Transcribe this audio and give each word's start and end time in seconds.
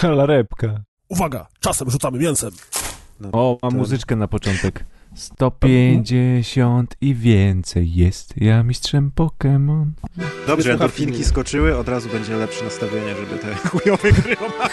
Kalarepka. 0.02 0.80
Uwaga, 1.08 1.46
czasem 1.60 1.90
rzucamy 1.90 2.18
mięsem. 2.18 2.50
O, 3.32 3.58
mam 3.62 3.74
muzyczkę 3.74 4.16
na 4.16 4.28
początek. 4.28 4.84
150 5.14 6.94
i 7.00 7.14
więcej 7.14 7.94
jest. 7.94 8.34
Ja 8.36 8.62
mistrzem 8.62 9.10
Pokémon. 9.16 9.84
Dobrze, 10.46 10.72
endorfinki 10.72 11.24
skoczyły, 11.24 11.76
od 11.76 11.88
razu 11.88 12.08
będzie 12.08 12.36
lepsze 12.36 12.64
nastawienie, 12.64 13.14
żeby 13.16 13.38
te 13.38 13.54
chujowe 13.68 14.12
gry 14.12 14.38
omawiać. 14.38 14.72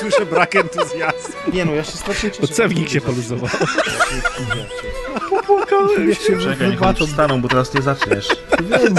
Słyszę 0.00 0.26
brak 0.26 0.56
entuzjazmu. 0.56 1.52
Nie 1.52 1.64
no, 1.64 1.74
ja 1.74 1.84
się 1.84 1.92
strasznie 1.92 2.30
cieszę. 2.30 2.54
Cewnik 2.54 2.88
się 2.88 3.00
poluzował. 3.00 3.50
Niech 6.06 6.18
się 6.18 6.38
Czekaj, 6.38 6.70
niech 6.70 6.82
oni 6.82 7.42
bo 7.42 7.48
teraz 7.48 7.74
nie 7.74 7.82
zaczniesz. 7.82 8.28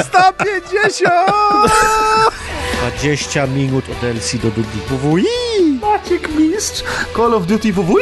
150! 0.03 1.21
20 2.91 3.47
minut 3.47 3.85
od 3.89 3.97
DLC 3.97 4.35
do 4.35 4.51
Duty. 4.51 5.23
Maciek 5.81 6.29
Mistrz, 6.39 6.83
Call 7.15 7.33
of 7.33 7.45
Duty 7.45 7.73
WWI! 7.73 7.93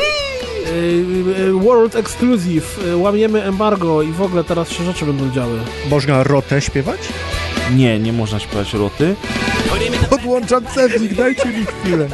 World 1.64 1.96
Exclusive, 1.96 2.78
yy, 2.86 2.98
łamiemy 2.98 3.44
embargo 3.44 4.02
i 4.02 4.12
w 4.12 4.22
ogóle 4.22 4.44
teraz 4.44 4.70
się 4.70 4.84
rzeczy 4.84 5.06
będą 5.06 5.32
działy. 5.32 5.60
Można 5.90 6.24
rotę 6.24 6.62
śpiewać? 6.62 7.00
Nie, 7.76 8.00
nie 8.00 8.14
można 8.14 8.40
śpiewać 8.40 8.74
roty. 8.74 9.16
Podłączam 10.10 10.66
cewnik, 10.76 11.14
dajcie 11.14 11.46
mi 11.46 11.66
chwilę. 11.66 12.08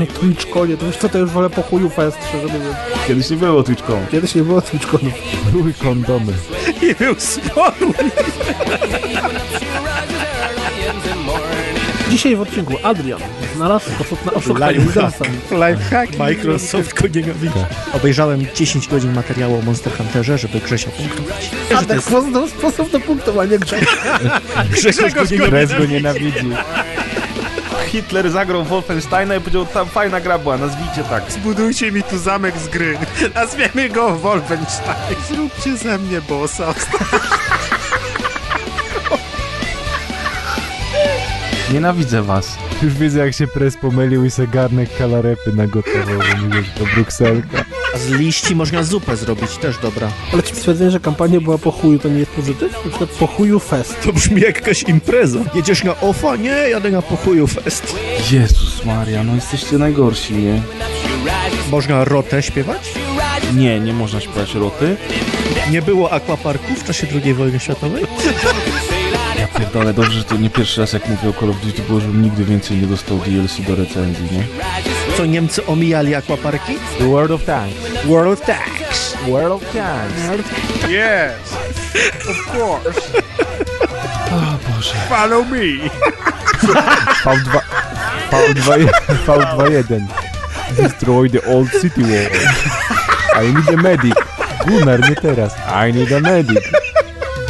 No 0.00 0.06
Twitchkonie, 0.20 0.76
to 0.76 0.86
wiesz 0.86 0.96
co, 0.96 1.08
to 1.08 1.18
już 1.18 1.30
wolę 1.30 1.50
po 1.50 1.62
chuju 1.62 1.90
fest, 1.90 2.18
szczerze 2.28 2.46
mówiąc. 2.46 2.76
Kiedyś 3.08 3.30
nie 3.30 3.36
było 3.36 3.62
Twitchką. 3.62 4.06
Kiedyś 4.10 4.34
nie 4.34 4.42
było 4.42 4.62
Twitchkonów. 4.62 5.12
Były 5.52 5.72
kondomy. 5.72 6.32
I 6.82 6.94
był 6.94 7.14
spokój. 7.18 7.94
Dzisiaj 12.14 12.36
w 12.36 12.40
odcinku 12.40 12.74
Adrian 12.82 13.20
znalazł 13.56 13.90
sposób 13.90 14.26
na 14.26 14.32
oszukanie 14.32 14.78
Midasami. 14.78 15.38
Lifehack. 15.50 16.18
Microsoft 16.18 17.02
go 17.02 17.08
nienawidzi. 17.08 17.58
Obejrzałem 17.92 18.46
10 18.54 18.88
godzin 18.88 19.12
materiału 19.12 19.58
o 19.58 19.62
Monster 19.62 19.92
Hunterze, 19.96 20.38
żeby 20.38 20.60
Grzesia 20.60 20.90
punktować. 20.90 21.50
Adek 21.76 22.02
poznał 22.02 22.48
sposób 22.48 22.92
na 22.92 23.00
punktowanie 23.00 23.58
grze. 23.58 23.76
Grzegorz 24.72 25.12
go 25.78 25.84
nienawidzi. 25.86 26.50
Hitler 27.86 28.30
zagrał 28.30 28.64
Wolfensteina 28.64 29.36
i 29.36 29.40
powiedział, 29.40 29.66
tam 29.66 29.86
fajna 29.86 30.20
gra 30.20 30.38
była, 30.38 30.56
nazwijcie 30.56 31.04
tak. 31.10 31.32
Zbudujcie 31.32 31.92
mi 31.92 32.02
tu 32.02 32.18
zamek 32.18 32.58
z 32.58 32.68
gry. 32.68 32.98
Nazwiemy 33.34 33.88
go 33.88 34.16
Wolfenstein. 34.16 34.96
Zróbcie 35.28 35.76
ze 35.76 35.98
mnie 35.98 36.20
bossa. 36.20 36.74
Nienawidzę 41.74 42.22
was. 42.22 42.58
Już 42.82 42.94
widzę, 42.94 43.18
jak 43.18 43.34
się 43.34 43.46
pres 43.46 43.76
pomylił 43.76 44.24
i 44.24 44.30
se 44.30 44.46
garnek 44.46 44.96
kalarepy 44.98 45.52
nagotował, 45.52 46.18
bo 46.18 46.42
mówię, 46.42 46.62
że 46.62 46.70
to 46.70 46.94
brukselka. 46.94 47.64
A 47.94 47.98
z 47.98 48.08
liści 48.08 48.56
można 48.56 48.82
zupę 48.82 49.16
zrobić, 49.16 49.56
też 49.56 49.78
dobra. 49.78 50.08
Ale 50.32 50.42
czy 50.42 50.54
stwierdzenie, 50.54 50.90
że 50.90 51.00
kampania 51.00 51.40
była 51.40 51.58
po 51.58 51.70
chuju, 51.70 51.98
to 51.98 52.08
nie 52.08 52.18
jest 52.18 52.30
pozytyw? 52.30 52.72
Na 52.72 52.90
przykład 52.90 53.10
po 53.10 53.26
chuju 53.26 53.58
fest. 53.60 53.96
To 54.04 54.12
brzmi 54.12 54.40
jak 54.40 54.56
jakaś 54.56 54.82
impreza. 54.82 55.40
Jedziesz 55.54 55.84
na 55.84 56.00
OFA? 56.00 56.36
Nie, 56.36 56.48
jadę 56.50 56.90
na 56.90 57.02
pochuju 57.02 57.46
fest. 57.46 57.96
Jezus 58.32 58.84
Maria, 58.84 59.24
no 59.24 59.34
jesteście 59.34 59.78
najgorsi, 59.78 60.34
nie? 60.34 60.62
Można 61.70 62.04
rotę 62.04 62.42
śpiewać? 62.42 62.92
Nie, 63.54 63.80
nie 63.80 63.92
można 63.92 64.20
śpiewać 64.20 64.54
roty. 64.54 64.96
Nie 65.70 65.82
było 65.82 66.12
aquaparku 66.12 66.74
w 66.74 66.84
czasie 66.84 67.06
II 67.24 67.34
wojny 67.34 67.60
światowej? 67.60 68.04
Pierdolę, 69.58 69.94
dobrze, 69.94 70.18
że 70.18 70.24
to 70.24 70.36
nie 70.36 70.50
pierwszy 70.50 70.80
raz 70.80 70.92
jak 70.92 71.08
mówię 71.08 71.28
o 71.28 71.32
Call 71.32 71.50
of 71.50 71.60
Duty, 71.60 71.82
bo 71.88 72.00
żebym 72.00 72.22
nigdy 72.22 72.44
więcej 72.44 72.76
nie 72.76 72.86
dostał 72.86 73.18
DLC 73.18 73.60
do 73.60 73.74
recenzji, 73.74 74.24
nie? 74.32 74.44
Co 75.16 75.26
Niemcy 75.26 75.66
omijali 75.66 76.14
aquaparki? 76.14 76.74
The 76.98 77.08
World 77.08 77.30
of 77.30 77.44
Tanks. 77.44 77.76
World 78.04 78.46
Tanks. 78.46 79.16
World 79.28 79.62
of 79.62 79.72
Tanks. 79.72 80.50
Yes. 80.88 81.34
Of 82.30 82.56
course. 82.56 83.00
Follow 85.08 85.44
me. 85.44 85.88
V2... 87.24 87.60
V2... 88.30 88.88
V21. 89.26 90.06
Destroy 90.76 91.30
the 91.30 91.52
old 91.52 91.70
city 91.70 92.02
wall. 92.02 92.30
I 93.44 93.52
need 93.52 93.68
a 93.68 93.82
medic. 93.82 94.14
Gunnar, 94.66 95.00
nie 95.00 95.16
teraz. 95.16 95.54
I 95.88 95.92
need 95.92 96.12
a 96.12 96.20
medic. 96.20 96.83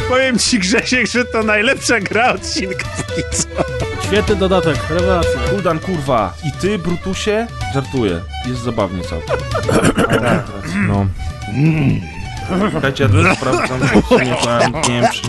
Powiem 0.09 0.39
ci 0.39 0.59
Grzesiek, 0.59 1.07
że 1.07 1.25
to 1.25 1.43
najlepsza 1.43 1.99
gra 1.99 2.33
odcinka 2.33 2.85
póki 2.97 3.21
co. 3.31 3.47
Świetny 4.07 4.35
dodatek, 4.35 4.77
rewelacja. 4.89 5.39
Kuldan, 5.49 5.79
kurwa. 5.79 6.33
I 6.43 6.51
ty, 6.51 6.77
Brutusie? 6.79 7.47
Żartuję. 7.73 8.21
Jest 8.45 8.61
zabawnie 8.61 9.03
całkiem. 9.03 9.37
No. 10.87 11.05
Czekajcie, 12.71 13.03
ja 13.03 13.09
to 13.09 13.35
sprawdzam, 13.35 13.79
bo 14.09 14.19
nie, 14.19 14.35
to 14.35 14.59
nie 14.89 15.01
wiem, 15.01 15.11
czy... 15.11 15.21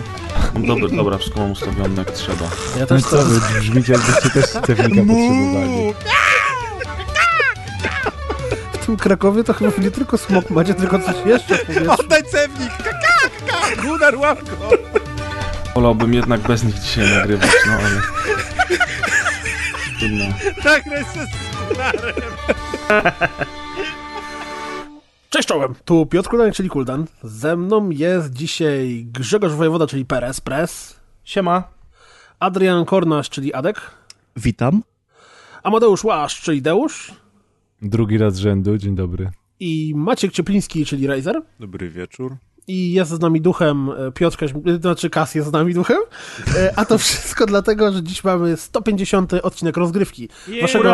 Dobra, 0.67 0.89
dobra, 0.97 1.19
wszystko 1.19 1.41
mam 1.41 1.51
ustawione 1.51 1.95
jak 1.99 2.11
trzeba. 2.11 2.45
Ja 2.75 2.81
No 2.81 2.87
też 2.87 3.03
co 3.03 3.25
wy, 3.25 3.41
brzmicie 3.61 3.93
jakbyście 3.93 4.31
też 4.31 4.45
cewnika 4.51 5.01
potrzebowali. 5.07 5.95
w 8.73 8.87
tym 8.87 8.97
Krakowie 8.97 9.45
to 9.45 9.53
chyba 9.55 9.71
nie 9.83 9.91
tylko 9.91 10.19
smok 10.19 10.51
macie, 10.51 10.75
tylko 10.75 10.99
coś 10.99 11.15
jeszcze 11.27 11.59
powiesz. 11.59 11.89
Oddaj 11.89 12.23
cewnik. 12.25 12.71
Kaka. 13.47 13.83
Gunnar, 13.83 14.17
łap 14.17 14.43
go. 14.45 14.71
Wolałbym 15.75 16.15
jednak 16.15 16.41
bez 16.41 16.65
nich 16.65 16.75
dzisiaj 16.75 17.15
nagrywać, 17.15 17.51
no 17.67 17.73
ale... 17.73 18.01
Trudno. 19.99 20.25
Nagraj 20.65 21.05
se 21.05 21.27
z 21.27 21.69
Gunnarem. 21.69 22.15
Cześć 25.31 25.49
czołem, 25.49 25.75
tu 25.85 26.07
Piotr 26.07 26.29
Kuldan, 26.29 26.53
czyli 26.53 26.69
Kuldan. 26.69 27.07
Ze 27.23 27.57
mną 27.57 27.91
jest 27.91 28.33
dzisiaj 28.33 29.07
Grzegorz 29.13 29.53
Wojewoda, 29.53 29.87
czyli 29.87 30.05
Perez, 30.05 30.41
Pres. 30.41 30.97
Siema. 31.25 31.65
Adrian 32.41 32.85
Kornasz, 32.85 33.31
czyli 33.31 33.55
Adek. 33.55 33.81
Witam. 34.37 34.83
Amadeusz 35.63 36.05
Łaszcz, 36.05 36.43
czyli 36.43 36.63
Deusz. 36.63 37.13
Drugi 37.83 38.19
raz 38.19 38.35
z 38.35 38.39
rzędu, 38.39 38.79
dzień 38.79 38.95
dobry. 38.95 39.31
I 39.61 39.93
Maciek 39.97 40.33
Ciepliński, 40.33 40.87
czyli 40.87 41.07
Razer. 41.07 41.43
Dobry 41.61 41.91
wieczór. 41.91 42.37
I 42.69 42.93
jest 42.93 43.11
z 43.11 43.21
nami 43.21 43.41
duchem 43.41 43.91
e, 43.91 44.13
Piotr 44.13 44.37
Kaźm... 44.37 44.59
e, 44.67 44.77
znaczy 44.81 45.11
Kas 45.11 45.35
jest 45.35 45.49
z 45.49 45.53
nami 45.53 45.75
duchem. 45.75 45.99
E, 46.57 46.73
A 46.79 46.85
to 46.85 46.99
wszystko 46.99 47.47
dlatego, 47.57 47.93
że 47.93 48.03
dziś 48.03 48.25
mamy 48.25 48.57
150 48.57 49.35
odcinek 49.35 49.77
rozgrywki. 49.77 50.29
Waszego... 50.63 50.89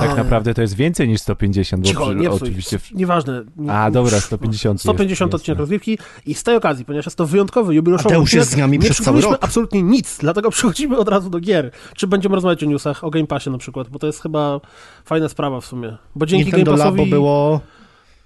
Tak 0.00 0.16
naprawdę 0.16 0.54
to 0.54 0.60
jest 0.62 0.74
więcej 0.74 1.08
niż 1.08 1.20
150, 1.20 1.82
bo 1.82 1.88
Cicho, 1.88 2.04
przy- 2.06 2.14
nie 2.14 2.28
psuj. 2.30 2.40
oczywiście... 2.42 2.78
Nieważne. 2.94 3.44
Nie- 3.56 3.72
A, 3.72 3.90
dobra, 3.90 4.20
150. 4.20 4.80
150 4.80 5.32
jest, 5.32 5.34
odcinek 5.34 5.58
rozgrywki 5.58 5.98
i 6.26 6.34
z 6.34 6.42
tej 6.42 6.56
okazji, 6.56 6.84
ponieważ 6.84 7.06
jest 7.06 7.18
to 7.18 7.26
wyjątkowy, 7.26 7.74
jubileuszowy 7.74 8.16
odcinek, 8.18 8.34
jest 8.34 8.50
z 8.50 8.56
nami 8.56 8.78
nie 8.78 8.84
przez 8.90 9.04
cały 9.06 9.20
rok. 9.20 9.38
absolutnie 9.40 9.82
nic, 9.82 10.18
dlatego 10.20 10.50
przechodzimy 10.50 10.98
od 10.98 11.08
razu 11.08 11.30
do 11.30 11.40
gier. 11.40 11.70
Czy 11.96 12.06
będziemy 12.06 12.34
rozmawiać 12.34 12.62
o 12.62 12.66
newsach, 12.66 13.04
o 13.04 13.10
Game 13.10 13.26
Passie 13.26 13.50
na 13.50 13.58
przykład, 13.58 13.88
bo 13.88 13.98
to 13.98 14.06
jest 14.06 14.22
chyba 14.22 14.60
fajna 15.04 15.28
sprawa 15.28 15.60
w 15.60 15.66
sumie. 15.66 15.96
Bo 16.14 16.26
dzięki 16.26 16.44
Nintendo 16.44 16.70
Game 16.70 16.78
Passowi... 16.82 16.98
Labo 16.98 17.10
było... 17.10 17.60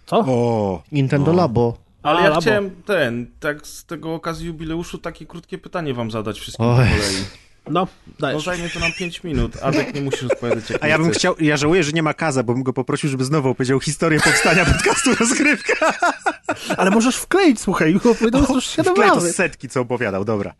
Co? 0.06 0.17
O, 0.19 0.83
Nintendo 0.93 1.33
Labo. 1.33 1.77
Ale 2.03 2.19
A, 2.19 2.22
ja 2.22 2.28
labo. 2.28 2.41
chciałem 2.41 2.71
ten, 2.84 3.27
tak 3.41 3.67
z 3.67 3.84
tego 3.84 4.15
okazji 4.15 4.47
jubileuszu, 4.47 4.99
takie 4.99 5.27
krótkie 5.27 5.59
pytanie 5.59 5.94
wam 5.94 6.11
zadać 6.11 6.41
wszystkim 6.41 6.67
Oj. 6.67 6.77
po 6.77 6.83
kolei. 6.97 7.17
No, 7.71 7.72
No 7.81 7.87
dajesz. 8.19 8.44
zajmie 8.44 8.71
to 8.71 8.81
nam 8.81 8.93
5 8.99 9.25
minut, 9.25 9.53
Adek 9.62 9.94
nie 9.94 10.00
musisz 10.00 10.22
odpowiadać 10.25 10.71
jak 10.71 10.84
a 10.84 10.89
ja 10.89 10.99
bym 10.99 11.06
chcesz. 11.06 11.19
chciał, 11.19 11.34
ja 11.41 11.56
żałuję, 11.56 11.84
że 11.84 11.93
nie 11.93 12.03
ma 12.03 12.15
Kaza, 12.15 12.43
bo 12.43 12.53
bym 12.55 12.62
go 12.62 12.72
poprosił, 12.72 13.11
żeby 13.11 13.25
znowu 13.25 13.49
opowiedział 13.49 13.81
historię 13.81 14.21
powstania 14.21 14.65
podcastu 14.75 15.15
Rozgrywka. 15.15 15.93
Ale 16.77 16.91
możesz 16.91 17.17
wkleić, 17.17 17.61
słuchaj, 17.61 17.94
bo 18.05 18.15
powiedział 18.15 18.44
już 18.55 18.67
7 18.67 18.93
Wklej 18.94 19.09
to 19.09 19.21
z 19.21 19.25
razy. 19.25 19.33
setki, 19.33 19.69
co 19.69 19.81
opowiadał, 19.81 20.25
dobra. 20.25 20.55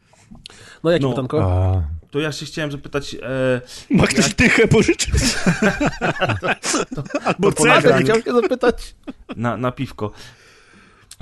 No, 0.85 0.91
jakie 0.91 1.03
No. 1.05 1.11
pytanko? 1.11 1.43
A, 1.45 1.83
To 2.11 2.21
ja 2.21 2.33
się 2.33 2.47
chciałem 2.47 2.73
zapytać, 2.73 3.17
e, 3.23 3.61
Ma 3.91 4.07
ktoś 4.07 4.35
dychę 4.35 4.69
pożyczyć? 4.69 5.11
Albo 7.25 7.51
nagraniu. 7.65 8.05
chciałem 8.05 8.23
się 8.23 8.33
zapytać. 8.33 8.95
na, 9.37 9.57
na 9.57 9.73
piwko. 9.73 10.11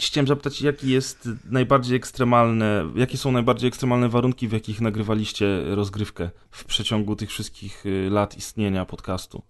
Chciałem 0.01 0.27
zapytać, 0.27 0.63
jaki 0.63 0.89
jest 0.91 1.29
najbardziej 1.51 1.97
ekstremalne, 1.97 2.91
jakie 2.97 3.19
są 3.19 3.33
najbardziej 3.33 3.69
ekstremalne 3.69 4.09
warunki, 4.09 4.49
w 4.49 4.53
jakich 4.53 4.81
nagrywaliście 4.81 5.47
rozgrywkę 5.75 6.31
w 6.51 6.65
przeciągu 6.65 7.17
tych 7.17 7.31
wszystkich 7.31 7.87
y, 7.87 8.09
lat 8.11 8.37
istnienia 8.37 8.85
podcastu? 8.85 9.43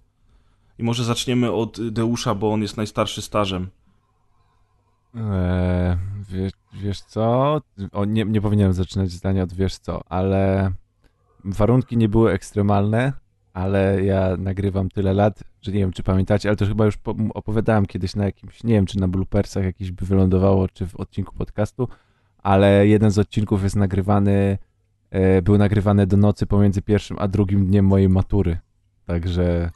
I 0.79 0.83
może 0.83 1.05
zaczniemy 1.05 1.53
od 1.53 1.91
Deusza, 1.91 2.35
bo 2.35 2.53
on 2.53 2.63
jest 2.63 2.77
najstarszy 2.77 3.23
stażem. 3.23 3.69
e, 5.17 5.99
wiesz, 6.31 6.53
wiesz 6.73 7.01
co? 7.01 7.61
O, 7.93 8.05
nie, 8.05 8.25
nie 8.25 8.41
powinienem 8.41 8.73
zaczynać 8.73 9.11
zdania 9.11 9.43
od 9.43 9.53
wiesz 9.53 9.79
co, 9.79 10.03
ale 10.09 10.71
warunki 11.45 11.97
nie 11.97 12.09
były 12.09 12.33
ekstremalne, 12.33 13.13
ale 13.53 14.05
ja 14.05 14.37
nagrywam 14.39 14.89
tyle 14.89 15.13
lat, 15.13 15.45
że 15.63 15.73
nie 15.73 15.79
wiem, 15.79 15.93
czy 15.93 16.03
pamiętacie, 16.03 16.49
ale 16.49 16.57
to 16.57 16.67
chyba 16.67 16.85
już 16.85 16.97
po, 16.97 17.15
opowiadałem 17.35 17.87
kiedyś 17.87 18.17
na 18.17 18.25
jakimś, 18.25 18.65
nie 18.65 18.75
wiem, 18.75 18.87
czy 18.87 19.01
na 19.01 19.09
bloopersach 19.09 19.65
jakiś 19.65 19.93
by 19.93 20.07
wylądowało, 20.07 20.69
czy 20.69 20.87
w 20.87 20.97
odcinku 20.97 21.35
podcastu, 21.35 21.89
ale 22.39 22.87
jeden 22.87 23.11
z 23.11 23.19
odcinków 23.19 23.63
jest 23.63 23.77
nagrywany 23.77 24.59
e, 25.11 25.43
były 25.43 25.59
nagrywane 25.59 26.07
do 26.07 26.17
nocy 26.17 26.47
pomiędzy 26.47 26.83
pierwszym 26.83 27.17
a 27.21 27.29
drugim 27.29 27.67
dniem 27.67 27.87
mojej 27.87 28.09
matury. 28.09 28.59
Także 29.07 29.71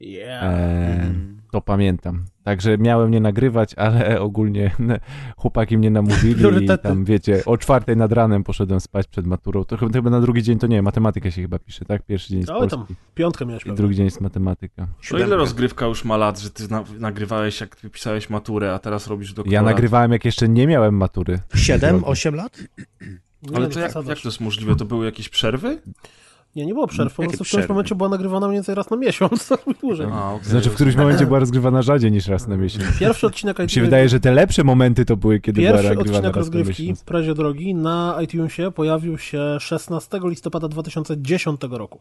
Yeah. 0.00 0.44
e, 0.44 0.92
Mhm. 0.92 1.40
to 1.50 1.60
pamiętam. 1.60 2.24
Także 2.44 2.78
miałem 2.78 3.10
nie 3.10 3.20
nagrywać, 3.20 3.74
ale 3.74 4.20
ogólnie 4.20 4.70
chłopaki 5.36 5.78
mnie 5.78 5.90
namówili 5.90 6.64
i 6.64 6.68
tam, 6.82 7.04
wiecie, 7.04 7.42
o 7.46 7.58
czwartej 7.58 7.96
nad 7.96 8.12
ranem 8.12 8.44
poszedłem 8.44 8.80
spać 8.80 9.06
przed 9.06 9.26
maturą. 9.26 9.64
To 9.64 9.76
chyba, 9.76 9.92
chyba 9.92 10.10
na 10.10 10.20
drugi 10.20 10.42
dzień 10.42 10.58
to 10.58 10.66
nie, 10.66 10.82
matematyka 10.82 11.30
się 11.30 11.42
chyba 11.42 11.58
pisze, 11.58 11.84
tak? 11.84 12.02
Pierwszy 12.02 12.28
dzień 12.28 12.38
jest 12.38 12.50
Oj, 12.50 12.68
tam 12.68 12.78
polski 12.78 12.94
Piątkę 13.14 13.46
miałeś 13.46 13.62
i 13.62 13.64
pewnie. 13.64 13.76
drugi 13.76 13.94
dzień 13.94 14.04
jest 14.04 14.20
matematyka. 14.20 14.86
No 15.12 15.18
ile 15.18 15.36
rozgrywka 15.36 15.86
już 15.86 16.04
ma 16.04 16.16
lat, 16.16 16.38
że 16.40 16.50
ty 16.50 16.68
na, 16.70 16.84
nagrywałeś, 16.98 17.60
jak 17.60 17.76
ty 17.76 17.90
pisałeś 17.90 18.30
maturę, 18.30 18.74
a 18.74 18.78
teraz 18.78 19.06
robisz 19.06 19.32
do 19.32 19.44
Ja 19.46 19.62
nagrywałem, 19.62 20.12
jak 20.12 20.24
jeszcze 20.24 20.48
nie 20.48 20.66
miałem 20.66 20.94
matury. 20.96 21.38
7, 21.54 22.04
8 22.04 22.34
lat? 22.34 22.58
Nie, 23.42 23.56
Ale 23.56 23.68
to 23.68 23.80
jak, 23.80 23.94
jak 23.94 24.18
to 24.20 24.28
jest 24.28 24.40
możliwe? 24.40 24.76
To 24.76 24.84
były 24.84 25.04
jakieś 25.04 25.28
przerwy? 25.28 25.78
Nie, 26.56 26.66
nie 26.66 26.74
było 26.74 26.86
przerw. 26.86 27.14
Po 27.14 27.22
prostu 27.22 27.44
w 27.44 27.48
którymś 27.48 27.68
momencie 27.68 27.94
była 27.94 28.08
nagrywana 28.08 28.46
mniej 28.48 28.56
więcej 28.56 28.74
raz 28.74 28.90
na 28.90 28.96
miesiąc. 28.96 29.46
to 29.48 29.58
dłużej. 29.80 30.06
A, 30.12 30.32
okej. 30.32 30.48
Znaczy 30.48 30.70
w 30.70 30.74
którymś 30.74 30.96
momencie 30.96 31.26
była 31.26 31.38
rozgrywana 31.38 31.82
rzadziej 31.82 32.12
niż 32.12 32.26
raz 32.26 32.48
na 32.48 32.56
miesiąc. 32.56 32.98
Pierwszy 32.98 33.26
odcinek 33.26 33.58
Mi 33.58 33.70
się 33.70 33.80
wydaje, 33.80 34.08
że 34.08 34.20
te 34.20 34.32
lepsze 34.32 34.64
momenty 34.64 35.04
to 35.04 35.16
były, 35.16 35.40
kiedy 35.40 35.60
była 35.60 35.72
Pierwszy 35.72 35.88
nagrywana 35.88 36.18
odcinek 36.18 36.36
rozgrywki. 36.36 36.94
Prezie 37.04 37.34
Drogi 37.34 37.74
na 37.74 38.18
iTunesie 38.22 38.70
pojawił 38.70 39.18
się 39.18 39.56
16 39.60 40.20
listopada 40.24 40.68
2010 40.68 41.60
roku. 41.70 42.00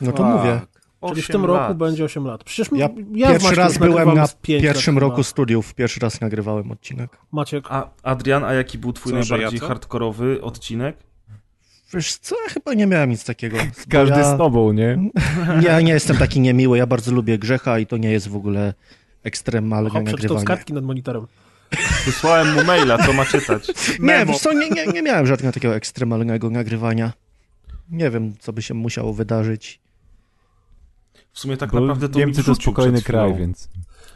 No 0.00 0.12
to 0.12 0.22
Tak. 0.22 0.36
mówię. 0.36 0.60
Czyli 1.08 1.22
w 1.22 1.28
tym 1.28 1.44
roku 1.44 1.60
lat. 1.60 1.76
będzie 1.76 2.04
8 2.04 2.24
lat. 2.24 2.44
Przecież 2.44 2.68
Ja 2.72 2.88
ja, 3.14 3.30
Pierwszy 3.30 3.54
raz 3.54 3.78
byłem 3.78 4.14
na 4.14 4.26
pierwszym 4.42 4.98
roku 4.98 5.16
chyba. 5.16 5.24
studiów. 5.24 5.74
Pierwszy 5.74 6.00
raz 6.00 6.20
nagrywałem 6.20 6.70
odcinek. 6.70 7.18
Maciek, 7.32 7.64
A 7.68 7.88
Adrian, 8.02 8.44
a 8.44 8.52
jaki 8.52 8.78
był 8.78 8.92
twój 8.92 9.12
Co, 9.12 9.18
najbardziej 9.18 9.60
ja 9.60 9.68
hardkorowy 9.68 10.42
odcinek? 10.42 10.96
Wiesz 11.94 12.16
co, 12.16 12.36
ja 12.42 12.48
chyba 12.48 12.74
nie 12.74 12.86
miałem 12.86 13.10
nic 13.10 13.24
takiego. 13.24 13.56
Każdy 13.88 14.18
ja, 14.18 14.34
z 14.34 14.38
tobą, 14.38 14.72
nie? 14.72 14.98
Ja 15.62 15.80
nie 15.80 15.92
jestem 15.92 16.16
taki 16.16 16.40
niemiły, 16.40 16.78
ja 16.78 16.86
bardzo 16.86 17.12
lubię 17.12 17.38
grzecha 17.38 17.78
i 17.78 17.86
to 17.86 17.96
nie 17.96 18.10
jest 18.10 18.28
w 18.28 18.36
ogóle 18.36 18.74
ekstremalne 19.22 19.90
hop, 19.90 20.04
przeczytał 20.04 20.20
z 20.20 20.22
nagrywanie. 20.22 20.46
kartki 20.46 20.72
nad 20.72 20.84
monitorem. 20.84 21.26
Wysłałem 22.06 22.54
mu 22.54 22.64
maila, 22.64 23.06
co 23.06 23.12
ma 23.12 23.24
czytać. 23.24 23.68
Nie, 23.68 24.06
Memo. 24.06 24.32
wiesz 24.32 24.42
co, 24.42 24.52
nie, 24.52 24.70
nie, 24.70 24.86
nie 24.86 25.02
miałem 25.02 25.26
żadnego 25.26 25.52
takiego 25.52 25.74
ekstremalnego 25.74 26.50
nagrywania. 26.50 27.12
Nie 27.90 28.10
wiem, 28.10 28.34
co 28.38 28.52
by 28.52 28.62
się 28.62 28.74
musiało 28.74 29.12
wydarzyć. 29.12 29.80
W 31.32 31.38
sumie 31.40 31.56
tak 31.56 31.70
Bo 31.70 31.80
naprawdę 31.80 32.08
to 32.08 32.18
Niemcy 32.18 32.40
mi 32.40 32.44
to 32.44 32.54
spokojny 32.54 33.02
kraj, 33.02 33.34
więc... 33.34 33.68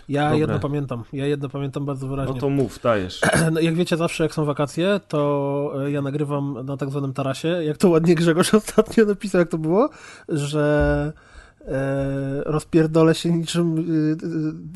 Ja 0.09 0.23
Dobre. 0.23 0.39
jedno 0.39 0.59
pamiętam. 0.59 1.05
Ja 1.13 1.27
jedno 1.27 1.49
pamiętam 1.49 1.85
bardzo 1.85 2.09
wyraźnie. 2.09 2.35
No 2.35 2.41
to 2.41 2.51
mów, 2.51 2.81
dajesz. 2.83 3.21
No, 3.53 3.61
jak 3.61 3.75
wiecie, 3.75 3.97
zawsze 3.97 4.23
jak 4.23 4.35
są 4.35 4.45
wakacje, 4.45 5.01
to 5.09 5.73
e, 5.87 5.91
ja 5.91 6.03
nagrywam 6.03 6.67
na 6.67 6.77
tak 6.77 6.91
zwanym 6.91 7.13
tarasie. 7.13 7.49
Jak 7.49 7.77
to 7.77 7.89
ładnie 7.89 8.15
Grzegorz 8.15 8.55
ostatnio 8.65 9.05
napisał, 9.05 9.39
jak 9.39 9.49
to 9.49 9.59
było, 9.59 9.91
że 10.29 11.13
e, 11.61 12.43
rozpierdolę 12.45 13.15
się 13.15 13.33
niczym 13.33 13.79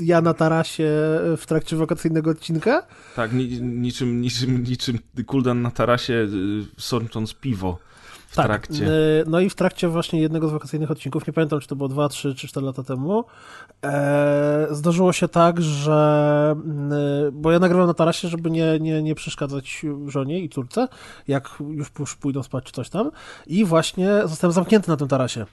e, 0.01 0.05
ja 0.05 0.21
na 0.21 0.35
tarasie 0.35 0.91
w 1.37 1.43
trakcie 1.47 1.77
wakacyjnego 1.77 2.31
odcinka. 2.31 2.83
Tak, 3.17 3.33
ni, 3.33 3.63
niczym, 3.63 4.21
niczym, 4.21 4.63
niczym 4.63 4.99
Kuldan 5.27 5.63
na 5.63 5.71
tarasie, 5.71 6.29
sącząc 6.79 7.35
piwo 7.35 7.79
Tak. 8.43 8.47
trakcie. 8.47 8.87
e, 8.87 8.91
No 9.27 9.41
i 9.41 9.51
w 9.51 9.55
trakcie 9.55 9.89
właśnie 9.89 10.21
jednego 10.21 10.49
z 10.49 10.53
wakacyjnych 10.53 10.91
odcinków, 10.91 11.27
nie 11.27 11.33
pamiętam, 11.33 11.61
czy 11.61 11.69
to 11.69 11.77
było 11.77 11.89
2, 11.89 12.09
3 12.09 12.35
czy 12.35 12.49
4 12.49 12.67
lata 12.67 12.83
temu, 12.83 13.25
e, 13.85 14.67
zdarzyło 14.71 15.13
się 15.13 15.29
tak, 15.29 15.63
że 15.63 16.57
e, 17.29 17.33
bo 17.33 17.53
ja 17.53 17.59
nagrywam 17.59 17.87
na 17.87 17.95
tarasie, 17.95 18.29
żeby 18.29 18.51
nie, 18.51 18.79
nie, 18.81 19.03
nie 19.03 19.15
przeszkadzać 19.15 19.83
żonie 20.07 20.41
i 20.41 20.49
córce, 20.49 20.89
jak 21.29 21.51
już 21.97 22.17
pójdą 22.17 22.43
spać 22.43 22.65
czy 22.65 22.73
coś 22.73 22.91
tam 22.91 23.11
i 23.47 23.65
właśnie 23.65 24.09
zostałem 24.25 24.53
zamknięty 24.53 24.91
na 24.91 24.97
tym 24.97 25.09
tarasie. 25.09 25.47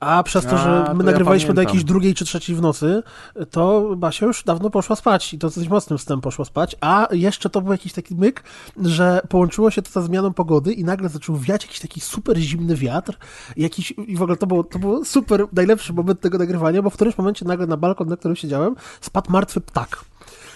A 0.00 0.22
przez 0.22 0.44
to, 0.44 0.50
A, 0.50 0.56
że 0.56 0.84
to 0.86 0.94
my 0.94 1.04
ja 1.04 1.10
nagrywaliśmy 1.10 1.48
do 1.48 1.54
pamiętam. 1.54 1.64
jakiejś 1.64 1.84
drugiej 1.84 2.14
czy 2.14 2.24
trzeciej 2.24 2.56
w 2.56 2.60
nocy, 2.60 3.02
to 3.50 3.94
Basia 3.96 4.26
już 4.26 4.44
dawno 4.44 4.70
poszła 4.70 4.96
spać 4.96 5.34
i 5.34 5.38
to 5.38 5.46
dosyć 5.46 5.68
mocnym 5.68 5.98
snem 5.98 6.20
poszła 6.20 6.44
spać, 6.44 6.76
a 6.80 7.08
jeszcze 7.10 7.50
to 7.50 7.60
był 7.60 7.72
jakiś 7.72 7.92
taki 7.92 8.14
myk, 8.14 8.44
że 8.82 9.20
połączyło 9.28 9.70
się 9.70 9.82
to 9.82 9.90
ze 10.00 10.06
zmianą 10.06 10.32
pogody 10.32 10.72
i 10.72 10.84
nagle 10.84 11.08
zaczął 11.08 11.36
wiać 11.36 11.62
jakiś 11.62 11.80
taki 11.80 12.00
super 12.00 12.36
zimny 12.36 12.76
wiatr 12.76 13.18
jakiś, 13.56 13.94
i 14.06 14.16
w 14.16 14.22
ogóle 14.22 14.36
to 14.36 14.46
było, 14.46 14.64
to 14.64 14.78
było 14.78 15.04
super, 15.04 15.46
najlepszy 15.52 15.92
moment 15.92 16.20
tego 16.20 16.38
nagrywania, 16.38 16.82
bo 16.82 16.90
w 16.90 16.94
którymś 16.94 17.18
momencie 17.18 17.44
nagle 17.44 17.66
na 17.66 17.76
balkon, 17.76 18.08
na 18.08 18.16
którym 18.16 18.36
siedziałem, 18.36 18.74
spadł 19.00 19.32
martwy 19.32 19.60
ptak. 19.60 20.04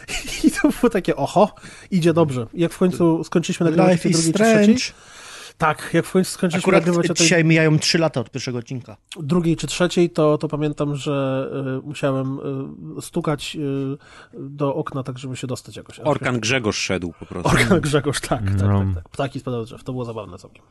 I 0.45 0.51
to 0.51 0.69
było 0.69 0.91
takie, 0.91 1.17
oho, 1.17 1.55
idzie 1.91 2.13
dobrze. 2.13 2.47
I 2.55 2.61
jak 2.61 2.73
w 2.73 2.79
końcu 2.79 3.25
skończyliśmy 3.25 3.65
nagrywać 3.65 4.01
drugiej 4.01 4.13
czy 4.15 4.33
trzeciej, 4.33 4.79
strange. 4.79 4.83
Tak, 5.63 5.91
jak 5.93 6.07
w 6.07 6.13
końcu 6.13 6.31
skończyliśmy 6.31 6.65
Akurat 6.69 6.87
nagrywać 6.87 7.07
tej 7.07 7.17
dzisiaj 7.17 7.45
mijają 7.45 7.79
3 7.79 7.99
lata 7.99 8.21
od 8.21 8.31
pierwszego 8.31 8.59
odcinka. 8.59 8.97
drugiej 9.21 9.57
czy 9.57 9.67
trzeciej, 9.67 10.11
to, 10.11 10.39
to 10.39 10.49
pamiętam, 10.49 10.97
że 10.97 11.49
y, 11.83 11.87
musiałem 11.87 12.39
y, 12.99 13.03
stukać 13.03 13.57
y, 13.57 14.39
do 14.41 14.75
okna, 14.75 15.03
tak 15.03 15.19
żeby 15.19 15.37
się 15.37 15.47
dostać 15.47 15.77
jakoś. 15.77 16.01
Orkan 16.01 16.41
Grzegorz 16.41 16.79
szedł 16.79 17.13
po 17.19 17.27
prostu. 17.27 17.49
Orkan 17.49 17.81
Grzegorz, 17.81 18.21
tak, 18.21 18.29
tak, 18.45 18.69
No. 18.69 18.85
tak, 18.85 18.95
tak. 18.95 19.09
Ptaki 19.09 19.41
spadały 19.41 19.65
drzew, 19.65 19.85
to 19.85 19.93
było 19.93 20.05
zabawne 20.05 20.39
całkiem. 20.39 20.65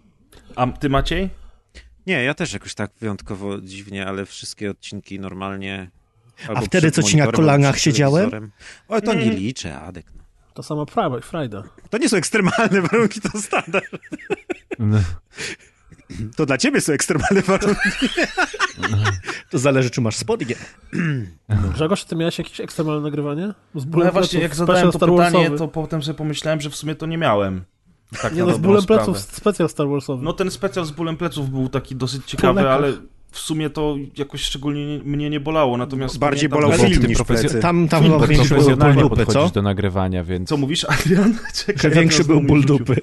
A 0.56 0.68
ty 0.68 0.90
Maciej? 0.90 1.30
Nie, 2.08 2.24
ja 2.24 2.34
też 2.34 2.54
jakoś 2.54 2.76
tak 2.76 2.92
wyjątkowo 3.00 3.62
dziwnie, 3.62 4.08
ale 4.08 4.26
wszystkie 4.26 4.72
odcinki 4.72 5.20
normalnie. 5.20 5.92
albo 6.48 6.62
wtedy, 6.62 6.92
co 6.92 7.04
ci 7.04 7.18
na 7.18 7.28
kolanach 7.28 7.80
siedziałem? 7.80 8.52
O, 8.88 9.02
to 9.02 9.14
nie 9.14 9.30
liczę, 9.30 9.80
Adek. 9.80 10.06
No. 10.16 10.21
To 10.54 10.64
samo 10.64 10.86
Friday, 10.86 11.22
Friday. 11.22 11.64
To 11.90 11.98
nie 11.98 12.10
są 12.10 12.18
ekstremalne 12.18 12.82
warunki, 12.82 13.22
to 13.22 13.40
standard. 13.42 13.86
No, 14.80 14.98
To 16.36 16.46
dla 16.46 16.58
ciebie 16.58 16.82
są 16.82 16.94
ekstremalne 16.94 17.42
warunki. 17.42 18.08
To 19.50 19.60
zależy, 19.60 19.90
czy 19.90 20.02
masz 20.02 20.16
spodnie. 20.16 20.56
Grzegorz, 21.74 22.04
ty 22.04 22.16
miałeś 22.16 22.38
jakieś 22.38 22.60
ekstremalne 22.62 23.02
nagrywanie? 23.02 23.54
Z 23.76 23.86
No 23.86 23.92
bólem 23.92 24.06
ja 24.06 24.12
właśnie 24.12 24.40
pleców, 24.40 24.58
jak 24.60 24.68
zadałem 24.68 24.92
to 24.92 25.00
pytanie, 25.00 25.52
to 25.52 25.68
potem 25.68 26.04
sobie 26.04 26.18
pomyślałem, 26.18 26.62
że 26.62 26.70
w 26.70 26.76
sumie 26.76 26.96
to 26.96 27.06
nie 27.06 27.18
miałem. 27.18 27.64
Tak 28.22 28.36
Nie 28.36 28.44
no, 28.44 28.54
z 28.54 28.58
bólem 28.58 28.82
sprawę. 28.82 29.06
pleców, 29.06 29.20
specjal 29.20 29.70
Star 29.70 29.88
Warsowy. 29.88 30.24
No 30.24 30.34
ten 30.34 30.52
specjal 30.52 30.86
z 30.86 30.92
bólem 30.92 31.18
pleców 31.18 31.50
był 31.50 31.70
taki 31.70 31.96
dosyć 31.96 32.26
ciekawy, 32.26 32.70
ale 32.70 32.94
w 33.32 33.40
sumie 33.40 33.70
to 33.70 33.96
jakoś 34.18 34.42
szczególnie 34.42 34.98
nie, 34.98 35.04
mnie 35.04 35.30
nie 35.30 35.40
bolało, 35.40 35.78
natomiast 35.78 36.20
Bardziej 36.20 36.50
pamiętam, 36.50 36.70
bolał 36.70 36.78
że- 36.80 36.84
Ale 36.86 36.90
film 36.90 37.02
ty 37.02 37.08
niż 37.08 37.18
profesjo-. 37.18 37.62
Tam, 37.62 37.88
tam 37.88 38.04
Film 38.04 38.14
chyba 38.14 38.28
większy 38.28 38.56
był 38.56 38.78
ból 38.78 38.96
dupy, 38.96 39.26
co? 39.26 39.50
do 39.50 39.62
nagrywania, 39.62 40.24
więc... 40.24 40.50
Co 40.50 40.58
mówisz, 40.58 40.86
Adrian? 40.90 41.38
Czekaj, 41.66 41.76
Że 41.82 41.90
większy 41.90 42.24
był 42.24 42.42
ból 42.42 42.66
dupy. 42.66 42.96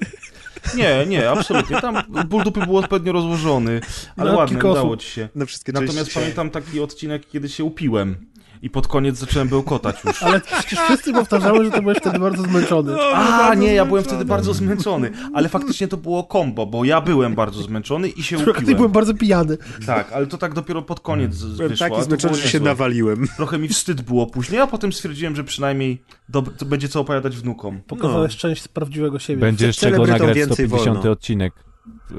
Nie, 0.77 1.05
nie, 1.07 1.29
absolutnie. 1.29 1.81
Tam 1.81 1.97
ból 2.27 2.43
dupy 2.43 2.59
był 2.65 2.77
odpowiednio 2.77 3.11
rozłożony, 3.13 3.81
ale 4.17 4.31
No, 4.31 4.37
ładnie, 4.37 4.57
udało 4.57 4.89
osób. 4.89 5.01
ci 5.01 5.09
się. 5.09 5.29
Na 5.35 5.45
wszystkie 5.45 5.71
Natomiast 5.71 5.97
części. 5.97 6.13
pamiętam 6.19 6.49
taki 6.49 6.79
odcinek, 6.79 7.27
kiedy 7.27 7.49
się 7.49 7.63
upiłem 7.63 8.25
i 8.61 8.69
pod 8.69 8.87
koniec 8.87 9.17
zacząłem 9.17 9.47
bełkotać 9.47 10.03
już. 10.05 10.23
Ale 10.23 10.39
przecież 10.41 10.79
wszyscy 10.79 11.13
powtarzały, 11.13 11.65
że 11.65 11.71
ty 11.71 11.81
byłeś 11.81 11.97
wtedy 11.97 12.19
bardzo 12.19 12.43
zmęczony. 12.43 12.95
A, 13.13 13.55
nie, 13.55 13.73
ja 13.73 13.85
byłem 13.85 14.03
wtedy 14.03 14.25
bardzo 14.25 14.53
zmęczony, 14.53 15.11
ale 15.33 15.49
faktycznie 15.59 15.87
to 15.87 15.97
było 15.97 16.23
kombo, 16.23 16.65
bo 16.65 16.85
ja 16.85 17.01
byłem 17.01 17.35
bardzo 17.35 17.61
zmęczony 17.61 18.07
i 18.09 18.23
się 18.23 18.37
Trochę 18.37 18.59
ty 18.59 18.65
byłem 18.65 18.75
upiłem. 18.77 18.91
bardzo 18.91 19.13
pijany. 19.13 19.57
Tak, 19.85 20.11
ale 20.11 20.27
to 20.27 20.37
tak 20.37 20.53
dopiero 20.53 20.81
pod 20.81 20.99
koniec 20.99 21.43
Byłem 21.43 21.69
wyszło. 21.69 21.85
a 21.85 21.89
taki 21.89 21.99
to 22.01 22.05
zmęczony, 22.05 22.35
że 22.35 22.49
się 22.49 22.59
nawaliłem. 22.59 23.27
Trochę 23.37 23.57
mi 23.57 23.67
wstyd 23.67 24.01
było 24.01 24.27
później, 24.27 24.61
a 24.61 24.67
potem 24.67 24.93
stwierdziłem, 24.93 25.35
że 25.35 25.43
przynajmniej 25.43 26.01
dob- 26.33 26.49
to 26.57 26.65
będzie 26.65 26.87
co 26.89 26.99
opowiadać 26.99 27.37
wnukom. 27.37 27.81
Pokazałeś 27.87 28.35
część 28.37 28.61
z 28.61 28.67
prawdziwego 28.67 29.19
siebie. 29.19 29.41
Będzie 29.41 29.67
jeszcze 29.67 29.91
go 29.91 29.95
celebrytom 29.97 30.19
nagrać 30.27 30.37
więcej 30.37 30.67
150 30.67 30.95
wolno. 30.97 31.11
odcinek 31.11 31.53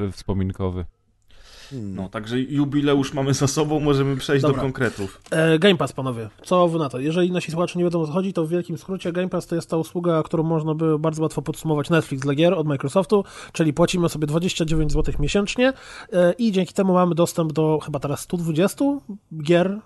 e, 0.09 0.13
wspominkowy. 0.13 0.85
No, 1.73 2.09
także 2.09 2.41
jubileusz 2.41 3.15
mamy 3.15 3.35
za 3.35 3.47
sobą, 3.47 3.81
możemy 3.81 4.17
przejść 4.17 4.43
Dobra. 4.43 4.57
do 4.57 4.63
konkretów. 4.63 5.21
E, 5.31 5.59
Game 5.59 5.77
Pass, 5.77 5.93
panowie. 5.93 6.29
Co 6.45 6.69
wy 6.69 6.79
na 6.79 6.89
to? 6.89 6.99
Jeżeli 7.01 7.33
nasi 7.33 7.51
słuchacze 7.51 7.79
nie 7.79 7.85
wiedzą 7.85 8.01
o 8.03 8.07
co 8.07 8.13
chodzi, 8.13 8.33
to 8.33 8.47
w 8.47 8.49
wielkim 8.51 8.79
skrócie 8.79 9.13
Game 9.13 9.29
Pass 9.29 9.47
to 9.47 9.55
jest 9.55 9.71
ta 9.71 9.77
usługa, 9.77 10.23
którą 10.23 10.43
można 10.43 10.75
by 10.75 10.99
bardzo 10.99 11.23
łatwo 11.23 11.43
podsumować 11.43 11.91
Netflix 11.91 12.23
dla 12.23 12.35
gier 12.35 12.55
od 12.55 12.67
Microsoftu, 12.67 13.25
czyli 13.53 13.73
płacimy 13.73 14.09
sobie 14.09 14.27
29 14.27 14.93
zł 14.93 15.15
miesięcznie 15.19 15.73
e, 16.13 16.33
i 16.33 16.53
dzięki 16.53 16.75
temu 16.75 16.93
mamy 16.93 17.15
dostęp 17.15 17.53
do 17.53 17.79
chyba 17.85 17.99
teraz 17.99 18.21
120 18.21 18.85
gier 19.43 19.67
e, 19.67 19.81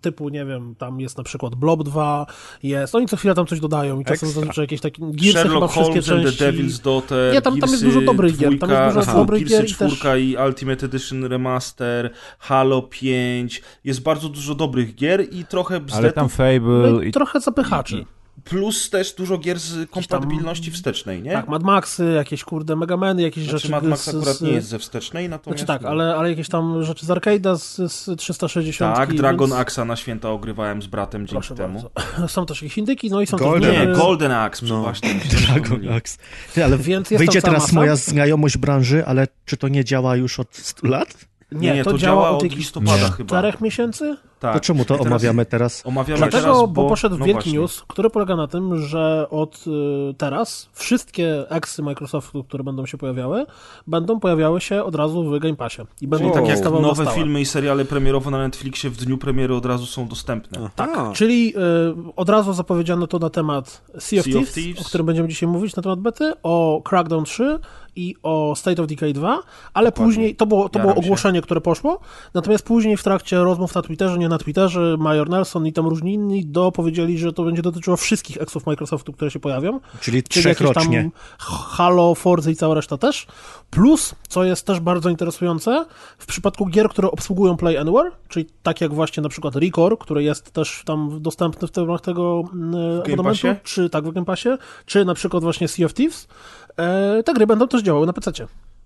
typu, 0.00 0.28
nie 0.28 0.44
wiem, 0.44 0.74
tam 0.78 1.00
jest 1.00 1.18
na 1.18 1.24
przykład 1.24 1.54
Blob 1.54 1.82
2, 1.82 2.26
jest, 2.62 2.94
oni 2.94 3.06
co 3.06 3.16
chwilę 3.16 3.34
tam 3.34 3.46
coś 3.46 3.60
dodają 3.60 4.00
i 4.00 4.04
czasem 4.04 4.14
Ekstra. 4.28 4.28
zazwyczaj 4.40 4.62
jakieś 4.62 4.80
takie 4.80 5.02
Gearsy 5.02 5.32
chyba 5.32 5.42
Sherlock 5.42 5.72
wszystkie 5.72 6.00
Holmes 6.02 6.24
części. 6.26 6.38
the 6.38 6.52
Devil's 6.52 6.82
Daughter, 6.84 7.34
Nie, 7.34 7.42
tam- 7.42 7.60
tam 7.60 7.70
jest 7.70 7.82
Gearsy 7.82 7.98
dużo 8.00 8.06
dobrych 8.06 8.36
gier, 8.38 8.58
tam 8.58 8.70
jest 8.70 8.94
dużo 8.94 9.00
aha, 9.00 9.14
dobrych 9.18 9.40
Gearsy 9.48 9.56
gier 9.56 9.70
i 9.70 9.74
też- 9.74 9.92
czwórka 9.92 10.16
i 10.16 10.36
Ultimate 10.48 10.86
Edition 10.86 11.15
Remaster, 11.24 12.10
Halo 12.38 12.82
5, 12.82 13.62
jest 13.84 14.02
bardzo 14.02 14.28
dużo 14.28 14.54
dobrych 14.54 14.94
gier 14.94 15.34
i 15.34 15.44
trochę 15.44 15.80
bzdetu. 15.80 15.98
Ale 15.98 16.12
tam 16.12 16.28
Fable 16.28 16.92
No 16.92 17.02
i, 17.02 17.08
i 17.08 17.12
trochę 17.12 17.40
zapychaczy. 17.40 18.04
Plus 18.44 18.90
też 18.90 19.12
dużo 19.12 19.38
gier 19.38 19.58
z 19.58 19.90
kompatybilności 19.90 20.70
wstecznej, 20.70 21.22
nie? 21.22 21.32
Tak, 21.32 21.48
Mad 21.48 21.62
Maxy, 21.62 22.12
jakieś 22.12 22.44
kurde 22.44 22.76
Megameny, 22.76 23.22
jakieś 23.22 23.44
znaczy, 23.44 23.58
rzeczy. 23.58 23.70
Mad 23.72 23.84
Max 23.84 24.04
z- 24.04 24.08
akurat 24.08 24.36
z- 24.36 24.40
nie 24.40 24.50
jest 24.50 24.68
ze 24.68 24.78
wstecznej, 24.78 25.28
natomiast... 25.28 25.58
Znaczy 25.60 25.66
tak, 25.66 25.82
no. 25.82 25.88
ale, 25.88 26.16
ale 26.16 26.30
jakieś 26.30 26.48
tam 26.48 26.82
rzeczy 26.84 27.06
z 27.06 27.08
arcade'a 27.08 27.58
z, 27.58 27.92
z 27.92 28.16
360. 28.18 28.96
Tak, 28.96 29.14
Dragon 29.14 29.50
więc... 29.50 29.60
Axa 29.60 29.84
na 29.84 29.96
święta 29.96 30.30
ogrywałem 30.30 30.82
z 30.82 30.86
bratem 30.86 31.20
dzięki 31.20 31.32
Proszę 31.32 31.54
temu. 31.54 31.82
bardzo. 32.04 32.28
Są 32.34 32.46
też 32.46 32.62
jakieś 32.62 32.78
indyki, 32.78 33.10
no 33.10 33.20
i 33.20 33.26
są 33.26 33.36
Golden 33.36 33.72
też 33.74 33.86
Nie, 33.88 33.94
Golden 33.94 34.32
Axe, 34.32 34.66
No. 34.66 34.80
właśnie. 34.82 35.14
Dragon 35.46 35.88
Axe. 35.92 36.18
Ty, 36.54 36.64
ale 36.64 36.78
Więc 36.78 37.10
jest 37.10 37.24
wyjdzie 37.24 37.42
teraz 37.42 37.62
masa. 37.62 37.74
moja 37.74 37.96
znajomość 37.96 38.56
branży, 38.58 39.06
ale 39.06 39.26
czy 39.44 39.56
to 39.56 39.68
nie 39.68 39.84
działa 39.84 40.16
już 40.16 40.40
od 40.40 40.56
100 40.56 40.86
lat? 40.88 41.08
Nie, 41.52 41.84
to, 41.84 41.98
działa 41.98 42.30
od 42.30 42.42
jakichś 42.42 42.58
listopada 42.58 42.96
Nie. 43.06 43.10
chyba. 43.12 43.28
czterech 43.28 43.60
miesięcy? 43.60 44.16
Tak. 44.40 44.54
To 44.54 44.60
czemu 44.60 44.84
to 44.84 44.94
teraz 44.94 45.06
omawiamy 45.06 45.46
teraz? 45.46 45.86
Omawiamy 45.86 46.18
Dlatego, 46.18 46.42
teraz, 46.42 46.58
bo, 46.58 46.66
bo 46.66 46.88
poszedł 46.88 47.18
no 47.18 47.24
wielki 47.24 47.42
właśnie. 47.42 47.58
news, 47.58 47.82
który 47.88 48.10
polega 48.10 48.36
na 48.36 48.46
tym, 48.46 48.78
że 48.78 49.26
od 49.30 49.64
y, 49.66 50.14
teraz 50.14 50.68
wszystkie 50.72 51.50
eksy 51.50 51.82
Microsoftu, 51.82 52.44
które 52.44 52.64
będą 52.64 52.86
się 52.86 52.98
pojawiały, 52.98 53.46
będą 53.86 54.20
pojawiały 54.20 54.60
się 54.60 54.84
od 54.84 54.94
razu 54.94 55.24
w 55.24 55.38
Game 55.38 55.56
Passie. 55.56 55.82
I 56.00 56.08
będą 56.08 56.30
Czyli 56.30 56.46
tak 56.46 56.48
jak 56.48 56.72
nowe 56.72 57.06
filmy 57.06 57.40
i 57.40 57.46
seriale 57.46 57.84
premierowe 57.84 58.30
na 58.30 58.38
Netflixie 58.38 58.90
w 58.90 58.96
dniu 58.96 59.18
premiery 59.18 59.54
od 59.54 59.66
razu 59.66 59.86
są 59.86 60.08
dostępne. 60.08 60.70
Tak. 60.76 61.12
Czyli 61.12 61.54
y, 61.56 62.14
od 62.16 62.28
razu 62.28 62.52
zapowiedziano 62.52 63.06
to 63.06 63.18
na 63.18 63.30
temat 63.30 63.82
Sea 63.98 63.98
of, 63.98 64.06
Sea 64.08 64.18
of 64.18 64.24
Thieves, 64.24 64.54
Thieves. 64.54 64.80
o 64.80 64.84
którym 64.84 65.06
będziemy 65.06 65.28
dzisiaj 65.28 65.48
mówić 65.48 65.76
na 65.76 65.82
temat 65.82 66.00
bety, 66.00 66.32
o 66.42 66.82
Crackdown 66.84 67.24
3 67.24 67.58
i 67.96 68.14
o 68.22 68.54
State 68.56 68.82
of 68.82 68.88
Decay 68.88 69.12
2, 69.12 69.42
ale 69.74 69.90
Dokładnie. 69.90 70.06
później, 70.14 70.36
to 70.36 70.46
było, 70.46 70.68
to 70.68 70.78
Jaram 70.78 70.92
było 70.92 71.02
się. 71.02 71.06
ogłoszenie, 71.06 71.42
które 71.42 71.60
poszło, 71.60 72.00
natomiast 72.34 72.64
później 72.64 72.96
w 72.96 73.02
trakcie 73.02 73.36
rozmów 73.38 73.74
na 73.74 73.82
Twitterze, 73.82 74.18
nie 74.18 74.28
na 74.28 74.38
Twitterze, 74.38 74.96
Major 74.98 75.28
Nelson 75.28 75.66
i 75.66 75.72
tam 75.72 75.86
różni 75.86 76.12
inni 76.12 76.46
dopowiedzieli, 76.46 77.18
że 77.18 77.32
to 77.32 77.42
będzie 77.44 77.62
dotyczyło 77.62 77.96
wszystkich 77.96 78.36
eksów 78.36 78.66
Microsoftu, 78.66 79.12
które 79.12 79.30
się 79.30 79.40
pojawią, 79.40 79.80
Czyli 80.00 80.22
czyli 80.22 80.42
trzech 80.42 80.60
rocznie. 80.60 81.10
Halo, 81.38 82.14
Forza 82.14 82.50
i 82.50 82.56
cała 82.56 82.74
reszta 82.74 82.98
też. 82.98 83.26
Plus, 83.70 84.14
co 84.28 84.44
jest 84.44 84.66
też 84.66 84.80
bardzo 84.80 85.10
interesujące, 85.10 85.86
w 86.18 86.26
przypadku 86.26 86.66
gier, 86.66 86.88
które 86.88 87.10
obsługują 87.10 87.56
Play 87.56 87.76
Anywhere, 87.76 88.10
czyli 88.28 88.46
tak 88.62 88.80
jak 88.80 88.94
właśnie 88.94 89.22
na 89.22 89.28
przykład 89.28 89.56
Recore, 89.56 89.96
który 89.96 90.22
jest 90.22 90.50
też 90.50 90.82
tam 90.84 91.22
dostępny 91.22 91.68
w 91.68 91.76
ramach 91.76 92.00
tego 92.00 92.42
mm, 92.52 93.00
abonamentu, 93.12 93.46
czy 93.62 93.90
tak 93.90 94.04
w 94.04 94.12
Game 94.12 94.26
Passie, 94.26 94.48
czy 94.86 95.04
na 95.04 95.14
przykład 95.14 95.42
właśnie 95.42 95.68
Sea 95.68 95.86
of 95.86 95.94
Thieves, 95.94 96.28
e, 96.76 97.22
te 97.22 97.34
gry 97.34 97.46
będą 97.46 97.68
też 97.68 97.82
działały 97.82 98.06
na 98.06 98.12
PC. 98.12 98.32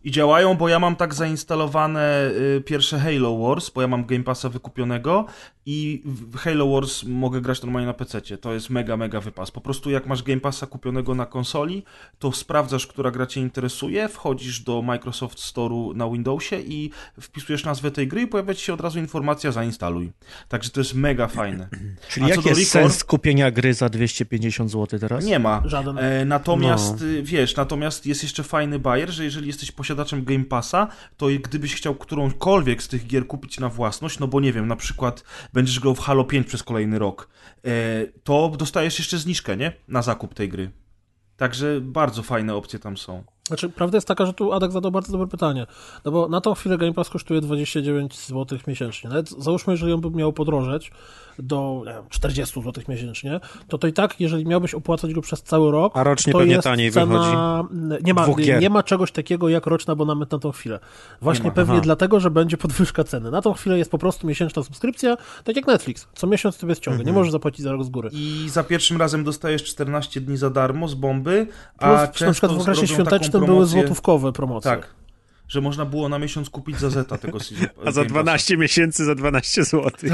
I 0.05 0.11
działają, 0.11 0.55
bo 0.55 0.69
ja 0.69 0.79
mam 0.79 0.97
tak 0.97 1.15
zainstalowane 1.15 2.31
y, 2.57 2.61
pierwsze 2.61 2.99
Halo 2.99 3.39
Wars, 3.39 3.71
bo 3.71 3.81
ja 3.83 3.89
mam 3.89 4.05
Game 4.07 4.25
Passa 4.25 4.49
wykupionego 4.49 5.27
i 5.67 6.03
w 6.05 6.37
Halo 6.37 6.67
Wars 6.71 7.05
mogę 7.05 7.41
grać 7.41 7.63
normalnie 7.63 7.87
na 7.87 7.95
PC. 7.95 8.21
To 8.21 8.55
jest 8.55 8.71
mega, 8.71 8.97
mega 8.97 9.21
wypas. 9.21 9.51
Po 9.51 9.61
prostu 9.61 9.91
jak 9.91 10.07
masz 10.07 10.23
Game 10.23 10.41
Passa 10.41 10.67
kupionego 10.67 11.15
na 11.15 11.27
konsoli, 11.27 11.83
to 12.19 12.33
sprawdzasz, 12.33 12.87
która 12.87 13.11
gra 13.11 13.27
cię 13.27 13.41
interesuje, 13.41 14.09
wchodzisz 14.09 14.61
do 14.61 14.83
Microsoft 14.83 15.39
Store'u 15.39 15.97
na 15.97 16.09
Windowsie 16.11 16.57
i 16.61 16.91
wpisujesz 17.21 17.65
nazwę 17.65 17.91
tej 17.91 18.09
gry 18.09 18.23
i 18.23 18.27
pojawia 18.27 18.55
ci 18.55 18.65
się 18.65 18.75
od 18.75 18.81
razu 18.81 18.99
informacja 18.99 19.53
zainstaluj. 19.53 20.13
Także 20.49 20.71
to 20.71 20.81
jest 20.81 20.95
mega 20.95 21.27
fajne. 21.29 21.69
Czyli 22.11 22.27
A 22.27 22.29
jaki 22.29 22.49
jest 22.49 22.75
Record? 22.75 22.93
sens 22.93 23.05
kupienia 23.05 23.51
gry 23.51 23.75
za 23.75 23.89
250 23.89 24.71
zł 24.71 24.99
teraz? 25.01 25.25
Nie 25.25 25.39
ma. 25.39 25.63
Żaden. 25.65 25.99
E, 25.99 26.25
natomiast, 26.25 27.01
No. 27.01 27.07
y, 27.07 27.23
wiesz, 27.23 27.57
natomiast 27.57 28.07
jest 28.07 28.23
jeszcze 28.23 28.43
fajny 28.43 28.79
bajer, 28.79 29.11
że 29.11 29.25
jeżeli 29.25 29.47
jesteś 29.47 29.73
posiadaczem 29.73 29.90
Game 30.23 30.45
Passa, 30.45 30.89
to 31.17 31.27
gdybyś 31.43 31.75
chciał 31.75 31.95
którąkolwiek 31.95 32.83
z 32.83 32.89
tych 32.89 33.07
gier 33.07 33.27
kupić 33.27 33.61
na 33.61 33.69
własność, 33.69 34.19
no 34.19 34.29
bo 34.29 34.41
nie 34.41 34.53
wiem, 34.53 34.69
na 34.69 34.77
przykład 34.77 35.25
będziesz 35.53 35.81
grał 35.81 35.95
w 35.95 36.01
Halo 36.01 36.25
5 36.25 36.47
przez 36.47 36.63
kolejny 36.63 36.99
rok, 36.99 37.29
e, 37.65 37.71
to 38.25 38.53
dostajesz 38.59 38.99
jeszcze 38.99 39.19
zniżkę, 39.19 39.57
nie? 39.57 39.73
Na 39.89 40.03
zakup 40.03 40.35
tej 40.35 40.49
gry. 40.49 40.71
Także 41.37 41.81
bardzo 41.81 42.23
fajne 42.23 42.55
opcje 42.55 42.79
tam 42.79 42.97
są. 42.97 43.25
Znaczy, 43.51 43.69
prawda 43.69 43.97
jest 43.97 44.09
taka, 44.09 44.27
że 44.27 44.33
tu 44.33 44.53
Adek 44.53 44.73
zadał 44.73 44.93
bardzo 44.93 45.13
dobre 45.13 45.27
pytanie. 45.27 45.67
No 46.05 46.13
bo 46.13 46.29
na 46.29 46.41
tą 46.41 46.55
chwilę 46.55 46.79
Game 46.79 46.93
Pass 46.93 47.09
kosztuje 47.09 47.41
29 47.41 48.19
zł 48.19 48.59
miesięcznie. 48.67 49.11
Nawet 49.11 49.31
załóżmy, 49.31 49.73
jeżeli 49.73 49.93
on 49.93 50.01
by 50.01 50.11
miał 50.11 50.33
podrożeć 50.33 50.93
do 51.39 51.83
nie 51.87 51.93
wiem, 51.93 52.03
40 52.11 52.63
zł 52.63 52.85
miesięcznie, 52.89 53.41
to 53.69 53.79
to 53.79 53.87
i 53.87 53.93
tak, 53.93 54.21
jeżeli 54.21 54.47
miałbyś 54.47 54.75
opłacać 54.75 55.15
go 55.15 55.21
przez 55.23 55.43
cały 55.43 55.71
rok, 55.73 55.97
A 55.97 56.05
rocznie 56.05 56.33
to 56.33 56.39
pewnie 56.39 56.55
jest 56.55 56.65
taniej 56.65 56.93
cena... 56.93 57.65
Nie 58.03 58.15
ma, 58.15 58.27
nie 58.61 58.71
ma 58.71 58.83
czegoś 58.83 59.13
takiego 59.13 59.49
jak 59.49 59.67
roczny 59.67 59.93
abonament 59.93 60.33
na 60.33 60.39
tą 60.39 60.53
chwilę. 60.53 60.81
Właśnie 61.21 61.53
pewnie 61.53 61.75
Aha. 61.75 61.83
dlatego, 61.85 62.21
że 62.21 62.31
będzie 62.31 62.57
podwyżka 62.57 63.05
ceny. 63.05 63.31
Na 63.31 63.43
tą 63.43 63.53
chwilę 63.53 63.79
jest 63.79 63.91
po 63.91 63.99
prostu 63.99 64.27
miesięczna 64.27 64.63
subskrypcja, 64.63 65.17
tak 65.45 65.57
jak 65.57 65.67
Netflix. 65.67 66.09
Co 66.15 66.27
miesiąc 66.27 66.57
sobie 66.57 66.75
ściąga. 66.75 67.03
Nie 67.03 67.13
możesz 67.13 67.33
zapłacić 67.33 67.61
za 67.61 67.73
rok 67.73 67.85
z 67.85 67.89
góry. 67.89 68.11
I 68.13 68.47
za 68.49 68.65
pierwszym 68.65 68.97
razem 68.97 69.25
dostajesz 69.25 69.65
14 69.65 70.21
dni 70.21 70.37
za 70.37 70.51
darmo 70.51 70.89
z 70.89 70.95
bomby, 70.95 71.47
a 71.79 71.87
Plus 71.87 72.01
na 72.01 72.09
często 72.09 72.33
przykład 72.33 72.53
w 72.53 72.61
okresie 72.61 72.87
świątecznym 72.87 73.45
były 73.45 73.65
promocję- 73.65 73.81
złotówkowe 73.81 74.33
promocje. 74.33 74.71
Tak. 74.71 75.00
Że 75.51 75.61
można 75.61 75.85
było 75.85 76.09
na 76.09 76.19
miesiąc 76.19 76.51
kupić 76.51 76.79
za 76.79 76.91
zeta 76.91 77.19
tego 77.19 77.39
season- 77.39 77.67
A 77.87 77.91
za 77.91 78.01
Game 78.01 78.11
Passa. 78.15 78.23
12 78.23 78.57
miesięcy 78.57 79.05
za 79.05 79.15
12 79.15 79.65
zł. 79.65 79.91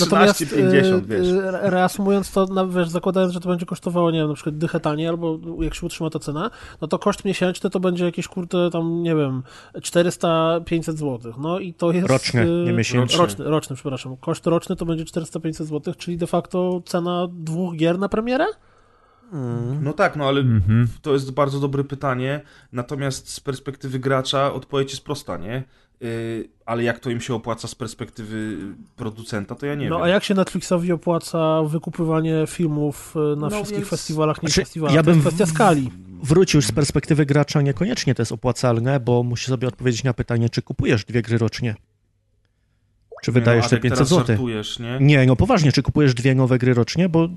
Natomiast 0.00 0.40
13,50, 0.40 0.94
e, 0.94 1.00
wiesz. 1.02 1.26
e, 1.28 1.70
reasumując 1.70 2.32
to, 2.32 2.46
na, 2.46 2.66
wiesz, 2.66 2.88
zakładając, 2.88 3.32
że 3.32 3.40
to 3.40 3.48
będzie 3.48 3.66
kosztowało, 3.66 4.10
nie 4.10 4.18
wiem, 4.18 4.28
na 4.28 4.34
przykład 4.34 4.58
dychę 4.58 4.80
taniej, 4.80 5.08
albo 5.08 5.38
jak 5.60 5.74
się 5.74 5.86
utrzyma 5.86 6.10
ta 6.10 6.18
cena, 6.18 6.50
no 6.80 6.88
to 6.88 6.98
koszt 6.98 7.24
miesięczny 7.24 7.70
to 7.70 7.80
będzie 7.80 8.04
jakieś, 8.04 8.28
kurde, 8.28 8.70
tam, 8.70 9.02
nie 9.02 9.16
wiem, 9.16 9.42
400-500 9.74 10.92
zł. 10.96 11.32
No 11.38 11.58
i 11.58 11.74
to 11.74 11.92
jest... 11.92 12.08
Roczny, 12.08 12.40
e, 12.42 12.46
nie 12.46 12.72
miesięczny. 12.72 13.18
Roczny, 13.18 13.44
roczny, 13.44 13.76
przepraszam. 13.76 14.16
Koszt 14.16 14.46
roczny 14.46 14.76
to 14.76 14.86
będzie 14.86 15.04
400-500 15.04 15.64
zł, 15.64 15.94
czyli 15.98 16.16
de 16.16 16.26
facto 16.26 16.82
cena 16.86 17.28
dwóch 17.32 17.76
gier 17.76 17.98
na 17.98 18.08
premierę? 18.08 18.44
No 19.82 19.92
tak, 19.92 20.16
no 20.16 20.28
ale 20.28 20.40
Mhm. 20.40 20.88
to 21.02 21.12
jest 21.12 21.30
bardzo 21.30 21.60
dobre 21.60 21.84
pytanie. 21.84 22.40
Natomiast 22.72 23.28
z 23.28 23.40
perspektywy 23.40 23.98
gracza 23.98 24.52
odpowiedź 24.52 24.90
jest 24.90 25.04
prosta, 25.04 25.36
nie? 25.36 25.64
Yy, 26.00 26.48
ale 26.66 26.82
jak 26.82 26.98
to 27.00 27.10
im 27.10 27.20
się 27.20 27.34
opłaca 27.34 27.68
z 27.68 27.74
perspektywy 27.74 28.56
producenta, 28.96 29.54
to 29.54 29.66
ja 29.66 29.74
nie 29.74 29.88
no 29.90 29.96
wiem. 29.96 30.04
a 30.04 30.08
jak 30.08 30.24
się 30.24 30.34
Netflixowi 30.34 30.92
opłaca 30.92 31.62
wykupywanie 31.62 32.44
filmów 32.46 33.14
e, 33.16 33.36
na 33.36 33.36
No 33.36 33.50
wszystkich 33.50 33.76
więc- 33.76 33.88
festiwalach, 33.88 34.42
nie 34.42 34.48
Znaczy, 34.48 34.60
festiwalach? 34.60 34.94
ja 34.94 35.02
to 35.02 35.10
jest 35.10 35.22
bym 35.22 35.28
kwestia 35.32 35.46
skali. 35.54 35.90
Wrócił 36.22 36.58
już 36.58 36.66
z 36.66 36.72
perspektywy 36.72 37.26
gracza, 37.26 37.62
niekoniecznie 37.62 38.14
to 38.14 38.22
jest 38.22 38.32
opłacalne, 38.32 39.00
bo 39.00 39.22
musi 39.22 39.46
sobie 39.46 39.68
odpowiedzieć 39.68 40.04
na 40.04 40.14
pytanie, 40.14 40.48
czy 40.50 40.62
kupujesz 40.62 41.04
dwie 41.04 41.22
gry 41.22 41.38
rocznie. 41.38 41.74
Czy 43.22 43.30
Nie, 43.30 43.34
no, 43.34 43.40
wydajesz 43.40 43.64
te 43.68 43.76
Adek, 43.76 43.82
500 43.82 44.08
teraz 44.08 44.08
zł? 44.26 44.48
nie? 44.80 44.98
Nie, 45.00 45.26
no 45.26 45.36
poważnie, 45.36 45.72
czy 45.72 45.82
kupujesz 45.82 46.14
dwie 46.14 46.34
nowe 46.34 46.58
gry 46.58 46.74
rocznie, 46.74 47.08
bo 47.08 47.28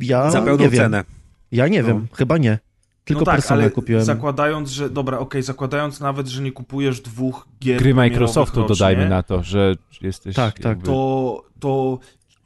ja 0.00 0.30
Za 0.30 0.42
pełną 0.42 0.64
nie 0.64 0.68
wiem. 0.70 0.80
cenę. 0.82 1.04
Ja 1.52 1.68
nie 1.68 1.82
No. 1.82 1.88
wiem, 1.88 2.08
chyba 2.12 2.38
nie. 2.38 2.58
Tylko 3.04 3.20
no 3.20 3.26
tak, 3.26 3.50
ale 3.50 3.70
kupiłem. 3.70 4.04
zakładając, 4.04 4.70
że... 4.70 4.90
Dobra, 4.90 5.18
okej, 5.18 5.42
zakładając 5.42 6.00
nawet, 6.00 6.28
że 6.28 6.42
nie 6.42 6.52
kupujesz 6.52 7.00
dwóch 7.00 7.48
gier 7.60 7.78
Gry 7.80 7.94
Microsoftu 7.94 8.60
rocznie, 8.60 8.74
dodajmy 8.74 9.08
na 9.08 9.22
to, 9.22 9.42
że 9.42 9.74
jesteś. 10.02 10.36
Tak, 10.36 10.54
tak. 10.54 10.64
jakby- 10.64 10.86
to, 10.86 11.44
to 11.60 11.98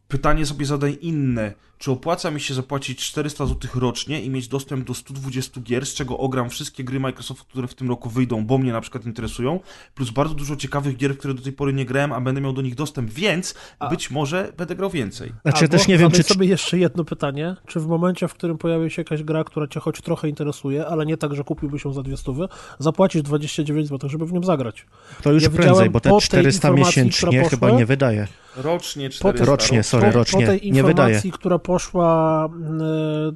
pytanie 0.08 0.46
sobie 0.46 0.66
zadaj 0.66 0.98
inne. 1.00 1.52
Czy 1.84 1.90
opłaca 1.90 2.30
mi 2.30 2.40
się 2.40 2.54
zapłacić 2.54 2.98
400 2.98 3.46
zł 3.46 3.70
rocznie 3.74 4.22
i 4.22 4.30
mieć 4.30 4.48
dostęp 4.48 4.86
do 4.86 4.94
120 4.94 5.60
gier, 5.60 5.86
z 5.86 5.94
czego 5.94 6.18
ogram 6.18 6.50
wszystkie 6.50 6.84
gry 6.84 7.00
Microsoftu, 7.00 7.44
które 7.44 7.68
w 7.68 7.74
tym 7.74 7.88
roku 7.88 8.10
wyjdą, 8.10 8.46
bo 8.46 8.58
mnie 8.58 8.72
na 8.72 8.80
przykład 8.80 9.06
interesują, 9.06 9.60
plus 9.94 10.10
bardzo 10.10 10.34
dużo 10.34 10.56
ciekawych 10.56 10.96
gier, 10.96 11.14
w 11.14 11.18
które 11.18 11.34
do 11.34 11.42
tej 11.42 11.52
pory 11.52 11.72
nie 11.72 11.84
grałem, 11.84 12.12
a 12.12 12.20
będę 12.20 12.40
miał 12.40 12.52
do 12.52 12.62
nich 12.62 12.74
dostęp, 12.74 13.10
więc 13.10 13.54
A- 13.78 13.88
być 13.90 14.10
może 14.10 14.52
będę 14.56 14.76
grał 14.76 14.90
więcej. 14.90 15.32
Znaczy, 15.42 15.64
ja 15.64 15.68
też 15.68 15.88
nie 15.88 15.98
wiem, 15.98 16.10
czy... 16.10 16.22
sobie 16.22 16.46
jeszcze 16.46 16.78
jedno 16.78 17.04
pytanie. 17.04 17.56
Czy 17.66 17.80
w 17.80 17.86
momencie, 17.86 18.28
w 18.28 18.34
którym 18.34 18.58
pojawi 18.58 18.90
się 18.90 19.00
jakaś 19.02 19.22
gra, 19.22 19.44
która 19.44 19.66
cię 19.66 19.80
choć 19.80 20.00
trochę 20.00 20.28
interesuje, 20.28 20.86
ale 20.86 21.06
nie 21.06 21.16
tak, 21.16 21.34
że 21.34 21.44
kupiłbyś 21.44 21.84
ją 21.84 21.92
za 21.92 22.02
dwie 22.02 22.16
stówy, 22.16 22.48
zapłacisz 22.78 23.22
29 23.22 23.88
zł, 23.88 24.10
żeby 24.10 24.26
w 24.26 24.32
nią 24.32 24.42
zagrać. 24.42 24.86
To 25.22 25.32
już 25.32 25.42
ja 25.42 25.50
prędzej, 25.50 25.90
bo 25.90 26.00
po 26.00 26.00
te 26.00 26.10
tej 26.10 26.20
400 26.20 26.68
informacji, 26.68 27.02
miesięcznie 27.02 27.44
chyba 27.48 27.70
nie 27.70 27.86
wydaje. 27.86 28.26
Rocznie 28.56 29.10
Po 29.10 29.14
400. 29.14 29.38
tej- 29.38 29.46
Rocznie, 29.46 29.82
sorry, 29.82 30.06
po, 30.06 30.18
rocznie. 30.18 30.40
po 30.40 30.46
tej 30.46 30.72
Nie 30.72 30.82
wydaje. 30.82 30.90
informacji, 30.90 31.32
która 31.32 31.58
poszła 31.78 32.48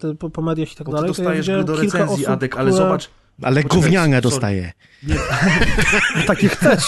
te- 0.00 0.14
po, 0.14 0.30
po 0.30 0.42
mediach 0.42 0.72
i 0.72 0.76
tak 0.76 0.86
Bo 0.86 0.92
ty 0.92 0.96
dalej, 0.96 1.10
to 1.14 1.22
ja 1.22 1.24
dostajesz 1.24 1.46
widziałem 1.46 1.64
do 1.66 1.76
kilka 1.80 1.98
recenzji, 1.98 2.24
osób, 2.24 2.34
Adek, 2.34 2.56
ale 2.56 2.70
które... 2.70 2.84
zobacz, 2.84 3.10
Ale 3.42 3.62
gówniane 3.64 4.20
dostaje. 4.20 4.72
Takie 6.26 6.48
chcesz. 6.48 6.84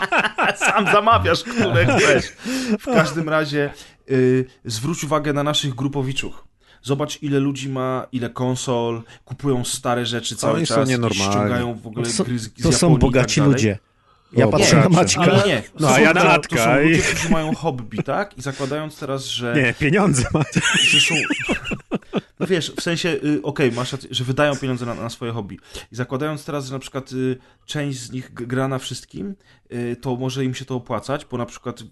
sam 0.66 0.86
zamawiasz, 0.86 1.42
które 1.44 1.86
chcesz. 1.98 2.24
W 2.80 2.84
każdym 2.84 3.28
razie 3.28 3.70
y, 4.10 4.44
zwróć 4.64 5.04
uwagę 5.04 5.32
na 5.32 5.42
naszych 5.42 5.74
grupowiczów. 5.74 6.44
Zobacz, 6.82 7.22
ile 7.22 7.38
ludzi 7.40 7.68
ma, 7.68 8.06
ile 8.12 8.30
konsol, 8.30 9.02
kupują 9.24 9.64
stare 9.64 10.06
rzeczy 10.06 10.36
cały 10.36 10.54
Oni 10.56 10.66
są 10.66 10.74
czas, 10.74 10.88
nienormalni. 10.88 11.32
ściągają 11.34 11.74
w 11.74 11.86
ogóle 11.86 12.06
To, 12.16 12.24
gry 12.24 12.38
z, 12.38 12.42
z 12.42 12.62
to 12.62 12.72
są 12.72 12.86
Japonii 12.86 12.96
i 12.96 12.98
bogaci 13.00 13.34
tak 13.40 13.44
dalej. 13.44 13.52
ludzie. 13.52 13.78
Ja 14.32 14.46
O, 14.46 14.50
patrzę 14.50 14.76
na 14.76 14.82
bogaci. 14.88 15.18
Maćka. 15.18 15.32
Ale- 15.32 15.46
nie, 15.48 15.62
No, 15.80 15.88
to 15.88 15.94
a 15.94 15.96
są- 15.96 16.02
ja 16.02 16.12
na 16.12 16.20
to- 16.20 16.28
Natka 16.28 16.56
To 16.56 16.64
są 16.64 16.80
ludzie, 16.82 17.02
którzy 17.02 17.28
mają 17.28 17.54
hobby, 17.54 18.02
tak? 18.02 18.38
I 18.38 18.42
zakładając 18.42 18.98
teraz, 18.98 19.24
że, 19.24 19.54
Nie, 19.56 19.74
pieniądze 19.74 20.24
ma. 20.34 20.42
że 20.90 21.00
są... 21.00 21.14
No 22.40 22.46
wiesz, 22.46 22.72
w 22.76 22.80
sensie, 22.82 23.08
y, 23.08 23.40
okej, 23.42 23.72
masz 23.72 23.92
rację, 23.92 24.08
że 24.12 24.24
wydają 24.24 24.56
pieniądze 24.56 24.86
na, 24.86 24.94
na 24.94 25.10
swoje 25.10 25.32
hobby. 25.32 25.58
I 25.92 25.96
zakładając 25.96 26.44
teraz, 26.44 26.66
że 26.66 26.72
na 26.72 26.78
przykład 26.78 27.12
y, 27.12 27.36
część 27.66 27.98
z 27.98 28.12
nich 28.12 28.34
gra 28.34 28.68
na 28.68 28.78
wszystkim, 28.78 29.34
y, 29.72 29.96
to 30.00 30.16
może 30.16 30.44
im 30.44 30.54
się 30.54 30.64
to 30.64 30.74
opłacać, 30.74 31.24
bo 31.30 31.38
na 31.38 31.46
przykład 31.46 31.82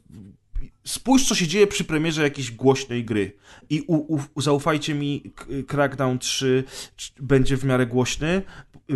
spójrz, 0.85 1.28
co 1.28 1.35
się 1.35 1.47
dzieje 1.47 1.66
przy 1.66 1.85
premierze 1.85 2.23
jakiejś 2.23 2.50
głośnej 2.50 3.04
gry. 3.04 3.37
I 3.71 3.80
u, 3.87 4.14
u, 4.35 4.40
zaufajcie 4.42 4.95
mi, 4.95 5.33
Crackdown 5.68 6.18
3 6.18 6.64
będzie 7.21 7.57
w 7.57 7.64
miarę 7.64 7.87
głośny, 7.87 8.42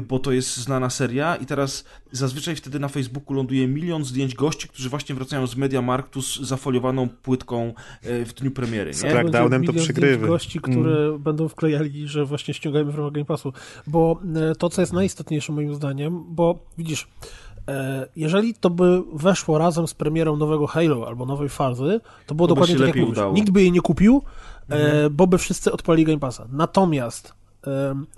bo 0.00 0.18
to 0.18 0.32
jest 0.32 0.56
znana 0.56 0.90
seria 0.90 1.36
i 1.36 1.46
teraz 1.46 1.84
zazwyczaj 2.12 2.56
wtedy 2.56 2.78
na 2.78 2.88
Facebooku 2.88 3.34
ląduje 3.34 3.68
milion 3.68 4.04
zdjęć 4.04 4.34
gości, 4.34 4.68
którzy 4.68 4.88
właśnie 4.88 5.14
wracają 5.14 5.46
z 5.46 5.56
Media 5.56 5.82
Marktu 5.82 6.22
z 6.22 6.40
zafoliowaną 6.40 7.08
płytką 7.08 7.74
e, 8.02 8.24
w 8.24 8.34
dniu 8.34 8.50
premiery. 8.50 8.90
Nie? 8.90 8.94
Z 8.94 9.00
Crackdownem 9.00 9.64
to 9.64 9.72
przygrywy. 9.72 10.26
gości, 10.26 10.60
które 10.60 11.08
mm. 11.08 11.22
będą 11.22 11.48
wklejali, 11.48 12.08
że 12.08 12.24
właśnie 12.24 12.54
ściągajmy 12.54 12.92
w 12.92 12.94
ramach 12.94 13.12
Game 13.12 13.24
Passu. 13.24 13.52
Bo 13.86 14.20
e, 14.50 14.54
to, 14.54 14.68
co 14.68 14.80
jest 14.80 14.92
najistotniejsze 14.92 15.52
moim 15.52 15.74
zdaniem, 15.74 16.24
bo 16.28 16.58
widzisz, 16.78 17.08
e, 17.68 18.08
jeżeli 18.16 18.54
to 18.54 18.70
by 18.70 19.02
weszło 19.12 19.58
razem 19.58 19.86
z 19.86 19.94
premierą 19.94 20.36
nowego 20.36 20.66
Halo 20.66 21.06
albo 21.06 21.26
nowej 21.26 21.48
fazy, 21.48 22.00
to 22.26 22.34
było 22.34 22.48
to 22.48 22.54
dokładnie 22.54 22.76
tak 22.76 22.86
jak 22.86 22.96
mówisz. 22.96 23.12
Udało. 23.12 23.34
Nikt 23.34 23.50
by 23.50 23.60
jej 23.60 23.72
nie 23.72 23.80
kupił, 23.80 24.22
mhm. 24.68 25.16
bo 25.16 25.26
by 25.26 25.38
wszyscy 25.38 25.72
odpalili 25.72 26.04
Game 26.04 26.18
Passa. 26.18 26.48
Natomiast 26.52 27.34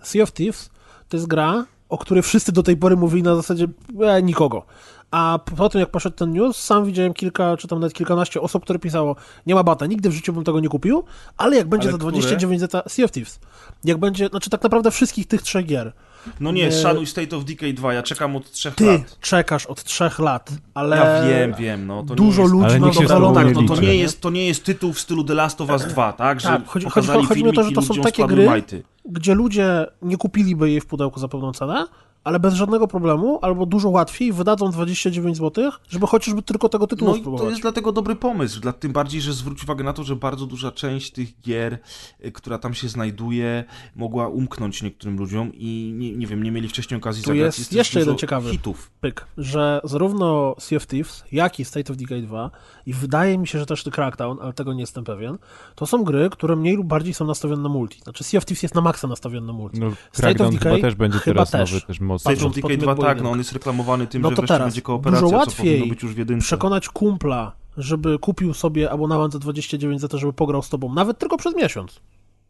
Sea 0.03 0.23
of 0.23 0.33
Thieves 0.33 0.74
to 1.09 1.17
jest 1.17 1.27
gra, 1.27 1.65
o 1.89 1.99
której 1.99 2.23
wszyscy 2.23 2.53
do 2.53 2.63
tej 2.63 2.77
pory 2.77 2.97
mówili 2.97 3.23
na 3.23 3.37
zasadzie 3.37 3.67
e, 4.01 4.23
nikogo. 4.23 4.67
A 5.11 5.39
po 5.57 5.69
tym, 5.69 5.81
jak 5.81 5.91
poszedł 5.91 6.17
ten 6.17 6.33
news, 6.33 6.57
sam 6.57 6.85
widziałem 6.85 7.15
kilka, 7.15 7.57
czy 7.57 7.69
tam 7.69 7.81
nawet 7.81 7.95
kilkanaście 7.95 8.41
osób, 8.41 8.65
które 8.65 8.79
pisało, 8.79 9.17
nie 9.47 9.55
ma 9.55 9.63
bata, 9.63 9.87
nigdy 9.87 10.09
w 10.09 10.13
życiu 10.13 10.33
bym 10.33 10.45
tego 10.45 10.61
nie 10.61 10.69
kupił, 10.69 11.05
ale 11.37 11.57
jak 11.57 11.69
będzie 11.69 11.89
ale 11.89 11.93
za 11.93 11.99
29 11.99 12.61
zeta 12.61 12.83
Sea 12.89 13.05
of 13.05 13.11
Thieves, 13.11 13.41
jak 13.85 13.99
będzie, 13.99 14.29
znaczy 14.29 14.51
tak 14.51 14.63
naprawdę 14.63 14.91
wszystkich 14.91 15.27
tych 15.27 15.43
trzech 15.43 15.67
gier, 15.67 15.93
no 16.41 16.53
nie, 16.53 16.73
szanuj 16.73 17.07
State 17.07 17.37
of 17.37 17.45
Decay 17.45 17.73
2, 17.73 17.93
ja 17.93 18.03
czekam 18.03 18.37
od 18.37 18.51
trzech 18.51 18.75
Ty 18.75 18.87
lat. 18.87 19.19
czekasz 19.21 19.67
od 19.67 19.85
trzech 19.85 20.19
lat, 20.19 20.51
ale... 20.75 20.97
Ja 20.97 21.29
wiem, 21.29 21.55
wiem, 21.55 21.87
no 21.87 22.03
to 22.03 22.15
Dużo 22.15 22.43
jest... 22.43 22.55
ludzi 22.55 22.81
ma 22.81 22.93
to, 22.93 23.33
tak, 23.33 23.55
no 23.55 23.63
to 23.63 23.81
nie, 23.81 23.97
jest, 23.97 24.21
to 24.21 24.31
nie 24.31 24.47
jest 24.47 24.65
tytuł 24.65 24.93
w 24.93 25.01
stylu 25.01 25.25
The 25.25 25.35
Last 25.35 25.61
of 25.61 25.71
Us 25.71 25.85
2, 25.85 26.13
tak? 26.13 26.41
Że 26.41 26.49
tak, 26.49 26.67
chodzi, 26.67 26.87
chodzi, 26.91 27.09
chodzi 27.09 27.45
mi 27.45 27.51
o 27.51 27.53
to, 27.53 27.63
że 27.65 27.73
to 27.73 27.83
są 27.83 27.95
takie 27.95 28.27
gry, 28.27 28.47
majty. 28.47 28.83
gdzie 29.05 29.35
ludzie 29.35 29.87
nie 30.03 30.17
kupiliby 30.17 30.71
jej 30.71 30.81
w 30.81 30.87
pudełku 30.87 31.21
za 31.21 31.29
pełną 31.29 31.53
cenę, 31.53 31.87
ale 32.25 32.41
bez 32.41 32.55
żadnego 32.55 32.89
problemu, 32.89 33.39
albo 33.43 33.67
dużo 33.67 33.91
łatwiej 33.91 34.33
wydadzą 34.33 34.71
29 34.71 35.37
zł, 35.37 35.71
żeby 35.89 36.07
chociażby 36.07 36.43
tylko 36.43 36.69
tego 36.69 36.87
tytułu 36.87 37.11
no 37.11 37.17
spróbować. 37.17 37.45
to 37.45 37.51
jest 37.51 37.63
dlatego 37.63 37.93
dobry 37.93 38.17
pomysł, 38.17 38.61
dla, 38.61 38.73
tym 38.73 38.93
bardziej, 38.93 39.21
że 39.21 39.33
zwróć 39.33 39.65
uwagę 39.65 39.85
na 39.85 39.93
to, 39.93 40.05
że 40.05 40.17
bardzo 40.17 40.47
duża 40.47 40.73
część 40.73 41.11
tych 41.13 41.41
gier, 41.41 41.79
y, 42.25 42.33
która 42.33 42.59
tam 42.59 42.75
się 42.75 42.89
znajduje, 42.89 43.65
mogła 43.97 44.29
umknąć 44.29 44.83
niektórym 44.83 45.19
ludziom 45.19 45.53
i 45.55 45.93
nie, 45.97 46.13
nie 46.13 46.27
wiem, 46.27 46.43
nie 46.43 46.51
mieli 46.51 46.69
wcześniej 46.69 46.99
okazji 46.99 47.23
tu 47.23 47.29
zagrać. 47.29 47.47
Jest, 47.47 47.59
jest 47.59 47.73
jeszcze 47.73 47.99
jeden 47.99 48.17
ciekawy 48.17 48.51
hitów. 48.51 48.91
pyk, 49.01 49.27
że 49.39 49.81
zarówno 49.85 50.55
Sea 50.59 50.77
of 50.77 50.87
Thieves, 50.87 51.25
jak 51.33 51.61
i 51.61 51.65
State 51.65 51.93
of 51.93 51.99
Decay 51.99 52.23
2 52.23 52.51
i 52.87 52.93
wydaje 52.93 53.39
mi 53.39 53.47
się, 53.47 53.59
że 53.59 53.67
też 53.67 53.85
The 53.85 53.91
Crackdown, 53.91 54.39
ale 54.43 54.53
tego 54.53 54.73
nie 54.73 54.81
jestem 54.81 55.05
pewien, 55.05 55.39
to 55.75 55.87
są 55.87 56.05
gry, 56.05 56.31
które 56.31 56.57
mniej 56.57 56.77
lub 56.77 56.87
bardziej 56.87 57.15
są 57.15 57.27
nastawione 57.27 57.63
na 57.63 57.69
multi. 57.69 58.01
Znaczy 58.01 58.25
Sea 58.25 58.39
of 58.39 58.45
Thieves 58.45 58.63
jest 58.63 58.75
na 58.75 58.81
maksa 58.81 59.09
nastawiony 59.09 59.47
na 59.47 59.53
multi. 59.53 59.81
No, 59.81 59.91
Decay 60.13 60.59
chyba 60.59 60.79
też 60.79 60.95
będzie 60.95 61.19
chyba 61.19 61.35
teraz 61.35 61.51
też. 61.51 61.73
nowy, 61.73 61.87
też 61.87 62.01
mocno. 62.01 62.33
State 62.33 62.47
of 62.47 62.55
Decay 62.55 62.77
2 62.77 62.95
tak, 62.95 63.23
no 63.23 63.31
on 63.31 63.39
jest 63.39 63.53
reklamowany 63.53 64.07
tym, 64.07 64.23
no 64.23 64.31
że 64.31 64.37
wreszcie 64.37 64.55
teraz, 64.55 64.67
będzie 64.69 64.83
kooperacja, 64.83 65.27
dużo 65.27 65.37
łatwiej 65.37 65.89
być 65.89 66.03
już 66.03 66.15
w 66.15 66.19
jedynce. 66.19 66.45
przekonać 66.45 66.89
kumpla, 66.89 67.53
żeby 67.77 68.19
kupił 68.19 68.55
sobie 68.55 68.91
abonament 68.91 69.33
za 69.33 69.39
29 69.39 70.01
za 70.01 70.09
to, 70.09 70.19
żeby 70.19 70.33
pograł 70.33 70.63
z 70.63 70.69
tobą, 70.69 70.95
nawet 70.95 71.19
tylko 71.19 71.37
przez 71.37 71.57
miesiąc. 71.57 72.01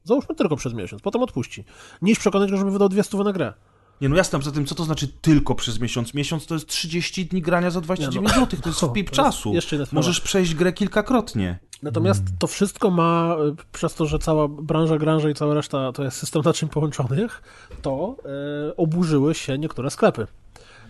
Załóżmy 0.04 0.34
tylko 0.34 0.56
przez 0.56 0.74
miesiąc, 0.74 1.02
potem 1.02 1.22
odpuści. 1.22 1.64
Niż 2.02 2.18
przekonać 2.18 2.50
go, 2.50 2.56
żeby 2.56 2.70
wydał 2.70 2.88
200 2.88 3.18
na 3.18 3.32
grę. 3.32 3.52
Nie, 4.00 4.08
no 4.08 4.16
jasne, 4.16 4.38
poza 4.38 4.50
tym, 4.52 4.66
co 4.66 4.74
to 4.74 4.84
znaczy 4.84 5.08
tylko 5.08 5.54
przez 5.54 5.80
miesiąc? 5.80 6.14
Miesiąc 6.14 6.46
to 6.46 6.54
jest 6.54 6.66
30 6.66 7.26
dni 7.26 7.42
grania 7.42 7.70
za 7.70 7.80
29 7.80 8.28
no. 8.28 8.40
zł, 8.40 8.60
to 8.62 8.68
jest 8.68 8.80
wpip 8.90 9.10
czasu. 9.10 9.52
Możesz 9.92 10.20
przejść 10.20 10.54
grę 10.54 10.72
kilkakrotnie. 10.72 11.58
Natomiast 11.82 12.22
to 12.38 12.46
wszystko 12.46 12.90
ma, 12.90 13.36
y, 13.52 13.56
przez 13.72 13.94
to, 13.94 14.06
że 14.06 14.18
cała 14.18 14.48
branża, 14.48 14.98
grąża 14.98 15.30
i 15.30 15.34
cała 15.34 15.54
reszta 15.54 15.92
to 15.92 16.04
jest 16.04 16.16
system 16.16 16.42
naczyń 16.44 16.68
połączonych, 16.68 17.42
to 17.82 18.16
e, 18.68 18.76
oburzyły 18.76 19.34
się 19.34 19.58
niektóre 19.58 19.90
sklepy. 19.90 20.26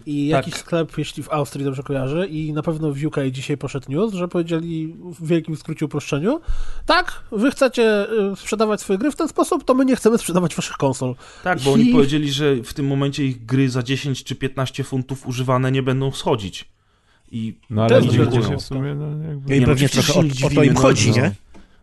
I 0.07 0.31
tak. 0.31 0.47
jakiś 0.47 0.61
sklep, 0.61 0.99
jeśli 0.99 1.23
w 1.23 1.31
Austrii 1.31 1.65
dobrze 1.65 1.83
kojarzę, 1.83 2.27
i 2.27 2.53
na 2.53 2.63
pewno 2.63 2.93
w 2.93 3.05
UK 3.05 3.17
dzisiaj 3.31 3.57
poszedł 3.57 3.93
news, 3.93 4.15
że 4.15 4.29
powiedzieli 4.29 4.97
w 5.21 5.27
wielkim 5.27 5.57
skrócie 5.57 5.87
uproszczeniu, 5.87 6.41
tak, 6.87 7.23
wy 7.33 7.51
chcecie 7.51 8.07
y, 8.33 8.37
sprzedawać 8.37 8.81
swoje 8.81 8.99
gry 8.99 9.11
w 9.11 9.17
ten 9.17 9.29
sposób, 9.29 9.65
to 9.65 9.75
my 9.75 9.85
nie 9.85 9.97
chcemy 9.97 10.19
sprzedawać 10.19 10.55
waszych 10.55 10.77
konsol. 10.77 11.15
Tak, 11.45 11.61
bo 11.61 11.71
I... 11.71 11.75
oni 11.75 11.93
powiedzieli, 11.93 12.33
że 12.33 12.57
w 12.57 12.75
tym 12.75 12.87
momencie 12.87 13.25
ich 13.25 13.47
gry 13.47 13.71
za 13.71 13.83
10 13.83 14.25
czy 14.25 14.35
15 14.35 14.85
funtów 14.85 15.27
używane 15.27 15.73
nie 15.73 15.83
będą 15.83 16.13
schodzić. 16.13 16.75
I 17.31 17.55
no 17.71 17.85
ale 17.85 18.03
dziwicie 18.03 18.43
się 18.43 18.57
w 18.57 18.63
sumie, 18.63 18.95
no 18.95 19.29
jakby... 19.29 19.57
I 19.57 19.61
no, 19.61 19.67
pewnie 19.67 19.89
trochę 19.89 20.15
o, 20.15 20.21
o, 20.21 20.51
to 20.55 20.63
im 20.63 20.77
chodzi, 20.77 21.11
no. 21.11 21.17
nie? 21.17 21.33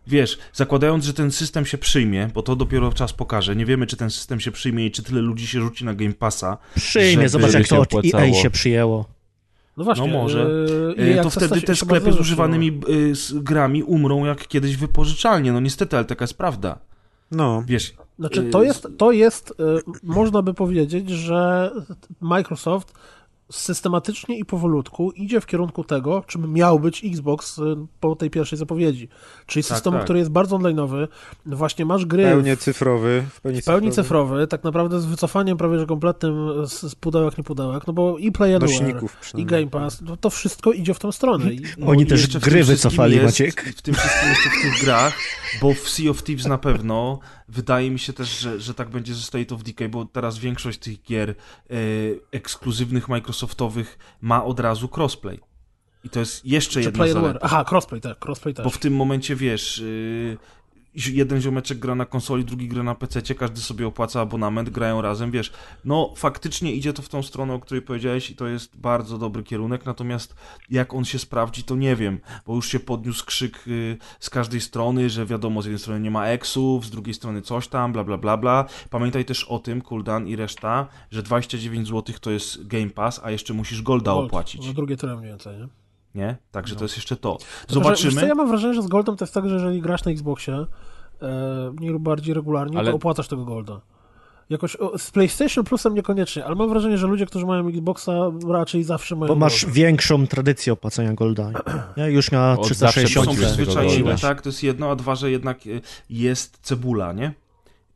Wiesz, 0.06 0.38
zakładając, 0.52 1.04
że 1.04 1.14
ten 1.14 1.30
system 1.30 1.66
się 1.66 1.78
przyjmie, 1.78 2.28
bo 2.34 2.42
to 2.42 2.56
dopiero 2.56 2.92
czas 2.92 3.12
pokaże, 3.12 3.56
nie 3.56 3.66
wiemy, 3.66 3.86
czy 3.86 3.96
ten 3.96 4.10
system 4.10 4.40
się 4.40 4.50
przyjmie 4.50 4.86
i 4.86 4.90
czy 4.90 5.02
tyle 5.02 5.20
ludzi 5.20 5.46
się 5.46 5.60
rzuci 5.60 5.84
na 5.84 5.94
Game 5.94 6.12
Passa. 6.12 6.58
Przyjmie, 6.74 7.28
zobacz 7.28 7.52
jak 7.52 7.68
to 7.68 7.80
od 7.80 7.94
EA 8.14 8.32
się 8.34 8.50
przyjęło. 8.50 9.08
No 9.76 9.84
właśnie. 9.84 10.06
No 10.06 10.12
może. 10.12 10.50
Yy, 10.96 11.22
to 11.22 11.30
wtedy 11.30 11.62
te 11.62 11.76
sklepy 11.76 12.12
z 12.12 12.20
używanymi 12.20 12.80
yy, 12.88 13.14
z 13.14 13.32
grami 13.32 13.82
umrą 13.82 14.24
jak 14.24 14.48
kiedyś 14.48 14.76
wypożyczalnie. 14.76 15.52
No 15.52 15.60
niestety, 15.60 15.96
ale 15.96 16.04
taka 16.04 16.22
jest 16.22 16.34
prawda. 16.34 16.78
No. 17.30 17.62
Wiesz. 17.66 17.94
Znaczy, 18.18 18.42
to 18.42 18.62
jest, 18.62 18.88
to 18.98 19.12
jest 19.12 19.54
yy, 19.58 19.82
można 20.02 20.42
by 20.42 20.54
powiedzieć, 20.54 21.10
że 21.10 21.70
Microsoft 22.20 22.94
systematycznie 23.52 24.38
i 24.38 24.44
powolutku 24.44 25.10
idzie 25.10 25.40
w 25.40 25.46
kierunku 25.46 25.84
tego, 25.84 26.24
czym 26.26 26.52
miał 26.52 26.80
być 26.80 27.04
Xbox 27.04 27.58
y, 27.58 27.62
po 28.00 28.16
tej 28.16 28.30
pierwszej 28.30 28.58
zapowiedzi. 28.58 29.08
Czyli 29.46 29.64
tak, 29.64 29.76
system, 29.76 29.92
tak. 29.92 30.04
który 30.04 30.18
jest 30.18 30.30
bardzo 30.30 30.58
online'owy. 30.58 31.08
Właśnie 31.46 31.84
masz 31.84 32.06
gry... 32.06 32.22
Pełnie 32.22 32.56
cyfrowy. 32.56 33.24
W 33.30 33.40
pełni, 33.40 33.62
w 33.62 33.64
pełni 33.64 33.90
cyfrowy. 33.90 34.28
cyfrowy. 34.28 34.46
tak 34.46 34.64
naprawdę 34.64 35.00
z 35.00 35.06
wycofaniem 35.06 35.56
prawie 35.56 35.78
że 35.78 35.86
kompletnym 35.86 36.66
z, 36.66 36.80
z 36.80 36.94
pudełek, 36.94 37.38
nie 37.38 37.44
pudełek, 37.44 37.86
no 37.86 37.92
bo 37.92 38.18
i 38.18 38.32
Play 38.32 38.58
i 39.34 39.46
Game 39.46 39.66
Pass, 39.66 40.02
to, 40.06 40.16
to 40.16 40.30
wszystko 40.30 40.72
idzie 40.72 40.94
w 40.94 40.98
tą 40.98 41.12
stronę. 41.12 41.52
I, 41.52 41.62
no, 41.78 41.86
Oni 41.86 42.06
też 42.06 42.38
gry 42.38 42.64
wycofali, 42.64 43.14
jest, 43.14 43.24
Maciek. 43.24 43.74
W 43.76 43.82
tym 43.82 43.94
wszystkim 43.94 44.28
jeszcze 44.28 44.50
w 44.50 44.62
tych 44.62 44.84
grach, 44.84 45.18
bo 45.60 45.74
w 45.74 45.88
Sea 45.88 46.10
of 46.10 46.22
Thieves 46.22 46.46
na 46.46 46.58
pewno 46.58 47.18
wydaje 47.52 47.90
mi 47.90 47.98
się 47.98 48.12
też, 48.12 48.38
że, 48.38 48.60
że 48.60 48.74
tak 48.74 48.90
będzie 48.90 49.14
ze 49.14 49.22
State 49.22 49.54
of 49.54 49.62
Decay, 49.62 49.88
bo 49.88 50.04
teraz 50.04 50.38
większość 50.38 50.78
tych 50.78 51.02
gier 51.02 51.30
e, 51.30 51.34
ekskluzywnych 52.32 53.08
Microsoftowych 53.08 53.98
ma 54.20 54.44
od 54.44 54.60
razu 54.60 54.88
crossplay. 54.96 55.40
I 56.04 56.10
to 56.10 56.20
jest 56.20 56.46
jeszcze 56.46 56.72
Czy 56.72 56.80
jedna 56.80 57.08
zaleta. 57.08 57.38
Aha, 57.42 57.64
crossplay, 57.70 58.00
tak, 58.00 58.24
crossplay 58.24 58.54
też. 58.54 58.64
Bo 58.64 58.70
w 58.70 58.78
tym 58.78 58.94
momencie, 58.94 59.36
wiesz, 59.36 59.78
yy, 59.78 60.38
jeden 60.94 61.40
ziomeczek 61.40 61.78
gra 61.78 61.94
na 61.94 62.04
konsoli, 62.04 62.44
drugi 62.44 62.68
gra 62.68 62.82
na 62.82 62.94
PC, 62.94 63.34
każdy 63.34 63.60
sobie 63.60 63.86
opłaca 63.86 64.20
abonament, 64.20 64.70
grają 64.70 65.02
razem, 65.02 65.30
wiesz. 65.30 65.52
No, 65.84 66.14
faktycznie 66.16 66.72
idzie 66.72 66.92
to 66.92 67.02
w 67.02 67.08
tą 67.08 67.22
stronę, 67.22 67.54
o 67.54 67.60
której 67.60 67.82
powiedziałeś 67.82 68.30
i 68.30 68.36
to 68.36 68.46
jest 68.46 68.76
bardzo 68.76 69.18
dobry 69.18 69.42
kierunek, 69.42 69.86
natomiast 69.86 70.34
jak 70.70 70.94
on 70.94 71.04
się 71.04 71.18
sprawdzi, 71.18 71.64
to 71.64 71.76
nie 71.76 71.96
wiem, 71.96 72.20
bo 72.46 72.54
już 72.54 72.68
się 72.68 72.80
podniósł 72.80 73.26
krzyk 73.26 73.68
y, 73.68 73.96
z 74.20 74.30
każdej 74.30 74.60
strony, 74.60 75.10
że 75.10 75.26
wiadomo, 75.26 75.62
z 75.62 75.64
jednej 75.64 75.78
strony 75.78 76.00
nie 76.00 76.10
ma 76.10 76.26
eksów, 76.26 76.86
z 76.86 76.90
drugiej 76.90 77.14
strony 77.14 77.42
coś 77.42 77.68
tam, 77.68 77.92
bla, 77.92 78.04
bla, 78.04 78.18
bla, 78.18 78.36
bla. 78.36 78.64
Pamiętaj 78.90 79.24
też 79.24 79.44
o 79.44 79.58
tym, 79.58 79.82
Kuldan 79.82 80.28
i 80.28 80.36
reszta, 80.36 80.88
że 81.10 81.22
29 81.22 81.88
zł 81.88 82.14
to 82.20 82.30
jest 82.30 82.66
Game 82.66 82.90
Pass, 82.90 83.20
a 83.24 83.30
jeszcze 83.30 83.54
musisz 83.54 83.82
Golda 83.82 84.12
Gold, 84.12 84.26
opłacić. 84.26 84.64
Za 84.64 84.72
drugie 84.72 84.96
tyle 84.96 85.16
mniej 85.16 85.28
więcej, 85.28 85.58
nie? 85.58 85.81
Nie? 86.14 86.36
Także 86.50 86.74
no. 86.74 86.78
to 86.78 86.84
jest 86.84 86.96
jeszcze 86.96 87.16
to. 87.16 87.38
Zobaczymy. 87.68 88.20
Że, 88.20 88.28
ja 88.28 88.34
mam 88.34 88.48
wrażenie, 88.48 88.74
że 88.74 88.82
z 88.82 88.86
Goldem 88.86 89.16
to 89.16 89.24
jest 89.24 89.34
tak, 89.34 89.48
że 89.48 89.54
jeżeli 89.54 89.80
grasz 89.80 90.04
na 90.04 90.12
Xboxie 90.12 90.66
e, 91.22 91.72
mniej 91.78 91.90
lub 91.90 92.02
bardziej 92.02 92.34
regularnie, 92.34 92.78
ale... 92.78 92.90
to 92.90 92.96
opłacasz 92.96 93.28
tego 93.28 93.44
Golda. 93.44 93.80
Jakoś 94.50 94.76
o, 94.76 94.98
z 94.98 95.10
PlayStation 95.10 95.64
Plusem 95.64 95.94
niekoniecznie, 95.94 96.44
ale 96.44 96.54
mam 96.54 96.68
wrażenie, 96.68 96.98
że 96.98 97.06
ludzie, 97.06 97.26
którzy 97.26 97.46
mają 97.46 97.68
Xboxa 97.68 98.12
raczej 98.48 98.84
zawsze 98.84 99.16
mają 99.16 99.28
Bo 99.28 99.34
masz 99.34 99.64
Golda. 99.64 99.74
większą 99.74 100.26
tradycję 100.26 100.72
opłacania 100.72 101.14
Golda. 101.14 101.50
Ja 101.96 102.08
już 102.08 102.30
na 102.30 102.56
360 102.56 103.26
są 103.26 103.34
przyzwyczajeni, 103.34 104.10
tak? 104.20 104.42
To 104.42 104.48
jest 104.48 104.62
jedno, 104.62 104.90
a 104.90 104.96
dwa, 104.96 105.14
że 105.14 105.30
jednak 105.30 105.66
e, 105.66 105.80
jest 106.10 106.58
cebula, 106.62 107.12
nie? 107.12 107.32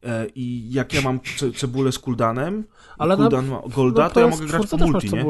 E, 0.05 0.27
I 0.35 0.73
jak 0.73 0.95
ja 0.95 1.03
mam 1.03 1.21
ce 1.21 1.53
cebulę 1.53 1.93
z 1.93 1.99
Kuldanem, 1.99 2.65
ale 2.99 3.17
Kuldan 3.17 3.47
ma 3.47 3.61
Golda, 3.77 4.03
no, 4.03 4.09
to, 4.09 4.15
to 4.15 4.21
ja 4.21 4.27
mogę 4.27 4.47
grać 4.47 4.67
po 4.67 4.77
multi, 4.77 5.11
nie? 5.15 5.25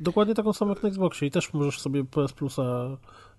Dokładnie 0.00 0.34
taką 0.34 0.52
samą 0.52 0.70
jak 0.70 0.82
na 0.82 0.88
Xboxie 0.88 1.28
i 1.28 1.30
też 1.30 1.52
możesz 1.52 1.80
sobie 1.80 2.04
PS 2.04 2.32
Plusa 2.32 2.62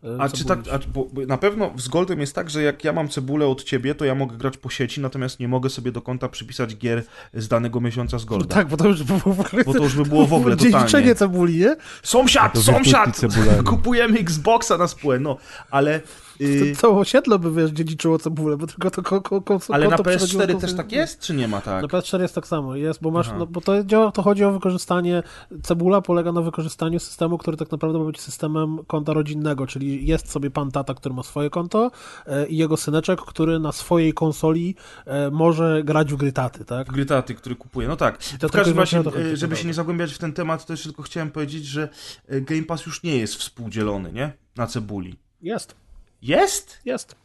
e, 0.03 0.21
a 0.21 0.29
czy 0.29 0.45
tak, 0.45 0.59
a, 0.71 0.79
bo 0.93 1.07
na 1.27 1.37
pewno 1.37 1.71
z 1.77 1.87
Goldem 1.87 2.19
jest 2.19 2.35
tak, 2.35 2.49
że 2.49 2.63
jak 2.63 2.83
ja 2.83 2.93
mam 2.93 3.09
cebulę 3.09 3.47
od 3.47 3.63
ciebie, 3.63 3.95
to 3.95 4.05
ja 4.05 4.15
mogę 4.15 4.37
grać 4.37 4.57
po 4.57 4.69
sieci, 4.69 5.01
natomiast 5.01 5.39
nie 5.39 5.47
mogę 5.47 5.69
sobie 5.69 5.91
do 5.91 6.01
konta 6.01 6.29
przypisać 6.29 6.77
gier 6.77 7.03
z 7.33 7.47
danego 7.47 7.81
miesiąca 7.81 8.19
z 8.19 8.25
Golda. 8.25 8.45
No 8.49 8.53
tak, 8.55 8.67
bo 8.67 8.77
to 8.77 8.87
już 8.87 9.03
by 9.03 9.19
było 9.19 9.35
w 9.35 9.39
ogóle, 9.39 9.63
bo 9.63 9.73
to 9.73 9.83
już 9.83 9.95
by 9.95 10.03
było 10.03 10.25
w 10.27 10.33
ogóle 10.33 10.57
totalnie. 10.71 11.15
cebuli, 11.15 11.57
nie? 11.57 11.75
Sąsiad, 12.03 12.57
sąsiad! 12.57 13.21
Kupujemy 13.65 14.19
Xboxa 14.19 14.77
na 14.77 14.87
spółę, 14.87 15.19
no, 15.19 15.37
ale 15.71 16.01
Yy... 16.39 16.75
Całe 16.75 16.93
osiedle 16.93 17.39
by, 17.39 17.51
wiesz, 17.51 17.71
dziedziczyło 17.71 18.19
cebulę, 18.19 18.57
bo 18.57 18.67
tylko 18.67 18.91
to 18.91 19.03
ko, 19.03 19.21
ko, 19.21 19.41
ko, 19.41 19.59
Ale 19.69 19.87
na 19.87 19.97
PS4 19.97 20.59
też 20.59 20.73
tak 20.73 20.91
jest, 20.91 21.19
czy 21.19 21.33
nie 21.33 21.47
ma 21.47 21.61
tak? 21.61 21.81
Na 21.81 21.87
PS4 21.87 22.21
jest 22.21 22.35
tak 22.35 22.47
samo, 22.47 22.75
jest, 22.75 23.01
bo 23.01 23.11
masz, 23.11 23.29
no, 23.39 23.47
bo 23.47 23.61
to, 23.61 23.83
działa, 23.83 24.11
to 24.11 24.21
chodzi 24.21 24.43
o 24.43 24.51
wykorzystanie, 24.51 25.23
cebula 25.63 26.01
polega 26.01 26.31
na 26.31 26.41
wykorzystaniu 26.41 26.99
systemu, 26.99 27.37
który 27.37 27.57
tak 27.57 27.71
naprawdę 27.71 27.99
ma 27.99 28.05
być 28.05 28.21
systemem 28.21 28.77
konta 28.87 29.13
rodzinnego, 29.13 29.67
czyli 29.67 30.07
jest 30.07 30.31
sobie 30.31 30.51
pan 30.51 30.71
tata, 30.71 30.93
który 30.93 31.15
ma 31.15 31.23
swoje 31.23 31.49
konto 31.49 31.91
e, 32.25 32.47
i 32.47 32.57
jego 32.57 32.77
syneczek, 32.77 33.21
który 33.21 33.59
na 33.59 33.71
swojej 33.71 34.13
konsoli 34.13 34.75
e, 35.05 35.31
może 35.31 35.83
grać 35.83 36.13
w 36.13 36.15
gry 36.15 36.31
taty, 36.31 36.65
tak? 36.65 36.87
Gry 36.87 37.05
taty, 37.05 37.35
który 37.35 37.55
kupuje. 37.55 37.87
No 37.87 37.95
tak. 37.95 38.17
to 38.39 38.49
w 38.49 38.51
każdym 38.51 38.79
razie, 38.79 38.99
e, 38.99 39.03
żeby 39.03 39.13
prawda. 39.37 39.55
się 39.55 39.67
nie 39.67 39.73
zagłębiać 39.73 40.13
w 40.13 40.17
ten 40.17 40.33
temat, 40.33 40.65
to 40.65 40.73
jeszcze 40.73 40.89
tylko 40.89 41.03
chciałem 41.03 41.31
powiedzieć, 41.31 41.65
że 41.65 41.89
e, 42.27 42.41
Game 42.41 42.63
Pass 42.63 42.85
już 42.85 43.03
nie 43.03 43.17
jest 43.17 43.35
współdzielony, 43.35 44.11
nie? 44.11 44.33
Na 44.55 44.67
cebuli. 44.67 45.15
Jest, 45.41 45.75
Jest? 46.21 46.81
jest, 46.85 47.15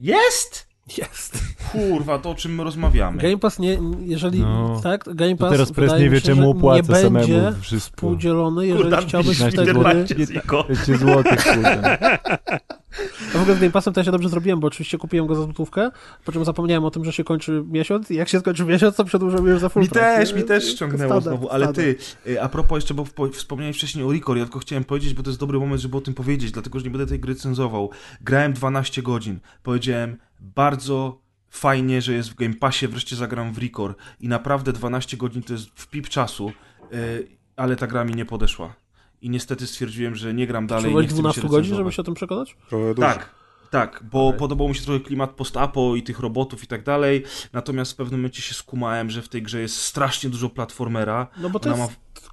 Jest? 0.00 0.66
jest. 0.98 1.38
Kurwa, 1.72 2.18
to 2.18 2.30
o 2.30 2.34
czym 2.34 2.54
my 2.54 2.64
rozmawiamy. 2.64 3.22
Game 3.22 3.38
Pass 3.38 3.58
nie, 3.58 3.78
jeżeli, 4.00 4.40
No. 4.40 4.80
tak, 4.82 5.14
Game 5.14 5.36
To 5.36 5.40
Pass 5.40 5.50
teraz 5.52 5.72
Press 5.72 5.90
wydaje 5.90 6.04
nie 6.04 6.10
wie, 6.10 6.20
się, 6.20 6.26
czemu 6.26 6.42
że 6.42 6.48
opłaca 6.48 6.92
nie 6.92 6.98
samemu 7.02 7.26
będzie 7.28 7.52
wszystko. 7.60 7.90
współdzielony, 7.96 8.66
jeżeli 8.66 8.82
Kurwa, 8.82 9.00
chciałbyś 9.00 9.36
w 9.38 9.50
15 9.50 9.56
te 9.58 9.64
gry... 9.64 9.74
temacie, 9.74 10.26
Ziko. 10.26 10.64
15 10.64 10.96
złotych, 10.98 11.44
kurde. 12.96 13.34
A 13.34 13.38
w 13.38 13.42
ogóle 13.42 13.56
z 13.56 13.60
Game 13.60 13.70
Passem 13.72 13.94
to 13.94 14.00
ja 14.00 14.04
się 14.04 14.10
dobrze 14.10 14.28
zrobiłem, 14.28 14.60
bo 14.60 14.66
oczywiście 14.66 14.98
kupiłem 14.98 15.26
go 15.26 15.34
za 15.34 15.42
złotówkę, 15.42 15.90
po 16.24 16.32
czym 16.32 16.44
zapomniałem 16.44 16.84
o 16.84 16.90
tym, 16.90 17.04
że 17.04 17.12
się 17.12 17.24
kończy 17.24 17.64
miesiąc 17.68 18.10
i 18.10 18.14
jak 18.14 18.28
się 18.28 18.40
skończy 18.40 18.64
miesiąc, 18.64 18.96
to 18.96 19.04
przedłużyłem 19.04 19.46
już 19.46 19.60
za 19.60 19.68
full 19.68 19.82
Mi 19.82 19.88
też, 19.88 20.34
mi 20.34 20.42
też 20.42 20.68
ściągnęło 20.68 21.10
standard, 21.10 21.38
znowu, 21.38 21.50
ale 21.50 21.64
standard. 21.64 21.86
ty, 22.24 22.30
y, 22.30 22.42
a 22.42 22.48
propos 22.48 22.76
jeszcze, 22.76 22.94
bo 22.94 23.04
wspomniałeś 23.32 23.76
wcześniej 23.76 24.04
o 24.04 24.12
Record, 24.12 24.38
ja 24.38 24.44
tylko 24.44 24.58
chciałem 24.58 24.84
powiedzieć, 24.84 25.14
bo 25.14 25.22
to 25.22 25.30
jest 25.30 25.40
dobry 25.40 25.58
moment, 25.58 25.80
żeby 25.80 25.96
o 25.96 26.00
tym 26.00 26.14
powiedzieć, 26.14 26.52
dlatego, 26.52 26.78
że 26.78 26.84
nie 26.84 26.90
będę 26.90 27.06
tej 27.06 27.20
gry 27.20 27.34
cenzował. 27.34 27.90
Grałem 28.20 28.52
12 28.52 29.02
godzin, 29.02 29.40
powiedziałem, 29.62 30.16
bardzo 30.40 31.20
fajnie, 31.50 32.02
że 32.02 32.12
jest 32.12 32.30
w 32.30 32.34
Game 32.34 32.54
Passie, 32.54 32.88
wreszcie 32.88 33.16
zagram 33.16 33.52
w 33.52 33.58
Record 33.58 33.98
i 34.20 34.28
naprawdę 34.28 34.72
12 34.72 35.16
godzin 35.16 35.42
to 35.42 35.52
jest 35.52 35.66
w 35.74 35.88
pip 35.88 36.08
czasu, 36.08 36.52
y, 36.92 37.28
ale 37.56 37.76
ta 37.76 37.86
gra 37.86 38.04
mi 38.04 38.14
nie 38.14 38.24
podeszła. 38.24 38.74
I 39.22 39.30
niestety 39.30 39.66
stwierdziłem, 39.66 40.14
że 40.14 40.34
nie 40.34 40.46
gram 40.46 40.66
dalej, 40.66 40.94
nie 40.94 41.02
się 41.02 41.08
12 41.08 41.48
godzin, 41.48 41.76
żeby 41.76 41.92
się 41.92 42.02
o 42.02 42.04
tym 42.04 42.14
przekonać? 42.14 42.56
Trochę. 42.68 42.94
Tak, 42.94 43.34
tak, 43.70 44.04
bo 44.12 44.28
Okej. 44.28 44.38
podobał 44.38 44.68
mi 44.68 44.74
się 44.74 44.82
trochę 44.82 45.00
klimat 45.00 45.30
post-apo 45.30 45.96
i 45.96 46.02
tych 46.02 46.20
robotów 46.20 46.64
i 46.64 46.66
tak 46.66 46.84
dalej, 46.84 47.24
natomiast 47.52 47.92
w 47.92 47.96
pewnym 47.96 48.20
momencie 48.20 48.42
się 48.42 48.54
skumałem, 48.54 49.10
że 49.10 49.22
w 49.22 49.28
tej 49.28 49.42
grze 49.42 49.60
jest 49.60 49.76
strasznie 49.76 50.30
dużo 50.30 50.48
platformera. 50.48 51.26
No 51.36 51.50
bo 51.50 51.60
to 51.60 51.72
Ona 51.72 51.82
jest... 51.82 51.92
ma... 51.92 52.30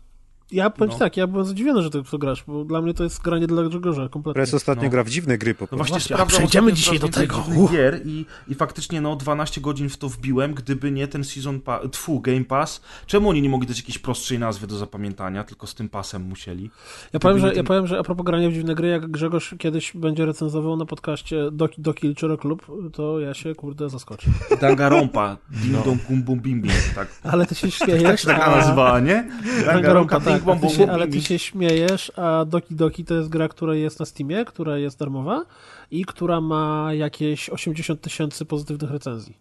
Ja 0.52 0.70
powiem 0.70 0.90
ci 0.90 0.96
No. 0.96 1.00
tak, 1.00 1.18
ja 1.18 1.28
byłem 1.28 1.46
zdziwiony, 1.46 1.82
że 1.82 1.90
ty 1.90 2.04
to 2.04 2.18
grasz, 2.18 2.44
bo 2.48 2.66
dla 2.66 2.82
mnie 2.82 2.94
to 2.94 3.04
jest 3.04 3.22
granie 3.22 3.48
dla 3.48 3.64
Grzegorza 3.64 4.10
kompletnie. 4.10 4.34
Press 4.34 4.54
ostatnio 4.54 4.84
No. 4.84 4.90
gra 4.90 5.04
w 5.04 5.10
dziwne 5.10 5.38
gry 5.38 5.54
po 5.56 5.64
No 5.64 5.68
prostu. 5.68 5.78
właśnie, 5.78 5.94
właśnie, 5.94 6.16
a 6.16 6.18
sprawdzam 6.18 6.38
przejdziemy 6.38 6.74
dzisiaj 6.74 7.00
do 7.00 7.10
tego. 7.10 7.44
gier 7.72 8.02
i, 8.06 8.26
i 8.48 8.56
faktycznie 8.56 9.02
no 9.02 9.16
12 9.16 9.62
godzin 9.62 9.90
w 9.90 9.98
to 9.98 10.10
wbiłem, 10.10 10.54
gdyby 10.54 10.92
nie 10.92 11.08
ten 11.08 11.24
Season 11.24 11.60
Pass, 11.62 11.82
tfu, 11.92 12.20
Game 12.20 12.44
Pass. 12.44 12.82
Czemu 13.06 13.30
oni 13.30 13.42
nie 13.42 13.50
mogli 13.50 13.68
dać 13.68 13.78
jakiejś 13.78 13.98
prostszej 14.00 14.40
nazwy 14.40 14.68
do 14.68 14.78
zapamiętania, 14.78 15.44
tylko 15.44 15.68
z 15.68 15.76
tym 15.76 15.90
pasem 15.90 16.22
musieli? 16.22 16.70
Ja 17.14 17.20
powiem, 17.20 17.40
że, 17.40 17.44
nie 17.48 17.50
ja 17.52 17.56
ten- 17.56 17.66
powiem, 17.66 17.88
że 17.88 18.00
a 18.00 18.04
propos 18.04 18.26
grania 18.26 18.50
w 18.50 18.54
dziwne 18.54 18.76
gry, 18.76 18.88
jak 18.88 19.12
Grzegorz 19.12 19.56
kiedyś 19.60 19.92
będzie 19.96 20.26
recenzował 20.26 20.78
na 20.78 20.86
podcaście 20.86 21.52
Doki, 21.52 21.82
Doki 21.82 22.16
Chiro 22.20 22.38
Club, 22.38 22.68
to 22.94 23.20
ja 23.20 23.34
się, 23.34 23.56
kurde, 23.56 23.90
zaskoczę. 23.90 24.30
Dangarompa, 24.62 25.38
Ding 25.50 25.86
Dong 25.86 26.02
Bum 26.10 26.24
Bum 26.24 26.40
Bim 26.40 26.62
Bim, 26.62 26.72
tak. 26.96 27.08
Ale 27.24 27.46
ty 27.46 27.56
się 27.56 27.72
śmiejesz, 27.72 28.04
Tak 28.04 28.20
się 28.20 28.28
taka 28.28 28.46
a... 28.46 28.56
nazywała, 28.58 29.00
nie? 29.00 29.30
Danganronpa, 29.66 30.20
tak, 30.20 30.37
Ty 30.40 30.46
Bum 30.46 30.70
się, 30.70 30.78
Bum 30.78 30.90
ale 30.90 31.08
ty 31.08 31.22
się 31.22 31.40
śmiejesz, 31.40 32.12
a 32.16 32.46
Doki 32.46 32.76
Doki 32.76 33.06
to 33.06 33.14
jest 33.14 33.30
gra, 33.30 33.48
która 33.48 33.76
jest 33.76 34.00
na 34.00 34.06
Steamie, 34.06 34.46
która 34.46 34.78
jest 34.78 35.00
darmowa 35.00 35.46
i 35.92 36.06
która 36.06 36.42
ma 36.42 36.94
jakieś 36.94 37.50
80 37.50 38.02
tysięcy 38.02 38.46
pozytywnych 38.46 38.92
recenzji. 38.92 39.38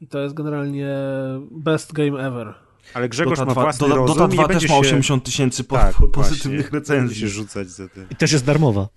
I 0.00 0.06
to 0.06 0.18
jest 0.18 0.34
generalnie 0.34 0.88
best 1.50 1.92
game 1.92 2.26
ever. 2.26 2.54
Ale 2.94 3.08
Grzegorz 3.08 3.38
Dota 3.38 3.46
ma 3.46 3.52
2, 3.52 3.62
własny 3.62 3.88
Dota, 3.88 4.00
rozum 4.00 4.18
Dota 4.18 4.32
i 4.34 4.36
2 4.36 4.42
nie 4.42 4.48
będzie 4.48 4.68
też 4.68 4.76
ma 4.76 4.82
się... 4.82 4.88
80 4.88 5.24
tysięcy 5.24 5.64
po, 5.64 5.76
tak, 5.76 5.94
po, 5.94 5.98
właśnie, 6.00 6.12
pozytywnych 6.12 6.70
Będzie 6.70 6.86
się 6.86 6.94
recenzji. 6.94 7.28
rzucać 7.28 7.68
za 7.68 7.88
tym. 7.88 8.06
I 8.10 8.16
też 8.16 8.32
jest 8.32 8.44
darmowa. 8.44 8.88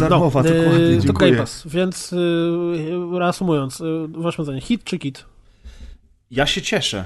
darmowa, 0.00 0.42
no, 0.42 0.48
dokładnie, 0.48 0.84
y, 0.84 1.02
to. 1.06 1.12
Game 1.12 1.36
Pass, 1.36 1.62
więc 1.66 2.12
y, 2.12 2.16
reasumując, 3.18 3.80
y, 3.80 3.84
wasze 4.08 4.44
zdanie, 4.44 4.60
hit 4.60 4.84
czy 4.84 4.98
kit? 4.98 5.24
Ja 6.30 6.46
się 6.46 6.62
cieszę. 6.62 7.04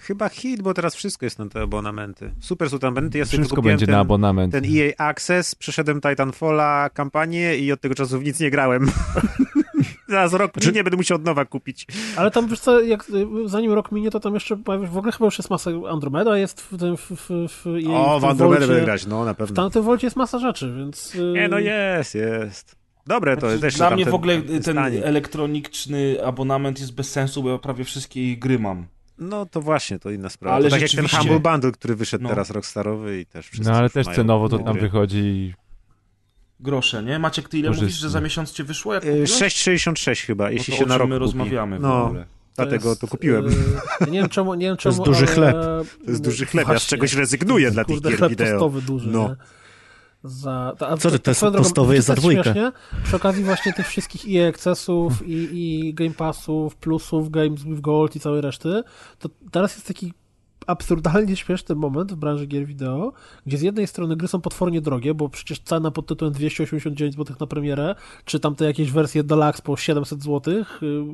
Chyba 0.00 0.28
hit, 0.28 0.62
bo 0.62 0.74
teraz 0.74 0.94
wszystko 0.94 1.26
jest 1.26 1.38
na 1.38 1.48
te 1.48 1.60
abonamenty. 1.60 2.30
Super 2.40 2.70
są 2.70 2.78
te 2.78 2.86
abonamenty, 2.86 3.18
ja 3.18 3.24
sobie 3.24 3.38
Wszystko 3.38 3.62
będzie 3.62 3.86
ten, 3.86 3.94
na 3.94 4.00
abonament. 4.00 4.52
ten 4.52 4.64
EA 4.64 4.92
Access, 5.08 5.54
przeszedłem 5.54 6.00
Titanfalla 6.00 6.90
kampanię 6.94 7.56
i 7.56 7.72
od 7.72 7.80
tego 7.80 7.94
czasu 7.94 8.18
w 8.18 8.24
nic 8.24 8.40
nie 8.40 8.50
grałem. 8.50 8.90
Zaraz 10.08 10.32
rok 10.32 10.52
Znaczy- 10.52 10.68
minie, 10.68 10.84
będę 10.84 10.96
musiał 10.96 11.16
od 11.16 11.24
nowa 11.24 11.44
kupić. 11.44 11.86
Ale 12.16 12.30
tam, 12.30 12.48
wiesz 12.48 12.60
co, 12.60 12.80
jak, 12.80 13.04
zanim 13.44 13.72
rok 13.72 13.92
minie, 13.92 14.10
to 14.10 14.20
tam 14.20 14.34
jeszcze, 14.34 14.56
w 14.88 14.96
ogóle 14.98 15.12
chyba 15.12 15.24
już 15.24 15.38
jest 15.38 15.50
masa, 15.50 15.70
Andromeda 15.90 16.38
jest 16.38 16.60
w 16.60 16.78
tym, 16.78 16.96
w, 16.96 17.10
w, 17.10 17.28
w, 17.48 17.66
jej- 17.66 17.86
O, 17.94 18.18
w 18.18 18.20
tym 18.20 18.30
Andromedę 18.30 18.66
będę 18.66 18.84
grać, 18.84 19.06
no 19.06 19.24
na 19.24 19.34
W 19.34 19.36
pewno. 19.36 19.56
tamtym 19.56 19.82
Volcie 19.82 20.06
jest 20.06 20.16
masa 20.16 20.38
rzeczy, 20.38 20.74
więc... 20.76 21.14
y, 21.14 21.32
Nie, 21.34 21.48
no 21.48 21.58
jest, 21.58 22.14
jest. 22.14 22.76
Dobre 23.06 23.36
to 23.36 23.50
jest 23.50 23.62
też 23.62 23.74
Dla 23.76 23.90
mnie 23.90 24.04
ten- 24.04 24.10
w 24.10 24.14
ogóle 24.14 24.42
ten 24.42 24.62
ten 24.62 24.74
stanie. 24.74 25.04
elektroniczny 25.04 26.16
abonament 26.24 26.80
jest 26.80 26.94
bez 26.94 27.10
sensu, 27.10 27.42
bo 27.42 27.50
ja 27.50 27.58
prawie 27.58 27.84
wszystkie 27.84 28.22
jej 28.22 28.38
gry 28.38 28.58
mam. 28.58 28.86
No 29.20 29.46
to 29.46 29.60
właśnie, 29.60 29.98
to 29.98 30.10
inna 30.10 30.28
sprawa. 30.28 30.56
Ale 30.56 30.64
to 30.64 30.70
tak 30.70 30.80
jak 30.82 30.90
ten 30.90 31.08
Humble 31.08 31.40
Bundle, 31.40 31.72
który 31.72 31.96
wyszedł 31.96 32.22
No. 32.24 32.28
teraz 32.30 32.50
Rockstarowy 32.50 33.20
i 33.20 33.26
też 33.26 33.46
wszyscy 33.48 33.70
No 33.70 33.76
ale 33.76 33.90
też 33.90 34.06
cenowo 34.06 34.48
to 34.48 34.58
tam 34.58 34.78
wychodzi 34.78 35.54
Grosze, 36.60 37.02
nie? 37.02 37.18
Maciek, 37.18 37.48
ty 37.48 37.58
ile 37.58 37.70
mówisz, 37.70 37.94
że 37.94 38.10
za 38.10 38.20
miesiąc 38.20 38.52
cię 38.52 38.64
wyszło? 38.64 38.94
Jak 38.94 39.04
Y, 39.04 39.06
kupiłeś? 39.06 39.30
6,66 39.30 40.26
chyba, 40.26 40.44
No 40.44 40.50
jeśli 40.50 40.72
to 40.72 40.78
się 40.78 40.84
o 40.84 40.88
na 40.88 40.98
rok 40.98 41.08
my 41.08 41.14
kupi. 41.14 41.20
rozmawiamy 41.20 41.78
w 41.78 41.82
No. 41.82 42.04
ogóle. 42.04 42.26
Dlatego 42.56 42.88
jest, 42.88 43.00
to 43.00 43.08
kupiłem. 43.08 43.46
y, 43.48 43.52
ja 44.00 44.06
nie 44.06 44.20
wiem 44.20 44.28
czemu, 44.28 44.54
nie 44.54 44.66
wiem 44.66 44.76
czemu, 44.76 44.92
jest 44.94 45.04
duży 45.04 45.24
ale- 45.26 45.34
chleb. 45.34 45.56
To 46.04 46.10
jest 46.10 46.22
duży 46.24 46.46
chleb, 46.46 46.64
ja 46.68 46.72
z 46.72 46.76
Właśnie. 46.76 46.88
czegoś 46.96 47.12
rezygnuję 47.14 47.70
dla 47.70 47.84
tych 47.84 47.94
Kurde, 47.96 48.08
gier 48.08 48.18
chleb 48.18 48.30
wideo. 48.30 48.50
tostowy 48.50 48.82
duży, 48.82 49.08
No. 49.10 49.28
nie? 49.28 49.36
Za, 50.24 50.74
to, 50.78 50.88
a 50.88 50.96
Co 50.96 51.10
ty, 51.10 51.18
to 51.18 51.50
tostowe 51.50 51.94
jest 51.94 52.06
za 52.06 52.14
dwójkę. 52.14 52.42
śmiesznie, 52.42 52.72
Przy 53.04 53.16
okazji 53.16 53.44
właśnie 53.44 53.72
tych 53.72 53.88
wszystkich 53.88 54.36
EA 54.36 54.48
Accessów 54.48 55.26
i, 55.26 55.48
i 55.52 55.94
Game 55.94 56.14
Passów, 56.14 56.76
Plusów, 56.76 57.30
Games 57.30 57.64
with 57.64 57.80
Gold 57.80 58.16
i 58.16 58.20
całej 58.20 58.40
reszty, 58.40 58.82
to 59.18 59.28
teraz 59.50 59.74
jest 59.74 59.86
taki 59.86 60.12
absurdalnie 60.66 61.36
śmieszny 61.36 61.74
moment 61.74 62.12
w 62.12 62.16
branży 62.16 62.46
gier 62.46 62.66
wideo, 62.66 63.12
gdzie 63.46 63.58
z 63.58 63.62
jednej 63.62 63.86
strony 63.86 64.16
gry 64.16 64.28
są 64.28 64.40
potwornie 64.40 64.80
drogie, 64.80 65.14
bo 65.14 65.28
przecież 65.28 65.60
cena 65.60 65.90
pod 65.90 66.06
tytułem 66.06 66.34
289 66.34 67.16
zł 67.16 67.36
na 67.40 67.46
premierę, 67.46 67.94
czy 68.24 68.40
tam 68.40 68.54
te 68.54 68.64
jakieś 68.64 68.92
wersje 68.92 69.24
deluxe 69.24 69.62
po 69.62 69.76
700 69.76 70.22
zł 70.22 70.54
y, 70.54 70.64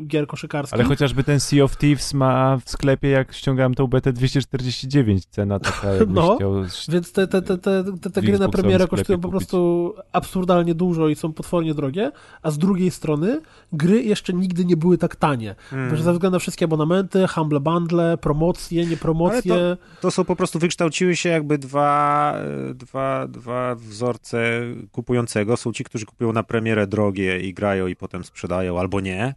gier 0.06 0.26
koszykarskich. 0.26 0.74
Ale 0.74 0.85
chociażby 0.85 1.24
ten 1.24 1.40
Sea 1.40 1.64
of 1.64 1.76
Thieves 1.76 2.14
ma 2.14 2.59
w 2.64 2.70
sklepie, 2.70 3.09
jak 3.09 3.32
ściągałem 3.32 3.74
tą 3.74 3.87
betę 3.87 4.12
249, 4.12 5.26
cena 5.26 5.59
taka 5.59 5.88
No. 6.09 6.37
chciał... 6.37 6.54
Więc 6.88 7.12
te, 7.12 7.26
te, 7.26 7.42
te, 7.42 7.59
te, 7.59 7.85
te, 8.00 8.11
te 8.11 8.22
gry 8.22 8.38
na 8.38 8.48
premierę 8.48 8.88
kosztują 8.88 9.20
po 9.20 9.28
prostu 9.28 9.94
absurdalnie 10.12 10.74
dużo 10.74 11.09
i 11.09 11.14
są 11.14 11.32
potwornie 11.32 11.74
drogie, 11.74 12.12
a 12.42 12.50
z 12.50 12.59
drugiej 12.59 12.90
strony 12.90 13.40
gry 13.72 14.02
jeszcze 14.02 14.32
nigdy 14.32 14.64
nie 14.64 14.76
były 14.76 14.98
tak 14.98 15.16
tanie. 15.16 15.54
Hmm. 15.70 16.02
Ze 16.02 16.12
względu 16.12 16.35
na 16.35 16.38
wszystkie 16.38 16.64
abonamenty, 16.64 17.26
humble 17.28 17.61
bundle, 17.61 18.16
promocje, 18.16 18.87
niepromocje. 18.87 19.36
Ale 19.51 19.77
To 20.01 20.11
są 20.11 20.25
po 20.25 20.37
prostu, 20.37 20.59
wykształciły 20.59 21.16
się 21.16 21.29
jakby 21.29 21.59
dwa, 21.59 22.35
e, 22.70 22.75
dwa, 22.75 23.27
dwa 23.29 23.75
wzorce 23.75 24.61
kupującego. 24.92 25.57
Są 25.57 25.72
ci, 25.72 25.85
którzy 25.85 26.07
kupują 26.07 26.33
na 26.33 26.42
premierę 26.42 26.87
drogie 26.87 27.40
i 27.40 27.55
grają 27.55 27.87
i 27.87 27.96
potem 27.96 28.25
sprzedają, 28.25 28.79
albo 28.81 29.01
nie. 29.01 29.35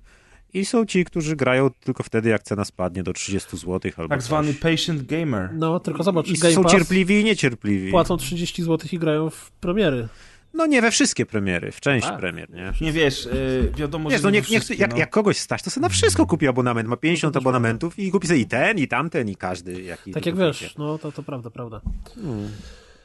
I 0.53 0.65
są 0.65 0.85
ci, 0.85 1.05
którzy 1.05 1.35
grają 1.35 1.69
tylko 1.69 2.03
wtedy, 2.03 2.29
jak 2.29 2.43
cena 2.43 2.65
spadnie 2.65 3.03
do 3.03 3.13
30 3.13 3.57
zł 3.57 3.91
albo 3.97 4.09
Tak 4.09 4.19
coś. 4.19 4.27
zwany 4.27 4.53
patient 4.53 5.01
gamer. 5.05 5.49
No, 5.53 5.79
tylko 5.79 6.03
zobacz, 6.03 6.27
I 6.27 6.33
Game 6.37 6.53
są 6.53 6.63
Pass 6.63 6.71
cierpliwi 6.71 7.21
i 7.21 7.23
niecierpliwi. 7.23 7.91
płacą 7.91 8.17
30 8.17 8.63
zł 8.63 8.89
i 8.91 8.99
grają 8.99 9.29
w 9.29 9.51
premiery. 9.51 10.07
No 10.53 10.65
nie 10.65 10.81
we 10.81 10.91
wszystkie 10.91 11.25
premiery, 11.25 11.71
w 11.71 11.79
część 11.81 12.07
Tak. 12.07 12.19
premier, 12.19 12.49
nie? 12.49 12.73
Nie 12.81 12.91
wiesz, 12.91 13.25
y, 13.25 13.71
wiadomo, 13.77 14.09
Wiesz, 14.09 14.21
że 14.21 14.27
no 14.27 14.29
nie 14.29 14.41
nie, 14.41 14.59
jak, 14.77 14.91
no. 14.91 14.97
jak 14.97 15.09
kogoś 15.09 15.37
stać, 15.37 15.63
to 15.63 15.69
sobie 15.69 15.81
na 15.81 15.89
wszystko 15.89 16.25
kupi 16.25 16.47
abonament. 16.47 16.89
Ma 16.89 16.97
50 16.97 17.37
abonamentów 17.37 17.99
i 17.99 18.11
kupi 18.11 18.27
sobie 18.27 18.39
i 18.39 18.45
ten, 18.45 18.77
i 18.77 18.87
tamten, 18.87 19.29
i 19.29 19.35
każdy. 19.35 19.81
Jaki 19.81 20.11
Tak 20.11 20.25
jak 20.25 20.35
wiesz, 20.35 20.75
no 20.77 20.97
to, 20.97 21.11
to 21.11 21.23
prawda, 21.23 21.49
prawda. 21.49 21.81
Hmm. 22.15 22.49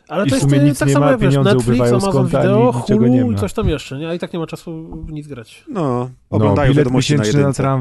Ale 0.09 0.27
I 0.27 0.31
to 0.31 0.37
jest 0.37 0.51
nic 0.51 0.79
tak 0.79 0.89
nie 0.89 0.95
samo 0.95 1.19
wiesz, 1.19 1.35
Netflix, 1.37 1.81
Amazon 1.93 2.27
Video, 2.27 2.73
Hulu 2.73 3.35
coś 3.35 3.53
tam 3.53 3.69
jeszcze, 3.69 3.99
nie? 3.99 4.09
A 4.09 4.15
i 4.15 4.19
tak 4.19 4.33
nie 4.33 4.39
ma 4.39 4.47
czasu 4.47 5.05
w 5.07 5.13
nic 5.13 5.27
grać. 5.27 5.65
No, 5.69 5.83
No, 5.83 6.11
oglądają 6.31 6.69
bilet 6.73 6.79
wiadomości 6.85 7.15
na 7.17 7.53
na 7.53 7.81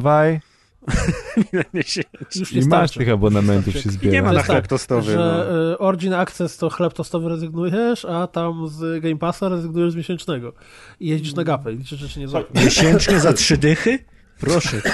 Już 2.36 2.52
nie 2.52 2.62
i 2.62 2.68
masz 2.68 2.92
tych 2.92 3.10
abonamentów 3.10 3.74
się 3.74 3.80
Starczy. 3.80 4.08
I 4.08 4.12
nie 4.12 4.22
ma 4.22 4.28
zbiera. 4.28 4.42
na 4.42 4.48
tak, 4.48 4.52
chleb 4.52 4.68
tostowy. 4.68 5.12
że 5.12 5.18
no. 5.18 5.72
y, 5.72 5.78
Origin 5.78 6.14
Access 6.14 6.58
to 6.58 6.70
chleb 6.70 6.94
tostowy 6.94 7.30
rezygnujesz, 7.30 8.06
a 8.06 8.28
tam 8.28 8.68
z 8.68 9.02
Game 9.02 9.18
Passa 9.18 9.50
rezygnujesz 9.50 9.94
z 9.94 9.96
miesięcznego. 9.96 10.54
I 11.00 11.08
jeździsz 11.08 11.34
na 11.34 11.44
gapę 11.44 11.74
i 11.74 11.78
liczysz, 11.78 12.00
że 12.00 12.10
się 12.10 12.20
nie 12.20 12.28
złapie. 12.28 12.62
Miesięcznie 12.64 13.20
za 13.20 13.34
trzy 13.34 13.58
dychy? 13.58 14.00
Proszę 14.40 14.82
cię. 14.82 14.92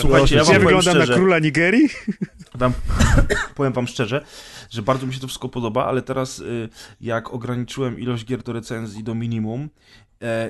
Słuchajcie, 0.00 0.36
ja 0.36 0.44
wam 0.44 0.58
wyglądam 0.58 0.98
na 0.98 1.06
króla 1.06 1.38
Nigerii? 1.38 1.88
wam, 2.54 2.72
powiem 3.56 3.72
wam 3.72 3.86
szczerze, 3.86 4.24
że 4.70 4.82
bardzo 4.82 5.06
mi 5.06 5.14
się 5.14 5.20
to 5.20 5.26
wszystko 5.26 5.48
podoba, 5.48 5.84
ale 5.84 6.02
teraz 6.02 6.38
y, 6.38 6.68
jak 7.00 7.34
ograniczyłem 7.34 8.00
ilość 8.00 8.24
gier 8.24 8.42
do 8.42 8.52
recenzji 8.52 9.04
do 9.04 9.14
minimum 9.14 9.62
e, 9.62 9.68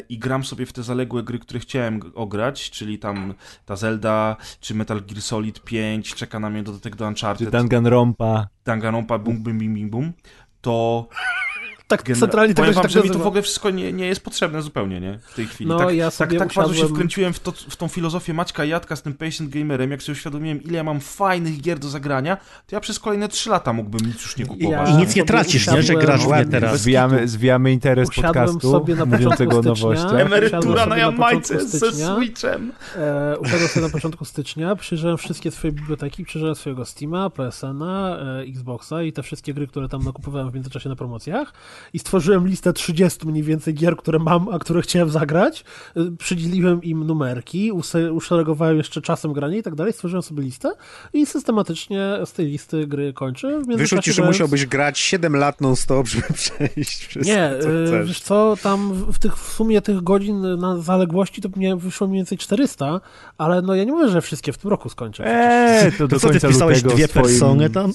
i 0.09 0.19
gram 0.19 0.45
sobie 0.45 0.67
w 0.67 0.73
te 0.73 0.83
zaległe 0.83 1.23
gry, 1.23 1.39
które 1.39 1.61
chciałem 1.61 2.01
ograć, 2.15 2.71
czyli 2.71 2.99
tam 2.99 3.35
ta 3.67 3.77
Zelda, 3.77 4.37
czy 4.61 4.75
Metal 4.75 5.03
Gear 5.03 5.23
Solid 5.23 5.61
5, 5.61 6.15
czeka 6.15 6.41
na 6.41 6.51
mnie 6.51 6.63
dodatek 6.63 6.97
do 6.97 7.05
Czy 7.05 7.09
Uncharted, 7.09 7.51
Danganronpa. 7.51 8.49
Danganronpa, 8.65 9.19
bum, 9.19 9.43
bum, 9.43 9.59
bim, 9.59 9.75
bim, 9.75 9.91
bum, 9.91 10.13
to 10.61 11.09
Tak 11.87 12.03
centralnie 12.03 12.55
tego 12.55 12.69
się 12.69 12.75
wam, 12.75 12.83
tak 12.83 12.91
że 12.93 13.03
mi 13.03 13.11
to 13.11 13.19
w 13.19 13.27
ogóle 13.27 13.43
wszystko 13.43 13.71
nie, 13.71 13.93
nie 13.93 14.07
jest 14.07 14.25
potrzebne 14.25 14.63
zupełnie, 14.63 15.01
nie? 15.01 15.19
W 15.19 15.35
tej 15.35 15.47
chwili. 15.47 15.71
No, 15.71 15.79
tak, 15.79 15.95
ja 15.95 16.11
tak, 16.11 16.31
tak 16.39 16.39
bardzo 16.55 16.75
się 16.75 16.81
usiadłem- 16.81 16.95
wkręciłem 16.95 17.33
w, 17.33 17.41
to, 17.41 17.53
w 17.53 17.77
tą 17.77 17.89
filozofię 17.89 18.35
Maćka 18.35 18.65
Jadka 18.65 18.97
z 18.97 19.03
tym 19.03 19.15
Patient 19.15 19.51
Gamerem, 19.51 19.91
jak 19.91 20.03
sobie 20.03 20.13
uświadomiłem, 20.19 20.63
ile 20.63 20.77
ja 20.77 20.85
mam 20.85 21.01
fajnych 21.01 21.61
gier 21.61 21.79
do 21.79 21.89
zagrania, 21.89 22.37
to 22.37 22.77
ja 22.77 22.81
przez 22.81 22.99
kolejne 22.99 23.29
3 23.29 23.51
lata 23.51 23.73
mógłbym 23.73 24.07
nic 24.07 24.23
już 24.23 24.37
nie 24.37 24.47
kupować. 24.47 24.91
I 24.91 24.95
nic 24.95 25.17
nie 25.17 25.25
tracisz, 25.25 25.67
nie, 25.67 25.83
że 25.83 25.95
usiadłem- 25.95 26.07
grasz 26.07 26.47
w 26.47 26.51
teraz. 26.51 26.81
Zwijamy, 26.81 27.29
zwijamy 27.29 27.73
interes 27.73 28.09
Usiadłem 28.09 28.35
podcastu, 28.35 28.71
sobie 28.71 28.95
na 28.95 29.05
mówiącego 29.05 29.59
o 29.59 29.63
nowościach. 29.63 30.15
Emerytura 30.15 30.59
Usiadłem 30.59 30.89
na 30.89 30.97
Jamajce 30.97 31.55
początku 31.55 31.79
ze 31.79 31.79
stycznia. 31.79 32.17
Switchem. 32.17 32.73
E, 32.97 33.37
usiadłem 33.39 33.69
sobie 33.69 33.87
na 33.87 33.93
początku 33.93 34.25
stycznia, 34.25 34.77
przyjrzałem 34.77 35.17
wszystkie 35.19 35.51
swoje 35.51 35.73
biblioteki, 35.73 36.25
przyjrzałem 36.25 36.55
swojego 36.55 36.85
Steama, 36.85 37.31
PSN-a, 37.31 38.17
e, 38.19 38.41
Xboxa 38.43 39.03
i 39.03 39.13
te 39.13 39.23
wszystkie 39.23 39.55
gry, 39.55 39.67
które 39.67 39.89
tam 39.89 40.03
nakupowałem 40.05 40.51
w 40.51 40.55
międzyczasie 40.55 40.89
na 40.89 40.97
promocjach 40.97 41.53
i 41.93 41.99
stworzyłem 41.99 42.47
listę 42.49 42.73
30 42.73 43.27
mniej 43.27 43.43
więcej 43.43 43.75
gier, 43.75 43.97
które 43.97 44.19
mam, 44.19 44.49
a 44.49 44.59
które 44.59 44.83
chciałem 44.83 45.11
zagrać. 45.11 45.65
E, 45.97 46.01
Przydzieliłem 46.19 46.83
im 46.83 47.07
numerki, 47.07 47.73
uszeregowałem 48.13 48.77
jeszcze 48.77 49.03
czasem 49.03 49.33
grania 49.33 49.57
i 49.57 49.63
tak 49.63 49.75
dalej, 49.75 49.93
stworzyłem 49.93 50.23
sobie 50.23 50.43
listę 50.43 50.71
i 51.13 51.27
systematycznie 51.27 52.19
z 52.25 52.33
tej 52.33 52.47
listy 52.47 52.87
gry 52.87 53.13
kończę. 53.13 53.63
Wyszło 53.77 54.03
ci, 54.03 54.13
że 54.13 54.23
grając- 54.23 54.35
musiałbyś 54.37 54.67
grać 54.67 54.99
7 54.99 55.37
lat 55.37 55.61
non-stop, 55.61 56.07
żeby 56.09 56.27
przejść 56.35 57.07
wszystko, 57.07 57.35
Nie, 57.37 57.51
co 57.61 57.69
chcesz. 57.87 58.09
wiesz 58.09 58.21
co, 58.21 58.57
tam 58.63 58.93
w, 59.13 59.19
tych, 59.19 59.37
w 59.37 59.53
sumie 59.53 59.83
tych 59.83 60.03
godzin 60.03 60.57
na 60.59 60.79
zaległości 60.79 61.43
to 61.43 61.49
mnie 61.57 61.77
wyszło 61.77 62.07
mniej 62.07 62.19
więcej 62.19 62.39
400, 62.39 63.01
ale 63.39 63.63
no 63.63 63.75
ja 63.75 63.85
nie 63.85 63.93
mówię, 63.93 64.09
że 64.09 64.21
wszystkie 64.21 64.53
w 64.53 64.59
tym 64.59 64.71
roku 64.71 64.89
skończę. 64.89 65.25
Eee, 65.27 65.93
to 65.93 65.99
To 65.99 66.09
do 66.09 66.21
co, 66.21 66.27
ty 66.27 66.33
końca 66.33 66.49
wpisałeś 66.49 66.77
lutego 66.83 66.95
dwie 66.95 67.07
swoim, 67.09 67.25
persony 67.27 67.71
tam? 67.71 67.93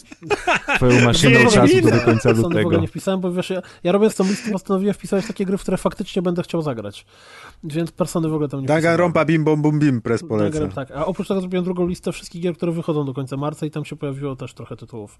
Twoją 0.76 1.02
maszyną 1.06 1.39
czasu 1.50 1.82
to 1.82 1.91
do 1.91 2.00
końca 2.02 2.06
Persony 2.30 2.34
w 2.34 2.39
ogóle 2.45 2.62
lutego. 2.63 2.82
nie 2.82 2.88
wpisałem, 2.88 3.21
bo 3.21 3.32
wiesz, 3.32 3.50
ja, 3.50 3.62
ja 3.84 3.91
robiąc 3.91 4.15
tą 4.15 4.23
listę 4.23 4.51
postanowiłem 4.51 4.93
wpisać 4.93 5.27
takie 5.27 5.45
gry, 5.45 5.58
w 5.58 5.62
które 5.62 5.77
faktycznie 5.77 6.21
będę 6.21 6.43
chciał 6.43 6.62
zagrać. 6.62 7.06
Więc 7.63 7.91
persony 7.91 8.30
w 8.30 8.34
ogóle 8.34 8.49
tam 8.49 8.62
nie 8.62 8.67
Danganronpa 8.67 9.25
bim 9.25 9.43
bom 9.43 9.62
bum 9.62 9.80
bim 9.80 10.01
press 10.01 10.23
polecam. 10.23 10.71
Tak. 10.71 10.91
A 10.91 11.06
oprócz 11.06 11.27
tego 11.27 11.41
zrobiłem 11.41 11.65
drugą 11.65 11.88
listę 11.88 12.12
wszystkich 12.12 12.41
gier, 12.41 12.56
które 12.56 12.71
wychodzą 12.71 13.06
do 13.06 13.13
końca 13.13 13.38
marca 13.38 13.65
i 13.65 13.71
tam 13.71 13.86
się 13.86 13.95
pojawiło 13.95 14.36
też 14.36 14.53
trochę 14.53 14.75
tytułów. 14.77 15.19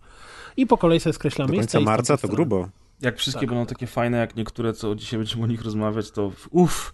I 0.58 0.68
po 0.68 0.78
kolei 0.78 1.00
sobie 1.00 1.14
skreślam 1.14 1.48
Do 1.48 1.54
miejsca 1.54 1.78
końca 1.78 1.92
marca 1.92 2.18
to 2.18 2.28
grubo. 2.28 2.70
Jak 3.02 3.18
wszystkie 3.18 3.40
Tak. 3.42 3.50
będą 3.50 3.66
takie 3.66 3.88
fajne, 3.88 4.18
jak 4.18 4.36
niektóre, 4.36 4.74
co 4.74 4.96
dzisiaj 4.96 5.20
będziemy 5.20 5.44
o 5.44 5.48
nich 5.48 5.64
rozmawiać, 5.64 6.12
to 6.12 6.32
uff. 6.52 6.94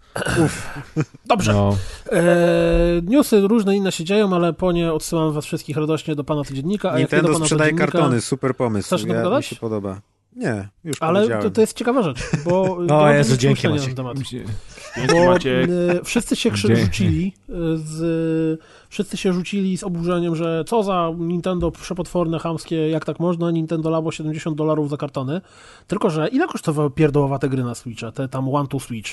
Dobrze. 1.26 1.54
No, 1.54 1.78
Eee, 2.12 3.04
newsy 3.04 3.42
różne 3.48 3.78
inne 3.78 3.92
się 3.92 4.04
dzieją, 4.04 4.36
ale 4.36 4.54
po 4.54 4.72
nie 4.72 4.94
odsyłam 4.94 5.34
was 5.34 5.46
wszystkich 5.46 5.78
radośnie 5.78 6.16
do 6.16 6.24
pana 6.24 6.44
codziennika. 6.44 6.92
A 6.92 7.00
jak 7.00 7.12
nie 7.12 7.18
do 7.18 7.22
Nintendo 7.22 7.34
pana 7.34 7.46
sprzedaje 7.46 7.74
kartony, 7.74 8.22
super 8.22 8.56
pomysł. 8.56 8.88
Chcesz 8.88 9.04
ja, 9.04 9.38
mi 9.38 9.44
się 9.44 9.56
podoba. 9.56 10.02
Nie, 10.36 10.69
już 10.84 10.98
Ale 11.00 11.41
to, 11.41 11.50
to 11.50 11.62
jest 11.62 11.78
ciekawa 11.78 12.04
rzecz, 12.04 12.17
bo... 12.46 12.78
bo 12.88 13.04
O 13.04 13.10
Jezu, 13.12 13.38
dzięki, 13.38 13.67
na 13.67 13.74
Maciek. 13.74 13.86
ten 13.88 13.96
temat. 13.96 14.17
Dzięki 14.17 15.13
Bo 15.13 15.26
Maciek. 15.26 15.69
y, 15.69 16.00
wszyscy 16.04 16.36
się 16.36 16.52
krzy- 16.52 16.76
rzucili 16.76 17.34
y, 17.50 17.54
z, 17.78 18.60
wszyscy 18.89 19.17
się 19.17 19.34
rzucili 19.34 19.78
z 19.78 19.84
oburzeniem, 19.84 20.36
że 20.36 20.63
co 20.67 20.84
za 20.84 21.12
Nintendo 21.17 21.72
przepotworne, 21.72 22.39
chamskie, 22.39 22.89
jak 22.89 23.06
tak 23.06 23.19
można, 23.19 23.52
Nintendo 23.52 23.89
Labo 23.89 24.12
70 24.12 24.58
dolarów 24.58 24.89
za 24.89 24.98
kartony. 24.98 25.41
Tylko, 25.88 26.10
że 26.10 26.28
ile 26.28 26.48
kosztowały 26.48 26.91
pierdołowate 26.91 27.50
gry 27.50 27.63
na 27.63 27.76
Switcha, 27.76 28.12
te 28.12 28.28
tam 28.28 28.56
One 28.56 28.67
to 28.67 28.80
Switch? 28.80 29.12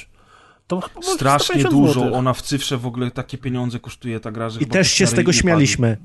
Strasznie 1.02 1.44
150 1.60 1.74
dużo. 1.74 1.92
złotych. 1.92 2.14
Ona 2.14 2.32
w 2.32 2.42
cyfrze 2.42 2.76
w 2.78 2.86
ogóle 2.86 3.10
takie 3.10 3.38
pieniądze 3.38 3.78
kosztuje 3.78 4.20
ta 4.20 4.30
gra, 4.30 4.48
że 4.50 4.60
I 4.60 4.66
też 4.66 4.90
się 4.92 5.06
z 5.06 5.12
tego 5.14 5.32
śmialiśmy. 5.32 5.96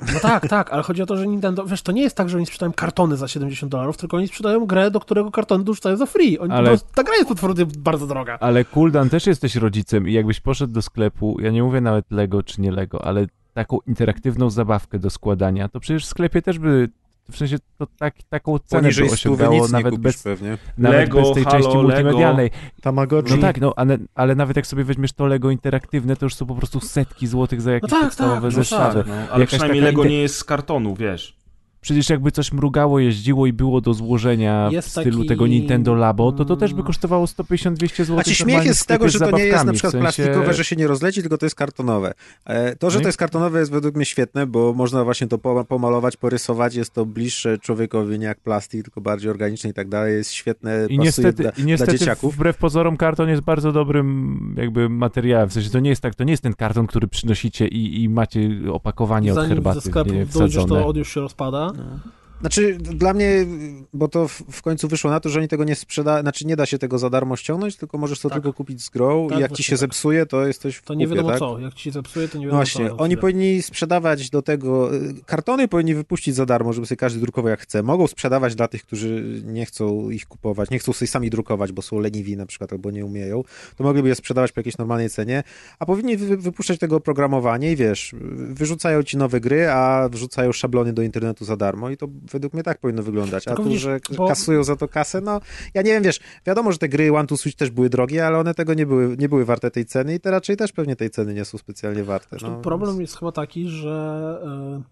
No 0.00 0.20
tak, 0.20 0.48
tak, 0.48 0.72
ale 0.72 0.82
chodzi 0.82 1.02
o 1.02 1.06
to, 1.06 1.16
że 1.16 1.26
Nintendo, 1.26 1.66
wiesz, 1.66 1.82
to 1.82 1.92
nie 1.92 2.02
jest 2.02 2.16
tak, 2.16 2.28
że 2.28 2.36
oni 2.36 2.46
sprzedają 2.46 2.72
kartony 2.72 3.16
za 3.16 3.28
70 3.28 3.72
dolarów, 3.72 3.96
tylko 3.96 4.16
oni 4.16 4.28
sprzedają 4.28 4.66
grę, 4.66 4.90
do 4.90 5.00
którego 5.00 5.30
kartony 5.30 5.64
dorzucają 5.64 5.96
za 5.96 6.06
free. 6.06 6.38
Oni, 6.38 6.52
Ale-. 6.52 6.78
Ta 6.94 7.02
gra 7.02 7.14
jest 7.14 7.28
potwornie 7.28 7.66
bardzo 7.78 8.06
droga. 8.06 8.38
Ale 8.40 8.64
Kuldan 8.64 9.10
też 9.10 9.26
jesteś 9.26 9.56
rodzicem 9.56 10.08
i 10.08 10.12
jakbyś 10.12 10.40
poszedł 10.40 10.72
do 10.72 10.82
sklepu, 10.82 11.36
ja 11.40 11.50
nie 11.50 11.62
mówię 11.62 11.80
nawet 11.80 12.10
Lego 12.10 12.42
czy 12.42 12.60
nie 12.60 12.72
Lego, 12.72 13.04
ale 13.04 13.26
taką 13.54 13.78
interaktywną 13.86 14.50
zabawkę 14.50 14.98
do 14.98 15.10
składania, 15.10 15.68
to 15.68 15.80
przecież 15.80 16.04
w 16.04 16.08
sklepie 16.08 16.42
też 16.42 16.58
by, 16.58 16.88
w 17.30 17.36
sensie 17.36 17.56
to 17.78 17.86
tak, 17.98 18.14
taką 18.28 18.58
cenę 18.58 18.82
Poniżej 18.82 19.04
by 19.04 19.08
100 19.08 19.14
osiągało 19.14 19.68
nawet 19.68 19.90
kupisz 19.90 20.02
bez, 20.02 20.22
pewnie. 20.22 20.58
nawet 20.78 20.98
Lego, 20.98 21.20
bez 21.20 21.32
tej 21.32 21.44
halo, 21.44 21.58
części 21.62 21.78
multimedialnej. 21.78 22.50
Tamagotchi. 22.82 23.34
No 23.34 23.40
tak, 23.40 23.60
no 23.60 23.72
ale, 23.76 23.98
ale 24.14 24.34
nawet 24.34 24.56
jak 24.56 24.66
sobie 24.66 24.84
weźmiesz 24.84 25.12
to 25.12 25.26
Lego 25.26 25.50
interaktywne, 25.50 26.16
to 26.16 26.26
już 26.26 26.34
są 26.34 26.46
po 26.46 26.54
prostu 26.54 26.80
setki 26.80 27.26
złotych 27.26 27.60
za 27.62 27.72
jakieś 27.72 27.90
tak, 27.90 28.02
podstawowe 28.04 28.34
tak, 28.36 28.44
no 28.44 28.50
zestawy. 28.50 28.98
tak. 28.98 29.08
No, 29.08 29.14
ale 29.14 29.28
Jakaś 29.30 29.46
przynajmniej 29.48 29.82
Lego 29.82 30.02
inte- 30.02 30.10
nie 30.10 30.20
jest 30.22 30.36
z 30.36 30.44
kartonu, 30.44 30.94
wiesz. 30.94 31.36
Przecież 31.84 32.10
jakby 32.10 32.30
coś 32.32 32.52
mrugało, 32.52 32.98
jeździło 33.00 33.46
i 33.46 33.52
było 33.52 33.80
do 33.80 33.94
złożenia 33.94 34.68
Jest 34.72 34.88
w 34.88 34.90
stylu 34.90 35.16
taki- 35.18 35.28
tego 35.28 35.46
Nintendo 35.46 35.94
Labo, 35.94 36.32
to 36.32 36.44
to 36.44 36.56
też 36.56 36.70
by 36.70 36.74
Mm. 36.76 36.86
kosztowało 36.86 37.26
150-200 37.26 38.04
zł. 38.04 38.16
Znaczy 38.16 38.34
śmiech 38.34 38.64
jest 38.64 38.80
z 38.80 38.86
tego, 38.86 39.08
że 39.08 39.18
to 39.18 39.30
nie 39.30 39.44
jest 39.44 39.64
na 39.64 39.72
przykład 39.72 39.94
plastikowe, 39.96 40.54
że 40.54 40.64
się 40.64 40.76
nie 40.76 40.86
rozleci, 40.86 41.20
tylko 41.20 41.38
to 41.38 41.46
jest 41.46 41.56
kartonowe. 41.56 42.14
E, 42.44 42.76
To, 42.76 42.90
że 42.90 42.98
i- 42.98 43.02
to 43.02 43.08
jest 43.08 43.18
kartonowe 43.18 43.58
jest 43.58 43.70
według 43.72 43.94
mnie 43.96 44.04
świetne, 44.04 44.46
bo 44.46 44.72
można 44.72 45.04
właśnie 45.04 45.26
to 45.26 45.38
po- 45.38 45.64
pomalować, 45.64 46.16
porysować, 46.16 46.74
jest 46.74 46.92
to 46.94 47.06
bliższe 47.06 47.58
człowiekowi 47.58 48.18
nie 48.18 48.26
jak 48.26 48.40
plastik, 48.40 48.82
tylko 48.84 49.00
bardziej 49.00 49.30
organiczne 49.30 49.70
i 49.70 49.72
tak 49.74 49.88
dalej, 49.88 50.14
jest 50.14 50.32
świetne, 50.32 50.72
I 50.76 50.96
pasuje 50.96 50.98
niestety, 50.98 51.42
dla, 51.42 51.50
i 51.50 51.54
dla 51.54 51.64
niestety 51.64 51.98
dzieciaków. 51.98 52.34
wbrew 52.34 52.56
pozorom 52.56 52.96
karton 52.96 53.28
jest 53.28 53.42
bardzo 53.42 53.72
dobrym 53.72 54.54
jakby 54.58 54.88
materiałem. 54.88 55.48
W 55.48 55.52
sensie 55.52 55.70
to 55.70 55.80
nie 55.80 55.90
jest 55.90 56.02
tak, 56.02 56.14
to 56.14 56.24
nie 56.24 56.30
jest 56.32 56.42
ten 56.42 56.54
karton, 56.54 56.86
który 56.86 57.08
przynosicie 57.08 57.68
i, 57.68 58.02
i 58.02 58.08
macie 58.08 58.50
opakowanie 58.72 59.30
od 59.30 59.34
Zanim 59.34 59.48
herbaty 59.50 59.80
ze 59.80 59.90
sklepu 59.90 60.10
w 60.10 60.32
dojdziesz, 60.32 60.64
to 60.64 60.86
on 60.86 60.96
już 60.96 61.14
się 61.14 61.20
rozpada. 61.20 61.72
No. 61.74 62.23
Znaczy, 62.40 62.74
dla 62.78 63.14
mnie, 63.14 63.46
bo 63.92 64.08
to 64.08 64.28
w, 64.28 64.32
w 64.50 64.62
końcu 64.62 64.88
wyszło 64.88 65.10
na 65.10 65.20
to, 65.20 65.28
że 65.28 65.38
oni 65.38 65.48
tego 65.48 65.64
nie 65.64 65.74
sprzeda, 65.74 66.20
znaczy 66.20 66.46
nie 66.46 66.56
da 66.56 66.66
się 66.66 66.78
tego 66.78 66.98
za 66.98 67.10
darmo 67.10 67.36
ściągnąć, 67.36 67.76
tylko 67.76 67.98
możesz 67.98 68.20
to 68.20 68.28
Tak. 68.28 68.36
tylko 68.36 68.52
kupić 68.52 68.82
z 68.82 68.90
grą 68.90 69.28
Tak, 69.28 69.38
i 69.38 69.40
jak 69.42 69.52
ci 69.52 69.62
się 69.62 69.70
tak. 69.72 69.78
zepsuje, 69.78 70.26
to 70.26 70.46
jesteś 70.46 70.76
w 70.76 70.82
To 70.82 70.94
nie 70.94 71.04
kupie, 71.06 71.16
wiadomo 71.16 71.30
tak? 71.30 71.38
co. 71.38 71.58
Jak 71.58 71.74
ci 71.74 71.82
się 71.84 71.90
zepsuje, 71.90 72.28
to 72.28 72.38
nie 72.38 72.44
No 72.44 72.46
wiadomo 72.46 72.58
właśnie, 72.58 72.88
co. 72.88 72.96
oni 72.96 73.16
powinni 73.16 73.62
sprzedawać 73.62 74.30
do 74.30 74.42
tego, 74.42 74.94
y, 74.94 75.14
kartony 75.26 75.68
powinni 75.68 75.94
wypuścić 75.94 76.34
za 76.34 76.46
darmo, 76.46 76.72
żeby 76.72 76.86
sobie 76.86 76.96
każdy 76.96 77.20
drukował 77.20 77.50
jak 77.50 77.60
chce. 77.60 77.82
Mogą 77.82 78.06
sprzedawać 78.06 78.54
dla 78.54 78.68
tych, 78.68 78.82
którzy 78.82 79.42
nie 79.44 79.66
chcą 79.66 80.10
ich 80.10 80.26
kupować, 80.26 80.70
nie 80.70 80.78
chcą 80.78 80.92
sobie 80.92 81.08
sami 81.08 81.30
drukować, 81.30 81.72
bo 81.72 81.82
są 81.82 81.98
leniwi 81.98 82.36
na 82.36 82.46
przykład 82.46 82.72
albo 82.72 82.90
nie 82.90 83.04
umieją, 83.04 83.42
to 83.76 83.84
mogliby 83.84 84.08
je 84.08 84.14
sprzedawać 84.14 84.52
po 84.52 84.60
jakiejś 84.60 84.78
normalnej 84.78 85.10
cenie, 85.10 85.42
a 85.78 85.86
powinni 85.86 86.16
wy, 86.16 86.36
wypuszczać 86.36 86.78
tego 86.78 86.96
oprogramowanie 86.96 87.72
i 87.72 87.76
wiesz, 87.76 88.14
wyrzucają 88.48 89.02
ci 89.02 89.16
nowe 89.16 89.40
gry, 89.40 89.68
a 89.68 90.08
wrzucają 90.08 90.52
szablony 90.52 90.92
do 90.92 91.02
internetu 91.02 91.44
za 91.44 91.56
darmo 91.56 91.90
i 91.90 91.96
to 91.96 92.08
według 92.30 92.52
mnie 92.52 92.62
tak 92.62 92.78
powinno 92.78 93.02
wyglądać. 93.02 93.48
A 93.48 93.54
tu, 93.54 93.78
że 93.78 94.00
bo- 94.16 94.28
kasują 94.28 94.64
za 94.64 94.76
to 94.76 94.88
kasę, 94.88 95.20
no 95.20 95.40
ja 95.74 95.82
nie 95.82 95.92
wiem, 95.92 96.02
wiesz, 96.02 96.20
wiadomo, 96.46 96.72
że 96.72 96.78
te 96.78 96.88
gry 96.88 97.12
One 97.12 97.26
to 97.26 97.36
Switch 97.36 97.58
też 97.58 97.70
były 97.70 97.88
drogie, 97.88 98.26
ale 98.26 98.38
one 98.38 98.54
tego 98.54 98.74
nie 98.74 98.86
były, 98.86 99.16
nie 99.16 99.28
były 99.28 99.44
warte 99.44 99.70
tej 99.70 99.86
ceny 99.86 100.14
i 100.14 100.20
te 100.20 100.30
raczej 100.30 100.56
też 100.56 100.72
pewnie 100.72 100.96
tej 100.96 101.10
ceny 101.10 101.34
nie 101.34 101.44
są 101.44 101.58
specjalnie 101.58 102.04
warte. 102.04 102.36
No, 102.42 102.60
problem 102.60 103.00
jest 103.00 103.18
chyba 103.18 103.32
taki, 103.32 103.68
że 103.68 104.40
e, 104.44 104.82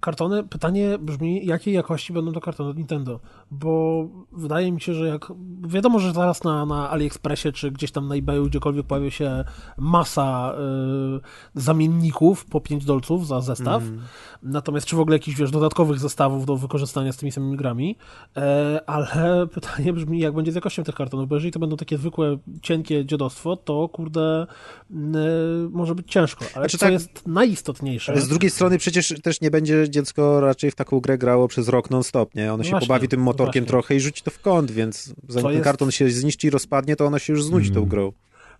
kartony, 0.00 0.44
pytanie 0.44 0.98
brzmi, 0.98 1.46
jakiej 1.46 1.74
jakości 1.74 2.12
będą 2.12 2.32
to 2.32 2.40
kartony 2.40 2.70
od 2.70 2.76
Nintendo, 2.76 3.20
bo 3.50 4.04
wydaje 4.32 4.72
mi 4.72 4.80
się, 4.80 4.94
że 4.94 5.06
jak, 5.08 5.32
wiadomo, 5.66 5.98
że 5.98 6.12
zaraz 6.12 6.44
na, 6.44 6.66
na 6.66 6.90
AliExpressie, 6.90 7.52
czy 7.52 7.70
gdzieś 7.70 7.90
tam 7.92 8.08
na 8.08 8.14
eBayu, 8.14 8.46
gdziekolwiek 8.46 8.86
pojawi 8.86 9.10
się 9.10 9.44
masa 9.78 10.54
e, 10.54 11.60
zamienników 11.60 12.44
po 12.44 12.60
5 12.60 12.84
dolców 12.84 13.26
za 13.26 13.40
zestaw, 13.40 13.82
Mhm. 13.82 14.02
natomiast 14.42 14.86
czy 14.86 14.96
w 14.96 15.00
ogóle 15.00 15.16
jakichś, 15.16 15.38
wiesz, 15.38 15.50
dodatkowych 15.50 15.98
zestawów 15.98 16.46
do 16.46 16.56
wykorzystania 16.56 17.12
z 17.12 17.16
tymi 17.16 17.32
samymi 17.32 17.56
grami, 17.56 17.96
e, 18.36 18.80
ale 18.86 19.46
pytanie 19.54 19.92
brzmi, 19.92 20.18
jak 20.18 20.34
będzie 20.34 20.52
z 20.52 20.54
jakością 20.54 20.84
tych 20.84 20.94
kartonów, 20.94 21.28
bo 21.28 21.34
jeżeli 21.36 21.52
to 21.52 21.58
będą 21.58 21.76
takie 21.76 21.98
zwykłe, 21.98 22.38
cienkie 22.62 23.04
dziadostwo, 23.06 23.56
to 23.56 23.88
kurde, 23.88 24.46
e, 24.90 24.94
może 25.70 25.94
być 25.94 26.12
ciężko, 26.12 26.44
ale 26.54 26.62
Znaczy 26.64 26.78
co 26.78 26.86
tak- 26.86 26.92
jest 26.92 27.26
najistotniejsze, 27.26 28.12
Ale 28.12 28.20
z 28.20 28.28
drugiej 28.28 28.50
strony 28.50 28.78
przecież 28.78 29.14
też 29.22 29.40
nie 29.40 29.50
będzie 29.50 29.88
dziecko 30.00 30.40
raczej 30.40 30.70
w 30.70 30.74
taką 30.74 31.00
grę 31.00 31.18
grało 31.18 31.48
przez 31.48 31.68
rok 31.68 31.90
non-stop, 31.90 32.34
nie? 32.34 32.48
Ono 32.48 32.56
No 32.56 32.64
się 32.64 32.70
właśnie, 32.70 32.86
pobawi 32.88 33.08
tym 33.08 33.20
no 33.20 33.24
motorkiem 33.24 33.64
właśnie. 33.64 33.68
trochę 33.68 33.94
i 33.94 34.00
rzuci 34.00 34.22
to 34.22 34.30
w 34.30 34.40
kąt, 34.40 34.70
więc 34.70 35.04
zanim 35.04 35.42
To 35.42 35.42
ten 35.42 35.50
jest- 35.52 35.64
karton 35.64 35.90
się 35.90 36.10
zniszczy 36.10 36.46
i 36.46 36.50
rozpadnie, 36.50 36.96
to 36.96 37.06
ono 37.06 37.18
się 37.18 37.32
już 37.32 37.44
znudzi 37.44 37.70
tą 37.70 37.76
Mm. 37.76 37.88
grą. 37.88 38.12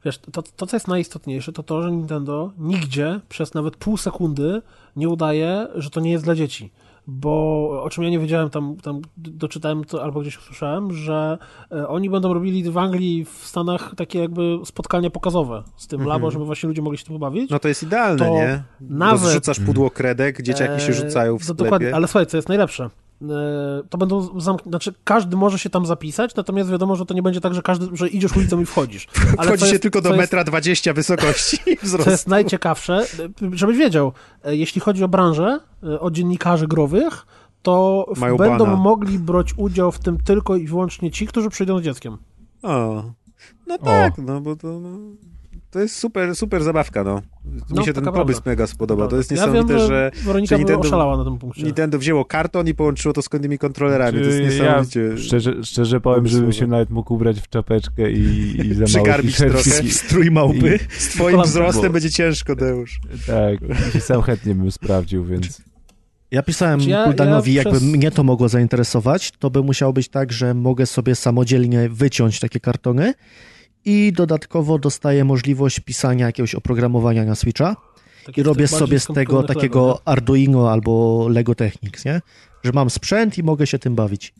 Wiesz, 0.05 0.19
to, 0.19 0.43
to, 0.43 0.67
co 0.67 0.77
jest 0.77 0.89
najistotniejsze, 0.89 1.53
to 1.53 1.63
to, 1.63 1.83
że 1.83 1.91
Nintendo 1.91 2.53
nigdzie 2.59 3.21
przez 3.29 3.55
nawet 3.55 3.77
pół 3.77 3.97
sekundy 3.97 4.63
nie 4.97 5.09
udaje, 5.09 5.67
że 5.75 5.91
to 5.91 6.01
nie 6.01 6.11
jest 6.11 6.25
dla 6.25 6.35
dzieci. 6.35 6.71
Bo 7.09 7.83
o 7.83 7.91
czym 7.91 8.05
ja 8.05 8.11
nie 8.11 8.19
wiedziałem, 8.19 8.51
tam, 8.51 8.77
tam 8.83 9.01
doczytałem 9.17 9.85
to 9.85 10.03
albo 10.03 10.21
gdzieś 10.21 10.39
usłyszałem, 10.39 10.93
że 10.93 11.39
e, 11.73 11.89
oni 11.89 12.11
będą 12.11 12.35
robili 12.35 12.71
w 12.71 12.79
Anglii, 12.79 13.25
w 13.25 13.47
Stanach 13.47 13.95
takie 13.97 14.19
jakby 14.19 14.59
spotkania 14.65 15.11
pokazowe 15.11 15.63
z 15.77 15.87
tym 15.87 16.01
Mhm. 16.01 16.09
labo, 16.17 16.31
żeby 16.31 16.45
właśnie 16.45 16.69
ludzie 16.69 16.83
mogli 16.83 16.99
się 16.99 17.05
tym 17.05 17.15
pobawić. 17.15 17.51
No 17.51 17.59
to 17.59 17.69
jest 17.69 17.83
idealne, 17.83 18.19
To 18.27 18.31
nie? 18.35 18.63
nawet- 18.81 19.31
Rzucasz 19.33 19.61
pudło 19.61 19.91
kredek, 19.91 20.43
dzieciaki 20.43 20.81
się 20.81 20.93
Eee, 20.93 20.95
rzucają 20.95 21.39
w 21.39 21.43
sklepie. 21.45 21.65
Dokładnie, 21.65 21.95
ale 21.95 22.07
słuchaj, 22.09 22.27
co 22.27 22.37
jest 22.39 22.49
najlepsze? 22.49 22.91
E, 23.23 23.27
To 23.91 23.99
będą 23.99 24.21
zamk- 24.27 24.69
znaczy 24.69 24.95
każdy 25.05 25.37
może 25.37 25.59
się 25.59 25.71
tam 25.71 25.87
zapisać, 25.87 26.35
natomiast 26.35 26.71
wiadomo, 26.71 26.97
że 26.97 27.07
to 27.07 27.15
nie 27.15 27.23
będzie 27.23 27.41
tak, 27.41 27.55
że 27.55 27.63
każdy, 27.63 27.87
że 27.97 28.09
idziesz 28.09 28.37
ulicą 28.37 28.61
i 28.61 28.67
wchodzisz. 28.67 29.07
Ale 29.39 29.49
Wchodzi 29.49 29.65
się 29.65 29.71
jest- 29.71 29.83
tylko 29.83 30.01
do 30.01 30.09
co 30.09 30.15
jest- 30.15 30.21
metra 30.21 30.45
dwadzieścia 30.45 30.93
wysokości 30.93 31.59
i 31.67 31.77
Co 31.81 31.87
wzrostu. 31.87 32.11
jest 32.11 32.29
najciekawsze, 32.29 33.07
żebyś 33.53 33.77
wiedział, 33.77 34.13
e, 34.45 34.57
jeśli 34.57 34.81
chodzi 34.81 35.05
o 35.05 35.09
branżę, 35.09 35.61
e, 35.83 36.01
o 36.01 36.11
dziennikarzy 36.11 36.67
growych, 36.69 37.27
to 37.63 38.07
Mają 38.17 38.37
będą 38.37 38.65
bana. 38.65 38.77
mogli 38.77 39.19
brać 39.19 39.55
udział 39.57 39.93
w 39.93 39.99
tym 39.99 40.19
tylko 40.25 40.57
i 40.57 40.67
wyłącznie 40.67 41.11
ci, 41.11 41.27
którzy 41.27 41.51
przyjdą 41.51 41.79
z 41.79 41.83
dzieckiem. 41.83 42.19
O, 42.63 43.03
no 43.67 43.79
tak, 43.79 44.19
no 44.19 44.41
bo 44.41 44.57
to... 44.57 44.81
No, 44.81 44.89
to 45.77 45.81
jest 45.83 45.97
super, 45.97 46.37
super 46.37 46.63
zabawka, 46.65 47.05
no. 47.05 47.23
No, 47.71 47.81
Mi 47.81 47.85
się 47.87 47.93
ten 47.93 48.05
pomysł 48.05 48.25
prawda. 48.27 48.51
mega 48.51 48.67
spodobał. 48.67 49.09
To 49.09 49.17
jest 49.17 49.31
ja 49.31 49.37
niesamowite, 49.37 49.75
wiem, 49.79 49.87
że 49.89 50.11
Weronika 50.25 50.57
że 50.57 50.65
Nintendo- 50.65 50.81
oszalała 50.87 51.17
na 51.17 51.25
tym 51.25 51.39
punkcie. 51.39 51.63
Nintendo 51.63 51.99
wzięło 51.99 52.25
karton 52.25 52.69
i 52.69 52.75
połączyło 52.75 53.15
to 53.15 53.23
z 53.23 53.29
innymi 53.35 53.59
kontrolerami. 53.59 54.19
To 54.19 54.25
jest 54.25 54.39
Czy 54.39 54.45
niesamowicie... 54.45 55.01
Ja 55.01 55.17
szczerze, 55.17 55.65
szczerze 55.65 56.01
powiem, 56.01 56.27
żebym 56.27 56.53
się 56.53 56.67
nawet 56.67 56.91
mógł 56.91 57.15
ubrać 57.15 57.41
w 57.41 57.49
czapeczkę 57.49 58.11
i, 58.13 58.57
i 58.67 58.75
za 58.75 58.85
Przygarbić 58.85 59.37
trochę. 59.37 59.71
Strój 59.91 60.31
małpy. 60.31 60.79
Z 60.99 61.09
twoim 61.09 61.43
wzrostem 61.43 61.93
będzie 61.93 62.11
ciężko, 62.11 62.57
Deusz. 62.57 63.01
Tak, 63.27 63.59
i 63.95 64.01
sam 64.01 64.23
chętnie 64.23 64.55
bym 64.55 64.71
sprawdził, 64.73 65.25
więc... 65.25 65.63
Ja 66.31 66.43
pisałem 66.43 66.81
Znaczy 66.81 66.91
ja- 66.91 67.05
Kuldanowi, 67.05 67.55
ja 67.55 67.63
jakby 67.63 67.79
przez- 67.79 67.89
mnie 67.93 68.11
to 68.11 68.23
mogło 68.25 68.49
zainteresować, 68.49 69.33
to 69.39 69.51
by 69.51 69.63
musiało 69.63 69.93
być 69.93 70.09
tak, 70.09 70.33
że 70.33 70.55
mogę 70.55 70.87
sobie 70.87 71.15
samodzielnie 71.15 71.89
wyciąć 71.89 72.41
takie 72.41 72.61
kartony 72.61 73.15
i 73.87 74.13
dodatkowo 74.13 74.79
dostaję 74.79 75.25
możliwość 75.25 75.81
pisania 75.81 76.27
jakiegoś 76.27 76.55
oprogramowania 76.55 77.25
na 77.25 77.35
Switcha 77.35 77.77
Takie 78.27 78.41
i 78.41 78.45
robię 78.45 78.69
sobie 78.69 79.01
z 79.01 79.07
tego 79.07 79.43
takiego 79.43 79.87
Lego, 79.87 80.01
Arduino 80.05 80.71
albo 80.71 81.27
Lego 81.29 81.55
Technics, 81.55 82.05
nie? 82.05 82.21
Że 82.65 82.73
mam 82.73 82.91
sprzęt 82.91 83.39
i 83.39 83.43
mogę 83.43 83.67
się 83.67 83.79
tym 83.79 83.95
bawić. 83.95 84.35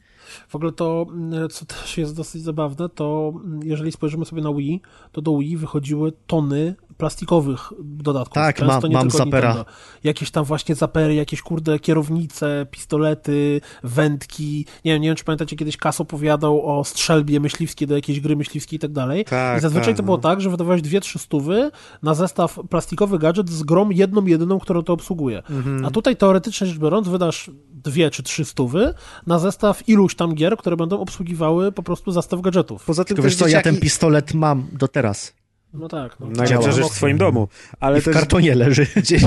W 0.49 0.55
ogóle 0.57 0.73
to, 0.73 1.07
co 1.51 1.67
też 1.67 1.99
jest 1.99 2.17
dosyć 2.17 2.43
zabawne, 2.43 2.89
to 2.89 3.33
mm, 3.45 3.61
jeżeli 3.65 3.93
spojrzymy 3.93 4.25
sobie 4.25 4.43
na 4.43 4.55
Wii, 4.55 4.81
to 5.13 5.23
do 5.23 5.39
Wii 5.39 5.57
wychodziły 5.57 6.13
tony 6.27 6.75
plastikowych 6.97 7.73
dodatków. 7.83 8.35
Tak, 8.35 8.57
Często 8.57 8.81
mam- 8.81 8.91
nie 8.91 8.97
mam 8.97 9.03
tylko 9.09 9.19
zapera. 9.19 9.49
Nintendo. 9.49 9.71
Jakieś 10.05 10.31
tam 10.31 10.45
właśnie 10.45 10.75
zapery, 10.75 11.15
jakieś 11.15 11.43
kurde 11.43 11.79
kierownice, 11.79 12.67
pistolety, 12.71 13.61
wędki. 13.85 14.67
Nie 14.85 14.93
wiem, 14.93 15.03
nie 15.03 15.09
wiem, 15.09 15.17
czy 15.17 15.25
pamiętacie, 15.25 15.57
kiedyś 15.57 15.77
Kas 15.77 16.01
opowiadał 16.01 16.79
o 16.79 16.85
strzelbie 16.85 17.41
myśliwskiej 17.41 17.89
do 17.89 17.95
jakiejś 17.95 18.21
gry 18.21 18.37
myśliwskiej 18.37 18.77
i 18.77 18.81
tak 18.81 18.93
dalej. 18.93 19.25
Tak, 19.25 19.59
I 19.59 19.61
zazwyczaj 19.61 19.89
tak, 19.89 19.97
to 19.97 20.03
było 20.03 20.17
no. 20.17 20.23
tak, 20.23 20.41
że 20.41 20.51
wydawałeś 20.51 20.83
dwie, 20.83 21.01
trzy 21.01 21.19
stówy 21.19 21.71
na 22.03 22.15
zestaw 22.15 22.59
plastikowy 22.71 23.19
gadżet 23.19 23.51
z 23.51 23.63
grą 23.63 23.91
jedną, 23.91 24.27
jedyną, 24.27 24.61
którą 24.61 24.83
to 24.83 24.93
obsługuje. 24.93 25.43
Mhm. 25.51 25.85
A 25.85 25.91
tutaj 25.91 26.17
teoretycznie 26.17 26.67
rzecz 26.67 26.79
biorąc 26.79 27.09
wydasz 27.09 27.51
dwie 27.73 28.11
czy 28.11 28.23
trzy 28.23 28.45
stówy 28.45 28.95
na 29.27 29.39
zestaw 29.39 29.89
iluś 29.89 30.15
tam 30.15 30.35
gier, 30.35 30.57
które 30.57 30.77
będą 30.77 31.01
obsługiwały 31.01 31.73
po 31.73 31.83
prostu 31.83 32.13
zestaw 32.13 32.41
gadżetów. 32.41 32.85
Poza 32.85 33.05
tym 33.05 33.17
Tylko 33.17 33.23
wiesz 33.29 33.37
co, 33.37 33.49
ja 33.49 33.61
ten 33.63 33.75
dzieciaki- 33.75 33.83
pistolet 33.83 34.35
mam 34.35 34.67
do 34.73 34.89
teraz. 34.89 35.35
No 35.79 35.89
tak. 35.89 36.21
No. 36.21 36.27
Najlepsza 36.27 36.61
działa. 36.61 36.73
rzecz 36.73 36.87
w 36.87 36.97
twoim 36.97 37.19
domu. 37.19 37.49
Ale 37.81 37.99
I 37.99 38.01
w 38.01 38.05
też... 38.05 38.15
kartonie 38.15 38.55
leży. 38.55 38.87
Dzie... 39.07 39.19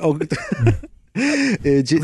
o... 0.00 0.14
Y, 1.66 1.82
Dzie... 1.84 1.98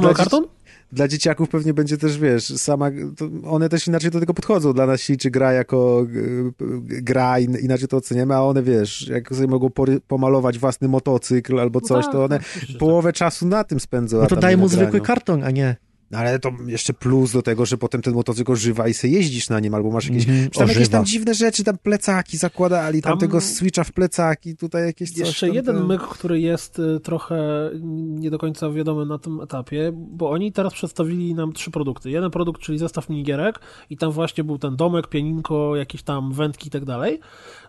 Dla, 0.00 0.14
karton? 0.14 0.46
dla 0.92 1.08
dzieciaków 1.08 1.48
pewnie 1.48 1.74
będzie 1.74 1.96
też, 1.98 2.18
wiesz, 2.18 2.44
sama, 2.44 2.90
to 3.16 3.50
one 3.50 3.68
też 3.68 3.86
inaczej 3.86 4.10
do 4.10 4.20
tego 4.20 4.34
podchodzą. 4.34 4.72
Dla 4.72 4.86
nas 4.86 5.00
czy 5.18 5.30
gra 5.30 5.52
jako 5.52 6.06
y, 6.14 6.52
gra, 6.82 7.38
in, 7.38 7.56
inaczej 7.58 7.88
to 7.88 7.96
oceniamy, 7.96 8.34
a 8.34 8.42
one, 8.42 8.62
wiesz, 8.62 9.08
jak 9.08 9.28
sobie 9.28 9.46
mogą 9.46 9.70
pory, 9.70 10.00
pomalować 10.00 10.58
własny 10.58 10.88
motocykl 10.88 11.60
albo 11.60 11.80
coś, 11.80 12.04
tak, 12.04 12.12
to 12.12 12.24
one 12.24 12.38
tak, 12.38 12.48
połowę 12.78 13.12
czasu 13.12 13.46
na 13.46 13.64
tym 13.64 13.80
spędzą. 13.80 14.18
No 14.18 14.26
to 14.26 14.36
daj 14.36 14.56
mu 14.56 14.68
zwykły 14.68 15.00
karton, 15.00 15.44
a 15.44 15.50
nie. 15.50 15.76
No 16.10 16.18
Ale 16.18 16.38
to 16.38 16.50
jeszcze 16.66 16.92
plus 16.92 17.32
do 17.32 17.42
tego, 17.42 17.66
że 17.66 17.78
potem 17.78 18.02
ten 18.02 18.14
motocykl 18.14 18.52
ożywa 18.52 18.88
i 18.88 18.94
se 18.94 19.08
jeździsz 19.08 19.48
na 19.48 19.60
nim, 19.60 19.74
albo 19.74 19.90
masz 19.90 20.06
jakieś, 20.06 20.26
czy 20.26 20.58
tam 20.58 20.68
jakieś 20.68 20.88
tam 20.88 21.04
dziwne 21.04 21.34
rzeczy, 21.34 21.64
tam 21.64 21.78
plecaki 21.78 22.36
zakładali, 22.36 23.02
tam, 23.02 23.12
Tam- 23.12 23.18
tego 23.18 23.40
switcha 23.40 23.84
w 23.84 23.92
plecaki, 23.92 24.56
tutaj 24.56 24.86
jakieś 24.86 25.10
coś 25.10 25.18
Jeszcze 25.18 25.48
jeden 25.48 25.86
myk, 25.86 26.02
który 26.02 26.40
jest 26.40 26.78
y, 26.78 27.00
trochę 27.00 27.70
nie 27.82 28.30
do 28.30 28.38
końca 28.38 28.70
wiadomy 28.70 29.06
na 29.06 29.18
tym 29.18 29.40
etapie, 29.40 29.92
bo 29.94 30.30
oni 30.30 30.52
teraz 30.52 30.72
przedstawili 30.72 31.34
nam 31.34 31.52
trzy 31.52 31.70
produkty. 31.70 32.10
Jeden 32.10 32.30
produkt, 32.30 32.62
czyli 32.62 32.78
zestaw 32.78 33.08
minigierek 33.08 33.60
i 33.90 33.96
tam 33.96 34.12
właśnie 34.12 34.44
był 34.44 34.58
ten 34.58 34.76
domek, 34.76 35.06
pianinko, 35.06 35.76
jakieś 35.76 36.02
tam 36.02 36.32
wędki 36.32 36.68
i 36.68 36.70
tak 36.70 36.84
dalej. 36.84 37.20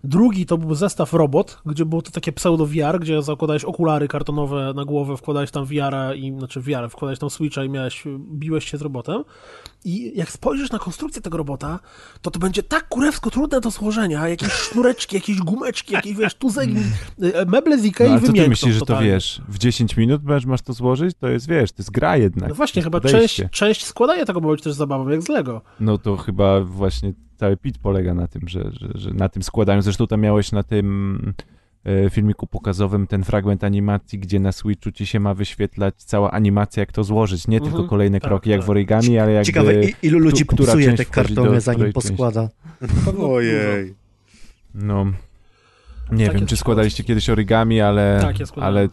Drugi 0.04 0.46
to 0.46 0.58
był 0.58 0.76
zestaw 0.76 1.14
robot, 1.14 1.62
gdzie 1.66 1.86
było 1.86 2.02
to 2.02 2.12
takie 2.12 2.32
pseudo 2.32 2.66
VR, 2.66 3.00
gdzie 3.00 3.22
zakładałeś 3.22 3.64
okulary 3.64 4.08
kartonowe 4.08 4.74
na 4.76 4.86
głowę, 4.86 5.18
wkładałeś 5.18 5.52
tam 5.52 5.66
VR 5.66 6.16
i, 6.16 6.36
znaczy 6.38 6.62
VR, 6.62 6.90
wkładałeś 6.90 7.20
tam 7.20 7.30
switcha 7.30 7.64
i 7.64 7.70
miałeś, 7.70 8.04
biłeś 8.28 8.72
się 8.72 8.78
z 8.78 8.82
robotem. 8.82 9.24
I 9.86 10.12
jak 10.16 10.32
spojrzysz 10.32 10.72
na 10.72 10.80
konstrukcję 10.80 11.22
tego 11.22 11.38
robota, 11.38 11.80
to 12.22 12.32
to 12.32 12.40
będzie 12.40 12.64
tak 12.64 12.88
kurewsko 12.88 13.30
trudne 13.30 13.62
do 13.62 13.72
złożenia, 13.72 14.28
jakieś 14.28 14.52
sznureczki, 14.72 15.16
jakieś 15.16 15.38
gumeczki, 15.38 15.94
jakieś, 15.94 16.18
wiesz, 16.18 16.36
tuzek, 16.36 16.70
y, 17.24 17.46
meble 17.46 17.78
z 17.78 17.82
No, 17.82 17.88
Ikei 17.88 18.22
co 18.22 18.34
ty 18.34 18.50
myślisz, 18.50 18.76
że 18.76 18.82
to 18.82 19.00
wiesz, 19.00 19.42
w 19.48 19.58
10 19.58 19.98
minut 19.98 20.22
masz, 20.46 20.62
to 20.62 20.74
złożyć? 20.74 21.16
To 21.20 21.28
jest, 21.28 21.48
wiesz, 21.48 21.72
to 21.72 21.76
jest 21.78 21.92
gra 21.92 22.18
jednak. 22.18 22.50
No 22.50 22.56
właśnie, 22.56 22.82
chyba 22.82 23.02
część, 23.02 23.44
część 23.52 23.86
składania 23.86 24.26
tego 24.26 24.40
ma 24.40 24.50
być 24.50 24.62
też 24.62 24.74
zabawą, 24.74 25.10
jak 25.10 25.22
z 25.22 25.30
Lego. 25.30 25.62
No 25.80 25.98
to 25.98 26.18
chyba 26.18 26.62
właśnie 26.62 27.14
cały 27.38 27.58
pit 27.58 27.78
polega 27.78 28.14
na 28.14 28.28
tym, 28.28 28.48
że, 28.48 28.72
że, 28.72 28.90
że 28.96 29.14
na 29.14 29.30
tym 29.30 29.44
składają. 29.44 29.82
Zresztą 29.82 30.08
tam 30.08 30.22
miałeś 30.22 30.52
na 30.52 30.64
tym 30.64 31.18
e, 31.40 31.57
filmiku 32.10 32.48
pokazowym 32.48 33.08
ten 33.08 33.24
fragment 33.24 33.64
animacji, 33.64 34.20
gdzie 34.20 34.40
na 34.40 34.52
Switchu 34.52 34.92
ci 34.92 35.06
się 35.06 35.20
ma 35.20 35.34
wyświetlać 35.34 35.96
cała 35.98 36.32
animacja, 36.32 36.82
jak 36.82 36.92
to 36.92 37.04
złożyć. 37.04 37.48
Nie 37.48 37.58
Mhm. 37.58 37.74
tylko 37.76 37.90
kolejne 37.90 38.20
Tak, 38.20 38.30
kroki, 38.30 38.50
jak 38.50 38.60
tak. 38.60 38.68
w 38.68 38.70
origami, 38.70 39.20
ale 39.20 39.32
jakby... 39.32 39.46
Ciekawe, 39.46 39.74
ilu 40.04 40.20
ludzi 40.20 40.46
która 40.46 40.66
popsuje 40.68 40.86
część 40.86 40.98
te 40.98 41.06
kartony, 41.06 41.62
zanim 41.62 41.78
której 41.78 41.94
części. 41.94 42.10
poskłada. 42.10 42.50
Pewno 43.06 43.34
Ojej. 43.34 43.94
No, 44.74 45.06
nie 46.12 46.26
Takie 46.26 46.38
wiem, 46.38 46.48
czy 46.48 46.58
składaliście 46.58 47.04
kiedyś 47.04 47.30
origami, 47.30 47.82
ale... 47.82 48.20
Tak, 48.22 48.40
ja 48.40 48.46
ale 48.56 48.90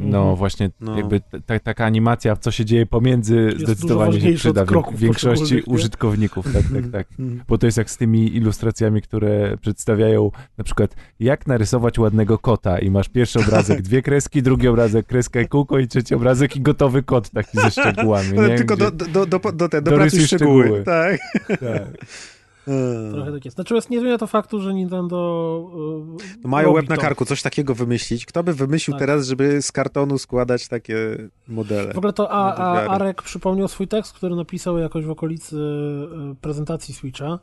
no 0.00 0.36
właśnie, 0.36 0.70
No. 0.80 0.96
jakby 0.96 1.20
ta, 1.46 1.58
taka 1.58 1.84
animacja, 1.84 2.36
co 2.36 2.50
się 2.50 2.64
dzieje 2.64 2.86
pomiędzy, 2.86 3.48
dużo 3.52 3.64
zdecydowanie 3.66 4.20
się 4.20 4.32
przyda 4.32 4.64
w 4.64 4.96
większości 4.98 5.62
użytkowników. 5.66 6.52
Tak, 6.52 6.62
tak, 6.62 6.92
tak. 6.92 7.06
Bo 7.48 7.58
to 7.58 7.66
jest 7.66 7.78
jak 7.78 7.90
z 7.90 7.96
tymi 7.96 8.36
ilustracjami, 8.36 9.02
które 9.02 9.56
przedstawiają 9.60 10.30
na 10.58 10.64
przykład 10.64 10.94
jak 11.20 11.46
narysować 11.46 11.98
ładnego 11.98 12.38
kota 12.38 12.78
i 12.78 12.90
masz 12.90 13.08
pierwszy 13.08 13.38
obrazek, 13.40 13.82
dwie 13.82 14.02
kreski, 14.02 14.42
drugi 14.42 14.68
obrazek, 14.68 15.06
kreska 15.06 15.40
i 15.40 15.48
kółko 15.48 15.78
i 15.78 15.88
trzeci 15.88 16.14
obrazek 16.14 16.56
i 16.56 16.60
gotowy 16.60 17.02
kot 17.02 17.30
taki 17.30 17.58
ze 17.60 17.70
szczegółami. 17.80 18.32
Nie? 18.32 18.56
tylko 18.56 18.76
Gdzie- 18.76 18.84
do, 18.90 19.06
do, 19.06 19.26
do, 19.26 19.38
do, 19.38 19.52
do, 19.52 19.68
do 19.68 19.80
Dorysuj 19.80 20.18
pracy 20.18 20.26
szczegóły. 20.26 20.62
szczegóły. 20.64 20.84
Tak. 20.84 21.20
tak. 21.48 22.06
Trochę 23.12 23.32
tak 23.32 23.44
jest. 23.44 23.58
Natomiast 23.58 23.90
nie 23.90 24.00
zmienia 24.00 24.18
to 24.18 24.26
faktu, 24.26 24.60
że 24.60 24.74
Nintendo. 24.74 25.70
y, 26.44 26.48
Mają 26.48 26.70
łeb 26.72 26.88
na 26.88 26.96
to. 26.96 27.02
karku, 27.02 27.24
coś 27.24 27.42
takiego 27.42 27.74
wymyślić. 27.74 28.26
Kto 28.26 28.42
by 28.44 28.52
wymyślił 28.54 28.94
Tak. 28.94 29.00
teraz, 29.00 29.26
żeby 29.26 29.62
z 29.62 29.72
kartonu 29.72 30.18
składać 30.18 30.68
takie 30.68 30.96
modele? 31.48 31.92
W 31.94 31.98
ogóle 31.98 32.12
to 32.12 32.30
a, 32.32 32.54
a. 32.54 32.86
Arek 32.86 33.22
przypomniał 33.22 33.68
swój 33.68 33.88
tekst, 33.88 34.12
który 34.12 34.36
napisał 34.36 34.78
jakoś 34.78 35.04
w 35.04 35.10
okolicy 35.10 35.56
y, 35.56 36.34
prezentacji 36.40 36.94
Switcha, 36.94 37.38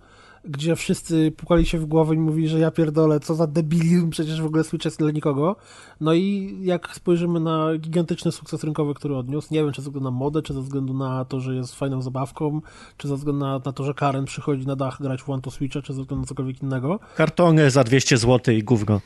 gdzie 0.46 0.76
wszyscy 0.76 1.32
pukali 1.38 1.66
się 1.66 1.78
w 1.78 1.86
głowę 1.86 2.16
i 2.16 2.20
mówili, 2.20 2.48
że 2.48 2.60
ja 2.60 2.72
pierdolę, 2.72 3.20
co 3.20 3.36
za 3.36 3.48
debilizm, 3.48 4.10
przecież 4.16 4.42
w 4.42 4.46
ogóle 4.46 4.64
Switch 4.64 4.86
jest 4.86 5.00
dla 5.00 5.12
nikogo. 5.12 5.56
No 6.02 6.14
i 6.14 6.58
jak 6.62 6.96
spojrzymy 6.96 7.40
na 7.40 7.78
gigantyczny 7.78 8.32
sukces 8.32 8.64
rynkowy, 8.64 8.94
który 8.94 9.16
odniósł, 9.16 9.48
nie 9.52 9.64
wiem, 9.64 9.72
czy 9.72 9.82
ze 9.82 9.90
względu 9.90 10.12
na 10.12 10.18
modę, 10.18 10.42
czy 10.42 10.54
ze 10.54 10.62
względu 10.62 10.94
na 10.94 11.26
to, 11.26 11.40
że 11.40 11.56
jest 11.56 11.76
fajną 11.76 12.02
zabawką, 12.02 12.62
czy 12.98 13.08
ze 13.08 13.16
względu 13.16 13.46
na, 13.46 13.62
na 13.66 13.74
to, 13.74 13.84
że 13.84 13.94
Karen 13.94 14.26
przychodzi 14.26 14.68
na 14.68 14.76
dach 14.76 15.02
grać 15.02 15.24
w 15.24 15.30
One 15.30 15.42
to 15.42 15.52
Switcha, 15.52 15.82
czy 15.82 15.94
ze 15.94 16.02
względu 16.02 16.22
na 16.22 16.28
cokolwiek 16.28 16.64
innego, 16.64 17.00
Kartony 17.16 17.72
za 17.72 17.84
200 17.84 18.18
zł 18.18 18.56
i 18.56 18.64
gówno. 18.64 19.02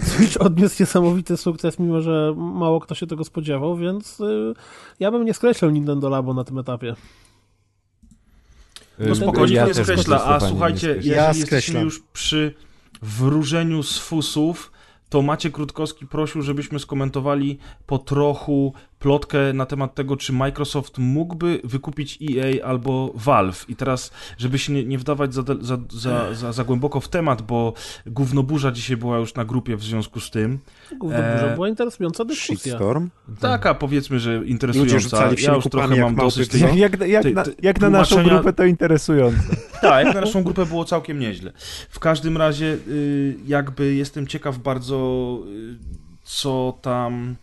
Switch 0.00 0.36
odniósł 0.40 0.82
niesamowity 0.82 1.36
sukces, 1.36 1.78
mimo 1.78 2.00
że 2.00 2.34
mało 2.36 2.80
kto 2.80 2.94
się 2.94 3.06
tego 3.06 3.24
spodziewał, 3.24 3.76
więc 3.76 4.20
y, 4.20 4.54
ja 5.00 5.10
bym 5.10 5.24
nie 5.24 5.34
skreślał 5.34 5.70
Nintendo 5.70 6.08
Labo 6.08 6.34
na 6.34 6.44
tym 6.44 6.58
etapie. 6.58 6.94
No 8.98 9.06
No 9.08 9.14
spokojnie, 9.14 9.54
ja 9.54 9.66
nie 9.66 9.74
skreśla. 9.74 10.24
A 10.24 10.40
słuchajcie, 10.40 10.88
jeżeli. 10.88 11.08
Ja 11.08 11.28
jesteśmy 11.28 11.80
już 11.80 12.02
przy 12.12 12.54
wróżeniu 13.02 13.82
z 13.82 13.98
fusów, 13.98 14.72
to 15.08 15.22
Maciek 15.22 15.52
Krótkowski 15.52 16.06
prosił, 16.06 16.42
żebyśmy 16.42 16.78
skomentowali 16.78 17.58
po 17.86 17.98
trochu 17.98 18.74
plotkę 19.02 19.52
na 19.52 19.66
temat 19.66 19.94
tego, 19.94 20.16
czy 20.16 20.32
Microsoft 20.32 20.98
mógłby 20.98 21.60
wykupić 21.64 22.18
EA 22.22 22.66
albo 22.66 23.12
Valve. 23.14 23.64
I 23.68 23.76
teraz, 23.76 24.10
żeby 24.38 24.58
się 24.58 24.72
nie, 24.72 24.84
nie 24.84 24.98
wdawać 24.98 25.34
za, 25.34 25.42
za, 25.60 25.78
za, 25.90 26.34
za, 26.34 26.52
za 26.52 26.64
głęboko 26.64 27.00
w 27.00 27.08
temat, 27.08 27.42
bo 27.42 27.72
gównoburza 28.06 28.72
dzisiaj 28.72 28.96
była 28.96 29.18
już 29.18 29.34
na 29.34 29.44
grupie 29.44 29.76
w 29.76 29.82
związku 29.82 30.20
z 30.20 30.30
tym. 30.30 30.58
Gówno 30.98 31.18
Eee, 31.18 31.40
burza, 31.40 31.54
była 31.54 31.68
interesująca 31.68 32.24
dyskusja. 32.24 32.56
Shitstorm? 32.72 33.10
Taka 33.40 33.74
powiedzmy, 33.74 34.20
że 34.20 34.44
interesująca. 34.44 34.98
rzucali 34.98 35.42
Ja 35.42 35.54
już 35.54 35.64
trochę 35.64 35.96
jak 35.96 36.04
mam 36.04 36.14
dosyć 36.14 36.48
tej... 36.48 36.60
Jak, 36.60 36.76
jak, 36.76 37.08
jak, 37.08 37.22
Ty- 37.22 37.34
na, 37.34 37.44
jak 37.62 37.80
na 37.80 37.90
naszą 37.90 38.22
grupę 38.24 38.52
to 38.52 38.64
interesujące. 38.64 39.38
Tak, 39.82 40.06
jak 40.06 40.14
na 40.14 40.20
naszą 40.20 40.42
grupę 40.42 40.66
było 40.66 40.84
całkiem 40.84 41.18
nieźle. 41.18 41.52
W 41.90 41.98
każdym 41.98 42.36
razie, 42.36 42.78
y, 42.88 43.36
jakby 43.46 43.94
jestem 43.94 44.26
ciekaw 44.26 44.58
bardzo, 44.58 45.38
y, 45.46 45.76
co 46.22 46.78
tam, 46.82 47.36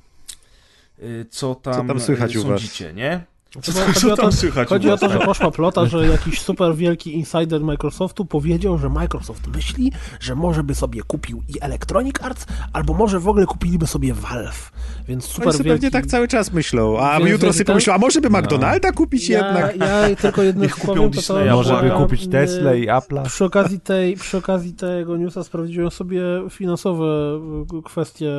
co 1.29 1.55
tam, 1.55 1.87
tam 1.87 1.99
słychać 1.99 2.35
y, 2.35 2.39
u 2.39 2.43
was? 2.43 2.61
sądzicie, 2.61 2.93
nie? 2.93 3.23
Co, 3.53 3.73
Co, 3.73 3.81
chodzi 3.81 3.99
co 3.99 4.13
o 4.13 4.15
to, 4.15 4.21
tam 4.21 4.31
słychać? 4.31 4.69
Chodzi 4.69 4.89
o 4.89 4.97
to, 4.97 5.09
że 5.09 5.19
poszła 5.19 5.51
plota, 5.51 5.85
że 5.85 6.07
jakiś 6.07 6.41
super 6.41 6.75
wielki 6.75 7.15
insider 7.15 7.61
Microsoftu 7.61 8.25
powiedział, 8.25 8.77
że 8.77 8.89
Microsoft 8.89 9.47
myśli, 9.55 9.91
że 10.19 10.35
może 10.35 10.63
by 10.63 10.75
sobie 10.75 11.01
kupił 11.03 11.43
i 11.47 11.53
Electronic 11.61 12.15
Arts, 12.21 12.45
albo 12.73 12.93
może 12.93 13.19
w 13.19 13.27
ogóle 13.27 13.45
kupiliby 13.45 13.87
sobie 13.87 14.13
Valve. 14.13 14.71
Więc 15.07 15.25
super 15.25 15.47
Oni 15.49 15.57
wielki... 15.57 15.69
pewnie 15.69 15.91
tak 15.91 16.05
cały 16.05 16.27
czas 16.27 16.53
myślą, 16.53 16.99
a 16.99 17.19
Więc 17.19 17.31
jutro 17.31 17.53
sobie 17.53 17.65
ten- 17.65 17.73
pomyślą, 17.73 17.93
a 17.93 17.97
może 17.97 18.21
by 18.21 18.29
McDonalda 18.29 18.91
kupić 18.91 19.29
ja, 19.29 19.45
jednak? 19.45 19.77
Ja 19.77 20.15
tylko 20.15 20.43
jedno 20.43 20.63
Niech 20.63 20.75
kupią 20.75 20.93
powiem, 20.93 21.11
to 21.11 21.21
to, 21.21 21.55
Może 21.55 21.81
by 21.81 21.89
kupić 21.89 22.23
y, 22.23 22.27
Tesla 22.27 22.73
i 22.73 22.87
Apple'a. 22.87 23.25
Przy 23.25 23.45
okazji, 23.45 23.79
tej, 23.79 24.15
przy 24.15 24.37
okazji 24.37 24.73
tego 24.73 25.17
newsa 25.17 25.43
sprawdziłem 25.43 25.91
sobie 25.91 26.21
finansowe 26.49 27.39
y, 27.79 27.83
kwestie 27.83 28.31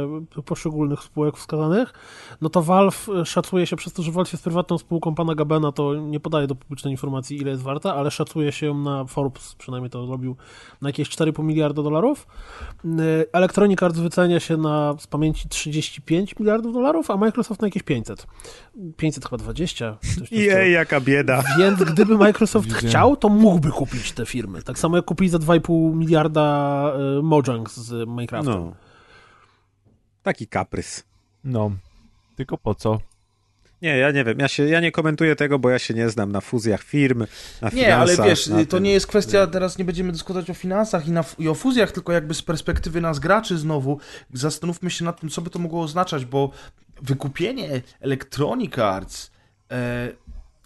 poszczególnych 0.45 1.01
spółek 1.01 1.37
wskazanych. 1.37 1.93
No 2.41 2.49
to 2.49 2.63
Valve 2.63 3.09
y, 3.23 3.27
szacuje 3.27 3.67
się 3.67 3.77
przez 3.77 3.93
to, 3.93 4.03
że 4.03 4.13
Valve 4.13 4.33
jest 4.33 4.45
prywatną 4.45 4.79
spółką 4.79 5.00
pana 5.01 5.35
Gabena, 5.35 5.73
to 5.73 5.95
nie 5.95 6.21
podaje 6.21 6.47
do 6.47 6.55
publicznej 6.55 6.93
informacji, 6.93 7.37
ile 7.37 7.51
jest 7.51 7.63
warta, 7.63 7.95
ale 7.95 8.11
szacuje 8.11 8.53
się 8.53 8.67
ją 8.67 8.79
na 8.79 9.05
Forbes, 9.05 9.55
przynajmniej 9.55 9.91
to 9.91 10.07
zrobił, 10.07 10.37
na 10.83 10.89
jakieś 10.89 11.09
4,5 11.09 11.45
miliarda 11.45 11.83
dolarów. 11.83 12.27
Y, 12.85 12.89
Electronic 13.33 13.83
Arts 13.83 13.99
wycenia 13.99 14.41
się 14.41 14.57
na 14.57 14.95
z 14.99 15.07
pamięci 15.07 15.49
35 15.49 16.39
miliardów 16.39 16.73
dolarów, 16.73 17.11
a 17.11 17.17
Microsoft 17.17 17.61
na 17.61 17.67
jakieś 17.67 17.83
500. 17.83 18.27
500 18.97 19.25
chyba 19.25 19.37
20. 19.37 19.97
coś 20.01 20.11
w 20.11 20.15
tym 20.15 20.25
I 20.25 20.27
stylu. 20.27 20.57
ej, 20.57 20.73
jaka 20.73 21.01
bieda. 21.01 21.43
Więc 21.59 21.83
gdyby 21.83 22.19
Microsoft 22.19 22.73
chciał, 22.73 23.17
to 23.17 23.29
mógłby 23.29 23.71
kupić 23.71 24.13
te 24.13 24.27
firmy. 24.27 24.63
Tak 24.63 24.79
samo 24.79 24.97
jak 24.97 25.05
kupili 25.05 25.31
za 25.31 25.39
2,5 25.39 25.95
miliarda 25.95 26.93
y, 27.19 27.23
Mojang 27.23 27.71
z 27.71 28.09
Minecrafta. 28.09 28.51
No. 28.51 28.73
Taki 30.23 30.47
kaprys. 30.47 31.05
No, 31.45 31.71
tylko 32.37 32.59
po 32.59 32.75
co? 32.75 32.99
Nie, 33.83 33.97
ja 33.97 34.11
nie 34.11 34.25
wiem, 34.25 34.39
ja, 34.39 34.49
się, 34.49 34.69
ja 34.69 34.81
nie 34.81 34.93
komentuję 34.93 35.37
tego, 35.37 35.59
bo 35.59 35.71
ja 35.71 35.79
się 35.79 35.95
nie 35.95 36.11
znam 36.11 36.33
na 36.33 36.41
fuzjach 36.41 36.83
firm, 36.83 37.25
na 37.63 37.71
Nie, 37.73 37.97
ale 37.97 38.17
wiesz, 38.17 38.45
to 38.45 38.67
tym. 38.67 38.83
nie 38.83 38.93
jest 38.93 39.07
kwestia, 39.07 39.47
teraz 39.47 39.79
nie 39.79 39.85
będziemy 39.85 40.13
dyskutować 40.13 40.51
o 40.51 40.55
finansach 40.55 41.09
i, 41.09 41.11
na, 41.11 41.25
i 41.39 41.49
o 41.49 41.55
fuzjach, 41.55 41.93
tylko 41.93 42.13
jakby 42.13 42.35
z 42.35 42.43
perspektywy 42.43 43.01
nas 43.01 43.19
graczy 43.19 43.59
znowu, 43.59 43.99
zastanówmy 44.33 44.91
się 44.91 45.05
nad 45.05 45.21
tym, 45.21 45.31
co 45.31 45.43
by 45.43 45.51
to 45.51 45.59
mogło 45.59 45.83
oznaczać, 45.83 46.25
bo 46.25 46.51
wykupienie 47.03 47.83
Electronic 48.01 48.79
Arts 48.79 49.31
e, 49.71 50.09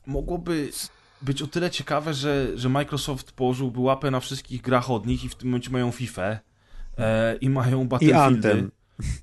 mogłoby 0.07 0.69
być 1.23 1.43
o 1.43 1.47
tyle 1.47 1.71
ciekawe, 1.71 2.15
że, 2.15 2.47
że 2.55 2.69
Microsoft 2.69 3.33
położyłby 3.33 3.81
łapę 3.81 4.11
na 4.11 4.21
wszystkich 4.21 4.62
grach 4.62 4.91
od 4.91 5.07
nich 5.07 5.25
i 5.25 5.29
w 5.29 5.35
tym 5.35 5.49
momencie 5.49 5.71
mają 5.71 5.91
FIFA 5.91 6.39
e, 6.99 7.37
i 7.37 7.51
mają 7.51 7.89
Battlefieldy. 7.89 8.53
Anthem. 8.53 8.71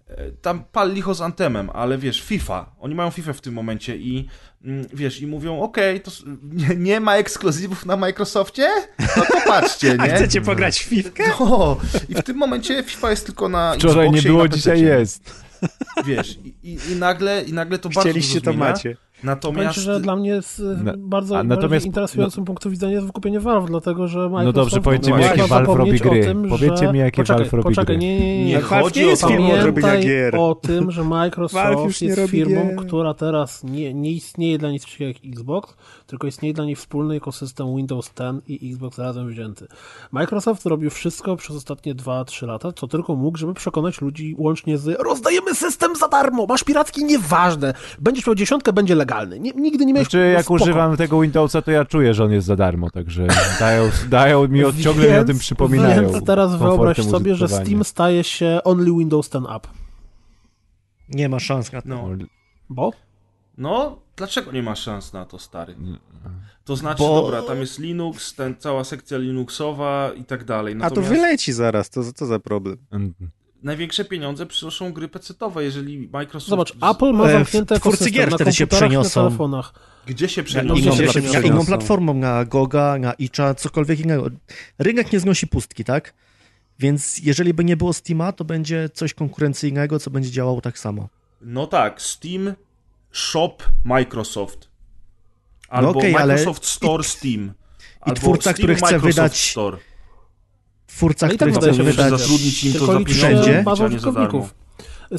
E, 0.10 0.32
Tam 0.42 0.64
pal 0.72 0.94
licho 0.94 1.14
z 1.14 1.22
Antemem, 1.22 1.70
ale 1.74 1.98
wiesz, 1.98 2.22
FIFA, 2.22 2.76
oni 2.80 2.96
mają 2.96 3.12
FIFA 3.12 3.34
w 3.34 3.42
tym 3.42 3.54
momencie 3.54 3.98
i 3.98 4.28
mm, 4.64 4.86
wiesz, 4.94 5.22
i 5.22 5.28
mówią, 5.28 5.60
okej, 5.60 6.02
to 6.02 6.12
s- 6.12 6.24
nie, 6.44 6.76
nie 6.76 7.00
ma 7.00 7.16
ekskluzywów 7.18 7.86
na 7.86 7.98
Microsoftie? 7.98 8.70
No 9.18 9.24
to 9.32 9.42
patrzcie, 9.48 9.96
A 10.00 10.08
nie? 10.08 10.14
chcecie 10.16 10.42
pograć 10.42 10.80
w 10.80 10.84
fifkę? 10.84 11.24
No, 11.40 11.78
i 12.10 12.16
w 12.16 12.24
tym 12.24 12.38
momencie 12.38 12.84
FIFA 12.84 13.10
jest 13.12 13.26
tylko 13.26 13.50
na 13.50 13.74
Wczoraj 13.74 14.12
nie 14.12 14.18
Xboxie 14.20 14.30
i 14.30 14.32
było, 14.34 14.44
na 14.44 14.50
dzisiaj 14.50 14.82
jest. 14.82 15.42
Wiesz, 16.06 16.38
i, 16.44 16.56
i, 16.64 16.92
i, 16.92 16.96
nagle, 16.96 17.44
i 17.44 17.54
nagle 17.54 17.80
to 17.80 17.90
bardzo 17.90 18.02
Chcieliście, 18.02 18.42
to 18.42 18.52
zmienia. 18.52 18.70
macie. 18.70 18.98
Powiem 19.22 19.36
Natomiast... 19.36 19.76
ci, 19.76 19.82
że 19.82 20.00
dla 20.00 20.16
mnie 20.16 20.30
jest 20.30 20.60
y, 20.60 20.64
Na- 20.64 20.94
bardzo, 20.98 21.36
a 21.40 21.44
bardzo 21.44 21.56
natomiast- 21.62 21.86
interesującym 21.86 22.46
punktu 22.46 22.70
widzenia 22.70 22.94
jest 22.94 23.06
wykupienie 23.06 23.40
Valve, 23.40 23.66
dlatego 23.68 24.08
że 24.08 24.20
Microsoft 24.20 24.46
No 24.46 24.52
dobrze, 24.54 24.82
powiedzcie 24.82 25.14
mi, 25.14 25.22
jakie 25.22 25.44
Valve 25.48 25.68
robi 25.76 26.00
gry. 26.00 26.22
o 26.22 26.24
Tym, 26.24 26.50
Powiedzcie 26.50 26.86
że... 26.86 26.94
mi, 26.94 27.00
jakie 27.00 27.22
poczekaj, 27.22 27.38
Valve 27.44 27.54
robi 27.54 27.64
poczekaj, 27.76 27.98
gry. 27.98 28.08
Nie, 28.08 28.20
nie, 28.20 28.38
nie. 28.38 28.46
Nie 28.46 28.60
No, 28.60 28.66
chodzi 28.66 29.00
nie 29.00 29.06
o 29.06 29.10
jest 29.10 29.28
firmą 29.28 29.52
od 29.52 29.64
robienia 29.66 29.88
Pamiętaj 29.88 30.02
gier. 30.10 30.36
o 30.36 30.56
tym, 30.56 30.92
że 30.92 31.04
Microsoft 31.04 32.02
jest 32.02 32.22
firmą, 32.32 32.62
gier. 32.68 32.76
która 32.76 33.14
teraz 33.14 33.64
nie, 33.64 33.94
nie 33.94 34.12
istnieje 34.12 34.58
dla 34.58 34.72
nic 34.72 34.86
takiego 34.86 35.08
jak 35.08 35.18
Xbox, 35.26 35.76
tylko 36.08 36.28
istnieje 36.28 36.54
dla 36.54 36.66
niej 36.66 36.76
wspólny 36.76 37.16
ekosystem 37.16 37.76
Windows 37.76 38.12
10 38.20 38.44
i 38.48 38.72
Xbox 38.72 39.00
razem 39.00 39.28
wzięty. 39.28 39.68
Microsoft 40.12 40.66
robił 40.66 40.90
wszystko 40.90 41.36
przez 41.36 41.56
ostatnie 41.56 41.96
2-3 41.96 42.48
lata, 42.48 42.72
co 42.72 42.88
tylko 42.88 43.16
mógł, 43.16 43.38
żeby 43.38 43.54
przekonać 43.54 44.02
ludzi 44.02 44.36
łącznie 44.38 44.78
z 44.78 45.02
rozdajemy 45.02 45.56
system 45.56 45.96
za 45.96 46.08
darmo, 46.08 46.46
masz 46.46 46.64
piracki, 46.64 47.06
nieważne, 47.06 47.74
będziesz 48.00 48.28
miał 48.28 48.36
dziesiątkę, 48.36 48.74
będzie 48.74 48.96
legalny. 48.96 49.11
Nie, 49.40 49.52
nigdy 49.52 49.86
nie 49.86 49.94
miałeś 49.94 50.08
Znaczy, 50.08 50.32
jak 50.34 50.46
spoko. 50.46 50.64
używam 50.64 50.98
tego 50.98 51.22
Windowsa, 51.22 51.62
to 51.62 51.72
ja 51.72 51.86
czuję, 51.86 52.14
że 52.14 52.24
on 52.24 52.32
jest 52.32 52.48
za 52.48 52.56
darmo, 52.56 52.90
także 52.90 53.28
dają, 53.60 53.90
dają 54.10 54.48
mi 54.48 54.64
od 54.70 54.78
ciągle 54.78 55.08
mi 55.12 55.14
o 55.14 55.18
tym 55.18 55.28
Więc- 55.28 55.40
przypominają. 55.40 56.12
Więc 56.12 56.26
teraz 56.26 56.56
wyobraź 56.56 56.98
sobie, 57.06 57.36
że. 57.36 57.48
Steam 57.48 57.84
staje 57.84 58.24
się 58.24 58.60
only 58.64 58.92
Windows 58.92 59.30
10 59.30 59.46
app. 59.56 59.68
Nie 61.10 61.30
ma 61.30 61.40
szans 61.40 61.72
na 61.72 61.82
to. 61.82 61.88
No, 61.90 62.08
Bo? 62.70 62.92
no, 63.58 64.00
dlaczego 64.16 64.52
nie 64.52 64.64
ma 64.64 64.76
szans 64.76 65.14
na 65.14 65.26
to, 65.26 65.40
stary? 65.40 65.76
To 66.66 66.76
znaczy, 66.76 67.04
Bo- 67.04 67.22
dobra, 67.22 67.42
tam 67.42 67.58
jest 67.60 67.80
Linux, 67.80 68.36
ten, 68.36 68.56
cała 68.60 68.84
sekcja 68.84 69.18
Linuxowa 69.18 70.12
i 70.16 70.24
tak 70.24 70.44
dalej. 70.44 70.74
A 70.74 70.78
to 70.78 70.84
Natomiast 70.84 71.12
wyleci 71.14 71.54
zaraz, 71.54 71.90
to 71.90 72.14
co 72.14 72.26
za 72.26 72.40
problem? 72.40 72.78
Największe 73.64 74.06
pieniądze 74.06 74.46
przynoszą 74.46 74.94
gry 74.94 75.08
PC-owe, 75.08 75.64
jeżeli 75.64 76.10
Microsoft... 76.14 76.50
Zobacz, 76.50 76.74
Apple 76.96 77.14
ma 77.14 77.30
E, 77.30 77.32
zamknięte 77.32 77.80
twórcy 77.80 77.98
ekosystem 78.00 78.14
gier 78.14 78.30
na 78.32 78.36
wtedy 78.38 78.54
się 78.54 78.64
i 78.64 78.68
na 78.68 78.78
przeniosą. 78.78 79.24
telefonach. 79.24 79.74
Gdzie 80.06 80.30
się 80.30 80.44
No, 80.64 80.76
inną, 80.76 80.76
się 80.96 81.04
pla- 81.04 81.06
na 81.06 81.10
przeniosą. 81.12 81.42
inną 81.42 81.66
platformą, 81.66 82.14
na 82.14 82.46
Goga, 82.46 82.98
na 83.00 83.14
Itcha, 83.14 83.56
cokolwiek 83.56 84.00
innego. 84.00 84.30
Rynek 84.80 85.14
nie 85.14 85.20
znosi 85.20 85.48
pustki, 85.48 85.84
tak? 85.84 86.14
Więc 86.80 87.20
jeżeli 87.20 87.54
by 87.54 87.64
nie 87.64 87.78
było 87.78 87.94
Steama, 87.94 88.32
to 88.32 88.46
będzie 88.46 88.90
coś 88.94 89.14
konkurencyjnego, 89.14 90.00
co 90.00 90.12
będzie 90.12 90.32
działało 90.32 90.62
tak 90.62 90.80
samo. 90.80 91.10
No 91.42 91.68
tak, 91.68 92.02
Steam 92.02 92.54
Shop 93.12 93.58
Microsoft. 93.84 94.70
Albo 95.70 95.90
okej, 95.90 96.16
ale 96.16 96.34
Microsoft 96.34 96.66
Store 96.66 97.04
Steam. 97.04 97.54
Albo 98.02 98.20
twórca, 98.20 98.42
Steam 98.42 98.56
który 98.56 98.76
chce 98.76 98.86
Microsoft 98.86 99.06
wydać- 99.18 99.52
Store. 99.52 99.78
Twórca, 100.96 101.26
Ale 101.26 101.36
i 101.36 101.38
tak 101.38 101.50
który 101.50 101.72
wydaje 101.72 101.74
chce 101.74 101.78
się, 101.78 101.84
że 101.84 101.92
wydać... 101.92 102.06
wszędzie. 102.06 102.24
zatrudnić 102.24 102.64
im 102.64 102.74
to 102.74 102.80
Tylko 102.80 102.94
za 102.94 103.00
liczy 103.00 103.14
pieniądze, 103.14 103.64
a 103.84 103.88
nie 103.88 104.00
za. 104.00 104.50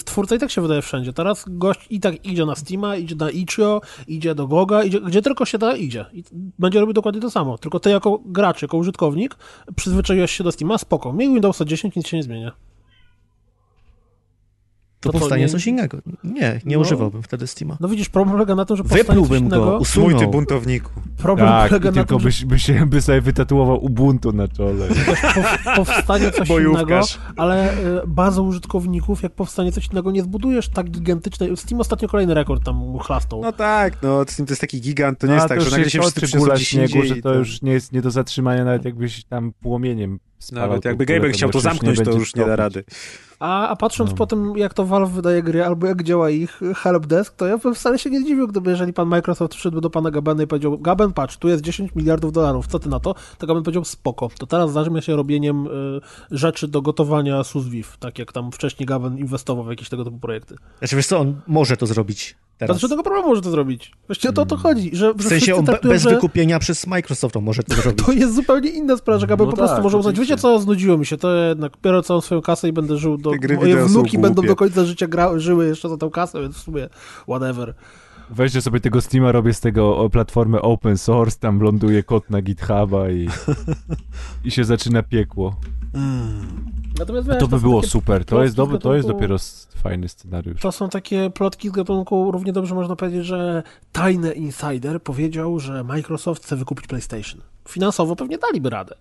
Twórca 0.05 0.35
i 0.35 0.39
tak 0.39 0.51
się 0.51 0.63
wydaje 0.63 0.83
wszędzie. 0.83 1.13
Teraz 1.13 1.45
gość 1.49 1.87
i 1.91 2.01
tak 2.01 2.27
idzie 2.27 2.47
na 2.47 2.55
Steama, 2.55 2.97
idzie 2.97 3.17
na 3.17 3.31
Itch.io, 3.31 3.81
idzie 4.09 4.35
do 4.35 4.47
Goga, 4.47 4.83
idzie, 4.83 5.01
gdzie 5.01 5.23
tylko 5.23 5.45
się 5.45 5.59
da, 5.59 5.77
idzie. 5.77 6.07
I 6.13 6.25
będzie 6.59 6.81
robił 6.81 6.93
dokładnie 6.93 7.21
to 7.21 7.31
samo. 7.31 7.59
Tylko 7.59 7.81
ty 7.81 7.91
jako 7.91 8.21
gracz, 8.27 8.63
jako 8.63 8.77
użytkownik 8.77 9.37
przyzwyczaiłeś 9.77 10.33
się 10.33 10.45
do 10.45 10.53
Steama, 10.53 10.79
spoko. 10.79 11.13
Miej 11.13 11.29
Windowsa 11.29 11.65
10, 11.65 11.97
nic 11.97 12.07
się 12.07 12.17
nie 12.17 12.23
zmienia. 12.23 12.53
To 15.03 15.09
to 15.09 15.13
co, 15.13 15.19
powstanie 15.19 15.43
nie- 15.43 15.49
coś 15.49 15.67
innego. 15.67 15.99
Nie, 16.25 16.61
nie 16.65 16.77
No. 16.77 16.81
używałbym 16.83 17.23
wtedy 17.23 17.47
Steama. 17.47 17.77
No 17.81 17.89
widzisz, 17.89 18.09
problem 18.09 18.33
polega 18.33 18.55
na 18.55 18.65
tym, 18.65 18.77
że 18.77 18.83
powstanie 18.83 19.05
coś 19.05 19.09
Wyplułbym 19.17 19.49
go, 19.49 19.57
innego. 19.57 19.71
Mój 19.71 19.79
ty 19.79 19.83
usunął. 19.83 20.31
buntowniku. 20.31 20.91
Problem 21.17 21.49
Tak, 21.49 21.69
polega 21.69 21.89
na 21.91 21.95
tylko 21.95 22.09
tym, 22.15 22.21
że 22.21 22.25
byś, 22.25 22.45
by 22.45 22.59
się 22.59 22.87
by 22.87 23.01
sobie 23.03 23.21
wytatuował 23.21 23.85
Ubuntu 23.85 24.33
na 24.33 24.49
czole. 24.49 24.89
po- 25.65 25.77
powstanie 25.77 26.31
coś 26.31 26.49
innego, 26.51 27.01
ale 27.37 27.73
y, 27.79 28.01
bazą 28.07 28.47
użytkowników, 28.47 29.23
jak 29.23 29.33
powstanie 29.33 29.73
coś 29.73 29.87
innego, 29.89 30.11
nie 30.11 30.23
zbudujesz 30.23 30.69
tak 30.69 30.91
gigantycznej... 30.91 31.57
Steam 31.57 31.81
ostatnio 31.81 32.09
kolejny 32.09 32.35
rekord 32.35 32.65
tam 32.65 32.99
chlastał. 32.99 33.41
No 33.43 33.53
tak, 33.53 34.03
no 34.03 34.25
Steam 34.29 34.47
to 34.47 34.53
jest 34.53 34.61
taki 34.61 34.81
gigant, 34.81 35.19
to 35.19 35.27
nie 35.27 35.31
No, 35.31 35.35
jest 35.35 35.45
a 35.47 35.49
tak, 35.49 35.59
to 35.59 35.65
że 35.65 35.69
już 35.69 35.73
nagle 35.73 35.91
się 35.91 36.01
wszyscy 36.01 36.65
śniegu, 36.65 37.03
że 37.03 37.17
to 37.17 37.35
już 37.35 37.63
nie 37.63 37.73
jest 37.73 37.93
nie 37.93 38.03
do 38.03 38.11
zatrzymania, 38.11 38.65
nawet 38.65 38.85
jakbyś 38.85 39.25
tam 39.25 39.53
płomieniem 39.61 40.19
Nawet 40.53 40.85
jakby 40.85 41.07
Gaber 41.07 41.33
chciał 41.33 41.51
to 41.51 41.61
zamknąć, 41.61 42.01
to 42.05 42.11
już 42.11 42.37
nie 42.37 42.47
da 42.47 42.57
rady. 42.57 42.85
A, 43.39 43.69
a 43.69 43.77
patrząc 43.77 44.11
No. 44.11 44.17
po 44.17 44.27
tym, 44.27 44.57
jak 44.57 44.75
to 44.75 44.87
Valve 44.87 45.13
wydaje 45.13 45.43
gry, 45.43 45.65
albo 45.65 45.87
jak 45.87 46.03
działa 46.03 46.31
ich 46.31 46.61
helpdesk, 46.77 47.35
to 47.37 47.47
ja 47.47 47.59
bym 47.59 47.75
wcale 47.75 47.99
się 47.99 48.11
nie 48.11 48.21
zdziwił, 48.21 48.49
gdyby 48.49 48.71
jeżeli 48.71 48.93
pan 48.93 49.09
Microsoft 49.09 49.53
przyszedł 49.53 49.81
do 49.81 49.91
pana 49.91 50.11
Gabena 50.11 50.43
i 50.43 50.47
powiedział, 50.47 50.79
Gaben, 50.79 51.13
patrz, 51.13 51.37
tu 51.37 51.49
jest 51.49 51.63
10 51.63 51.95
miliardów 51.95 52.33
dolarów, 52.33 52.67
co 52.67 52.79
ty 52.79 52.89
na 52.89 53.01
to? 53.01 53.15
To 53.39 53.47
Gaben 53.47 53.63
powiedział, 53.63 53.85
spoko, 53.85 54.29
to 54.39 54.47
teraz 54.47 54.73
zajmę 54.73 55.03
się 55.03 55.17
robieniem 55.17 55.67
y, 55.67 56.01
rzeczy 56.31 56.69
do 56.69 56.83
gotowania 56.83 57.45
SUS 57.45 57.67
Viv, 57.67 57.89
tak 57.99 58.19
jak 58.19 58.33
tam 58.33 58.53
wcześniej 58.53 58.87
Gaben 58.87 59.19
inwestował 59.19 59.65
w 59.65 59.69
jakieś 59.69 59.89
tego 59.89 60.05
typu 60.05 60.19
projekty. 60.19 60.57
Znaczy 60.79 60.97
wiesz 60.97 61.07
co, 61.07 61.19
on 61.19 61.41
może 61.47 61.77
to 61.77 61.87
zrobić 61.87 62.37
teraz. 62.63 62.79
Znaczy 62.79 62.91
tego 62.91 63.03
problemu 63.03 63.29
może 63.29 63.43
to 63.43 63.51
zrobić. 63.51 63.93
Właściwie 64.07 64.31
o 64.31 64.33
to 64.33 64.43
o 64.43 64.47
to 64.47 64.57
chodzi, 64.57 64.97
że, 64.97 65.15
W 65.15 65.23
że 65.23 65.29
sensie 65.29 65.57
on 65.57 65.65
traktują, 65.65 65.95
bez 65.95 66.03
że 66.03 66.11
wykupienia 66.11 66.59
przez 66.59 66.87
Microsoft 66.87 67.37
on 67.37 67.45
może 67.45 67.63
to 67.63 67.75
zrobić. 67.83 68.07
to 68.07 68.13
jest 68.13 68.35
zupełnie 68.35 68.71
inna 68.71 68.97
sprawa, 68.97 69.21
że 69.21 69.27
No 69.27 69.37
po 69.37 69.47
prostu 69.47 69.75
tak, 69.77 69.83
może 69.85 69.99
uznać, 69.99 70.19
wiecie 70.21 70.37
co, 70.37 70.59
znudziło 70.59 70.99
mi 70.99 71.07
się, 71.07 71.17
to 71.17 71.35
jednak 71.35 71.73
biorę 71.83 72.03
całą 72.03 72.21
swoją 72.21 72.43
kasę 72.43 72.69
i 72.69 72.73
będę 72.73 72.97
żył 72.97 73.19
do... 73.19 73.31
Moje 73.57 73.85
wnuki 73.85 74.19
będą 74.19 74.43
do 74.43 74.57
końca 74.57 74.85
życia 74.85 75.07
gra, 75.07 75.39
żyły 75.39 75.67
jeszcze 75.67 75.89
za 75.89 75.97
tą 75.97 76.11
kasę, 76.11 76.41
więc 76.41 76.57
w 76.57 76.61
sumie 76.63 76.89
whatever. 77.29 77.75
Weźcie 78.31 78.63
sobie 78.63 78.81
tego 78.81 79.01
Steama, 79.01 79.33
robię 79.33 79.55
z 79.55 79.61
tego 79.61 79.97
o, 79.97 80.11
platformę 80.11 80.63
open 80.63 80.99
source, 80.99 81.39
tam 81.41 81.61
ląduje 81.61 82.03
kod 82.03 82.31
na 82.31 82.43
GitHuba 82.43 83.11
i, 83.11 83.29
i 84.45 84.51
się 84.51 84.65
zaczyna 84.65 85.03
piekło. 85.03 85.57
Natomiast 87.03 87.29
wiesz, 87.29 87.39
to 87.39 87.49
by 87.49 87.57
są 87.57 87.63
było 87.63 87.83
super, 87.83 88.25
to 88.25 88.43
jest, 88.43 88.57
dobry, 88.57 88.79
to 88.79 88.95
jest 88.95 89.09
gatunku- 89.09 89.13
dopiero 89.13 89.37
fajny 89.77 90.09
scenariusz. 90.09 90.61
To 90.61 90.73
są 90.73 90.89
takie 90.89 91.31
plotki 91.31 91.69
z 91.69 91.73
gatunku, 91.73 92.33
równie 92.33 92.53
dobrze 92.53 92.75
można 92.75 92.97
powiedzieć, 92.97 93.25
że 93.27 93.63
tajny 93.93 94.33
insider 94.33 95.03
powiedział, 95.03 95.61
że 95.61 95.85
Microsoft 95.85 96.45
chce 96.45 96.57
wykupić 96.57 96.87
PlayStation. 96.87 97.41
Finansowo 97.69 98.17
pewnie 98.17 98.39
daliby 98.39 98.71
radę. 98.71 98.95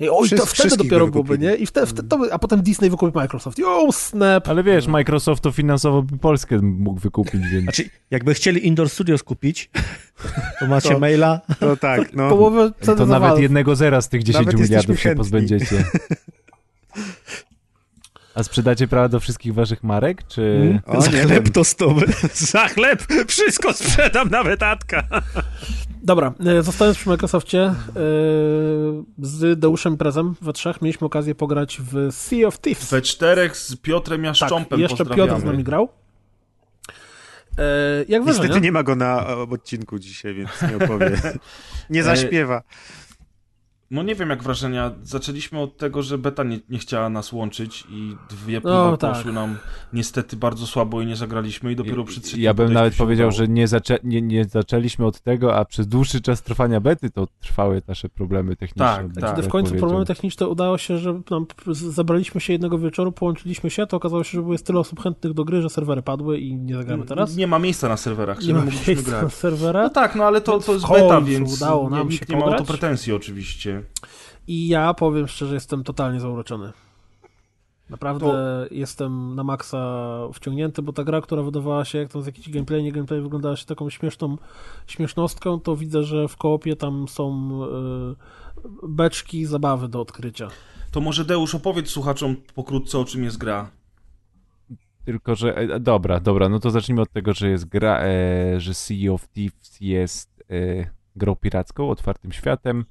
I, 0.00 0.08
oj, 0.08 0.28
to 0.28 0.36
Wszys- 0.46 0.54
wtedy 0.60 0.76
dopiero 0.76 1.06
by 1.06 1.12
byłoby, 1.12 1.38
nie? 1.38 1.54
I 1.54 1.66
wtedy, 1.66 1.86
wtedy 1.86 2.08
to 2.08 2.18
by, 2.18 2.32
a 2.32 2.38
potem 2.38 2.62
Disney 2.62 2.90
wykupi 2.90 3.18
Microsoft. 3.18 3.58
Jo, 3.58 3.88
snap! 3.92 4.48
Ale 4.48 4.62
wiesz, 4.62 4.86
Microsoft 4.86 5.42
to 5.42 5.52
finansowo 5.52 6.02
by 6.02 6.18
Polskę 6.18 6.58
mógł 6.62 7.00
wykupić, 7.00 7.40
więc... 7.52 7.62
Znaczy, 7.64 7.90
jakby 8.10 8.34
chcieli 8.34 8.66
Indoor 8.66 8.88
Studios 8.90 9.22
kupić, 9.22 9.70
to 10.60 10.66
macie 10.66 10.88
To- 10.90 10.98
maila. 10.98 11.40
No 11.60 11.76
tak, 11.76 12.12
no. 12.14 12.28
Połowę 12.28 12.72
To 12.96 13.06
nawet 13.06 13.38
jednego 13.38 13.76
zera 13.76 14.00
z 14.00 14.08
tych 14.08 14.22
10 14.22 14.46
Nawet 14.46 14.60
miliardów 14.60 14.96
się 14.96 15.02
chętni. 15.02 15.18
pozbędziecie. 15.18 15.84
A 18.34 18.42
sprzedacie 18.42 18.88
prawa 18.88 19.08
do 19.08 19.20
wszystkich 19.20 19.54
waszych 19.54 19.82
marek, 19.82 20.26
czy... 20.28 20.78
O, 20.86 21.00
Za 21.00 21.10
nie 21.10 21.22
chleb 21.22 21.48
tostowy. 21.48 22.06
Za 22.34 22.68
chleb 22.68 23.02
wszystko 23.28 23.72
sprzedam, 23.72 24.28
nawet 24.30 24.62
Atka. 24.62 25.02
Dobra, 26.02 26.32
e, 26.46 26.62
zostając 26.62 26.98
przy 26.98 27.08
Microsoftie, 27.08 27.58
e, 27.62 27.74
z 29.18 29.58
Deuszem 29.58 29.96
Prezem 29.96 30.34
we 30.40 30.52
trzech 30.52 30.82
mieliśmy 30.82 31.06
okazję 31.06 31.34
pograć 31.34 31.78
w 31.80 32.12
Sea 32.12 32.46
of 32.46 32.58
Thieves. 32.58 32.90
We 32.90 33.02
czterech 33.02 33.56
z 33.56 33.76
Piotrem 33.76 34.20
tak, 34.20 34.26
Jaszcząpem 34.26 34.80
jeszcze 34.80 34.96
pozdrawiamy. 34.96 35.28
Piotr 35.28 35.42
z 35.42 35.44
nami 35.44 35.64
grał. 35.64 35.88
E, 37.58 38.04
jak 38.08 38.22
Niestety 38.22 38.48
wrażenie? 38.48 38.64
nie 38.64 38.72
ma 38.72 38.82
go 38.82 38.96
na 38.96 39.26
odcinku 39.26 39.98
dzisiaj, 39.98 40.34
więc 40.34 40.50
nie 40.62 40.76
opowie. 40.84 41.20
Nie 41.90 42.02
zaśpiewa. 42.02 42.62
No 43.92 44.02
nie 44.02 44.14
wiem 44.14 44.30
jak 44.30 44.42
wrażenia. 44.42 44.90
Zaczęliśmy 45.02 45.60
od 45.60 45.76
tego, 45.76 46.02
że 46.02 46.18
beta 46.18 46.44
nie, 46.44 46.60
nie 46.68 46.78
chciała 46.78 47.08
nas 47.08 47.32
łączyć 47.32 47.84
i 47.90 48.16
dwie 48.30 48.60
No, 48.64 48.82
próby 48.84 48.98
tak. 48.98 49.14
poszły 49.14 49.32
nam 49.32 49.56
niestety 49.92 50.36
bardzo 50.36 50.66
słabo 50.66 51.02
i 51.02 51.06
nie 51.06 51.16
zagraliśmy 51.16 51.72
i 51.72 51.76
dopiero 51.76 52.04
przy 52.04 52.20
trzeciej 52.20 52.42
Ja 52.42 52.54
bym 52.54 52.72
nawet 52.72 52.96
powiedział, 52.96 53.28
udało. 53.28 53.38
że 53.38 53.48
nie, 53.48 53.68
zaczę... 53.68 53.98
nie, 54.04 54.22
nie 54.22 54.44
zaczęliśmy 54.44 55.06
od 55.06 55.20
tego, 55.20 55.56
a 55.56 55.64
przez 55.64 55.88
dłuższy 55.88 56.20
czas 56.20 56.42
trwania 56.42 56.80
bety 56.80 57.10
to 57.10 57.26
trwały 57.40 57.82
nasze 57.88 58.08
problemy 58.08 58.56
techniczne. 58.56 58.84
Tak, 58.86 59.06
tak. 59.14 59.20
tak 59.24 59.36
Kiedy 59.36 59.48
w 59.48 59.50
końcu 59.50 59.74
problemy 59.74 60.04
techniczne 60.06 60.48
udało 60.48 60.78
się, 60.78 60.98
że 60.98 61.20
nam 61.30 61.46
zabraliśmy 61.72 62.40
się 62.40 62.52
jednego 62.52 62.78
wieczoru, 62.78 63.12
połączyliśmy 63.12 63.70
się, 63.70 63.86
to 63.86 63.96
okazało 63.96 64.24
się, 64.24 64.30
że 64.30 64.40
było 64.42 64.52
jest 64.54 64.66
tyle 64.66 64.78
osób 64.78 65.00
chętnych 65.00 65.32
do 65.34 65.44
gry, 65.44 65.62
że 65.62 65.70
serwery 65.70 66.02
padły 66.02 66.38
i 66.38 66.56
nie 66.56 66.74
zagramy 66.74 67.04
teraz. 67.06 67.36
Nie 67.36 67.46
ma 67.46 67.58
miejsca 67.58 67.88
na 67.88 67.96
serwerach, 67.96 68.40
Nie 68.40 68.46
nie 68.48 68.54
ma 68.54 68.60
mogliśmy 68.60 68.94
miejsca 68.94 69.12
na 69.12 69.20
grać. 69.20 69.34
serwera. 69.34 69.82
No 69.82 69.90
tak, 69.90 70.14
no 70.14 70.24
ale 70.24 70.40
to, 70.40 70.58
to 70.58 70.72
jest 70.72 70.88
beta, 70.88 71.20
więc 71.20 71.56
udało 71.56 71.90
nie, 71.90 71.96
nam 71.96 72.08
nikt 72.08 72.28
się 72.28 72.34
nie 72.34 72.40
ma 72.40 72.46
o 72.46 72.58
to 72.58 72.64
pretensji 72.64 73.12
oczywiście. 73.12 73.79
I 74.46 74.68
ja 74.68 74.94
powiem 74.94 75.28
szczerze, 75.28 75.54
jestem 75.54 75.84
totalnie 75.84 76.20
zauroczony. 76.20 76.72
Naprawdę 77.90 78.66
jestem 78.70 79.34
na 79.34 79.44
maksa 79.44 80.08
wciągnięty, 80.34 80.82
bo 80.82 80.92
ta 80.92 81.04
gra, 81.04 81.20
która 81.20 81.42
wydawała 81.42 81.84
się 81.84 81.98
jak 81.98 82.12
tam 82.12 82.22
z 82.22 82.26
jakiś 82.26 82.50
gameplay, 82.50 82.82
nie 82.82 82.92
gameplay, 82.92 83.20
wyglądała 83.20 83.56
się 83.56 83.66
taką 83.66 83.90
śmieszną 83.90 84.36
śmiesznostką, 84.86 85.60
to 85.60 85.76
widzę, 85.76 86.02
że 86.02 86.28
w 86.28 86.36
koopie 86.36 86.76
tam 86.76 87.08
są 87.08 87.50
y, 87.64 88.88
beczki 88.88 89.46
zabawy 89.46 89.88
do 89.88 90.00
odkrycia. 90.00 90.48
To 90.90 91.00
może 91.00 91.24
Deusz 91.24 91.54
opowiedz 91.54 91.88
słuchaczom 91.88 92.36
pokrótce 92.54 92.98
o 92.98 93.04
czym 93.04 93.24
jest 93.24 93.38
gra. 93.38 93.70
Tylko, 95.04 95.34
że... 95.34 95.56
E, 95.56 95.80
dobra, 95.80 96.20
dobra, 96.20 96.48
no 96.48 96.60
to 96.60 96.70
zacznijmy 96.70 97.02
od 97.02 97.12
tego, 97.12 97.34
że 97.34 97.50
jest 97.50 97.64
gra, 97.64 98.00
e, 98.02 98.60
że 98.60 98.74
Sea 98.74 99.12
of 99.12 99.28
Thieves 99.28 99.80
jest 99.80 100.44
e, 100.50 100.90
grą 101.16 101.36
piracką, 101.36 101.90
otwartym 101.90 102.32
światem, 102.32 102.84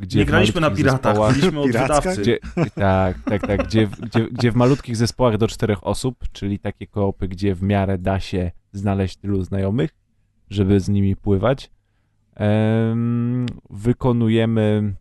gdzie 0.00 0.18
nie 0.18 0.24
graliśmy 0.24 0.60
na 0.60 0.70
piratach, 0.70 1.16
zespołach- 1.16 1.32
byliśmy 1.32 1.60
od 1.60 1.66
wydawcy. 1.66 2.22
Gdzie, 2.22 2.38
tak, 2.74 3.22
tak, 3.24 3.46
tak. 3.46 3.66
Gdzie, 3.66 3.86
gdzie, 3.86 4.26
gdzie 4.30 4.52
w 4.52 4.54
malutkich 4.56 4.96
zespołach 4.96 5.38
do 5.38 5.48
czterech 5.48 5.86
osób, 5.86 6.24
czyli 6.32 6.58
takie 6.58 6.86
koopy, 6.86 7.28
gdzie 7.28 7.54
w 7.54 7.62
miarę 7.62 7.98
da 7.98 8.20
się 8.20 8.50
znaleźć 8.72 9.16
tylu 9.16 9.42
znajomych, 9.42 9.90
żeby 10.50 10.80
z 10.80 10.88
nimi 10.88 11.16
pływać. 11.16 11.70
Em, 12.34 13.46
wykonujemy 13.70 14.94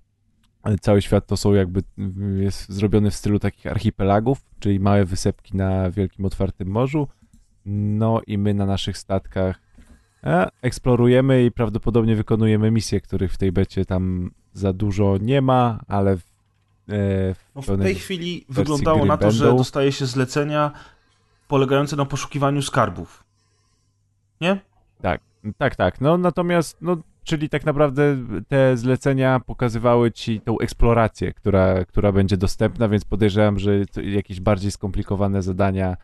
cały 0.81 1.01
świat 1.01 1.27
to 1.27 1.37
są 1.37 1.53
jakby 1.53 1.81
jest 2.37 2.69
zrobiony 2.69 3.11
w 3.11 3.15
stylu 3.15 3.39
takich 3.39 3.67
archipelagów, 3.67 4.41
czyli 4.59 4.79
małe 4.79 5.05
wysepki 5.05 5.57
na 5.57 5.91
wielkim 5.91 6.25
otwartym 6.25 6.67
morzu. 6.67 7.07
No 7.65 8.21
i 8.27 8.37
my 8.37 8.53
na 8.53 8.65
naszych 8.65 8.97
statkach 8.97 9.59
e, 10.23 10.49
eksplorujemy 10.61 11.45
i 11.45 11.51
prawdopodobnie 11.51 12.15
wykonujemy 12.15 12.71
misje, 12.71 13.01
których 13.01 13.33
w 13.33 13.37
tej 13.37 13.51
becie 13.51 13.85
tam 13.85 14.31
za 14.55 14.73
dużo 14.73 15.17
nie 15.21 15.41
ma, 15.41 15.79
ale 15.87 16.17
w, 16.17 16.19
e, 16.19 16.23
w 17.33 17.45
No 17.55 17.61
w 17.61 17.81
tej 17.81 17.95
chwili 17.95 18.45
wyglądało 18.49 19.05
na 19.05 19.17
to, 19.17 19.31
że 19.31 19.43
będą. 19.45 19.57
dostaje 19.57 19.91
się 19.91 20.05
zlecenia 20.05 20.71
polegające 21.47 21.95
na 21.95 22.05
poszukiwaniu 22.05 22.61
skarbów. 22.61 23.23
Nie? 24.41 24.59
Tak, 25.01 25.21
tak, 25.57 25.75
tak. 25.75 26.01
No 26.01 26.17
natomiast, 26.17 26.77
no, 26.81 26.97
czyli 27.23 27.49
tak 27.49 27.65
naprawdę 27.65 28.17
te 28.47 28.77
zlecenia 28.77 29.39
pokazywały 29.39 30.11
ci 30.11 30.41
tą 30.41 30.59
eksplorację, 30.59 31.33
która, 31.33 31.85
która 31.85 32.11
będzie 32.11 32.37
dostępna, 32.37 32.89
więc 32.89 33.05
podejrzewam, 33.05 33.59
że 33.59 33.71
jakieś 34.03 34.39
bardziej 34.39 34.71
skomplikowane 34.71 35.41
zadania 35.41 35.97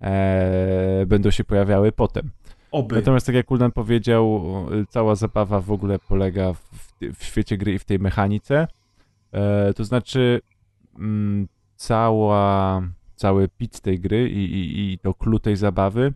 e, 0.00 1.06
będą 1.06 1.30
się 1.30 1.44
pojawiały 1.44 1.92
potem. 1.92 2.30
Oby. 2.72 2.94
Natomiast 2.96 3.26
tak 3.26 3.34
jak 3.34 3.46
Kuldan 3.46 3.72
powiedział, 3.72 4.42
cała 4.88 5.14
zabawa 5.14 5.60
w 5.60 5.72
ogóle 5.72 5.98
polega 5.98 6.52
w, 6.52 6.85
w 7.14 7.24
świecie 7.24 7.58
gry 7.58 7.72
i 7.74 7.78
w 7.78 7.84
tej 7.84 7.98
mechanice. 7.98 8.68
E, 9.32 9.74
to 9.74 9.84
znaczy 9.84 10.40
mm, 10.98 11.48
cała, 11.76 12.82
cały 13.16 13.48
pit 13.48 13.80
tej 13.80 14.00
gry 14.00 14.28
i, 14.30 14.44
i, 14.44 14.92
i 14.92 14.98
to 14.98 15.14
clue 15.14 15.38
tej 15.40 15.56
zabawy 15.56 16.12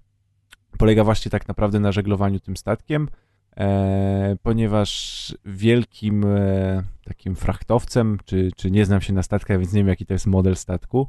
polega 0.78 1.04
właśnie 1.04 1.30
tak 1.30 1.48
naprawdę 1.48 1.80
na 1.80 1.92
żeglowaniu 1.92 2.40
tym 2.40 2.56
statkiem, 2.56 3.08
e, 3.56 4.36
ponieważ 4.42 5.34
wielkim 5.44 6.24
e, 6.24 6.82
takim 7.04 7.36
frachtowcem, 7.36 8.18
czy, 8.24 8.50
czy 8.56 8.70
nie 8.70 8.84
znam 8.84 9.00
się 9.00 9.12
na 9.12 9.22
statkach, 9.22 9.58
więc 9.58 9.72
nie 9.72 9.80
wiem 9.80 9.88
jaki 9.88 10.06
to 10.06 10.12
jest 10.12 10.26
model 10.26 10.56
statku. 10.56 11.08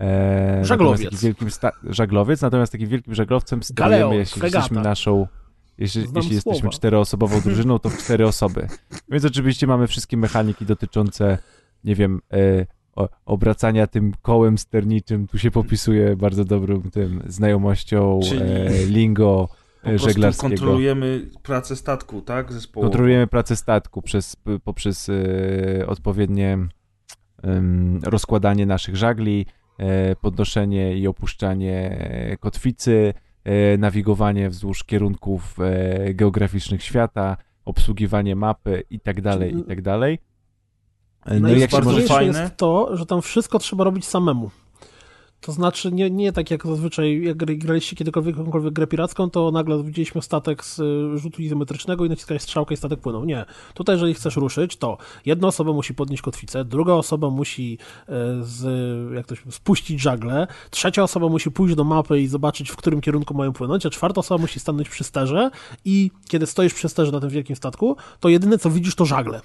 E, 0.00 0.64
Żaglowiec. 0.64 1.00
natomiast 1.00 1.24
Wielkim 1.24 1.50
sta- 1.50 1.72
żaglowiec, 1.84 2.42
natomiast 2.42 2.72
takim 2.72 2.88
wielkim 2.88 3.14
żaglowcem 3.14 3.60
Galeo, 3.70 3.96
sterujemy, 3.98 4.16
jeśli 4.16 4.40
fregata. 4.40 4.58
jesteśmy 4.58 4.82
naszą 4.82 5.26
jeśli, 5.78 6.04
jeśli 6.16 6.34
jesteśmy 6.34 6.70
czteroosobową 6.70 7.40
drużyną, 7.44 7.78
to 7.78 7.90
w 7.90 7.98
cztery 7.98 8.26
osoby. 8.26 8.66
Więc 9.08 9.24
oczywiście 9.24 9.66
mamy 9.66 9.86
wszystkie 9.86 10.16
mechaniki 10.16 10.66
dotyczące, 10.66 11.38
nie 11.84 11.94
wiem, 11.94 12.20
e, 12.32 12.66
o, 12.96 13.08
obracania 13.26 13.86
tym 13.86 14.12
kołem 14.22 14.58
sterniczym. 14.58 15.26
Tu 15.26 15.38
się 15.38 15.50
popisuje 15.50 16.16
bardzo 16.16 16.44
dobrą 16.44 16.82
tym 16.82 17.22
znajomością 17.26 18.20
Czyli 18.22 18.42
e, 18.42 18.86
lingo 18.86 19.48
Po 19.82 19.88
e, 19.88 19.90
prostu 19.90 20.08
żeglarskiego. 20.08 20.48
kontrolujemy 20.48 21.30
pracę 21.42 21.76
statku, 21.76 22.20
tak? 22.22 22.52
Zespołu. 22.52 22.84
Kontrolujemy 22.84 23.26
pracę 23.26 23.56
statku 23.56 24.02
przez, 24.02 24.36
poprzez 24.64 25.08
e, 25.08 25.86
odpowiednie 25.86 26.58
em, 27.42 28.00
rozkładanie 28.04 28.66
naszych 28.66 28.96
żagli, 28.96 29.46
e, 29.78 30.16
podnoszenie 30.16 30.96
i 30.96 31.06
opuszczanie 31.06 31.98
e, 32.00 32.36
kotwicy, 32.36 33.14
e, 33.16 33.25
nawigowanie 33.78 34.50
wzdłuż 34.50 34.84
kierunków 34.84 35.56
e, 35.60 36.14
geograficznych 36.14 36.82
świata, 36.82 37.36
obsługiwanie 37.64 38.36
mapy 38.36 38.82
i 38.90 39.00
tak 39.00 39.20
dalej, 39.20 39.56
i 39.58 39.62
tak 39.62 39.82
dalej. 39.82 40.18
E, 41.26 41.40
No 41.40 41.48
i 41.52 41.60
jak 41.60 41.70
bardzo 41.70 42.00
fajne. 42.00 42.40
jest 42.40 42.56
to, 42.56 42.96
że 42.96 43.06
tam 43.06 43.22
wszystko 43.22 43.58
trzeba 43.58 43.84
robić 43.84 44.04
samemu. 44.04 44.50
To 45.40 45.52
znaczy 45.52 45.92
nie, 45.92 46.10
nie 46.10 46.32
tak 46.32 46.50
jak 46.50 46.66
zazwyczaj, 46.66 47.22
jak 47.22 47.36
graliście 47.58 47.96
kiedykolwiek 47.96 48.36
jakąkolwiek 48.36 48.72
grę 48.72 48.86
piracką, 48.86 49.30
to 49.30 49.50
nagle 49.50 49.82
widzieliśmy 49.82 50.22
statek 50.22 50.64
z 50.64 50.78
y, 50.78 51.18
rzutu 51.18 51.42
izometrycznego 51.42 52.04
i 52.04 52.08
naciskałeś 52.08 52.42
strzałkę 52.42 52.74
i 52.74 52.76
statek 52.76 53.00
płynął. 53.00 53.24
Nie. 53.24 53.44
Tutaj 53.74 53.94
jeżeli 53.96 54.14
chcesz 54.14 54.36
ruszyć, 54.36 54.76
to 54.76 54.98
jedna 55.26 55.48
osoba 55.48 55.72
musi 55.72 55.94
podnieść 55.94 56.22
kotwicę, 56.22 56.64
druga 56.64 56.92
osoba 56.92 57.30
musi 57.30 57.78
e, 58.08 58.12
z, 58.42 58.64
jak 59.14 59.26
to 59.26 59.34
się 59.36 59.52
spuścić 59.52 60.00
żagle, 60.00 60.46
trzecia 60.70 61.02
osoba 61.02 61.28
musi 61.28 61.50
pójść 61.50 61.74
do 61.76 61.84
mapy 61.84 62.20
i 62.20 62.26
zobaczyć, 62.26 62.70
w 62.70 62.76
którym 62.76 63.00
kierunku 63.00 63.34
mają 63.34 63.52
płynąć, 63.52 63.86
a 63.86 63.90
czwarta 63.90 64.20
osoba 64.20 64.40
musi 64.40 64.60
stanąć 64.60 64.88
przy 64.88 65.04
sterze 65.04 65.50
i 65.84 66.10
kiedy 66.28 66.46
stoisz 66.46 66.74
przy 66.74 66.88
sterze 66.88 67.12
na 67.12 67.20
tym 67.20 67.30
wielkim 67.30 67.56
statku, 67.56 67.96
to 68.20 68.28
jedyne 68.28 68.58
co 68.58 68.70
widzisz 68.70 68.94
to 68.94 69.04
żagle. 69.04 69.40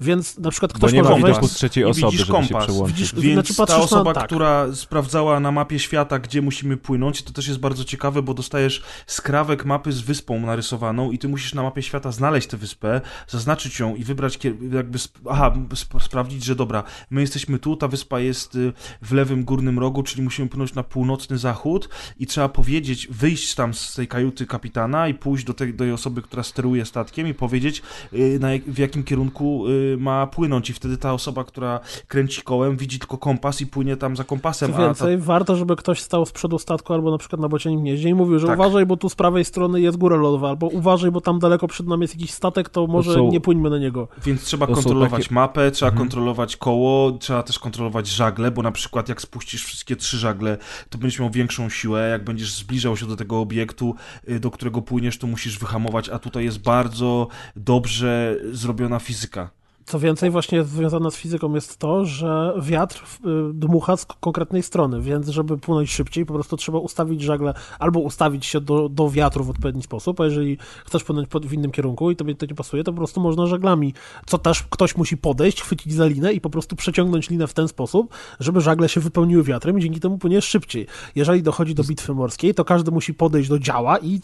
Więc 0.00 0.38
na 0.38 0.50
przykład 0.50 0.72
Bo 0.72 0.78
ktoś 0.78 0.92
nie 0.92 1.02
ma 1.02 1.10
może 1.10 1.26
widoku 1.26 1.48
z 1.48 1.52
trzeciej 1.54 1.82
I 1.82 1.86
osoby, 1.86 2.06
widzisz 2.12 2.26
się 2.26 2.32
kompas. 2.32 2.64
przełączyć. 2.64 2.96
Widzisz- 2.96 3.14
Więc 3.14 3.34
Znaczy, 3.34 3.54
ta 3.54 3.62
patrzysz 3.66 3.78
na- 3.78 3.84
osoba, 3.84 4.14
tak. 4.14 4.26
która 4.26 4.74
sprawdzała 4.74 5.31
na 5.40 5.52
mapie 5.52 5.78
świata, 5.78 6.18
gdzie 6.18 6.42
musimy 6.42 6.76
płynąć, 6.76 7.22
to 7.22 7.32
też 7.32 7.48
jest 7.48 7.60
bardzo 7.60 7.84
ciekawe, 7.84 8.22
bo 8.22 8.34
dostajesz 8.34 8.82
skrawek 9.06 9.64
mapy 9.64 9.92
z 9.92 10.00
wyspą 10.00 10.40
narysowaną 10.40 11.10
i 11.10 11.18
ty 11.18 11.28
musisz 11.28 11.54
na 11.54 11.62
mapie 11.62 11.82
świata 11.82 12.12
znaleźć 12.12 12.48
tę 12.48 12.56
wyspę, 12.56 13.00
zaznaczyć 13.28 13.78
ją 13.78 13.96
i 13.96 14.04
wybrać, 14.04 14.38
jakby, 14.72 14.98
aha, 15.30 15.54
sp- 15.82 16.00
sprawdzić, 16.00 16.44
że 16.44 16.54
dobra, 16.54 16.82
my 17.10 17.20
jesteśmy 17.20 17.58
tu, 17.58 17.76
ta 17.76 17.88
wyspa 17.88 18.20
jest 18.20 18.54
y, 18.54 18.72
w 19.02 19.12
lewym 19.12 19.44
górnym 19.44 19.78
rogu, 19.78 20.02
czyli 20.02 20.22
musimy 20.22 20.48
płynąć 20.48 20.74
na 20.74 20.82
północny 20.82 21.38
zachód 21.38 21.88
i 22.18 22.26
trzeba 22.26 22.48
powiedzieć, 22.48 23.08
wyjść 23.10 23.54
tam 23.54 23.74
z 23.74 23.94
tej 23.94 24.08
kajuty 24.08 24.46
kapitana 24.46 25.08
i 25.08 25.14
pójść 25.14 25.44
do 25.44 25.54
tej, 25.54 25.74
do 25.74 25.78
tej 25.84 25.92
osoby, 25.92 26.22
która 26.22 26.42
steruje 26.42 26.84
statkiem 26.84 27.28
i 27.28 27.34
powiedzieć, 27.34 27.82
y, 28.12 28.38
na, 28.40 28.48
w 28.66 28.78
jakim 28.78 29.04
kierunku 29.04 29.68
y, 29.68 29.96
ma 29.98 30.26
płynąć. 30.26 30.70
I 30.70 30.72
wtedy 30.72 30.96
ta 30.98 31.12
osoba, 31.12 31.44
która 31.44 31.80
kręci 32.08 32.42
kołem, 32.42 32.76
widzi 32.76 32.98
tylko 32.98 33.18
kompas 33.18 33.60
i 33.60 33.66
płynie 33.66 33.96
tam 33.96 34.16
za 34.16 34.24
kompasem, 34.24 34.72
Co 34.72 34.78
więcej, 34.78 35.18
warto, 35.22 35.56
żeby 35.56 35.76
ktoś 35.76 36.00
stał 36.00 36.26
z 36.26 36.32
przodu 36.32 36.58
statku 36.58 36.94
albo 36.94 37.10
na 37.10 37.18
przykład 37.18 37.40
na 37.40 37.48
bocianim 37.48 37.80
gnieździe 37.80 38.08
i 38.08 38.14
mówił, 38.14 38.38
że 38.38 38.46
Tak. 38.46 38.58
uważaj, 38.58 38.86
bo 38.86 38.96
tu 38.96 39.08
z 39.08 39.14
prawej 39.14 39.44
strony 39.44 39.80
jest 39.80 39.96
góra 39.98 40.16
lodowa, 40.16 40.48
albo 40.48 40.66
uważaj, 40.66 41.10
bo 41.10 41.20
tam 41.20 41.38
daleko 41.38 41.68
przed 41.68 41.86
nami 41.86 42.02
jest 42.02 42.14
jakiś 42.14 42.30
statek, 42.30 42.68
to 42.68 42.86
może 42.86 43.14
są- 43.14 43.30
nie 43.30 43.40
pójdźmy 43.40 43.70
na 43.70 43.78
niego. 43.78 44.08
Więc 44.24 44.42
trzeba 44.44 44.66
To 44.66 44.74
kontrolować 44.74 45.22
takie- 45.22 45.34
mapę, 45.34 45.70
trzeba 45.70 45.88
Mhm. 45.90 46.08
kontrolować 46.08 46.56
koło, 46.56 47.12
trzeba 47.12 47.42
też 47.42 47.58
kontrolować 47.58 48.06
żagle, 48.06 48.50
bo 48.50 48.62
na 48.62 48.72
przykład 48.72 49.08
jak 49.08 49.20
spuścisz 49.22 49.64
wszystkie 49.64 49.96
trzy 49.96 50.18
żagle, 50.18 50.58
to 50.90 50.98
będziesz 50.98 51.20
miał 51.20 51.30
większą 51.30 51.68
siłę. 51.68 52.08
Jak 52.08 52.24
będziesz 52.24 52.54
zbliżał 52.54 52.96
się 52.96 53.06
do 53.06 53.16
tego 53.16 53.40
obiektu, 53.40 53.94
y, 54.28 54.40
do 54.40 54.50
którego 54.50 54.82
płyniesz, 54.82 55.18
to 55.18 55.26
musisz 55.26 55.58
wyhamować, 55.58 56.08
a 56.08 56.18
tutaj 56.18 56.44
jest 56.44 56.58
bardzo 56.58 57.28
dobrze 57.56 58.36
zrobiona 58.52 58.98
fizyka. 58.98 59.50
Co 59.84 59.98
więcej, 59.98 60.30
właśnie 60.30 60.64
związane 60.64 61.10
z 61.10 61.16
fizyką 61.16 61.54
jest 61.54 61.76
to, 61.78 62.04
że 62.04 62.54
wiatr 62.62 63.02
y, 63.02 63.28
dmucha 63.54 63.96
z 63.96 64.06
konkretnej 64.06 64.62
strony, 64.62 65.00
więc 65.00 65.28
żeby 65.28 65.58
płynąć 65.58 65.90
szybciej, 65.90 66.26
po 66.26 66.34
prostu 66.34 66.56
trzeba 66.56 66.78
ustawić 66.78 67.22
żagle 67.22 67.54
albo 67.78 68.00
ustawić 68.00 68.46
się 68.46 68.60
do, 68.60 68.88
do 68.88 69.10
wiatru 69.10 69.44
w 69.44 69.50
odpowiedni 69.50 69.82
sposób, 69.82 70.20
a 70.20 70.24
jeżeli 70.24 70.58
chcesz 70.86 71.04
płynąć 71.04 71.28
w 71.42 71.52
innym 71.52 71.70
kierunku 71.70 72.10
i 72.10 72.16
tobie 72.16 72.34
to 72.34 72.46
nie 72.46 72.54
pasuje, 72.54 72.84
to 72.84 72.92
po 72.92 72.96
prostu 72.96 73.20
można 73.20 73.46
żaglami, 73.46 73.94
co 74.26 74.38
też 74.38 74.62
ktoś 74.62 74.96
musi 74.96 75.16
podejść, 75.16 75.62
chwycić 75.62 75.92
za 75.92 76.06
linę 76.06 76.32
i 76.32 76.40
po 76.40 76.50
prostu 76.50 76.76
przeciągnąć 76.76 77.30
linę 77.30 77.46
w 77.46 77.54
ten 77.54 77.68
sposób, 77.68 78.14
żeby 78.40 78.60
żagle 78.60 78.88
się 78.88 79.00
wypełniły 79.00 79.42
wiatrem 79.42 79.78
i 79.78 79.82
dzięki 79.82 80.00
temu 80.00 80.18
płyniesz 80.18 80.44
szybciej. 80.44 80.86
Jeżeli 81.14 81.42
dochodzi 81.42 81.74
do 81.74 81.84
bitwy 81.84 82.14
morskiej, 82.14 82.54
to 82.54 82.64
każdy 82.64 82.90
musi 82.90 83.14
podejść 83.14 83.48
do 83.48 83.58
działa 83.58 83.98
i 83.98 84.20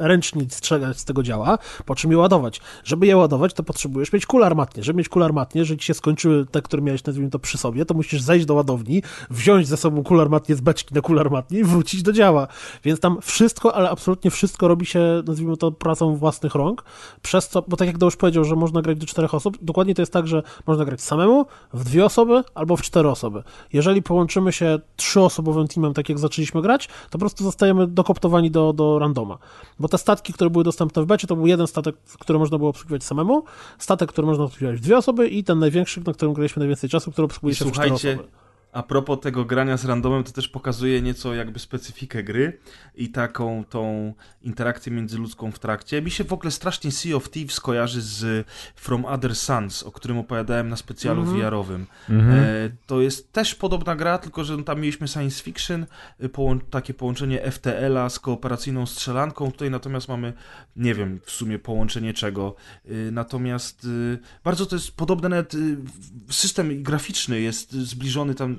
ręcznie 0.00 0.42
strzelać 0.48 0.98
z 0.98 1.04
tego 1.04 1.22
działa, 1.22 1.58
po 1.86 1.94
czym 1.94 2.10
je 2.10 2.18
ładować. 2.18 2.60
Żeby 2.84 3.06
je 3.06 3.16
ładować, 3.16 3.54
to 3.54 3.62
potrzebujesz 3.62 4.12
mieć 4.12 4.26
kulę 4.26 4.46
armatnie. 4.46 4.82
Żeby 4.82 4.93
mieć 4.94 5.08
kulę 5.08 5.24
armatnie, 5.24 5.58
jeżeli 5.58 5.80
ci 5.80 5.86
się 5.86 5.94
skończyły 5.94 6.46
te, 6.46 6.62
które 6.62 6.82
miałeś, 6.82 7.04
nazwijmy 7.04 7.30
to, 7.30 7.38
przy 7.38 7.58
sobie, 7.58 7.86
to 7.86 7.94
musisz 7.94 8.22
zejść 8.22 8.46
do 8.46 8.54
ładowni, 8.54 9.02
wziąć 9.30 9.68
ze 9.68 9.76
sobą 9.76 10.04
kulę 10.04 10.22
armatnie 10.22 10.54
z 10.54 10.60
beczki 10.60 10.94
na 10.94 11.00
kulę 11.00 11.20
armatnie 11.20 11.58
i 11.58 11.64
wrócić 11.64 12.02
do 12.02 12.12
działa. 12.12 12.48
Więc 12.84 13.00
tam 13.00 13.18
wszystko, 13.22 13.74
ale 13.74 13.90
absolutnie 13.90 14.30
wszystko 14.30 14.68
robi 14.68 14.86
się, 14.86 15.22
nazwijmy 15.26 15.56
to, 15.56 15.72
pracą 15.72 16.16
własnych 16.16 16.54
rąk, 16.54 16.84
przez 17.22 17.48
co, 17.48 17.62
bo 17.68 17.76
tak 17.76 17.88
jak 17.88 18.02
już 18.02 18.16
powiedział, 18.16 18.44
że 18.44 18.56
można 18.56 18.82
grać 18.82 18.98
do 18.98 19.06
czterech 19.06 19.34
osób, 19.34 19.58
dokładnie 19.62 19.94
to 19.94 20.02
jest 20.02 20.12
tak, 20.12 20.26
że 20.26 20.42
można 20.66 20.84
grać 20.84 21.00
samemu, 21.00 21.46
w 21.72 21.84
dwie 21.84 22.04
osoby 22.04 22.44
albo 22.54 22.76
w 22.76 22.82
cztery 22.82 23.08
osoby. 23.08 23.42
Jeżeli 23.72 24.02
połączymy 24.02 24.52
się 24.52 24.78
trzyosobowym 24.96 25.68
teamem, 25.68 25.94
tak 25.94 26.08
jak 26.08 26.18
zaczęliśmy 26.18 26.62
grać, 26.62 26.86
to 26.86 27.12
po 27.12 27.18
prostu 27.18 27.44
zostajemy 27.44 27.86
dokoptowani 27.86 28.50
do, 28.50 28.72
do 28.72 28.98
randoma. 28.98 29.38
Bo 29.78 29.88
te 29.88 29.98
statki, 29.98 30.32
które 30.32 30.50
były 30.50 30.64
dostępne 30.64 31.02
w 31.02 31.06
becie, 31.06 31.26
to 31.26 31.36
był 31.36 31.46
jeden 31.46 31.66
statek, 31.66 31.96
który 32.18 32.38
można 32.38 32.58
było 32.58 32.70
obsługiwać 32.70 33.04
samemu, 33.04 33.44
statek, 33.78 34.12
który 34.12 34.26
można 34.26 34.44
obsługiwać 34.44 34.80
dwie 34.84 34.96
osoby 34.96 35.28
i 35.28 35.44
ten 35.44 35.58
największy, 35.58 36.02
na 36.06 36.12
którym 36.12 36.34
graliśmy 36.34 36.60
najwięcej 36.60 36.90
czasu, 36.90 37.12
który 37.12 37.24
obsługuje 37.24 37.52
I 37.52 37.56
się 37.56 37.64
w 37.64 37.72
cztery 37.72 37.88
słuchajcie, 37.88 38.12
osoby. 38.12 38.43
A 38.74 38.82
propos 38.82 39.20
tego 39.20 39.44
grania 39.44 39.76
z 39.76 39.84
randomem, 39.84 40.24
to 40.24 40.32
też 40.32 40.48
pokazuje 40.48 41.02
nieco 41.02 41.34
jakby 41.34 41.58
specyfikę 41.58 42.22
gry 42.22 42.58
i 42.94 43.08
taką 43.08 43.64
tą 43.64 44.14
interakcję 44.42 44.92
międzyludzką 44.92 45.52
w 45.52 45.58
trakcie. 45.58 46.02
Mi 46.02 46.10
się 46.10 46.24
w 46.24 46.32
ogóle 46.32 46.50
strasznie 46.50 46.92
Sea 46.92 47.16
of 47.16 47.30
Thieves 47.30 47.60
kojarzy 47.60 48.02
z 48.02 48.46
From 48.76 49.04
Other 49.04 49.36
Suns, 49.36 49.82
o 49.82 49.90
którym 49.92 50.18
opowiadałem 50.18 50.68
na 50.68 50.76
specjalu 50.76 51.20
Mhm. 51.22 51.38
VR-owym. 51.40 51.86
Mhm. 52.10 52.34
E, 52.44 52.70
to 52.86 53.00
jest 53.00 53.32
też 53.32 53.54
podobna 53.54 53.96
gra, 53.96 54.18
tylko 54.18 54.44
że 54.44 54.64
tam 54.64 54.80
mieliśmy 54.80 55.08
science 55.08 55.42
fiction, 55.42 55.86
połą- 56.22 56.60
takie 56.70 56.94
połączenie 56.94 57.40
FTL-a 57.50 58.08
z 58.10 58.18
kooperacyjną 58.18 58.86
strzelanką. 58.86 59.52
Tutaj 59.52 59.70
natomiast 59.70 60.08
mamy, 60.08 60.32
nie 60.76 60.94
wiem 60.94 61.20
w 61.24 61.30
sumie 61.30 61.58
połączenie 61.58 62.14
czego. 62.14 62.54
Y, 62.90 63.08
natomiast 63.12 63.84
y, 63.84 64.18
bardzo 64.44 64.66
to 64.66 64.76
jest 64.76 64.96
podobne, 64.96 65.28
nawet 65.28 65.54
w- 65.56 66.34
system 66.34 66.82
graficzny 66.82 67.40
jest 67.40 67.72
zbliżony 67.72 68.34
tam, 68.34 68.56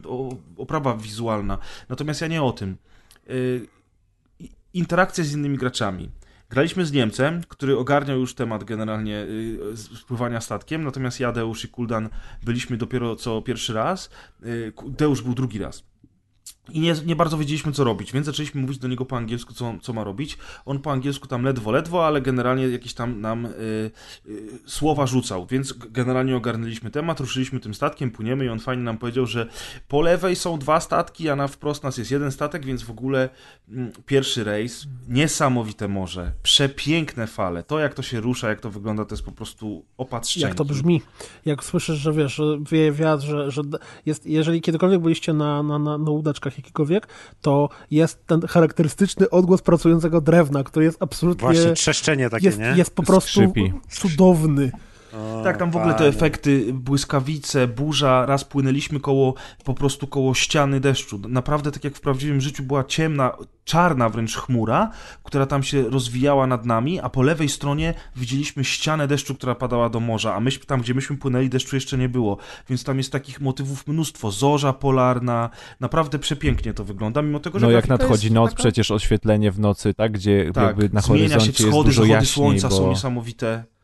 oprawa 0.57 0.97
wizualna. 0.97 1.57
Natomiast 1.89 2.21
ja 2.21 2.27
nie 2.27 2.43
o 2.43 2.51
tym. 2.51 2.77
Y, 3.29 3.67
interakcja 4.73 5.23
z 5.23 5.33
innymi 5.33 5.57
graczami. 5.57 6.11
Graliśmy 6.49 6.85
z 6.85 6.91
Niemcem, 6.91 7.41
który 7.47 7.77
ogarniał 7.77 8.19
już 8.19 8.35
temat 8.35 8.63
generalnie 8.63 9.25
y, 9.73 9.77
spływania 9.77 10.41
statkiem, 10.41 10.83
natomiast 10.83 11.19
ja, 11.19 11.31
Deusz 11.31 11.65
i 11.65 11.67
Kuldan 11.67 12.09
byliśmy 12.43 12.77
dopiero 12.77 13.15
co 13.15 13.41
pierwszy 13.41 13.73
raz. 13.73 14.09
Y, 14.45 14.73
Deusz 14.87 15.21
był 15.21 15.33
drugi 15.33 15.59
raz. 15.59 15.83
I 16.69 16.79
nie, 16.79 16.95
nie 17.05 17.15
bardzo 17.15 17.37
wiedzieliśmy, 17.37 17.71
co 17.71 17.83
robić, 17.83 18.11
więc 18.11 18.25
zaczęliśmy 18.25 18.61
mówić 18.61 18.77
do 18.77 18.87
niego 18.87 19.05
po 19.05 19.17
angielsku, 19.17 19.53
co, 19.53 19.73
co 19.81 19.93
ma 19.93 20.03
robić. 20.03 20.37
On 20.65 20.79
po 20.79 20.91
angielsku 20.91 21.27
tam 21.27 21.43
ledwo, 21.43 21.71
ledwo, 21.71 22.07
ale 22.07 22.21
generalnie 22.21 22.67
jakieś 22.67 22.93
tam 22.93 23.21
nam 23.21 23.45
y, 23.45 23.49
y, 24.27 24.59
słowa 24.65 25.07
rzucał, 25.07 25.45
więc 25.45 25.73
generalnie 25.73 26.35
ogarnęliśmy 26.35 26.91
temat, 26.91 27.19
ruszyliśmy 27.19 27.59
tym 27.59 27.73
statkiem, 27.73 28.11
płyniemy 28.11 28.45
i 28.45 28.49
on 28.49 28.59
fajnie 28.59 28.83
nam 28.83 28.97
powiedział, 28.97 29.25
że 29.25 29.47
po 29.87 30.01
lewej 30.01 30.35
są 30.35 30.59
dwa 30.59 30.79
statki, 30.79 31.29
a 31.29 31.35
na 31.35 31.47
wprost 31.47 31.83
nas 31.83 31.97
jest 31.97 32.11
jeden 32.11 32.31
statek, 32.31 32.65
więc 32.65 32.83
w 32.83 32.89
ogóle 32.89 33.29
mm, 33.69 33.91
pierwszy 34.05 34.43
rejs, 34.43 34.87
niesamowite 35.07 35.87
morze, 35.87 36.31
przepiękne 36.43 37.27
fale, 37.27 37.63
to 37.63 37.79
jak 37.79 37.93
to 37.93 38.01
się 38.01 38.19
rusza, 38.19 38.49
jak 38.49 38.61
to 38.61 38.69
wygląda, 38.69 39.05
to 39.05 39.15
jest 39.15 39.25
po 39.25 39.31
prostu 39.31 39.85
opatrzenie. 39.97 40.45
Jak 40.45 40.55
to 40.55 40.65
brzmi? 40.65 41.01
Jak 41.45 41.63
słyszysz, 41.63 41.97
że 41.97 42.13
wiesz, 42.13 42.41
wieje 42.71 42.91
wiatr, 42.91 43.23
że, 43.23 43.51
że 43.51 43.61
jest, 44.05 44.25
jeżeli 44.25 44.61
kiedykolwiek 44.61 45.01
byliście 45.01 45.33
na, 45.33 45.63
na, 45.63 45.79
na, 45.79 45.97
na 45.97 46.11
łódeczkach 46.11 46.54
jakikolwiek, 46.57 47.07
to 47.41 47.69
jest 47.91 48.27
ten 48.27 48.41
charakterystyczny 48.41 49.29
odgłos 49.29 49.61
pracującego 49.61 50.21
drewna, 50.21 50.63
który 50.63 50.85
jest 50.85 50.97
absolutnie... 51.03 51.47
Właśnie 51.47 51.73
trzeszczenie 51.73 52.29
takie, 52.29 52.45
jest, 52.45 52.59
nie? 52.59 52.73
jest 52.75 52.95
po 52.95 53.03
prostu 53.03 53.29
Skrzypi. 53.29 53.73
cudowny. 53.89 54.71
O, 55.15 55.41
Tak, 55.43 55.57
tam 55.57 55.71
w 55.71 55.75
ogóle 55.75 55.93
te 55.93 56.07
efekty, 56.07 56.73
błyskawice, 56.73 57.67
burza, 57.67 58.25
raz 58.25 58.43
płynęliśmy 58.43 58.99
koło, 58.99 59.33
po 59.63 59.73
prostu 59.73 60.07
koło 60.07 60.33
ściany 60.33 60.79
deszczu. 60.79 61.19
Naprawdę, 61.29 61.71
tak 61.71 61.83
jak 61.83 61.95
w 61.95 62.01
prawdziwym 62.01 62.41
życiu 62.41 62.63
była 62.63 62.83
ciemna, 62.83 63.31
czarna 63.65 64.09
wręcz 64.09 64.35
chmura, 64.35 64.91
która 65.23 65.45
tam 65.45 65.63
się 65.63 65.89
rozwijała 65.89 66.47
nad 66.47 66.65
nami, 66.65 66.99
a 66.99 67.09
po 67.09 67.21
lewej 67.21 67.49
stronie 67.49 67.93
widzieliśmy 68.15 68.63
ścianę 68.63 69.07
deszczu, 69.07 69.35
która 69.35 69.55
padała 69.55 69.89
do 69.89 69.99
morza, 69.99 70.35
a 70.35 70.39
myśmy 70.39 70.65
tam, 70.65 70.81
gdzie 70.81 70.93
myśmy 70.93 71.17
płynęli, 71.17 71.49
deszczu 71.49 71.75
jeszcze 71.75 71.97
nie 71.97 72.09
było. 72.09 72.37
Więc 72.69 72.83
tam 72.83 72.97
jest 72.97 73.11
takich 73.11 73.41
motywów 73.41 73.87
mnóstwo. 73.87 74.31
Zorza 74.31 74.73
polarna, 74.73 75.49
naprawdę 75.79 76.19
przepięknie 76.19 76.73
to 76.73 76.83
wygląda, 76.83 77.21
mimo 77.21 77.39
tego, 77.39 77.59
że 77.59 77.65
No 77.65 77.71
jak 77.71 77.87
nadchodzi 77.87 78.31
noc, 78.31 78.49
taka... 78.49 78.63
przecież 78.63 78.91
oświetlenie 78.91 79.51
w 79.51 79.59
nocy, 79.59 79.93
tak? 79.93 80.11
Gdzie 80.11 80.51
Tak, 80.53 80.63
jakby 80.63 80.89
na 80.93 81.01
zmienia 81.01 81.27
się 81.27 81.29
horyzoncie 81.29 81.47
jest 81.47 81.59
wschody, 81.59 81.89
dużo 81.89 82.01
zachody 82.01 82.13
jaśniej, 82.13 82.33
słońca 82.33 82.69
są 82.69 82.83
bo... 82.83 82.89
niesamowite. 82.89 83.74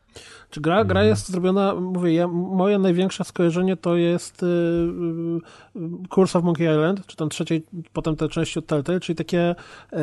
Czy 0.52 0.60
gra, 0.60 0.84
gra 0.84 1.04
jest 1.04 1.28
zrobiona, 1.30 1.74
mówię, 1.74 2.14
ja, 2.14 2.28
moje 2.28 2.78
największe 2.78 3.24
skojarzenie 3.24 3.76
to 3.76 3.96
jest 3.96 4.42
y, 4.42 4.46
y, 4.46 6.08
Curse 6.08 6.38
of 6.38 6.44
Monkey 6.44 6.66
Island, 6.72 7.06
czy 7.06 7.16
tam 7.16 7.28
trzeciej, 7.28 7.62
potem 7.92 8.16
te 8.16 8.28
części 8.28 8.58
od 8.58 8.66
Telltale, 8.66 9.00
czyli 9.00 9.16
takie, 9.16 9.54
y, 9.92 9.96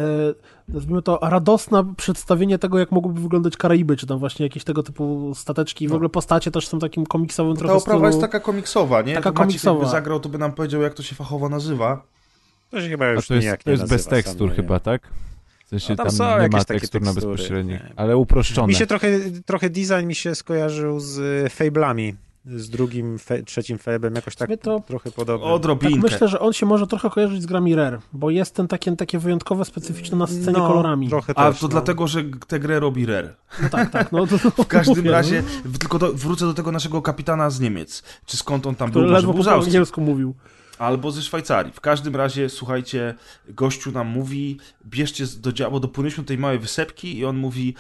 nazwijmy 0.68 1.02
to, 1.02 1.20
radosne 1.22 1.94
przedstawienie 1.98 2.60
tego, 2.60 2.80
jak 2.80 2.92
mogłyby 2.92 3.22
wyglądać 3.22 3.58
Karaiby, 3.58 3.98
czy 3.98 4.08
tam 4.08 4.20
właśnie 4.20 4.46
jakieś 4.46 4.64
tego 4.64 4.84
typu 4.84 5.32
stateczki. 5.36 5.88
W 5.88 5.90
No. 5.90 5.96
ogóle 5.96 6.10
postacie 6.10 6.52
też 6.52 6.68
są 6.68 6.80
takim 6.80 7.06
komiksowym 7.06 7.54
Ta 7.54 7.60
trochę 7.60 7.74
oprawa 7.76 8.00
stylu. 8.00 8.08
jest 8.08 8.22
taka 8.22 8.40
komiksowa, 8.40 9.02
nie? 9.02 9.16
Taka 9.16 9.32
komiksowa. 9.32 9.80
jakby 9.80 9.92
zagrał, 9.92 10.20
to 10.20 10.30
by 10.30 10.38
nam 10.38 10.52
powiedział, 10.52 10.82
jak 10.82 10.94
to 10.94 11.04
się 11.04 11.16
fachowo 11.16 11.50
nazywa. 11.50 12.02
To 12.72 12.82
się 12.82 12.90
chyba 12.90 13.08
już 13.08 13.28
to 13.28 13.34
jest, 13.36 13.64
to 13.64 13.72
jest 13.72 13.90
bez 13.90 14.06
tekstur 14.06 14.50
nie 14.50 14.56
chyba, 14.56 14.80
tak? 14.80 15.02
W 15.70 15.72
sensie 15.72 15.94
No 15.94 15.96
tam 15.96 16.06
tam, 16.06 16.16
są 16.16 16.24
nie 16.24 16.36
ma 16.36 16.44
jakieś 16.44 16.66
takie 16.66 16.80
tekstur 16.80 17.02
na 17.02 17.14
tekstury, 17.14 17.32
bezpośrednich, 17.32 17.82
ale 17.96 18.18
uproszczone. 18.18 18.68
Mi 18.68 18.76
się 18.76 18.88
trochę, 18.88 19.08
trochę 19.46 19.70
design 19.70 20.08
mi 20.08 20.16
się 20.16 20.36
skojarzył 20.36 21.00
z 21.00 21.18
y, 21.18 21.50
Fable'ami, 21.60 22.14
z 22.46 22.70
drugim, 22.70 23.20
fe, 23.20 23.44
trzecim 23.44 23.78
Fable'em, 23.78 24.16
jakoś 24.16 24.36
tak 24.36 24.50
trochę 24.88 25.12
podobnie. 25.12 25.46
Tak 25.46 25.56
Odrobinkę. 25.56 26.00
myślę, 26.12 26.28
że 26.28 26.40
on 26.40 26.54
się 26.54 26.66
może 26.66 26.88
trochę 26.88 27.10
kojarzyć 27.10 27.42
z 27.42 27.46
grami 27.46 27.76
Rare, 27.76 28.00
bo 28.14 28.30
jest 28.30 28.56
ten 28.56 28.68
takie, 28.68 28.96
takie 28.96 29.20
wyjątkowe, 29.20 29.66
specyficzne 29.66 30.18
na 30.18 30.28
scenie 30.28 30.58
no, 30.58 30.68
kolorami. 30.68 31.10
Trochę 31.10 31.34
A 31.38 31.52
też, 31.52 31.60
to 31.60 31.66
no. 31.66 31.72
dlatego, 31.72 32.08
że 32.08 32.24
tę 32.48 32.60
grę 32.60 32.80
robi 32.80 33.06
Rare. 33.06 33.36
No 33.62 33.70
tak, 33.70 33.90
tak. 33.90 34.12
No, 34.12 34.28
to, 34.28 34.38
W 34.38 34.68
każdym 34.68 34.98
mówię, 34.98 35.12
razie, 35.12 35.44
no, 35.66 35.80
tylko 35.80 36.00
do, 36.00 36.14
wrócę 36.14 36.46
do 36.46 36.54
tego 36.54 36.72
naszego 36.72 37.02
kapitana 37.02 37.50
z 37.50 37.60
Niemiec. 37.60 38.04
Czy 38.26 38.38
skąd 38.38 38.68
on 38.68 38.76
tam 38.76 38.90
który 38.90 39.06
był? 39.06 39.14
Ledwo 39.14 39.34
był 39.34 39.44
po 39.44 39.52
angielsku 39.52 40.02
mówił. 40.02 40.36
Albo 40.80 41.12
ze 41.12 41.22
Szwajcarii. 41.22 41.74
W 41.74 41.82
każdym 41.82 42.16
razie, 42.16 42.50
słuchajcie, 42.50 43.16
gościu 43.48 43.92
nam 43.92 44.08
mówi, 44.08 44.60
bierzcie 44.86 45.26
do 45.38 45.54
działa, 45.54 45.72
bo 45.72 45.80
dopłynęliśmy 45.80 46.24
do 46.24 46.28
tej 46.28 46.38
małej 46.38 46.60
wysepki 46.60 47.18
i 47.18 47.26
on 47.26 47.38
mówi, 47.38 47.76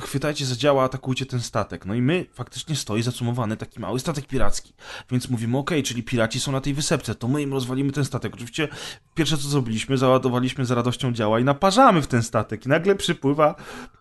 chwytajcie 0.00 0.46
za 0.46 0.56
działa, 0.56 0.84
atakujcie 0.84 1.26
ten 1.26 1.40
statek. 1.40 1.86
No 1.86 1.94
i 1.94 2.02
my, 2.02 2.26
faktycznie 2.32 2.76
stoi 2.76 3.02
zacumowany 3.02 3.56
taki 3.56 3.80
mały 3.80 4.00
statek 4.00 4.26
piracki. 4.26 4.74
Więc 5.10 5.28
mówimy, 5.28 5.58
okej, 5.58 5.82
czyli 5.82 6.02
piraci 6.02 6.40
są 6.40 6.52
na 6.52 6.60
tej 6.60 6.74
wysepce, 6.74 7.14
to 7.14 7.28
my 7.28 7.42
im 7.42 7.52
rozwalimy 7.52 7.92
ten 7.92 8.04
statek. 8.04 8.34
Oczywiście 8.34 8.68
pierwsze 9.14 9.38
co 9.38 9.48
zrobiliśmy, 9.48 9.98
załadowaliśmy 9.98 10.66
z 10.66 10.70
radością 10.70 11.12
działa 11.12 11.40
i 11.40 11.44
naparzamy 11.44 12.02
w 12.02 12.06
ten 12.06 12.22
statek. 12.22 12.66
I 12.66 12.68
nagle 12.68 12.94
przypływa 12.94 13.54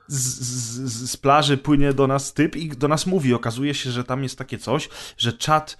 z, 0.08 0.18
z, 0.18 1.12
z 1.12 1.18
plaży, 1.18 1.58
płynie 1.58 1.94
do 1.94 2.08
nas 2.08 2.34
typ 2.34 2.56
i 2.56 2.70
do 2.70 2.88
nas 2.88 3.06
mówi. 3.06 3.34
Okazuje 3.34 3.74
się, 3.74 3.92
że 3.92 4.04
tam 4.04 4.24
jest 4.24 4.38
takie 4.38 4.58
coś, 4.58 4.89
że 5.18 5.34
czat 5.34 5.78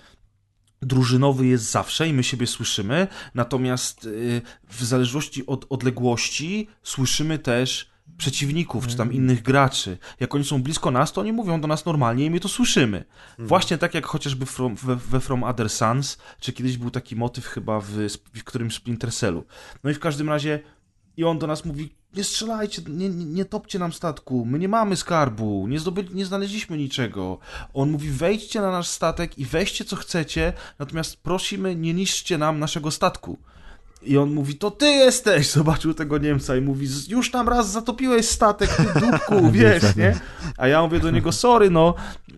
drużynowy 0.82 1.48
jest 1.48 1.72
zawsze 1.72 2.08
i 2.08 2.14
my 2.14 2.24
siebie 2.24 2.48
słyszymy, 2.48 3.08
natomiast 3.36 4.06
y, 4.06 4.42
w 4.70 4.84
zależności 4.84 5.46
od 5.46 5.66
odległości 5.70 6.68
słyszymy 6.84 7.40
też 7.40 7.92
przeciwników, 8.18 8.88
czy 8.88 8.98
tam 8.98 9.14
innych 9.14 9.42
graczy. 9.42 9.98
Jak 10.20 10.36
oni 10.36 10.44
są 10.44 10.64
blisko 10.64 10.92
nas, 10.92 11.14
to 11.14 11.22
oni 11.22 11.32
mówią 11.32 11.62
do 11.62 11.68
nas 11.68 11.86
normalnie 11.86 12.26
i 12.26 12.30
my 12.30 12.40
to 12.40 12.50
słyszymy. 12.50 13.04
Właśnie 13.40 13.78
tak 13.78 13.94
jak 13.94 14.06
chociażby 14.06 14.46
from, 14.46 14.76
we, 14.76 14.96
we 14.96 15.20
From 15.20 15.44
Other 15.44 15.70
Suns, 15.70 16.18
czy 16.40 16.54
kiedyś 16.54 16.78
był 16.78 16.92
taki 16.92 17.16
motyw 17.16 17.46
chyba 17.46 17.80
w, 17.80 17.90
w 18.34 18.44
którymś 18.44 18.76
Splinter 18.76 19.14
Cellu. 19.14 19.44
No 19.84 19.90
i 19.90 19.94
w 19.94 20.00
każdym 20.00 20.30
razie 20.30 20.60
i 21.18 21.24
on 21.24 21.40
do 21.40 21.48
nas 21.48 21.66
mówi, 21.66 21.90
nie 22.16 22.24
strzelajcie, 22.24 22.82
nie, 22.88 23.10
nie, 23.10 23.26
nie 23.26 23.46
topcie 23.46 23.80
nam 23.80 23.94
statku, 23.94 24.46
my 24.46 24.60
nie 24.60 24.70
mamy 24.70 24.96
skarbu, 24.96 25.68
nie, 25.68 25.80
zdobyli, 25.80 26.16
nie 26.16 26.26
znaleźliśmy 26.26 26.78
niczego. 26.78 27.38
On 27.74 27.92
mówi, 27.92 28.10
wejdźcie 28.10 28.62
na 28.62 28.72
nasz 28.72 28.88
statek 28.88 29.40
i 29.40 29.46
weźcie 29.46 29.86
co 29.86 29.96
chcecie, 29.96 30.54
natomiast 30.80 31.18
prosimy, 31.18 31.76
nie 31.76 31.94
niszczcie 31.94 32.38
nam 32.38 32.60
naszego 32.60 32.92
statku. 32.92 33.38
I 34.04 34.18
on 34.18 34.34
mówi, 34.34 34.56
to 34.56 34.72
ty 34.72 34.86
jesteś! 34.86 35.50
Zobaczył 35.52 35.94
tego 35.94 36.18
Niemca 36.18 36.56
i 36.56 36.62
mówi, 36.62 36.88
już 37.08 37.32
tam 37.32 37.50
raz 37.50 37.72
zatopiłeś 37.72 38.26
statek, 38.26 38.70
ty 38.70 39.00
dupku, 39.00 39.52
wiesz, 39.52 39.96
nie? 39.96 40.20
A 40.58 40.68
ja 40.68 40.82
mówię 40.82 41.00
do 41.00 41.12
niego, 41.12 41.32
sorry, 41.32 41.70
no, 41.70 41.96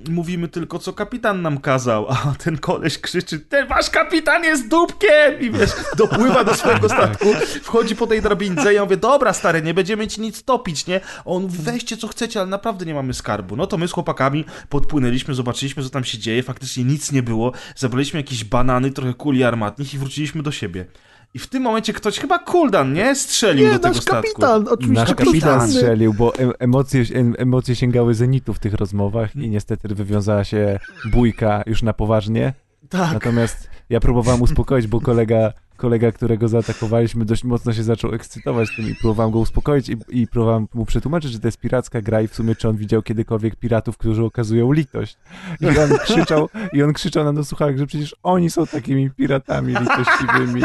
mówimy 0.10 0.48
tylko, 0.48 0.80
co 0.80 0.94
kapitan 0.94 1.42
nam 1.42 1.58
kazał. 1.58 2.08
A 2.10 2.34
ten 2.44 2.58
koleś 2.58 2.98
krzyczy, 2.98 3.40
ten 3.40 3.68
wasz 3.68 3.90
kapitan 3.90 4.44
jest 4.44 4.68
dupkiem! 4.68 5.40
I 5.40 5.52
wiesz, 5.52 5.72
dopływa 5.98 6.44
do 6.44 6.56
swojego 6.56 6.90
statku, 6.96 7.26
wchodzi 7.64 7.96
po 7.96 8.08
tej 8.08 8.22
drabince 8.22 8.74
i 8.74 8.76
ja 8.76 8.84
mówię, 8.84 8.98
dobra 8.98 9.34
stary, 9.34 9.62
nie 9.62 9.74
będziemy 9.74 10.08
ci 10.08 10.22
nic 10.22 10.44
topić, 10.44 10.88
nie? 10.88 11.02
A 11.20 11.24
on, 11.26 11.48
weźcie 11.48 11.98
co 11.98 12.08
chcecie, 12.08 12.40
ale 12.40 12.50
naprawdę 12.50 12.86
nie 12.86 12.94
mamy 12.94 13.14
skarbu. 13.14 13.56
No 13.56 13.68
to 13.68 13.78
my 13.78 13.88
z 13.88 13.92
chłopakami 13.92 14.46
podpłynęliśmy, 14.70 15.34
zobaczyliśmy, 15.34 15.84
co 15.84 15.90
tam 15.90 16.04
się 16.04 16.18
dzieje, 16.18 16.44
faktycznie 16.44 16.84
nic 16.84 17.12
nie 17.12 17.24
było, 17.24 17.52
zabraliśmy 17.76 18.20
jakieś 18.20 18.44
banany, 18.44 18.92
trochę 18.92 19.14
kuli 19.14 19.44
armatnych 19.44 19.94
i 19.94 19.98
wróciliśmy 19.98 20.44
do 20.44 20.52
siebie. 20.52 20.86
I 21.34 21.40
w 21.40 21.48
tym 21.48 21.64
momencie 21.64 21.94
ktoś, 21.94 22.20
chyba 22.20 22.40
Kuldan, 22.40 22.94
nie? 22.94 23.16
Strzelił 23.16 23.66
Nie, 23.68 23.74
do 23.74 23.80
tego 23.80 23.96
nasz 23.96 24.04
statku. 24.04 24.22
kapitan, 24.22 24.68
oczywiście 24.68 24.94
Nasz 25.02 25.10
kapitan. 25.10 25.26
kapitan 25.34 25.72
strzelił, 25.72 26.14
bo 26.14 26.36
em- 26.36 26.52
emocje, 26.60 27.04
em- 27.16 27.36
emocje 27.38 27.76
sięgały 27.76 28.14
zenitu 28.14 28.54
w 28.54 28.60
tych 28.60 28.74
rozmowach 28.74 29.36
i 29.36 29.50
niestety 29.50 29.88
wywiązała 29.96 30.44
się 30.44 30.80
bójka 31.12 31.64
już 31.66 31.84
na 31.84 31.94
poważnie. 31.94 32.54
Tak. 32.90 33.14
Natomiast 33.14 33.70
ja 33.90 34.00
próbowałem 34.00 34.42
uspokoić, 34.42 34.88
bo 34.88 35.02
kolega, 35.02 35.54
kolega, 35.78 36.12
którego 36.12 36.48
zaatakowaliśmy, 36.48 37.26
dość 37.26 37.44
mocno 37.44 37.74
się 37.74 37.84
zaczął 37.84 38.14
ekscytować 38.14 38.70
tym 38.76 38.90
i 38.90 38.96
próbowałem 38.96 39.32
go 39.32 39.40
uspokoić 39.40 39.90
i, 39.90 39.98
i 40.10 40.28
próbowałem 40.28 40.68
mu 40.74 40.86
przetłumaczyć, 40.86 41.32
że 41.32 41.40
to 41.40 41.48
jest 41.48 41.58
piracka 41.60 42.02
gra 42.02 42.22
i 42.22 42.28
w 42.28 42.36
sumie 42.36 42.56
czy 42.56 42.70
on 42.70 42.78
widział 42.78 43.02
kiedykolwiek 43.02 43.56
piratów, 43.56 43.98
którzy 43.98 44.24
okazują 44.24 44.72
litość. 44.72 45.18
I 45.62 45.66
on 45.68 45.98
krzyczał, 46.06 46.50
i 46.74 46.84
on 46.84 46.94
krzyczał 46.94 47.24
nam 47.24 47.36
do 47.36 47.44
słuchawek, 47.44 47.78
że 47.78 47.88
przecież 47.88 48.16
oni 48.24 48.50
są 48.50 48.68
takimi 48.68 49.10
piratami 49.12 49.74
litościwymi. 49.80 50.62
I 50.62 50.64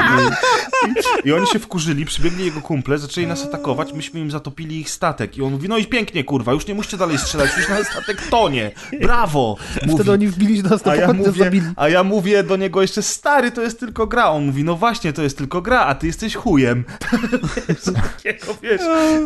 I 1.24 1.32
oni 1.32 1.46
się 1.46 1.58
wkurzyli, 1.58 2.04
przybiegli 2.04 2.44
jego 2.44 2.60
kumple, 2.60 2.98
zaczęli 2.98 3.26
nas 3.26 3.44
atakować, 3.44 3.92
myśmy 3.92 4.20
im 4.20 4.30
zatopili 4.30 4.80
ich 4.80 4.90
statek. 4.90 5.36
I 5.38 5.42
on 5.42 5.52
mówi, 5.52 5.68
no 5.68 5.78
i 5.78 5.86
pięknie, 5.86 6.24
kurwa, 6.24 6.52
już 6.52 6.66
nie 6.66 6.74
musicie 6.74 6.96
dalej 6.96 7.18
strzelać, 7.18 7.50
już 7.56 7.68
nasz 7.68 7.86
statek 7.86 8.22
tonie. 8.30 8.70
Brawo! 9.00 9.56
Mówi. 9.82 9.94
Wtedy 9.94 10.12
oni 10.12 10.28
wbili 10.28 10.62
do 10.62 10.68
nas 10.68 10.84
na 10.84 10.92
A 10.92 10.96
ja, 10.96 11.12
mówię, 11.12 11.44
zabili. 11.44 11.66
a 11.76 11.88
ja 11.88 12.04
mówię 12.04 12.42
do 12.42 12.56
niego 12.56 12.82
jeszcze, 12.82 13.02
stary, 13.02 13.50
to 13.50 13.62
jest 13.62 13.80
tylko 13.80 14.06
gra. 14.06 14.30
On 14.30 14.46
mówi, 14.46 14.64
no 14.64 14.76
właśnie, 14.76 15.12
to 15.12 15.22
jest 15.22 15.38
tylko 15.38 15.62
gra, 15.62 15.80
a 15.80 15.94
ty 15.94 16.06
jesteś 16.06 16.34
chujem. 16.34 16.84
Takiego, 18.02 18.56
wiesz, 18.62 18.80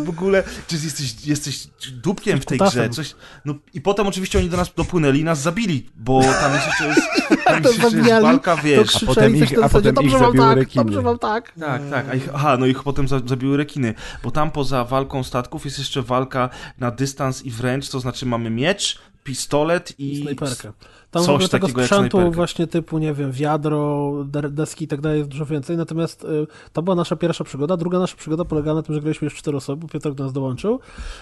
w 0.05 0.09
ogóle, 0.09 0.42
czy 0.66 0.76
jesteś, 0.76 1.26
jesteś 1.26 1.66
dupkiem 1.92 2.40
w 2.40 2.44
tej 2.44 2.59
grze, 2.59 2.90
coś. 2.90 3.14
No 3.44 3.55
i 3.74 3.80
potem 3.80 4.07
oczywiście 4.07 4.38
oni 4.38 4.48
do 4.48 4.57
nas 4.57 4.74
dopłynęli 4.76 5.20
i 5.20 5.24
nas 5.24 5.40
zabili, 5.42 5.86
bo 5.96 6.22
tam 6.22 6.55
jest 6.55 6.66
jeszcze, 6.66 6.86
jest, 6.86 7.00
tam 7.61 7.62
To 7.62 7.90
zabijali, 7.90 8.22
walka, 8.26 8.57
To 8.57 8.62
wiesz. 8.62 8.88
krzyczeli 8.88 9.07
potem 9.14 9.38
coś 9.38 9.53
ich- 9.53 9.59
a 9.59 9.61
zasadzie, 9.61 9.92
potem 9.92 10.05
ich 10.07 10.11
dobrze 10.11 10.18
wam 10.24 10.26
zabiły 10.32 10.46
tak, 10.46 10.57
rekiny. 10.59 10.84
dobrze 10.84 11.03
wam 11.03 11.18
tak. 11.18 11.53
Tak, 11.61 11.82
tak. 11.90 12.09
A 12.11 12.14
ich, 12.14 12.28
aha, 12.34 12.57
no 12.61 12.66
ich 12.66 12.82
potem 12.82 13.09
za, 13.09 13.20
zabiły 13.26 13.57
rekiny, 13.57 13.94
bo 14.22 14.30
tam 14.30 14.50
poza 14.50 14.84
walką 14.84 15.22
statków 15.24 15.64
jest 15.64 15.78
jeszcze 15.78 16.03
walka 16.03 16.48
na 16.78 16.90
dystans 16.90 17.42
i 17.42 17.50
wręcz, 17.50 17.88
to 17.88 18.00
znaczy 18.00 18.26
mamy 18.26 18.50
miecz, 18.50 18.98
pistolet 19.24 19.94
i... 19.98 20.22
Snajperkę. 20.22 20.72
Tam 21.12 21.24
Coś 21.24 21.48
tego 21.48 21.68
sprzętu 21.68 22.30
właśnie 22.30 22.66
typu, 22.66 22.98
nie 22.98 23.14
wiem, 23.14 23.32
wiadro, 23.32 24.12
de- 24.24 24.50
deski 24.50 24.84
i 24.84 24.88
tak 24.88 25.00
dalej 25.00 25.18
jest 25.18 25.30
dużo 25.30 25.46
więcej, 25.46 25.76
natomiast 25.76 26.24
y, 26.24 26.46
to 26.72 26.82
była 26.82 26.96
nasza 26.96 27.16
pierwsza 27.16 27.44
przygoda. 27.44 27.76
Druga 27.76 27.98
nasza 27.98 28.16
przygoda 28.16 28.44
polegała 28.44 28.76
na 28.76 28.82
tym, 28.82 28.94
że 28.94 29.00
graliśmy 29.00 29.24
już 29.26 29.34
cztery 29.34 29.56
osoby, 29.56 29.82
bo 29.82 29.88
Piotr 29.88 30.14
do 30.14 30.24
nas 30.24 30.32
dołączył, 30.32 30.80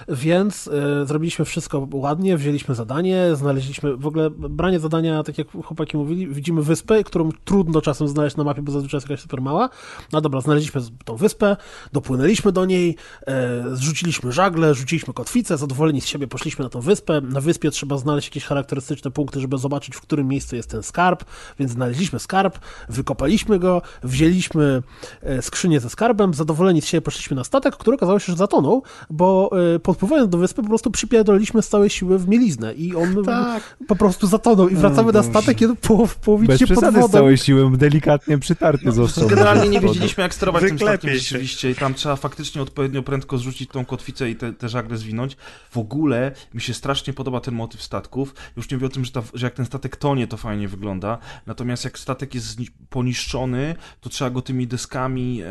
więc 0.08 0.66
y, 0.66 1.06
zrobiliśmy 1.06 1.44
wszystko 1.44 1.88
ładnie, 1.92 2.36
wzięliśmy 2.36 2.74
zadanie, 2.74 3.30
znaleźliśmy, 3.34 3.96
w 3.96 4.06
ogóle 4.06 4.30
branie 4.30 4.80
zadania, 4.80 5.22
tak 5.22 5.38
jak 5.38 5.48
chłopaki 5.64 5.96
mówili, 5.96 6.26
widzimy 6.26 6.62
wyspę, 6.62 7.04
którą 7.04 7.28
trudno 7.44 7.80
czasem 7.80 8.08
znaleźć 8.08 8.36
na 8.36 8.44
mapie, 8.44 8.62
bo 8.62 8.72
zazwyczaj 8.72 8.98
jest 8.98 9.10
jakaś 9.10 9.22
super 9.22 9.40
mała. 9.40 9.68
No 10.12 10.20
dobra, 10.20 10.40
znaleźliśmy 10.40 10.80
tą 11.04 11.16
wyspę, 11.16 11.56
dopłynęliśmy 11.92 12.52
do 12.52 12.64
niej, 12.64 12.96
e, 13.26 13.64
zrzuciliśmy 13.72 14.32
żagle, 14.32 14.74
rzuciliśmy 14.74 15.14
kotwicę, 15.14 15.56
zadowoleni 15.56 16.00
z 16.00 16.06
siebie 16.06 16.26
poszliśmy 16.26 16.62
na 16.64 16.68
tą 16.68 16.80
wyspę. 16.80 17.20
Na 17.20 17.40
wyspie 17.40 17.70
trzeba 17.70 17.98
znaleźć 17.98 18.28
jakieś 18.28 18.44
charakterystyczne 18.44 19.10
punkty, 19.10 19.40
żeby 19.40 19.58
zobaczyć, 19.58 19.79
w 19.88 20.00
którym 20.00 20.28
miejscu 20.28 20.56
jest 20.56 20.70
ten 20.70 20.82
skarb, 20.82 21.24
więc 21.58 21.72
znaleźliśmy 21.72 22.18
skarb, 22.18 22.58
wykopaliśmy 22.88 23.58
go, 23.58 23.82
wzięliśmy 24.02 24.82
e, 25.22 25.42
skrzynię 25.42 25.80
ze 25.80 25.90
skarbem, 25.90 26.34
zadowoleni 26.34 26.82
z 26.82 26.86
siebie 26.86 27.00
poszliśmy 27.00 27.36
na 27.36 27.44
statek, 27.44 27.76
który 27.76 27.96
okazało 27.96 28.18
się, 28.18 28.32
że 28.32 28.38
zatonął, 28.38 28.82
bo 29.10 29.50
e, 29.74 29.78
podpływając 29.78 30.30
do 30.30 30.38
wyspy 30.38 30.62
po 30.62 30.68
prostu 30.68 30.90
przypierdoliliśmy 30.90 31.62
z 31.62 31.68
całej 31.68 31.90
siły 31.90 32.18
w 32.18 32.28
mieliznę 32.28 32.74
i 32.74 32.94
on 32.96 33.24
Tak. 33.24 33.76
po 33.88 33.96
prostu 33.96 34.26
zatonął 34.26 34.68
i 34.68 34.74
wracamy 34.74 35.12
na 35.12 35.22
statek, 35.22 35.56
kiedy 35.58 35.74
poł- 35.74 36.00
Bez 36.06 36.14
połowicznie 36.14 36.58
pod 36.66 36.66
przesady 36.76 36.98
z 36.98 37.00
wodą. 37.00 37.12
całej 37.12 37.38
siły 37.38 37.76
delikatnie 37.76 38.38
przytarty 38.38 38.92
został. 38.92 39.28
Generalnie 39.28 39.68
nie 39.68 39.80
Wodą. 39.80 39.92
wiedzieliśmy, 39.92 40.22
jak 40.22 40.34
sterować 40.34 40.62
tym 40.64 40.78
statkiem 40.78 41.10
się. 41.10 41.18
rzeczywiście 41.18 41.70
i 41.70 41.74
tam 41.74 41.94
trzeba 41.94 42.16
faktycznie 42.16 42.62
odpowiednio 42.62 43.02
prędko 43.02 43.38
zrzucić 43.38 43.70
tą 43.70 43.84
kotwicę 43.84 44.30
i 44.30 44.36
te, 44.36 44.52
te 44.52 44.68
żagle 44.68 44.96
zwinąć. 44.96 45.36
W 45.70 45.78
ogóle 45.78 46.32
mi 46.54 46.60
się 46.60 46.74
strasznie 46.74 47.12
podoba 47.12 47.40
ten 47.40 47.54
motyw 47.54 47.82
statków. 47.82 48.34
Już 48.56 48.70
nie 48.70 48.76
mówię 48.76 48.86
o 48.86 48.90
tym, 48.90 49.04
że, 49.04 49.12
ta, 49.12 49.22
że 49.34 49.46
jak 49.46 49.54
ten 49.54 49.66
statek 49.70 49.96
tonie, 49.96 50.26
to 50.26 50.36
fajnie 50.36 50.68
wygląda. 50.68 51.18
Natomiast 51.46 51.84
jak 51.84 51.98
statek 51.98 52.34
jest 52.34 52.58
poniszczony, 52.90 53.76
to 54.00 54.10
trzeba 54.10 54.30
go 54.30 54.42
tymi 54.42 54.66
deskami 54.66 55.42
e, 55.42 55.46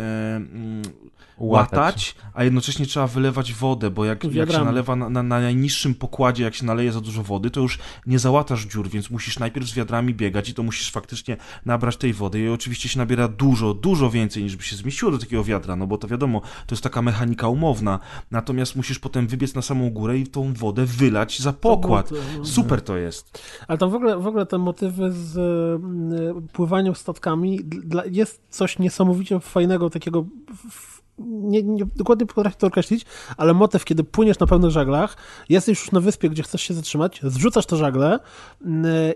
mm, 1.39 1.51
łatać, 1.51 2.15
a 2.33 2.43
jednocześnie 2.43 2.85
trzeba 2.85 3.07
wylewać 3.07 3.53
wodę, 3.53 3.89
bo 3.89 4.05
jak, 4.05 4.23
jak 4.23 4.51
się 4.51 4.65
nalewa 4.65 4.95
na, 4.95 5.09
na, 5.09 5.23
na 5.23 5.39
najniższym 5.39 5.95
pokładzie, 5.95 6.43
jak 6.43 6.55
się 6.55 6.65
naleje 6.65 6.91
za 6.91 7.01
dużo 7.01 7.23
wody, 7.23 7.49
to 7.51 7.61
już 7.61 7.79
nie 8.05 8.19
załatasz 8.19 8.65
dziur, 8.65 8.89
więc 8.89 9.09
musisz 9.09 9.39
najpierw 9.39 9.67
z 9.67 9.73
wiadrami 9.73 10.13
biegać 10.13 10.49
i 10.49 10.53
to 10.53 10.63
musisz 10.63 10.91
faktycznie 10.91 11.37
nabrać 11.65 11.97
tej 11.97 12.13
wody 12.13 12.39
i 12.39 12.49
oczywiście 12.49 12.89
się 12.89 12.97
nabiera 12.99 13.27
dużo, 13.27 13.73
dużo 13.73 14.09
więcej 14.09 14.43
niż 14.43 14.55
by 14.55 14.63
się 14.63 14.75
zmieściło 14.75 15.11
do 15.11 15.17
takiego 15.17 15.43
wiadra, 15.43 15.75
no 15.75 15.87
bo 15.87 15.97
to 15.97 16.07
wiadomo, 16.07 16.41
to 16.41 16.75
jest 16.75 16.83
taka 16.83 17.01
mechanika 17.01 17.47
umowna, 17.47 17.99
natomiast 18.31 18.75
musisz 18.75 18.99
potem 18.99 19.27
wybiec 19.27 19.55
na 19.55 19.61
samą 19.61 19.89
górę 19.89 20.17
i 20.17 20.27
tą 20.27 20.53
wodę 20.53 20.85
wylać 20.85 21.39
za 21.39 21.53
pokład. 21.53 22.09
Było- 22.09 22.45
Super 22.45 22.81
to 22.81 22.97
jest. 22.97 23.43
Ale 23.67 23.77
tam 23.77 23.89
w 23.89 23.95
ogóle, 23.95 24.17
w 24.17 24.27
ogóle 24.27 24.45
te 24.45 24.57
motywy 24.57 25.11
z 25.11 25.37
y, 25.37 26.51
pływaniem 26.53 26.95
statkami, 26.95 27.59
dla, 27.63 28.05
jest 28.05 28.41
coś 28.49 28.79
niesamowicie 28.79 29.39
fajnego, 29.39 29.89
takiego. 29.89 30.25
W, 30.71 30.98
nie, 31.27 31.63
nie 31.63 31.85
dokładnie 31.95 32.25
potrafię 32.25 32.57
to 32.57 32.67
określić, 32.67 33.05
ale 33.37 33.53
motyw, 33.53 33.85
kiedy 33.85 34.03
płyniesz 34.03 34.39
na 34.39 34.47
pełnych 34.47 34.71
żaglach, 34.71 35.17
jesteś 35.49 35.79
już 35.79 35.91
na 35.91 35.99
wyspie, 35.99 36.29
gdzie 36.29 36.43
chcesz 36.43 36.61
się 36.61 36.73
zatrzymać, 36.73 37.21
zrzucasz 37.23 37.65
te 37.65 37.75
żagle 37.75 38.19
y, 38.61 38.67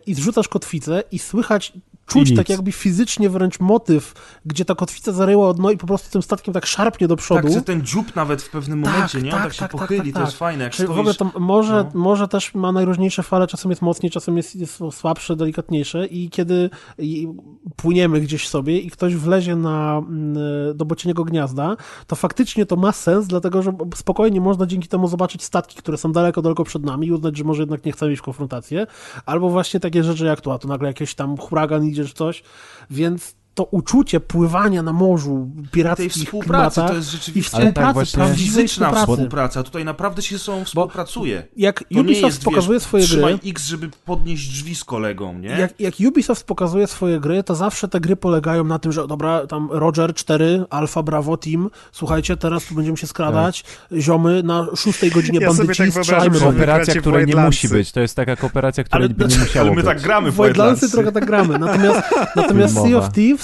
i 0.05 0.13
zrzucasz 0.13 0.47
kotwicę 0.47 1.03
i 1.11 1.19
słychać, 1.19 1.73
czuć 2.05 2.35
tak 2.35 2.49
jakby 2.49 2.71
fizycznie 2.71 3.29
wręcz 3.29 3.59
motyw, 3.59 4.13
gdzie 4.45 4.65
ta 4.65 4.75
kotwica 4.75 5.11
zaryła 5.11 5.49
od 5.49 5.57
dno 5.57 5.71
i 5.71 5.77
po 5.77 5.87
prostu 5.87 6.09
tym 6.09 6.21
statkiem 6.21 6.53
tak 6.53 6.65
szarpnie 6.65 7.07
do 7.07 7.15
przodu. 7.15 7.41
Tak, 7.41 7.51
że 7.51 7.61
ten 7.61 7.85
dziób 7.85 8.15
nawet 8.15 8.41
w 8.41 8.49
pewnym 8.49 8.83
Tak, 8.83 8.93
momencie, 8.93 9.21
nie? 9.21 9.31
On 9.31 9.35
tak, 9.35 9.43
tak 9.43 9.53
się 9.53 9.59
tak, 9.59 9.71
tak, 9.71 9.81
pochyli, 9.81 9.99
tak, 9.99 10.13
to 10.13 10.19
tak. 10.19 10.25
jest 10.25 10.37
fajne. 10.37 10.63
Jak 10.63 10.73
Czyli 10.73 10.87
w 10.87 10.91
stoisz... 10.91 10.99
ogóle 10.99 11.31
to 11.33 11.39
może, 11.39 11.85
no. 11.93 11.99
może 11.99 12.27
też 12.27 12.55
ma 12.55 12.71
najróżniejsze 12.71 13.23
fale, 13.23 13.47
czasem 13.47 13.71
jest 13.71 13.81
mocniej, 13.81 14.11
czasem 14.11 14.37
jest, 14.37 14.55
jest 14.55 14.79
słabsze, 14.91 15.35
delikatniejsze 15.35 16.05
i 16.05 16.29
kiedy 16.29 16.69
płyniemy 17.75 18.21
gdzieś 18.21 18.47
sobie 18.47 18.79
i 18.79 18.89
ktoś 18.91 19.15
wlezie 19.15 19.55
na, 19.55 19.97
mm, 19.97 20.37
do 20.77 20.85
bocieniego 20.85 21.23
gniazda, 21.23 21.75
to 22.07 22.15
faktycznie 22.15 22.65
to 22.65 22.75
ma 22.75 22.91
sens, 22.91 23.27
dlatego 23.27 23.61
że 23.61 23.73
spokojnie 23.95 24.41
można 24.41 24.65
dzięki 24.65 24.87
temu 24.87 25.07
zobaczyć 25.07 25.43
statki, 25.43 25.77
które 25.77 25.97
są 25.97 26.11
daleko, 26.11 26.41
daleko 26.41 26.63
przed 26.63 26.83
nami 26.83 27.07
i 27.07 27.11
uznać, 27.11 27.37
że 27.37 27.43
może 27.43 27.61
jednak 27.61 27.85
nie 27.85 27.91
chcemy 27.91 28.11
iść 28.11 28.21
w 28.21 28.25
konfrontację, 28.25 28.87
albo 29.25 29.49
właśnie 29.49 29.79
takie 29.79 30.03
rzeczy 30.03 30.25
jak 30.25 30.41
to, 30.41 30.53
a 30.53 30.57
tu 30.57 30.67
nagle 30.67 30.87
jakiś 30.87 31.15
tam 31.15 31.37
huragan 31.37 31.92
idzie 31.93 32.05
czy 32.05 32.13
coś, 32.13 32.43
więc 32.89 33.35
to 33.55 33.63
uczucie 33.63 34.19
pływania 34.19 34.83
na 34.83 34.93
morzu, 34.93 35.49
tej 35.55 35.69
pirackich 35.71 36.11
współpracy, 36.11 36.75
klimatach 36.75 36.89
to 36.89 36.95
jest 36.95 37.09
i 37.09 37.11
rzeczywiście 37.17 37.57
Ale 37.57 37.73
tak 37.73 37.85
współpracy, 37.85 38.17
właśnie- 38.17 38.35
fizyczna 38.45 38.85
współpracy. 38.87 39.11
współpraca. 39.13 39.63
Tutaj 39.63 39.85
naprawdę 39.85 40.21
się 40.21 40.39
są 40.39 40.65
współpracuje. 40.65 41.47
Jak 41.57 41.79
To 41.79 41.85
nie 41.91 42.01
Ubisoft 42.01 42.23
jest, 42.35 42.43
pokazuje 42.43 42.79
wiesz, 42.79 42.83
swoje 42.87 43.03
trzymaj 43.03 43.39
gry, 43.39 43.49
X, 43.49 43.65
żeby 43.67 43.89
podnieść 44.05 44.47
drzwi 44.49 44.75
z 44.75 44.83
kolegą, 44.83 45.39
nie? 45.39 45.49
jak, 45.49 45.79
jak 45.79 45.93
Ubisoft 46.07 46.45
pokazuje 46.45 46.87
swoje 46.87 47.19
gry, 47.19 47.43
to 47.43 47.55
zawsze 47.55 47.87
te 47.87 47.99
gry 47.99 48.15
polegają 48.15 48.63
na 48.63 48.79
tym, 48.79 48.91
że 48.91 49.07
dobra, 49.07 49.47
tam 49.47 49.69
Roger 49.71 50.13
4, 50.13 50.65
Alpha 50.69 51.03
Bravo 51.03 51.37
Team, 51.37 51.69
słuchajcie, 51.91 52.37
teraz 52.37 52.65
tu 52.65 52.75
będziemy 52.75 52.97
się 52.97 53.07
skradać, 53.07 53.63
ziomy 53.97 54.43
na 54.43 54.67
szóstej 54.75 55.11
godzinie 55.15 55.39
Ja 55.41 55.47
sobie 55.53 55.57
bandyci, 55.57 55.83
tak 55.93 56.03
strzelajmy. 56.03 56.39
Kooperacja, 56.39 57.01
której 57.01 57.25
nie 57.25 57.35
musi 57.35 57.69
być. 57.69 57.91
To 57.91 57.99
jest 57.99 58.15
taka 58.15 58.35
kooperacja, 58.35 58.83
której 58.83 59.05
Ale 59.05 59.13
by 59.13 59.23
nie 59.23 59.29
znaczy- 59.29 59.43
musiało 59.45 59.65
Ale 59.67 59.75
my 59.75 59.81
być. 59.81 59.85
tak 59.85 60.01
gramy 60.01 60.31
w 60.31 60.91
trochę 60.91 61.11
tak 61.11 61.25
gramy, 61.25 61.59
natomiast, 61.59 62.01
natomiast 62.35 62.73
Sea 62.73 62.97
of 62.97 63.11
Thieves 63.13 63.42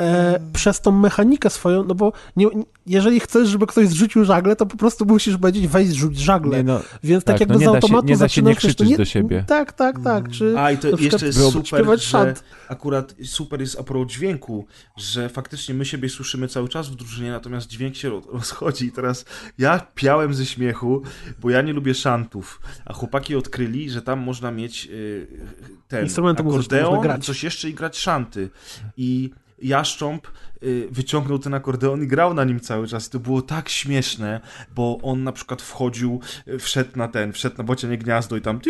e, 0.00 0.40
przez 0.52 0.80
tą 0.80 0.92
mechanikę 0.92 1.50
swoją, 1.50 1.84
no 1.84 1.94
bo 1.94 2.12
nie, 2.36 2.46
jeżeli 2.86 3.20
chcesz, 3.20 3.48
żeby 3.48 3.66
ktoś 3.66 3.88
zrzucił 3.88 4.24
żagle, 4.24 4.56
to 4.56 4.66
po 4.66 4.76
prostu 4.76 5.06
musisz 5.06 5.36
powiedzieć 5.36 5.68
weź 5.68 5.88
zrzuć 5.88 6.18
żagle. 6.18 6.56
Nie, 6.56 6.64
no, 6.64 6.80
Więc 7.02 7.24
tak, 7.24 7.34
tak, 7.34 7.40
jakby 7.40 7.54
no 7.54 7.60
nie 7.60 7.66
z 7.66 7.66
da 7.66 7.72
się- 7.72 7.76
automatu 7.76 8.06
nie 8.08 8.16
da 8.16 8.28
się 8.28 8.42
nie 8.42 8.56
krzyczeć 8.56 8.96
do 8.96 9.04
siebie. 9.04 9.44
Tak, 9.46 9.72
tak, 9.72 10.00
tak. 10.00 10.30
Czy 10.30 10.58
A 10.58 10.70
i 10.70 10.78
to 10.78 10.88
jeszcze 10.88 11.26
jest 11.26 11.38
super, 11.38 12.00
że 12.00 12.34
akurat 12.68 13.14
super 13.24 13.60
jest 13.60 13.80
a 13.80 13.82
propos 13.82 14.12
dźwięku, 14.12 14.66
że 14.96 15.28
faktycznie 15.28 15.74
my 15.74 15.84
siebie 15.84 16.08
słyszymy 16.08 16.48
cały 16.48 16.68
czas 16.68 16.88
w 16.88 16.94
drużynie, 16.94 17.30
natomiast 17.30 17.66
dźwięk 17.68 17.96
się 17.96 18.08
ro- 18.08 18.22
rozchodzi. 18.32 18.84
I 18.86 18.92
teraz 18.92 19.24
ja 19.58 19.86
piałem 19.94 20.34
ze 20.34 20.46
śmiechu, 20.46 21.02
bo 21.40 21.50
ja 21.50 21.62
nie 21.62 21.72
lubię 21.72 21.94
szantów, 21.94 22.60
a 22.84 22.92
chłopaki 22.92 23.36
odkryli, 23.36 23.90
że 23.90 24.02
tam 24.02 24.18
można 24.20 24.50
mieć 24.50 24.88
y, 24.90 25.26
ten 25.88 26.08
akordeon, 26.38 27.22
coś 27.22 27.44
jeszcze 27.44 27.68
i 27.70 27.74
grać 27.74 27.98
szanty. 27.98 28.50
I 28.96 29.30
Jaszcząb 29.58 30.28
wyciągnął 30.90 31.38
ten 31.38 31.54
akordeon 31.54 32.02
i 32.02 32.06
grał 32.06 32.34
na 32.34 32.44
nim 32.44 32.60
cały 32.60 32.86
czas. 32.86 33.08
I 33.08 33.10
to 33.10 33.18
było 33.18 33.42
tak 33.42 33.68
śmieszne, 33.68 34.40
bo 34.74 34.98
on 35.02 35.24
na 35.24 35.32
przykład 35.32 35.62
wchodził, 35.62 36.20
y, 36.48 36.58
wszedł 36.58 36.90
na 36.96 37.08
ten, 37.08 37.32
wszedł 37.32 37.58
na 37.58 37.64
bocianie 37.64 37.98
gniazdo 37.98 38.36
i 38.36 38.40
tam 38.40 38.60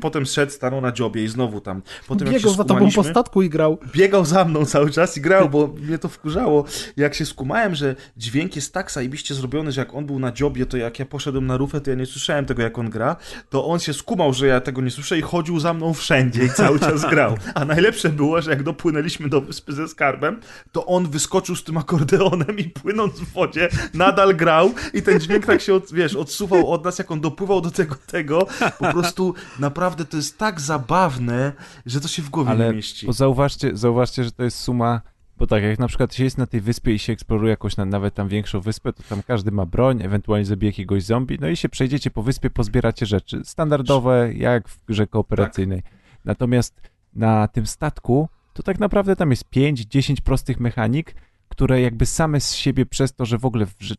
potem 0.00 0.24
szedł, 0.24 0.52
stanął 0.52 0.80
na 0.80 0.92
dziobie 0.92 1.24
i 1.24 1.28
znowu 1.28 1.60
tam. 1.60 1.82
Potem 2.08 2.28
biegał 2.28 2.54
za 2.54 2.64
tobą 2.64 2.90
po 2.94 3.04
statku 3.04 3.42
i 3.42 3.48
grał. 3.48 3.78
biegał 3.94 4.24
za 4.24 4.44
mną 4.44 4.64
cały 4.64 4.90
czas 4.90 5.16
i 5.16 5.20
grał, 5.20 5.48
bo 5.48 5.66
mnie 5.66 5.98
to 5.98 6.08
wkurzało. 6.08 6.64
Jak 6.96 7.14
się 7.14 7.26
skumałem, 7.26 7.74
że 7.74 7.96
dźwięk 8.16 8.56
jest 8.56 8.74
tak 8.74 8.92
zajebiście 8.92 9.34
zrobiony, 9.34 9.72
że 9.72 9.80
jak 9.80 9.94
on 9.94 10.06
był 10.06 10.18
na 10.18 10.32
dziobie, 10.32 10.66
to 10.66 10.76
jak 10.76 10.98
ja 10.98 11.06
poszedłem 11.06 11.46
na 11.46 11.56
rufę, 11.56 11.80
to 11.80 11.90
ja 11.90 11.96
nie 11.96 12.06
słyszałem 12.06 12.46
tego, 12.46 12.62
jak 12.62 12.78
on 12.78 12.90
gra, 12.90 13.16
to 13.50 13.66
on 13.66 13.78
się 13.78 13.92
skumał, 13.94 14.32
że 14.32 14.46
ja 14.46 14.60
tego 14.60 14.82
nie 14.82 14.90
słyszę 14.90 15.18
i 15.18 15.22
chodził 15.22 15.60
za 15.60 15.74
mną 15.74 15.94
wszędzie 15.94 16.44
i 16.44 16.50
cały 16.50 16.80
czas 16.80 17.10
grał. 17.10 17.36
A 17.54 17.64
najlepsze 17.64 18.08
było, 18.08 18.42
że 18.42 18.50
jak 18.50 18.62
dopłynęliśmy 18.62 19.28
do 19.28 19.40
wyspy 19.40 19.72
ze 19.72 19.88
skarbem, 19.88 20.40
to 20.72 20.86
on 20.86 21.09
wyskoczył 21.10 21.56
z 21.56 21.64
tym 21.64 21.76
akordeonem 21.76 22.58
i 22.58 22.64
płynąc 22.64 23.20
w 23.20 23.32
wodzie 23.32 23.68
nadal 23.94 24.36
grał 24.36 24.70
i 24.94 25.02
ten 25.02 25.20
dźwięk 25.20 25.46
tak 25.46 25.60
się, 25.60 25.74
od, 25.74 25.92
wiesz, 25.92 26.16
odsuwał 26.16 26.72
od 26.72 26.84
nas, 26.84 26.98
jak 26.98 27.10
on 27.10 27.20
dopływał 27.20 27.60
do 27.60 27.70
tego, 27.70 27.94
tego. 28.06 28.46
Po 28.78 28.92
prostu 28.92 29.34
naprawdę 29.58 30.04
to 30.04 30.16
jest 30.16 30.38
tak 30.38 30.60
zabawne, 30.60 31.52
że 31.86 32.00
to 32.00 32.08
się 32.08 32.22
w 32.22 32.30
głowie 32.30 32.50
nie 32.50 32.64
Ale 32.64 32.74
mieści. 32.74 33.06
bo 33.06 33.12
zauważcie, 33.12 33.76
zauważcie, 33.76 34.24
że 34.24 34.32
to 34.32 34.42
jest 34.42 34.58
suma, 34.58 35.00
bo 35.38 35.46
tak, 35.46 35.62
jak 35.62 35.78
na 35.78 35.88
przykład 35.88 36.14
się 36.14 36.24
jest 36.24 36.38
na 36.38 36.46
tej 36.46 36.60
wyspie 36.60 36.94
i 36.94 36.98
się 36.98 37.12
eksploruje 37.12 37.50
jakąś 37.50 37.76
na, 37.76 37.84
nawet 37.84 38.14
tam 38.14 38.28
większą 38.28 38.60
wyspę, 38.60 38.92
to 38.92 39.02
tam 39.08 39.22
każdy 39.22 39.50
ma 39.50 39.66
broń, 39.66 40.02
ewentualnie 40.02 40.46
zabije 40.46 40.70
jakiegoś 40.70 41.02
zombie, 41.02 41.38
no 41.40 41.48
i 41.48 41.56
się 41.56 41.68
przejdziecie 41.68 42.10
po 42.10 42.22
wyspie, 42.22 42.50
pozbieracie 42.50 43.06
rzeczy. 43.06 43.40
Standardowe, 43.44 44.32
jak 44.34 44.68
w 44.68 44.84
grze 44.84 45.06
kooperacyjnej. 45.06 45.82
Natomiast 46.24 46.80
na 47.14 47.48
tym 47.48 47.66
statku, 47.66 48.28
to 48.62 48.64
tak 48.64 48.80
naprawdę 48.80 49.16
tam 49.16 49.30
jest 49.30 49.44
5-10 49.56 50.20
prostych 50.20 50.60
mechanik, 50.60 51.14
które 51.48 51.80
jakby 51.80 52.06
same 52.06 52.40
z 52.40 52.54
siebie 52.54 52.86
przez 52.86 53.14
to, 53.14 53.24
że 53.26 53.38
w 53.38 53.44
ogóle 53.44 53.66
w, 53.66 53.78
rze- 53.78 53.94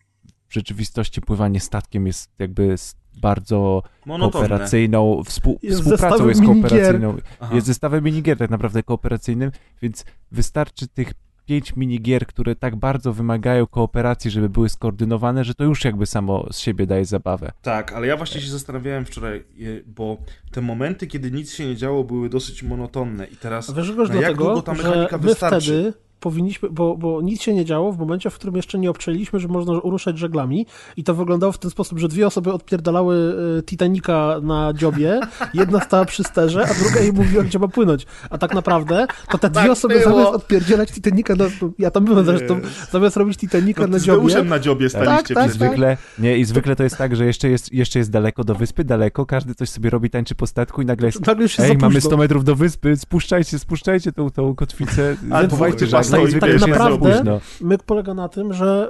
w 0.49 0.53
rzeczywistości 0.53 1.21
pływanie 1.21 1.59
statkiem 1.59 2.07
jest 2.07 2.29
jakby 2.39 2.75
bardzo 3.21 3.83
Monotonne. 4.05 4.47
kooperacyjną, 4.47 5.23
współ, 5.25 5.59
Jest 5.63 5.81
współpracą 5.81 6.27
jest 6.27 6.41
minigier. 6.41 6.61
kooperacyjną. 6.69 7.17
Aha. 7.39 7.55
Jest 7.55 7.67
zestawem 7.67 8.03
minigier 8.03 8.37
tak 8.37 8.49
naprawdę 8.49 8.83
kooperacyjnym, 8.83 9.51
więc 9.81 10.05
wystarczy 10.31 10.87
tych 10.87 11.13
pięć 11.51 11.75
minigier, 11.75 12.25
które 12.27 12.55
tak 12.55 12.75
bardzo 12.75 13.13
wymagają 13.13 13.67
kooperacji, 13.67 14.31
żeby 14.31 14.49
były 14.49 14.69
skoordynowane, 14.69 15.43
że 15.43 15.55
to 15.55 15.63
już 15.63 15.85
jakby 15.85 16.05
samo 16.05 16.47
z 16.51 16.59
siebie 16.59 16.87
daje 16.87 17.05
zabawę. 17.05 17.51
Tak, 17.61 17.93
ale 17.93 18.07
ja 18.07 18.17
właśnie 18.17 18.41
się 18.41 18.49
zastanawiałem 18.49 19.05
wczoraj, 19.05 19.37
e, 19.37 19.43
bo 19.85 20.17
te 20.51 20.61
momenty, 20.61 21.07
kiedy 21.07 21.31
nic 21.31 21.53
się 21.53 21.65
nie 21.65 21.75
działo, 21.75 22.03
były 22.03 22.29
dosyć 22.29 22.63
monotonne 22.63 23.25
i 23.27 23.35
teraz 23.35 23.69
A 23.69 23.73
wiesz, 23.73 23.89
na 23.89 24.03
jak 24.03 24.11
dlatego, 24.11 24.43
długo 24.45 24.61
ta 24.61 24.73
mechanika 24.73 25.17
wystarczy? 25.17 25.59
wtedy 25.91 26.10
powinniśmy, 26.21 26.69
bo, 26.69 26.97
bo 26.97 27.21
nic 27.21 27.41
się 27.41 27.53
nie 27.53 27.65
działo 27.65 27.91
w 27.91 27.97
momencie, 27.99 28.29
w 28.29 28.35
którym 28.35 28.55
jeszcze 28.55 28.79
nie 28.79 28.89
obczeliśmy, 28.89 29.39
że 29.39 29.47
można 29.47 29.73
uruszać 29.73 30.17
żeglami 30.17 30.65
i 30.97 31.03
to 31.03 31.15
wyglądało 31.15 31.51
w 31.53 31.57
ten 31.57 31.71
sposób, 31.71 31.99
że 31.99 32.07
dwie 32.07 32.27
osoby 32.27 32.53
odpierdalały 32.53 33.35
e, 33.59 33.63
Titanica 33.63 34.39
na 34.43 34.73
dziobie, 34.73 35.19
jedna 35.53 35.79
stała 35.79 36.05
przy 36.05 36.23
sterze, 36.23 36.67
a 36.69 36.73
druga 36.83 36.99
jej 36.99 37.13
mówiła, 37.13 37.43
gdzie 37.43 37.59
ma 37.59 37.67
płynąć. 37.67 38.05
A 38.29 38.37
tak 38.37 38.53
naprawdę 38.53 39.07
to 39.31 39.37
te 39.37 39.49
dwie 39.49 39.61
Tak 39.61 39.71
osoby 39.71 39.99
było. 39.99 40.15
zamiast 40.15 40.33
odpierdzielać 40.35 40.91
Titanica 40.91 41.35
na... 41.35 41.45
Ja 41.79 41.91
tam 41.91 42.05
byłem 42.05 42.25
zresztą, 42.25 42.59
zamiast 42.91 43.17
robić 43.17 43.37
Titanica 43.37 43.81
No, 43.81 43.87
na 43.87 43.99
dziobie, 43.99 44.43
na 44.43 44.59
dziobie 44.59 44.89
staliście 44.89 45.35
tak, 45.35 45.45
I 45.45 45.49
przecież. 45.49 45.53
zwykle, 45.53 45.97
nie, 46.19 46.37
i 46.37 46.45
zwykle 46.45 46.75
to 46.75 46.83
jest 46.83 46.97
tak, 46.97 47.15
że 47.15 47.25
jeszcze 47.25 47.49
jest, 47.49 47.73
jeszcze 47.73 47.99
jest 47.99 48.11
daleko 48.11 48.43
do 48.43 48.55
wyspy, 48.55 48.83
daleko, 48.83 49.25
każdy 49.25 49.55
coś 49.55 49.69
sobie 49.69 49.89
robi, 49.89 50.09
tańczy 50.09 50.35
po 50.35 50.47
statku 50.47 50.81
i 50.81 50.85
nagle 50.85 51.07
jest 51.07 51.27
nagle 51.27 51.49
się 51.49 51.63
Ej, 51.63 51.77
mamy 51.77 51.93
późno. 51.95 52.09
100 52.09 52.17
metrów 52.17 52.43
do 52.43 52.55
wyspy, 52.55 52.97
spuszczajcie, 52.97 53.59
spuszczajcie 53.59 54.11
tą, 54.11 54.29
tą 54.31 54.55
kotwicę, 54.55 55.15
Ale 55.31 55.47
chowajcie 55.49 55.87
to 56.17 56.27
żagle 56.27 56.59
tak 56.59 56.69
naprawdę- 56.69 57.39
myk 57.61 57.83
polega 57.83 58.13
na 58.13 58.29
tym, 58.29 58.53
że 58.53 58.89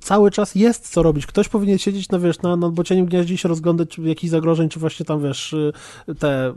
cały 0.00 0.30
czas 0.30 0.54
jest 0.54 0.92
co 0.92 1.02
robić. 1.02 1.26
Ktoś 1.26 1.48
powinien 1.48 1.78
siedzieć 1.78 2.08
na, 2.08 2.18
wiesz, 2.18 2.42
na, 2.42 2.56
na 2.56 2.68
bocianim 2.68 3.06
gniaździe 3.06 3.34
i 3.34 3.38
się 3.38 3.48
rozglądać, 3.48 3.88
czy 3.88 4.02
jakichś 4.02 4.30
zagrożeń, 4.30 4.68
czy 4.68 4.80
właśnie 4.80 5.06
tam, 5.06 5.22
wiesz, 5.22 5.52
y, 5.52 5.72
te 6.18 6.48
y, 6.48 6.52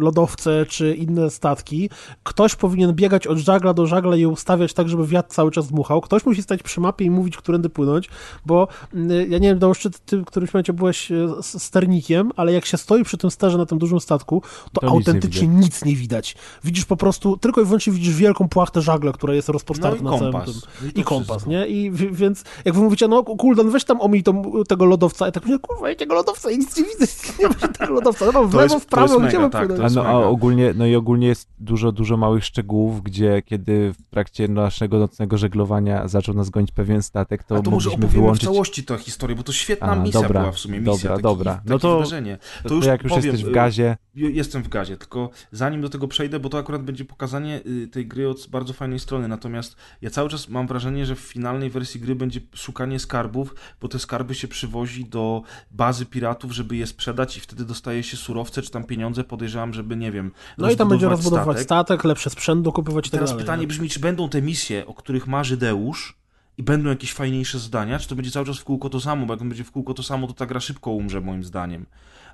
lodowce, 0.00 0.66
czy 0.68 0.94
inne 0.94 1.30
statki. 1.30 1.90
Ktoś 2.22 2.54
powinien 2.54 2.92
biegać 2.94 3.26
od 3.26 3.38
żagla 3.38 3.74
do 3.74 3.86
żagla 3.86 4.16
i 4.16 4.26
ustawiać 4.26 4.74
tak, 4.74 4.88
żeby 4.88 5.06
wiatr 5.06 5.28
cały 5.30 5.50
czas 5.50 5.66
dmuchał. 5.66 6.00
Ktoś 6.00 6.26
musi 6.26 6.42
stać 6.42 6.62
przy 6.62 6.80
mapie 6.80 7.04
i 7.04 7.10
mówić, 7.10 7.36
którędy 7.36 7.68
płynąć, 7.68 8.08
bo 8.46 8.68
y, 8.94 9.26
ja 9.28 9.38
nie 9.38 9.48
wiem, 9.48 9.58
Dałoszczy, 9.58 9.90
ty 10.06 10.18
w 10.18 10.24
którymś 10.24 10.54
momencie 10.54 10.72
byłeś 10.72 11.10
y, 11.10 11.28
z 11.42 11.62
sternikiem, 11.62 12.30
ale 12.36 12.52
jak 12.52 12.66
się 12.66 12.76
stoi 12.76 13.04
przy 13.04 13.18
tym 13.18 13.30
sterze 13.30 13.58
na 13.58 13.66
tym 13.66 13.78
dużym 13.78 14.00
statku, 14.00 14.42
to, 14.72 14.80
To 14.80 14.86
nic 14.86 14.92
nie 14.92 14.98
autentycznie 14.98 15.48
nic 15.48 15.84
nie 15.84 15.96
widać. 15.96 16.36
Widzisz 16.64 16.84
po 16.84 16.96
prostu, 16.96 17.36
tylko 17.36 17.60
i 17.60 17.64
wyłącznie 17.64 17.92
widzisz 17.92 18.14
wielką 18.14 18.48
płachtę 18.48 18.82
żagla, 18.82 19.12
która 19.18 19.34
jest 19.34 19.48
No 19.48 19.52
rozpostarta 19.52 19.98
i 19.98 20.02
na 20.02 20.18
całym 20.18 20.32
kompas. 20.32 20.62
tym. 20.62 20.70
No 20.82 20.90
I 20.94 21.04
kompas, 21.04 21.26
wszystko. 21.28 21.50
nie? 21.50 21.66
I 21.66 21.90
więc 21.90 22.44
jak 22.64 22.74
wy 22.74 22.80
mówicie, 22.80 23.08
no 23.08 23.22
Kuldan, 23.24 23.70
weź 23.70 23.84
tam 23.84 24.00
omij 24.00 24.22
tą, 24.22 24.52
tego 24.68 24.84
lodowca. 24.84 25.26
Ja 25.26 25.32
tak 25.32 25.46
mówię, 25.46 25.58
kurwa, 25.58 25.88
ja 25.88 25.94
tego 25.96 26.14
lodowca 26.14 26.50
i 26.50 26.58
nic 26.58 26.76
nie 26.76 26.84
widzę, 26.84 27.06
nie 27.40 27.48
ma 27.48 27.54
tego 27.54 27.92
lodowca. 27.92 28.30
No 28.34 28.44
w 28.48 28.54
lewo, 28.54 28.78
w 28.78 28.86
prawo, 28.86 29.20
gdzie 29.20 29.38
mam 29.38 29.50
tak, 29.50 29.70
A, 29.70 29.88
no, 29.94 30.04
a 30.04 30.16
ogólnie, 30.18 30.74
no 30.76 30.86
i 30.86 30.94
ogólnie 30.94 31.26
jest 31.26 31.48
dużo, 31.58 31.92
dużo 31.92 32.16
małych 32.16 32.44
szczegółów, 32.44 33.02
gdzie 33.02 33.42
kiedy 33.42 33.92
w 33.92 34.10
trakcie 34.10 34.48
naszego 34.48 34.98
nocnego 34.98 35.38
żeglowania 35.38 36.08
zaczął 36.08 36.34
nas 36.34 36.50
gonić 36.50 36.72
pewien 36.72 37.02
statek, 37.02 37.44
to, 37.44 37.56
A 37.56 37.62
to 37.62 37.70
może 37.70 37.90
mogliśmy 37.90 38.04
opowiemy 38.06 38.22
wyłączyć... 38.22 38.42
w 38.48 38.52
całości 38.52 38.84
tę 38.84 38.98
historię, 38.98 39.36
bo 39.36 39.42
to 39.42 39.52
świetna 39.52 39.86
A, 39.90 39.96
misja 39.96 40.22
dobra, 40.22 40.40
była 40.40 40.52
w 40.52 40.58
sumie, 40.58 40.80
misja, 40.80 40.92
dobra, 40.94 41.10
taki, 41.10 41.22
dobra. 41.22 41.54
takie 41.54 41.70
No 41.70 41.78
to- 41.78 41.96
wydarzenie. 41.96 42.38
To, 42.62 42.68
To 42.68 42.74
już 42.74 42.86
jak 42.86 43.02
już 43.02 43.12
powiem, 43.12 43.24
jesteś 43.26 43.44
w 43.44 43.48
y, 43.48 43.52
gazie, 43.52 43.96
Jestem 44.14 44.62
w 44.62 44.68
gazie, 44.68 44.96
tylko 44.96 45.30
zanim 45.52 45.80
do 45.80 45.88
tego 45.88 46.08
przejdę, 46.08 46.40
bo 46.40 46.48
to 46.48 46.58
akurat 46.58 46.82
będzie 46.82 47.04
pokazanie 47.04 47.60
y, 47.66 47.88
tej 47.88 48.06
gry 48.06 48.28
od 48.28 48.46
bardzo 48.50 48.72
fajnej 48.72 48.98
strony, 48.98 49.07
natomiast 49.28 49.76
ja 50.02 50.10
cały 50.10 50.28
czas 50.28 50.48
mam 50.48 50.66
wrażenie, 50.66 51.06
że 51.06 51.14
w 51.14 51.18
finalnej 51.20 51.70
wersji 51.70 52.00
gry 52.00 52.14
będzie 52.14 52.40
szukanie 52.54 52.98
skarbów, 52.98 53.54
bo 53.80 53.88
te 53.88 53.98
skarby 53.98 54.34
się 54.34 54.48
przywozi 54.48 55.04
do 55.04 55.42
bazy 55.70 56.06
piratów, 56.06 56.52
żeby 56.52 56.76
je 56.76 56.86
sprzedać 56.86 57.36
i 57.36 57.40
wtedy 57.40 57.64
dostaje 57.64 58.02
się 58.02 58.16
surowce 58.16 58.62
czy 58.62 58.70
tam 58.70 58.84
pieniądze, 58.84 59.24
podejrzewam, 59.24 59.74
żeby, 59.74 59.96
nie 59.96 60.12
wiem, 60.12 60.30
No 60.58 60.70
i 60.70 60.76
tam 60.76 60.88
będzie 60.88 61.08
rozbudowywać 61.08 61.56
statek. 61.56 61.64
statek, 61.64 62.04
lepsze 62.04 62.30
sprzęt 62.30 62.62
dokupować 62.62 63.06
i 63.06 63.10
tak 63.10 63.18
teraz 63.18 63.30
dalej. 63.30 63.44
pytanie 63.44 63.60
nie? 63.60 63.66
brzmi, 63.66 63.88
czy 63.88 64.00
będą 64.00 64.28
te 64.28 64.42
misje, 64.42 64.86
o 64.86 64.94
których 64.94 65.26
marzy 65.26 65.56
Deusz 65.56 66.18
i 66.58 66.62
będą 66.62 66.90
jakieś 66.90 67.12
fajniejsze 67.12 67.58
zadania, 67.58 67.98
czy 67.98 68.08
to 68.08 68.14
będzie 68.14 68.30
cały 68.30 68.46
czas 68.46 68.58
w 68.58 68.64
kółko 68.64 68.90
to 68.90 69.00
samo, 69.00 69.26
bo 69.26 69.32
jak 69.34 69.40
będzie 69.44 69.64
w 69.64 69.70
kółko 69.70 69.94
to 69.94 70.02
samo, 70.02 70.26
to 70.26 70.32
ta 70.32 70.46
gra 70.46 70.60
szybko 70.60 70.90
umrze 70.90 71.20
moim 71.20 71.44
zdaniem. 71.44 71.86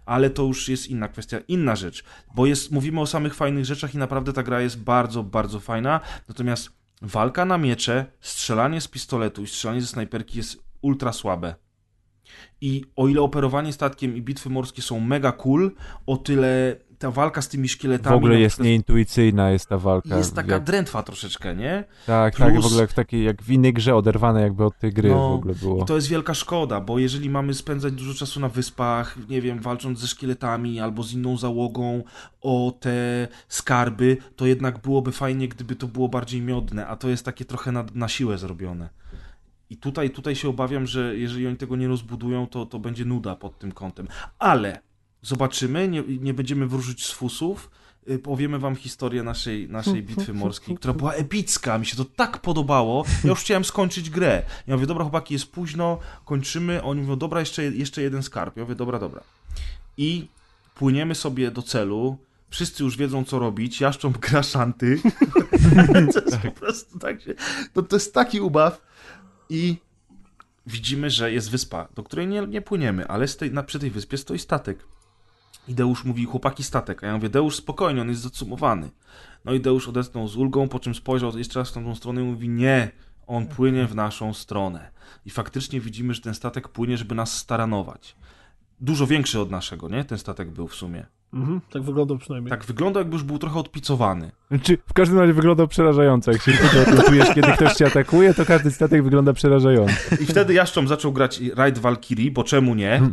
Ale 0.06 0.30
to 0.30 0.42
już 0.42 0.68
jest 0.68 0.86
inna 0.86 1.08
kwestia, 1.08 1.38
inna 1.48 1.76
rzecz, 1.76 2.04
bo 2.34 2.46
jest, 2.46 2.70
mówimy 2.70 3.00
o 3.00 3.06
samych 3.06 3.34
fajnych 3.34 3.64
rzeczach 3.64 3.94
i 3.94 3.98
naprawdę 3.98 4.32
ta 4.32 4.42
gra 4.42 4.60
jest 4.60 4.78
bardzo, 4.80 5.22
bardzo 5.22 5.60
fajna, 5.60 6.00
natomiast 6.28 6.70
walka 7.02 7.44
na 7.44 7.58
miecze, 7.58 8.06
strzelanie 8.20 8.80
z 8.80 8.88
pistoletu 8.88 9.42
i 9.42 9.46
strzelanie 9.46 9.80
ze 9.80 9.86
snajperki 9.86 10.38
jest 10.38 10.64
ultra 10.80 11.12
słabe. 11.12 11.54
I 12.60 12.84
o 12.96 13.08
ile 13.08 13.20
operowanie 13.20 13.72
statkiem 13.72 14.16
i 14.16 14.22
bitwy 14.22 14.50
morskie 14.50 14.82
są 14.82 15.00
mega 15.00 15.32
cool, 15.32 15.70
o 16.06 16.16
tyle 16.16 16.76
ta 17.04 17.10
walka 17.10 17.42
z 17.42 17.48
tymi 17.48 17.68
w 17.68 17.70
szkieletami... 17.70 18.16
ogóle 18.16 18.34
na 18.34 18.40
jest 18.40 18.60
nieintuicyjna 18.60 19.50
jest 19.50 19.68
ta 19.68 19.78
walka. 19.78 20.16
jest 20.16 20.34
taka 20.34 20.52
jak, 20.52 20.64
drętwa 20.64 21.02
troszeczkę, 21.02 21.56
nie? 21.56 21.84
tak, 22.06 22.36
tak, 22.36 22.50
w 22.50 22.52
plus- 22.52 22.66
ogóle 22.66 22.80
jak 22.80 22.90
w 22.90 22.94
takiej, 22.94 23.24
jak 23.24 23.42
w 23.42 23.50
innej 23.50 23.72
grze 23.72 23.96
oderwane 23.96 24.42
jakby 24.42 24.64
od 24.64 24.78
tej 24.78 24.92
gry 24.92 25.08
No, 25.08 25.30
w 25.30 25.32
ogóle 25.32 25.54
było. 25.54 25.82
I 25.82 25.86
to 25.86 25.94
jest 25.94 26.08
wielka 26.08 26.34
szkoda, 26.34 26.80
bo 26.80 26.98
jeżeli 26.98 27.30
mamy 27.30 27.54
spędzać 27.54 27.92
dużo 27.92 28.14
czasu 28.14 28.40
na 28.40 28.48
wyspach, 28.48 29.16
nie 29.28 29.40
wiem, 29.40 29.60
walcząc 29.60 29.98
ze 29.98 30.06
szkieletami 30.06 30.80
albo 30.80 31.02
z 31.02 31.12
inną 31.12 31.36
załogą 31.36 32.02
o 32.42 32.72
te 32.80 33.28
skarby, 33.48 34.16
to 34.36 34.46
jednak 34.46 34.78
byłoby 34.78 35.12
fajnie, 35.12 35.48
gdyby 35.48 35.76
to 35.76 35.86
było 35.86 36.08
bardziej 36.08 36.42
miodne, 36.42 36.86
a 36.86 36.96
to 36.96 37.08
jest 37.08 37.24
takie 37.24 37.44
trochę 37.44 37.72
na, 37.72 37.84
na 37.94 38.08
siłę 38.08 38.38
zrobione. 38.38 38.88
I 39.70 39.76
tutaj, 39.76 40.10
tutaj 40.10 40.36
się 40.36 40.48
obawiam, 40.48 40.86
że 40.86 41.16
jeżeli 41.16 41.46
oni 41.46 41.56
tego 41.56 41.76
nie 41.76 41.88
rozbudują, 41.88 42.46
to, 42.46 42.66
to 42.66 42.78
będzie 42.78 43.04
nuda 43.04 43.36
pod 43.36 43.58
tym 43.58 43.72
kątem. 43.72 44.08
Ale 44.38 44.80
zobaczymy, 45.24 45.88
nie, 45.88 46.02
nie 46.02 46.34
będziemy 46.34 46.66
wróżyć 46.66 47.06
z 47.06 47.10
fusów. 47.12 47.70
y, 48.10 48.18
Powiemy 48.18 48.58
wam 48.58 48.76
historię 48.76 49.22
naszej, 49.22 49.68
naszej 49.68 50.02
bitwy 50.08 50.34
morskiej, 50.34 50.76
która 50.76 50.94
była 50.94 51.12
epicka. 51.12 51.78
Mi 51.78 51.86
się 51.86 51.96
to 51.96 52.04
tak 52.04 52.38
podobało. 52.38 53.04
Ja 53.24 53.30
już 53.30 53.40
chciałem 53.40 53.64
skończyć 53.64 54.10
grę. 54.10 54.42
Ja 54.66 54.74
mówię, 54.74 54.86
dobra, 54.86 55.04
chłopaki, 55.04 55.34
jest 55.34 55.46
późno, 55.52 55.98
kończymy. 56.24 56.82
Oni 56.82 57.00
mówią, 57.00 57.16
dobra, 57.16 57.40
jeszcze, 57.40 57.64
jeszcze 57.64 58.02
jeden 58.02 58.22
skarb. 58.22 58.56
Ja 58.56 58.62
mówię, 58.62 58.74
dobra, 58.74 58.98
dobra. 58.98 59.20
I 59.96 60.28
płyniemy 60.74 61.14
sobie 61.14 61.50
do 61.50 61.62
celu. 61.62 62.18
wszyscy 62.50 62.82
już 62.84 62.96
wiedzą, 62.96 63.24
co 63.24 63.38
robić, 63.38 63.80
Jaszcząb 63.80 64.18
gra 64.26 64.42
szanty. 64.42 65.00
to 66.14 66.20
jest 66.20 66.36
po 66.42 66.50
prostu 66.50 66.98
tak 66.98 67.22
się... 67.22 67.34
To, 67.72 67.82
to 67.82 67.96
jest 67.96 68.14
taki 68.14 68.40
ubaw 68.40 68.80
i 69.50 69.76
widzimy, 70.66 71.10
że 71.10 71.32
jest 71.32 71.50
wyspa, 71.50 71.88
do 71.94 72.02
której 72.02 72.26
nie, 72.26 72.40
nie 72.46 72.62
płyniemy, 72.62 73.08
ale 73.08 73.28
z 73.28 73.36
tej, 73.36 73.52
na, 73.52 73.62
przy 73.62 73.78
tej 73.78 73.90
wyspie 73.90 74.18
stoi 74.18 74.38
statek. 74.38 74.78
I 75.68 75.74
Deusz 75.74 76.04
mówi, 76.04 76.24
chłopaki 76.24 76.62
statek, 76.62 77.04
a 77.04 77.06
ja 77.06 77.14
mówię, 77.14 77.28
Deusz 77.28 77.56
spokojnie, 77.56 78.00
on 78.00 78.08
jest 78.08 78.22
zacumowany. 78.22 78.90
No 79.44 79.52
i 79.52 79.60
Deusz 79.60 79.88
odetchnął 79.88 80.28
z 80.28 80.36
ulgą, 80.36 80.68
po 80.68 80.80
czym 80.80 80.94
spojrzał 80.94 81.38
jeszcze 81.38 81.58
raz 81.58 81.70
w 81.70 81.72
tamtą 81.72 81.94
stronę 81.94 82.20
i 82.20 82.24
mówi, 82.24 82.48
nie, 82.48 82.90
on 83.26 83.46
płynie 83.46 83.86
w 83.86 83.94
naszą 83.94 84.34
stronę. 84.34 84.90
I 85.26 85.30
faktycznie 85.30 85.80
widzimy, 85.80 86.14
że 86.14 86.20
ten 86.20 86.34
statek 86.34 86.68
płynie, 86.68 86.98
żeby 86.98 87.14
nas 87.14 87.36
staranować. 87.36 88.16
Dużo 88.80 89.06
większy 89.06 89.40
od 89.40 89.50
naszego, 89.50 89.88
nie? 89.88 90.04
Ten 90.04 90.18
statek 90.18 90.50
był 90.50 90.68
w 90.68 90.74
sumie. 90.74 91.06
Mhm, 91.34 91.60
tak 91.72 91.82
wyglądał 91.82 92.18
przynajmniej. 92.18 92.50
Tak 92.50 92.64
wygląda, 92.64 93.00
jakby 93.00 93.14
już 93.14 93.22
był 93.22 93.38
trochę 93.38 93.58
odpicowany. 93.60 94.30
Znaczy, 94.50 94.78
w 94.86 94.92
każdym 94.92 95.18
razie 95.18 95.32
wyglądał 95.32 95.68
przerażająco. 95.68 96.32
Jak 96.32 96.42
się 96.42 96.52
tylko 96.58 96.80
o 96.80 96.84
tym 96.84 97.02
czujesz, 97.06 97.34
kiedy 97.34 97.52
ktoś 97.52 97.72
cię 97.74 97.86
atakuje, 97.86 98.34
to 98.34 98.44
każdy 98.44 98.70
statek 98.70 99.02
wygląda 99.04 99.32
przerażająco. 99.32 99.94
I 100.20 100.26
wtedy 100.26 100.54
Jaszcząb 100.54 100.88
zaczął 100.88 101.12
grać 101.12 101.40
Raid 101.56 101.78
Valkyrie, 101.78 102.30
bo 102.30 102.44
czemu 102.44 102.74
nie? 102.74 103.00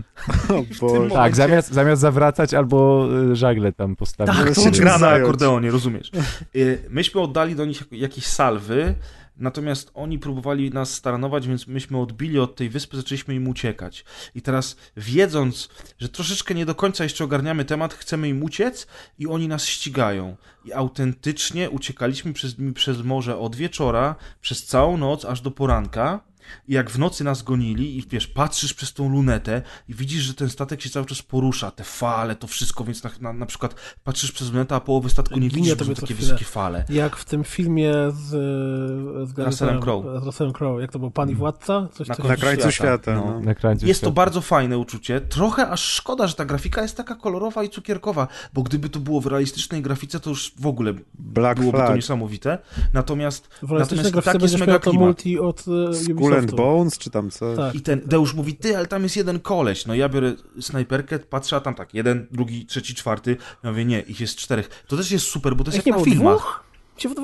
O 0.50 0.64
Boże. 0.82 1.10
Tak, 1.10 1.36
zamiast, 1.36 1.74
zamiast 1.74 2.02
zawracać 2.02 2.54
albo 2.54 3.08
y, 3.32 3.36
żagle 3.36 3.72
tam 3.72 3.96
postawić. 3.96 4.36
Tak, 4.36 4.44
Teraz 4.44 4.64
to 4.64 4.72
gra 4.82 4.98
na 4.98 5.10
akordeonie, 5.10 5.72
rozumiesz? 5.72 6.12
Y, 6.56 6.86
Myśmy 6.90 7.22
oddali 7.22 7.56
do 7.56 7.66
nich 7.66 7.84
jakieś 7.92 8.26
salwy, 8.26 8.96
natomiast 9.38 9.92
oni 9.94 10.20
próbowali 10.20 10.70
nas 10.70 10.94
staranować, 10.94 11.48
więc 11.48 11.68
myśmy 11.68 12.00
odbili 12.00 12.40
od 12.40 12.56
tej 12.56 12.70
wyspy, 12.70 12.98
zaczęliśmy 12.98 13.36
im 13.36 13.48
uciekać. 13.48 14.06
I 14.36 14.42
teraz 14.42 14.76
wiedząc, 14.98 15.70
że 16.00 16.10
troszeczkę 16.10 16.56
nie 16.56 16.66
do 16.66 16.76
końca 16.76 17.04
jeszcze 17.04 17.24
ogarniamy 17.24 17.66
temat, 17.66 17.94
chcemy 17.94 18.30
im 18.30 18.44
uciec 18.44 18.88
i 19.20 19.28
oni 19.28 19.48
nas 19.48 19.66
ścigają. 19.66 20.36
I 20.66 20.74
autentycznie 20.74 21.70
uciekaliśmy 21.70 22.34
przez 22.34 22.56
przez 22.76 23.02
morze 23.02 23.38
od 23.38 23.56
wieczora, 23.56 24.16
przez 24.42 24.66
całą 24.66 24.98
noc, 24.98 25.26
aż 25.26 25.42
do 25.42 25.52
poranka. 25.52 26.31
I 26.68 26.74
jak 26.74 26.90
w 26.90 27.00
nocy 27.00 27.24
nas 27.24 27.42
gonili 27.44 27.98
i 27.98 28.04
wiesz, 28.10 28.28
patrzysz 28.28 28.74
przez 28.74 28.94
tą 28.94 29.10
lunetę 29.10 29.62
i 29.88 29.94
widzisz, 29.94 30.22
że 30.24 30.34
ten 30.34 30.50
statek 30.50 30.82
się 30.82 30.90
cały 30.90 31.06
czas 31.06 31.22
porusza, 31.22 31.72
te 31.72 31.84
fale, 31.84 32.36
to 32.36 32.48
wszystko, 32.48 32.84
więc 32.84 33.04
na, 33.04 33.10
na, 33.22 33.34
na 33.34 33.46
przykład 33.46 33.76
patrzysz 34.04 34.32
przez 34.32 34.52
lunetę, 34.52 34.76
a 34.76 34.80
połowy 34.80 35.10
statku 35.10 35.40
nie 35.40 35.48
Ginie 35.50 35.76
widzisz, 35.76 35.88
co 35.88 36.02
takie 36.02 36.14
chwilę. 36.14 36.20
wysokie 36.20 36.46
fale. 36.46 36.86
Jak 36.90 37.16
w 37.16 37.26
tym 37.26 37.44
filmie 37.44 37.94
z, 38.12 38.30
z 39.30 39.38
Russellem 39.40 39.80
Crowe. 39.82 40.22
Z 40.22 40.26
Russellem 40.26 40.54
Crowe. 40.54 40.82
Jak 40.82 40.92
to 40.92 41.00
był? 41.00 41.12
Pan 41.12 41.30
i 41.30 41.36
Władca? 41.36 41.88
Coś 41.94 42.08
Na 42.08 42.16
coś- 42.16 42.26
Na 42.28 42.36
krańcu 42.36 42.72
świata, 42.72 42.72
świata. 42.72 43.14
no. 43.14 43.26
no. 43.34 43.40
Na 43.40 43.56
krańcu 43.56 43.86
Jest 43.88 44.02
to 44.02 44.06
świata. 44.08 44.16
bardzo 44.16 44.42
fajne 44.42 44.78
uczucie. 44.78 45.22
Trochę 45.22 45.68
aż 45.70 45.84
szkoda, 45.84 46.28
że 46.28 46.34
ta 46.34 46.46
grafika 46.46 46.82
jest 46.82 46.98
taka 46.98 47.16
kolorowa 47.16 47.64
i 47.64 47.70
cukierkowa, 47.70 48.28
bo 48.54 48.64
gdyby 48.64 48.90
to 48.90 49.00
było 49.00 49.22
w 49.22 49.26
realistycznej 49.26 49.82
grafice, 49.82 50.20
to 50.20 50.30
już 50.30 50.54
w 50.60 50.68
ogóle 50.68 50.94
Black 51.14 51.60
byłoby 51.60 51.78
to 51.78 51.84
Flag. 51.84 51.96
niesamowite. 51.96 52.58
Natomiast, 52.94 53.48
W 53.62 53.72
realistycznej 53.72 54.06
natomiast 54.06 54.12
grafice 54.14 54.32
tak 54.34 54.42
jest 54.42 54.60
mega 54.60 54.80
to 54.80 54.90
klimat. 54.90 55.06
multi 55.08 55.40
od 55.40 55.66
e, 55.90 55.94
Skull 56.38 56.50
and. 56.50 56.56
Bones, 56.56 56.98
czy 56.98 57.10
tam 57.10 57.30
co? 57.32 57.56
Tak. 57.56 57.76
I 57.76 57.82
ten 57.82 58.02
Deusz 58.06 58.34
mówi, 58.34 58.56
ty, 58.56 58.78
ale 58.78 58.88
tam 58.88 59.04
jest 59.04 59.16
jeden 59.18 59.40
koleś. 59.40 59.86
No 59.86 59.96
ja 59.96 60.10
biorę 60.10 60.34
snajperkę, 60.62 61.20
patrzę, 61.20 61.56
a 61.56 61.60
tam 61.60 61.76
tak, 61.76 61.94
jeden, 61.94 62.28
drugi, 62.32 62.66
trzeci, 62.66 62.96
czwarty. 62.96 63.38
Ja 63.64 63.70
mówię, 63.70 63.86
nie, 63.86 64.00
ich 64.02 64.20
jest 64.20 64.36
czterech. 64.36 64.84
To 64.88 64.98
też 64.98 65.12
jest 65.12 65.26
super, 65.26 65.56
bo 65.56 65.64
to 65.64 65.72
jest 65.72 65.78
Jak 65.78 65.86
jak, 65.86 65.96
nie 65.96 66.00
na 66.00 66.04
było 66.06 66.16
filmach. 66.16 66.38
dwóch? 66.38 66.64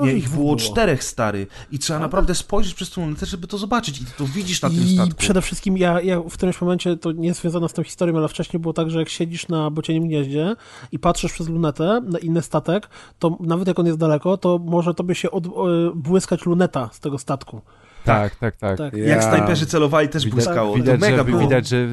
Nie, 0.02 0.14
ich 0.14 0.24
dwóch 0.26 0.36
było 0.40 0.56
czterech, 0.56 1.04
stary. 1.04 1.48
I 1.72 1.80
trzeba 1.80 2.00
naprawdę 2.00 2.36
spojrzeć 2.36 2.74
przez 2.74 2.90
tą 2.90 3.02
lunetę, 3.02 3.26
żeby 3.26 3.48
to 3.48 3.58
zobaczyć. 3.58 4.02
I 4.02 4.06
ty 4.06 4.12
to 4.18 4.26
widzisz 4.26 4.62
na 4.62 4.70
tym 4.70 4.84
I 4.84 4.94
statku. 4.94 5.16
przede 5.18 5.42
wszystkim 5.42 5.78
ja, 5.78 6.02
ja 6.02 6.20
w 6.20 6.34
którymś 6.34 6.62
momencie, 6.62 6.98
to 6.98 7.12
nie 7.12 7.28
jest 7.28 7.42
związane 7.42 7.70
z 7.70 7.74
tą 7.74 7.84
historią, 7.84 8.18
ale 8.18 8.28
wcześniej 8.28 8.60
było 8.60 8.74
tak, 8.74 8.90
że 8.92 9.00
jak 9.00 9.10
siedzisz 9.10 9.48
na 9.48 9.70
bocianim 9.70 10.08
gnieździe 10.08 10.56
i 10.92 11.00
patrzysz 11.00 11.34
przez 11.34 11.50
lunetę 11.50 12.02
na 12.06 12.20
inny 12.20 12.42
statek, 12.42 12.90
to 13.20 13.38
nawet 13.40 13.68
jak 13.68 13.80
on 13.80 13.86
jest 13.86 13.98
daleko, 13.98 14.38
to 14.38 14.58
może 14.58 14.94
tobie 14.94 15.16
się 15.16 15.32
od, 15.32 15.46
e, 15.46 15.50
błyskać 15.96 16.46
luneta 16.46 16.90
z 16.94 17.00
tego 17.00 17.18
statku. 17.18 17.62
Tak, 18.08 18.36
tak, 18.36 18.56
tak. 18.56 18.78
Tak. 18.78 18.94
Jak 18.94 19.08
Ja- 19.08 19.22
snajperzy 19.22 19.66
celowali, 19.66 20.10
też 20.10 20.28
błyskało. 20.30 20.76
widać, 20.76 21.00
to 21.00 21.06
mega 21.06 21.18
że, 21.18 21.24
było. 21.26 21.40
widać, 21.40 21.68
że 21.68 21.88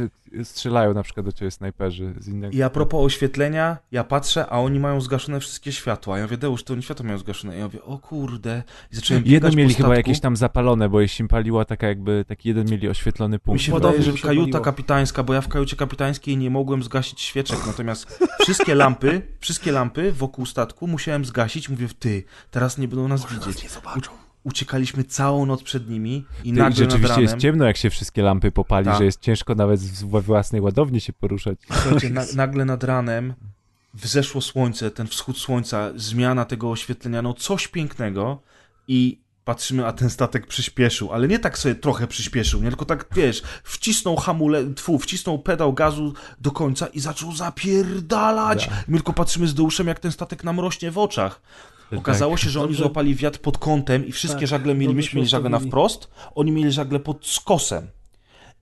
strzelają 0.45 0.95
na 0.95 1.03
przykład 1.03 1.27
do 1.27 1.33
ciebie 1.33 1.51
snajperzy 1.51 2.15
z 2.21 2.29
innego. 2.29 2.57
I 2.57 2.63
a 2.63 2.71
propos 2.71 3.05
oświetlenia, 3.07 3.77
ja 3.93 4.05
patrzę, 4.05 4.47
a 4.47 4.61
oni 4.61 4.81
mają 4.81 5.01
zgaszone 5.01 5.41
wszystkie 5.41 5.73
światła. 5.73 6.19
Ja 6.19 6.25
mówię, 6.25 6.37
Deusz, 6.37 6.65
to 6.65 6.75
oni 6.75 6.83
światła 6.83 7.07
mają 7.07 7.19
zgaszone. 7.19 7.57
I 7.57 7.59
ja 7.59 7.65
mówię, 7.65 7.83
o 7.83 7.99
kurde. 7.99 8.63
I 8.93 8.97
zacząłem 8.97 9.23
Jedno 9.27 9.51
mieli 9.51 9.75
po 9.75 9.83
chyba 9.83 9.97
jakieś 9.97 10.21
tam 10.21 10.37
zapalone, 10.37 10.89
bo 10.89 11.01
jeśli 11.01 11.29
paliła 11.29 11.65
taka 11.65 11.87
jakby, 11.89 12.25
taki 12.29 12.49
jeden 12.49 12.67
mieli 12.71 12.89
oświetlony 12.89 13.37
Mi 13.37 13.41
punkt. 13.41 13.63
się 13.63 13.73
Wodowy 13.73 13.93
wydaje, 13.93 14.07
że 14.07 14.13
mi 14.13 14.19
się 14.19 14.25
kajuta 14.27 14.45
paliło. 14.45 14.65
kapitańska, 14.65 15.23
bo 15.23 15.35
ja 15.35 15.41
w 15.41 15.49
kajucie 15.49 15.77
kapitańskiej 15.77 16.37
nie 16.37 16.51
mogłem 16.51 16.83
zgasić 16.83 17.21
świeczek, 17.21 17.59
natomiast 17.67 18.19
wszystkie 18.41 18.75
lampy, 18.75 19.23
wszystkie 19.41 19.73
lampy 19.73 20.13
wokół 20.13 20.47
statku 20.47 20.87
musiałem 20.87 21.25
zgasić. 21.25 21.69
Mówię, 21.69 21.89
ty, 21.99 22.25
teraz 22.51 22.79
nie 22.79 22.89
będą 22.89 23.09
nas 23.09 23.33
widzieć. 23.33 23.63
Nie 23.63 23.69
zobaczą. 23.69 24.11
Uciekaliśmy 24.45 25.05
całą 25.05 25.47
noc 25.47 25.63
przed 25.63 25.91
nimi 25.91 26.25
i 26.45 26.53
Ty, 26.53 26.59
nagle 26.59 26.65
nad 26.65 26.75
rzeczywiście 26.75 27.09
ranem... 27.09 27.23
jest 27.23 27.37
ciemno, 27.37 27.65
jak 27.65 27.77
się 27.77 27.91
wszystkie 27.91 28.23
lampy 28.23 28.51
popali, 28.51 28.87
Tak. 28.87 28.99
że 28.99 29.05
jest 29.05 29.21
ciężko 29.21 29.55
nawet 29.55 29.81
we 29.81 30.23
własnej 30.23 30.61
ładowni 30.61 31.01
się 31.01 31.13
poruszać. 31.13 31.59
Słuchajcie, 31.73 32.11
na, 32.11 32.25
nagle 32.35 32.65
nad 32.65 32.85
ranem 32.85 33.35
wzeszło 33.95 34.41
słońce, 34.41 34.91
ten 34.91 35.07
wschód 35.07 35.39
słońca, 35.39 35.91
zmiana 35.97 36.45
tego 36.45 36.71
oświetlenia, 36.71 37.23
no 37.23 37.35
coś 37.35 37.69
pięknego 37.69 38.43
i 38.89 39.25
patrzymy, 39.45 39.87
a 39.87 39.93
ten 39.93 40.11
statek 40.11 40.47
przyspieszył, 40.47 41.13
ale 41.13 41.29
nie 41.29 41.39
tak 41.39 41.59
sobie 41.59 41.75
trochę 41.75 42.07
przyspieszył, 42.07 42.63
nie 42.63 42.69
tylko 42.69 42.85
tak, 42.85 43.07
wiesz, 43.13 43.43
wcisnął 43.65 44.17
hamulec, 44.17 44.77
tfu, 44.77 44.99
wcisnął 44.99 45.39
pedał 45.39 45.73
gazu 45.73 46.15
do 46.41 46.51
końca 46.51 46.87
i 46.87 47.01
zaczął 47.01 47.33
zapierdalać. 47.33 48.67
I 48.67 48.71
my 48.89 48.97
tylko 48.97 49.13
patrzymy 49.13 49.47
z 49.47 49.55
Deuszem, 49.55 49.87
jak 49.87 50.01
ten 50.01 50.13
statek 50.13 50.45
nam 50.45 50.61
rośnie 50.61 50.91
w 50.91 50.99
oczach. 50.99 51.41
Okazało 51.99 52.37
się, 52.37 52.51
że 52.51 52.61
oni 52.61 52.69
Dobrze. 52.69 52.83
złapali 52.83 53.15
wiatr 53.15 53.39
pod 53.39 53.59
kątem 53.59 54.07
i 54.07 54.13
wszystkie 54.13 54.41
Tak, 54.41 54.49
żagle 54.49 54.75
mieli, 54.75 54.95
myśmy 54.95 55.17
mieli 55.17 55.29
żagle 55.29 55.51
na 55.51 55.59
wprost, 55.59 56.11
oni 56.35 56.53
mieli 56.53 56.73
żagle 56.73 57.01
pod 57.01 57.27
skosem. 57.27 57.89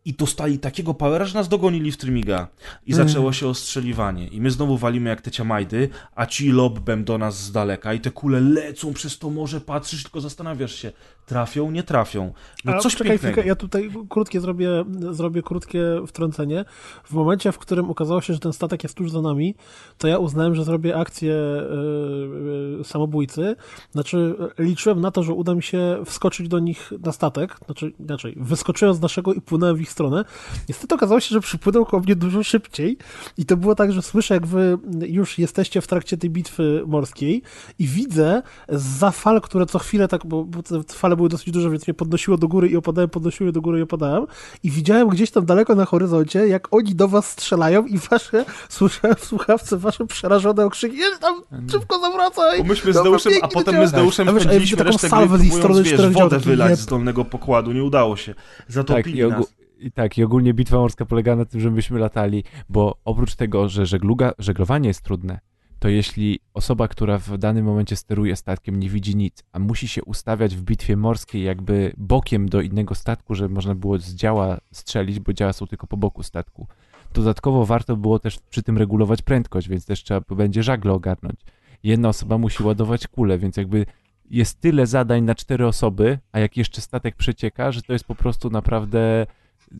I 0.04 0.12
dostali 0.14 0.58
takiego 0.58 0.94
powera, 0.94 1.24
że 1.24 1.34
nas 1.34 1.48
dogonili 1.48 1.92
w 1.92 1.96
Trymiga. 1.96 2.48
I 2.86 2.92
Mm. 2.94 3.08
zaczęło 3.08 3.32
się 3.32 3.48
ostrzeliwanie. 3.48 4.28
I 4.28 4.40
my 4.40 4.50
znowu 4.50 4.76
walimy 4.78 5.10
jak 5.10 5.20
te 5.20 5.30
ciamajdy, 5.30 5.88
a 6.14 6.26
ci 6.26 6.52
lobbem 6.52 7.04
do 7.04 7.18
nas 7.18 7.42
z 7.44 7.52
daleka. 7.52 7.94
I 7.94 8.00
te 8.00 8.10
kule 8.10 8.40
lecą 8.40 8.92
przez 8.92 9.18
to 9.18 9.30
morze, 9.30 9.60
patrzysz, 9.60 10.02
tylko 10.02 10.20
zastanawiasz 10.20 10.74
się, 10.74 10.92
trafią, 11.26 11.70
nie 11.70 11.82
trafią. 11.82 12.32
No 12.64 12.72
A, 12.72 12.78
coś 12.78 12.92
czekaj 12.96 13.10
pięknego. 13.12 13.32
chwilkę, 13.32 13.48
ja 13.48 13.54
tutaj 13.56 13.90
krótkie 14.08 14.40
zrobię, 14.40 14.84
zrobię 15.10 15.42
krótkie 15.42 15.80
wtrącenie. 16.06 16.64
W 17.04 17.12
momencie, 17.12 17.52
w 17.52 17.58
którym 17.58 17.90
okazało 17.90 18.20
się, 18.20 18.32
że 18.34 18.40
ten 18.40 18.52
statek 18.52 18.82
jest 18.82 18.94
tuż 18.94 19.10
za 19.10 19.20
nami, 19.22 19.54
to 19.98 20.08
ja 20.08 20.18
uznałem, 20.18 20.54
że 20.54 20.64
zrobię 20.64 20.96
akcję 20.96 21.34
e, 21.34 22.80
e, 22.80 22.84
samobójcy. 22.84 23.56
Znaczy, 23.90 24.34
e, 24.58 24.62
liczyłem 24.62 25.00
na 25.00 25.10
to, 25.10 25.22
że 25.22 25.32
uda 25.32 25.54
mi 25.54 25.62
się 25.62 26.02
wskoczyć 26.04 26.48
do 26.48 26.58
nich 26.58 26.92
na 27.04 27.12
statek. 27.12 27.56
Znaczy, 27.66 27.92
inaczej, 28.00 28.34
wyskoczyłem 28.36 28.94
z 28.94 29.00
naszego 29.00 29.32
i 29.34 29.40
płynąłem 29.40 29.76
w 29.76 29.80
ich 29.80 29.91
stronę. 29.92 30.24
Niestety 30.68 30.94
okazało 30.94 31.20
się, 31.20 31.28
że 31.28 31.40
przypłynął 31.40 31.86
koło 31.86 32.02
mnie 32.02 32.16
dużo 32.16 32.42
szybciej 32.42 32.98
i 33.38 33.44
to 33.44 33.56
było 33.56 33.74
tak, 33.74 33.92
że 33.92 34.02
słyszę, 34.02 34.34
jak 34.34 34.46
wy 34.46 34.78
już 35.06 35.38
jesteście 35.38 35.80
w 35.80 35.86
trakcie 35.86 36.16
tej 36.16 36.30
bitwy 36.30 36.82
morskiej 36.86 37.42
i 37.78 37.86
widzę 37.86 38.42
za 38.68 39.10
fal, 39.10 39.40
które 39.40 39.66
co 39.66 39.78
chwilę 39.78 40.08
tak, 40.08 40.26
bo, 40.26 40.44
bo 40.44 40.62
te 40.62 40.82
fale 40.82 41.16
były 41.16 41.28
dosyć 41.28 41.50
duże, 41.50 41.70
więc 41.70 41.86
mnie 41.86 41.94
podnosiło 41.94 42.36
do 42.36 42.48
góry 42.48 42.68
i 42.68 42.76
opadałem, 42.76 43.10
podnosiły 43.10 43.52
do 43.52 43.60
góry 43.60 43.78
i 43.78 43.82
opadałem 43.82 44.26
i 44.62 44.70
widziałem 44.70 45.08
gdzieś 45.08 45.30
tam 45.30 45.46
daleko 45.46 45.74
na 45.74 45.84
horyzoncie, 45.84 46.48
jak 46.48 46.74
oni 46.74 46.94
do 46.94 47.08
was 47.08 47.30
strzelają 47.30 47.86
i 47.86 47.98
wasze, 47.98 48.44
słyszałem 48.68 49.16
w 49.16 49.24
słuchawce 49.24 49.76
wasze 49.76 50.06
przerażone 50.06 50.64
okrzyki, 50.64 50.96
jest 50.96 51.20
tam, 51.20 51.42
szybko 51.70 51.98
zawracaj! 51.98 52.58
Bo 52.58 52.64
myśmy 52.64 52.92
z 52.92 53.02
Deuszem, 53.02 53.32
a 53.42 53.48
potem 53.48 53.76
my 53.76 53.88
z 53.88 53.92
Deuszem 53.92 54.28
wpędziliśmy 54.28 54.76
taką 54.76 54.90
resztę 54.90 55.08
salwę 55.08 55.38
gry, 55.38 55.44
z 55.44 55.46
ich 55.46 55.54
strony 55.54 55.82
próbując, 55.82 56.02
wiesz, 56.02 56.22
wodę 56.22 56.38
wylać 56.38 56.78
z 56.78 56.86
dolnego 56.86 57.24
pokładu. 57.24 57.72
Nie 57.72 57.84
udało 57.84 58.16
się. 58.16 58.34
Tak, 58.34 58.44
Zatopili 58.68 59.22
ogó- 59.22 59.30
nas. 59.30 59.61
I 59.82 59.92
tak, 59.92 60.18
i 60.18 60.24
ogólnie 60.24 60.54
bitwa 60.54 60.76
morska 60.76 61.06
polega 61.06 61.36
na 61.36 61.44
tym, 61.44 61.60
że 61.60 61.70
myśmy 61.70 61.98
latali, 61.98 62.44
bo 62.68 62.96
oprócz 63.04 63.34
tego, 63.34 63.68
że 63.68 63.86
żegluga, 63.86 64.32
żeglowanie 64.38 64.88
jest 64.88 65.02
trudne, 65.02 65.40
to 65.78 65.88
jeśli 65.88 66.40
osoba, 66.54 66.88
która 66.88 67.18
w 67.18 67.38
danym 67.38 67.64
momencie 67.64 67.96
steruje 67.96 68.36
statkiem, 68.36 68.80
nie 68.80 68.88
widzi 68.88 69.16
nic, 69.16 69.44
a 69.52 69.58
musi 69.58 69.88
się 69.88 70.04
ustawiać 70.04 70.56
w 70.56 70.62
bitwie 70.62 70.96
morskiej 70.96 71.42
jakby 71.42 71.92
bokiem 71.96 72.48
do 72.48 72.60
innego 72.60 72.94
statku, 72.94 73.34
żeby 73.34 73.54
można 73.54 73.74
było 73.74 73.98
z 73.98 74.14
działa 74.14 74.58
strzelić, 74.72 75.20
bo 75.20 75.32
działa 75.32 75.52
są 75.52 75.66
tylko 75.66 75.86
po 75.86 75.96
boku 75.96 76.22
statku. 76.22 76.66
Dodatkowo 77.14 77.66
warto 77.66 77.96
było 77.96 78.18
też 78.18 78.38
przy 78.50 78.62
tym 78.62 78.78
regulować 78.78 79.22
prędkość, 79.22 79.68
więc 79.68 79.86
też 79.86 80.02
trzeba 80.02 80.20
będzie 80.36 80.62
żagle 80.62 80.92
ogarnąć. 80.92 81.40
Jedna 81.82 82.08
osoba 82.08 82.38
musi 82.38 82.62
ładować 82.62 83.06
kulę, 83.06 83.38
więc 83.38 83.56
jakby 83.56 83.86
jest 84.30 84.60
tyle 84.60 84.86
zadań 84.86 85.22
na 85.22 85.34
cztery 85.34 85.66
osoby, 85.66 86.18
a 86.32 86.38
jak 86.38 86.56
jeszcze 86.56 86.80
statek 86.80 87.16
przecieka, 87.16 87.72
że 87.72 87.82
to 87.82 87.92
jest 87.92 88.04
po 88.04 88.14
prostu 88.14 88.50
naprawdę 88.50 89.26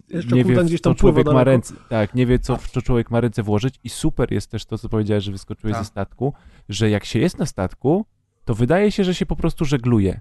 Jeszcze 0.09 0.37
nie 0.37 0.45
wie, 0.45 0.65
gdzieś 0.65 0.81
co 0.81 0.85
tam 0.91 0.95
pływa 0.95 1.15
człowiek 1.23 1.35
ma 1.35 1.45
ręce, 1.45 1.75
tak, 1.89 2.15
nie 2.15 2.27
wie, 2.27 2.39
co, 2.39 2.57
w 2.57 2.71
co 2.71 2.83
człowiek 2.83 3.11
ma 3.11 3.21
ręce 3.21 3.43
włożyć 3.43 3.75
i 3.85 3.89
super 3.89 4.33
jest 4.33 4.51
też 4.51 4.65
to, 4.65 4.79
co 4.79 4.89
powiedziałeś, 4.89 5.25
że 5.25 5.33
wyskoczyłeś 5.33 5.75
Tak. 5.75 5.85
ze 5.85 5.89
statku, 5.89 6.33
że 6.69 6.91
jak 6.91 7.05
się 7.05 7.19
jest 7.19 7.39
na 7.39 7.47
statku, 7.47 8.07
to 8.45 8.55
wydaje 8.55 8.93
się, 8.93 9.05
że 9.05 9.15
się 9.15 9.27
po 9.27 9.37
prostu 9.37 9.65
żegluje. 9.65 10.21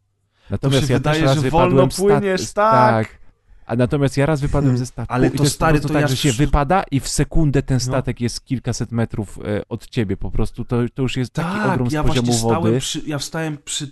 Natomiast 0.49 0.87
się 0.87 0.93
ja 0.93 0.99
wydaje, 0.99 1.19
też 1.21 1.29
raz 1.35 1.43
że 1.43 1.49
wolno 1.49 1.83
stat- 1.91 1.95
płyniesz, 1.97 2.53
tak. 2.53 2.73
tak. 3.07 3.21
A 3.65 3.75
natomiast 3.75 4.17
ja 4.17 4.25
raz 4.25 4.41
wypadłem 4.41 4.77
ze 4.77 4.85
statku 4.85 5.13
Ale 5.13 5.31
to 5.31 5.37
to 5.37 5.45
stary, 5.49 5.79
to 5.79 5.87
tak, 5.89 6.01
ja 6.01 6.07
że 6.07 6.17
się 6.17 6.31
wypada 6.31 6.83
i 6.91 6.99
w 6.99 7.07
sekundę 7.07 7.63
ten 7.63 7.75
No. 7.75 7.79
statek 7.79 8.21
jest 8.21 8.45
kilkaset 8.45 8.91
metrów 8.91 9.39
e, 9.45 9.61
od 9.69 9.87
ciebie 9.87 10.17
po 10.17 10.31
prostu. 10.31 10.65
To, 10.65 10.77
to 10.93 11.01
już 11.01 11.17
jest 11.17 11.33
taki 11.33 11.57
Tak, 11.57 11.73
ogrom 11.73 11.89
z 11.89 11.93
ja 11.93 12.03
poziomu 12.03 12.25
właśnie 12.25 12.39
stałem 12.39 12.63
wody. 12.63 12.79
przy, 12.79 13.01
ja 13.07 13.17
wstałem 13.17 13.57
przy 13.65 13.91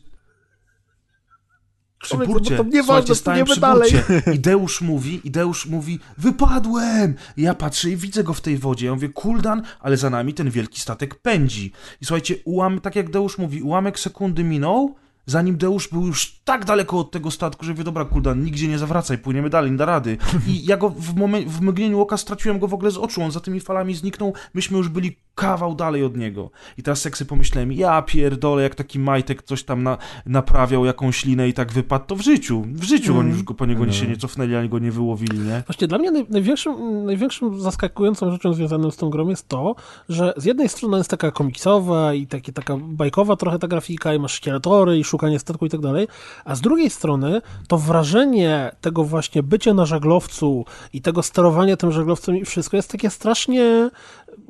przy 2.01 2.09
Człowieku, 2.09 2.33
burcie. 2.33 2.57
to 2.57 2.63
nieważne, 2.63 2.83
Słuchajcie, 2.83 3.15
stałem 3.15 3.45
przy 3.45 3.59
dalej. 3.59 3.91
burcie 3.91 4.31
i 4.35 4.39
Deusz 4.39 4.81
mówi, 4.81 5.21
i 5.23 5.31
Deusz 5.31 5.65
mówi, 5.65 5.99
wypadłem! 6.17 7.15
I 7.37 7.41
ja 7.41 7.53
patrzę 7.53 7.89
i 7.89 7.97
widzę 7.97 8.23
go 8.23 8.33
w 8.33 8.41
tej 8.41 8.57
wodzie. 8.57 8.85
Ja 8.85 8.93
mówię, 8.93 9.09
kuldan, 9.09 9.61
ale 9.79 9.97
za 9.97 10.09
nami 10.09 10.33
ten 10.33 10.49
wielki 10.49 10.81
statek 10.81 11.15
pędzi. 11.15 11.71
I 12.01 12.05
słuchajcie, 12.05 12.35
ułam, 12.45 12.79
tak 12.81 12.95
jak 12.95 13.09
Deusz 13.09 13.37
mówi, 13.37 13.61
ułamek 13.61 13.99
sekundy 13.99 14.43
minął, 14.43 14.95
zanim 15.25 15.57
Deusz 15.57 15.87
był 15.87 16.05
już 16.07 16.39
tak 16.43 16.65
daleko 16.65 16.99
od 16.99 17.11
tego 17.11 17.31
statku, 17.31 17.65
że 17.65 17.73
wie, 17.73 17.83
dobra, 17.83 18.05
kuldan, 18.05 18.43
nigdzie 18.43 18.67
nie 18.67 18.77
zawracaj, 18.79 19.17
płyniemy 19.17 19.49
dalej, 19.49 19.71
nie 19.71 19.77
da 19.77 19.85
rady. 19.85 20.17
I 20.47 20.65
ja 20.65 20.77
go 20.77 20.89
w, 20.89 21.15
momen- 21.15 21.47
w 21.47 21.61
mgnieniu 21.61 21.99
oka 22.01 22.17
straciłem 22.17 22.59
go 22.59 22.67
w 22.67 22.73
ogóle 22.73 22.91
z 22.91 22.97
oczu, 22.97 23.21
on 23.23 23.31
za 23.31 23.39
tymi 23.39 23.59
falami 23.59 23.95
zniknął, 23.95 24.33
myśmy 24.53 24.77
już 24.77 24.89
byli 24.89 25.17
kawał 25.39 25.75
dalej 25.75 26.03
od 26.03 26.17
niego. 26.17 26.49
I 26.77 26.83
teraz 26.83 27.01
seksy 27.01 27.25
pomyślałem, 27.25 27.71
ja 27.71 28.01
pierdolę, 28.01 28.63
jak 28.63 28.75
taki 28.75 28.99
majtek 28.99 29.43
coś 29.43 29.63
tam 29.63 29.83
na, 29.83 29.97
naprawiał 30.25 30.85
jakąś 30.85 31.25
linę 31.25 31.47
i 31.49 31.53
tak 31.53 31.71
wypadł, 31.71 32.05
to 32.07 32.15
w 32.15 32.21
życiu, 32.21 32.63
w 32.67 32.83
życiu 32.83 33.11
Mm. 33.11 33.19
oni 33.25 33.29
już 33.29 33.43
go 33.43 33.53
po 33.53 33.65
niego 33.65 33.85
No. 33.85 33.91
się 33.91 34.07
nie 34.07 34.17
cofnęli, 34.17 34.55
ani 34.55 34.69
go 34.69 34.79
nie 34.79 34.91
wyłowili, 34.91 35.39
nie? 35.39 35.63
Właśnie 35.67 35.87
dla 35.87 35.97
mnie 35.97 36.11
naj, 36.11 36.25
największym, 36.29 37.05
największym 37.05 37.59
zaskakującą 37.61 38.31
rzeczą 38.31 38.53
związaną 38.53 38.91
z 38.91 38.97
tą 38.97 39.09
grą 39.09 39.27
jest 39.29 39.47
to, 39.47 39.75
że 40.09 40.33
z 40.37 40.45
jednej 40.45 40.69
strony 40.69 40.97
jest 40.97 41.09
taka 41.09 41.31
komiksowa 41.31 42.13
i 42.13 42.27
takie, 42.27 42.53
taka 42.53 42.77
bajkowa 42.77 43.35
trochę 43.35 43.59
ta 43.59 43.67
grafika 43.67 44.13
i 44.13 44.19
masz 44.19 44.33
szkieletory 44.33 44.97
i 44.97 45.03
szukanie 45.03 45.39
statku 45.39 45.65
i 45.65 45.69
tak 45.69 45.81
dalej, 45.81 46.07
a 46.45 46.55
z 46.55 46.61
drugiej 46.61 46.89
strony 46.89 47.41
to 47.67 47.77
wrażenie 47.77 48.71
tego 48.81 49.03
właśnie 49.03 49.43
bycia 49.43 49.73
na 49.73 49.85
żaglowcu 49.85 50.65
i 50.93 51.01
tego 51.01 51.23
sterowania 51.23 51.77
tym 51.77 51.91
żaglowcem 51.91 52.37
i 52.37 52.45
wszystko 52.45 52.77
jest 52.77 52.91
takie 52.91 53.09
strasznie 53.09 53.89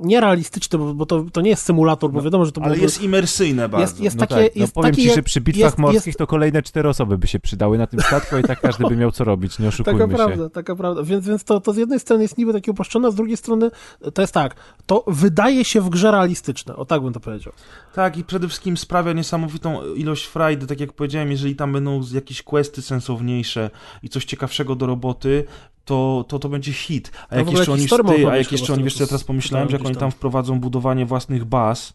nierealistyczne, 0.04 0.80
bo, 0.80 0.94
bo 0.94 1.06
to, 1.06 1.26
to 1.34 1.42
nie 1.42 1.50
jest 1.50 1.64
symulator, 1.66 2.12
bo 2.12 2.22
wiadomo, 2.22 2.46
że 2.46 2.52
to 2.52 2.62
Ale 2.62 2.78
jest 2.78 3.02
imersyjne 3.02 3.70
bardzo. 3.70 3.82
jest, 3.82 4.00
jest 4.00 4.16
No 4.16 4.20
takie, 4.28 4.44
tak, 4.44 4.56
no 4.56 4.62
jest 4.62 4.74
powiem 4.74 4.92
taki 4.92 5.04
ci, 5.04 5.14
że 5.16 5.24
przy 5.24 5.42
bitwach 5.42 5.64
jest- 5.64 5.78
morskich 5.78 6.06
jest- 6.08 6.20
to 6.20 6.28
kolejne 6.28 6.62
cztery 6.62 6.90
osoby 6.90 7.18
by 7.18 7.28
się 7.28 7.40
przydały 7.40 7.78
na 7.78 7.88
tym 7.88 8.00
statku 8.02 8.38
i 8.38 8.44
tak 8.44 8.62
każdy 8.62 8.84
by 8.88 8.96
miał 8.96 9.12
co 9.12 9.24
robić, 9.24 9.60
nie 9.60 9.68
oszukujmy 9.74 10.00
Taka 10.00 10.12
się. 10.12 10.18
prawda, 10.18 10.50
taka 10.50 10.76
prawda. 10.76 11.04
Więc, 11.04 11.28
więc 11.28 11.44
to, 11.44 11.60
to 11.60 11.74
z 11.74 11.78
jednej 11.78 12.00
strony 12.00 12.24
jest 12.24 12.38
niby 12.38 12.54
takie 12.54 12.72
uproszczone, 12.72 13.08
a 13.08 13.12
z 13.12 13.16
drugiej 13.16 13.38
strony 13.38 13.72
to 14.14 14.22
jest 14.22 14.34
tak, 14.34 14.56
to 14.86 15.04
wydaje 15.08 15.66
się 15.66 15.82
w 15.82 15.90
grze 15.90 16.12
realistyczne, 16.12 16.76
o 16.76 16.86
tak 16.86 17.02
bym 17.02 17.14
to 17.14 17.20
powiedział. 17.20 17.54
Tak, 17.96 18.18
i 18.18 18.24
przede 18.24 18.48
wszystkim 18.48 18.78
sprawia 18.78 19.14
niesamowitą 19.14 19.94
ilość 19.96 20.26
frajdy, 20.26 20.68
tak 20.68 20.80
jak 20.80 20.94
powiedziałem, 20.94 21.32
jeżeli 21.32 21.56
tam 21.56 21.74
będą 21.74 22.02
jakieś 22.14 22.44
questy 22.44 22.82
sensowniejsze 22.82 23.70
i 24.04 24.10
coś 24.10 24.26
ciekawszego 24.26 24.76
do 24.76 24.86
roboty, 24.88 25.44
to 25.90 26.26
to, 26.28 26.40
to 26.40 26.50
będzie 26.50 26.74
hit. 26.74 27.12
A 27.30 27.36
No 27.36 27.42
jak 27.42 27.52
jeszcze 27.52 27.72
oni, 27.72 27.88
ty, 27.88 28.28
a 28.32 28.38
jak 28.38 28.52
jeszcze 28.52 28.74
oni, 28.74 28.84
wiesz 28.84 29.00
ja 29.00 29.06
teraz 29.06 29.24
pomyślałem, 29.24 29.70
że 29.70 29.78
jak 29.78 29.86
oni 29.86 29.96
tam 29.96 30.12
wprowadzą 30.12 30.60
budowanie 30.60 31.06
własnych 31.06 31.46
baz, 31.46 31.94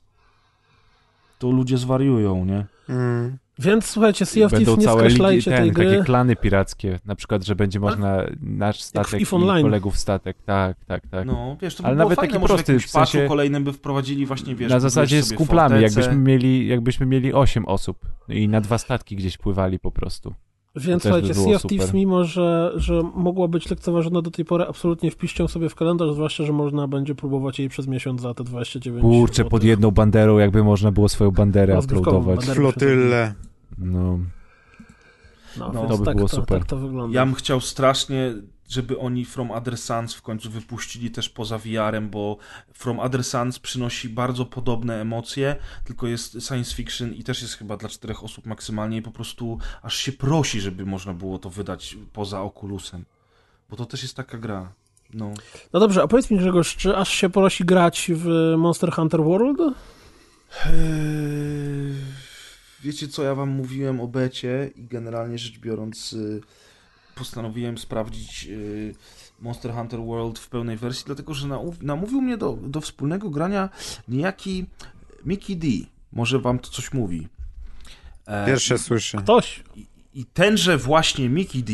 to 1.38 1.50
ludzie 1.50 1.78
zwariują, 1.78 2.44
nie? 2.44 2.66
Mm. 2.88 3.38
Więc 3.58 3.86
słuchajcie, 3.86 4.26
Sea 4.26 4.46
of 4.46 4.52
Będą 4.52 4.64
Thieves 4.64 4.78
nie 4.78 4.84
całe 4.84 5.02
ligi, 5.02 5.14
skreślajcie 5.14 5.50
tej 5.50 5.60
ten, 5.60 5.74
gry. 5.74 5.84
takie 5.84 6.04
klany 6.04 6.36
pirackie, 6.36 6.98
na 7.04 7.14
przykład, 7.14 7.44
że 7.44 7.56
będzie 7.56 7.80
można 7.80 8.24
nasz 8.42 8.82
statek 8.82 9.20
i 9.20 9.26
kolegów 9.26 9.98
statek, 9.98 10.36
tak, 10.46 10.84
tak, 10.84 11.06
tak. 11.06 11.26
No, 11.26 11.56
wiesz, 11.62 11.74
to 11.74 11.82
by 11.82 11.86
Ale 11.86 11.96
nawet 11.96 12.16
fajne, 12.16 12.32
taki 12.32 12.46
prosty, 12.46 12.80
w 12.80 12.90
sensie- 12.90 13.28
kolejnym 13.28 13.64
by 13.64 13.72
wprowadzili 13.72 14.26
właśnie, 14.26 14.54
wiesz... 14.54 14.70
na 14.70 14.80
zasadzie 14.80 15.22
z 15.22 15.34
kumplami, 15.34 15.74
fortecę. 15.74 16.00
jakbyśmy 16.00 16.22
mieli, 16.22 16.68
jakbyśmy 16.68 17.06
mieli 17.06 17.32
8 17.32 17.66
osób 17.66 17.98
i 18.28 18.48
na 18.48 18.60
dwa 18.60 18.78
statki 18.78 19.16
gdzieś 19.16 19.38
pływali 19.38 19.78
po 19.78 19.90
prostu. 19.90 20.34
Więc 20.76 21.02
by 21.02 21.08
słuchajcie, 21.08 21.34
było 21.34 21.46
Sea 21.46 21.56
of. 21.56 21.62
Thieves, 21.62 21.92
mimo 21.94 22.24
że, 22.24 22.72
że 22.76 23.02
mogła 23.14 23.48
być 23.48 23.70
lekceważona 23.70 24.22
do 24.22 24.30
tej 24.30 24.44
pory, 24.44 24.64
absolutnie 24.64 25.10
wpiszcie 25.10 25.44
ją 25.44 25.48
sobie 25.48 25.68
w 25.68 25.74
kalendarz, 25.74 26.12
zwłaszcza, 26.14 26.44
że 26.44 26.52
można 26.52 26.88
będzie 26.88 27.14
próbować 27.14 27.58
jej 27.58 27.68
przez 27.68 27.86
miesiąc 27.86 28.20
za 28.20 28.34
te 28.34 28.44
29 28.44 29.02
Kurczę, 29.02 29.34
złotych. 29.34 29.50
pod 29.50 29.64
jedną 29.64 29.90
banderą, 29.90 30.38
jakby 30.38 30.64
można 30.64 30.92
było 30.92 31.08
swoją 31.08 31.30
banderę 31.30 31.78
uploadować. 31.78 32.44
Flotyle. 32.44 33.34
No, 33.78 34.18
No, 35.58 35.72
No, 35.72 35.86
to 35.86 35.98
by 35.98 36.04
tak, 36.04 36.16
było 36.16 36.28
to, 36.28 36.36
super. 36.36 36.58
tak 36.58 36.68
to 36.68 36.76
wygląda. 36.76 37.18
Ja 37.18 37.26
bym 37.26 37.34
chciał 37.34 37.60
strasznie, 37.60 38.34
żeby 38.68 38.98
oni 38.98 39.24
From 39.24 39.50
Other 39.50 39.78
Suns 39.78 40.14
w 40.14 40.22
końcu 40.22 40.50
wypuścili 40.50 41.10
też 41.10 41.28
poza 41.28 41.58
VR-em, 41.58 42.10
bo 42.10 42.36
From 42.72 43.00
Other 43.00 43.24
Suns 43.24 43.58
przynosi 43.58 44.08
bardzo 44.08 44.46
podobne 44.46 45.00
emocje, 45.00 45.56
tylko 45.84 46.06
jest 46.06 46.32
science 46.48 46.74
fiction 46.74 47.14
i 47.14 47.24
też 47.24 47.42
jest 47.42 47.54
chyba 47.54 47.76
dla 47.76 47.88
czterech 47.88 48.24
osób 48.24 48.46
maksymalnie 48.46 48.96
i 48.96 49.02
po 49.02 49.10
prostu 49.10 49.58
aż 49.82 49.96
się 49.96 50.12
prosi, 50.12 50.60
żeby 50.60 50.86
można 50.86 51.12
było 51.12 51.38
to 51.38 51.50
wydać 51.50 51.96
poza 52.12 52.42
Oculusem. 52.42 53.04
Bo 53.70 53.76
to 53.76 53.86
też 53.86 54.02
jest 54.02 54.16
taka 54.16 54.38
gra. 54.38 54.72
No. 55.14 55.34
No 55.72 55.80
dobrze, 55.80 56.02
a 56.02 56.08
powiedz 56.08 56.30
mi 56.30 56.38
Grzegorz, 56.38 56.76
czy 56.76 56.96
aż 56.96 57.08
się 57.08 57.30
prosi 57.30 57.64
grać 57.64 58.10
w 58.14 58.54
Monster 58.58 58.92
Hunter 58.92 59.22
World? 59.22 59.58
Eee, 60.66 60.74
Wiecie 62.84 63.08
co, 63.08 63.22
ja 63.22 63.34
wam 63.34 63.48
mówiłem 63.48 64.00
o 64.00 64.08
becie 64.08 64.70
i 64.76 64.84
generalnie 64.84 65.38
rzecz 65.38 65.58
biorąc 65.58 66.12
y, 66.12 66.40
postanowiłem 67.14 67.78
sprawdzić 67.78 68.46
y, 68.50 68.94
Monster 69.40 69.72
Hunter 69.72 70.00
World 70.00 70.38
w 70.38 70.48
pełnej 70.48 70.76
wersji, 70.76 71.02
dlatego 71.06 71.34
że 71.34 71.48
namówił 71.82 72.20
mnie 72.22 72.36
do, 72.36 72.58
do 72.62 72.80
wspólnego 72.80 73.30
grania 73.30 73.68
niejaki 74.08 74.66
Mickey 75.24 75.56
D. 75.56 75.68
Może 76.12 76.38
wam 76.38 76.58
to 76.58 76.70
coś 76.70 76.92
mówi. 76.92 77.28
E, 78.26 78.46
Pierwsze 78.46 78.78
słyszę. 78.78 79.18
Ktoś. 79.18 79.64
i, 79.76 79.86
I 80.14 80.24
tenże 80.24 80.78
właśnie 80.78 81.28
Mickey 81.28 81.62
D 81.62 81.72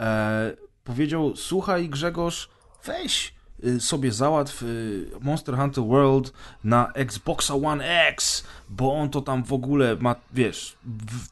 e, 0.00 0.56
powiedział, 0.84 1.36
słuchaj 1.36 1.88
Grzegorz, 1.88 2.48
weź 2.84 3.34
y, 3.64 3.80
sobie 3.80 4.12
załatw 4.12 4.62
y, 4.62 5.10
Monster 5.20 5.56
Hunter 5.56 5.84
World 5.84 6.32
na 6.64 6.92
Xboxa 6.94 7.54
One 7.54 8.08
X, 8.08 8.44
bo 8.68 8.94
on 8.94 9.10
to 9.10 9.20
tam 9.20 9.44
w 9.44 9.52
ogóle 9.52 9.96
ma, 9.96 10.16
wiesz, 10.32 10.76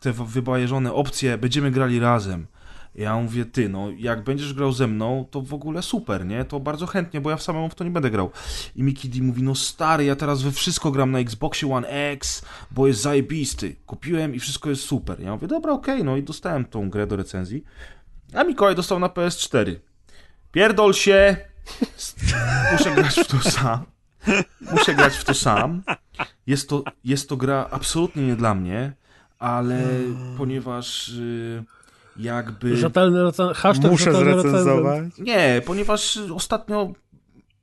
te 0.01 0.13
wybajeżone 0.13 0.93
opcje, 0.93 1.39
będziemy 1.39 1.71
grali 1.71 2.01
razem. 2.01 2.47
Ja 2.95 3.17
mówię, 3.17 3.45
ty, 3.45 3.69
no 3.69 3.89
jak 3.99 4.25
będziesz 4.25 4.55
grał 4.55 4.73
ze 4.73 4.87
mną, 4.87 5.27
to 5.31 5.43
w 5.43 5.55
ogóle 5.55 5.83
super, 5.83 6.27
nie? 6.27 6.45
To 6.45 6.61
bardzo 6.61 6.87
chętnie, 6.87 7.21
bo 7.21 7.31
ja 7.31 7.37
w 7.37 7.43
samemu 7.43 7.69
w 7.69 7.75
to 7.75 7.85
nie 7.85 7.91
będę 7.91 8.11
grał. 8.11 8.31
I 8.77 8.83
Mickey 8.83 9.11
D 9.11 9.23
mówi, 9.23 9.43
no 9.43 9.55
stary, 9.55 10.05
ja 10.05 10.17
teraz 10.17 10.43
we 10.43 10.53
wszystko 10.53 10.91
gram 10.91 11.11
na 11.11 11.19
Xboxie 11.19 11.73
One 11.73 11.89
X, 11.89 12.43
bo 12.71 12.87
jest 12.87 13.01
zajebisty. 13.01 13.77
Kupiłem 13.87 14.35
i 14.35 14.39
wszystko 14.39 14.71
jest 14.71 14.83
super. 14.83 15.21
Ja 15.21 15.33
mówię, 15.33 15.49
dobra, 15.49 15.73
okej, 15.73 16.05
no 16.05 16.17
i 16.17 16.23
dostałem 16.23 16.65
tą 16.65 16.91
grę 16.91 17.07
do 17.07 17.17
recenzji. 17.17 17.65
A 18.35 18.45
Mikołaj 18.45 18.75
dostał 18.75 18.99
na 18.99 19.09
PS4. 19.09 19.77
Pierdol 20.53 20.95
się! 20.95 21.37
Muszę 22.73 22.95
grać 22.95 23.15
w 23.15 23.27
to 23.27 23.51
sam. 23.51 23.85
Muszę 24.73 24.95
grać 24.95 25.17
w 25.17 25.25
to 25.25 25.35
sam. 25.35 25.83
Jest 26.47 26.69
to, 26.69 26.85
jest 27.05 27.29
to 27.29 27.37
gra 27.37 27.69
absolutnie 27.71 28.27
nie 28.27 28.37
dla 28.37 28.55
mnie, 28.55 28.93
ale 29.39 29.83
ponieważ 30.39 31.09
y, 31.09 31.65
jakby... 32.17 32.77
Rzetelny 32.77 33.23
recen... 33.23 33.55
Hashtag 33.55 33.91
Muszę 33.91 34.05
rzetelny 34.05 34.35
recenzent. 34.35 34.65
zrecenzować. 34.65 35.19
Nie, 35.19 35.63
ponieważ 35.67 36.19
ostatnio 36.35 36.93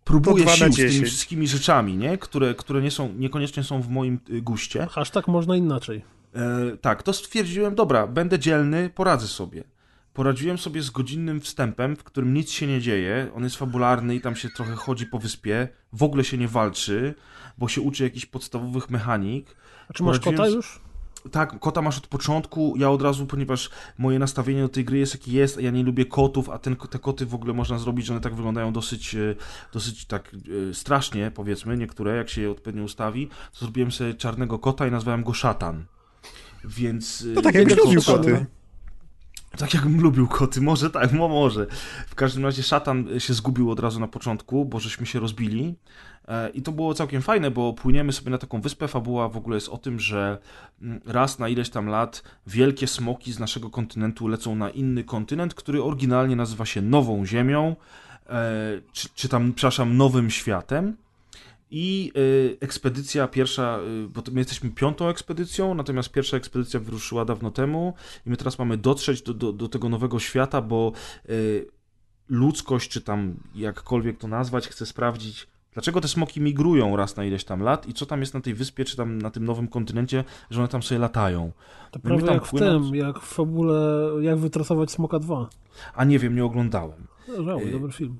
próbuję 0.03 0.47
sił 0.47 0.73
z 0.73 0.75
tymi 0.75 0.89
10. 0.89 1.07
wszystkimi 1.07 1.47
rzeczami, 1.47 1.97
nie? 1.97 2.17
Które, 2.17 2.55
które 2.55 2.81
nie 2.81 2.91
są, 2.91 3.13
niekoniecznie 3.13 3.63
są 3.63 3.81
w 3.81 3.89
moim 3.89 4.19
y, 4.29 4.41
guście. 4.41 4.87
Hashtag 4.91 5.27
można 5.27 5.55
inaczej. 5.55 6.03
E, 6.35 6.77
tak, 6.77 7.03
to 7.03 7.13
stwierdziłem, 7.13 7.75
dobra, 7.75 8.07
będę 8.07 8.39
dzielny, 8.39 8.89
poradzę 8.95 9.27
sobie. 9.27 9.63
Poradziłem 10.13 10.57
sobie 10.57 10.81
z 10.81 10.89
godzinnym 10.89 11.41
wstępem, 11.41 11.95
w 11.95 12.03
którym 12.03 12.33
nic 12.33 12.51
się 12.51 12.67
nie 12.67 12.81
dzieje. 12.81 13.31
On 13.35 13.43
jest 13.43 13.55
fabularny 13.55 14.15
i 14.15 14.21
tam 14.21 14.35
się 14.35 14.49
trochę 14.49 14.75
chodzi 14.75 15.05
po 15.05 15.19
wyspie. 15.19 15.67
W 15.93 16.03
ogóle 16.03 16.23
się 16.23 16.37
nie 16.37 16.47
walczy, 16.47 17.15
bo 17.57 17.67
się 17.67 17.81
uczy 17.81 18.03
jakichś 18.03 18.25
podstawowych 18.25 18.89
mechanik. 18.89 19.55
A 19.89 19.93
czy 19.93 20.03
masz 20.03 20.19
Poradziłem 20.19 20.37
kota 20.37 20.49
już? 20.49 20.81
Tak, 21.31 21.59
kota 21.59 21.81
masz 21.81 21.97
od 21.97 22.07
początku. 22.07 22.73
Ja 22.77 22.89
od 22.89 23.01
razu, 23.01 23.25
ponieważ 23.25 23.69
moje 23.97 24.19
nastawienie 24.19 24.61
do 24.61 24.69
tej 24.69 24.85
gry 24.85 24.97
jest 24.97 25.13
jakie 25.13 25.31
jest, 25.31 25.57
a 25.57 25.61
ja 25.61 25.71
nie 25.71 25.83
lubię 25.83 26.05
kotów, 26.05 26.49
a 26.49 26.59
ten, 26.59 26.75
te 26.75 26.99
koty 26.99 27.25
w 27.25 27.35
ogóle 27.35 27.53
można 27.53 27.77
zrobić, 27.77 28.05
że 28.05 28.13
one 28.13 28.21
tak 28.21 28.35
wyglądają 28.35 28.73
dosyć, 28.73 29.15
e, 29.15 29.35
dosyć 29.73 30.05
tak 30.05 30.35
e, 30.69 30.73
strasznie, 30.73 31.31
powiedzmy, 31.31 31.77
niektóre, 31.77 32.15
jak 32.15 32.29
się 32.29 32.41
je 32.41 32.51
odpowiednio 32.51 32.83
ustawi. 32.83 33.27
To 33.27 33.59
zrobiłem 33.59 33.91
sobie 33.91 34.13
czarnego 34.13 34.59
kota 34.59 34.87
i 34.87 34.91
nazwałem 34.91 35.23
go 35.23 35.33
szatan. 35.33 35.85
Więc. 36.65 37.25
e, 37.31 37.35
To 37.35 37.41
tak 37.41 37.55
jakbyś 37.55 37.73
Biegać 37.73 37.85
lubił 37.85 38.01
koty. 38.01 38.45
tak 39.57 39.73
jakbym 39.73 40.01
lubił 40.01 40.27
koty, 40.27 40.61
może 40.61 40.89
tak, 40.89 41.13
mo 41.13 41.27
może. 41.27 41.67
W 42.07 42.15
każdym 42.15 42.43
razie 42.45 42.63
szatan 42.63 43.05
się 43.17 43.33
zgubił 43.33 43.71
od 43.71 43.79
razu 43.79 43.99
na 43.99 44.07
początku, 44.07 44.65
bo 44.65 44.79
żeśmy 44.79 45.05
się 45.05 45.19
rozbili. 45.19 45.75
E, 46.27 46.49
I 46.49 46.61
to 46.61 46.71
było 46.71 46.93
całkiem 46.93 47.21
fajne, 47.21 47.51
bo 47.51 47.73
płyniemy 47.73 48.13
sobie 48.13 48.31
na 48.31 48.37
taką 48.37 48.61
wyspę. 48.61 48.87
Fabuła 48.87 49.29
w 49.29 49.37
ogóle 49.37 49.57
jest 49.57 49.69
o 49.69 49.77
tym, 49.77 49.99
że 49.99 50.37
mm, 50.81 51.01
raz 51.05 51.39
na 51.39 51.49
ileś 51.49 51.69
tam 51.69 51.87
lat 51.87 52.23
wielkie 52.47 52.87
smoki 52.87 53.33
z 53.33 53.39
naszego 53.39 53.69
kontynentu 53.69 54.27
lecą 54.27 54.55
na 54.55 54.69
inny 54.69 55.03
kontynent, 55.03 55.53
który 55.53 55.83
oryginalnie 55.83 56.35
nazywa 56.35 56.65
się 56.65 56.81
Nową 56.81 57.25
Ziemią, 57.25 57.75
e, 58.29 58.81
czy, 58.93 59.09
czy 59.15 59.29
tam, 59.29 59.53
przepraszam, 59.53 59.97
Nowym 59.97 60.29
Światem. 60.29 60.97
I 61.71 62.11
y, 62.17 62.57
ekspedycja 62.59 63.27
pierwsza, 63.27 63.79
bo 64.09 64.23
my 64.31 64.39
jesteśmy 64.39 64.69
piątą 64.69 65.09
ekspedycją, 65.09 65.73
natomiast 65.73 66.11
pierwsza 66.11 66.37
ekspedycja 66.37 66.79
wyruszyła 66.79 67.25
dawno 67.25 67.51
temu 67.51 67.93
i 68.25 68.29
my 68.29 68.37
teraz 68.37 68.59
mamy 68.59 68.77
dotrzeć 68.77 69.21
do, 69.21 69.33
do, 69.33 69.53
do 69.53 69.69
tego 69.69 69.89
nowego 69.89 70.19
świata, 70.19 70.61
bo 70.61 70.91
ludzkość, 72.29 72.89
czy 72.89 73.01
tam 73.01 73.35
jakkolwiek 73.55 74.17
to 74.17 74.27
nazwać, 74.27 74.67
chce 74.67 74.85
sprawdzić, 74.85 75.47
dlaczego 75.77 76.01
te 76.01 76.07
smoki 76.07 76.41
migrują 76.41 76.95
raz 76.95 77.15
na 77.15 77.23
ileś 77.25 77.43
tam 77.43 77.61
lat 77.61 77.87
i 77.87 77.93
co 77.93 78.05
tam 78.05 78.19
jest 78.19 78.33
na 78.33 78.41
tej 78.41 78.53
wyspie, 78.53 78.85
czy 78.85 78.97
tam 78.97 79.21
na 79.21 79.31
tym 79.31 79.45
nowym 79.45 79.67
kontynencie, 79.67 80.23
że 80.49 80.59
one 80.59 80.67
tam 80.67 80.83
sobie 80.83 80.99
latają. 80.99 81.51
To 81.91 81.99
No 82.03 82.09
mi 82.15 82.17
prawie 82.17 82.33
jak 82.33 82.45
w 82.45 82.49
płynąć- 82.49 82.85
tym, 82.87 82.95
jak 82.95 83.19
w 83.19 83.25
fabule, 83.33 84.09
jak 84.21 84.37
wytrasować 84.37 84.91
Smoka 84.91 85.19
2. 85.19 85.49
A 85.95 86.03
nie 86.03 86.19
wiem, 86.19 86.35
nie 86.35 86.45
oglądałem. 86.45 87.07
Yy, 87.65 87.71
dobry 87.71 87.91
film. 87.91 88.19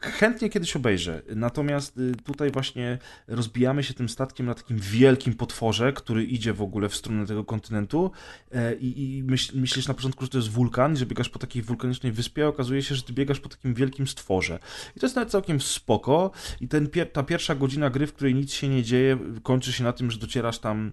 Chętnie 0.00 0.48
kiedyś 0.48 0.76
obejrzę. 0.76 1.22
Natomiast 1.36 1.98
y, 1.98 2.12
tutaj 2.24 2.50
właśnie 2.50 2.98
rozbijamy 3.28 3.84
się 3.84 3.94
tym 3.94 4.08
statkiem 4.08 4.46
na 4.46 4.54
takim 4.54 4.78
wielkim 4.78 5.34
potworze, 5.34 5.92
który 5.92 6.24
idzie 6.24 6.52
w 6.52 6.62
ogóle 6.62 6.88
w 6.88 6.96
stronę 6.96 7.26
tego 7.26 7.44
kontynentu 7.44 8.10
e, 8.52 8.74
i, 8.74 9.16
i 9.16 9.22
myśl, 9.22 9.58
myślisz 9.60 9.88
na 9.88 9.94
początku, 9.94 10.24
że 10.24 10.30
to 10.30 10.38
jest 10.38 10.50
wulkan, 10.50 10.96
że 10.96 11.06
biegasz 11.06 11.28
po 11.28 11.38
takiej 11.38 11.62
wulkanicznej 11.62 12.12
wyspie, 12.12 12.44
a 12.44 12.48
okazuje 12.48 12.82
się, 12.82 12.94
że 12.94 13.02
ty 13.02 13.12
biegasz 13.12 13.40
po 13.40 13.48
takim 13.48 13.74
wielkim 13.74 14.06
stworze. 14.06 14.58
I 14.96 15.00
to 15.00 15.06
jest 15.06 15.16
nawet 15.16 15.30
całkiem 15.30 15.60
spoko 15.60 16.30
i 16.60 16.68
ten, 16.68 16.88
ta 17.12 17.22
pierwsza 17.22 17.54
godzina 17.54 17.90
gry, 17.90 18.06
w 18.06 18.12
której 18.12 18.34
nic 18.34 18.52
się 18.52 18.68
nie 18.68 18.82
dzieje, 18.82 19.18
kończy 19.42 19.72
się 19.72 19.84
na 19.84 19.92
tym, 19.92 20.10
że 20.10 20.18
docierasz 20.18 20.58
tam 20.58 20.92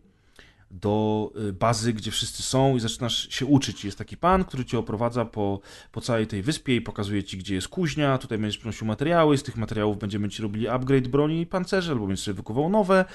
do 0.72 1.32
y, 1.50 1.54
bazy, 1.54 1.94
gdzie 1.94 2.12
wszyscy 2.12 2.44
są 2.44 2.76
i 2.76 2.80
zaczynasz 2.80 3.30
się 3.30 3.46
uczyć. 3.46 3.86
Jest 3.86 3.98
taki 3.98 4.18
pan, 4.18 4.44
który 4.44 4.66
cię 4.66 4.80
oprowadza 4.80 5.26
po, 5.26 5.60
po 5.92 6.02
całej 6.02 6.28
tej 6.28 6.42
wyspie 6.42 6.76
i 6.76 6.82
pokazuje 6.82 7.24
ci, 7.24 7.38
gdzie 7.38 7.56
jest 7.56 7.68
kuźnia. 7.68 8.18
Tutaj 8.18 8.38
będziesz 8.38 8.58
przynosił 8.58 8.88
materiały, 8.88 9.38
z 9.38 9.44
tych 9.44 9.58
materiałów 9.58 9.98
będziemy 9.98 10.30
ci 10.30 10.42
robili 10.42 10.68
upgrade 10.68 11.08
broni 11.08 11.42
i 11.42 11.46
pancerzy, 11.46 11.92
albo 11.92 12.08
będziesz 12.08 12.26
sobie 12.26 12.36
wykuwał 12.36 12.70
nowe. 12.70 13.06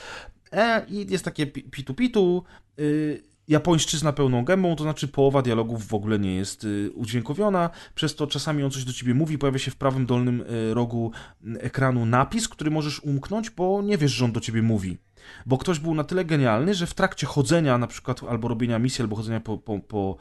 E, 0.52 0.86
I 0.88 1.12
jest 1.12 1.24
takie 1.24 1.46
pi- 1.46 1.62
pitu-pitu. 1.70 2.42
Y, 2.78 3.30
japońszczyzna 3.48 4.12
pełną 4.12 4.44
gębą, 4.44 4.76
to 4.76 4.82
znaczy 4.82 5.08
połowa 5.08 5.42
dialogów 5.42 5.88
w 5.88 5.94
ogóle 5.94 6.18
nie 6.18 6.34
jest 6.34 6.64
y, 6.64 6.90
udźwiękowiona, 6.94 7.70
przez 7.94 8.14
to 8.14 8.26
czasami 8.26 8.62
on 8.64 8.70
coś 8.70 8.84
do 8.84 8.92
ciebie 8.92 9.14
mówi, 9.14 9.38
pojawia 9.38 9.58
się 9.58 9.70
w 9.70 9.76
prawym 9.76 10.06
dolnym 10.06 10.40
y, 10.40 10.74
rogu 10.74 11.12
y, 11.44 11.60
ekranu 11.60 12.06
napis, 12.06 12.48
który 12.48 12.70
możesz 12.70 13.00
umknąć, 13.00 13.50
bo 13.50 13.82
nie 13.82 13.98
wiesz, 13.98 14.12
że 14.12 14.24
on 14.24 14.32
do 14.32 14.40
ciebie 14.40 14.62
mówi. 14.62 14.98
Bo 15.46 15.58
ktoś 15.58 15.78
był 15.78 15.94
na 15.94 16.04
tyle 16.04 16.24
genialny, 16.24 16.74
że 16.74 16.86
w 16.86 16.94
trakcie 16.94 17.26
chodzenia 17.26 17.78
na 17.78 17.86
przykład 17.86 18.20
albo 18.28 18.48
robienia 18.48 18.78
misji, 18.78 19.02
albo 19.02 19.16
chodzenia 19.16 19.40
po, 19.40 19.58
po, 19.58 19.78
po, 19.78 20.16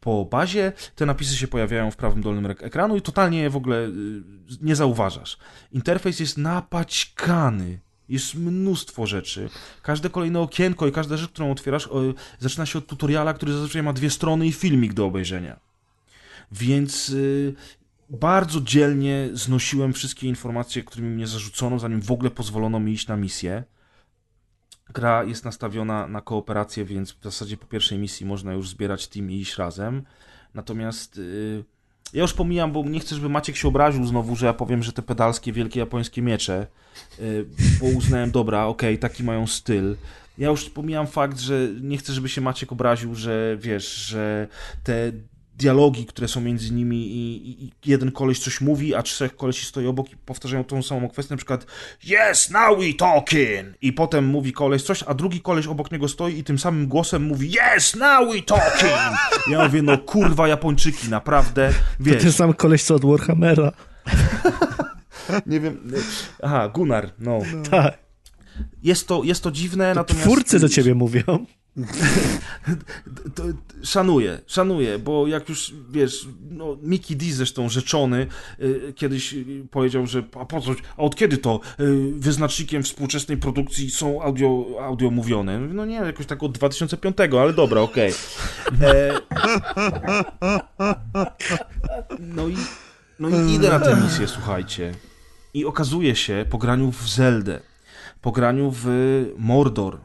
po 0.00 0.24
bazie, 0.24 0.72
te 0.96 1.06
napisy 1.06 1.36
się 1.36 1.48
pojawiają 1.48 1.90
w 1.90 1.96
prawym 1.96 2.22
dolnym 2.22 2.46
ekranu 2.46 2.96
i 2.96 3.02
totalnie 3.02 3.38
je 3.40 3.50
w 3.50 3.56
ogóle 3.56 3.86
y, 3.86 3.90
nie 4.60 4.76
zauważasz. 4.76 5.38
Interfejs 5.72 6.20
jest 6.20 6.38
napaćkany. 6.38 7.80
Jest 8.08 8.34
mnóstwo 8.34 9.06
rzeczy. 9.06 9.48
Każde 9.82 10.10
kolejne 10.10 10.40
okienko 10.40 10.86
i 10.86 10.92
każda 10.92 11.16
rzecz, 11.16 11.30
którą 11.30 11.50
otwierasz, 11.50 11.88
o, 11.88 12.00
zaczyna 12.38 12.66
się 12.66 12.78
od 12.78 12.86
tutoriala, 12.86 13.34
który 13.34 13.52
zazwyczaj 13.52 13.82
ma 13.82 13.92
dwie 13.92 14.10
strony 14.10 14.46
i 14.46 14.52
filmik 14.52 14.92
do 14.92 15.06
obejrzenia. 15.06 15.60
Więc 16.52 17.08
y, 17.08 17.54
bardzo 18.10 18.60
dzielnie 18.60 19.28
znosiłem 19.32 19.92
wszystkie 19.92 20.28
informacje, 20.28 20.84
którymi 20.84 21.10
mnie 21.10 21.26
zarzucono, 21.26 21.78
zanim 21.78 22.02
w 22.02 22.12
ogóle 22.12 22.30
pozwolono 22.30 22.80
mi 22.80 22.92
iść 22.92 23.06
na 23.06 23.16
misję. 23.16 23.64
Gra 24.94 25.24
jest 25.24 25.44
nastawiona 25.44 26.08
na 26.08 26.20
kooperację, 26.20 26.84
więc 26.84 27.12
w 27.12 27.22
zasadzie 27.22 27.56
po 27.56 27.66
pierwszej 27.66 27.98
misji 27.98 28.26
można 28.26 28.52
już 28.52 28.68
zbierać 28.68 29.08
team 29.08 29.30
i 29.30 29.34
iść 29.34 29.56
razem. 29.56 30.02
Natomiast 30.54 31.18
y, 31.18 31.64
ja 32.12 32.22
już 32.22 32.32
pomijam, 32.34 32.72
bo 32.72 32.82
nie 32.82 33.00
chcę, 33.00 33.14
żeby 33.14 33.28
Maciek 33.28 33.56
się 33.56 33.68
obraził 33.68 34.06
znowu, 34.06 34.36
że 34.36 34.46
ja 34.46 34.54
powiem, 34.54 34.82
że 34.82 34.92
te 34.92 35.02
pedalskie, 35.02 35.52
wielkie 35.52 35.80
japońskie 35.80 36.22
miecze, 36.22 36.66
y, 37.18 37.46
bo 37.80 37.86
uznałem, 37.86 38.30
dobra, 38.30 38.66
okej, 38.66 38.98
taki 38.98 39.24
mają 39.24 39.46
styl. 39.46 39.96
Ja 40.38 40.48
już 40.48 40.70
pomijam 40.70 41.06
fakt, 41.06 41.38
że 41.38 41.68
nie 41.80 41.98
chcę, 41.98 42.12
żeby 42.12 42.28
się 42.28 42.40
Maciek 42.40 42.72
obraził, 42.72 43.14
że 43.14 43.56
wiesz, 43.60 43.94
że 43.94 44.48
te 44.84 45.12
dialogi, 45.58 46.06
które 46.06 46.28
są 46.28 46.40
między 46.40 46.72
nimi 46.72 46.96
i, 46.96 47.50
i, 47.50 47.64
i 47.64 47.72
jeden 47.86 48.12
koleś 48.12 48.38
coś 48.38 48.60
mówi, 48.60 48.94
a 48.94 49.02
trzech 49.02 49.36
kolesi 49.36 49.66
stoi 49.66 49.86
obok 49.86 50.12
i 50.12 50.16
powtarzają 50.16 50.64
tą 50.64 50.82
samą 50.82 51.08
kwestię, 51.08 51.34
na 51.34 51.36
przykład 51.36 51.66
Yes, 52.04 52.50
now 52.50 52.78
we 52.78 52.94
talking! 52.94 53.76
I 53.82 53.92
potem 53.92 54.26
mówi 54.26 54.52
koleś 54.52 54.82
coś, 54.82 55.02
a 55.02 55.14
drugi 55.14 55.40
koleś 55.40 55.66
obok 55.66 55.92
niego 55.92 56.08
stoi 56.08 56.38
i 56.38 56.44
tym 56.44 56.58
samym 56.58 56.88
głosem 56.88 57.22
mówi 57.22 57.50
Yes, 57.76 57.96
now 57.96 58.32
we 58.32 58.42
talking! 58.42 59.18
Ja 59.50 59.64
mówię, 59.64 59.82
no 59.82 59.98
kurwa 59.98 60.48
Japończyki, 60.48 61.08
naprawdę, 61.08 61.68
To 61.68 62.04
wiesz, 62.04 62.22
ten 62.22 62.32
sam 62.32 62.54
koleś 62.54 62.82
co 62.82 62.94
od 62.94 63.04
Warhammera. 63.04 63.72
nie 65.46 65.60
wiem, 65.60 65.92
aha, 66.42 66.68
Gunnar, 66.68 67.12
no. 67.18 67.38
Tak. 67.70 67.98
Jest 68.82 69.08
to, 69.08 69.24
jest 69.24 69.42
to 69.42 69.50
dziwne, 69.50 69.94
To 69.94 70.00
natomiast... 70.00 70.26
twórcy 70.26 70.58
do 70.58 70.68
ciebie 70.68 70.94
mówią. 70.94 71.46
to, 73.34 73.42
szanuję, 73.82 74.40
szanuję, 74.46 74.98
bo 74.98 75.26
jak 75.26 75.48
już, 75.48 75.74
wiesz, 75.90 76.28
no, 76.50 76.76
Mickey 76.82 77.16
D 77.16 77.26
zresztą 77.30 77.68
rzeczony 77.68 78.26
y, 78.60 78.92
kiedyś 78.96 79.34
powiedział, 79.70 80.06
że 80.06 80.22
a 80.40 80.44
po 80.44 80.60
co, 80.60 80.70
a 80.96 81.02
od 81.02 81.16
kiedy 81.16 81.38
to 81.38 81.60
y, 81.80 82.12
wyznacznikiem 82.12 82.82
współczesnej 82.82 83.36
produkcji 83.36 83.90
są 83.90 84.22
audio, 84.22 84.64
audio 84.80 85.10
mówione? 85.10 85.58
No 85.60 85.86
nie, 85.86 85.94
jakoś 85.94 86.26
tak 86.26 86.42
od 86.42 86.52
2005, 86.52 87.16
ale 87.40 87.52
dobra, 87.52 87.80
okej. 87.80 88.12
E, 88.82 89.20
No 92.18 92.48
i, 92.48 92.56
no 93.18 93.28
i 93.28 93.54
idę 93.54 93.70
na 93.70 93.80
tę 93.80 94.00
misję, 94.02 94.28
słuchajcie. 94.28 94.94
I 95.54 95.64
okazuje 95.64 96.16
się, 96.16 96.44
po 96.50 96.58
graniu 96.58 96.92
w 96.92 97.08
Zeldę, 97.08 97.60
po 98.20 98.32
graniu 98.32 98.72
w 98.74 98.86
Mordor, 99.38 100.00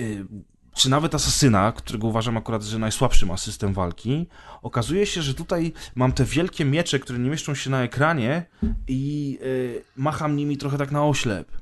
y, 0.00 0.26
czy 0.74 0.90
nawet 0.90 1.14
Asasyna, 1.14 1.72
którego 1.72 2.06
uważam 2.06 2.36
akurat, 2.36 2.62
że 2.62 2.78
najsłabszy 2.78 3.26
ma 3.26 3.36
system 3.36 3.74
walki, 3.74 4.26
okazuje 4.62 5.06
się, 5.06 5.22
że 5.22 5.34
tutaj 5.34 5.72
mam 5.94 6.12
te 6.12 6.24
wielkie 6.24 6.64
miecze, 6.64 6.98
które 6.98 7.18
nie 7.18 7.30
mieszczą 7.30 7.54
się 7.54 7.70
na 7.70 7.82
ekranie 7.82 8.44
i 8.88 9.38
y, 9.42 9.84
macham 9.96 10.36
nimi 10.36 10.56
trochę 10.56 10.78
tak 10.78 10.90
na 10.90 11.04
oślep. 11.06 11.52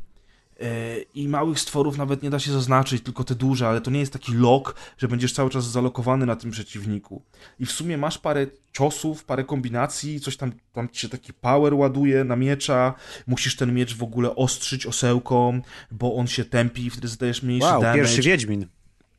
Y, 0.62 1.06
I 1.14 1.28
małych 1.28 1.60
stworów 1.60 1.98
nawet 1.98 2.22
nie 2.22 2.30
da 2.30 2.38
się 2.38 2.52
zaznaczyć, 2.52 3.02
tylko 3.02 3.24
te 3.24 3.34
duże, 3.34 3.68
ale 3.68 3.80
to 3.80 3.90
nie 3.90 4.00
jest 4.00 4.12
taki 4.12 4.32
lock, 4.34 4.74
że 4.98 5.08
będziesz 5.08 5.32
cały 5.32 5.50
czas 5.50 5.64
zalokowany 5.70 6.26
na 6.26 6.36
tym 6.36 6.50
przeciwniku. 6.50 7.22
I 7.58 7.66
w 7.66 7.72
sumie 7.72 7.98
masz 7.98 8.18
parę 8.18 8.46
ciosów, 8.72 9.24
parę 9.24 9.44
kombinacji, 9.44 10.20
coś 10.20 10.36
tam, 10.36 10.52
tam 10.72 10.88
ci 10.88 11.00
się 11.00 11.08
taki 11.08 11.32
power 11.32 11.74
ładuje 11.74 12.24
na 12.24 12.36
miecza, 12.36 12.94
musisz 13.26 13.56
ten 13.56 13.74
miecz 13.74 13.96
w 13.96 14.02
ogóle 14.02 14.36
ostrzyć 14.36 14.86
osełką, 14.86 15.60
bo 15.90 16.14
on 16.16 16.26
się 16.26 16.44
tępi 16.44 16.86
i 16.86 16.90
wtedy 16.90 17.08
zadajesz 17.08 17.42
mniejszy 17.42 17.66
Wow, 17.66 17.82
damage. 17.82 17.98
pierwszy 17.98 18.22
Wiedźmin. 18.22 18.66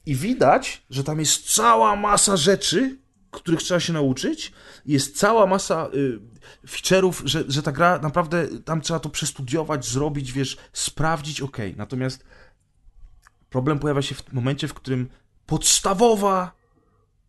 I 0.06 0.16
widać, 0.16 0.84
że 0.90 1.04
tam 1.04 1.20
jest 1.20 1.56
cała 1.56 1.96
masa 1.96 2.38
rzeczy, 2.38 2.98
których 3.32 3.64
trzeba 3.64 3.80
się 3.80 3.94
nauczyć. 3.94 4.52
Jest 4.86 5.18
cała 5.18 5.46
masa 5.46 5.90
y, 5.94 6.20
feature'ów, 6.68 7.22
że, 7.26 7.44
że 7.48 7.64
ta 7.64 7.72
gra 7.72 8.00
naprawdę 8.00 8.48
tam 8.66 8.82
trzeba 8.82 9.00
to 9.00 9.10
przestudiować, 9.10 9.86
zrobić, 9.86 10.32
wiesz, 10.32 10.58
sprawdzić, 10.74 11.42
ok. 11.42 11.58
Natomiast 11.78 12.24
problem 13.50 13.80
pojawia 13.80 14.02
się 14.02 14.16
w 14.16 14.34
momencie, 14.34 14.68
w 14.68 14.74
którym 14.74 15.10
podstawowa 15.46 16.52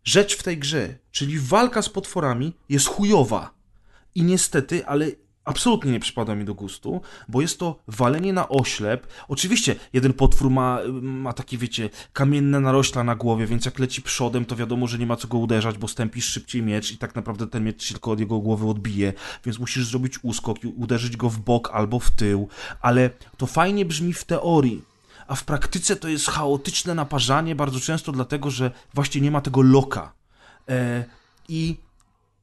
rzecz 0.03 0.37
w 0.37 0.43
tej 0.43 0.57
grze, 0.57 0.97
czyli 1.11 1.39
walka 1.39 1.81
z 1.81 1.89
potworami, 1.89 2.57
jest 2.69 2.87
chujowa. 2.87 3.53
I 4.15 4.23
niestety, 4.23 4.85
ale 4.85 5.07
absolutnie 5.45 5.91
nie 5.91 5.99
przypada 5.99 6.35
mi 6.35 6.45
do 6.45 6.53
gustu, 6.53 7.01
bo 7.27 7.41
jest 7.41 7.59
to 7.59 7.79
walenie 7.87 8.33
na 8.33 8.49
oślep. 8.49 9.07
Oczywiście 9.27 9.75
jeden 9.93 10.13
potwór 10.13 10.49
ma, 10.49 10.79
ma 11.01 11.33
takie, 11.33 11.57
wiecie, 11.57 11.89
kamienne 12.13 12.59
narośla 12.59 13.03
na 13.03 13.15
głowie, 13.15 13.47
więc 13.47 13.65
jak 13.65 13.79
leci 13.79 14.01
przodem, 14.01 14.45
to 14.45 14.55
wiadomo, 14.55 14.87
że 14.87 14.97
nie 14.97 15.05
ma 15.05 15.15
co 15.15 15.27
go 15.27 15.37
uderzać, 15.37 15.77
bo 15.77 15.87
stępisz 15.87 16.25
szybciej 16.25 16.63
miecz 16.63 16.91
i 16.91 16.97
tak 16.97 17.15
naprawdę 17.15 17.47
ten 17.47 17.63
miecz 17.63 17.83
się 17.83 17.93
tylko 17.93 18.11
od 18.11 18.19
jego 18.19 18.39
głowy 18.39 18.67
odbije, 18.67 19.13
więc 19.45 19.59
musisz 19.59 19.85
zrobić 19.85 20.23
uskok 20.23 20.63
i 20.63 20.67
uderzyć 20.67 21.17
go 21.17 21.29
w 21.29 21.39
bok 21.39 21.69
albo 21.73 21.99
w 21.99 22.11
tył, 22.11 22.47
ale 22.81 23.09
to 23.37 23.45
fajnie 23.45 23.85
brzmi 23.85 24.13
w 24.13 24.23
teorii, 24.23 24.81
a 25.27 25.35
w 25.35 25.43
praktyce 25.43 25.95
to 25.95 26.07
jest 26.07 26.27
chaotyczne 26.27 26.95
naparzanie, 26.95 27.55
bardzo 27.55 27.79
często 27.79 28.11
dlatego, 28.11 28.49
że 28.51 28.71
właśnie 28.93 29.21
nie 29.21 29.31
ma 29.31 29.41
tego 29.41 29.61
loka. 29.61 30.13
E, 30.69 31.05
I 31.49 31.77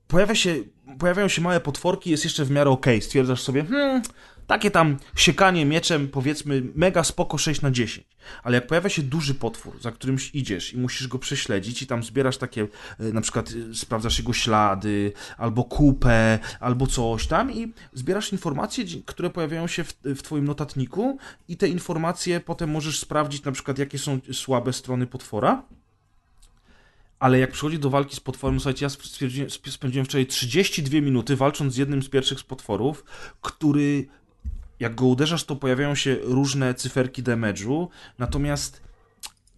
pojawia 0.09 0.35
się, 0.35 0.57
pojawiają 0.99 1.29
się 1.29 1.43
małe 1.43 1.61
potworki, 1.61 2.11
jest 2.11 2.25
jeszcze 2.25 2.45
w 2.45 2.51
miarę 2.51 2.71
okej. 2.71 3.03
Stwierdzasz 3.03 3.43
sobie, 3.43 3.65
hmm, 3.65 4.03
takie 4.47 4.71
tam 4.71 4.97
siekanie 5.17 5.67
mieczem, 5.67 6.09
powiedzmy, 6.09 6.63
mega 6.75 7.05
spoko 7.05 7.39
6 7.39 7.63
na 7.63 7.71
10. 7.71 8.07
Ale 8.43 8.55
jak 8.55 8.67
pojawia 8.67 8.89
się 8.89 9.03
duży 9.03 9.35
potwór, 9.35 9.81
za 9.81 9.93
którymś 9.93 10.31
idziesz 10.35 10.75
i 10.75 10.79
musisz 10.79 11.09
go 11.09 11.19
prześledzić 11.19 11.83
i 11.83 11.87
tam 11.87 12.03
zbierasz 12.03 12.37
takie, 12.37 12.69
e, 13.01 13.05
na 13.13 13.21
przykład 13.21 13.53
e, 13.71 13.75
sprawdzasz 13.75 14.19
jego 14.19 14.33
ślady, 14.33 15.13
albo 15.39 15.65
kupę, 15.65 16.39
albo 16.61 16.87
coś 16.87 17.27
tam 17.27 17.53
i 17.53 17.73
zbierasz 17.93 18.33
informacje, 18.33 18.85
które 19.07 19.31
pojawiają 19.31 19.67
się 19.67 19.85
w, 19.85 19.95
w 20.05 20.23
twoim 20.23 20.45
notatniku 20.45 21.19
i 21.49 21.57
te 21.57 21.69
informacje 21.69 22.41
potem 22.41 22.71
możesz 22.71 23.01
sprawdzić 23.01 23.45
na 23.45 23.53
przykład, 23.53 23.79
jakie 23.79 23.99
są 23.99 24.19
słabe 24.33 24.73
strony 24.73 25.07
potwora 25.07 25.63
ale 27.21 27.39
jak 27.39 27.53
przychodzi 27.53 27.79
do 27.79 27.91
walki 27.91 28.17
z 28.17 28.21
potworem, 28.21 28.61
słuchajcie, 28.61 28.87
ja 28.87 29.71
spędziłem 29.71 30.07
wczoraj 30.07 30.27
32 30.27 31.01
minuty 31.01 31.37
walcząc 31.37 31.75
z 31.75 31.77
jednym 31.77 32.03
z 32.03 32.09
pierwszych 32.09 32.41
z 32.41 32.43
potworów, 32.43 33.05
który 33.43 34.07
jak 34.81 34.95
go 34.95 35.07
uderzasz, 35.07 35.45
to 35.45 35.57
pojawiają 35.57 35.95
się 35.95 36.17
różne 36.23 36.75
cyferki 36.75 37.23
damage'u, 37.23 37.89
natomiast 38.19 38.83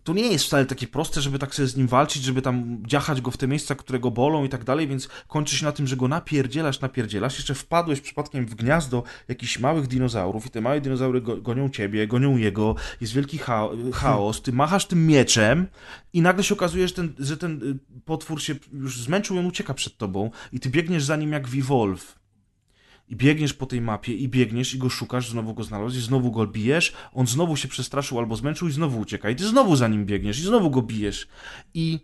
to 0.04 0.12
nie 0.12 0.32
jest 0.32 0.44
wcale 0.44 0.66
takie 0.66 0.86
proste, 0.86 1.20
żeby 1.20 1.38
tak 1.38 1.54
sobie 1.54 1.68
z 1.68 1.76
nim 1.76 1.86
walczyć, 1.86 2.22
żeby 2.22 2.42
tam 2.42 2.78
dziachać 2.86 3.20
go 3.20 3.30
w 3.30 3.36
te 3.36 3.48
miejsca, 3.48 3.74
które 3.74 3.98
go 3.98 4.10
bolą 4.10 4.44
i 4.44 4.48
tak 4.48 4.64
dalej, 4.64 4.88
więc 4.88 5.08
kończy 5.28 5.56
się 5.56 5.64
na 5.64 5.72
tym, 5.72 5.86
że 5.86 5.96
go 5.96 6.08
napierdzielasz, 6.08 6.80
napierdzielasz, 6.80 7.36
jeszcze 7.36 7.54
wpadłeś 7.54 8.00
przypadkiem 8.00 8.46
w 8.46 8.54
gniazdo 8.54 9.02
jakichś 9.28 9.58
małych 9.58 9.86
dinozaurów 9.86 10.46
i 10.46 10.50
te 10.50 10.60
małe 10.60 10.80
dinozaury 10.80 11.20
go, 11.20 11.36
gonią 11.36 11.70
ciebie, 11.70 12.06
gonią 12.06 12.36
jego, 12.36 12.74
jest 13.00 13.12
wielki 13.12 13.38
cha 13.38 13.68
chaos, 13.94 14.42
ty 14.42 14.52
machasz 14.52 14.86
tym 14.86 15.06
mieczem 15.06 15.66
i 16.12 16.22
nagle 16.22 16.44
się 16.44 16.54
okazuje, 16.54 16.88
że 16.88 16.94
ten, 16.94 17.12
że 17.18 17.36
ten 17.36 17.62
y, 17.62 18.00
potwór 18.04 18.42
się 18.42 18.54
już 18.72 19.00
zmęczył 19.00 19.36
i 19.36 19.38
on 19.38 19.46
ucieka 19.46 19.74
przed 19.74 19.96
tobą 19.96 20.30
i 20.52 20.60
ty 20.60 20.70
biegniesz 20.70 21.04
za 21.04 21.16
nim 21.16 21.32
jak 21.32 21.48
Vivolve 21.48 22.21
i 23.12 23.16
biegniesz 23.16 23.54
po 23.54 23.66
tej 23.66 23.80
mapie 23.80 24.14
i 24.14 24.28
biegniesz 24.28 24.74
i 24.74 24.78
go 24.78 24.88
szukasz, 24.88 25.30
znowu 25.30 25.54
go 25.54 25.62
znalazłeś, 25.62 26.02
znowu 26.02 26.30
go 26.30 26.46
bijesz, 26.46 26.92
on 27.12 27.26
znowu 27.26 27.56
się 27.56 27.68
przestraszył 27.68 28.18
albo 28.18 28.36
zmęczył 28.36 28.68
i 28.68 28.72
znowu 28.72 29.00
ucieka 29.00 29.30
i 29.30 29.36
ty 29.36 29.48
znowu 29.48 29.76
za 29.76 29.88
nim 29.88 30.06
biegniesz 30.06 30.38
i 30.38 30.42
znowu 30.42 30.70
go 30.70 30.82
bijesz. 30.82 31.28
I 31.74 32.00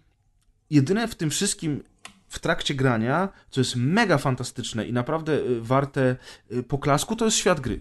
jedyne 0.71 1.09
w 1.09 1.15
tym 1.15 1.31
wszystkim 1.31 1.83
w 2.29 2.39
trakcie 2.39 2.75
grania, 2.75 3.29
co 3.51 3.61
jest 3.61 3.77
mega 3.77 4.19
fantastyczne 4.19 4.89
i 4.89 4.93
naprawdę 4.93 5.33
y, 5.33 5.61
warte 5.61 6.17
y, 6.53 6.63
poklasku, 6.63 7.17
to 7.17 7.25
jest 7.25 7.37
świat 7.37 7.61
gry. 7.61 7.81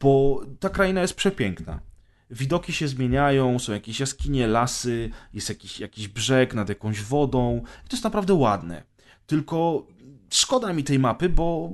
Bo 0.00 0.42
ta 0.60 0.68
kraina 0.68 1.00
jest 1.00 1.14
przepiękna. 1.14 1.80
Widoki 2.30 2.72
się 2.72 2.88
zmieniają, 2.88 3.58
są 3.58 3.72
jakieś 3.72 4.00
jaskinie, 4.00 4.46
lasy, 4.46 5.10
jest 5.34 5.48
jakiś, 5.48 5.80
jakiś 5.80 6.08
brzeg 6.08 6.54
nad 6.54 6.68
jakąś 6.68 7.02
wodą. 7.02 7.62
I 7.84 7.88
to 7.88 7.96
jest 7.96 8.04
naprawdę 8.04 8.34
ładne. 8.34 8.82
Tylko 9.26 9.86
szkoda 10.30 10.72
mi 10.72 10.84
tej 10.84 10.98
mapy, 10.98 11.28
bo 11.28 11.72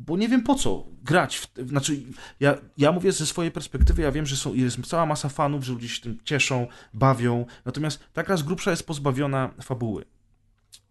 bo 0.00 0.16
nie 0.16 0.28
wiem 0.28 0.42
po 0.42 0.54
co 0.54 0.86
grać. 1.04 1.38
W, 1.38 1.68
znaczy, 1.68 2.02
ja, 2.40 2.54
ja 2.78 2.92
mówię 2.92 3.12
ze 3.12 3.26
swojej 3.26 3.52
perspektywy, 3.52 4.02
ja 4.02 4.12
wiem, 4.12 4.26
że 4.26 4.36
są, 4.36 4.54
jest 4.54 4.86
cała 4.86 5.06
masa 5.06 5.28
fanów, 5.28 5.64
że 5.64 5.72
ludzie 5.72 5.88
się 5.88 6.02
tym 6.02 6.18
cieszą, 6.24 6.66
bawią, 6.94 7.46
natomiast 7.64 8.00
taka 8.12 8.36
z 8.36 8.42
grubsza 8.42 8.70
jest 8.70 8.86
pozbawiona 8.86 9.50
fabuły. 9.62 10.04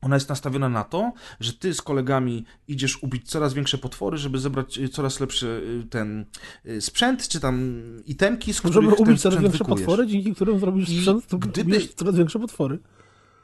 Ona 0.02 0.16
jest 0.16 0.30
nastawiona 0.30 0.70
na 0.70 0.84
to, 0.84 1.14
że 1.40 1.54
ty 1.54 1.74
z 1.74 1.82
kolegami 1.82 2.46
idziesz 2.68 3.04
ubić 3.04 3.30
coraz 3.30 3.54
większe 3.54 3.78
potwory, 3.78 4.18
żeby 4.18 4.40
zebrać 4.40 4.78
y, 4.78 4.90
coraz 4.90 5.20
lepszy 5.20 5.48
y, 5.86 5.90
ten 5.90 6.26
y, 6.66 6.82
sprzęt, 6.82 7.28
czy 7.28 7.40
tam 7.40 7.84
itemki, 8.06 8.54
z 8.54 8.62
których 8.62 8.96
ten 8.96 9.08
ubić 9.08 9.22
coraz 9.22 9.40
większe 9.40 9.58
wykujesz. 9.58 9.80
potwory, 9.80 10.08
dzięki 10.08 10.36
którym 10.36 10.60
zrobisz 10.60 10.90
sprzęt, 10.90 11.28
to 11.28 11.38
gdyby... 11.38 11.88
coraz 11.88 12.16
większe 12.16 12.40
potwory. 12.40 12.80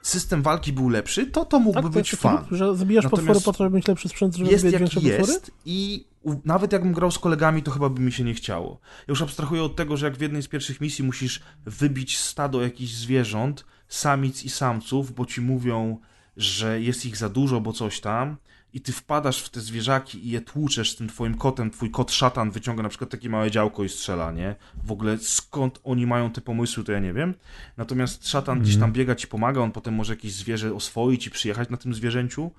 System 0.01 0.41
walki 0.41 0.73
był 0.73 0.89
lepszy, 0.89 1.25
to 1.25 1.45
to 1.45 1.59
mógłby 1.59 1.81
Tak, 1.83 1.91
być 1.91 2.11
fan. 2.11 2.45
że 2.51 2.65
Natomiast 2.65 3.09
potwory 3.09 3.41
po 3.41 3.53
to, 3.53 3.63
żeby 3.63 3.75
mieć 3.75 3.87
lepszy 3.87 4.09
sprzęt, 4.09 4.35
żeby 4.35 4.51
jest 4.51 4.63
jaki 4.65 4.77
większe 4.77 5.01
potwory? 5.01 5.17
jest 5.17 5.51
i 5.65 6.05
u, 6.23 6.35
nawet 6.45 6.71
jakbym 6.73 6.93
grał 6.93 7.11
z 7.11 7.19
kolegami, 7.19 7.63
to 7.63 7.71
chyba 7.71 7.89
by 7.89 8.01
mi 8.01 8.11
się 8.11 8.23
nie 8.23 8.33
chciało. 8.33 8.79
Ja 8.81 9.11
już 9.11 9.21
abstrahuję 9.21 9.63
od 9.63 9.75
tego, 9.75 9.97
że 9.97 10.05
jak 10.05 10.17
w 10.17 10.21
jednej 10.21 10.43
z 10.43 10.47
pierwszych 10.47 10.81
misji 10.81 11.03
musisz 11.05 11.41
wybić 11.65 12.17
stado 12.17 12.61
jakichś 12.61 12.91
zwierząt, 12.91 13.65
samic 13.87 14.43
i 14.43 14.49
samców, 14.49 15.15
bo 15.15 15.25
ci 15.25 15.41
mówią, 15.41 15.97
że 16.37 16.81
jest 16.81 17.05
ich 17.05 17.17
za 17.17 17.29
dużo, 17.29 17.61
bo 17.61 17.73
coś 17.73 17.99
tam, 17.99 18.37
i 18.73 18.81
ty 18.81 18.91
wpadasz 18.91 19.41
w 19.41 19.49
te 19.49 19.61
zwierzaki 19.61 20.27
i 20.27 20.31
je 20.31 20.41
tłuczesz 20.41 20.95
tym 20.95 21.09
twoim 21.09 21.37
kotem, 21.37 21.71
twój 21.71 21.91
kot 21.91 22.11
szatan 22.11 22.51
wyciąga 22.51 22.83
na 22.83 22.89
przykład 22.89 23.09
takie 23.09 23.29
małe 23.29 23.51
działko 23.51 23.83
i 23.83 23.89
strzela, 23.89 24.31
nie? 24.31 24.55
W 24.83 24.91
ogóle 24.91 25.17
skąd 25.17 25.79
oni 25.83 26.07
mają 26.07 26.31
te 26.31 26.41
pomysły, 26.41 26.83
to 26.83 26.91
ja 26.91 26.99
nie 26.99 27.13
wiem. 27.13 27.33
Natomiast 27.77 28.29
szatan 28.29 28.59
gdzieś 28.59 28.77
tam 28.77 28.93
biega, 28.93 29.15
ci 29.15 29.27
pomaga, 29.27 29.61
on 29.61 29.71
potem 29.71 29.93
może 29.93 30.13
jakieś 30.13 30.33
zwierzę 30.33 30.73
oswoić 30.73 31.27
i 31.27 31.31
przyjechać 31.31 31.69
na 31.69 31.77
tym 31.77 31.93
zwierzęciu. 31.93 32.51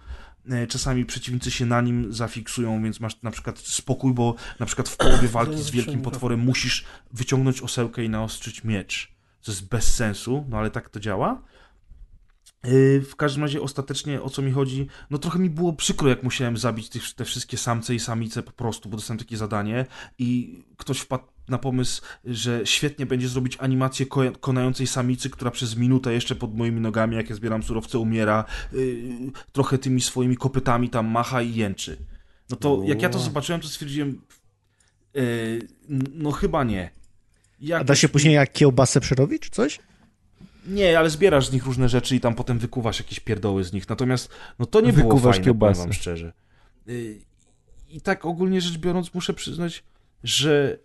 E, 0.51 0.66
Czasami 0.66 1.05
przeciwnicy 1.05 1.51
się 1.51 1.66
na 1.66 1.81
nim 1.81 2.12
zafiksują, 2.12 2.82
więc 2.82 3.01
masz 3.01 3.23
na 3.23 3.31
przykład 3.31 3.59
spokój, 3.59 4.15
bo 4.15 4.35
na 4.59 4.66
przykład 4.66 4.89
w 4.89 4.97
połowie 4.97 5.28
walki 5.39 5.62
z 5.62 5.70
wielkim 5.70 6.03
potworem 6.03 6.41
musisz 6.41 6.85
wyciągnąć 7.12 7.62
osełkę 7.62 8.05
i 8.05 8.09
naostrzyć 8.09 8.65
miecz. 8.65 9.12
Co 9.41 9.53
jest 9.53 9.69
bez 9.69 9.95
sensu, 9.95 10.45
no 10.49 10.59
ale 10.59 10.70
tak 10.70 10.89
to 10.89 11.01
działa. 11.01 11.43
Yy, 12.65 13.01
W 13.01 13.16
każdym 13.16 13.43
razie 13.43 13.61
ostatecznie 13.62 14.23
o 14.23 14.31
co 14.31 14.43
mi 14.43 14.53
chodzi, 14.53 14.87
no 15.11 15.19
trochę 15.19 15.39
mi 15.39 15.51
było 15.51 15.73
przykro, 15.73 16.09
jak 16.09 16.23
musiałem 16.23 16.57
zabić 16.57 16.89
tych, 16.89 17.15
te 17.15 17.24
wszystkie 17.24 17.57
samce 17.57 17.95
i 17.95 18.01
samice 18.01 18.43
po 18.43 18.53
prostu, 18.53 18.89
bo 18.89 18.97
dostałem 18.97 19.19
takie 19.19 19.37
zadanie 19.37 19.87
i 20.19 20.59
ktoś 20.77 20.99
wpadł 20.99 21.24
na 21.49 21.59
pomysł, 21.59 22.03
że 22.24 22.61
świetnie 22.65 23.07
będzie 23.07 23.28
zrobić 23.28 23.57
animację 23.61 24.07
ko- 24.07 24.32
konającej 24.41 24.87
samicy, 24.87 25.31
która 25.31 25.51
przez 25.51 25.77
minutę 25.77 26.12
jeszcze 26.12 26.35
pod 26.35 26.57
moimi 26.57 26.81
nogami, 26.81 27.16
jak 27.16 27.31
ja 27.31 27.37
zbieram 27.37 27.62
surowce, 27.62 27.99
umiera, 27.99 28.45
yy, 28.73 29.03
trochę 29.53 29.78
tymi 29.78 30.01
swoimi 30.01 30.37
kopytami 30.37 30.91
tam 30.91 31.07
macha 31.07 31.43
i 31.43 31.55
jęczy. 31.55 31.97
No 32.51 32.57
to 32.57 32.82
jak 32.85 33.03
ja 33.03 33.09
to 33.09 33.19
zobaczyłem, 33.19 33.61
to 33.61 33.69
stwierdziłem, 33.69 34.20
yy, 35.15 35.69
no 36.15 36.31
chyba 36.31 36.65
nie. 36.65 36.91
A 37.62 37.65
Jakoś 37.65 37.87
da 37.87 37.95
się 37.95 38.09
później 38.09 38.35
jak 38.35 38.53
kiełbasę 38.53 39.01
przerobić, 39.01 39.43
czy 39.43 39.51
coś? 39.51 39.78
Nie, 40.66 40.99
ale 40.99 41.11
zbierasz 41.11 41.47
z 41.47 41.53
nich 41.53 41.66
różne 41.66 41.89
rzeczy 41.89 42.16
i 42.16 42.20
tam 42.20 42.35
potem 42.35 42.59
wykuwasz 42.59 42.99
jakieś 42.99 43.20
pierdoły 43.20 43.65
z 43.65 43.73
nich. 43.73 43.89
Natomiast 43.89 44.28
no 44.59 44.66
to 44.66 44.81
nie 44.81 44.93
było 44.93 45.05
Wykuwasz 45.05 45.37
fajne, 45.37 45.45
kiełbasę. 45.45 45.73
powiem 45.74 45.87
wam 45.89 45.93
szczerze. 45.93 46.32
Y, 46.89 47.20
I 47.89 48.01
tak 48.01 48.27
ogólnie 48.27 48.61
rzecz 48.61 48.78
biorąc 48.78 49.15
muszę 49.15 49.35
przyznać, 49.35 49.85
że 50.24 50.78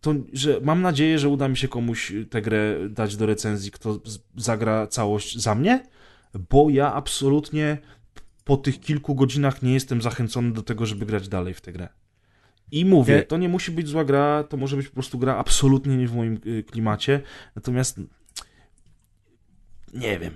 to, 0.00 0.14
że 0.32 0.60
mam 0.62 0.82
nadzieję, 0.82 1.18
że 1.18 1.28
uda 1.28 1.48
mi 1.48 1.56
się 1.56 1.68
komuś 1.68 2.12
tę 2.30 2.42
grę 2.42 2.76
dać 2.90 3.16
do 3.16 3.26
recenzji, 3.26 3.70
kto 3.70 4.00
zagra 4.36 4.86
całość 4.86 5.38
za 5.38 5.54
mnie, 5.54 5.86
bo 6.50 6.70
ja 6.70 6.94
absolutnie 6.94 7.78
po 8.44 8.56
tych 8.56 8.80
kilku 8.80 9.14
godzinach 9.14 9.62
nie 9.62 9.74
jestem 9.74 10.02
zachęcony 10.02 10.52
do 10.52 10.62
tego, 10.62 10.86
żeby 10.86 11.06
grać 11.06 11.28
dalej 11.28 11.54
w 11.54 11.60
tę 11.60 11.72
grę. 11.72 11.88
I 12.72 12.84
mówię, 12.84 13.22
to 13.22 13.36
nie 13.36 13.48
musi 13.48 13.70
być 13.72 13.88
zła 13.88 14.04
gra, 14.04 14.44
to 14.44 14.56
może 14.56 14.76
być 14.76 14.88
po 14.88 14.94
prostu 14.94 15.18
gra 15.18 15.36
absolutnie 15.36 15.96
nie 15.96 16.08
w 16.08 16.14
moim 16.16 16.40
y, 16.46 16.62
klimacie, 16.62 17.20
natomiast 17.56 18.00
nie 19.94 20.18
wiem. 20.18 20.34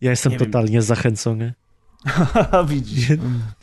Ja 0.00 0.10
jestem 0.10 0.32
Nie 0.32 0.38
wiem. 0.38 0.50
totalnie 0.50 0.82
zachęcony. 0.82 1.54
Haha, 2.06 2.64
widzisz. 2.64 3.08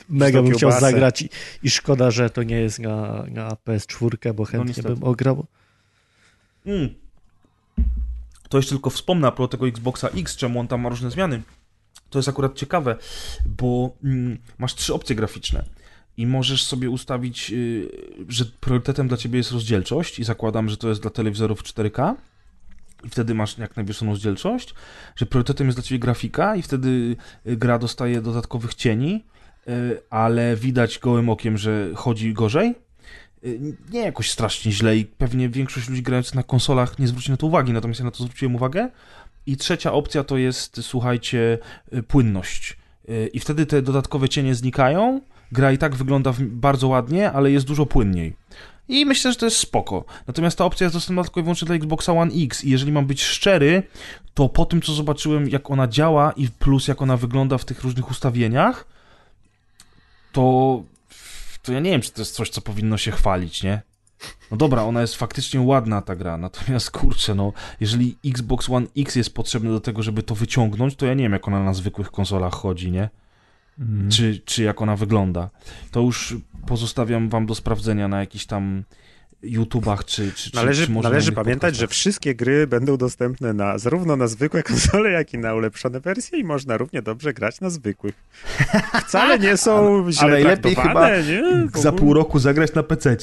Mega 0.09 0.41
bym 0.41 0.53
chciał 0.53 0.71
zagrać 0.71 1.21
i, 1.21 1.29
i 1.63 1.69
szkoda, 1.69 2.11
że 2.11 2.29
to 2.29 2.43
nie 2.43 2.55
jest 2.55 2.79
na, 2.79 3.25
na 3.29 3.49
PS4, 3.49 4.33
bo 4.33 4.45
chętnie 4.45 4.67
niestety. 4.67 4.95
bym 4.95 5.03
ograł. 5.03 5.45
Mm. 6.65 6.89
To 8.49 8.57
jeszcze 8.57 8.75
tylko 8.75 8.89
wspomnę 8.89 9.27
a 9.27 9.31
propos 9.31 9.51
tego 9.51 9.67
Xboxa 9.67 10.07
X, 10.07 10.35
czemu 10.35 10.59
on 10.59 10.67
tam 10.67 10.81
ma 10.81 10.89
różne 10.89 11.11
zmiany. 11.11 11.41
To 12.09 12.19
jest 12.19 12.29
akurat 12.29 12.55
ciekawe, 12.55 12.95
bo 13.45 13.95
mm, 14.03 14.37
masz 14.57 14.75
trzy 14.75 14.93
opcje 14.93 15.15
graficzne 15.15 15.65
i 16.17 16.27
możesz 16.27 16.63
sobie 16.63 16.89
ustawić, 16.89 17.51
y, 17.51 17.89
że 18.29 18.45
priorytetem 18.45 19.07
dla 19.07 19.17
ciebie 19.17 19.37
jest 19.37 19.51
rozdzielczość 19.51 20.19
i 20.19 20.23
zakładam, 20.23 20.69
że 20.69 20.77
to 20.77 20.89
jest 20.89 21.01
dla 21.01 21.11
telewizorów 21.11 21.63
4K 21.63 22.15
i 23.03 23.09
wtedy 23.09 23.33
masz 23.33 23.57
jak 23.57 23.75
najwyższą 23.75 24.05
rozdzielczość, 24.05 24.73
że 25.15 25.25
priorytetem 25.25 25.67
jest 25.67 25.77
dla 25.77 25.83
ciebie 25.83 25.99
grafika 25.99 26.55
i 26.55 26.61
wtedy 26.61 27.15
y, 27.47 27.57
gra 27.57 27.79
dostaje 27.79 28.21
dodatkowych 28.21 28.75
cieni, 28.75 29.25
y, 29.67 30.01
ale 30.09 30.55
widać 30.55 30.99
gołym 30.99 31.29
okiem, 31.29 31.57
że 31.57 31.89
chodzi 31.95 32.33
gorzej. 32.33 32.75
Y, 33.45 33.59
Nie 33.91 33.99
jakoś 33.99 34.31
strasznie 34.31 34.71
źle 34.71 34.97
i 34.97 35.05
pewnie 35.05 35.49
większość 35.49 35.89
ludzi 35.89 36.03
grających 36.03 36.35
na 36.35 36.43
konsolach 36.43 36.99
nie 36.99 37.07
zwróci 37.07 37.31
na 37.31 37.37
to 37.37 37.47
uwagi, 37.47 37.73
natomiast 37.73 37.99
ja 37.99 38.05
na 38.05 38.11
to 38.11 38.23
zwróciłem 38.23 38.55
uwagę. 38.55 38.89
I 39.45 39.57
trzecia 39.57 39.93
opcja 39.93 40.23
to 40.23 40.37
jest, 40.37 40.83
słuchajcie, 40.83 41.57
płynność. 42.07 42.77
I 43.33 43.39
wtedy 43.39 43.65
te 43.65 43.81
dodatkowe 43.81 44.29
cienie 44.29 44.55
znikają. 44.55 45.21
Gra 45.51 45.71
i 45.71 45.77
tak 45.77 45.95
wygląda 45.95 46.33
bardzo 46.39 46.87
ładnie, 46.87 47.31
ale 47.31 47.51
jest 47.51 47.65
dużo 47.65 47.85
płynniej. 47.85 48.35
I 48.91 49.05
myślę, 49.05 49.31
że 49.31 49.37
to 49.37 49.45
jest 49.45 49.57
spoko. 49.57 50.05
Natomiast 50.27 50.57
ta 50.57 50.65
opcja 50.65 50.85
jest 50.85 50.95
dostępna 50.95 51.23
tylko 51.23 51.39
i 51.39 51.43
wyłącznie 51.43 51.65
dla 51.65 51.75
Xboxa 51.75 52.13
One 52.13 52.31
X. 52.35 52.63
I 52.63 52.69
jeżeli 52.69 52.91
mam 52.91 53.05
być 53.05 53.23
szczery, 53.23 53.83
to 54.33 54.49
po 54.49 54.65
tym, 54.65 54.81
co 54.81 54.93
zobaczyłem, 54.93 55.49
jak 55.49 55.71
ona 55.71 55.87
działa 55.87 56.31
i 56.31 56.47
plus 56.47 56.87
jak 56.87 57.01
ona 57.01 57.17
wygląda 57.17 57.57
w 57.57 57.65
tych 57.65 57.83
różnych 57.83 58.11
ustawieniach, 58.11 58.87
to, 60.31 60.83
to 61.61 61.71
ja 61.73 61.79
nie 61.79 61.91
wiem, 61.91 62.01
czy 62.01 62.11
to 62.11 62.21
jest 62.21 62.35
coś, 62.35 62.49
co 62.49 62.61
powinno 62.61 62.97
się 62.97 63.11
chwalić, 63.11 63.63
nie? 63.63 63.81
No 64.51 64.57
dobra, 64.57 64.83
ona 64.83 65.01
jest 65.01 65.15
faktycznie 65.15 65.61
ładna 65.61 66.01
ta 66.01 66.15
gra, 66.15 66.37
natomiast 66.37 66.91
kurczę, 66.91 67.35
no, 67.35 67.53
jeżeli 67.79 68.17
Xbox 68.25 68.69
One 68.69 68.87
X 68.97 69.15
jest 69.15 69.33
potrzebny 69.33 69.69
do 69.69 69.79
tego, 69.79 70.03
żeby 70.03 70.23
to 70.23 70.35
wyciągnąć, 70.35 70.95
to 70.95 71.05
ja 71.05 71.13
nie 71.13 71.23
wiem, 71.23 71.33
jak 71.33 71.47
ona 71.47 71.63
na 71.63 71.73
zwykłych 71.73 72.11
konsolach 72.11 72.53
chodzi, 72.53 72.91
nie? 72.91 73.09
Mm. 73.81 74.11
Czy, 74.11 74.41
czy 74.45 74.63
jak 74.63 74.81
ona 74.81 74.95
wygląda. 74.95 75.49
To 75.91 76.01
już 76.01 76.35
pozostawiam 76.67 77.29
wam 77.29 77.45
do 77.45 77.55
sprawdzenia 77.55 78.07
na 78.07 78.19
jakichś 78.19 78.45
tam 78.45 78.83
YouTubach, 79.43 80.05
czy, 80.05 80.31
czy, 80.31 80.55
Należy, 80.55 80.85
czy 80.85 80.91
należy 80.91 81.31
pamiętać, 81.31 81.75
że 81.75 81.81
podcastach. 81.81 81.97
wszystkie 81.97 82.35
gry 82.35 82.67
będą 82.67 82.97
dostępne 82.97 83.53
na, 83.53 83.77
zarówno 83.77 84.15
na 84.15 84.27
zwykłe 84.27 84.63
konsole, 84.63 85.11
jak 85.11 85.33
i 85.33 85.37
na 85.37 85.53
ulepszone 85.53 85.99
wersje 85.99 86.39
i 86.39 86.43
można 86.43 86.77
równie 86.77 87.01
dobrze 87.01 87.33
grać 87.33 87.61
na 87.61 87.69
zwykłych. 87.69 88.15
Wcale 89.07 89.39
nie 89.39 89.57
są 89.57 90.01
źle 90.11 90.27
a 90.27 90.31
najlepiej 90.31 90.75
traktowane, 90.75 91.23
nie? 91.23 91.67
Za 91.81 91.91
pół 91.91 92.13
roku 92.13 92.39
zagrać 92.39 92.73
na 92.73 92.83
PC, 92.83 93.17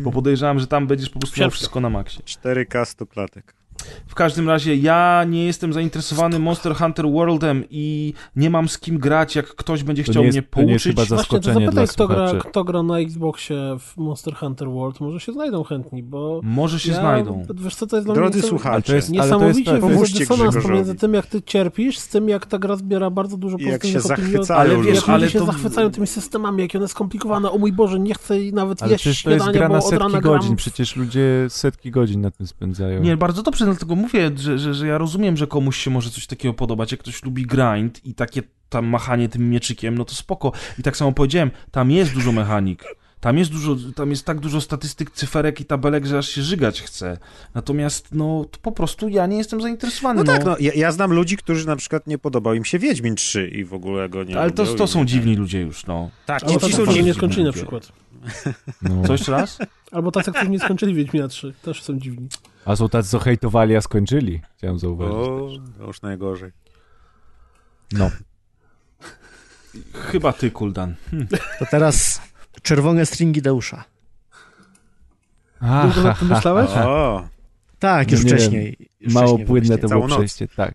bo 0.00 0.12
podejrzewam, 0.12 0.58
że 0.58 0.66
tam 0.66 0.86
będziesz 0.86 1.10
po 1.10 1.18
prostu 1.18 1.40
miał 1.40 1.50
wszystko 1.50 1.80
na 1.80 1.90
maksie. 1.90 2.22
4K 2.22 2.84
100 2.84 3.06
klatek. 3.06 3.61
W 4.06 4.14
każdym 4.14 4.48
razie 4.48 4.76
ja 4.76 5.24
nie 5.28 5.44
jestem 5.46 5.72
zainteresowany 5.72 6.38
Monster 6.38 6.74
Hunter 6.74 7.06
Worldem 7.10 7.64
i 7.70 8.14
nie 8.36 8.50
mam 8.50 8.68
z 8.68 8.78
kim 8.78 8.98
grać, 8.98 9.36
jak 9.36 9.46
ktoś 9.54 9.82
będzie 9.82 10.04
To 10.04 10.12
chciał 10.12 10.22
nie 10.22 10.26
jest- 10.26 10.38
mnie 10.38 10.48
to 10.50 10.62
nie 10.62 10.72
jest 10.72 10.84
pouczyć. 10.84 11.00
chyba 11.00 11.16
Właśnie, 11.16 11.16
to 11.16 11.22
Zaskoczenie 11.22 11.66
zapytaj, 11.66 11.74
dla 11.86 11.86
kto 11.94 12.08
gra, 12.08 12.32
kto 12.50 12.64
gra 12.64 12.82
na 12.82 12.98
Xboxie 12.98 13.56
w 13.78 13.96
Monster 13.96 14.34
Hunter 14.34 14.68
World, 14.70 15.00
może 15.00 15.20
się 15.20 15.32
znajdą 15.32 15.64
chętni, 15.64 16.02
bo 16.02 16.40
Może 16.42 16.80
się 16.80 16.90
ja, 16.92 17.00
znajdą. 17.00 17.42
Wiesz 17.54 17.74
co, 17.74 17.86
to 17.86 17.96
jest 17.96 18.06
dla 18.08 18.14
Drodzy 18.14 18.38
mnie 18.38 18.48
słuchacze, 18.48 18.82
to 18.92 18.94
jest- 18.96 19.08
ale 19.08 19.18
to 19.18 19.24
niesamowicie 19.24 19.70
jest- 19.72 20.18
dysonans 20.18 20.56
pomiędzy 20.62 20.94
tym, 20.94 21.14
jak 21.14 21.26
ty 21.26 21.42
cierpisz, 21.42 21.98
z 21.98 22.08
tym, 22.08 22.28
jak 22.28 22.46
ta 22.46 22.58
gra 22.58 22.76
zbiera 22.76 23.10
bardzo 23.10 23.36
dużo 23.36 23.58
pozytywnych 23.58 24.06
opinii. 24.12 24.38
Ale 24.48 24.76
wiesz, 24.82 24.94
jak 24.96 25.08
ale 25.08 25.18
ludzie 25.18 25.30
się 25.32 25.38
to- 25.38 25.46
zachwycają 25.46 25.90
tymi 25.90 26.06
systemami, 26.06 26.62
jakie 26.62 26.78
one 26.78 26.88
skomplikowane. 26.88 27.50
O 27.50 27.58
mój 27.58 27.72
Boże, 27.72 28.00
nie 28.00 28.14
chcę 28.14 28.34
nawet 28.52 28.82
Ale 28.82 28.92
jeść 28.92 29.02
przecież 29.04 29.22
to 29.22 29.30
jest 29.30 29.44
śniadania, 29.44 29.58
gra 29.58 29.68
bo 29.68 29.72
na 29.74 29.78
od 29.78 29.84
setki 29.84 30.02
rana 30.02 30.20
godzin, 30.20 30.48
gram. 30.48 30.56
przecież 30.56 30.96
ludzie 30.96 31.46
setki 31.48 31.90
godzin 31.90 32.20
na 32.20 32.30
tym 32.30 32.46
spędzają. 32.46 33.00
Nie, 33.00 33.16
bardzo 33.16 33.42
dobrze, 33.42 33.71
dlatego 33.72 33.96
mówię, 33.96 34.30
że, 34.36 34.58
że, 34.58 34.74
że 34.74 34.86
ja 34.86 34.98
rozumiem, 34.98 35.36
że 35.36 35.46
komuś 35.46 35.76
się 35.76 35.90
może 35.90 36.10
coś 36.10 36.26
takiego 36.26 36.54
podobać. 36.54 36.92
Jak 36.92 37.00
ktoś 37.00 37.22
lubi 37.22 37.46
grind 37.46 38.06
i 38.06 38.14
takie 38.14 38.42
tam 38.68 38.86
machanie 38.86 39.28
tym 39.28 39.50
mieczykiem, 39.50 39.98
no 39.98 40.04
to 40.04 40.14
spoko. 40.14 40.52
I 40.78 40.82
tak 40.82 40.96
samo 40.96 41.12
powiedziałem, 41.12 41.50
tam 41.70 41.90
jest 41.90 42.14
dużo 42.14 42.32
mechanik. 42.32 42.84
Tam 43.20 43.38
jest 43.38 43.50
dużo, 43.50 43.76
tam 43.94 44.10
jest 44.10 44.26
tak 44.26 44.40
dużo 44.40 44.60
statystyk, 44.60 45.10
cyferek 45.10 45.60
i 45.60 45.64
tabelek, 45.64 46.06
że 46.06 46.18
aż 46.18 46.28
się 46.28 46.42
żygać 46.42 46.82
chce. 46.82 47.18
Natomiast, 47.54 48.08
no, 48.12 48.44
to 48.50 48.58
po 48.62 48.72
prostu 48.72 49.08
ja 49.08 49.26
nie 49.26 49.36
jestem 49.36 49.60
zainteresowany. 49.60 50.24
No 50.24 50.32
tak, 50.32 50.44
no, 50.44 50.56
ja, 50.60 50.72
ja 50.74 50.92
znam 50.92 51.12
ludzi, 51.12 51.36
którzy 51.36 51.66
na 51.66 51.76
przykład 51.76 52.06
nie 52.06 52.18
podobał 52.18 52.54
im 52.54 52.64
się 52.64 52.78
Wiedźmin 52.78 53.14
3 53.14 53.48
i 53.48 53.64
w 53.64 53.74
ogóle 53.74 54.08
go 54.08 54.24
nie 54.24 54.40
Ale 54.40 54.50
to, 54.50 54.66
to 54.66 54.86
są 54.86 55.04
dziwni 55.04 55.36
ludzie 55.36 55.60
już, 55.60 55.86
no. 55.86 56.10
Tak, 56.26 56.42
Albo 56.42 56.54
ci 56.54 56.60
są 56.60 56.72
którzy 56.72 56.92
dziwni. 56.92 57.06
nie 57.06 57.14
skończyli 57.14 57.44
na 57.44 57.52
przykład. 57.52 57.92
No. 58.82 59.02
Co 59.06 59.12
jeszcze 59.12 59.32
raz? 59.32 59.58
Albo 59.92 60.12
tacy, 60.12 60.32
którzy 60.32 60.50
nie 60.50 60.60
skończyli 60.60 60.94
Wiedźmina 60.94 61.28
3. 61.28 61.54
Też 61.62 61.82
są 61.82 61.98
dziwni. 61.98 62.28
A 62.64 62.76
są 62.76 62.88
tacy, 62.88 63.08
co 63.08 63.18
hejtowali, 63.18 63.76
a 63.76 63.80
skończyli. 63.80 64.40
Chciałem 64.56 64.78
zauważyć. 64.78 65.14
O, 65.16 65.48
to 65.78 65.86
już 65.86 66.02
najgorzej. 66.02 66.50
No. 67.92 68.10
Chyba 69.94 70.32
ty, 70.32 70.50
Kuldan. 70.50 70.94
Hm. 71.10 71.26
To 71.58 71.66
teraz 71.70 72.20
czerwone 72.62 73.06
stringi 73.06 73.42
Deusza. 73.42 73.84
Długo 75.60 76.02
nad 76.02 76.18
tym 76.18 76.28
myślałeś? 76.28 76.70
O, 76.70 77.28
Tak, 77.78 78.06
No 78.08 78.12
już 78.16 78.24
nie 78.24 78.30
wcześniej. 78.30 78.90
Już 79.00 79.14
Mało 79.14 79.26
wcześniej 79.26 79.46
płynne 79.46 79.78
to 79.78 79.88
było 79.88 80.08
Całą 80.08 80.16
przejście, 80.18 80.48
tak. 80.48 80.74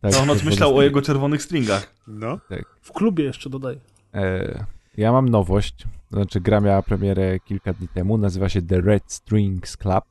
tak 0.00 0.12
To 0.12 0.26
noc 0.26 0.42
myślał 0.42 0.70
było 0.70 0.80
o 0.80 0.82
jego 0.82 1.02
czerwonych 1.02 1.42
stringach. 1.42 1.94
no. 2.06 2.38
W 2.82 2.92
klubie 2.92 3.24
jeszcze 3.24 3.50
dodaj. 3.50 3.80
E, 4.14 4.64
ja 4.96 5.12
mam 5.12 5.28
nowość, 5.28 5.84
znaczy 6.10 6.40
gra 6.40 6.60
miała 6.60 6.82
premierę 6.82 7.40
kilka 7.40 7.72
dni 7.72 7.88
temu, 7.88 8.18
nazywa 8.18 8.48
się 8.48 8.62
The 8.62 8.80
Red 8.80 9.02
Strings 9.12 9.76
Club 9.76 10.04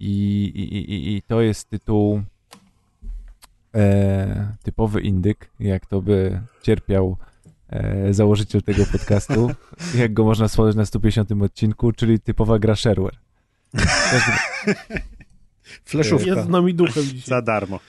i, 0.00 0.44
i, 0.54 0.76
i, 0.78 1.16
i 1.16 1.22
to 1.22 1.40
jest 1.40 1.68
tytuł 1.68 2.22
e, 3.74 4.56
typowy 4.62 5.00
indyk, 5.00 5.50
jak 5.60 5.86
to 5.86 6.02
by 6.02 6.40
cierpiał 6.62 7.16
e, 7.68 8.14
założyciel 8.14 8.62
tego 8.62 8.84
podcastu, 8.92 9.50
jak 9.98 10.12
go 10.12 10.24
można 10.24 10.48
stworzyć 10.48 10.76
na 10.76 10.86
150 10.86 11.32
odcinku, 11.32 11.92
czyli 11.92 12.20
typowa 12.20 12.58
gra 12.58 12.76
shareware. 12.76 13.16
Fleszówka. 15.84 16.26
Jest 16.26 16.46
z 16.46 16.48
nami 16.48 16.74
duchem 16.74 17.04
dzisiaj. 17.04 17.20
Za 17.20 17.42
darmo. 17.42 17.80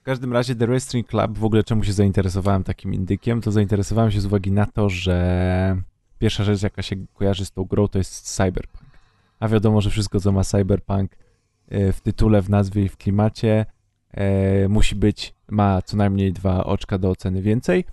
W 0.00 0.02
każdym 0.02 0.32
razie 0.32 0.54
The 0.54 0.66
Wrestling 0.66 1.08
Club, 1.08 1.38
w 1.38 1.44
ogóle 1.44 1.64
czemu 1.64 1.84
się 1.84 1.92
zainteresowałem 1.92 2.64
takim 2.64 2.94
indykiem, 2.94 3.40
to 3.40 3.52
zainteresowałem 3.52 4.10
się 4.10 4.20
z 4.20 4.26
uwagi 4.26 4.52
na 4.52 4.66
to, 4.66 4.88
że 4.88 5.82
pierwsza 6.18 6.44
rzecz, 6.44 6.62
jaka 6.62 6.82
się 6.82 6.96
kojarzy 7.14 7.44
z 7.44 7.50
tą 7.50 7.64
grą, 7.64 7.88
to 7.88 7.98
jest 7.98 8.36
cyberpunk. 8.36 8.87
A 9.40 9.48
wiadomo, 9.48 9.80
że 9.80 9.90
wszystko, 9.90 10.20
co 10.20 10.32
ma 10.32 10.44
cyberpunk 10.44 11.16
e, 11.68 11.92
w 11.92 12.00
tytule, 12.00 12.42
w 12.42 12.50
nazwie 12.50 12.82
i 12.82 12.88
w 12.88 12.96
klimacie, 12.96 13.66
e, 14.10 14.68
musi 14.68 14.94
być, 14.94 15.34
ma 15.50 15.82
co 15.82 15.96
najmniej 15.96 16.32
dwa 16.32 16.64
oczka 16.64 16.98
do 16.98 17.10
oceny 17.10 17.42
więcej. 17.42 17.84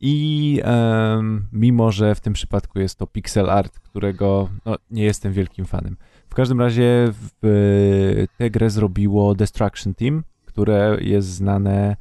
I 0.00 0.60
em, 0.64 1.46
mimo, 1.52 1.92
że 1.92 2.14
w 2.14 2.20
tym 2.20 2.32
przypadku 2.32 2.80
jest 2.80 2.98
to 2.98 3.06
pixel 3.06 3.50
art, 3.50 3.78
którego 3.78 4.48
no, 4.64 4.76
nie 4.90 5.02
jestem 5.02 5.32
wielkim 5.32 5.64
fanem. 5.64 5.96
W 6.28 6.34
każdym 6.34 6.60
razie 6.60 7.12
w, 7.42 8.28
tę 8.36 8.50
grę 8.50 8.70
zrobiło 8.70 9.34
Destruction 9.34 9.94
Team, 9.94 10.24
które 10.44 10.96
jest 11.00 11.28
znane 11.28 11.96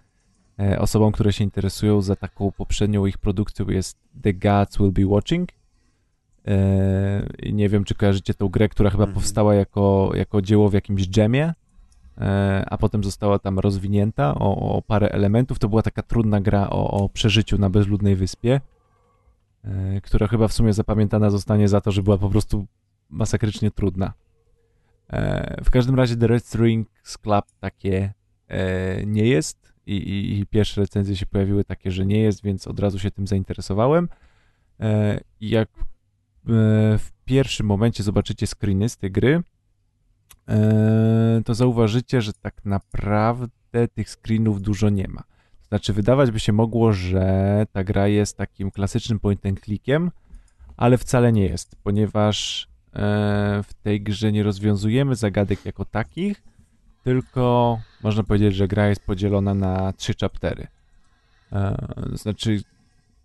e, 0.59 0.79
osobom, 0.79 1.11
które 1.11 1.33
się 1.33 1.43
interesują 1.43 2.01
za 2.01 2.15
taką 2.15 2.51
poprzednią 2.51 3.05
ich 3.05 3.17
produkcją 3.17 3.65
jest 3.69 3.97
The 4.21 4.33
Gods 4.33 4.77
Will 4.77 4.91
Be 4.91 5.05
Watching. 5.05 5.49
I 7.43 7.53
nie 7.53 7.69
wiem, 7.69 7.83
czy 7.83 7.95
kojarzycie 7.95 8.33
tą 8.33 8.47
grę, 8.49 8.69
która 8.69 8.89
chyba 8.89 9.03
Mhm. 9.03 9.13
powstała 9.13 9.55
jako, 9.55 10.11
jako 10.13 10.41
dzieło 10.41 10.69
w 10.69 10.73
jakimś 10.73 11.07
dżemie, 11.07 11.53
e, 12.17 12.65
a 12.69 12.77
potem 12.77 13.03
została 13.03 13.39
tam 13.39 13.59
rozwinięta 13.59 14.35
o, 14.35 14.75
o 14.77 14.81
parę 14.81 15.09
elementów. 15.11 15.59
To 15.59 15.69
była 15.69 15.81
taka 15.81 16.01
trudna 16.01 16.41
gra 16.41 16.69
o, 16.69 16.91
o 16.91 17.09
przeżyciu 17.09 17.57
na 17.57 17.69
bezludnej 17.69 18.15
wyspie, 18.15 18.61
e, 19.63 20.01
która 20.01 20.27
chyba 20.27 20.47
w 20.47 20.53
sumie 20.53 20.73
zapamiętana 20.73 21.29
zostanie 21.29 21.67
za 21.67 21.81
to, 21.81 21.91
że 21.91 22.03
była 22.03 22.17
po 22.17 22.29
prostu 22.29 22.65
masakrycznie 23.09 23.71
trudna. 23.71 24.13
W 25.63 25.71
każdym 25.71 25.95
razie 25.95 26.15
The 26.15 26.27
Red 26.27 26.45
Strings 26.45 27.17
Club 27.17 27.45
takie 27.59 28.13
nie 29.05 29.25
jest 29.25 29.73
i, 29.85 29.95
i, 29.97 30.39
i 30.39 30.45
pierwsze 30.45 30.81
recenzje 30.81 31.15
się 31.15 31.25
pojawiły 31.25 31.63
takie, 31.63 31.91
że 31.91 32.05
nie 32.05 32.19
jest, 32.19 32.43
więc 32.43 32.67
od 32.67 32.79
razu 32.79 32.99
się 32.99 33.11
tym 33.11 33.27
zainteresowałem. 33.27 34.09
I 35.39 35.49
jak 35.49 35.69
w 36.97 37.07
pierwszym 37.25 37.65
momencie 37.65 38.03
zobaczycie 38.03 38.47
screeny 38.47 38.89
z 38.89 38.97
tej 38.97 39.11
gry, 39.11 39.43
e, 40.47 41.41
to 41.45 41.53
zauważycie, 41.53 42.21
że 42.21 42.33
tak 42.33 42.65
naprawdę 42.65 43.87
tych 43.93 44.09
screenów 44.09 44.61
dużo 44.61 44.89
nie 44.89 45.07
ma. 45.07 45.21
To 45.21 45.67
znaczy, 45.67 45.93
wydawać 45.93 46.31
by 46.31 46.39
się 46.39 46.53
mogło, 46.53 46.93
że 46.93 47.65
ta 47.71 47.83
gra 47.83 48.07
jest 48.07 48.37
takim 48.37 48.71
klasycznym 48.71 49.19
point 49.19 49.45
and 49.45 49.59
clickiem, 49.61 50.11
ale 50.77 50.97
wcale 50.97 51.31
nie 51.31 51.45
jest, 51.45 51.75
ponieważ 51.83 52.67
e, 52.93 52.99
w 53.63 53.73
tej 53.83 54.01
grze 54.01 54.31
nie 54.31 54.43
rozwiązujemy 54.43 55.15
zagadek 55.15 55.65
jako 55.65 55.85
takich, 55.85 56.43
tylko 57.03 57.79
można 58.03 58.23
powiedzieć, 58.23 58.55
że 58.55 58.67
gra 58.67 58.87
jest 58.87 59.01
podzielona 59.05 59.53
na 59.53 59.93
trzy 59.93 60.13
chaptery. 60.21 60.67
E, 61.51 61.77
Znaczy, 62.13 62.61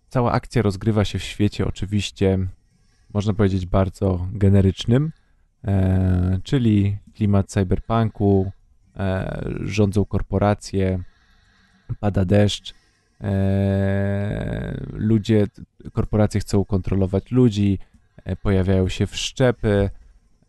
cała 0.09 0.31
akcja 0.31 0.61
rozgrywa 0.61 1.05
się 1.05 1.19
w 1.19 1.23
świecie 1.23 1.67
oczywiście, 1.67 2.47
można 3.13 3.33
powiedzieć, 3.33 3.65
bardzo 3.65 4.27
generycznym, 4.31 5.11
e, 5.63 6.39
czyli 6.43 6.97
klimat 7.13 7.47
cyberpunku, 7.47 8.51
e, 8.97 9.45
rządzą 9.61 10.05
korporacje, 10.05 11.03
pada 11.99 12.25
deszcz, 12.25 12.73
e, 13.21 14.77
ludzie, 14.93 15.47
korporacje 15.93 16.41
chcą 16.41 16.65
kontrolować 16.65 17.31
ludzi, 17.31 17.79
e, 18.25 18.35
pojawiają 18.35 18.89
się 18.89 19.07
wszczepy, 19.07 19.89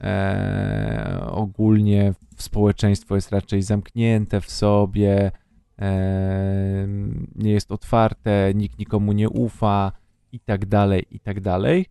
e, 0.00 1.26
ogólnie 1.30 2.14
społeczeństwo 2.36 3.14
jest 3.14 3.32
raczej 3.32 3.62
zamknięte 3.62 4.40
w 4.40 4.50
sobie, 4.50 5.32
e, 5.78 6.86
nie 7.34 7.52
jest 7.52 7.72
otwarte, 7.72 8.52
nikt 8.54 8.78
nikomu 8.78 9.12
nie 9.12 9.28
ufa 9.28 9.92
i 10.32 10.40
tak 10.40 10.66
dalej, 10.66 11.06
i 11.10 11.20
tak 11.20 11.40
dalej. 11.40 11.86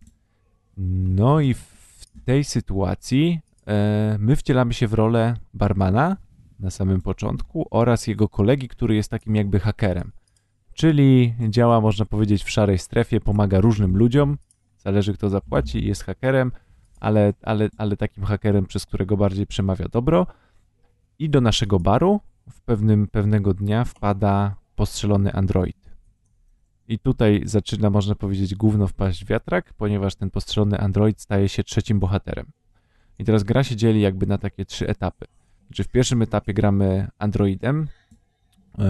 No 0.76 1.40
i 1.40 1.54
w 1.54 2.06
tej 2.24 2.44
sytuacji 2.44 3.40
e, 3.66 4.16
my 4.18 4.36
wcielamy 4.36 4.74
się 4.74 4.88
w 4.88 4.94
rolę 4.94 5.36
barmana 5.54 6.16
na 6.60 6.70
samym 6.70 7.00
początku 7.00 7.66
oraz 7.70 8.06
jego 8.06 8.28
kolegi, 8.28 8.68
który 8.68 8.94
jest 8.94 9.10
takim 9.10 9.36
jakby 9.36 9.60
hakerem. 9.60 10.12
Czyli 10.74 11.34
działa, 11.48 11.80
można 11.80 12.04
powiedzieć, 12.04 12.44
w 12.44 12.50
szarej 12.50 12.78
strefie, 12.78 13.20
pomaga 13.20 13.60
różnym 13.60 13.96
ludziom, 13.96 14.38
zależy 14.78 15.14
kto 15.14 15.28
zapłaci, 15.28 15.86
jest 15.86 16.04
hakerem, 16.04 16.52
ale, 17.00 17.32
ale, 17.42 17.68
ale 17.76 17.96
takim 17.96 18.24
hakerem, 18.24 18.66
przez 18.66 18.86
którego 18.86 19.16
bardziej 19.16 19.46
przemawia 19.46 19.88
dobro. 19.88 20.26
I 21.18 21.30
do 21.30 21.40
naszego 21.40 21.80
baru 21.80 22.20
w 22.50 22.60
pewnym, 22.60 23.06
pewnego 23.06 23.54
dnia 23.54 23.84
wpada 23.84 24.54
postrzelony 24.76 25.32
android. 25.32 25.83
I 26.88 26.98
tutaj 26.98 27.42
zaczyna, 27.44 27.90
można 27.90 28.14
powiedzieć, 28.14 28.54
gówno 28.54 28.86
wpaść 28.86 29.24
wiatrak, 29.24 29.72
ponieważ 29.72 30.14
ten 30.14 30.30
postrzelony 30.30 30.78
android 30.78 31.20
staje 31.20 31.48
się 31.48 31.64
trzecim 31.64 32.00
bohaterem. 32.00 32.46
I 33.18 33.24
teraz 33.24 33.42
gra 33.42 33.64
się 33.64 33.76
dzieli 33.76 34.00
jakby 34.00 34.26
na 34.26 34.38
takie 34.38 34.64
trzy 34.64 34.88
etapy. 34.88 35.26
Znaczy 35.66 35.84
w 35.84 35.88
pierwszym 35.88 36.22
etapie 36.22 36.54
gramy 36.54 37.08
androidem. 37.18 37.88
Eee, 38.78 38.84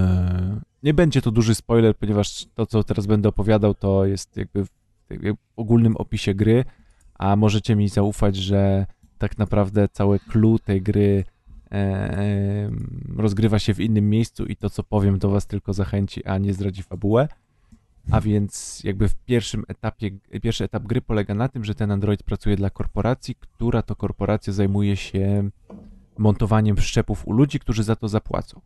Nie 0.82 0.94
będzie 0.94 1.22
to 1.22 1.30
duży 1.30 1.54
spoiler, 1.54 1.96
ponieważ 1.96 2.46
to, 2.54 2.66
co 2.66 2.84
teraz 2.84 3.06
będę 3.06 3.28
opowiadał, 3.28 3.74
to 3.74 4.04
jest 4.04 4.36
jakby 4.36 4.64
w 4.64 4.68
ogólnym 5.56 5.96
opisie 5.96 6.34
gry, 6.34 6.64
a 7.14 7.36
możecie 7.36 7.76
mi 7.76 7.88
zaufać, 7.88 8.36
że 8.36 8.86
tak 9.18 9.38
naprawdę 9.38 9.88
całe 9.88 10.18
clue 10.18 10.58
tej 10.58 10.82
gry 10.82 11.24
e, 11.70 11.74
e, 11.74 12.70
rozgrywa 13.16 13.58
się 13.58 13.74
w 13.74 13.80
innym 13.80 14.10
miejscu 14.10 14.46
i 14.46 14.56
to, 14.56 14.70
co 14.70 14.82
powiem, 14.82 15.18
do 15.18 15.30
was 15.30 15.46
tylko 15.46 15.72
zachęci, 15.72 16.24
a 16.24 16.38
nie 16.38 16.54
zdradzi 16.54 16.82
fabułę. 16.82 17.28
A 18.10 18.20
więc 18.20 18.80
jakby 18.84 19.08
w 19.08 19.14
pierwszym 19.14 19.64
etapie, 19.68 20.10
pierwszy 20.42 20.64
etap 20.64 20.82
gry 20.82 21.00
polega 21.00 21.34
na 21.34 21.48
tym, 21.48 21.64
że 21.64 21.74
ten 21.74 21.90
android 21.90 22.22
pracuje 22.22 22.56
dla 22.56 22.70
korporacji, 22.70 23.34
która 23.34 23.82
to 23.82 23.96
korporacja 23.96 24.52
zajmuje 24.52 24.96
się 24.96 25.50
montowaniem 26.18 26.76
wszczepów 26.76 27.28
u 27.28 27.32
ludzi, 27.32 27.60
którzy 27.60 27.82
za 27.82 27.96
to 27.96 28.08
zapłacą. 28.08 28.60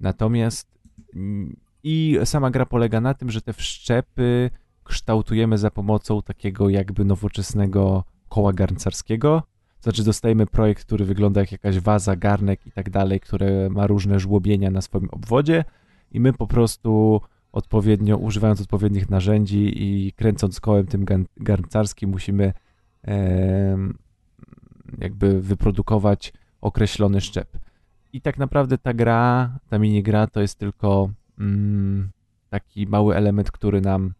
Natomiast 0.00 0.78
mm, 1.14 1.56
i 1.82 2.18
sama 2.24 2.50
gra 2.50 2.66
polega 2.66 3.00
na 3.00 3.14
tym, 3.14 3.30
że 3.30 3.42
te 3.42 3.52
wszczepy 3.52 4.50
kształtujemy 4.84 5.58
za 5.58 5.70
pomocą 5.70 6.22
takiego 6.22 6.68
jakby 6.68 7.04
nowoczesnego 7.04 8.04
koła 8.28 8.52
garncarskiego. 8.52 9.42
Znaczy 9.80 10.04
dostajemy 10.04 10.46
projekt, 10.46 10.84
który 10.84 11.04
wygląda 11.04 11.40
jak 11.40 11.52
jakaś 11.52 11.78
waza, 11.78 12.16
garnek 12.16 12.66
i 12.66 12.72
tak 12.72 12.90
dalej, 12.90 13.20
które 13.20 13.70
ma 13.70 13.86
różne 13.86 14.20
żłobienia 14.20 14.70
na 14.70 14.80
swoim 14.80 15.08
obwodzie 15.10 15.64
i 16.12 16.20
my 16.20 16.32
po 16.32 16.46
prostu 16.46 17.20
odpowiednio, 17.52 18.16
używając 18.16 18.60
odpowiednich 18.60 19.10
narzędzi 19.10 19.72
i 19.82 20.12
kręcąc 20.12 20.60
kołem 20.60 20.86
tym 20.86 21.04
garncarskim 21.36 22.10
musimy 22.10 22.52
e, 23.04 23.76
jakby 24.98 25.40
wyprodukować 25.40 26.32
określony 26.60 27.20
szczep. 27.20 27.58
I 28.12 28.20
tak 28.20 28.38
naprawdę 28.38 28.78
ta 28.78 28.94
gra, 28.94 29.50
ta 29.68 29.78
minigra 29.78 30.26
to 30.26 30.40
jest 30.40 30.58
tylko 30.58 31.10
mm, 31.38 32.10
taki 32.48 32.86
mały 32.86 33.16
element, 33.16 33.50
który 33.50 33.80
nam 33.80 34.12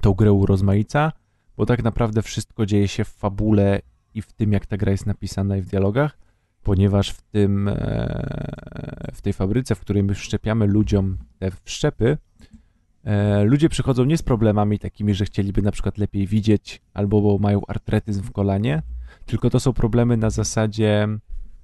tą 0.00 0.12
grę 0.12 0.32
urozmaica, 0.32 1.12
bo 1.56 1.66
tak 1.66 1.84
naprawdę 1.84 2.22
wszystko 2.22 2.66
dzieje 2.66 2.88
się 2.88 3.04
w 3.04 3.08
fabule 3.08 3.80
i 4.14 4.22
w 4.22 4.32
tym, 4.32 4.52
jak 4.52 4.66
ta 4.66 4.76
gra 4.76 4.92
jest 4.92 5.06
napisana 5.06 5.56
i 5.56 5.62
w 5.62 5.66
dialogach, 5.66 6.18
ponieważ 6.62 7.10
w 7.10 7.22
tym, 7.22 7.68
e, 7.68 9.10
w 9.14 9.22
tej 9.22 9.32
fabryce, 9.32 9.74
w 9.74 9.80
której 9.80 10.02
my 10.02 10.14
wszczepiamy 10.14 10.66
ludziom 10.66 11.18
te 11.38 11.50
wszczepy, 11.50 12.18
ludzie 13.44 13.68
przychodzą 13.68 14.04
nie 14.04 14.18
z 14.18 14.22
problemami 14.22 14.78
takimi, 14.78 15.14
że 15.14 15.24
chcieliby 15.24 15.62
na 15.62 15.70
przykład 15.70 15.98
lepiej 15.98 16.26
widzieć 16.26 16.82
albo 16.94 17.38
mają 17.38 17.60
artretyzm 17.68 18.22
w 18.22 18.32
kolanie, 18.32 18.82
tylko 19.26 19.50
to 19.50 19.60
są 19.60 19.72
problemy 19.72 20.16
na 20.16 20.30
zasadzie 20.30 21.08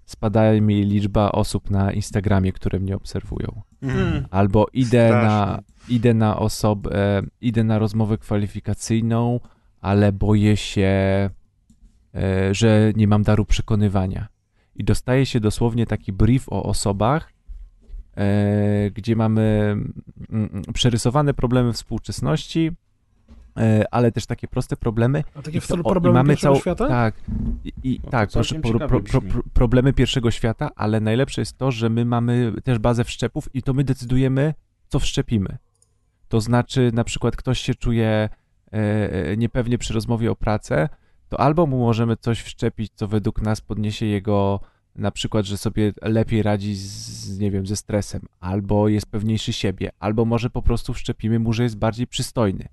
spada 0.07 0.53
mi 0.61 0.85
liczba 0.85 1.33
osób 1.33 1.71
na 1.71 1.93
Instagramie, 1.93 2.53
które 2.53 2.81
mnie 2.81 2.97
obserwują. 2.97 3.63
Mm. 3.83 4.27
Albo 4.31 4.67
idę 4.73 5.11
na, 5.11 5.63
idę 5.89 6.15
na 6.15 6.39
osobę, 6.39 7.23
idę 7.41 7.65
na 7.65 7.79
rozmowę 7.79 8.19
kwalifikacyjną, 8.19 9.41
ale 9.81 10.13
boję 10.13 10.57
się, 10.57 10.91
e, 12.15 12.55
że 12.55 12.93
nie 12.97 13.09
mam 13.09 13.23
daru 13.23 13.45
przekonywania. 13.45 14.29
I 14.77 14.85
dostaje 14.85 15.27
się 15.27 15.41
dosłownie 15.41 15.87
taki 15.87 16.13
brief 16.13 16.49
o 16.49 16.63
osobach, 16.63 17.31
e, 17.31 17.34
gdzie 18.95 19.17
mamy 19.17 19.43
mm, 19.43 19.93
mm, 20.31 20.63
przerysowane 20.75 21.35
problemy 21.35 21.73
współczesności, 21.73 22.73
E, 23.59 23.85
ale 23.91 24.13
też 24.13 24.27
takie 24.27 24.49
proste 24.49 24.77
problemy. 24.77 25.25
A 25.35 25.43
takie 25.43 25.61
w 25.61 25.65
stylu 25.65 25.85
problemy 25.85 26.15
mamy 26.15 26.29
pierwszego 26.29 26.55
cał... 26.55 26.61
świata? 26.61 26.89
Tak, 26.89 27.15
i, 27.65 27.73
i 27.83 28.01
no 28.05 28.11
tak, 28.11 28.31
proszę, 28.33 28.61
pro, 28.61 28.89
pro, 28.89 29.01
pro, 29.01 29.21
problemy 29.53 29.93
pierwszego 29.93 30.31
świata, 30.31 30.71
ale 30.77 31.01
najlepsze 31.01 31.41
jest 31.41 31.59
to, 31.59 31.71
że 31.71 31.89
my 31.89 32.05
mamy 32.05 32.53
też 32.65 32.79
bazę 32.79 33.05
wszczepów 33.05 33.55
i 33.55 33.63
to 33.63 33.75
my 33.75 33.85
decydujemy, 33.85 34.55
co 34.89 34.99
wszczepimy. 34.99 35.59
To 36.29 36.41
znaczy, 36.41 36.91
na 36.95 37.05
przykład 37.05 37.37
ktoś 37.37 37.61
się 37.61 37.75
czuje 37.75 38.09
e, 38.09 38.29
e, 38.73 39.37
niepewnie 39.37 39.79
przy 39.79 39.95
rozmowie 39.95 40.31
o 40.31 40.37
pracę, 40.37 40.89
to 41.29 41.41
albo 41.41 41.67
mu 41.67 41.79
możemy 41.79 42.17
coś 42.17 42.43
wszczepić, 42.43 42.93
co 42.95 43.09
według 43.09 43.43
nas 43.43 43.61
podniesie 43.61 44.07
jego 44.07 44.61
na 44.97 45.11
przykład, 45.11 45.47
że 45.47 45.57
sobie 45.57 45.93
lepiej 46.03 46.43
radzi 46.43 46.75
z, 46.77 47.39
nie 47.39 47.51
wiem, 47.51 47.67
ze 47.67 47.77
stresem, 47.77 48.23
albo 48.41 48.89
jest 48.89 49.07
pewniejszy 49.07 49.53
siebie, 49.53 49.91
albo 49.99 50.25
może 50.25 50.51
po 50.51 50.63
prostu 50.63 50.95
wszczepimy 50.95 51.39
mu, 51.39 51.53
że 51.53 51.63
jest 51.63 51.77
bardziej 51.77 52.07
przystojny 52.07 52.69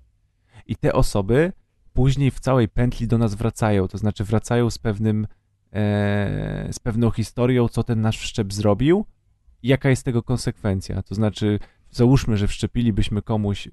i 0.66 0.76
te 0.76 0.92
osoby 0.92 1.52
później 1.92 2.30
w 2.30 2.40
całej 2.40 2.68
pętli 2.68 3.06
do 3.06 3.18
nas 3.18 3.34
wracają, 3.34 3.88
to 3.88 3.98
znaczy 3.98 4.24
wracają 4.24 4.70
z 4.70 4.78
pewnym, 4.78 5.26
e, 5.72 6.68
z 6.72 6.78
pewną 6.78 7.10
historią, 7.10 7.68
co 7.68 7.82
ten 7.82 8.00
nasz 8.00 8.18
wszczep 8.18 8.52
zrobił 8.52 9.06
i 9.62 9.68
jaka 9.68 9.90
jest 9.90 10.04
tego 10.04 10.22
konsekwencja. 10.22 11.02
To 11.02 11.14
znaczy, 11.14 11.58
załóżmy, 11.90 12.36
że 12.36 12.48
wszczepilibyśmy 12.48 13.22
komuś 13.22 13.66
e, 13.66 13.70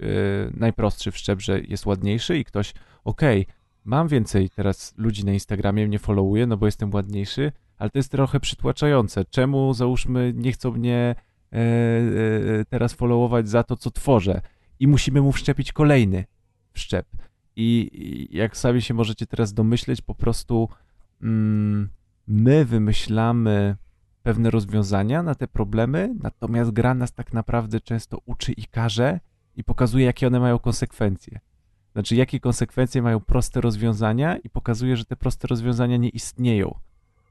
najprostszy 0.54 1.12
wszczep, 1.12 1.42
że 1.42 1.62
jest 1.62 1.86
ładniejszy 1.86 2.38
i 2.38 2.46
ktoś, 2.46 2.74
okej, 3.04 3.42
okay, 3.42 3.54
mam 3.86 4.08
więcej 4.08 4.50
teraz 4.50 4.94
ludzi 4.98 5.26
na 5.26 5.34
Instagramie, 5.34 5.88
mnie 5.88 6.00
followuje, 6.00 6.48
no 6.48 6.58
bo 6.58 6.66
jestem 6.66 6.94
ładniejszy, 6.94 7.52
ale 7.80 7.90
to 7.90 8.00
jest 8.00 8.12
trochę 8.12 8.40
przytłaczające. 8.40 9.26
Czemu, 9.26 9.74
załóżmy, 9.74 10.34
nie 10.36 10.52
chcą 10.52 10.72
mnie 10.72 11.16
e, 11.54 11.58
e, 11.58 12.66
teraz 12.70 12.94
followować 12.94 13.50
za 13.50 13.64
to, 13.64 13.76
co 13.76 13.92
tworzę? 13.92 14.42
I 14.80 14.88
musimy 14.88 15.22
mu 15.22 15.32
wszczepić 15.32 15.72
kolejny 15.72 16.26
wszczep. 16.72 17.06
I 17.56 18.28
jak 18.32 18.58
sami 18.58 18.82
się 18.82 18.94
możecie 18.94 19.28
teraz 19.28 19.54
domyśleć, 19.54 20.02
po 20.02 20.16
prostu 20.16 20.70
mm, 21.22 21.90
my 22.28 22.66
wymyślamy 22.66 23.76
pewne 24.24 24.50
rozwiązania 24.50 25.24
na 25.24 25.36
te 25.36 25.48
problemy, 25.48 26.16
natomiast 26.24 26.72
gra 26.72 26.94
nas 26.94 27.14
tak 27.14 27.34
naprawdę 27.34 27.80
często 27.82 28.18
uczy 28.26 28.52
i 28.52 28.66
każe 28.66 29.20
i 29.56 29.64
pokazuje, 29.64 30.06
jakie 30.06 30.28
one 30.28 30.40
mają 30.40 30.60
konsekwencje. 30.60 31.40
Znaczy, 31.94 32.16
jakie 32.16 32.40
konsekwencje 32.40 33.02
mają 33.02 33.20
proste 33.20 33.62
rozwiązania 33.62 34.38
i 34.38 34.50
pokazuje, 34.50 34.98
że 34.98 35.06
te 35.06 35.16
proste 35.16 35.48
rozwiązania 35.48 35.98
nie 35.98 36.10
istnieją, 36.10 36.80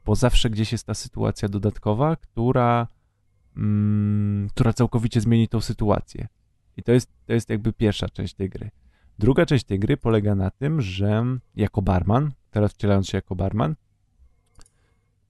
bo 0.08 0.14
zawsze 0.14 0.50
gdzieś 0.50 0.72
jest 0.72 0.86
ta 0.86 0.94
sytuacja 0.94 1.48
dodatkowa, 1.48 2.16
która, 2.16 2.86
mm, 3.56 4.48
która 4.50 4.72
całkowicie 4.72 5.20
zmieni 5.20 5.48
tą 5.48 5.60
sytuację. 5.60 6.28
I 6.76 6.82
to 6.82 6.92
jest, 6.92 7.10
to 7.26 7.32
jest 7.32 7.50
jakby 7.50 7.72
pierwsza 7.72 8.08
część 8.08 8.34
tej 8.34 8.48
gry. 8.48 8.70
Druga 9.18 9.46
część 9.46 9.64
tej 9.64 9.78
gry 9.78 9.96
polega 9.96 10.34
na 10.34 10.50
tym, 10.50 10.80
że 10.80 11.24
jako 11.54 11.82
barman, 11.82 12.32
teraz 12.50 12.72
wcielając 12.72 13.08
się 13.08 13.18
jako 13.18 13.36
barman, 13.36 13.74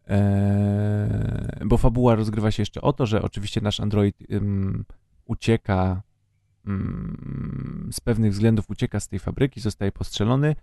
e, 0.09 1.60
bo 1.66 1.76
fabuła 1.76 2.14
rozgrywa 2.14 2.50
się 2.50 2.62
jeszcze 2.62 2.80
o 2.80 2.92
to, 2.92 3.06
że 3.06 3.22
oczywiście 3.22 3.60
nasz 3.60 3.80
android 3.80 4.16
ucieka 5.24 6.02
z 7.92 8.00
pewnych 8.00 8.32
względów 8.32 8.70
ucieka 8.70 9.00
z 9.00 9.09
tej 9.09 9.18
fabryki, 9.18 9.60
zostaje 9.60 9.92
postrzelony, 9.92 10.56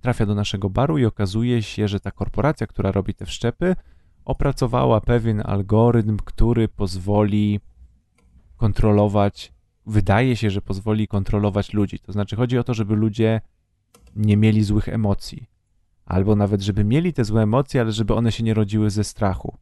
trafia 0.00 0.26
do 0.26 0.34
naszego 0.34 0.70
baru 0.70 0.98
i 0.98 1.04
okazuje 1.04 1.62
się, 1.62 1.88
że 1.88 2.00
ta 2.00 2.10
korporacja, 2.10 2.66
która 2.66 2.92
robi 2.92 3.14
te 3.14 3.26
wszczepy, 3.26 3.76
opracowała 4.24 5.00
pewien 5.00 5.42
algorytm, 5.44 6.16
który 6.16 6.68
pozwoli 6.68 7.60
kontrolować 8.56 9.52
wydaje 9.86 10.36
się, 10.36 10.50
że 10.50 10.62
pozwoli 10.62 11.08
kontrolować 11.08 11.72
ludzi. 11.72 11.98
To 11.98 12.12
znaczy, 12.12 12.36
chodzi 12.36 12.58
o 12.58 12.64
to, 12.64 12.74
żeby 12.74 12.96
ludzie 12.96 13.40
nie 14.16 14.36
mieli 14.36 14.64
złych 14.64 14.88
emocji. 14.88 15.46
Albo 16.04 16.36
nawet, 16.36 16.62
żeby 16.62 16.84
mieli 16.84 17.12
te 17.12 17.24
złe 17.24 17.42
emocje, 17.42 17.80
ale 17.80 17.92
żeby 17.92 18.14
one 18.14 18.32
się 18.32 18.44
nie 18.44 18.54
rodziły 18.54 18.90
ze 18.90 19.04
strachu. 19.04 19.56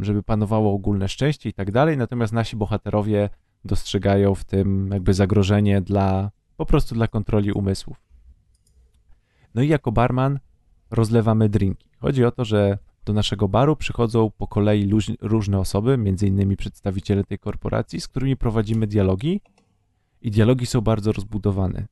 Żeby 0.00 0.22
panowało 0.22 0.72
ogólne 0.72 1.08
szczęście 1.08 1.48
i 1.48 1.52
tak 1.52 1.70
dalej. 1.70 1.96
Natomiast 1.96 2.32
nasi 2.32 2.56
bohaterowie 2.56 3.30
dostrzegają 3.64 4.34
w 4.34 4.44
tym 4.44 4.90
jakby 4.92 5.14
zagrożenie 5.14 5.80
dla 5.80 6.30
po 6.56 6.66
prostu 6.66 6.94
dla 6.94 7.08
kontroli 7.08 7.52
umysłów. 7.52 8.07
No 9.54 9.62
i 9.62 9.68
jako 9.68 9.92
barman 9.92 10.38
rozlewamy 10.90 11.48
drinki. 11.48 11.88
Chodzi 11.98 12.24
o 12.24 12.30
to, 12.30 12.44
że 12.44 12.78
do 13.04 13.12
naszego 13.12 13.48
baru 13.48 13.76
przychodzą 13.76 14.30
po 14.38 14.46
kolei 14.46 14.90
różne 15.20 15.58
osoby, 15.58 15.98
między 15.98 16.26
innymi 16.26 16.56
przedstawiciele 16.56 17.24
tej 17.24 17.38
korporacji, 17.38 18.00
z 18.00 18.08
którymi 18.08 18.36
prowadzimy 18.36 18.86
dialogi 18.86 19.40
i 20.22 20.30
dialogi 20.30 20.66
są 20.66 20.80
bardzo 20.80 21.12
rozbudowane. 21.12 21.86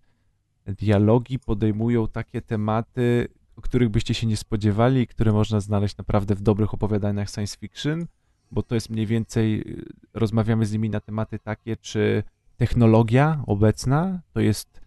Dialogi 0.66 1.38
podejmują 1.38 2.08
takie 2.08 2.42
tematy, 2.42 3.28
o 3.56 3.60
których 3.60 3.88
byście 3.88 4.14
się 4.14 4.26
nie 4.26 4.36
spodziewali, 4.36 5.06
które 5.06 5.32
można 5.32 5.60
znaleźć 5.60 5.96
naprawdę 5.96 6.34
w 6.34 6.40
dobrych 6.40 6.74
opowiadaniach 6.74 7.30
science 7.30 7.56
fiction, 7.58 8.06
bo 8.50 8.62
to 8.62 8.74
jest 8.74 8.90
mniej 8.90 9.06
więcej, 9.06 9.60
y, 9.60 9.84
rozmawiamy 10.14 10.66
z 10.66 10.72
nimi 10.72 10.90
na 10.90 11.00
tematy 11.00 11.38
takie, 11.38 11.76
czy 11.76 12.22
technologia 12.56 13.42
obecna 13.46 14.20
to 14.32 14.40
jest 14.40 14.80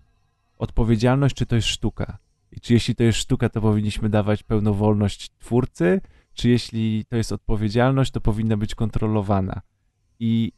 odpowiedzialność, 0.57 1.35
czy 1.35 1.45
to 1.45 1.55
jest 1.55 1.67
sztuka. 1.67 2.17
I 2.51 2.59
czy 2.61 2.73
jeśli 2.73 2.95
to 2.95 3.03
jest 3.03 3.19
sztuka, 3.19 3.49
to 3.49 3.61
powinniśmy 3.61 4.09
dawać 4.09 4.43
pełną 4.43 4.73
wolność 4.73 5.31
twórcy, 5.39 6.01
czy 6.33 6.49
jeśli 6.49 7.05
to 7.05 7.15
jest 7.15 7.31
odpowiedzialność, 7.31 8.11
to 8.11 8.21
powinna 8.21 8.57
być 8.57 8.75
kontrolowana. 8.75 9.61
I, 10.19 10.51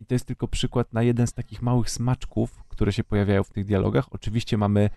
I, 0.00 0.06
to 0.06 0.14
jest 0.14 0.24
tylko 0.26 0.48
przykład 0.48 0.92
na 0.92 1.02
jeden 1.02 1.26
z 1.26 1.32
takich 1.32 1.62
małych 1.62 1.90
smaczków, 1.90 2.64
które 2.68 2.92
się 2.92 3.04
pojawiają 3.04 3.44
w 3.44 3.50
tych 3.50 3.64
dialogach. 3.64 4.06
Oczywiście 4.10 4.58
mamy 4.58 4.90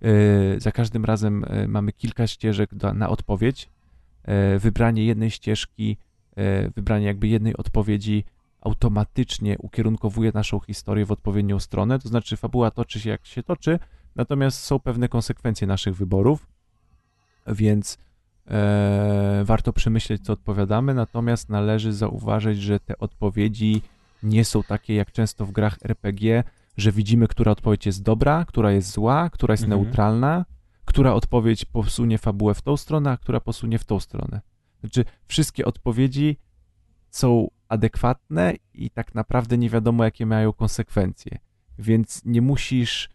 yy, 0.00 0.60
za 0.60 0.72
każdym 0.72 1.04
razem 1.04 1.44
yy, 1.50 1.68
mamy 1.68 1.92
kilka 1.92 2.26
ścieżek 2.26 2.74
do, 2.74 2.94
na 2.94 3.08
odpowiedź. 3.08 3.70
Yy, 4.28 4.58
wybranie 4.58 5.04
jednej 5.04 5.30
ścieżki, 5.30 5.96
wybranie 6.76 7.06
jakby 7.06 7.28
jednej 7.28 7.56
odpowiedzi 7.56 8.24
automatycznie 8.60 9.58
ukierunkowuje 9.58 10.30
naszą 10.34 10.60
historię 10.60 11.06
w 11.06 11.12
odpowiednią 11.12 11.58
stronę, 11.58 11.98
to 11.98 12.08
znaczy 12.08 12.36
fabuła 12.36 12.70
toczy 12.70 13.00
się 13.00 13.10
jak 13.10 13.26
się 13.26 13.42
toczy, 13.42 13.78
natomiast 14.16 14.60
są 14.60 14.78
pewne 14.78 15.08
konsekwencje 15.08 15.66
naszych 15.66 15.96
wyborów, 15.96 16.46
więc 17.46 17.98
e, 18.46 19.42
warto 19.44 19.72
przemyśleć, 19.72 20.24
co 20.24 20.32
odpowiadamy, 20.32 20.94
natomiast 20.94 21.48
należy 21.48 21.92
zauważyć, 21.92 22.60
że 22.60 22.80
te 22.80 22.98
odpowiedzi 22.98 23.82
nie 24.22 24.44
są 24.44 24.62
takie 24.62 24.94
jak 24.94 25.12
często 25.12 25.46
w 25.46 25.52
grach 25.52 25.78
RPG, 25.82 26.44
że 26.76 26.92
widzimy, 26.92 27.28
która 27.28 27.52
odpowiedź 27.52 27.86
jest 27.86 28.02
dobra, 28.02 28.44
która 28.44 28.72
jest 28.72 28.90
zła, 28.90 29.30
która 29.30 29.52
jest 29.52 29.64
mhm. 29.64 29.82
neutralna, 29.82 30.44
która 30.84 31.14
odpowiedź 31.14 31.64
posunie 31.64 32.18
fabułę 32.18 32.54
w 32.54 32.62
tą 32.62 32.76
stronę, 32.76 33.10
a 33.10 33.16
która 33.16 33.40
posunie 33.40 33.78
w 33.78 33.84
tą 33.84 34.00
stronę. 34.00 34.40
Znaczy, 34.80 35.04
wszystkie 35.26 35.64
odpowiedzi 35.64 36.36
są 37.10 37.48
adekwatne 37.68 38.54
i 38.74 38.90
tak 38.90 39.14
naprawdę 39.14 39.58
nie 39.58 39.70
wiadomo, 39.70 40.04
jakie 40.04 40.26
mają 40.26 40.52
konsekwencje. 40.52 41.38
Więc 41.78 42.24
nie 42.24 42.42
musisz 42.42 43.10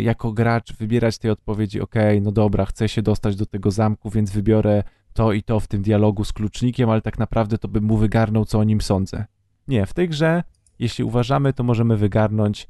jako 0.00 0.32
gracz 0.32 0.76
wybierać 0.76 1.18
tej 1.18 1.30
odpowiedzi, 1.30 1.80
ok, 1.80 1.94
no 2.22 2.32
dobra, 2.32 2.66
chcę 2.66 2.88
się 2.88 3.02
dostać 3.02 3.36
do 3.36 3.46
tego 3.46 3.70
zamku, 3.70 4.10
więc 4.10 4.30
wybiorę 4.30 4.82
to 5.12 5.32
i 5.32 5.42
to 5.42 5.60
w 5.60 5.66
tym 5.66 5.82
dialogu 5.82 6.24
z 6.24 6.32
klucznikiem, 6.32 6.90
ale 6.90 7.02
tak 7.02 7.18
naprawdę 7.18 7.58
to 7.58 7.68
bym 7.68 7.84
mu 7.84 7.96
wygarnął, 7.96 8.44
co 8.44 8.58
o 8.58 8.64
nim 8.64 8.80
sądzę. 8.80 9.24
Nie, 9.68 9.86
w 9.86 9.94
tej 9.94 10.08
grze, 10.08 10.42
jeśli 10.78 11.04
uważamy, 11.04 11.52
to 11.52 11.64
możemy 11.64 11.96
wygarnąć 11.96 12.68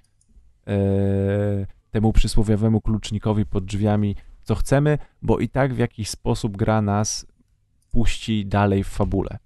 e, 0.66 1.66
temu 1.90 2.12
przysłowiowemu 2.12 2.80
klucznikowi 2.80 3.46
pod 3.46 3.64
drzwiami, 3.64 4.16
co 4.42 4.54
chcemy, 4.54 4.98
bo 5.22 5.38
i 5.38 5.48
tak 5.48 5.74
w 5.74 5.78
jakiś 5.78 6.10
sposób 6.10 6.56
gra 6.56 6.82
nas 6.82 7.26
puści 7.90 8.46
dalej 8.46 8.84
w 8.84 8.88
fabule. 8.88 9.38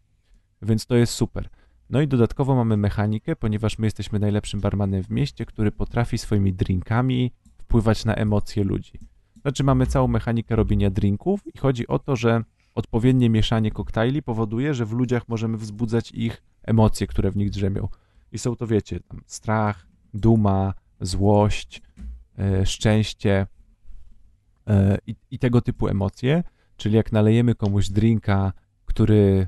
Więc 0.62 0.86
to 0.86 0.96
jest 0.96 1.12
super. 1.12 1.48
No 1.90 2.00
i 2.00 2.08
dodatkowo 2.08 2.54
mamy 2.54 2.76
mechanikę, 2.76 3.36
ponieważ 3.36 3.78
my 3.78 3.86
jesteśmy 3.86 4.18
najlepszym 4.18 4.60
barmanem 4.60 5.02
w 5.02 5.10
mieście, 5.10 5.46
który 5.46 5.72
potrafi 5.72 6.18
swoimi 6.18 6.52
drinkami 6.52 7.32
wpływać 7.64 8.04
na 8.04 8.14
emocje 8.14 8.64
ludzi. 8.64 8.92
Znaczy 9.42 9.64
mamy 9.64 9.86
całą 9.86 10.08
mechanikę 10.08 10.56
robienia 10.56 10.90
drinków 10.90 11.40
i 11.54 11.58
chodzi 11.58 11.86
o 11.86 11.98
to, 11.98 12.16
że 12.16 12.44
odpowiednie 12.74 13.30
mieszanie 13.30 13.70
koktajli 13.70 14.22
powoduje, 14.22 14.74
że 14.74 14.86
w 14.86 14.92
ludziach 14.92 15.28
możemy 15.28 15.56
wzbudzać 15.56 16.12
ich 16.12 16.42
emocje, 16.62 17.06
które 17.06 17.30
w 17.30 17.36
nich 17.36 17.50
drzemią. 17.50 17.88
I 18.32 18.38
są 18.38 18.56
to, 18.56 18.66
wiecie, 18.66 19.00
strach, 19.26 19.86
duma, 20.14 20.74
złość, 21.00 21.82
e, 22.38 22.66
szczęście 22.66 23.46
i, 25.06 25.16
i 25.30 25.38
tego 25.38 25.60
typu 25.60 25.88
emocje. 25.88 26.42
Czyli 26.76 26.96
jak 26.96 27.12
nalejemy 27.12 27.54
komuś 27.54 27.88
drinka, 27.88 28.52
który 28.84 29.46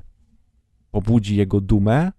pobudzi 0.91 1.35
jego 1.35 1.61
dumę, 1.61 2.11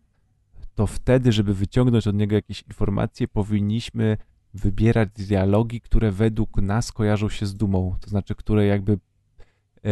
to 0.75 0.87
wtedy, 0.87 1.33
żeby 1.33 1.55
wyciągnąć 1.55 2.07
od 2.07 2.17
niego 2.17 2.35
jakieś 2.35 2.63
informacje, 2.63 3.29
powinniśmy 3.29 4.17
wybierać 4.55 5.09
dialogi, 5.09 5.81
które 5.81 6.11
według 6.11 6.63
nas 6.63 6.93
kojarzą 6.93 7.29
się 7.29 7.47
z 7.47 7.55
dumą, 7.55 7.97
to 8.01 8.11
znaczy, 8.11 8.35
które 8.35 8.67
jakby 8.67 8.99
e, 9.85 9.89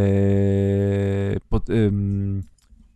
pod, 1.48 1.66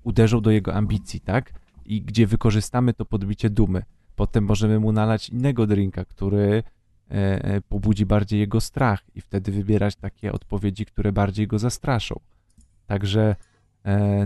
uderzą 0.03 0.41
do 0.41 0.51
jego 0.51 0.75
ambicji, 0.75 1.21
tak? 1.21 1.53
I 1.85 2.03
gdzie 2.03 2.27
wykorzystamy 2.27 2.95
to 2.95 3.05
podbicie 3.05 3.51
dumy. 3.51 3.83
Potem 4.17 4.45
możemy 4.45 4.81
mu 4.81 4.93
nalać 4.93 5.29
innego 5.29 5.67
drinka, 5.67 6.05
który 6.05 6.63
e, 7.11 7.45
e 7.45 7.61
pobudzi 7.61 8.07
bardziej 8.07 8.41
jego 8.41 8.61
strach 8.61 9.03
i 9.15 9.21
wtedy 9.21 9.53
wybierać 9.53 9.97
takie 9.97 10.33
odpowiedzi, 10.33 10.87
które 10.87 11.13
bardziej 11.13 11.47
go 11.47 11.59
zastraszą. 11.59 12.21
Także 12.87 13.37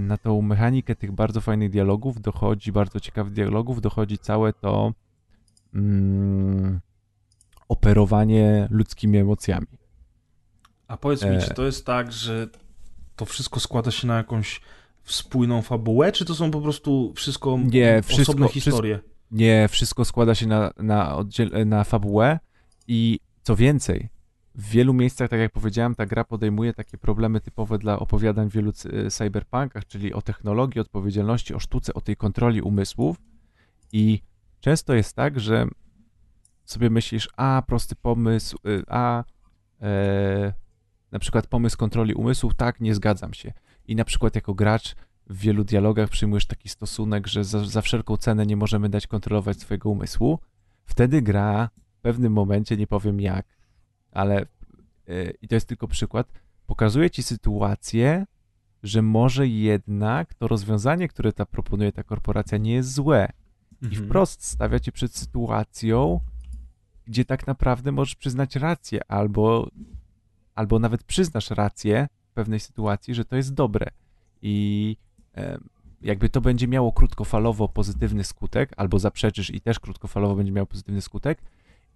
na 0.00 0.16
tą 0.16 0.42
mechanikę 0.42 0.96
tych 0.96 1.12
bardzo 1.12 1.40
fajnych 1.40 1.70
dialogów 1.70 2.20
dochodzi, 2.20 2.72
bardzo 2.72 3.00
ciekawych 3.00 3.32
dialogów, 3.32 3.80
dochodzi 3.80 4.18
całe 4.18 4.52
to 4.52 4.92
mm, 5.74 6.80
operowanie 7.68 8.68
ludzkimi 8.70 9.18
emocjami. 9.18 9.66
A 10.88 10.96
powiedz 10.96 11.22
mi, 11.22 11.36
e... 11.36 11.42
czy 11.42 11.54
to 11.54 11.66
jest 11.66 11.86
tak, 11.86 12.12
że 12.12 12.48
to 13.16 13.24
wszystko 13.24 13.60
składa 13.60 13.90
się 13.90 14.06
na 14.06 14.16
jakąś 14.16 14.60
spójną 15.04 15.62
fabułę, 15.62 16.12
czy 16.12 16.24
to 16.24 16.34
są 16.34 16.50
po 16.50 16.60
prostu 16.60 17.12
wszystko 17.16 17.58
nie, 17.64 18.02
wszystko, 18.02 18.32
osobne 18.32 18.48
historie? 18.48 18.94
Wszystko, 18.94 19.14
nie, 19.30 19.68
wszystko 19.68 20.04
składa 20.04 20.34
się 20.34 20.46
na, 20.46 20.70
na, 20.78 21.16
oddziel, 21.16 21.50
na 21.66 21.84
fabułę 21.84 22.38
i 22.88 23.18
co 23.42 23.56
więcej, 23.56 24.08
w 24.54 24.68
wielu 24.68 24.94
miejscach, 24.94 25.30
tak 25.30 25.40
jak 25.40 25.52
powiedziałem, 25.52 25.94
ta 25.94 26.06
gra 26.06 26.24
podejmuje 26.24 26.74
takie 26.74 26.98
problemy 26.98 27.40
typowe 27.40 27.78
dla 27.78 27.98
opowiadań 27.98 28.50
w 28.50 28.52
wielu 28.52 28.72
y, 29.06 29.10
cyberpunkach, 29.10 29.86
czyli 29.86 30.12
o 30.12 30.22
technologii, 30.22 30.80
odpowiedzialności, 30.80 31.54
o 31.54 31.58
sztuce, 31.58 31.94
o 31.94 32.00
tej 32.00 32.16
kontroli 32.16 32.62
umysłów. 32.62 33.16
I 33.92 34.20
często 34.60 34.94
jest 34.94 35.16
tak, 35.16 35.40
że 35.40 35.66
sobie 36.64 36.90
myślisz, 36.90 37.28
a 37.36 37.62
prosty 37.66 37.96
pomysł, 37.96 38.56
y, 38.66 38.82
a 38.88 39.24
e, 39.82 40.52
na 41.12 41.18
przykład 41.18 41.46
pomysł 41.46 41.76
kontroli 41.76 42.14
umysłów, 42.14 42.54
tak, 42.54 42.80
nie 42.80 42.94
zgadzam 42.94 43.34
się. 43.34 43.52
I 43.86 43.96
na 43.96 44.04
przykład 44.04 44.34
jako 44.34 44.54
gracz 44.54 44.94
w 45.26 45.38
wielu 45.38 45.64
dialogach 45.64 46.08
przyjmujesz 46.08 46.46
taki 46.46 46.68
stosunek, 46.68 47.26
że 47.26 47.44
za, 47.44 47.64
za 47.64 47.82
wszelką 47.82 48.16
cenę 48.16 48.46
nie 48.46 48.56
możemy 48.56 48.88
dać 48.88 49.06
kontrolować 49.06 49.60
swojego 49.60 49.90
umysłu. 49.90 50.38
Wtedy 50.84 51.22
gra 51.22 51.70
w 51.98 52.00
pewnym 52.00 52.32
momencie, 52.32 52.76
nie 52.76 52.86
powiem 52.86 53.20
jak, 53.20 53.46
ale 54.12 54.46
yy, 55.06 55.34
i 55.42 55.48
to 55.48 55.54
jest 55.54 55.68
tylko 55.68 55.88
przykład, 55.88 56.32
pokazuje 56.66 57.10
ci 57.10 57.22
sytuację, 57.22 58.26
że 58.82 59.02
może 59.02 59.48
jednak 59.48 60.34
to 60.34 60.48
rozwiązanie, 60.48 61.08
które 61.08 61.32
ta 61.32 61.46
proponuje 61.46 61.92
ta 61.92 62.02
korporacja, 62.02 62.58
nie 62.58 62.72
jest 62.72 62.92
złe. 62.92 63.32
Mhm. 63.72 63.92
I 63.92 63.96
wprost 63.96 64.44
stawia 64.44 64.80
cię 64.80 64.92
przed 64.92 65.16
sytuacją, 65.16 66.20
gdzie 67.06 67.24
tak 67.24 67.46
naprawdę 67.46 67.92
możesz 67.92 68.14
przyznać 68.14 68.56
rację, 68.56 69.00
albo, 69.08 69.70
albo 70.54 70.78
nawet 70.78 71.04
przyznasz 71.04 71.50
rację 71.50 72.06
w 72.30 72.34
pewnej 72.34 72.60
sytuacji, 72.60 73.14
że 73.14 73.24
to 73.24 73.36
jest 73.36 73.54
dobre. 73.54 73.90
I 74.42 74.96
jakby 76.02 76.28
to 76.28 76.40
będzie 76.40 76.68
miało 76.68 76.92
krótkofalowo 76.92 77.68
pozytywny 77.68 78.24
skutek, 78.24 78.72
albo 78.76 78.98
zaprzeczysz 78.98 79.50
i 79.50 79.60
też 79.60 79.80
krótkofalowo 79.80 80.34
będzie 80.34 80.52
miało 80.52 80.66
pozytywny 80.66 81.00
skutek, 81.00 81.42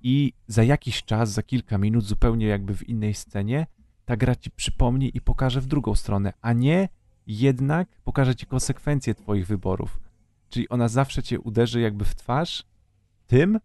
i 0.03 0.33
za 0.47 0.63
jakiś 0.63 1.05
czas, 1.05 1.31
za 1.31 1.43
kilka 1.43 1.79
minut, 1.79 2.05
zupełnie 2.05 2.47
jakby 2.47 2.77
w 2.77 2.89
innej 2.89 3.15
scenie, 3.15 3.67
ta 4.05 4.17
gra 4.17 4.37
ci 4.37 4.51
przypomni 4.51 5.11
i 5.15 5.21
pokaże 5.21 5.61
w 5.61 5.67
drugą 5.67 5.95
stronę, 5.95 6.33
a 6.41 6.53
nie 6.53 6.89
jednak 7.27 7.89
pokaże 8.05 8.35
ci 8.35 8.47
konsekwencje 8.47 9.15
twoich 9.15 9.47
wyborów. 9.47 10.01
Czyli 10.51 10.69
ona 10.69 10.89
zawsze 10.89 11.23
cię 11.23 11.41
uderzy 11.41 11.81
jakby 11.81 12.05
w 12.05 12.15
twarz 12.15 12.65
tym, 13.27 13.61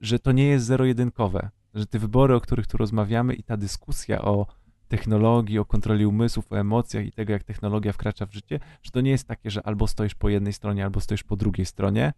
że 0.00 0.18
to 0.18 0.32
nie 0.32 0.46
jest 0.46 0.66
zero-jedynkowe, 0.66 1.50
że 1.74 1.86
te 1.86 1.98
wybory, 1.98 2.34
o 2.34 2.40
których 2.40 2.66
tu 2.66 2.76
rozmawiamy 2.76 3.34
i 3.34 3.42
ta 3.42 3.56
dyskusja 3.56 4.22
o 4.22 4.46
technologii, 4.88 5.58
o 5.58 5.64
kontroli 5.64 6.06
umysłów, 6.06 6.52
o 6.52 6.58
emocjach 6.58 7.06
i 7.06 7.12
tego, 7.12 7.32
jak 7.32 7.44
technologia 7.44 7.92
wkracza 7.92 8.26
w 8.26 8.32
życie, 8.32 8.60
że 8.82 8.90
to 8.90 9.00
nie 9.00 9.10
jest 9.10 9.28
takie, 9.28 9.50
że 9.50 9.66
albo 9.66 9.86
stoisz 9.86 10.14
po 10.14 10.28
jednej 10.28 10.52
stronie, 10.52 10.84
albo 10.84 11.00
stoisz 11.00 11.22
po 11.22 11.36
drugiej 11.36 11.66
stronie, 11.66 12.12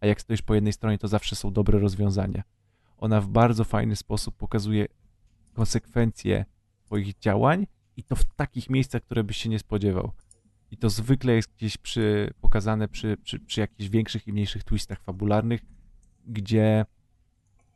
a 0.00 0.06
jak 0.06 0.20
stoisz 0.20 0.42
po 0.42 0.54
jednej 0.54 0.72
stronie, 0.72 0.98
to 0.98 1.08
zawsze 1.08 1.36
są 1.36 1.52
dobre 1.52 1.78
rozwiązania 1.78 2.42
ona 2.98 3.20
w 3.20 3.28
bardzo 3.28 3.64
fajny 3.64 3.96
sposób 3.96 4.36
pokazuje 4.36 4.86
konsekwencje 5.52 6.44
Twoich 6.84 7.18
działań 7.18 7.66
i 7.96 8.04
to 8.04 8.16
w 8.16 8.24
takich 8.24 8.70
miejscach, 8.70 9.02
które 9.02 9.24
byś 9.24 9.36
się 9.36 9.48
nie 9.48 9.58
spodziewał. 9.58 10.12
I 10.70 10.76
to 10.76 10.90
zwykle 10.90 11.34
jest 11.34 11.52
gdzieś 11.56 11.76
przy, 11.76 12.34
pokazane 12.40 12.88
przy, 12.88 13.16
przy, 13.16 13.40
przy 13.40 13.60
jakichś 13.60 13.88
większych 13.90 14.28
i 14.28 14.32
mniejszych 14.32 14.64
twistach 14.64 15.00
fabularnych, 15.00 15.60
gdzie 16.26 16.86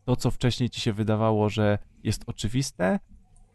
to, 0.04 0.16
co 0.16 0.30
wcześniej 0.30 0.70
ci 0.70 0.80
się 0.80 0.92
wydawało, 0.92 1.48
że 1.48 1.78
jest 2.04 2.22
oczywiste, 2.26 2.98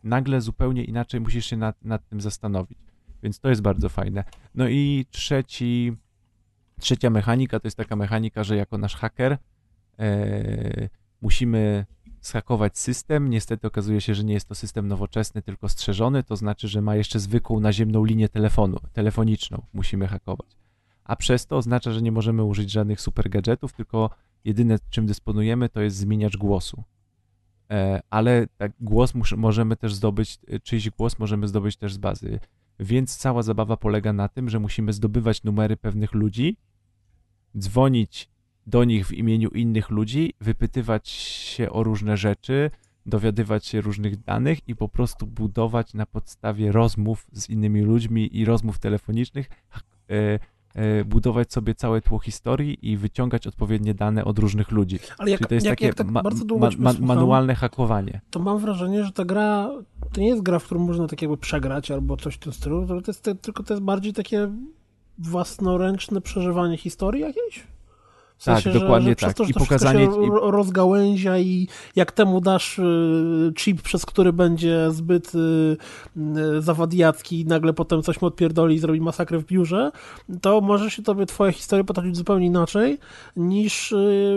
nagle 0.03 0.41
zupełnie 0.41 0.83
inaczej 0.83 1.21
musisz 1.21 1.45
się 1.45 1.57
nad, 1.57 1.85
nad 1.85 2.07
tym 2.07 2.21
zastanowić. 2.21 2.77
Więc 3.23 3.39
to 3.39 3.49
jest 3.49 3.61
bardzo 3.61 3.89
fajne. 3.89 4.23
No 4.55 4.67
i 4.67 5.05
trzeci, 5.11 5.93
trzecia 6.79 7.09
mechanika 7.09 7.59
to 7.59 7.67
jest 7.67 7.77
taka 7.77 7.95
mechanika, 7.95 8.43
że 8.43 8.55
jako 8.55 8.77
nasz 8.77 8.95
haker 8.95 9.37
e, 9.99 10.89
musimy 11.21 11.85
schakować 12.21 12.77
system. 12.77 13.29
Niestety 13.29 13.67
okazuje 13.67 14.01
się, 14.01 14.15
że 14.15 14.23
nie 14.23 14.33
jest 14.33 14.47
to 14.47 14.55
system 14.55 14.87
nowoczesny, 14.87 15.41
tylko 15.41 15.69
strzeżony, 15.69 16.23
to 16.23 16.35
znaczy, 16.35 16.67
że 16.67 16.81
ma 16.81 16.95
jeszcze 16.95 17.19
zwykłą 17.19 17.59
naziemną 17.59 18.05
linię 18.05 18.29
telefonu, 18.29 18.77
telefoniczną 18.93 19.65
musimy 19.73 20.07
hakować. 20.07 20.57
A 21.03 21.15
przez 21.15 21.47
to 21.47 21.57
oznacza, 21.57 21.91
że 21.91 22.01
nie 22.01 22.11
możemy 22.11 22.43
użyć 22.43 22.71
żadnych 22.71 23.01
super 23.01 23.29
gadżetów, 23.29 23.73
tylko 23.73 24.09
jedyne 24.47 24.77
czym 24.89 25.05
dysponujemy 25.05 25.69
to 25.69 25.81
jest 25.81 25.97
zmieniacz 25.97 26.37
głosu. 26.37 26.83
E, 27.71 28.01
ale 28.09 28.47
tak, 28.57 28.71
głos 28.79 29.13
możemy 29.37 29.75
też 29.75 29.93
zdobyć, 29.93 30.39
czyjś 30.63 30.89
głos 30.89 31.19
możemy 31.19 31.47
zdobyć 31.47 31.77
też 31.77 31.93
z 31.93 31.97
bazy. 31.97 32.39
Więc 32.79 33.17
cała 33.17 33.43
zabawa 33.43 33.77
polega 33.77 34.13
na 34.13 34.27
tym, 34.27 34.49
że 34.49 34.59
musimy 34.59 34.93
zdobywać 34.93 35.43
numery 35.43 35.77
pewnych 35.77 36.13
ludzi, 36.13 36.57
dzwonić 37.57 38.29
do 38.67 38.83
nich 38.83 39.07
w 39.07 39.13
imieniu 39.13 39.49
innych 39.49 39.89
ludzi, 39.89 40.33
wypytywać 40.41 41.09
się 41.09 41.69
o 41.69 41.83
różne 41.83 42.17
rzeczy, 42.17 42.71
dowiadywać 43.05 43.65
się 43.65 43.81
różnych 43.81 44.23
danych 44.23 44.67
i 44.67 44.75
po 44.75 44.89
prostu 44.89 45.27
budować 45.27 45.93
na 45.93 46.05
podstawie 46.05 46.71
rozmów 46.71 47.27
z 47.31 47.49
innymi 47.49 47.81
ludźmi 47.81 48.37
i 48.37 48.45
rozmów 48.45 48.79
telefonicznych, 48.79 49.49
e, 50.09 50.15
e, 50.15 50.39
budować 51.05 51.53
sobie 51.53 51.75
całe 51.75 52.01
tło 52.01 52.19
historii 52.19 52.91
i 52.91 52.97
wyciągać 52.97 53.47
odpowiednie 53.47 53.93
dane 53.93 54.25
od 54.25 54.39
różnych 54.39 54.71
ludzi. 54.71 54.99
Ale 55.17 55.31
jak, 55.31 55.39
Czyli 55.39 55.47
to 55.47 55.53
jest 55.53 55.65
jak, 55.65 55.71
takie 55.71 55.85
jak 55.85 55.95
tak 55.95 56.07
ma, 56.07 56.21
ma, 56.59 56.69
ma, 56.77 56.93
manualne 56.99 57.55
hakowanie. 57.55 58.21
To 58.29 58.39
mam 58.39 58.59
wrażenie, 58.59 59.03
że 59.03 59.11
ta 59.11 59.25
gra 59.25 59.69
to 60.13 60.21
nie 60.21 60.27
jest 60.27 60.41
gra, 60.41 60.59
w 60.59 60.63
którą 60.63 60.79
można 60.79 61.07
tak 61.07 61.21
jakby 61.21 61.37
przegrać 61.37 61.91
albo 61.91 62.17
coś 62.17 62.35
w 62.35 62.39
tym 62.39 62.53
stylu, 62.53 62.87
to 62.87 62.95
jest, 63.07 63.29
tylko 63.41 63.63
to 63.63 63.73
jest 63.73 63.83
bardziej 63.83 64.13
takie 64.13 64.51
własnoręczne 65.17 66.21
przeżywanie 66.21 66.77
historii 66.77 67.21
jakiejś? 67.21 67.67
W 68.37 68.43
sensie, 68.43 68.71
tak, 68.71 68.81
dokładnie 68.81 69.09
że, 69.09 69.15
że 69.19 69.27
tak. 69.27 69.37
To, 69.37 69.43
że 69.43 69.49
I 69.49 69.53
pokazanie 69.53 70.05
się 70.05 70.11
ro- 70.11 70.51
rozgałęzia 70.51 71.37
i 71.37 71.67
jak 71.95 72.11
temu 72.11 72.41
dasz 72.41 72.79
y, 72.79 72.83
chip, 73.55 73.81
przez 73.81 74.05
który 74.05 74.33
będzie 74.33 74.91
zbyt 74.91 75.35
y, 75.35 75.37
y, 76.57 76.61
zawadiacki 76.61 77.39
i 77.39 77.45
nagle 77.45 77.73
potem 77.73 78.01
coś 78.01 78.21
mu 78.21 78.27
odpierdoli 78.27 78.75
i 78.75 78.79
zrobi 78.79 79.01
masakrę 79.01 79.37
w 79.39 79.45
biurze, 79.45 79.91
to 80.41 80.61
może 80.61 80.91
się 80.91 81.03
tobie 81.03 81.25
twoja 81.25 81.51
historia 81.51 81.83
potoczyć 81.83 82.17
zupełnie 82.17 82.45
inaczej 82.45 82.97
niż 83.35 83.93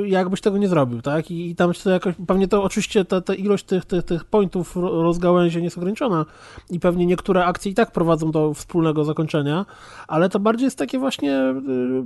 jakbyś 0.07 0.41
tego 0.41 0.59
nie 0.59 0.69
zrobił, 0.69 1.03
tak? 1.03 1.31
I, 1.31 1.51
i 1.51 1.57
tam 1.57 1.75
się 1.75 1.83
to 1.83 1.91
jakoś, 1.91 2.15
pewnie 2.27 2.49
to 2.49 2.63
oczywiście 2.63 3.05
ta, 3.05 3.21
ta 3.21 3.35
ilość 3.35 3.65
tych, 3.65 3.85
tych, 3.85 4.05
tych 4.05 4.25
pointów 4.25 4.77
ro- 4.77 5.03
rozgałęzień 5.03 5.65
jest 5.65 5.79
ograniczona 5.79 6.27
i 6.71 6.81
pewnie 6.81 7.07
niektóre 7.07 7.45
akcje 7.45 7.73
i 7.73 7.75
tak 7.75 7.93
prowadzą 7.93 8.31
do 8.31 8.55
wspólnego 8.55 9.05
zakończenia, 9.05 9.67
ale 10.09 10.29
to 10.29 10.41
bardziej 10.41 10.65
jest 10.65 10.79
takie 10.79 10.99
właśnie 10.99 11.41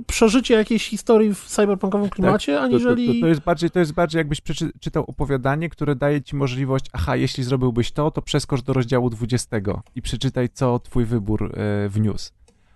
przeżycie 0.07 0.53
jakiejś 0.53 0.87
historii 0.87 1.33
w 1.35 1.49
cyberpunkowym 1.85 2.09
klimacie, 2.09 2.53
Tak, 2.53 2.61
to, 2.61 2.65
aniżeli... 2.65 3.07
To, 3.07 3.13
to, 3.13 3.19
to, 3.21 3.27
jest 3.27 3.41
bardziej, 3.41 3.71
to 3.71 3.79
jest 3.79 3.93
bardziej 3.93 4.19
jakbyś 4.19 4.41
przeczytał 4.41 5.03
opowiadanie, 5.07 5.69
które 5.69 5.95
daje 5.95 6.21
ci 6.21 6.35
możliwość, 6.35 6.85
aha, 6.93 7.15
jeśli 7.15 7.43
zrobiłbyś 7.43 7.91
to, 7.91 8.11
to 8.11 8.21
przeskocz 8.21 8.61
do 8.61 8.73
rozdziału 8.73 9.09
20 9.09 9.57
i 9.95 10.01
przeczytaj, 10.01 10.49
co 10.49 10.79
twój 10.79 11.05
wybór 11.05 11.51
e, 11.53 11.89
wniósł. 11.89 12.31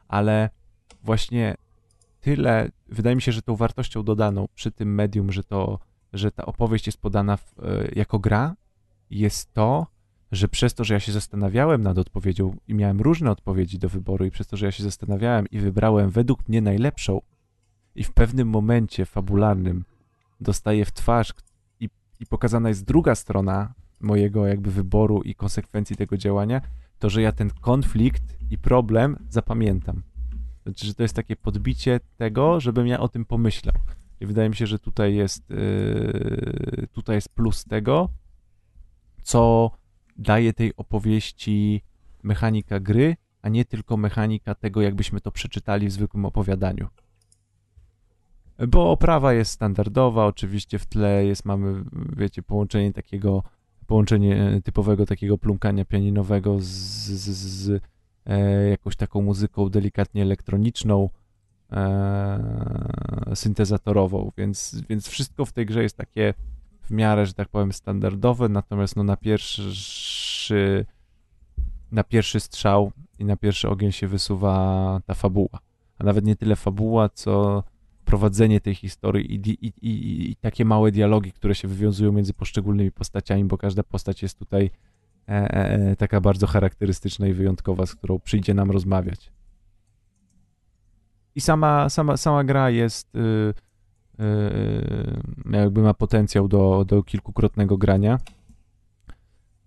Ale 0.07 0.49
właśnie 1.03 1.55
tyle, 2.21 2.71
wydaje 2.87 3.15
mi 3.15 3.21
się, 3.21 3.31
że 3.31 3.41
tą 3.41 3.55
wartością 3.55 4.03
dodaną 4.03 4.47
przy 4.55 4.71
tym 4.71 4.95
medium, 4.95 5.31
że 5.31 5.43
to, 5.43 5.79
że 6.13 6.31
ta 6.31 6.45
opowieść 6.45 6.85
jest 6.85 7.01
podana 7.01 7.37
w, 7.37 7.53
e, 7.59 7.87
jako 7.95 8.19
gra, 8.19 8.55
jest 9.09 9.53
to, 9.53 9.87
że 10.31 10.47
przez 10.47 10.73
to, 10.73 10.83
że 10.83 10.93
ja 10.93 10.99
się 10.99 11.11
zastanawiałem 11.11 11.83
nad 11.83 11.97
odpowiedzią 11.97 12.55
i 12.67 12.73
miałem 12.73 13.01
różne 13.01 13.31
odpowiedzi 13.31 13.79
do 13.79 13.89
wyboru 13.89 14.25
i 14.25 14.31
przez 14.31 14.47
to, 14.47 14.57
że 14.57 14.65
ja 14.65 14.71
się 14.71 14.83
zastanawiałem 14.83 15.45
i 15.51 15.59
wybrałem 15.59 16.09
według 16.09 16.49
mnie 16.49 16.61
najlepszą 16.61 17.21
i 17.95 18.03
w 18.03 18.11
pewnym 18.11 18.47
momencie 18.47 19.05
fabularnym 19.05 19.83
dostaję 20.41 20.85
w 20.85 20.91
twarz 20.91 21.33
i, 21.79 21.89
i 22.19 22.25
pokazana 22.25 22.69
jest 22.69 22.85
druga 22.85 23.15
strona 23.15 23.73
mojego 23.99 24.47
jakby 24.47 24.71
wyboru 24.71 25.21
i 25.21 25.35
konsekwencji 25.35 25.95
tego 25.95 26.17
działania, 26.17 26.61
to 26.99 27.09
że 27.09 27.21
ja 27.21 27.31
ten 27.31 27.49
konflikt 27.61 28.23
i 28.51 28.57
problem 28.57 29.17
zapamiętam. 29.29 30.01
Znaczy, 30.63 30.85
że 30.85 30.93
to 30.93 31.03
jest 31.03 31.15
takie 31.15 31.35
podbicie 31.35 31.99
tego, 32.17 32.59
żebym 32.59 32.87
ja 32.87 32.99
o 32.99 33.07
tym 33.07 33.25
pomyślał. 33.25 33.75
I 34.21 34.25
wydaje 34.25 34.49
mi 34.49 34.55
się, 34.55 34.67
że 34.67 34.79
tutaj 34.79 35.15
jest, 35.15 35.49
yy, 35.49 36.87
tutaj 36.91 37.15
jest 37.15 37.29
plus 37.29 37.65
tego, 37.65 38.09
co 39.23 39.71
daje 40.17 40.53
tej 40.53 40.75
opowieści 40.75 41.81
mechanika 42.23 42.79
gry, 42.79 43.15
a 43.41 43.49
nie 43.49 43.65
tylko 43.65 43.97
mechanika 43.97 44.55
tego, 44.55 44.81
jakbyśmy 44.81 45.21
to 45.21 45.31
przeczytali 45.31 45.87
w 45.87 45.91
zwykłym 45.91 46.25
opowiadaniu. 46.25 46.87
Bo 48.67 48.91
oprawa 48.91 49.33
jest 49.33 49.51
standardowa, 49.51 50.25
oczywiście 50.25 50.79
w 50.79 50.85
tle 50.85 51.25
jest, 51.25 51.45
mamy, 51.45 51.83
wiecie, 52.17 52.43
połączenie 52.43 52.93
takiego, 52.93 53.43
połączenie 53.87 54.61
typowego 54.63 55.05
takiego 55.05 55.37
plumkania 55.37 55.85
pianinowego 55.85 56.59
z, 56.59 56.65
z, 56.65 57.29
z 57.29 57.81
e, 58.25 58.69
jakąś 58.69 58.95
taką 58.95 59.21
muzyką 59.21 59.69
delikatnie 59.69 60.21
elektroniczną, 60.21 61.09
e, 61.71 63.31
syntezatorową, 63.35 64.31
więc, 64.37 64.81
więc 64.89 65.07
wszystko 65.07 65.45
w 65.45 65.53
tej 65.53 65.65
grze 65.65 65.83
jest 65.83 65.97
takie 65.97 66.33
w 66.81 66.91
miarę, 66.91 67.25
że 67.25 67.33
tak 67.33 67.49
powiem, 67.49 67.73
standardowe, 67.73 68.49
natomiast 68.49 68.95
no 68.95 69.03
na 69.03 69.17
pierwszy 69.17 70.85
na 71.91 72.03
pierwszy 72.03 72.39
strzał 72.39 72.91
i 73.19 73.25
na 73.25 73.37
pierwszy 73.37 73.69
ogień 73.69 73.91
się 73.91 74.07
wysuwa 74.07 75.01
ta 75.05 75.13
fabuła. 75.13 75.59
A 75.97 76.03
nawet 76.03 76.25
nie 76.25 76.35
tyle 76.35 76.55
fabuła, 76.55 77.09
co 77.09 77.63
prowadzenie 78.09 78.61
tej 78.61 78.75
historii 78.75 79.35
i, 79.35 79.49
i, 79.49 79.73
i, 79.81 80.31
i 80.31 80.35
takie 80.35 80.65
małe 80.65 80.91
dialogi, 80.91 81.31
które 81.31 81.55
się 81.55 81.67
wywiązują 81.67 82.11
między 82.11 82.33
poszczególnymi 82.33 82.91
postaciami, 82.91 83.45
bo 83.45 83.57
każda 83.57 83.83
postać 83.83 84.21
jest 84.21 84.39
tutaj 84.39 84.71
e, 85.27 85.31
e, 85.31 85.95
taka 85.95 86.21
bardzo 86.21 86.47
charakterystyczna 86.47 87.27
i 87.27 87.33
wyjątkowa, 87.33 87.85
z 87.85 87.95
którą 87.95 88.19
przyjdzie 88.19 88.53
nam 88.53 88.71
rozmawiać. 88.71 89.31
I 91.35 91.41
sama, 91.41 91.89
sama, 91.89 92.17
sama 92.17 92.43
gra 92.43 92.69
jest 92.69 93.15
y, 93.15 93.19
y, 94.23 95.51
jakby 95.51 95.81
ma 95.81 95.93
potencjał 95.93 96.47
do, 96.47 96.85
do 96.87 97.03
kilkukrotnego 97.03 97.77
grania. 97.77 98.19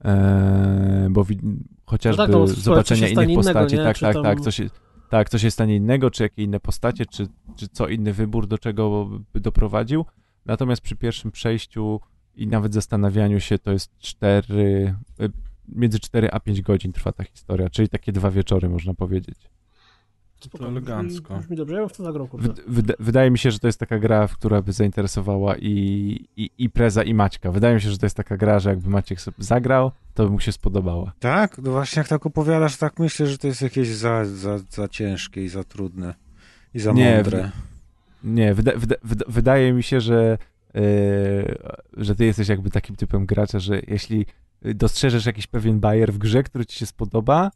E, 0.04 1.08
bo 1.10 1.24
wi- 1.24 1.40
chociażby 1.86 2.22
No 2.22 2.26
tak, 2.26 2.34
no, 2.34 2.46
zobaczenia 2.46 3.08
innych 3.08 3.28
innego, 3.28 3.38
postaci, 3.38 3.76
nie? 3.76 3.84
tak, 3.84 3.98
tak, 3.98 4.16
tak, 4.22 4.40
co 4.40 4.50
się, 4.50 4.70
tak, 5.12 5.28
co 5.28 5.38
się 5.38 5.50
stanie 5.50 5.76
innego, 5.76 6.10
czy 6.10 6.22
jakie 6.22 6.42
inne 6.42 6.60
postacie, 6.60 7.06
czy, 7.06 7.26
czy 7.56 7.68
co 7.68 7.88
inny 7.88 8.12
wybór 8.12 8.46
do 8.46 8.58
czego 8.58 9.08
by 9.32 9.40
doprowadził. 9.40 10.04
Natomiast 10.46 10.82
przy 10.82 10.96
pierwszym 10.96 11.30
przejściu 11.30 12.00
i 12.34 12.46
nawet 12.46 12.74
zastanawianiu 12.74 13.40
się 13.40 13.58
to 13.58 13.72
jest 13.72 13.98
4, 13.98 14.94
y, 15.20 15.30
między 15.68 16.00
4 16.00 16.30
a 16.30 16.40
5 16.40 16.62
godzin 16.62 16.92
trwa 16.92 17.12
ta 17.12 17.24
historia, 17.24 17.70
czyli 17.70 17.88
takie 17.88 18.12
dwa 18.12 18.30
wieczory 18.30 18.68
można 18.68 18.94
powiedzieć. 18.94 19.36
Spoko, 20.42 20.64
To 20.64 20.70
elegancko. 20.70 21.38
Brzmi, 21.38 21.56
dobrze, 21.56 21.74
ja 21.74 21.80
bym 21.80 21.88
w 21.88 21.92
to 21.96 22.02
zagrał, 22.04 22.28
wyda- 22.68 22.94
wydaje 23.00 23.30
mi 23.30 23.38
się, 23.38 23.50
że 23.50 23.58
to 23.58 23.66
jest 23.66 23.78
taka 23.80 23.98
gra, 23.98 24.28
która 24.28 24.62
by 24.62 24.72
zainteresowała 24.72 25.56
i, 25.56 25.68
i, 26.36 26.50
i 26.58 26.70
Preza, 26.70 27.02
i 27.02 27.14
Maćka. 27.14 27.52
Wydaje 27.52 27.74
mi 27.74 27.80
się, 27.80 27.90
że 27.90 27.98
to 27.98 28.06
jest 28.06 28.16
taka 28.16 28.36
gra, 28.36 28.58
że 28.58 28.70
jakby 28.70 28.90
Maciek 28.90 29.20
sobie 29.20 29.36
zagrał, 29.38 29.92
to 30.14 30.24
by 30.24 30.30
mu 30.30 30.40
się 30.40 30.52
spodobała. 30.52 31.12
Tak? 31.20 31.58
No 31.58 31.70
właśnie 31.70 32.00
jak 32.00 32.08
tak 32.08 32.26
opowiadasz, 32.26 32.76
tak 32.76 32.98
myślę, 32.98 33.26
że 33.26 33.38
to 33.38 33.46
jest 33.46 33.62
jakieś 33.62 33.88
za, 33.88 34.24
za, 34.24 34.58
za 34.70 34.88
ciężkie 34.88 35.44
i 35.44 35.48
za 35.48 35.64
trudne. 35.64 36.14
I 36.74 36.80
za 36.80 36.92
Nie, 36.92 37.14
mądre. 37.14 37.50
Nie, 38.24 38.54
wyda, 38.54 38.72
wyda, 38.76 38.94
wyda, 39.02 39.24
wydaje 39.28 39.72
mi 39.72 39.82
się, 39.82 40.00
że, 40.00 40.38
yy, 40.74 40.82
że 41.96 42.14
ty 42.16 42.24
jesteś 42.24 42.48
jakby 42.48 42.70
takim 42.70 42.96
typem 42.96 43.26
gracza, 43.26 43.58
że 43.58 43.80
jeśli 43.88 44.26
dostrzeżesz 44.62 45.26
jakiś 45.26 45.46
pewien 45.46 45.80
bajer 45.80 46.12
w 46.12 46.18
grze, 46.18 46.42
który 46.42 46.66
ci 46.66 46.78
się 46.78 46.86
spodoba, 46.86 47.50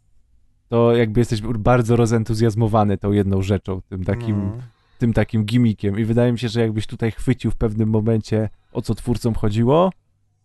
to 0.68 0.96
jakby 0.96 1.20
jesteś 1.20 1.40
bardzo 1.42 1.96
rozentuzjazmowany 1.96 2.98
tą 2.98 3.12
jedną 3.12 3.42
rzeczą, 3.42 3.82
tym 3.88 4.04
takim, 4.04 4.36
No. 4.36 4.52
tym 4.98 5.12
takim 5.12 5.44
gimmickiem. 5.44 5.98
I 5.98 6.04
wydaje 6.04 6.32
mi 6.32 6.38
się, 6.38 6.48
że 6.48 6.60
jakbyś 6.60 6.86
tutaj 6.86 7.10
chwycił 7.12 7.50
w 7.50 7.56
pewnym 7.56 7.88
momencie, 7.88 8.48
o 8.72 8.82
co 8.82 8.94
twórcom 8.94 9.34
chodziło, 9.34 9.92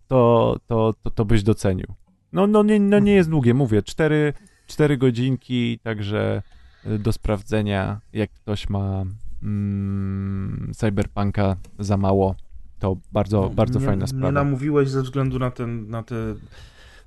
to, 0.08 0.58
to, 0.68 0.94
to, 1.04 1.10
to 1.10 1.26
byś 1.26 1.44
docenił. 1.44 1.88
No, 2.34 2.48
no, 2.48 2.64
nie, 2.64 2.80
no 2.80 3.00
nie 3.00 3.14
jest 3.14 3.30
długie, 3.30 3.54
mówię, 3.54 3.82
cztery, 3.84 4.34
cztery 4.68 4.98
godzinki, 4.98 5.80
także 5.84 6.42
y, 6.86 7.00
do 7.00 7.12
sprawdzenia, 7.14 8.02
jak 8.14 8.32
ktoś 8.32 8.70
ma 8.70 9.04
mm, 9.44 10.72
cyberpunka 10.76 11.56
za 11.80 11.98
mało, 11.98 12.36
to 12.80 12.98
bardzo, 13.12 13.50
bardzo 13.56 13.80
nie, 13.80 13.86
fajna 13.86 14.02
Nie 14.02 14.08
sprawa. 14.08 14.32
namówiłeś 14.32 14.90
ze 14.90 15.02
względu 15.02 15.40
na, 15.40 15.52
ten, 15.52 15.90
na 15.90 16.04
te 16.04 16.16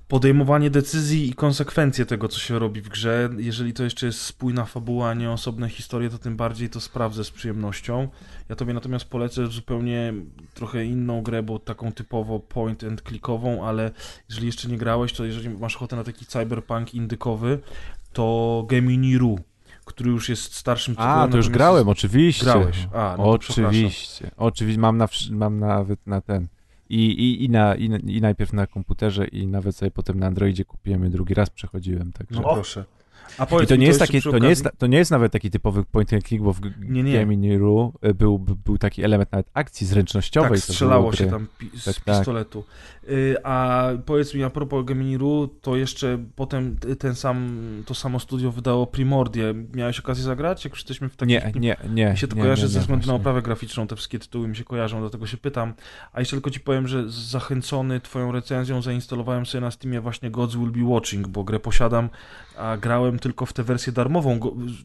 podejmowanie 0.07 0.69
decyzji 0.69 1.29
i 1.29 1.33
konsekwencje 1.33 2.05
tego, 2.05 2.27
co 2.27 2.39
się 2.39 2.59
robi 2.59 2.81
w 2.81 2.89
grze. 2.89 3.29
Jeżeli 3.37 3.73
to 3.73 3.83
jeszcze 3.83 4.05
jest 4.05 4.21
spójna 4.21 4.65
fabuła, 4.65 5.09
a 5.09 5.13
nie 5.13 5.31
osobne 5.31 5.69
historie, 5.69 6.09
to 6.09 6.17
tym 6.17 6.37
bardziej 6.37 6.69
to 6.69 6.81
sprawdzę 6.81 7.23
z 7.23 7.31
przyjemnością. 7.31 8.07
Ja 8.49 8.55
tobie 8.55 8.73
natomiast 8.73 9.05
polecę 9.05 9.47
zupełnie 9.47 10.13
trochę 10.53 10.85
inną 10.85 11.21
grę, 11.21 11.43
bo 11.43 11.59
taką 11.59 11.91
typowo 11.91 12.39
point 12.39 12.83
and 12.83 13.01
clickową, 13.01 13.67
ale 13.67 13.91
jeżeli 14.29 14.47
jeszcze 14.47 14.67
nie 14.67 14.77
grałeś, 14.77 15.13
to 15.13 15.25
jeżeli 15.25 15.49
masz 15.49 15.75
ochotę 15.75 15.95
na 15.95 16.03
taki 16.03 16.25
cyberpunk 16.25 16.93
indykowy, 16.93 17.59
to 18.13 18.65
Gemini.ru, 18.69 19.39
który 19.85 20.11
już 20.11 20.29
jest 20.29 20.55
starszym 20.55 20.95
tytułem. 20.95 21.19
A, 21.19 21.27
to 21.27 21.37
już 21.37 21.49
grałem, 21.49 21.89
oczywiście. 21.89 22.45
Grałeś. 22.45 22.87
A, 22.93 23.15
no. 23.17 23.23
Oczywiście. 23.23 24.31
Oczywiście. 24.37 24.81
Mam, 24.81 24.97
na, 24.97 25.07
mam 25.31 25.59
nawet 25.59 26.07
na 26.07 26.21
ten. 26.21 26.47
I, 26.89 27.05
i, 27.05 27.43
i, 27.43 27.49
na, 27.49 27.75
i, 27.75 27.85
I 28.07 28.21
najpierw 28.21 28.53
na 28.53 28.67
komputerze, 28.67 29.27
i 29.27 29.47
nawet 29.47 29.75
sobie 29.75 29.91
potem 29.91 30.19
na 30.19 30.27
Androidzie 30.27 30.65
kupiłem 30.65 31.05
i 31.05 31.09
drugi 31.09 31.33
raz 31.33 31.49
przechodziłem. 31.49 32.11
Także. 32.11 32.41
No 32.41 32.53
proszę. 32.53 32.85
A 33.37 33.43
I 33.43 33.47
powiedz 33.47 33.69
to 33.69 33.75
mi, 33.75 33.79
nie, 33.81 33.87
jest 33.87 33.99
jeszcze 33.99 34.13
taki, 34.13 34.31
to, 34.31 34.39
nie 34.39 34.49
jest, 34.49 34.67
to 34.77 34.87
nie 34.87 34.97
jest 34.97 35.11
nawet 35.11 35.31
taki 35.31 35.51
typowy 35.51 35.83
point 35.83 36.13
and 36.13 36.23
click, 36.27 36.43
bo 36.43 36.53
w 36.53 36.61
Nie, 36.79 37.03
nie. 37.03 37.13
Gemini.ru 37.13 37.93
był, 38.15 38.39
był, 38.39 38.55
był 38.65 38.77
taki 38.77 39.03
element 39.03 39.31
nawet 39.31 39.47
akcji 39.53 39.87
zręcznościowej. 39.87 40.51
Tak, 40.51 40.67
to 40.67 40.73
strzelało 40.73 41.13
się 41.13 41.27
tam 41.27 41.47
pi- 41.57 41.79
z 41.79 41.83
Tak, 41.83 41.95
tak. 41.99 42.17
pistoletu. 42.17 42.63
Y, 43.09 43.35
a 43.43 43.89
powiedz 44.05 44.33
mi, 44.33 44.43
a 44.43 44.49
propos 44.49 44.85
Gemini.ru, 44.85 45.47
to 45.61 45.75
jeszcze 45.75 46.17
potem 46.35 46.77
ten 46.99 47.15
sam, 47.15 47.57
to 47.85 47.93
samo 47.93 48.19
studio 48.19 48.51
wydało 48.51 48.87
Primordię. 48.87 49.53
Miałeś 49.73 49.99
okazję 49.99 50.23
zagrać? 50.23 50.65
Jak 50.65 50.73
już 50.73 50.79
jesteśmy 50.79 51.09
w 51.09 51.15
takim... 51.15 51.29
Nie, 51.29 51.51
nie, 51.55 51.77
nie. 51.89 52.11
Mi 52.11 52.17
się 52.17 52.27
to 52.27 52.35
nie, 52.35 52.41
kojarzy 52.41 52.63
nie, 52.63 52.67
ze 52.67 52.79
nie, 52.79 52.81
względu 52.81 53.07
na 53.07 53.13
oprawę 53.13 53.41
graficzną, 53.41 53.87
te 53.87 53.95
wszystkie 53.95 54.19
tytuły 54.19 54.47
mi 54.47 54.55
się 54.55 54.63
kojarzą, 54.63 54.99
dlatego 54.99 55.27
się 55.27 55.37
pytam. 55.37 55.73
A 56.13 56.19
jeszcze 56.19 56.35
tylko 56.35 56.49
ci 56.49 56.59
powiem, 56.59 56.87
że 56.87 57.09
zachęcony 57.09 57.99
twoją 58.01 58.31
recenzją 58.31 58.81
zainstalowałem 58.81 59.45
sobie 59.45 59.61
na 59.61 59.71
Steamie 59.71 60.01
właśnie 60.01 60.31
Gods 60.31 60.55
Will 60.55 60.71
Be 60.71 60.93
Watching, 60.93 61.27
bo 61.27 61.43
grę 61.43 61.59
posiadam, 61.59 62.09
a 62.57 62.77
grałem 62.77 63.19
tylko 63.19 63.45
w 63.45 63.53
tę 63.53 63.63
wersję 63.63 63.93
darmową. 63.93 64.39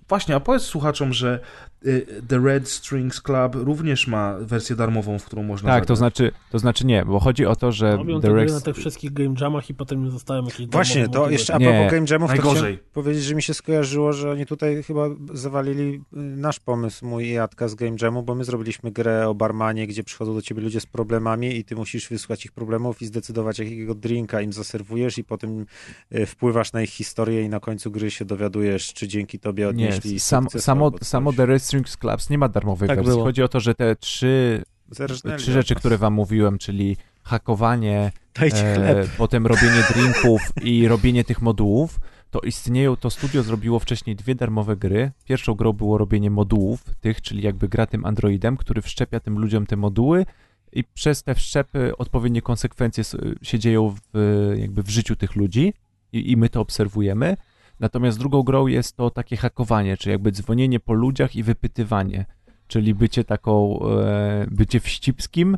Właśnie, 0.08 0.34
a 0.34 0.40
powiedz 0.40 0.62
słuchaczom, 0.62 1.12
że 1.12 1.40
y, 1.86 2.06
The 2.28 2.38
Red 2.38 2.68
Strings 2.68 3.20
Club 3.20 3.54
również 3.54 4.06
ma 4.06 4.34
wersję 4.40 4.76
darmową, 4.76 5.18
w 5.18 5.24
którą 5.24 5.42
można 5.42 5.66
Tak, 5.68 5.74
zagrać. 5.74 5.88
to 5.88 5.96
znaczy, 5.96 6.32
to 6.50 6.58
znaczy 6.58 6.86
nie, 6.86 7.04
bo 7.04 7.20
chodzi 7.20 7.46
o 7.46 7.56
to, 7.56 7.72
że 7.72 7.98
Robią 8.14 8.28
The 8.28 8.34
Rex... 8.34 8.52
na 8.52 8.60
tych 8.60 8.76
wszystkich 8.76 9.12
game 9.12 9.34
jamach 9.40 9.70
i 9.70 9.74
potem 9.74 10.04
im 10.04 10.10
zostają 10.10 10.44
jakieś 10.44 10.66
Właśnie, 10.66 11.08
to 11.08 11.30
jeszcze 11.30 11.54
a 11.54 11.58
Nie, 11.58 11.66
propos 11.66 11.92
Game 11.92 12.06
Jamów, 12.10 12.30
to 12.30 12.34
najgorzej. 12.36 12.74
chciałem 12.74 12.92
powiedzieć, 12.92 13.24
że 13.24 13.34
mi 13.34 13.42
się 13.42 13.54
skojarzyło, 13.54 14.12
że 14.12 14.30
oni 14.30 14.46
tutaj 14.46 14.82
chyba 14.82 15.08
zawalili 15.32 15.94
y, 15.94 16.00
nasz 16.16 16.60
pomysł, 16.60 17.06
mój 17.06 17.24
i 17.24 17.32
Jadka 17.32 17.68
z 17.68 17.74
Game 17.74 17.96
Jamu, 18.02 18.22
bo 18.22 18.34
my 18.34 18.44
zrobiliśmy 18.44 18.90
grę 18.90 19.28
o 19.28 19.34
barmanie, 19.34 19.86
gdzie 19.86 20.04
przychodzą 20.04 20.34
do 20.34 20.42
ciebie 20.42 20.62
ludzie 20.62 20.80
z 20.80 20.86
problemami 20.86 21.56
i 21.56 21.64
ty 21.64 21.76
musisz 21.76 22.08
wysłać 22.08 22.44
ich 22.44 22.52
problemów 22.52 23.02
i 23.02 23.06
zdecydować, 23.06 23.58
jakiego 23.58 23.94
drinka 23.94 24.40
im 24.40 24.52
zaserwujesz 24.52 25.18
i 25.18 25.24
potem 25.24 25.66
y, 26.14 26.26
wpływasz 26.26 26.72
na 26.72 26.82
ich 26.82 26.90
historię 26.90 27.42
i 27.42 27.48
na 27.48 27.60
końcu 27.60 27.90
gry 27.90 28.10
się 28.10 28.24
dowiadujesz, 28.24 28.92
czy 28.92 29.08
dzięki 29.08 29.38
tobie 29.38 29.68
odnieśli 29.68 30.12
Nie, 30.12 30.20
sam, 30.20 30.50
samo, 30.50 30.92
samo 31.02 31.32
The 31.32 31.46
Red 31.46 31.62
Strings 31.62 31.96
Clubs 31.96 32.30
nie 32.30 32.38
ma 32.38 32.48
darmowej 32.48 32.88
Tak 32.88 32.98
wersji. 32.98 33.12
było. 33.12 33.24
Chodzi 33.24 33.42
o 33.42 33.48
to, 33.48 33.60
że 33.60 33.74
te 33.74 33.96
trzy, 33.96 34.62
Zerżnęli 34.90 35.38
trzy 35.38 35.52
rzeczy, 35.52 35.74
które 35.74 35.98
wam 35.98 36.12
mówiłem, 36.14 36.58
czyli 36.58 36.96
hakowanie, 37.22 38.12
e, 38.40 39.04
potem 39.18 39.46
robienie 39.46 39.82
drinków 39.94 40.52
i 40.62 40.88
robienie 40.88 41.24
tych 41.24 41.42
modułów, 41.42 42.00
to 42.30 42.40
istnieją, 42.40 42.96
to 42.96 43.10
studio 43.10 43.42
zrobiło 43.42 43.78
wcześniej 43.78 44.16
dwie 44.16 44.34
darmowe 44.34 44.76
gry. 44.76 45.10
Pierwszą 45.24 45.54
grą 45.54 45.72
było 45.72 45.98
robienie 45.98 46.30
modułów 46.30 46.84
tych, 47.00 47.20
czyli 47.20 47.42
jakby 47.42 47.68
gra 47.68 47.86
tym 47.86 48.04
androidem, 48.04 48.56
który 48.56 48.82
wszczepia 48.82 49.20
tym 49.20 49.38
ludziom 49.38 49.66
te 49.66 49.76
moduły 49.76 50.26
i 50.72 50.84
przez 50.84 51.22
te 51.22 51.34
wszczepy 51.34 51.96
odpowiednie 51.96 52.42
konsekwencje 52.42 53.04
się 53.42 53.58
dzieją 53.58 53.94
w, 54.12 54.54
jakby 54.56 54.82
w 54.82 54.90
życiu 54.90 55.16
tych 55.16 55.36
ludzi 55.36 55.74
i, 56.12 56.30
i 56.30 56.36
my 56.36 56.48
to 56.48 56.60
obserwujemy. 56.60 57.36
Natomiast 57.80 58.18
drugą 58.18 58.42
grą 58.42 58.66
jest 58.66 58.96
to 58.96 59.10
takie 59.10 59.36
hakowanie, 59.36 59.96
czyli 59.96 60.12
jakby 60.12 60.32
dzwonienie 60.32 60.80
po 60.80 60.92
ludziach 60.92 61.36
i 61.36 61.42
wypytywanie, 61.42 62.24
czyli 62.66 62.94
bycie 62.94 63.24
taką, 63.24 63.80
e, 63.88 64.46
bycie 64.50 64.80
wścibskim 64.80 65.56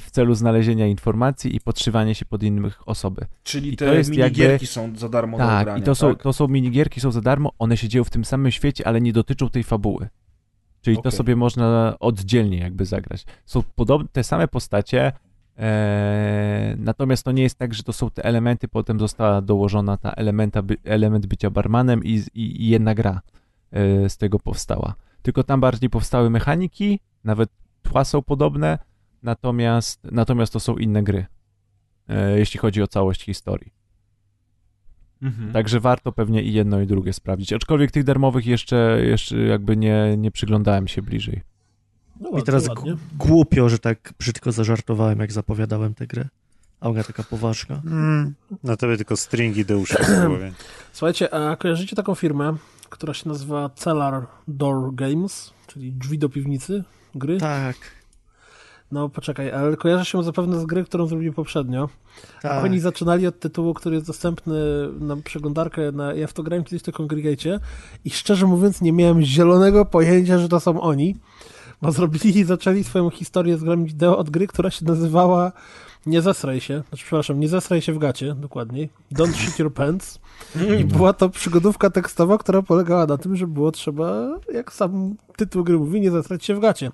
w 0.00 0.06
celu 0.10 0.34
znalezienia 0.34 0.86
informacji 0.86 1.56
i 1.56 1.60
podszywanie 1.60 2.14
się 2.14 2.24
pod 2.24 2.42
innych 2.42 2.88
osoby. 2.88 3.26
Czyli 3.42 3.72
I 3.72 3.76
te 3.76 3.86
to 3.86 3.94
jest 3.94 4.10
minigierki 4.10 4.42
jakby- 4.44 4.66
są 4.66 4.96
za 4.96 5.08
darmo 5.08 5.38
do 5.38 5.44
Tak, 5.44 5.64
grania, 5.64 5.82
i 5.82 5.82
to 5.84 5.94
są, 5.94 6.10
tak? 6.14 6.22
to 6.22 6.32
są 6.32 6.48
minigierki, 6.48 7.00
są 7.00 7.10
za 7.10 7.20
darmo, 7.20 7.50
one 7.58 7.76
się 7.76 7.88
dzieją 7.88 8.04
w 8.04 8.10
tym 8.10 8.24
samym 8.24 8.52
świecie, 8.52 8.86
ale 8.86 9.00
nie 9.00 9.12
dotyczą 9.12 9.48
tej 9.50 9.64
fabuły. 9.64 10.08
Czyli 10.82 10.96
to 10.96 11.00
Okej. 11.00 11.12
sobie 11.12 11.36
można 11.36 11.96
oddzielnie 12.00 12.58
jakby 12.58 12.84
zagrać. 12.86 13.24
Są 13.46 13.62
podobne, 13.74 14.08
te 14.12 14.24
same 14.24 14.48
postacie, 14.48 15.12
e, 15.58 16.74
natomiast 16.78 17.24
to 17.24 17.32
nie 17.32 17.42
jest 17.42 17.58
tak, 17.58 17.74
że 17.74 17.82
to 17.82 17.92
są 17.92 18.10
te 18.10 18.24
elementy, 18.24 18.68
potem 18.68 19.00
została 19.00 19.42
dołożona 19.42 19.96
ta 19.96 20.10
elementa, 20.12 20.62
by, 20.62 20.76
element 20.84 21.26
bycia 21.26 21.50
barmanem 21.50 22.04
i, 22.04 22.22
i, 22.34 22.64
i 22.64 22.68
jedna 22.68 22.94
gra 22.94 23.20
e, 23.72 24.08
z 24.08 24.16
tego 24.16 24.38
powstała. 24.38 24.94
Tylko 25.22 25.42
tam 25.44 25.60
bardziej 25.60 25.90
powstały 25.90 26.30
mechaniki, 26.30 27.00
nawet 27.24 27.50
tła 27.82 28.04
są 28.04 28.22
podobne, 28.22 28.78
natomiast, 29.22 30.00
natomiast 30.12 30.52
to 30.52 30.60
są 30.60 30.76
inne 30.76 31.02
gry, 31.02 31.26
e, 32.08 32.38
jeśli 32.38 32.60
chodzi 32.60 32.82
o 32.82 32.86
całość 32.86 33.24
historii. 33.24 33.72
Mhm. 35.22 35.52
Także 35.52 35.80
warto 35.80 36.12
pewnie 36.12 36.42
i 36.42 36.52
jedno 36.52 36.80
i 36.80 36.86
drugie 36.86 37.12
sprawdzić. 37.12 37.52
Aczkolwiek 37.52 37.90
tych 37.90 38.04
darmowych 38.04 38.46
jeszcze, 38.46 38.98
jeszcze 39.04 39.38
jakby 39.38 39.76
nie, 39.76 40.16
nie 40.16 40.30
przyglądałem 40.30 40.88
się 40.88 41.02
bliżej. 41.02 41.42
No, 42.20 42.38
I 42.38 42.42
teraz 42.42 42.68
ładnie. 42.68 42.96
głupio, 43.18 43.68
że 43.68 43.78
tak 43.78 44.12
brzydko 44.18 44.52
zażartowałem, 44.52 45.18
jak 45.18 45.32
zapowiadałem 45.32 45.94
tę 45.94 46.06
grę. 46.06 46.28
A 46.80 46.88
ona 46.88 47.04
taka 47.04 47.22
poważna. 47.22 47.82
Mm, 47.86 48.34
na 48.64 48.76
tobie 48.76 48.96
tylko 48.96 49.16
stringi 49.16 49.64
do 49.64 49.78
uszu. 49.78 49.98
Słuchajcie, 50.92 51.34
a 51.34 51.56
kojarzycie 51.56 51.96
taką 51.96 52.14
firmę, 52.14 52.56
która 52.88 53.14
się 53.14 53.28
nazywa 53.28 53.70
Cellar 53.74 54.26
Door 54.48 54.94
Games, 54.94 55.52
czyli 55.66 55.92
drzwi 55.92 56.18
do 56.18 56.28
piwnicy 56.28 56.84
gry? 57.14 57.38
Tak, 57.38 57.76
No 58.92 59.08
poczekaj, 59.08 59.50
ale 59.50 59.76
kojarzy 59.76 60.04
się 60.04 60.22
zapewne 60.22 60.60
z 60.60 60.66
gry, 60.66 60.84
którą 60.84 61.06
zrobili 61.06 61.32
poprzednio. 61.32 61.88
tak. 62.42 62.64
Oni 62.64 62.80
zaczynali 62.80 63.26
od 63.26 63.40
tytułu, 63.40 63.74
który 63.74 63.94
jest 63.94 64.06
dostępny 64.06 64.54
na 65.00 65.16
przeglądarkę, 65.16 65.92
na, 65.92 66.14
ja 66.14 66.26
w 66.26 66.32
to 66.32 66.42
grałem 66.42 66.64
kiedyś 66.64 66.82
to 66.82 66.92
Congregate 66.92 67.60
i 68.04 68.10
szczerze 68.10 68.46
mówiąc 68.46 68.80
nie 68.80 68.92
miałem 68.92 69.22
zielonego 69.22 69.84
pojęcia, 69.84 70.38
że 70.38 70.48
to 70.48 70.60
są 70.60 70.80
oni, 70.80 71.16
bo 71.82 71.92
zrobili 72.02 72.38
i 72.38 72.44
zaczęli 72.44 72.84
swoją 72.84 73.10
historię 73.10 73.58
z 73.58 73.64
grami 73.64 73.86
wideo 73.86 74.18
od 74.18 74.30
gry, 74.30 74.46
która 74.46 74.70
się 74.70 74.84
nazywała 74.84 75.52
Nie 76.06 76.22
zesraj 76.22 76.60
się, 76.60 76.82
znaczy 76.88 77.04
przepraszam, 77.04 77.40
Nie 77.40 77.48
zesraj 77.48 77.82
się 77.82 77.92
w 77.92 77.98
gacie, 77.98 78.34
dokładniej, 78.34 78.90
Don't 79.12 79.34
shit 79.34 79.58
your 79.58 79.74
pants 79.74 80.20
i 80.78 80.84
była 80.84 81.12
to 81.12 81.28
przygodówka 81.28 81.90
tekstowa, 81.90 82.38
która 82.38 82.62
polegała 82.62 83.06
na 83.06 83.18
tym, 83.18 83.36
że 83.36 83.46
było 83.46 83.72
trzeba, 83.72 84.38
jak 84.54 84.72
sam 84.72 85.16
tytuł 85.36 85.64
gry 85.64 85.78
mówi, 85.78 86.00
nie 86.00 86.10
zesrać 86.10 86.44
się 86.44 86.54
w 86.54 86.60
gacie. 86.60 86.90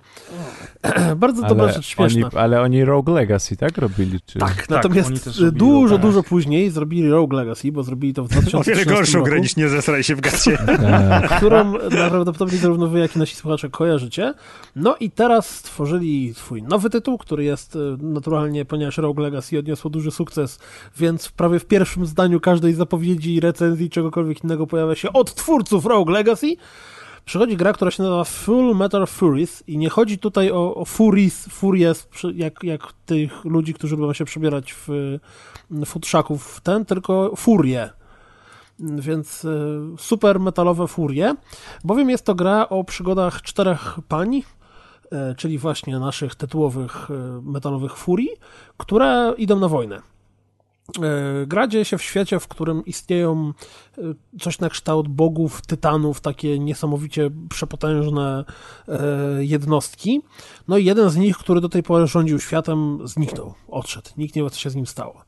Bardzo 1.17 1.43
dobra 1.43 1.65
Ale 1.65 1.73
rzecz, 1.73 1.87
śmieszna. 1.87 2.27
oni, 2.27 2.37
ale 2.37 2.61
oni 2.61 2.85
Rogue 2.85 3.13
Legacy, 3.13 3.57
tak? 3.57 3.79
Robili? 3.79 4.21
Czy... 4.27 4.39
Tak, 4.39 4.51
oni 4.51 4.67
natomiast 4.71 5.25
też 5.25 5.41
robili 5.41 5.59
dużo, 5.59 5.95
Rogue 5.95 6.07
dużo 6.07 6.23
później 6.23 6.71
zrobili 6.71 7.11
Rogue 7.11 7.37
Legacy, 7.37 7.73
bo 7.73 7.83
zrobili 7.83 8.15
to 8.15 8.25
w 8.25 8.27
O 8.27 8.29
wiele 8.29 8.43
2013 8.51 8.95
gorszą 8.95 9.19
roku, 9.19 9.31
grę 9.31 9.41
niż 9.41 9.57
nie 9.57 9.69
zesraj 9.69 10.03
się 10.03 10.17
w 10.17 10.21
gacie. 10.21 10.59
Tak. 10.87 11.37
którą 11.37 11.73
prawdopodobnie 11.91 12.59
zarówno 12.59 12.89
wy, 12.89 12.99
jak 12.99 13.17
i 13.17 13.19
nasi 13.19 13.37
słuchacze 13.37 13.71
kojarzycie. 13.71 14.35
No 14.77 14.97
i 15.01 15.11
teraz 15.11 15.51
stworzyli 15.57 16.35
swój 16.35 16.63
nowy 16.63 16.91
tytuł, 16.91 17.19
który 17.19 17.45
jest 17.45 17.77
e, 17.77 17.79
naturalnie, 17.99 18.65
ponieważ 18.65 18.96
Rogue 19.03 19.23
Legacy 19.23 19.59
odniosło 19.59 19.91
duży 19.91 20.11
sukces, 20.11 20.59
więc 20.97 21.29
prawie 21.29 21.59
w 21.59 21.67
pierwszym 21.67 22.07
zdaniu 22.07 22.41
każdej 22.41 22.75
zapowiedzi, 22.75 23.41
recenzji, 23.41 23.91
czegokolwiek 23.91 24.45
innego 24.45 24.67
pojawia 24.67 24.95
się 24.95 25.13
od 25.13 25.35
twórców 25.35 25.87
Rogue 25.87 26.11
Legacy. 26.11 26.57
Przychodzi 27.25 27.57
gra, 27.57 27.73
która 27.73 27.91
się 27.91 28.03
nazywa 28.03 28.25
Full 28.25 28.77
Metal 28.77 29.07
Furies 29.07 29.65
i 29.67 29.79
nie 29.79 29.89
chodzi 29.89 30.19
tutaj 30.19 30.51
o, 30.51 30.75
o 30.75 30.85
Furies, 30.85 31.49
Furies, 31.49 32.09
jak, 32.35 32.63
jak 32.63 32.93
tych 33.07 33.45
ludzi, 33.45 33.75
którzy 33.75 33.97
lubią 33.97 34.13
się 34.13 34.25
przebierać 34.25 34.75
w 34.75 35.19
futrzaków 35.87 36.47
w 36.47 36.61
ten, 36.61 36.85
tylko 36.85 37.33
Furie. 37.37 37.91
Więc 38.79 39.45
y, 39.45 39.81
super 39.99 40.41
metalowe 40.41 40.87
furie, 40.87 41.35
bowiem 41.85 42.11
jest 42.11 42.25
to 42.25 42.35
gra 42.35 42.69
o 42.69 42.85
przygodach 42.85 43.43
czterech 43.43 43.99
pań, 44.09 44.43
czyli 45.37 45.59
właśnie 45.59 45.99
naszych 45.99 46.35
tytułowych 46.35 47.11
y, 47.11 47.43
metalowych 47.43 47.97
furii, 47.97 48.31
które 48.77 49.35
idą 49.39 49.61
na 49.61 49.69
wojnę. 49.69 49.97
Y, 51.43 51.47
Gra 51.47 51.69
dzieje 51.69 51.85
się 51.85 51.99
w 51.99 52.03
świecie, 52.03 52.41
w 52.41 52.49
którym 52.49 52.85
istnieją 52.85 53.53
coś 54.41 54.59
na 54.59 54.69
kształt 54.69 55.09
bogów, 55.09 55.67
tytanów, 55.67 56.21
takie 56.21 56.59
niesamowicie 56.59 57.31
przepotężne 57.49 58.45
jednostki. 59.39 60.23
No 60.69 60.79
i 60.79 60.85
jeden 60.85 61.11
z 61.11 61.17
nich, 61.17 61.37
który 61.37 61.61
do 61.61 61.69
tej 61.69 61.83
pory 61.83 62.07
rządził 62.07 62.41
światem, 62.41 62.99
zniknął, 63.05 63.55
odszedł. 63.69 64.11
Nikt 64.17 64.37
nie 64.37 64.43
wie, 64.43 64.51
co 64.51 64.59
się 64.59 64.71
z 64.71 64.75
nim 64.77 64.87
stało. 64.87 65.26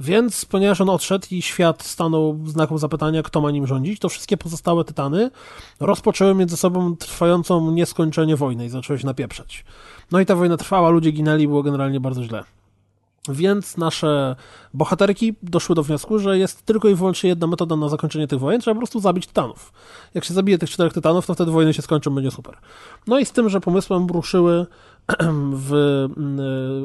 Więc, 0.00 0.44
ponieważ 0.44 0.80
on 0.80 0.90
odszedł 0.90 1.26
i 1.30 1.42
świat 1.42 1.82
stanął 1.82 2.38
znakiem 2.46 2.78
zapytania, 2.78 3.22
kto 3.22 3.40
ma 3.40 3.50
nim 3.50 3.66
rządzić, 3.66 4.00
to 4.00 4.08
wszystkie 4.08 4.36
pozostałe 4.36 4.84
tytany 4.84 5.30
rozpoczęły 5.80 6.34
między 6.34 6.56
sobą 6.56 6.96
trwającą 6.96 7.70
nieskończenie 7.70 8.36
wojnę 8.36 8.66
i 8.66 8.68
zaczęły 8.68 8.98
się 8.98 9.06
napieprzać. 9.06 9.64
No 10.12 10.20
i 10.20 10.26
ta 10.26 10.34
wojna 10.34 10.56
trwała, 10.56 10.90
ludzie 10.90 11.10
ginęli, 11.10 11.48
było 11.48 11.62
generalnie 11.62 12.00
bardzo 12.00 12.24
źle. 12.24 12.44
Więc 13.28 13.76
nasze 13.76 14.36
bohaterki 14.74 15.34
doszły 15.42 15.74
do 15.74 15.82
wniosku, 15.82 16.18
że 16.18 16.38
jest 16.38 16.62
tylko 16.62 16.88
i 16.88 16.94
wyłącznie 16.94 17.30
jedna 17.30 17.46
metoda 17.46 17.76
na 17.76 17.88
zakończenie 17.88 18.28
tych 18.28 18.38
wojen, 18.38 18.60
trzeba 18.60 18.74
po 18.74 18.78
prostu 18.78 19.00
zabić 19.00 19.26
tytanów. 19.26 19.72
Jak 20.14 20.24
się 20.24 20.34
zabije 20.34 20.58
tych 20.58 20.70
czterech 20.70 20.92
tytanów, 20.92 21.26
to 21.26 21.34
wtedy 21.34 21.50
wojny 21.50 21.74
się 21.74 21.82
skończą, 21.82 22.14
będzie 22.14 22.30
super. 22.30 22.56
No 23.06 23.18
i 23.18 23.24
z 23.24 23.32
tym, 23.32 23.48
że 23.48 23.60
pomysłem 23.60 24.06
ruszyły 24.06 24.66
w 25.52 25.74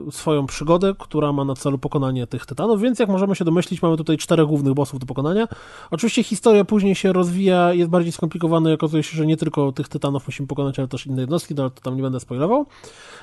y, 0.08 0.12
swoją 0.12 0.46
przygodę, 0.46 0.94
która 1.00 1.34
ma 1.34 1.46
na 1.46 1.56
celu 1.56 1.78
pokonanie 1.78 2.28
tych 2.28 2.46
tytanów, 2.46 2.82
więc 2.82 3.00
jak 3.00 3.10
możemy 3.10 3.36
się 3.36 3.46
domyślić, 3.46 3.82
mamy 3.82 3.98
tutaj 3.98 4.18
czterech 4.18 4.48
głównych 4.48 4.74
bossów 4.74 5.00
do 5.00 5.06
pokonania. 5.06 5.48
Oczywiście 5.92 6.24
historia 6.24 6.66
później 6.66 6.96
się 6.96 7.14
rozwija, 7.14 7.74
jest 7.74 7.90
bardziej 7.90 8.12
skomplikowana 8.12 8.70
i 8.72 8.74
okazuje 8.74 9.04
się, 9.04 9.18
że 9.18 9.26
nie 9.26 9.38
tylko 9.38 9.72
tych 9.72 9.88
tytanów 9.88 10.28
musimy 10.28 10.48
pokonać, 10.48 10.80
ale 10.80 10.88
też 10.88 11.08
inne 11.08 11.22
jednostki, 11.22 11.56
no, 11.56 11.70
to 11.70 11.82
tam 11.82 11.96
nie 11.96 12.02
będę 12.02 12.20
spoilował. 12.20 12.66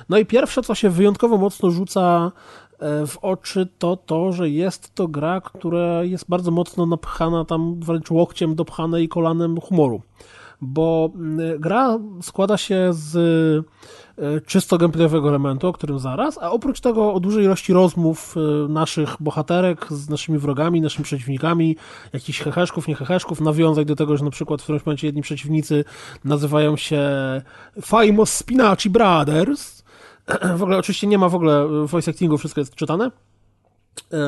No 0.09 0.17
i 0.17 0.25
pierwsze, 0.25 0.61
co 0.61 0.75
się 0.75 0.89
wyjątkowo 0.89 1.37
mocno 1.37 1.71
rzuca 1.71 2.31
e, 2.79 3.07
w 3.07 3.17
oczy, 3.21 3.67
to 3.79 3.97
to, 3.97 4.31
że 4.31 4.49
jest 4.49 4.95
to 4.95 5.07
gra, 5.07 5.41
która 5.41 6.03
jest 6.03 6.25
bardzo 6.29 6.51
mocno 6.51 6.85
napchana 6.85 7.45
tam 7.45 7.79
wręcz 7.79 8.11
łokciem 8.11 8.55
dopchane 8.55 9.03
i 9.03 9.07
kolanem 9.07 9.61
humoru 9.61 10.01
bo 10.63 11.09
gra 11.59 11.99
składa 12.21 12.57
się 12.57 12.89
z 12.91 13.15
e, 13.15 13.63
czysto 14.45 14.77
gameplayowego 14.77 15.29
elementu, 15.29 15.67
o 15.67 15.73
którym 15.73 15.99
zaraz, 15.99 16.37
a 16.37 16.51
oprócz 16.51 16.79
tego 16.79 17.13
o 17.13 17.19
dużej 17.19 17.45
ilości 17.45 17.73
rozmów 17.73 18.35
e, 18.37 18.67
naszych 18.69 19.15
bohaterek 19.19 19.87
z 19.89 20.09
naszymi 20.09 20.37
wrogami, 20.39 20.81
naszymi 20.81 21.03
przeciwnikami, 21.03 21.77
jakichś 22.13 22.39
heheszków, 22.39 22.87
nie 22.87 22.95
heheszków, 22.95 23.39
do 23.85 23.95
tego, 23.95 24.17
że 24.17 24.25
na 24.25 24.31
przykład 24.31 24.61
w 24.61 24.63
którymś 24.63 24.85
momencie 24.85 25.07
jedni 25.07 25.21
przeciwnicy 25.21 25.85
nazywają 26.23 26.77
się 26.77 27.01
Famous 27.81 28.33
Spinaci 28.33 28.89
Brothers. 28.89 29.83
W 30.57 30.63
ogóle 30.63 30.77
oczywiście 30.77 31.07
nie 31.07 31.17
ma 31.17 31.29
w 31.29 31.35
ogóle 31.35 31.67
voice 31.85 32.11
actingu, 32.11 32.37
wszystko 32.37 32.61
jest 32.61 32.75
czytane. 32.75 33.11
Eee, 34.11 34.19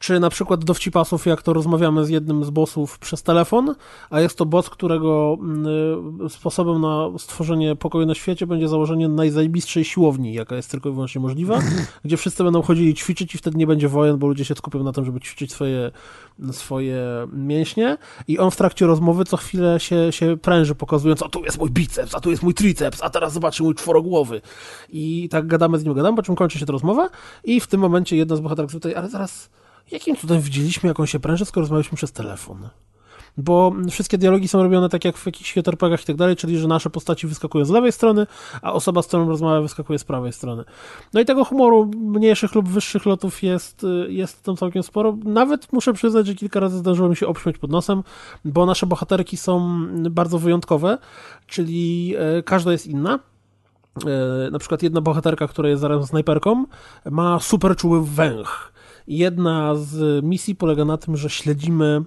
czy 0.00 0.20
na 0.20 0.30
przykład 0.30 0.64
dowcipasów, 0.64 1.26
jak 1.26 1.42
to 1.42 1.52
rozmawiamy 1.52 2.04
z 2.04 2.08
jednym 2.08 2.44
z 2.44 2.50
bossów 2.50 2.98
przez 2.98 3.22
telefon, 3.22 3.74
a 4.10 4.20
jest 4.20 4.38
to 4.38 4.46
boss, 4.46 4.70
którego 4.70 5.38
mm, 5.40 6.30
sposobem 6.30 6.80
na 6.80 7.18
stworzenie 7.18 7.76
pokoju 7.76 8.06
na 8.06 8.14
świecie 8.14 8.46
będzie 8.46 8.68
założenie 8.68 9.08
najzajbistszej 9.08 9.84
siłowni, 9.84 10.34
jaka 10.34 10.56
jest 10.56 10.70
tylko 10.70 10.88
i 10.88 10.92
wyłącznie 10.92 11.20
możliwa, 11.20 11.58
gdzie 12.04 12.16
wszyscy 12.16 12.44
będą 12.44 12.62
chodzili 12.62 12.94
ćwiczyć 12.94 13.34
i 13.34 13.38
wtedy 13.38 13.58
nie 13.58 13.66
będzie 13.66 13.88
wojen, 13.88 14.18
bo 14.18 14.26
ludzie 14.26 14.44
się 14.44 14.54
skupią 14.54 14.82
na 14.82 14.92
tym, 14.92 15.04
żeby 15.04 15.20
ćwiczyć 15.20 15.52
swoje, 15.52 15.90
swoje 16.52 17.02
mięśnie 17.32 17.96
i 18.28 18.38
on 18.38 18.50
w 18.50 18.56
trakcie 18.56 18.86
rozmowy 18.86 19.24
co 19.24 19.36
chwilę 19.36 19.80
się, 19.80 20.12
się 20.12 20.36
pręży, 20.36 20.74
pokazując, 20.74 21.22
a 21.22 21.28
tu 21.28 21.44
jest 21.44 21.58
mój 21.58 21.70
biceps, 21.70 22.14
a 22.14 22.20
tu 22.20 22.30
jest 22.30 22.42
mój 22.42 22.54
triceps, 22.54 23.02
a 23.02 23.10
teraz 23.10 23.32
zobaczy 23.32 23.62
mój 23.62 23.74
czworogłowy. 23.74 24.40
I 24.88 25.28
tak 25.28 25.46
gadamy 25.46 25.78
z 25.78 25.84
nim, 25.84 25.94
gadamy, 25.94 26.16
po 26.16 26.22
czym 26.22 26.36
kończy 26.36 26.58
się 26.58 26.66
ta 26.66 26.72
rozmowa 26.72 27.08
i 27.44 27.60
w 27.60 27.66
tym 27.66 27.80
momencie 27.80 28.16
jedna 28.16 28.36
z 28.36 28.40
bohaterów 28.40 28.72
tutaj, 28.72 28.94
ale 28.94 29.08
zaraz 29.08 29.50
Jakim 29.90 30.16
cudem 30.16 30.40
widzieliśmy, 30.40 30.88
jak 30.88 31.00
on 31.00 31.06
się 31.06 31.20
pręży, 31.20 31.44
skoro 31.44 31.62
rozmawialiśmy 31.62 31.96
przez 31.96 32.12
telefon? 32.12 32.68
Bo 33.36 33.72
wszystkie 33.90 34.18
dialogi 34.18 34.48
są 34.48 34.62
robione 34.62 34.88
tak 34.88 35.04
jak 35.04 35.16
w 35.16 35.26
jakichś 35.26 35.58
RPGach 35.58 36.02
i 36.02 36.06
tak 36.06 36.16
dalej, 36.16 36.36
czyli 36.36 36.58
że 36.58 36.68
nasze 36.68 36.90
postaci 36.90 37.26
wyskakują 37.26 37.64
z 37.64 37.70
lewej 37.70 37.92
strony, 37.92 38.26
a 38.62 38.72
osoba, 38.72 39.02
z 39.02 39.06
którą 39.06 39.28
rozmawia, 39.28 39.60
wyskakuje 39.60 39.98
z 39.98 40.04
prawej 40.04 40.32
strony. 40.32 40.64
No 41.14 41.20
i 41.20 41.24
tego 41.24 41.44
humoru 41.44 41.90
mniejszych 41.96 42.54
lub 42.54 42.68
wyższych 42.68 43.06
lotów 43.06 43.42
jest, 43.42 43.86
jest 44.08 44.42
tam 44.42 44.56
całkiem 44.56 44.82
sporo. 44.82 45.16
Nawet 45.24 45.72
muszę 45.72 45.92
przyznać, 45.92 46.26
że 46.26 46.34
kilka 46.34 46.60
razy 46.60 46.78
zdarzyło 46.78 47.08
mi 47.08 47.16
się 47.16 47.26
obśmiać 47.26 47.58
pod 47.58 47.70
nosem, 47.70 48.02
bo 48.44 48.66
nasze 48.66 48.86
bohaterki 48.86 49.36
są 49.36 49.86
bardzo 50.10 50.38
wyjątkowe, 50.38 50.98
czyli 51.46 52.14
e, 52.18 52.42
każda 52.42 52.72
jest 52.72 52.86
inna. 52.86 53.18
E, 54.06 54.50
na 54.50 54.58
przykład 54.58 54.82
jedna 54.82 55.00
bohaterka, 55.00 55.48
która 55.48 55.68
jest 55.68 55.80
zarazem 55.80 56.06
snajperką, 56.06 56.64
ma 57.10 57.40
super 57.40 57.76
czuły 57.76 58.06
węch 58.06 58.72
Jedna 59.10 59.74
z 59.74 60.24
misji 60.24 60.54
polega 60.54 60.84
na 60.84 60.96
tym, 60.96 61.16
że 61.16 61.30
śledzimy 61.30 62.02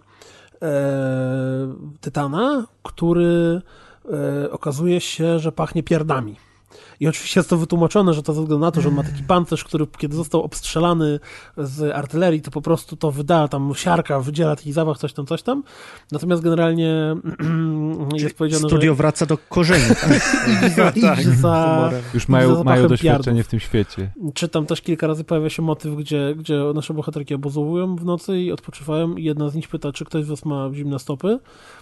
e, 0.62 1.74
Tytana, 2.02 2.66
który 2.84 3.62
e, 4.46 4.52
okazuje 4.52 5.02
się, 5.02 5.40
że 5.40 5.52
pachnie 5.52 5.84
pierdami. 5.84 6.36
I 7.04 7.08
oczywiście 7.08 7.40
jest 7.40 7.50
to 7.50 7.58
wytłumaczone, 7.58 8.14
że 8.14 8.24
to 8.24 8.34
ze 8.34 8.42
względu 8.42 8.66
na 8.66 8.72
to, 8.72 8.82
że 8.82 8.90
on 8.90 8.96
ma 8.96 9.04
taki 9.04 9.24
pancerz, 9.24 9.64
który 9.64 9.88
kiedy 9.98 10.16
został 10.16 10.42
obstrzelany 10.42 11.20
z 11.58 11.96
artylerii, 11.96 12.42
to 12.42 12.52
po 12.52 12.62
prostu 12.62 12.96
to 12.96 13.12
wyda, 13.12 13.48
tam 13.48 13.74
siarka 13.76 14.20
wydziela 14.20 14.56
taki 14.56 14.72
zapach, 14.72 14.98
coś 14.98 15.14
tam, 15.14 15.26
coś 15.26 15.42
tam. 15.44 15.64
Natomiast 16.12 16.44
generalnie 16.44 17.16
jest 18.14 18.38
powiedziane, 18.38 18.68
Studio 18.68 18.92
że... 18.92 18.96
wraca 18.96 19.26
do 19.26 19.38
korzeni. 19.38 19.84
Tak? 20.02 20.22
za, 20.76 20.92
tak, 20.92 21.24
za, 21.24 21.92
Już 22.14 22.28
mają, 22.28 22.56
za 22.56 22.64
mają 22.64 22.88
doświadczenie 22.88 23.24
piardów. 23.24 23.48
w 23.48 23.50
tym 23.50 23.60
świecie. 23.60 24.12
Czytam 24.34 24.66
też 24.66 24.82
kilka 24.82 25.08
razy 25.08 25.24
pojawia 25.24 25.50
się 25.50 25.62
motyw, 25.62 25.96
gdzie, 25.96 26.36
gdzie 26.38 26.64
nasze 26.76 26.94
bohaterki 26.94 27.36
obozowują 27.36 27.96
w 27.96 28.06
nocy 28.06 28.40
i 28.40 28.52
odpoczywają 28.52 29.16
i 29.16 29.24
jedna 29.24 29.50
z 29.50 29.56
nich 29.56 29.68
pyta, 29.68 29.92
czy 29.92 30.06
ktoś 30.06 30.26
z 30.26 30.28
was 30.28 30.46
ma 30.46 30.70
zimne 30.74 31.00
stopy, 31.00 31.40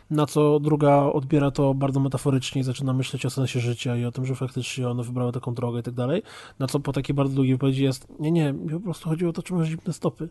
na 0.10 0.26
co 0.26 0.60
druga 0.60 0.98
odbiera 0.98 1.52
to 1.52 1.73
bardzo 1.73 1.99
metaforycznie 1.99 2.61
i 2.61 2.64
zaczyna 2.64 2.94
myśleć 2.94 3.26
o 3.26 3.30
sensie 3.30 3.60
życia 3.60 3.98
i 3.98 4.06
o 4.06 4.11
tym, 4.11 4.26
że 4.26 4.36
faktycznie 4.36 4.90
one 4.90 5.03
wybrały 5.03 5.32
taką 5.32 5.53
drogę 5.53 5.80
i 5.80 5.84
tak 5.84 5.94
dalej, 5.94 6.23
na 6.60 6.68
co 6.68 6.80
po 6.80 6.94
takiej 6.94 7.15
bardzo 7.15 7.36
długiej 7.36 7.53
wypowiedzi 7.53 7.84
jest, 7.84 8.07
nie, 8.19 8.32
nie, 8.32 8.53
mi 8.53 8.69
po 8.69 8.80
prostu 8.80 9.10
chodziło 9.10 9.30
o 9.30 9.34
to, 9.34 9.44
czy 9.44 9.53
masz 9.53 9.68
zimne 9.68 9.94
stopy, 9.94 10.30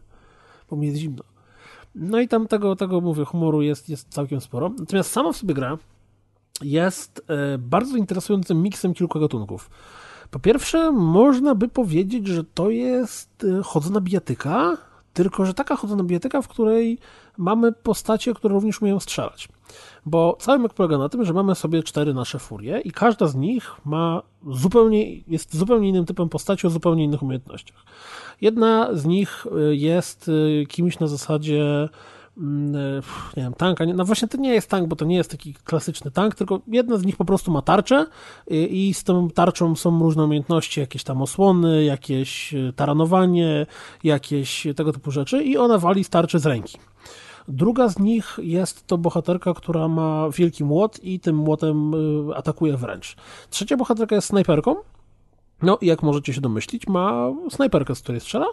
bo 0.70 0.76
mi 0.76 0.86
jest 0.86 0.98
zimno. 0.98 1.24
No 1.94 2.20
i 2.20 2.28
tam 2.28 2.46
tego, 2.46 2.76
tego 2.76 3.00
mówię, 3.00 3.24
humoru 3.24 3.62
jest, 3.62 3.88
jest 3.88 4.08
całkiem 4.08 4.40
sporo. 4.40 4.70
Natomiast 4.78 5.10
sama 5.10 5.32
w 5.32 5.36
sobie 5.36 5.54
gra 5.54 5.78
jest 6.62 7.24
e, 7.28 7.58
bardzo 7.58 7.96
interesującym 7.96 8.62
miksem 8.62 8.94
kilku 8.94 9.20
gatunków. 9.20 9.70
Po 10.30 10.38
pierwsze, 10.38 10.92
można 10.92 11.54
by 11.54 11.68
powiedzieć, 11.68 12.26
że 12.26 12.44
to 12.44 12.70
jest 12.70 13.46
e, 13.58 13.62
chodzona 13.62 14.00
bijatyka, 14.00 14.76
tylko 15.12 15.46
że 15.46 15.54
taka 15.54 15.76
chodzona 15.76 16.04
bijatyka, 16.04 16.42
w 16.42 16.48
której 16.48 16.98
mamy 17.40 17.72
postacie, 17.72 18.34
które 18.34 18.54
również 18.54 18.82
umieją 18.82 19.00
strzelać. 19.00 19.48
Bo 20.06 20.36
cały 20.40 20.58
myk 20.58 20.74
polega 20.74 20.98
na 20.98 21.08
tym, 21.08 21.24
że 21.24 21.32
mamy 21.32 21.54
sobie 21.54 21.82
cztery 21.82 22.14
nasze 22.14 22.38
furie 22.38 22.80
i 22.80 22.90
każda 22.92 23.26
z 23.26 23.34
nich 23.34 23.74
ma 23.84 24.22
zupełnie, 24.50 25.16
jest 25.16 25.56
zupełnie 25.56 25.88
innym 25.88 26.06
typem 26.06 26.28
postaci 26.28 26.66
o 26.66 26.70
zupełnie 26.70 27.04
innych 27.04 27.22
umiejętnościach. 27.22 27.84
Jedna 28.40 28.88
z 28.92 29.04
nich 29.04 29.46
y, 29.46 29.76
jest 29.76 30.28
y, 30.28 30.66
kimś 30.68 30.98
na 30.98 31.06
zasadzie 31.06 31.88
mm, 32.38 32.74
y, 32.74 33.02
nie 33.36 33.42
wiem, 33.42 33.54
tanka, 33.54 33.84
no 33.94 34.04
właśnie 34.04 34.28
to 34.28 34.38
nie 34.38 34.54
jest 34.54 34.70
tank, 34.70 34.88
bo 34.88 34.96
to 34.96 35.04
nie 35.04 35.16
jest 35.16 35.30
taki 35.30 35.54
klasyczny 35.54 36.10
tank, 36.10 36.34
tylko 36.34 36.60
jedna 36.68 36.96
z 36.96 37.04
nich 37.04 37.16
po 37.16 37.24
prostu 37.24 37.50
ma 37.50 37.62
tarczę 37.62 38.06
i 38.50 38.94
z 38.94 39.04
tą 39.04 39.30
tarczą 39.30 39.76
są 39.76 40.02
różne 40.02 40.24
umiejętności, 40.24 40.80
jakieś 40.80 41.04
tam 41.04 41.22
osłony, 41.22 41.84
jakieś 41.84 42.54
taranowanie, 42.76 43.66
jakieś 44.04 44.66
tego 44.76 44.92
typu 44.92 45.10
rzeczy 45.10 45.42
i 45.42 45.56
ona 45.56 45.78
wali 45.78 46.04
z 46.04 46.10
tarczy 46.10 46.38
z 46.38 46.46
ręki. 46.46 46.78
Druga 47.48 47.88
z 47.88 47.98
nich 47.98 48.38
jest 48.42 48.86
to 48.86 48.98
bohaterka, 48.98 49.54
która 49.54 49.88
ma 49.88 50.30
wielki 50.30 50.64
młot 50.64 51.04
i 51.04 51.20
tym 51.20 51.36
młotem 51.36 51.94
y, 52.30 52.36
atakuje 52.36 52.76
wręcz. 52.76 53.16
Trzecia 53.50 53.76
bohaterka 53.76 54.14
jest 54.14 54.28
snajperką, 54.28 54.76
no, 55.62 55.78
jak 55.82 56.02
możecie 56.02 56.34
się 56.34 56.40
domyślić, 56.40 56.86
ma 56.86 57.32
snajperkę, 57.50 57.94
z 57.94 58.00
której 58.00 58.20
strzela, 58.20 58.46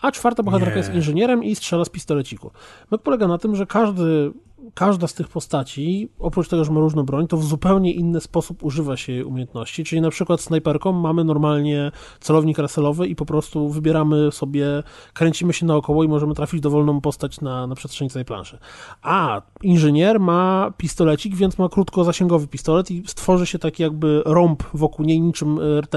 a 0.00 0.12
czwarta 0.12 0.42
bohaterka 0.42 0.74
Nie. 0.74 0.78
jest 0.78 0.94
inżynierem 0.94 1.44
i 1.44 1.54
strzela 1.54 1.84
z 1.84 1.88
pistoleciku. 1.88 2.50
Myk 2.90 3.02
polega 3.02 3.28
na 3.28 3.38
tym, 3.38 3.56
że 3.56 3.66
każdy 3.66 4.32
każda 4.74 5.06
z 5.06 5.14
tych 5.14 5.28
postaci, 5.28 6.08
oprócz 6.18 6.48
tego, 6.48 6.64
że 6.64 6.72
ma 6.72 6.80
różną 6.80 7.02
broń, 7.02 7.26
to 7.26 7.36
w 7.36 7.44
zupełnie 7.44 7.92
inny 7.92 8.20
sposób 8.20 8.62
używa 8.64 8.96
się 8.96 9.12
jej 9.12 9.24
umiejętności. 9.24 9.84
Czyli 9.84 10.00
na 10.00 10.10
przykład 10.10 10.40
snajperką 10.40 10.92
mamy 10.92 11.24
normalnie 11.24 11.92
celownik 12.20 12.58
raselowy 12.58 13.06
i 13.06 13.16
po 13.16 13.26
prostu 13.26 13.68
wybieramy 13.68 14.32
sobie, 14.32 14.82
kręcimy 15.12 15.52
się 15.52 15.66
naokoło 15.66 16.04
i 16.04 16.08
możemy 16.08 16.34
trafić 16.34 16.60
dowolną 16.60 17.00
postać 17.00 17.40
na, 17.40 17.66
na 17.66 17.74
przestrzeni 17.74 18.10
całej 18.10 18.24
planszy. 18.24 18.58
A 19.02 19.42
inżynier 19.62 20.20
ma 20.20 20.72
pistolecik, 20.76 21.36
więc 21.36 21.58
ma 21.58 21.68
krótkozasięgowy 21.68 22.46
pistolet 22.46 22.90
i 22.90 23.02
stworzy 23.06 23.46
się 23.46 23.58
taki 23.58 23.82
jakby 23.82 24.22
rąb 24.26 24.62
wokół 24.74 25.04
niej, 25.04 25.20
niczym 25.20 25.58
RT 25.80 25.94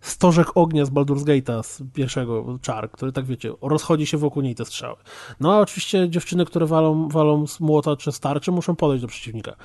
stożek 0.00 0.48
ognia 0.54 0.84
z 0.84 0.90
Baldur's 0.90 1.24
Gate'a, 1.24 1.62
z 1.62 1.82
pierwszego 1.92 2.58
czar, 2.62 2.90
który 2.90 3.12
tak 3.12 3.24
wiecie, 3.24 3.52
rozchodzi 3.62 4.06
się 4.06 4.18
wokół 4.18 4.42
niej 4.42 4.54
te 4.54 4.64
strzały. 4.64 4.96
No 5.40 5.52
a 5.52 5.60
oczywiście 5.60 6.10
dziewczyny, 6.10 6.44
które 6.44 6.66
walą, 6.66 7.08
walą 7.08 7.46
z 7.46 7.60
młota 7.60 7.96
czy 7.96 8.12
starczy, 8.12 8.52
muszą 8.52 8.76
podejść 8.76 9.02
do 9.02 9.08
przeciwnika. 9.08 9.56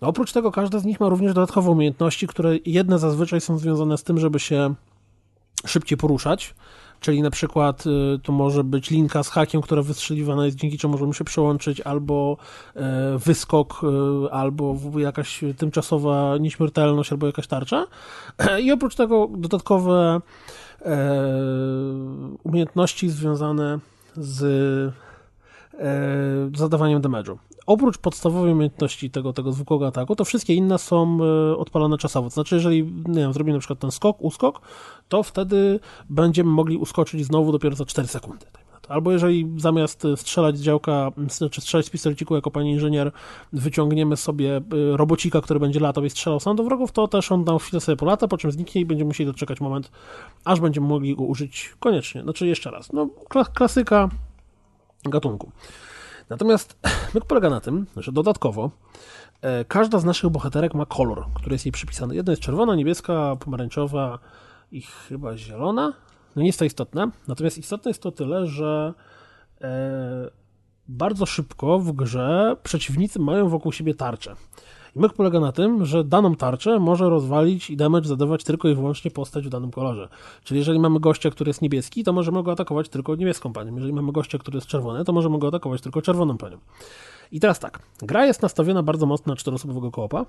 No, 0.00 0.08
oprócz 0.08 0.32
tego 0.32 0.52
każda 0.52 0.78
z 0.78 0.84
nich 0.84 1.00
ma 1.00 1.08
również 1.08 1.34
dodatkowe 1.34 1.70
umiejętności, 1.70 2.26
które 2.26 2.56
jedne 2.66 2.98
zazwyczaj 2.98 3.40
są 3.40 3.58
związane 3.58 3.98
z 3.98 4.04
tym, 4.04 4.18
żeby 4.18 4.40
się 4.40 4.74
szybciej 5.66 5.98
poruszać, 5.98 6.54
czyli 7.00 7.22
na 7.22 7.30
przykład 7.30 7.84
y, 7.86 8.18
to 8.22 8.32
może 8.32 8.64
być 8.64 8.90
linka 8.90 9.22
z 9.22 9.28
hakiem, 9.28 9.62
która 9.62 9.82
wystrzeliwana 9.82 10.46
jest, 10.46 10.56
dzięki 10.56 10.78
czemu 10.78 10.92
możemy 10.92 11.14
się 11.14 11.24
przełączyć, 11.24 11.80
albo 11.80 12.36
e, 12.74 13.18
wyskok, 13.18 13.80
y, 14.26 14.30
albo 14.30 14.76
jakaś 14.98 15.40
tymczasowa 15.56 16.36
nieśmiertelność, 16.40 17.12
albo 17.12 17.26
jakaś 17.26 17.46
tarcza. 17.46 17.86
I 18.62 18.72
oprócz 18.72 18.94
tego 18.94 19.28
dodatkowe 19.36 20.20
e, 20.82 21.24
umiejętności 22.42 23.08
związane 23.08 23.78
z 24.16 24.42
e, 25.78 26.50
zadawaniem 26.54 27.02
damage'u 27.02 27.36
oprócz 27.68 27.98
podstawowej 27.98 28.52
umiejętności 28.52 29.10
tego, 29.10 29.32
tego 29.32 29.52
zwykłego 29.52 29.86
ataku, 29.86 30.16
to 30.16 30.24
wszystkie 30.24 30.54
inne 30.54 30.78
są 30.78 31.18
e, 31.22 31.56
odpalone 31.56 31.98
czasowo. 31.98 32.28
To 32.28 32.34
znaczy, 32.34 32.54
jeżeli 32.54 32.84
nie 32.84 33.20
wiem, 33.20 33.32
zrobimy 33.32 33.56
na 33.56 33.58
przykład 33.58 33.78
ten 33.78 33.90
skok, 33.90 34.16
uskok, 34.20 34.60
to 35.08 35.22
wtedy 35.22 35.80
będziemy 36.10 36.50
mogli 36.50 36.76
uskoczyć 36.76 37.24
znowu 37.24 37.52
dopiero 37.52 37.76
za 37.76 37.84
4 37.84 38.08
sekundy. 38.08 38.46
Albo 38.88 39.12
jeżeli 39.12 39.52
zamiast 39.56 40.02
strzelać 40.16 40.58
z 40.58 40.62
działka, 40.62 41.12
znaczy 41.28 41.60
strzelać 41.60 41.86
z 41.86 41.90
pistoleciku 41.90 42.34
jako 42.34 42.50
pani 42.50 42.70
inżynier, 42.70 43.12
wyciągniemy 43.52 44.16
sobie 44.16 44.56
e, 44.56 44.62
robocika, 44.96 45.40
który 45.40 45.60
będzie 45.60 45.80
latał 45.80 46.04
i 46.04 46.10
strzelał 46.10 46.40
sam 46.40 46.56
do 46.56 46.64
wrogów, 46.64 46.92
to 46.92 47.08
też 47.08 47.32
on 47.32 47.44
na 47.44 47.58
chwilę 47.58 47.80
sobie 47.80 47.96
polata, 47.96 48.28
po 48.28 48.38
czym 48.38 48.50
zniknie 48.50 48.80
i 48.80 48.86
będziemy 48.86 49.08
musieli 49.08 49.32
doczekać 49.32 49.60
moment, 49.60 49.90
aż 50.44 50.60
będziemy 50.60 50.86
mogli 50.86 51.16
go 51.16 51.24
użyć 51.24 51.74
koniecznie. 51.80 52.22
Znaczy 52.22 52.46
jeszcze 52.46 52.70
raz. 52.70 52.92
No, 52.92 53.08
klasyka 53.54 54.08
gatunku. 55.04 55.50
Natomiast 56.30 56.78
myk 57.14 57.24
polega 57.24 57.50
na 57.50 57.60
tym, 57.60 57.86
że 57.96 58.12
dodatkowo 58.12 58.70
e, 59.40 59.64
każda 59.64 59.98
z 59.98 60.04
naszych 60.04 60.30
bohaterek 60.30 60.74
ma 60.74 60.86
kolor, 60.86 61.26
który 61.34 61.54
jest 61.54 61.66
jej 61.66 61.72
przypisany. 61.72 62.14
Jedna 62.14 62.32
jest 62.32 62.42
czerwona, 62.42 62.74
niebieska, 62.74 63.36
pomarańczowa 63.40 64.18
i 64.72 64.82
chyba 64.82 65.36
zielona. 65.36 65.92
No 66.36 66.42
nie 66.42 66.48
jest 66.48 66.58
to 66.58 66.64
istotne. 66.64 67.10
Natomiast 67.28 67.58
istotne 67.58 67.90
jest 67.90 68.02
to 68.02 68.12
tyle, 68.12 68.46
że 68.46 68.94
e, 69.60 70.30
bardzo 70.88 71.26
szybko 71.26 71.78
w 71.78 71.92
grze 71.92 72.56
przeciwnicy 72.62 73.18
mają 73.18 73.48
wokół 73.48 73.72
siebie 73.72 73.94
tarcze. 73.94 74.36
Myk 74.98 75.12
polega 75.12 75.40
na 75.40 75.52
tym, 75.52 75.84
że 75.86 76.04
daną 76.04 76.36
tarczę 76.36 76.78
może 76.78 77.08
rozwalić 77.08 77.70
i 77.70 77.76
damage 77.76 78.08
zadawać 78.08 78.44
tylko 78.44 78.68
i 78.68 78.74
wyłącznie 78.74 79.10
postać 79.10 79.46
w 79.46 79.48
danym 79.48 79.70
kolorze. 79.70 80.08
Czyli 80.44 80.58
jeżeli 80.58 80.78
mamy 80.78 81.00
gościa, 81.00 81.30
który 81.30 81.48
jest 81.48 81.62
niebieski, 81.62 82.04
to 82.04 82.12
możemy 82.12 82.42
go 82.42 82.52
atakować 82.52 82.88
tylko 82.88 83.14
niebieską 83.14 83.52
panią. 83.52 83.74
Jeżeli 83.74 83.92
mamy 83.92 84.12
gościa, 84.12 84.38
który 84.38 84.56
jest 84.56 84.66
czerwony, 84.66 85.04
to 85.04 85.12
możemy 85.12 85.38
go 85.38 85.48
atakować 85.48 85.80
tylko 85.80 86.02
czerwoną 86.02 86.38
panią. 86.38 86.58
I 87.32 87.40
teraz 87.40 87.58
tak, 87.58 87.82
gra 88.02 88.26
jest 88.26 88.42
nastawiona 88.42 88.82
bardzo 88.82 89.06
mocno 89.06 89.32
na 89.32 89.36
czteroosobowego 89.36 89.90
koopa, 89.90 90.26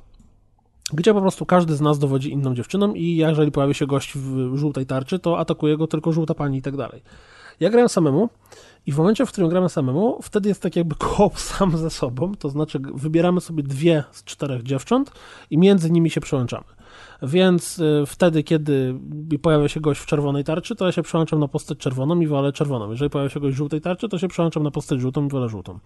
gdzie 0.93 1.13
po 1.13 1.21
prostu 1.21 1.45
każdy 1.45 1.75
z 1.75 1.81
nas 1.81 1.99
dowodzi 1.99 2.31
inną 2.31 2.55
dziewczyną 2.55 2.93
i 2.93 3.15
jeżeli 3.15 3.51
pojawi 3.51 3.73
się 3.73 3.87
gość 3.87 4.17
w 4.17 4.57
żółtej 4.57 4.85
tarczy, 4.85 5.19
to 5.19 5.39
atakuje 5.39 5.77
go 5.77 5.87
tylko 5.87 6.11
żółta 6.11 6.33
pani 6.33 6.57
i 6.57 6.61
tak 6.61 6.77
dalej. 6.77 7.01
Ja 7.59 7.69
grałem 7.69 7.89
samemu 7.89 8.29
i 8.85 8.91
w 8.91 8.97
momencie, 8.97 9.25
w 9.25 9.29
którym 9.29 9.49
gramy 9.49 9.69
samemu, 9.69 10.19
wtedy 10.21 10.49
jest 10.49 10.61
tak 10.61 10.75
jakby 10.75 10.95
koop 10.95 11.39
sam 11.49 11.77
ze 11.77 11.89
sobą, 11.89 12.35
to 12.35 12.49
znaczy 12.49 12.79
wybieramy 12.93 13.41
sobie 13.41 13.63
dwie 13.63 14.03
z 14.11 14.23
czterech 14.23 14.63
dziewcząt 14.63 15.11
i 15.49 15.57
między 15.57 15.91
nimi 15.91 16.09
się 16.09 16.21
przełączamy. 16.21 16.65
Więc 17.23 17.79
y, 17.79 18.03
wtedy, 18.07 18.43
kiedy 18.43 18.95
pojawia 19.41 19.67
się 19.67 19.79
gość 19.79 20.01
w 20.01 20.05
czerwonej 20.05 20.43
tarczy, 20.43 20.75
to 20.75 20.85
ja 20.85 20.91
się 20.91 21.03
przełączam 21.03 21.39
na 21.39 21.47
postać 21.47 21.77
czerwoną 21.77 22.19
i 22.19 22.27
wolę 22.27 22.53
czerwoną. 22.53 22.91
Jeżeli 22.91 23.09
pojawia 23.09 23.29
się 23.29 23.39
gość 23.39 23.55
w 23.55 23.57
żółtej 23.57 23.81
tarczy, 23.81 24.09
to 24.09 24.17
się 24.17 24.27
przełączam 24.27 24.63
na 24.63 24.71
postać 24.71 24.99
żółtą 24.99 25.25
i 25.25 25.29
wolę 25.29 25.49
żółtą. 25.49 25.79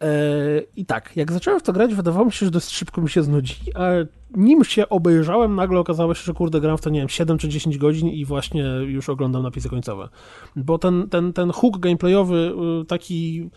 E, 0.00 0.08
I 0.76 0.86
tak, 0.86 1.16
jak 1.16 1.32
zacząłem 1.32 1.60
w 1.60 1.62
to 1.62 1.72
grać, 1.72 1.94
wydawało 1.94 2.24
mi 2.24 2.32
się, 2.32 2.46
że 2.46 2.52
dość 2.52 2.70
szybko 2.70 3.00
mi 3.00 3.10
się 3.10 3.22
znudzi, 3.22 3.56
ale 3.74 4.06
nim 4.36 4.64
się 4.64 4.88
obejrzałem, 4.88 5.54
nagle 5.54 5.80
okazało 5.80 6.14
się, 6.14 6.22
że 6.24 6.34
kurde, 6.34 6.60
gram 6.60 6.78
w 6.78 6.80
to, 6.80 6.90
nie 6.90 7.00
wiem, 7.00 7.08
7 7.08 7.38
czy 7.38 7.48
10 7.48 7.78
godzin 7.78 8.08
i 8.08 8.24
właśnie 8.24 8.62
już 8.86 9.08
oglądam 9.08 9.42
napisy 9.42 9.68
końcowe. 9.68 10.08
Bo 10.56 10.78
ten, 10.78 11.08
ten, 11.08 11.32
ten 11.32 11.50
hook 11.50 11.78
gameplayowy 11.78 12.52
y, 12.82 12.84
taki 12.84 13.50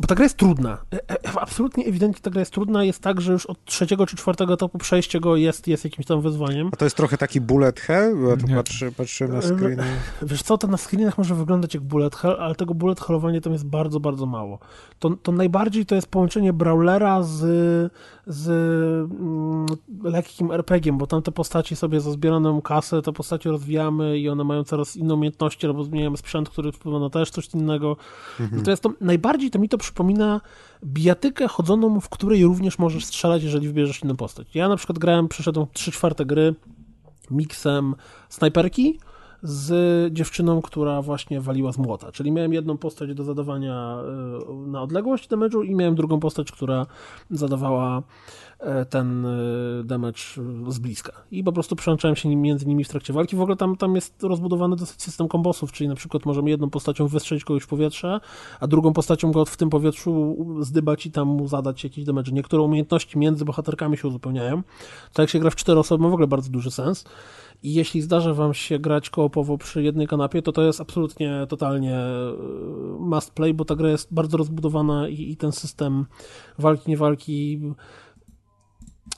bo 0.00 0.06
ta 0.06 0.14
gra 0.14 0.24
jest 0.24 0.36
trudna. 0.36 0.78
E, 0.92 1.10
e, 1.10 1.40
absolutnie 1.40 1.86
ewidentnie 1.86 2.22
ta 2.22 2.30
gra 2.30 2.40
jest 2.40 2.52
trudna. 2.52 2.84
Jest 2.84 3.02
tak, 3.02 3.20
że 3.20 3.32
już 3.32 3.46
od 3.46 3.64
trzeciego 3.64 4.06
czy 4.06 4.16
czwartego 4.16 4.54
etapu 4.54 4.78
przejście 4.78 5.20
go 5.20 5.36
jest, 5.36 5.68
jest 5.68 5.84
jakimś 5.84 6.06
tam 6.06 6.20
wyzwaniem. 6.20 6.70
A 6.72 6.76
to 6.76 6.84
jest 6.84 6.96
trochę 6.96 7.18
taki 7.18 7.40
bullet 7.40 7.80
hell? 7.80 8.16
Bo 8.16 8.28
ja 8.28 8.36
tu 8.36 8.46
patrzę, 8.48 8.92
patrzę 8.92 9.28
na 9.28 9.42
screeny. 9.42 9.84
Wiesz 10.22 10.42
co, 10.42 10.58
to 10.58 10.66
na 10.66 10.76
screenach 10.76 11.18
może 11.18 11.34
wyglądać 11.34 11.74
jak 11.74 11.82
bullet 11.82 12.16
hell, 12.16 12.36
ale 12.40 12.54
tego 12.54 12.74
bullet 12.74 13.00
hellowania 13.00 13.40
tam 13.40 13.52
jest 13.52 13.66
bardzo, 13.66 14.00
bardzo 14.00 14.26
mało. 14.26 14.58
To, 14.98 15.10
to 15.22 15.32
najbardziej 15.32 15.86
to 15.86 15.94
jest 15.94 16.08
połączenie 16.08 16.52
brawlera 16.52 17.22
z, 17.22 17.42
z 18.26 18.48
mm, 18.48 19.66
lekkim 20.02 20.52
RPG-iem, 20.52 20.98
bo 20.98 21.06
tam 21.06 21.22
te 21.22 21.32
postaci 21.32 21.76
sobie 21.76 22.00
za 22.00 22.10
zbieraną 22.10 22.62
kasę, 22.62 23.02
te 23.02 23.12
postacie 23.12 23.50
rozwijamy 23.50 24.18
i 24.18 24.28
one 24.28 24.44
mają 24.44 24.64
coraz 24.64 24.96
inne 24.96 25.14
umiejętności, 25.14 25.66
albo 25.66 25.84
zmieniamy 25.84 26.16
sprzęt, 26.16 26.48
który 26.48 26.72
wpływa 26.72 26.98
na 26.98 27.10
też 27.10 27.30
coś 27.30 27.54
innego. 27.54 27.96
Mhm. 28.40 28.62
To 28.62 28.70
jest 28.70 28.82
to, 28.82 28.92
najbardziej 29.00 29.50
to 29.50 29.58
mi 29.58 29.68
to 29.68 29.78
przypomina 29.78 30.40
bijatykę 30.84 31.48
chodzoną, 31.48 32.00
w 32.00 32.08
której 32.08 32.44
również 32.44 32.78
możesz 32.78 33.04
strzelać, 33.04 33.42
jeżeli 33.42 33.68
wybierzesz 33.68 34.02
inną 34.02 34.16
postać. 34.16 34.54
Ja 34.54 34.68
na 34.68 34.76
przykład 34.76 34.98
grałem, 34.98 35.28
przeszedłem 35.28 35.66
3 35.72 35.92
czwarte 35.92 36.24
gry 36.24 36.54
miksem 37.30 37.94
snajperki, 38.28 38.98
z 39.42 40.12
dziewczyną, 40.14 40.62
która 40.62 41.02
właśnie 41.02 41.40
waliła 41.40 41.72
z 41.72 41.78
młota. 41.78 42.12
Czyli 42.12 42.32
miałem 42.32 42.52
jedną 42.52 42.78
postać 42.78 43.14
do 43.14 43.24
zadawania 43.24 43.98
e, 44.50 44.54
na 44.54 44.82
odległość 44.82 45.28
damage'u 45.28 45.64
i 45.64 45.74
miałem 45.74 45.94
drugą 45.94 46.20
postać, 46.20 46.52
która 46.52 46.86
zadawała 47.30 48.02
e, 48.58 48.84
ten 48.84 49.26
e, 49.26 49.30
damage 49.84 50.20
z 50.68 50.78
bliska. 50.78 51.12
I 51.30 51.44
po 51.44 51.52
prostu 51.52 51.76
przełączałem 51.76 52.16
się 52.16 52.36
między 52.36 52.66
nimi 52.66 52.84
w 52.84 52.88
trakcie 52.88 53.12
walki. 53.12 53.36
W 53.36 53.40
ogóle 53.40 53.56
tam, 53.56 53.76
tam 53.76 53.94
jest 53.94 54.22
rozbudowany 54.22 54.76
dosyć 54.76 55.02
system 55.02 55.28
kombosów, 55.28 55.72
czyli 55.72 55.88
na 55.88 55.94
przykład 55.94 56.26
możemy 56.26 56.50
jedną 56.50 56.70
postacią 56.70 57.08
wystrzelić 57.08 57.44
kogoś 57.44 57.62
w 57.62 57.66
powietrze, 57.66 58.20
a 58.60 58.66
drugą 58.66 58.92
postacią 58.92 59.32
go 59.32 59.44
w 59.44 59.56
tym 59.56 59.70
powietrzu 59.70 60.36
zdybać 60.60 61.06
i 61.06 61.10
tam 61.10 61.28
mu 61.28 61.48
zadać 61.48 61.84
jakiś 61.84 62.04
damage. 62.04 62.32
Niektóre 62.32 62.62
umiejętności 62.62 63.18
między 63.18 63.44
bohaterkami 63.44 63.96
się 63.96 64.08
uzupełniają. 64.08 64.62
To 65.12 65.22
jak 65.22 65.30
się 65.30 65.38
gra 65.38 65.50
w 65.50 65.56
cztery 65.56 65.80
osoby 65.80 66.04
ma 66.04 66.10
w 66.10 66.12
ogóle 66.12 66.26
bardzo 66.26 66.50
duży 66.50 66.70
sens. 66.70 67.04
I 67.62 67.74
jeśli 67.74 68.02
zdarza 68.02 68.34
wam 68.34 68.54
się 68.54 68.78
grać 68.78 69.10
koopowo 69.10 69.58
przy 69.58 69.82
jednej 69.82 70.06
kanapie, 70.06 70.42
to 70.42 70.52
to 70.52 70.62
jest 70.62 70.80
absolutnie, 70.80 71.46
totalnie 71.48 71.96
e, 71.96 72.32
must 72.98 73.32
play, 73.32 73.54
bo 73.54 73.64
ta 73.64 73.76
gra 73.76 73.90
jest 73.90 74.14
bardzo 74.14 74.36
rozbudowana 74.36 75.08
i, 75.08 75.30
i 75.30 75.36
ten 75.36 75.52
system 75.52 76.06
walki, 76.58 76.90
nie 76.90 76.96
walki 76.96 77.60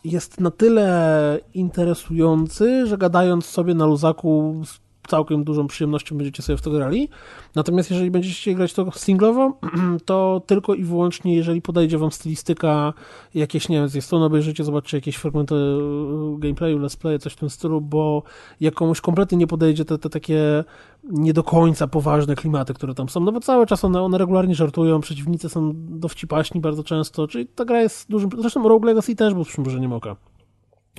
jest 0.05 0.41
na 0.41 0.51
tyle 0.51 1.41
interesujący, 1.55 2.87
że 2.87 2.99
gadając 2.99 3.47
sobie 3.47 3.75
na 3.75 3.87
luzaku 3.87 4.63
całkiem 5.09 5.45
dużą 5.45 5.67
przyjemnością 5.67 6.17
będziecie 6.17 6.43
sobie 6.43 6.57
w 6.57 6.63
to 6.63 6.71
grali. 6.71 7.09
Natomiast 7.55 7.91
jeżeli 7.91 8.11
będziecie 8.11 8.55
grać 8.55 8.73
to 8.73 8.93
singlowo, 8.93 9.59
to 10.05 10.43
tylko 10.47 10.75
i 10.75 10.85
wyłącznie, 10.85 11.37
jeżeli 11.37 11.63
podejdzie 11.63 11.99
wam 11.99 12.13
stylistyka, 12.13 12.93
jakieś, 13.35 13.69
nie 13.69 13.77
wiem, 13.77 13.89
z 13.89 14.05
strony 14.05 14.25
obejrzycie, 14.25 14.65
zobaczycie 14.65 14.97
jakieś 14.97 15.17
fragmenty 15.17 15.55
e, 15.55 16.39
gameplayu, 16.39 16.79
let's 16.79 16.97
play, 16.99 17.19
coś 17.19 17.33
w 17.33 17.37
tym 17.37 17.51
stylu, 17.51 17.81
bo 17.81 18.23
jak 18.61 18.75
komuś 18.75 19.01
kompletnie 19.01 19.39
nie 19.39 19.47
podejdzie 19.47 19.85
te, 19.85 19.99
te 19.99 20.11
takie 20.11 20.65
nie 21.05 21.33
do 21.33 21.43
końca 21.43 21.87
poważne 21.87 22.35
klimaty, 22.37 22.75
które 22.75 22.95
tam 22.95 23.09
są, 23.09 23.21
no 23.21 23.33
bo 23.33 23.41
cały 23.41 23.67
czas 23.67 23.85
one, 23.85 24.03
one 24.03 24.19
regularnie 24.19 24.55
żartują, 24.55 25.01
przeciwnicy 25.01 25.49
są 25.49 25.73
dowcipaśni 25.75 26.61
bardzo 26.61 26.85
często, 26.85 27.29
czyli 27.29 27.47
ta 27.47 27.65
gra 27.65 27.83
jest 27.83 28.11
dużym, 28.11 28.31
zresztą 28.39 28.69
Rogue 28.69 28.87
Legacy 28.87 29.17
też 29.17 29.35
był 29.35 29.45
przymrużeniem 29.45 29.93
oka. 29.93 30.17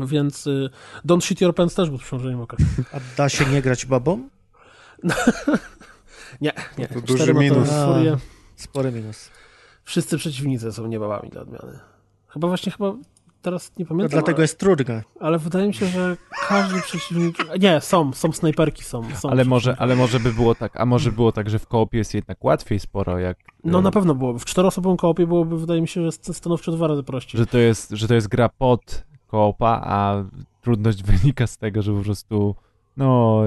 Więc 0.06 0.48
y, 0.48 0.70
Don't 1.06 1.22
Shit 1.22 1.42
Your 1.42 1.56
Pants 1.56 1.76
też 1.76 1.90
był 1.90 2.00
przymrużeniem 2.00 2.42
oka. 2.42 2.58
A 2.94 2.98
da 3.18 3.30
się 3.30 3.46
nie 3.46 3.62
grać 3.62 3.86
babą? 3.86 4.30
nie, 6.42 6.54
nie. 6.78 6.88
To 6.88 7.02
duży 7.02 7.34
minus. 7.34 7.70
A, 7.72 7.98
spory 8.56 8.92
minus. 8.92 9.30
Wszyscy 9.84 10.18
przeciwnicy 10.18 10.72
są 10.72 10.88
niebabami 10.88 11.30
dla 11.30 11.42
odmiany. 11.42 11.80
Chyba 12.28 12.48
właśnie, 12.48 12.72
chyba 12.72 12.94
teraz 13.42 13.72
nie 13.78 13.86
pamiętam. 13.86 14.06
No 14.06 14.10
dlatego 14.10 14.38
ale, 14.38 14.44
jest 14.44 14.60
trudne. 14.60 15.04
Ale 15.20 15.40
wydaje 15.40 15.68
mi 15.68 15.74
się, 15.74 15.86
że 15.86 16.18
każdy 16.48 16.82
przeciwnik... 16.82 17.38
Nie, 17.60 17.82
są, 17.82 18.14
są 18.14 18.32
snajperki, 18.32 18.84
są. 18.84 19.04
są 19.16 19.30
ale, 19.30 19.46
może, 19.46 19.76
ale 19.80 19.96
może 19.96 20.20
by 20.20 20.34
było 20.34 20.56
tak, 20.56 20.82
a 20.82 20.86
może 20.86 21.12
było 21.12 21.32
tak, 21.32 21.50
że 21.50 21.60
w 21.60 21.68
koopie 21.68 21.98
jest 21.98 22.14
jednak 22.14 22.44
łatwiej 22.44 22.80
sporo, 22.80 23.20
jak... 23.20 23.38
No 23.64 23.82
na 23.82 23.92
pewno 23.92 24.16
byłoby. 24.16 24.40
W 24.40 24.46
czteroosobowym 24.46 24.98
koopie 24.98 25.28
byłoby, 25.28 25.58
wydaje 25.58 25.82
mi 25.82 25.88
się, 25.88 26.04
że 26.04 26.12
stanowczo 26.12 26.72
dwa 26.72 26.88
razy 26.88 27.04
prościej. 27.04 27.40
Że 27.40 27.46
to 27.46 27.58
jest, 27.58 27.92
że 27.92 28.08
to 28.08 28.14
jest 28.14 28.28
gra 28.28 28.50
pod 28.50 29.09
koopa, 29.32 29.82
a 29.84 30.24
trudność 30.62 31.04
wynika 31.12 31.48
z 31.48 31.58
tego, 31.58 31.82
że 31.82 31.94
po 31.94 32.02
prostu 32.02 32.56
no, 32.98 33.42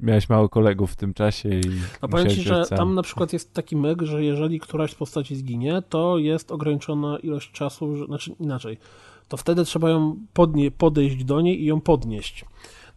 miałeś 0.00 0.28
mało 0.28 0.48
kolegów 0.48 0.92
w 0.92 0.96
tym 0.96 1.14
czasie 1.14 1.48
i 1.48 1.60
No 2.02 2.08
powiem 2.08 2.30
ci, 2.30 2.42
że 2.42 2.64
tam 2.66 2.94
na 2.94 3.02
przykład 3.02 3.32
jest 3.32 3.54
taki 3.54 3.76
myk, 3.76 4.02
że 4.02 4.24
jeżeli 4.24 4.60
któraś 4.60 4.90
z 4.90 4.94
postaci 4.94 5.36
zginie, 5.36 5.82
to 5.88 6.18
jest 6.18 6.52
ograniczona 6.52 7.18
ilość 7.18 7.52
czasu, 7.52 7.96
że, 7.96 8.06
znaczy 8.06 8.30
inaczej, 8.40 8.78
to 9.28 9.36
wtedy 9.36 9.64
trzeba 9.64 9.90
ją 9.90 10.16
podnie, 10.32 10.70
podejść 10.70 11.24
do 11.24 11.40
niej 11.40 11.62
i 11.62 11.64
ją 11.64 11.80
podnieść. 11.80 12.44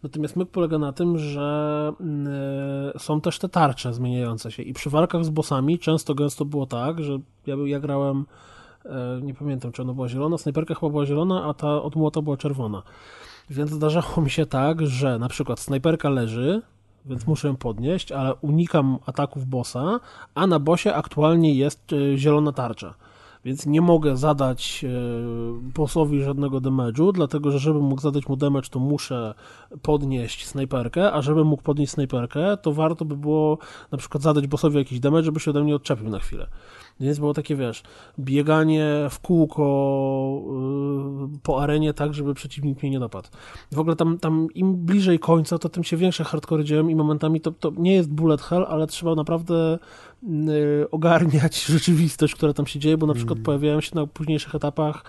Natomiast 0.02 0.36
myk 0.36 0.50
polega 0.50 0.78
na 0.78 0.92
tym, 0.92 1.18
że 1.18 1.92
y, 2.96 2.98
są 2.98 3.20
też 3.20 3.38
te 3.38 3.48
tarcze 3.48 3.94
zmieniające 3.94 4.52
się 4.52 4.62
i 4.62 4.72
przy 4.72 4.90
walkach 4.90 5.24
z 5.24 5.30
bossami 5.30 5.78
często 5.78 6.14
gęsto 6.14 6.44
było 6.44 6.66
tak, 6.66 7.02
że 7.02 7.18
ja, 7.46 7.56
ja 7.64 7.80
grałem 7.80 8.26
nie 9.22 9.34
pamiętam, 9.34 9.72
czy 9.72 9.82
ona 9.82 9.92
była 9.92 10.08
zielona, 10.08 10.38
snajperka 10.38 10.74
chyba 10.74 10.90
była 10.90 11.06
zielona, 11.06 11.44
a 11.44 11.54
ta 11.54 11.82
od 11.82 11.96
młota 11.96 12.22
była 12.22 12.36
czerwona. 12.36 12.82
Więc 13.50 13.70
zdarzało 13.70 14.20
mi 14.22 14.30
się 14.30 14.46
tak, 14.46 14.86
że 14.86 15.18
na 15.18 15.28
przykład 15.28 15.60
snajperka 15.60 16.08
leży, 16.08 16.62
więc 17.06 17.26
muszę 17.26 17.48
ją 17.48 17.56
podnieść, 17.56 18.12
ale 18.12 18.34
unikam 18.34 18.98
ataków 19.06 19.46
bossa, 19.46 20.00
a 20.34 20.46
na 20.46 20.58
bossie 20.58 20.88
aktualnie 20.94 21.54
jest 21.54 21.92
e, 21.92 22.16
zielona 22.18 22.52
tarcza. 22.52 22.94
Więc 23.46 23.66
nie 23.66 23.80
mogę 23.80 24.16
zadać 24.16 24.84
e, 24.84 24.90
bossowi 25.74 26.22
żadnego 26.22 26.58
damage'u, 26.58 27.12
dlatego 27.12 27.50
że 27.50 27.58
żeby 27.58 27.80
mógł 27.80 28.00
zadać 28.00 28.28
mu 28.28 28.36
damage, 28.36 28.68
to 28.70 28.78
muszę 28.78 29.34
podnieść 29.82 30.46
snajperkę, 30.46 31.12
a 31.12 31.22
żeby 31.22 31.44
mógł 31.44 31.62
podnieść 31.62 31.92
snajperkę, 31.92 32.56
to 32.56 32.72
warto 32.72 33.04
by 33.04 33.16
było 33.16 33.58
na 33.92 33.98
przykład 33.98 34.22
zadać 34.22 34.46
bossowi 34.46 34.78
jakiś 34.78 35.00
damage, 35.00 35.24
żeby 35.24 35.40
się 35.40 35.50
ode 35.50 35.64
mnie 35.64 35.76
odczepił 35.76 36.08
na 36.08 36.18
chwilę. 36.18 36.46
Więc 37.00 37.18
było 37.18 37.34
takie, 37.34 37.56
wiesz, 37.56 37.82
bieganie 38.18 39.06
w 39.10 39.20
kółko 39.20 39.62
yy, 41.32 41.38
po 41.42 41.62
arenie 41.62 41.94
tak, 41.94 42.14
żeby 42.14 42.34
przeciwnik 42.34 42.82
mnie 42.82 42.90
nie 42.90 42.98
napadł. 42.98 43.28
W 43.72 43.78
ogóle 43.78 43.96
tam, 43.96 44.18
tam 44.18 44.48
im 44.54 44.76
bliżej 44.76 45.18
końca, 45.18 45.58
to 45.58 45.68
tym 45.68 45.84
się 45.84 45.96
większe 45.96 46.24
hardcore 46.24 46.64
dzieją 46.64 46.88
i 46.88 46.94
momentami 46.94 47.40
to, 47.40 47.50
to 47.52 47.72
nie 47.76 47.94
jest 47.94 48.12
bullet 48.12 48.42
hell, 48.42 48.66
ale 48.68 48.86
trzeba 48.86 49.14
naprawdę 49.14 49.78
ogarniać 50.90 51.64
rzeczywistość, 51.74 52.34
która 52.34 52.52
tam 52.52 52.66
się 52.66 52.78
dzieje, 52.78 52.96
bo 52.98 53.06
na 53.06 53.14
przykład 53.14 53.36
mm. 53.36 53.44
pojawiają 53.44 53.80
się 53.80 53.94
na 53.94 54.06
późniejszych 54.06 54.54
etapach 54.54 55.04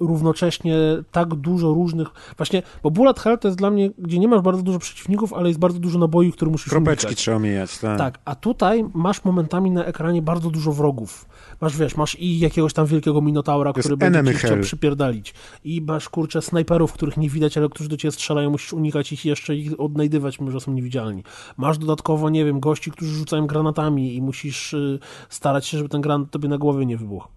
równocześnie 0.00 0.76
tak 1.12 1.34
dużo 1.34 1.68
różnych, 1.68 2.08
właśnie, 2.36 2.62
bo 2.82 2.90
bullet 2.90 3.20
hell 3.20 3.38
to 3.38 3.48
jest 3.48 3.58
dla 3.58 3.70
mnie, 3.70 3.90
gdzie 3.98 4.18
nie 4.18 4.28
masz 4.28 4.40
bardzo 4.40 4.62
dużo 4.62 4.78
przeciwników, 4.78 5.32
ale 5.32 5.48
jest 5.48 5.60
bardzo 5.60 5.78
dużo 5.78 5.98
naboi, 5.98 6.32
które 6.32 6.50
musisz 6.50 6.68
Kropeczki 6.68 7.06
unikać. 7.06 7.18
trzeba 7.18 7.38
mijać, 7.38 7.78
tak. 7.78 7.98
Tak, 7.98 8.18
a 8.24 8.34
tutaj 8.34 8.84
masz 8.94 9.24
momentami 9.24 9.70
na 9.70 9.84
ekranie 9.84 10.22
bardzo 10.22 10.50
dużo 10.50 10.72
wrogów. 10.72 11.26
Masz, 11.60 11.76
wiesz, 11.76 11.96
masz 11.96 12.14
i 12.20 12.38
jakiegoś 12.38 12.72
tam 12.72 12.86
wielkiego 12.86 13.20
minotaura, 13.20 13.72
który 13.72 13.96
będzie 13.96 14.32
ci 14.32 14.38
chciał 14.38 14.58
przypierdalić. 14.58 15.34
I 15.64 15.82
masz, 15.82 16.08
kurczę, 16.08 16.42
snajperów, 16.42 16.92
których 16.92 17.16
nie 17.16 17.28
widać, 17.28 17.58
ale 17.58 17.68
którzy 17.68 17.88
do 17.88 17.96
ciebie 17.96 18.12
strzelają, 18.12 18.50
musisz 18.50 18.72
unikać 18.72 19.12
ich 19.12 19.24
jeszcze 19.24 19.56
ich 19.56 19.80
odnajdywać, 19.80 20.40
mimo 20.40 20.50
że 20.50 20.60
są 20.60 20.72
niewidzialni. 20.72 21.22
Masz 21.56 21.78
dodatkowo, 21.78 22.30
nie 22.30 22.44
wiem, 22.44 22.60
gości, 22.60 22.90
którzy 22.90 23.14
rzucają 23.14 23.46
granatami 23.46 24.14
i 24.16 24.22
musisz 24.22 24.74
y, 24.74 24.98
starać 25.28 25.66
się, 25.66 25.78
żeby 25.78 25.88
ten 25.88 26.00
granat 26.00 26.30
tobie 26.30 26.48
na 26.48 26.58
głowie 26.58 26.86
nie 26.86 26.96
wybuchł. 26.96 27.28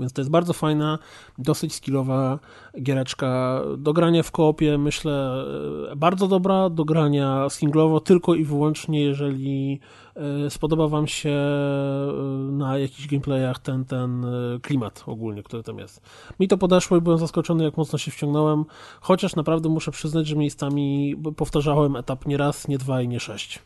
Więc 0.00 0.12
to 0.12 0.20
jest 0.20 0.30
bardzo 0.30 0.52
fajna, 0.52 0.98
dosyć 1.38 1.74
skillowa 1.74 2.38
giereczka 2.82 3.60
do 3.78 3.92
grania 3.92 4.22
w 4.22 4.30
koopie, 4.30 4.78
myślę, 4.78 5.44
e, 5.92 5.96
bardzo 5.96 6.28
dobra, 6.28 6.70
do 6.70 6.84
grania 6.84 7.48
singlowo 7.50 8.00
tylko 8.00 8.34
i 8.34 8.44
wyłącznie, 8.44 9.04
jeżeli 9.04 9.80
e, 10.14 10.50
spodoba 10.50 10.88
wam 10.88 11.06
się 11.06 11.30
e, 11.30 12.12
na 12.52 12.78
jakichś 12.78 13.08
gameplayach 13.08 13.58
ten, 13.58 13.84
ten 13.84 14.26
klimat 14.62 15.04
ogólnie, 15.06 15.42
który 15.42 15.62
tam 15.62 15.78
jest. 15.78 16.00
Mi 16.40 16.48
to 16.48 16.58
podeszło 16.58 16.96
i 16.96 17.00
byłem 17.00 17.18
zaskoczony, 17.18 17.64
jak 17.64 17.76
mocno 17.76 17.98
się 17.98 18.10
wciągnąłem, 18.10 18.64
chociaż 19.00 19.36
naprawdę 19.36 19.68
muszę 19.68 19.90
przyznać, 19.90 20.26
że 20.26 20.36
miejscami 20.36 21.16
powtarzałem 21.36 21.96
etap 21.96 22.26
nie 22.26 22.36
raz, 22.36 22.68
nie 22.68 22.78
dwa 22.78 23.02
i 23.02 23.08
nie 23.08 23.20
sześć. 23.20 23.62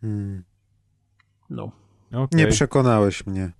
Hmm. 0.00 0.44
No. 1.50 1.72
Okay. 2.10 2.28
Nie 2.32 2.46
przekonałeś 2.46 3.26
mnie. 3.26 3.52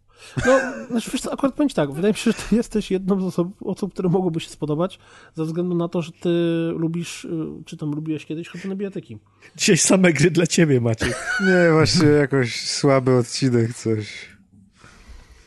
No, 0.46 0.60
znaczy 0.90 1.10
wiesz 1.12 1.20
co, 1.20 1.32
akurat 1.32 1.54
powiem 1.54 1.68
tak, 1.68 1.92
wydaje 1.92 2.12
mi 2.12 2.18
się, 2.18 2.30
że 2.30 2.38
ty 2.48 2.56
jesteś 2.56 2.90
jedną 2.90 3.20
z 3.20 3.24
osób, 3.24 3.48
osób, 3.64 3.92
które 3.92 4.08
mogłyby 4.08 4.40
się 4.40 4.50
spodobać, 4.50 4.98
ze 5.34 5.44
względu 5.44 5.74
na 5.74 5.88
to, 5.88 6.02
że 6.02 6.12
ty 6.12 6.28
lubisz, 6.76 7.24
y, 7.24 7.30
czy 7.64 7.76
tam 7.76 7.90
lubiłeś 7.90 8.26
kiedyś 8.26 8.48
chodzę 8.48 8.68
na 8.68 8.74
biblioteki. 8.74 9.18
Dzisiaj 9.56 9.76
same 9.76 10.12
gry 10.12 10.30
dla 10.30 10.46
ciebie, 10.46 10.80
Maciek. 10.80 11.38
Nie, 11.40 11.72
właśnie 11.72 12.08
jakoś 12.08 12.70
słaby 12.70 13.16
odcinek, 13.16 13.74
coś. 13.74 14.38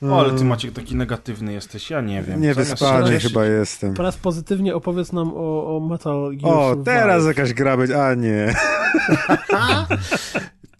O, 0.02 0.20
ale 0.20 0.38
ty 0.38 0.44
Maciek 0.44 0.72
taki 0.72 0.96
negatywny 0.96 1.54
jesteś, 1.54 1.90
ja 1.90 2.02
nie 2.02 2.24
wiem. 2.24 2.42
Nie 2.42 2.54
wyspany 2.54 3.20
chyba 3.20 3.46
jestem. 3.46 3.94
Teraz 3.94 4.18
pozytywnie 4.18 4.76
opowiedz 4.76 5.14
nam 5.14 5.32
o, 5.34 5.78
o 5.78 5.80
Metal 5.80 6.38
Gear 6.38 6.54
O, 6.54 6.76
teraz 6.76 7.26
jakaś 7.26 7.54
gra 7.54 7.78
być, 7.78 7.92
a 7.92 8.14
nie. 8.14 8.54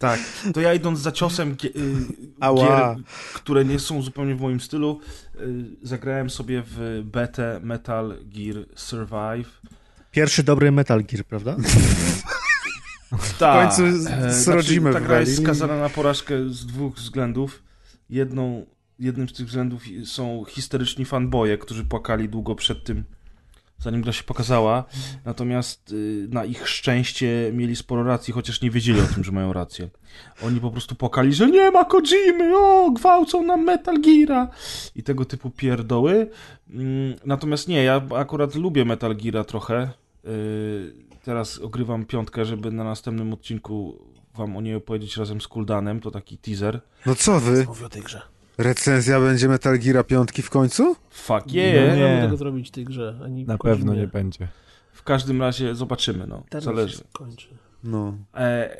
Tak, 0.02 0.20
to 0.54 0.60
ja 0.60 0.74
idąc 0.74 0.98
za 0.98 1.12
ciosem 1.12 1.56
y, 1.64 1.72
Ała. 2.40 2.94
gier, 2.94 3.04
które 3.34 3.64
nie 3.64 3.78
są 3.78 4.02
zupełnie 4.02 4.34
w 4.34 4.40
moim 4.40 4.60
stylu, 4.60 5.00
y, 5.40 5.64
zagrałem 5.82 6.30
sobie 6.30 6.62
w 6.66 7.02
betę 7.04 7.60
Metal 7.62 8.14
Gear 8.24 8.66
Survive. 8.76 9.60
Pierwszy 10.10 10.42
dobry 10.42 10.72
Metal 10.72 11.04
Gear, 11.04 11.24
prawda? 11.24 11.56
Tak. 13.38 13.68
końcu 13.68 13.98
z- 13.98 14.06
e, 14.06 14.32
z 14.34 14.48
rodzimem 14.48 14.92
Ta 14.92 15.00
gra 15.00 15.20
jest 15.20 15.42
skazana 15.42 15.76
na 15.78 15.88
porażkę 15.88 16.48
z 16.48 16.66
dwóch 16.66 16.94
względów. 16.96 17.62
Jedną, 18.10 18.66
jednym 18.98 19.28
z 19.28 19.32
tych 19.32 19.46
względów 19.46 19.82
są 20.04 20.44
histeryczni 20.48 21.04
fanboje, 21.04 21.58
którzy 21.58 21.84
płakali 21.84 22.28
długo 22.28 22.54
przed 22.54 22.84
tym, 22.84 23.04
zanim 23.82 24.02
gra 24.02 24.12
się 24.12 24.24
pokazała. 24.24 24.84
Natomiast 25.24 25.92
y, 25.92 26.26
na 26.30 26.44
ich 26.44 26.68
szczęście 26.68 27.50
mieli 27.54 27.76
sporo 27.76 28.02
racji, 28.04 28.32
chociaż 28.34 28.60
nie 28.62 28.70
wiedzieli 28.70 29.00
o 29.00 29.14
tym, 29.14 29.24
że 29.24 29.32
mają 29.32 29.52
rację. 29.52 29.88
Oni 30.46 30.60
po 30.60 30.70
prostu 30.70 30.94
płakali, 30.94 31.34
że 31.34 31.50
nie 31.50 31.70
ma 31.70 31.84
Kojimy, 31.84 32.56
o, 32.58 32.90
gwałcą 32.90 33.42
nam 33.44 33.64
Metal 33.64 34.00
Geara 34.00 34.48
i 34.96 35.02
tego 35.02 35.24
typu 35.24 35.50
pierdoły. 35.50 36.30
Mm, 36.70 37.14
Natomiast 37.24 37.68
nie, 37.68 37.84
ja 37.84 38.02
akurat 38.16 38.54
lubię 38.54 38.84
Metal 38.84 39.16
Geara 39.16 39.44
trochę. 39.44 39.90
Y, 40.24 41.12
Teraz 41.24 41.58
ogrywam 41.58 42.04
piątkę, 42.04 42.44
żeby 42.44 42.70
na 42.70 42.84
następnym 42.84 43.32
odcinku 43.32 43.98
wam 44.34 44.56
o 44.56 44.60
niej 44.60 44.74
opowiedzieć 44.74 45.16
razem 45.16 45.40
z 45.40 45.48
Kuldanem. 45.48 46.00
To 46.00 46.10
taki 46.10 46.38
teaser. 46.38 46.80
No 47.06 47.14
co 47.14 47.40
wy? 47.40 47.64
Mówię 47.68 47.86
o 47.86 47.88
tej 47.88 48.02
grze. 48.02 48.22
Recenzja 48.58 49.20
będzie 49.20 49.48
Metal 49.48 49.78
Gear 49.78 50.06
piątki 50.06 50.42
w 50.42 50.50
końcu? 50.50 50.96
Fuck 51.10 51.46
Nie 51.46 51.68
yeah! 51.68 51.88
możemy 51.88 52.14
Nie. 52.16 52.22
tego 52.22 52.36
zrobić 52.36 52.68
w 52.68 52.70
tej 52.70 52.84
grze. 52.84 53.20
Ani 53.24 53.44
Na 53.44 53.58
pewno 53.58 53.94
nie 53.94 54.06
będzie. 54.06 54.48
W 54.92 55.02
każdym 55.02 55.40
razie 55.40 55.74
zobaczymy, 55.74 56.26
no. 56.26 56.42
Teraz 56.48 56.64
Zależy. 56.64 56.96
się 56.96 57.04
kończy. 57.12 57.48
No. 57.84 58.14
E, 58.34 58.76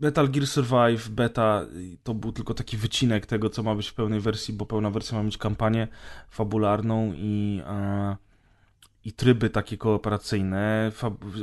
Metal 0.00 0.28
Gear 0.28 0.46
Survive 0.46 1.08
beta 1.08 1.66
to 2.02 2.14
był 2.14 2.32
tylko 2.32 2.54
taki 2.54 2.76
wycinek 2.76 3.26
tego, 3.26 3.50
co 3.50 3.62
ma 3.62 3.74
być 3.74 3.88
w 3.88 3.94
pełnej 3.94 4.20
wersji, 4.20 4.54
bo 4.54 4.66
pełna 4.66 4.90
wersja 4.90 5.18
ma 5.18 5.24
mieć 5.24 5.38
kampanię 5.38 5.88
fabularną 6.30 7.12
i, 7.16 7.62
e, 7.66 8.16
i 9.04 9.12
tryby 9.12 9.50
takie 9.50 9.76
kooperacyjne. 9.76 10.92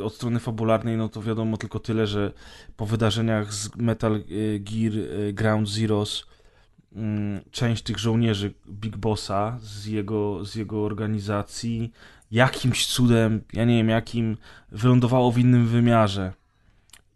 Od 0.03 0.15
strony 0.15 0.39
fabularnej, 0.39 0.97
no 0.97 1.09
to 1.09 1.21
wiadomo 1.21 1.57
tylko 1.57 1.79
tyle, 1.79 2.07
że 2.07 2.31
po 2.77 2.85
wydarzeniach 2.85 3.53
z 3.53 3.75
Metal 3.75 4.15
y, 4.15 4.59
Gear 4.59 4.93
y, 4.95 5.33
Ground 5.33 5.69
Zeroes 5.69 6.25
część 7.51 7.83
tych 7.83 7.99
żołnierzy 7.99 8.53
Big 8.69 8.97
Bossa 8.97 9.57
z 9.61 9.85
jego, 9.85 10.45
z 10.45 10.55
jego 10.55 10.85
organizacji 10.85 11.91
jakimś 12.31 12.85
cudem, 12.85 13.41
ja 13.53 13.65
nie 13.65 13.77
wiem 13.77 13.89
jakim, 13.89 14.37
wylądowało 14.71 15.31
w 15.31 15.37
innym 15.37 15.67
wymiarze. 15.67 16.33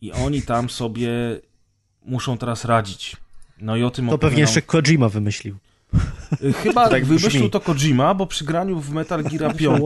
I 0.02 0.12
oni 0.12 0.42
tam 0.42 0.70
sobie 0.70 1.10
muszą 2.06 2.38
teraz 2.38 2.66
radzić. 2.66 3.18
No 3.62 3.76
i 3.76 3.84
o 3.84 3.90
tym 3.90 4.10
To 4.10 4.18
pewnie 4.18 4.42
jeszcze 4.42 4.62
Kojima 4.62 5.10
wymyślił. 5.10 5.58
Chyba 6.64 6.90
tak 6.90 7.06
wymyślił 7.06 7.30
brzmi. 7.32 7.50
to 7.50 7.60
Kojima, 7.60 8.14
bo 8.14 8.26
przy 8.28 8.46
graniu 8.46 8.80
w 8.80 8.90
Metal 8.90 9.24
Gear 9.24 9.56
5 9.56 9.82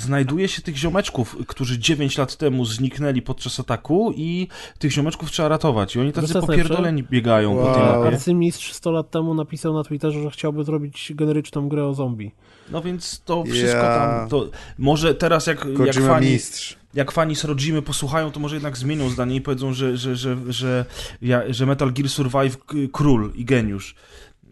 znajduje 0.00 0.48
się 0.48 0.62
tych 0.62 0.76
ziomeczków, 0.76 1.36
którzy 1.46 1.78
9 1.78 2.18
lat 2.18 2.36
temu 2.36 2.64
zniknęli 2.64 3.22
podczas 3.22 3.60
ataku 3.60 4.12
i 4.16 4.48
tych 4.78 4.92
ziomeczków 4.92 5.30
trzeba 5.30 5.48
ratować. 5.48 5.96
I 5.96 6.00
oni 6.00 6.12
tacy 6.12 6.34
Wiesz, 6.34 6.42
popierdoleni 6.46 7.02
biegają 7.02 7.56
po 7.56 7.74
tej 7.74 7.82
Wow. 7.82 8.02
mapie. 8.02 8.16
Arcymistrz 8.16 8.72
100 8.72 8.90
lat 8.90 9.10
temu 9.10 9.34
napisał 9.34 9.74
na 9.74 9.84
Twitterze, 9.84 10.22
że 10.22 10.30
chciałby 10.30 10.64
zrobić 10.64 11.12
generyczną 11.14 11.68
grę 11.68 11.86
o 11.86 11.94
zombie. 11.94 12.32
No 12.70 12.82
więc 12.82 13.22
to 13.24 13.44
wszystko 13.44 13.82
Ja. 13.82 13.98
tam... 13.98 14.28
To 14.28 14.48
może 14.78 15.14
teraz 15.14 15.46
jak, 15.46 15.66
jak 15.86 15.96
fani... 15.96 16.30
mistrz. 16.30 16.76
jak 16.94 17.12
fani 17.12 17.36
z 17.36 17.44
rodzimy 17.44 17.82
posłuchają, 17.82 18.30
to 18.30 18.40
może 18.40 18.56
jednak 18.56 18.76
zmienią 18.78 19.08
zdanie 19.08 19.36
i 19.36 19.40
powiedzą, 19.40 19.72
że, 19.72 19.96
że, 19.96 20.16
że, 20.16 20.36
że, 20.48 20.84
ja, 21.22 21.42
że 21.48 21.66
Metal 21.66 21.92
Gear 21.92 22.08
Survive 22.08 22.56
król 22.92 23.32
i 23.34 23.44
geniusz. 23.44 23.94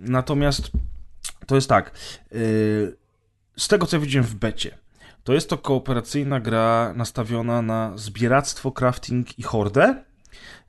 Natomiast 0.01 0.71
to 1.47 1.55
jest 1.55 1.69
tak. 1.69 1.91
Yy, 2.33 2.97
z 3.57 3.69
tego, 3.69 3.87
co 3.87 3.97
ja 3.97 4.01
widziałem 4.01 4.27
w 4.27 4.35
becie, 4.35 4.79
to 5.25 5.33
jest 5.33 5.51
to 5.51 5.59
kooperacyjna 5.59 6.41
gra 6.41 6.93
nastawiona 6.97 7.63
na 7.63 7.93
zbieractwo, 7.99 8.73
crafting 8.73 9.39
i 9.39 9.43
hordę. 9.43 10.05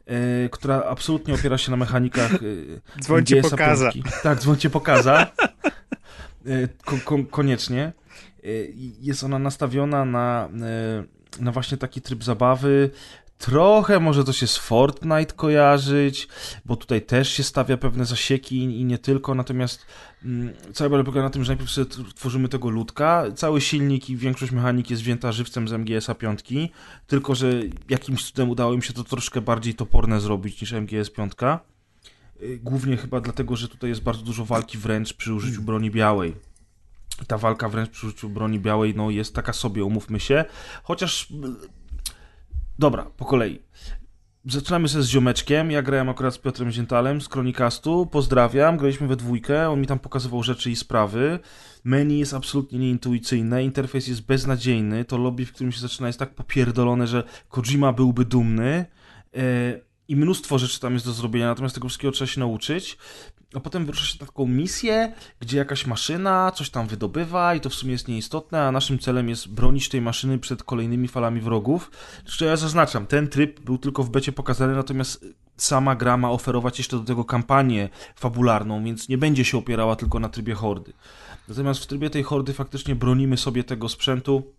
yy, 0.08 0.50
która 0.52 0.84
absolutnie 0.84 1.34
opiera 1.34 1.58
się 1.58 1.72
na 1.72 1.78
mechanikach 1.78 2.42
yy, 2.42 2.82
Dzwońcie 3.02 3.42
pokaza. 3.42 3.92
piątki. 3.92 4.12
Tak, 4.24 4.40
dzwońcie 4.40 4.70
pokaza. 4.70 5.28
Yy, 6.46 6.70
ko- 6.86 6.98
ko- 7.06 7.26
koniecznie. 7.32 7.94
Yy, 8.44 8.74
Jest 9.02 9.24
ona 9.24 9.40
nastawiona 9.40 10.06
na, 10.06 10.50
yy, 11.38 11.44
na 11.44 11.52
właśnie 11.52 11.78
taki 11.78 12.02
tryb 12.02 12.24
zabawy. 12.24 12.90
Trochę 13.42 14.00
może 14.00 14.24
to 14.24 14.34
się 14.34 14.48
z 14.48 14.58
Fortnite 14.58 15.34
kojarzyć, 15.36 16.28
bo 16.66 16.76
tutaj 16.76 17.02
też 17.02 17.30
się 17.30 17.44
stawia 17.44 17.78
pewne 17.78 18.06
zasieki 18.06 18.58
i 18.58 18.86
nie 18.86 18.98
tylko, 18.98 19.36
natomiast 19.36 19.86
mm, 20.26 20.54
cały 20.74 20.90
problem 20.90 21.06
polega 21.06 21.22
na 21.22 21.30
tym, 21.30 21.44
że 21.44 21.52
najpierw 21.52 21.72
sobie 21.72 21.88
tworzymy 22.16 22.50
tego 22.50 22.70
ludka, 22.70 23.26
cały 23.36 23.62
silnik 23.62 24.10
i 24.10 24.18
większość 24.18 24.52
mechanik 24.52 24.90
jest 24.90 25.02
wzięta 25.02 25.32
żywcem 25.32 25.68
z 25.68 25.74
MGS-a 25.74 26.16
5, 26.16 26.44
tylko 27.08 27.36
że 27.36 27.52
jakimś 27.90 28.26
cudem 28.26 28.50
udało 28.50 28.74
im 28.74 28.82
się 28.82 28.94
to 28.94 29.04
troszkę 29.04 29.42
bardziej 29.42 29.76
toporne 29.76 30.20
zrobić 30.20 30.62
niż 30.62 30.74
MGS 30.74 31.10
5. 31.10 31.34
Y, 32.42 32.60
Głównie 32.64 32.98
chyba 32.98 33.22
dlatego, 33.22 33.56
że 33.56 33.68
tutaj 33.68 33.90
jest 33.90 34.04
bardzo 34.04 34.24
dużo 34.24 34.46
walki 34.46 34.78
wręcz 34.78 35.14
przy 35.14 35.34
użyciu 35.34 35.62
broni 35.62 35.92
białej. 35.92 36.36
Ta 37.28 37.38
walka 37.38 37.70
wręcz 37.70 37.90
przy 37.90 38.08
użyciu 38.08 38.30
broni 38.30 38.60
białej 38.60 38.96
no, 38.96 39.10
jest 39.10 39.36
taka 39.36 39.54
sobie, 39.54 39.84
umówmy 39.84 40.20
się. 40.20 40.46
Chociaż. 40.84 41.28
Dobra, 42.82 43.04
po 43.18 43.26
kolei. 43.26 43.60
Zaczynamy 44.46 44.90
się 44.90 45.04
z 45.04 45.08
ziomeczkiem. 45.08 45.72
Ja 45.72 45.82
grałem 45.82 46.10
akurat 46.10 46.34
z 46.34 46.38
Piotrem 46.38 46.72
Ziętalem 46.72 47.22
z 47.22 47.30
Chronicastu. 47.30 48.06
Pozdrawiam. 48.06 48.78
Graliśmy 48.78 49.08
we 49.08 49.16
dwójkę. 49.16 49.70
On 49.70 49.82
mi 49.82 49.88
tam 49.88 50.00
pokazywał 50.00 50.44
rzeczy 50.44 50.72
i 50.72 50.76
sprawy. 50.76 51.40
Menu 51.84 52.20
jest 52.20 52.34
absolutnie 52.34 52.80
nieintuicyjne. 52.80 53.64
Interfejs 53.64 54.08
jest 54.08 54.22
beznadziejny. 54.22 55.06
To 55.06 55.18
lobby, 55.18 55.46
w 55.46 55.54
którym 55.54 55.72
się 55.72 55.80
zaczyna, 55.80 56.08
jest 56.08 56.20
tak 56.20 56.36
popierdolone, 56.36 57.08
że 57.08 57.24
Kojima 57.50 57.94
byłby 57.94 58.26
dumny. 58.26 58.86
E, 59.36 59.80
I 60.08 60.16
mnóstwo 60.16 60.60
rzeczy 60.60 60.80
tam 60.80 60.94
jest 60.94 61.06
do 61.06 61.12
zrobienia, 61.12 61.48
natomiast 61.48 61.76
tego 61.76 61.88
wszystkiego 61.88 62.12
trzeba 62.12 62.28
się 62.28 62.40
nauczyć. 62.40 62.98
A 63.54 63.60
potem 63.60 63.86
wyrusza 63.86 64.06
się 64.06 64.18
na 64.20 64.26
taką 64.26 64.48
misję, 64.48 65.14
gdzie 65.40 65.58
jakaś 65.58 65.86
maszyna 65.86 66.52
coś 66.56 66.70
tam 66.70 66.88
wydobywa 66.88 67.56
i 67.56 67.60
to 67.60 67.70
w 67.70 67.76
sumie 67.76 67.92
jest 67.92 68.08
nieistotne, 68.08 68.62
a 68.68 68.72
naszym 68.72 69.00
celem 69.00 69.30
jest 69.30 69.48
bronić 69.48 69.90
tej 69.90 70.02
maszyny 70.02 70.40
przed 70.40 70.64
kolejnymi 70.64 71.08
falami 71.08 71.42
wrogów. 71.42 71.92
Zresztą 72.26 72.46
ja 72.46 72.58
zaznaczam, 72.58 73.06
ten 73.06 73.28
tryb 73.28 73.60
był 73.60 73.78
tylko 73.78 74.04
w 74.04 74.10
becie 74.10 74.32
pokazany, 74.32 74.76
natomiast 74.76 75.26
sama 75.58 75.96
gra 75.96 76.18
ma 76.18 76.32
oferować 76.32 76.78
jeszcze 76.78 76.98
do 76.98 77.04
tego 77.04 77.26
kampanię 77.26 77.90
fabularną, 78.16 78.84
więc 78.84 79.10
nie 79.10 79.18
będzie 79.18 79.46
się 79.46 79.58
opierała 79.58 79.96
tylko 79.96 80.20
na 80.20 80.30
trybie 80.30 80.54
hordy. 80.54 80.94
Natomiast 81.48 81.84
w 81.84 81.88
trybie 81.88 82.10
tej 82.10 82.24
hordy 82.24 82.54
faktycznie 82.54 82.96
bronimy 82.96 83.38
sobie 83.38 83.64
tego 83.64 83.90
sprzętu. 83.90 84.54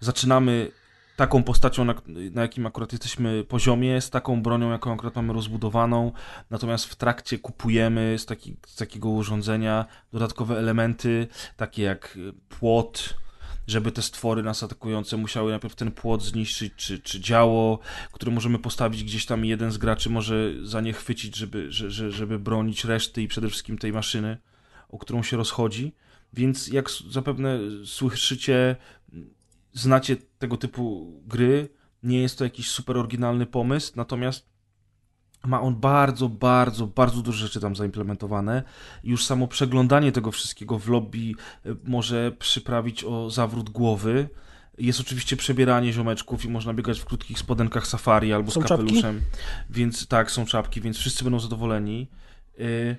Zaczynamy 0.00 0.70
taką 1.16 1.42
postacią, 1.42 1.84
na, 1.84 1.94
na 2.32 2.42
jakim 2.42 2.66
akurat 2.66 2.92
jesteśmy 2.92 3.44
poziomie, 3.44 4.00
z 4.00 4.10
taką 4.10 4.42
bronią, 4.42 4.70
jaką 4.70 4.92
akurat 4.92 5.16
mamy 5.16 5.32
rozbudowaną, 5.32 6.12
natomiast 6.50 6.86
w 6.86 6.96
trakcie 6.96 7.38
kupujemy 7.38 8.16
z, 8.18 8.26
taki, 8.26 8.56
z 8.66 8.76
takiego 8.76 9.08
urządzenia 9.08 9.86
dodatkowe 10.12 10.58
elementy, 10.58 11.26
takie 11.56 11.82
jak 11.82 12.16
y, 12.16 12.32
płot, 12.48 13.14
żeby 13.66 13.92
te 13.92 14.02
stwory 14.02 14.42
nas 14.42 14.62
atakujące 14.62 15.16
musiały 15.16 15.50
najpierw 15.50 15.74
ten 15.74 15.90
płot 15.90 16.22
zniszczyć, 16.22 16.72
czy, 16.76 16.98
czy 16.98 17.20
działo, 17.20 17.78
które 18.12 18.32
możemy 18.32 18.58
postawić 18.58 19.04
gdzieś 19.04 19.26
tam 19.26 19.44
jeden 19.44 19.72
z 19.72 19.78
graczy 19.78 20.10
może 20.10 20.52
za 20.62 20.80
nie 20.80 20.92
chwycić, 20.92 21.36
żeby, 21.36 21.72
że, 21.72 22.10
żeby 22.10 22.38
bronić 22.38 22.84
reszty 22.84 23.22
i 23.22 23.28
przede 23.28 23.48
wszystkim 23.48 23.78
tej 23.78 23.92
maszyny, 23.92 24.38
o 24.88 24.98
którą 24.98 25.22
się 25.22 25.36
rozchodzi. 25.36 25.92
Więc 26.32 26.68
jak 26.68 26.90
zapewne 27.10 27.58
słyszycie, 27.84 28.76
znacie 29.80 30.16
tego 30.38 30.56
typu 30.56 31.12
gry, 31.26 31.68
nie 32.02 32.22
jest 32.22 32.38
to 32.38 32.44
jakiś 32.44 32.70
super 32.70 32.96
oryginalny 32.96 33.46
pomysł, 33.46 33.92
natomiast 33.96 34.46
ma 35.44 35.60
on 35.60 35.76
bardzo, 35.76 36.28
bardzo, 36.28 36.86
bardzo 36.86 37.22
dużo 37.22 37.38
rzeczy 37.38 37.60
tam 37.60 37.76
zaimplementowane. 37.76 38.62
Już 39.04 39.24
samo 39.24 39.48
przeglądanie 39.48 40.12
tego 40.12 40.32
wszystkiego 40.32 40.78
w 40.78 40.88
lobby 40.88 41.32
e, 41.66 41.68
może 41.84 42.32
przyprawić 42.32 43.04
o 43.04 43.30
zawrót 43.30 43.70
głowy. 43.70 44.28
Jest 44.78 45.00
oczywiście 45.00 45.36
przebieranie 45.36 45.92
ziomeczków 45.92 46.44
i 46.44 46.48
można 46.48 46.74
biegać 46.74 47.00
w 47.00 47.04
krótkich 47.04 47.38
spodenkach 47.38 47.86
safari 47.86 48.32
albo 48.32 48.50
są 48.50 48.60
z 48.60 48.64
kapeluszem. 48.64 49.20
Czapki? 49.20 49.38
Więc 49.70 50.06
tak, 50.06 50.30
są 50.30 50.46
czapki, 50.46 50.80
więc 50.80 50.96
wszyscy 50.98 51.24
będą 51.24 51.40
zadowoleni. 51.40 52.08
Y, 52.60 52.96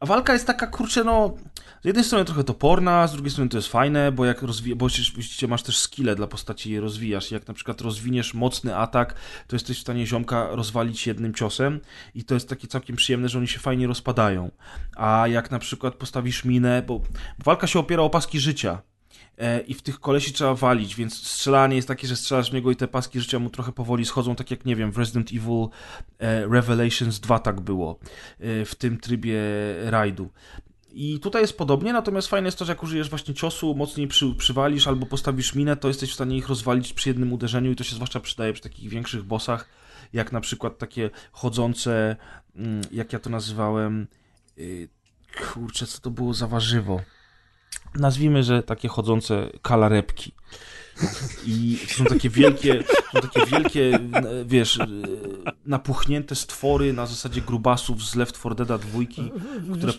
a 0.00 0.06
walka 0.06 0.32
jest 0.32 0.46
taka, 0.46 0.66
kurczę, 0.66 1.04
no, 1.04 1.34
z 1.82 1.84
jednej 1.84 2.04
strony 2.04 2.24
trochę 2.24 2.44
toporna, 2.44 3.06
z 3.06 3.12
drugiej 3.12 3.30
strony 3.30 3.50
to 3.50 3.58
jest 3.58 3.68
fajne, 3.68 4.12
bo 4.12 4.24
jak 4.24 4.42
rozwija, 4.42 4.76
bo 4.76 4.86
oczywiście 4.86 5.48
masz 5.48 5.62
też 5.62 5.78
skille 5.78 6.14
dla 6.14 6.26
postaci 6.26 6.72
je 6.72 6.80
rozwijasz. 6.80 7.30
Jak 7.30 7.48
na 7.48 7.54
przykład 7.54 7.80
rozwiniesz 7.80 8.34
mocny 8.34 8.76
atak, 8.76 9.14
to 9.46 9.56
jesteś 9.56 9.78
w 9.78 9.80
stanie 9.80 10.06
ziomka 10.06 10.48
rozwalić 10.50 11.06
jednym 11.06 11.34
ciosem 11.34 11.80
i 12.14 12.24
to 12.24 12.34
jest 12.34 12.48
takie 12.48 12.68
całkiem 12.68 12.96
przyjemne, 12.96 13.28
że 13.28 13.38
oni 13.38 13.48
się 13.48 13.58
fajnie 13.58 13.86
rozpadają. 13.86 14.50
A 14.96 15.28
jak 15.28 15.50
na 15.50 15.58
przykład 15.58 15.94
postawisz 15.94 16.44
minę, 16.44 16.82
bo, 16.86 16.98
bo 16.98 17.44
walka 17.44 17.66
się 17.66 17.78
opiera 17.78 18.02
o 18.02 18.10
paski 18.10 18.40
życia, 18.40 18.82
E, 19.38 19.60
i 19.60 19.74
w 19.74 19.82
tych 19.82 20.00
kolesi 20.00 20.32
trzeba 20.32 20.54
walić, 20.54 20.94
więc 20.94 21.14
strzelanie 21.14 21.76
jest 21.76 21.88
takie, 21.88 22.08
że 22.08 22.16
strzelasz 22.16 22.50
w 22.50 22.54
niego 22.54 22.70
i 22.70 22.76
te 22.76 22.88
paski 22.88 23.20
życia 23.20 23.38
mu 23.38 23.50
trochę 23.50 23.72
powoli 23.72 24.04
schodzą, 24.04 24.34
tak 24.34 24.50
jak, 24.50 24.64
nie 24.64 24.76
wiem, 24.76 24.92
w 24.92 24.98
Resident 24.98 25.30
Evil 25.32 25.68
e, 26.18 26.46
Revelations 26.46 27.20
2 27.20 27.38
tak 27.38 27.60
było, 27.60 27.98
e, 28.40 28.64
w 28.64 28.74
tym 28.74 28.98
trybie 28.98 29.40
rajdu. 29.84 30.30
I 31.00 31.20
tutaj 31.20 31.42
jest 31.42 31.58
podobnie, 31.58 31.92
natomiast 31.92 32.28
fajne 32.28 32.48
jest 32.48 32.58
to, 32.58 32.64
że 32.64 32.72
jak 32.72 32.82
użyjesz 32.82 33.10
właśnie 33.10 33.34
ciosu, 33.34 33.74
mocniej 33.74 34.08
przy, 34.08 34.34
przywalisz 34.34 34.86
albo 34.86 35.06
postawisz 35.06 35.54
minę, 35.54 35.76
to 35.76 35.88
jesteś 35.88 36.10
w 36.10 36.14
stanie 36.14 36.36
ich 36.36 36.48
rozwalić 36.48 36.92
przy 36.92 37.08
jednym 37.08 37.32
uderzeniu 37.32 37.70
i 37.70 37.76
to 37.76 37.84
się 37.84 37.94
zwłaszcza 37.94 38.20
przydaje 38.20 38.52
przy 38.52 38.62
takich 38.62 38.88
większych 38.88 39.22
bossach, 39.22 39.68
jak 40.12 40.32
na 40.32 40.40
przykład 40.40 40.78
takie 40.78 41.10
chodzące, 41.32 42.16
mm, 42.56 42.80
jak 42.92 43.12
ja 43.12 43.18
to 43.18 43.30
nazywałem, 43.30 44.06
y, 44.58 44.88
kurczę, 45.52 45.86
co 45.86 46.00
to 46.00 46.10
było 46.10 46.34
za 46.34 46.46
warzywo? 46.46 47.00
nazwijmy, 47.94 48.42
że 48.42 48.62
takie 48.62 48.88
chodzące 48.88 49.50
kalarepki. 49.62 50.32
I 51.46 51.78
są 51.88 52.04
takie 52.04 52.30
wielkie, 52.30 52.84
są 53.12 53.20
takie 53.20 53.46
wielkie, 53.46 53.98
wiesz, 54.46 54.78
napuchnięte 55.66 56.34
stwory 56.34 56.92
na 56.92 57.06
zasadzie 57.06 57.40
grubasów 57.40 58.04
z 58.04 58.14
Left 58.14 58.38
4 58.38 58.54
Dead 58.54 58.80
dwójki, 58.80 59.32
które 59.76 59.92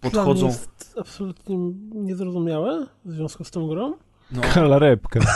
podchodzą. 0.00 0.46
To 0.46 0.52
jest 0.52 0.94
absolutnie 1.00 1.56
niezrozumiałe 1.94 2.86
w 3.04 3.12
związku 3.12 3.44
z 3.44 3.50
tą 3.50 3.68
grą. 3.68 3.94
No. 4.30 4.42
Kalarepka. 4.54 5.20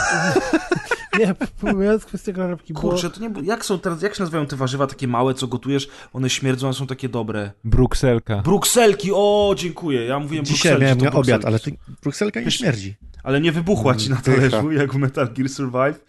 Nie, 1.19 1.35
pomijając 1.61 2.05
kwestię 2.05 2.33
kalarepki. 2.33 2.73
Kurczę, 2.73 3.09
to 3.09 3.19
nie, 3.19 3.31
jak 3.43 3.65
są 3.65 3.79
teraz, 3.79 4.01
jak 4.01 4.15
się 4.15 4.23
nazywają 4.23 4.45
te 4.45 4.55
warzywa 4.55 4.87
takie 4.87 5.07
małe, 5.07 5.33
co 5.33 5.47
gotujesz? 5.47 5.87
One 6.13 6.29
śmierdzą, 6.29 6.67
one 6.67 6.73
są 6.73 6.87
takie 6.87 7.09
dobre. 7.09 7.51
Brukselka. 7.63 8.41
Brukselki, 8.41 9.09
o, 9.13 9.53
dziękuję. 9.57 10.05
Ja 10.05 10.19
mówiłem 10.19 10.45
Dzisiaj 10.45 10.79
miałem 10.79 10.97
na 10.97 11.11
obiad, 11.11 11.45
ale 11.45 11.59
ty, 11.59 11.77
brukselka 12.01 12.41
nie 12.41 12.51
śmierdzi. 12.51 12.95
Ale 13.23 13.41
nie 13.41 13.51
wybuchła 13.51 13.95
ci 13.95 14.09
na 14.09 14.15
talerzu, 14.15 14.71
jak 14.71 14.93
w 14.93 14.97
Metal 14.97 15.33
Gear 15.33 15.49
Survive? 15.49 16.05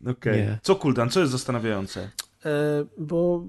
Okej. 0.00 0.42
Okay. 0.42 0.58
Co 0.62 0.76
Kuldan, 0.76 1.10
co 1.10 1.20
jest 1.20 1.32
zastanawiające? 1.32 2.10
E, 2.44 2.50
bo 2.98 3.44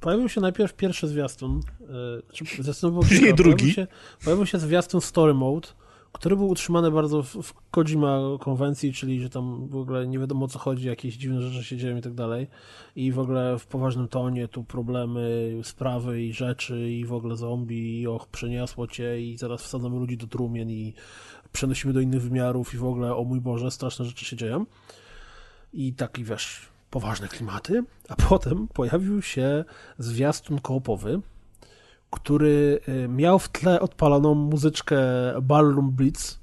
pojawił 0.00 0.28
się 0.28 0.40
najpierw 0.40 0.74
pierwszy 0.74 1.08
zwiastun. 1.08 1.60
E, 1.80 2.22
znaczy 2.26 2.62
zwiastun 2.62 2.92
był 2.92 3.02
Później 3.08 3.34
drugi. 3.34 3.54
Pojawił 3.54 3.74
się, 3.74 3.86
pojawił 4.24 4.46
się 4.46 4.58
zwiastun 4.58 5.00
Story 5.00 5.34
Mode 5.34 5.68
który 6.16 6.36
był 6.36 6.48
utrzymany 6.48 6.90
bardzo 6.90 7.22
w, 7.22 7.42
w 7.42 7.54
Kojima 7.70 8.20
konwencji, 8.40 8.92
czyli 8.92 9.20
że 9.20 9.30
tam 9.30 9.68
w 9.68 9.76
ogóle 9.76 10.06
nie 10.06 10.18
wiadomo 10.18 10.44
o 10.44 10.48
co 10.48 10.58
chodzi, 10.58 10.86
jakieś 10.86 11.14
dziwne 11.14 11.42
rzeczy 11.42 11.64
się 11.64 11.76
dzieją 11.76 11.96
i 11.96 12.02
tak 12.02 12.14
dalej. 12.14 12.46
I 12.96 13.12
w 13.12 13.18
ogóle 13.18 13.58
w 13.58 13.66
poważnym 13.66 14.08
tonie 14.08 14.48
tu 14.48 14.64
problemy, 14.64 15.56
sprawy 15.62 16.22
i 16.22 16.32
rzeczy 16.32 16.90
i 16.90 17.04
w 17.04 17.12
ogóle 17.12 17.36
zombie 17.36 18.00
i 18.00 18.06
och, 18.06 18.26
przeniosło 18.26 18.86
cię 18.86 19.20
i 19.20 19.36
zaraz 19.36 19.62
wsadzamy 19.62 19.98
ludzi 19.98 20.16
do 20.16 20.26
trumien 20.26 20.70
i 20.70 20.94
przenosimy 21.56 21.92
do 21.92 22.00
innych 22.00 22.22
wymiarów 22.22 22.74
i 22.74 22.76
w 22.76 22.84
ogóle 22.84 23.16
o 23.16 23.24
mój 23.24 23.40
Boże, 23.40 23.70
straszne 23.70 24.04
rzeczy 24.04 24.24
się 24.24 24.36
dzieją. 24.36 24.66
I 25.72 25.92
taki 25.92 26.24
wiesz, 26.24 26.68
poważne 26.90 27.28
klimaty. 27.28 27.84
A 28.08 28.16
potem 28.28 28.68
pojawił 28.68 29.22
się 29.22 29.64
zwiastun 29.98 30.58
koopowy, 30.58 31.20
który 32.10 32.80
y, 32.88 33.08
miał 33.08 33.38
w 33.38 33.48
tle 33.48 33.80
odpaloną 33.80 34.34
muzyczkę 34.34 34.98
Ballroom 35.42 35.90
Blitz, 35.90 36.38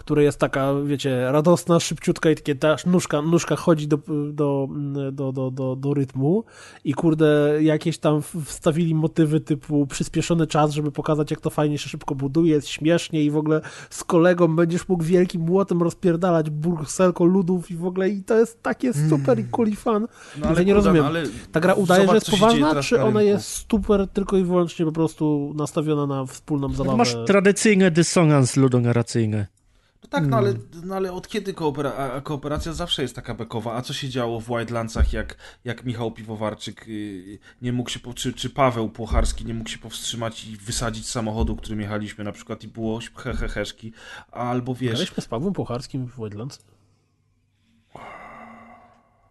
która 0.00 0.22
jest 0.22 0.38
taka, 0.38 0.74
wiecie, 0.84 1.32
radosna, 1.32 1.80
szybciutka 1.80 2.30
i 2.30 2.34
takie 2.34 2.54
ta 2.54 2.76
nóżka, 2.86 3.22
nóżka 3.22 3.56
chodzi 3.56 3.88
do, 3.88 3.98
do, 4.32 4.68
do, 5.12 5.32
do, 5.32 5.50
do, 5.50 5.76
do 5.76 5.94
rytmu 5.94 6.44
i 6.84 6.94
kurde, 6.94 7.58
jakieś 7.60 7.98
tam 7.98 8.22
wstawili 8.44 8.94
motywy 8.94 9.40
typu 9.40 9.86
przyspieszony 9.86 10.46
czas, 10.46 10.70
żeby 10.70 10.92
pokazać, 10.92 11.30
jak 11.30 11.40
to 11.40 11.50
fajnie 11.50 11.78
się 11.78 11.88
szybko 11.88 12.14
buduje, 12.14 12.52
jest 12.52 12.68
śmiesznie 12.68 13.24
i 13.24 13.30
w 13.30 13.36
ogóle 13.36 13.60
z 13.90 14.04
kolegą 14.04 14.56
będziesz 14.56 14.88
mógł 14.88 15.04
wielkim 15.04 15.42
młotem 15.42 15.82
rozpierdalać 15.82 16.50
burselko 16.50 17.24
ludów 17.24 17.70
i 17.70 17.76
w 17.76 17.86
ogóle 17.86 18.08
i 18.08 18.22
to 18.22 18.38
jest 18.38 18.62
takie 18.62 18.88
mm. 18.88 19.10
super 19.10 19.38
i 19.38 19.44
cool 19.44 19.68
i 19.68 19.76
fun. 19.76 20.06
No, 20.38 20.46
ale 20.46 20.58
ja 20.58 20.62
nie 20.62 20.74
rozumiem. 20.74 21.04
Ale 21.04 21.22
Ta 21.52 21.60
gra 21.60 21.74
udaje, 21.74 22.08
że 22.08 22.14
jest 22.14 22.30
poważna, 22.30 22.82
czy 22.82 23.02
ona 23.02 23.22
jest 23.22 23.66
super 23.70 24.08
tylko 24.08 24.36
i 24.36 24.44
wyłącznie 24.44 24.86
po 24.86 24.92
prostu 24.92 25.52
nastawiona 25.56 26.06
na 26.06 26.26
wspólną 26.26 26.72
zabawę? 26.72 26.96
Masz 26.96 27.16
tradycyjny 27.26 27.90
dysonans 27.90 28.56
ludonarracyjny. 28.56 29.59
No 30.02 30.08
tak, 30.08 30.26
no 30.26 30.36
ale, 30.36 30.54
no 30.84 30.94
ale 30.94 31.12
od 31.12 31.28
kiedy 31.28 31.54
koopera 31.54 32.20
kooperacja 32.20 32.72
zawsze 32.72 33.02
jest 33.02 33.14
taka 33.14 33.34
bekowa? 33.34 33.74
A 33.74 33.82
co 33.82 33.92
się 33.92 34.08
działo 34.08 34.40
w 34.40 34.46
Wildlandsach, 34.46 35.12
jak, 35.12 35.36
jak 35.64 35.84
Michał 35.84 36.12
Piwowarczyk 36.12 36.88
yy, 36.88 37.38
nie 37.62 37.72
mógł 37.72 37.90
się, 37.90 38.00
czy, 38.14 38.32
czy 38.32 38.50
Paweł 38.50 38.88
Płocharski 38.88 39.44
nie 39.44 39.54
mógł 39.54 39.70
się 39.70 39.78
powstrzymać 39.78 40.44
i 40.44 40.56
wysadzić 40.56 41.08
samochodu, 41.08 41.56
którym 41.56 41.80
jechaliśmy 41.80 42.24
na 42.24 42.32
przykład 42.32 42.64
i 42.64 42.68
było 42.68 43.00
heheheszki, 43.16 43.92
albo 44.32 44.74
wiesz... 44.74 44.92
Graliśmy 44.92 45.22
z 45.22 45.26
Pawłem 45.26 45.52
Płocharskim 45.54 46.06
w 46.06 46.16
Wildlands? 46.16 46.64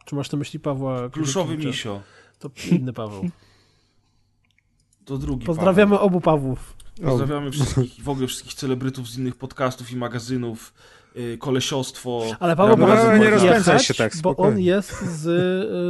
Czy 0.06 0.16
masz 0.16 0.32
na 0.32 0.38
myśli 0.38 0.60
Pawła... 0.60 1.10
Pluszowy 1.10 1.58
Misio. 1.58 2.02
To 2.40 2.50
inny 2.72 2.94
Paweł. 2.94 3.30
To 5.06 5.18
drugi 5.18 5.46
Pozdrawiamy 5.46 5.92
Paweł. 5.92 6.08
obu 6.08 6.22
Pawłów. 6.22 6.76
Pozdrawiamy 7.04 7.52
wszystkich, 7.52 8.04
w 8.04 8.10
ogóle 8.10 8.28
wszystkich 8.28 8.54
celebrytów 8.54 9.10
z 9.10 9.18
innych 9.18 9.36
podcastów 9.36 9.92
i 9.92 9.96
magazynów, 9.96 10.74
kolesiostwo. 11.40 12.24
Ale 12.40 12.56
Paweł 12.56 12.78
mógł 12.78 12.92
no, 12.92 13.18
nie 13.18 13.30
rozpędzaj 13.30 13.80
się 13.80 13.94
tak, 13.94 14.12
bo 14.22 14.36
on 14.36 14.60
jest 14.60 15.02
z, 15.02 15.26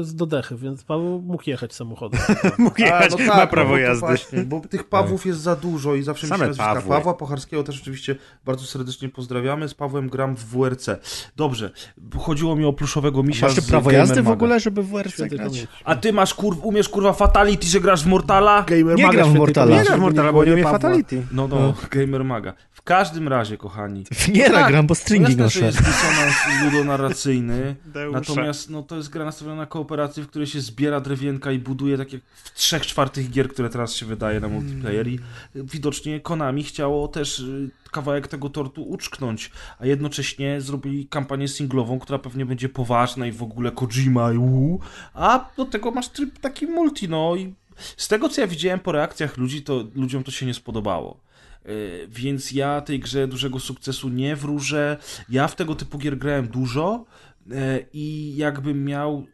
z 0.08 0.16
Dodechy, 0.16 0.56
więc 0.58 0.84
Paweł 0.84 1.22
mógł 1.22 1.44
jechać 1.50 1.74
samochodem. 1.74 2.20
mógł 2.58 2.82
jechać, 2.82 3.14
A, 3.14 3.18
no 3.18 3.18
tak, 3.18 3.28
ma 3.28 3.48
prawo 3.48 3.78
jazdy. 3.78 4.00
Właśnie, 4.00 4.44
bo 4.44 4.60
tych 4.60 4.84
Pawłów 4.84 5.26
jest 5.26 5.40
za 5.40 5.56
dużo 5.56 5.96
i 5.96 6.04
zawsze 6.04 6.28
Same 6.28 6.48
mi 6.48 6.56
się 6.56 6.64
nazwiska 6.64 6.90
Pawła 6.90 7.14
Pocharskiego 7.14 7.64
też 7.64 7.82
oczywiście 7.82 8.16
bardzo 8.46 8.66
serdecznie 8.66 9.10
pozdrawiamy. 9.10 9.70
Z 9.70 9.74
Pawłem 9.74 10.10
gram 10.10 10.36
w 10.36 10.46
WRC. 10.46 10.90
Dobrze, 11.36 11.72
chodziło 12.18 12.56
mi 12.56 12.66
o 12.66 12.74
pluszowego 12.74 13.24
misia 13.24 13.48
Masz 13.48 13.62
prawo 13.62 13.91
jazdy 13.91 14.22
w 14.22 14.30
ogóle, 14.30 14.60
żeby 14.60 14.84
w 14.84 14.90
WRC 14.90 15.22
grać? 15.22 15.68
A 15.84 15.96
ty 15.96 16.14
masz 16.14 16.34
kur... 16.34 16.58
umiesz 16.64 16.90
kurwa 16.90 17.14
Fatality, 17.14 17.68
że 17.68 17.80
grasz 17.80 18.04
w 18.04 18.08
Mortala? 18.08 18.64
Gamer 18.64 18.96
nie 18.98 19.10
gram 19.10 19.34
w 19.34 19.36
Mortala. 19.36 19.78
Nie 19.78 19.84
gram 19.84 20.00
w 20.00 20.02
Mortala, 20.02 20.34
bo 20.34 20.46
nie 20.46 20.54
umie 20.54 20.64
Fatality. 20.64 21.24
No, 21.32 21.48
no, 21.48 21.60
no, 21.60 21.74
Gamer 21.91 22.26
Maga. 22.26 22.54
W 22.72 22.82
każdym 22.82 23.28
razie, 23.28 23.58
kochani. 23.58 24.04
Nie 24.34 24.50
no, 24.50 24.68
gram, 24.68 24.88
bo 24.88 24.96
stringi 25.10 25.36
no 25.36 25.49
to 25.49 25.65
jest 25.65 25.77
dysonans 25.77 26.36
ludonarracyjny, 26.64 27.76
natomiast 28.11 28.69
no, 28.69 28.84
to 28.84 28.95
jest 28.95 29.10
gra 29.10 29.26
nastawiona 29.26 29.57
na 29.57 29.65
kooperację, 29.65 30.23
w 30.23 30.27
której 30.27 30.48
się 30.48 30.61
zbiera 30.61 31.02
drewienka 31.02 31.52
i 31.52 31.60
buduje 31.60 31.98
tak 31.98 32.14
jak 32.14 32.22
w 32.44 32.53
trzech 32.53 32.86
czwartych 32.86 33.30
gier, 33.30 33.49
które 33.49 33.69
teraz 33.69 33.95
się 33.95 34.06
wydaje 34.06 34.40
na 34.40 34.48
multiplayer. 34.48 35.07
I 35.07 35.19
widocznie 35.56 36.19
Konami 36.19 36.64
chciało 36.64 37.07
też 37.07 37.40
y, 37.40 37.69
kawałek 37.91 38.27
tego 38.27 38.49
tortu 38.49 38.84
uczknąć, 38.84 39.52
a 39.80 39.86
jednocześnie 39.86 40.61
zrobili 40.61 41.07
kampanię 41.07 41.48
singlową, 41.48 41.99
która 41.99 42.19
pewnie 42.19 42.45
będzie 42.45 42.69
poważna 42.69 43.27
i 43.27 43.31
w 43.31 43.44
ogóle 43.44 43.72
Kojima 43.72 44.34
i 44.34 44.38
uu, 44.38 44.80
a 45.14 45.49
do 45.57 45.65
tego 45.65 45.91
masz 45.91 46.10
tryb 46.10 46.40
taki 46.40 46.68
multi, 46.68 47.10
no 47.10 47.36
i 47.36 47.53
z 47.98 48.07
tego 48.07 48.30
co 48.30 48.41
ja 48.41 48.48
widziałem 48.48 48.80
po 48.80 48.91
reakcjach 48.91 49.38
ludzi, 49.38 49.61
to 49.61 49.84
ludziom 49.95 50.23
to 50.23 50.31
się 50.31 50.45
nie 50.45 50.53
spodobało. 50.53 51.29
E, 51.65 51.69
więc 52.07 52.52
ja 52.52 52.81
tej 52.81 52.99
grze 52.99 53.27
dużego 53.27 53.60
sukcesu 53.60 54.10
nie 54.10 54.36
wróżę. 54.36 54.98
Ja 55.30 55.48
w 55.48 55.56
tego 55.56 55.76
typu 55.76 55.98
gier 55.98 56.18
grałem 56.18 56.48
dużo 56.48 57.06
e, 57.52 57.80
i 57.94 58.36
jakbym 58.36 58.86
miał 58.86 59.26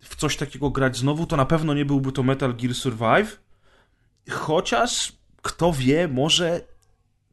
w 0.00 0.16
coś 0.16 0.36
takiego 0.36 0.70
grać 0.70 0.96
znowu, 0.96 1.26
to 1.26 1.36
na 1.36 1.46
pewno 1.46 1.74
nie 1.74 1.84
byłby 1.84 2.12
to 2.12 2.22
Metal 2.22 2.54
Gear 2.54 2.74
Survive. 2.74 3.40
Chociaż 4.30 5.12
kto 5.42 5.72
wie, 5.72 6.08
może 6.08 6.60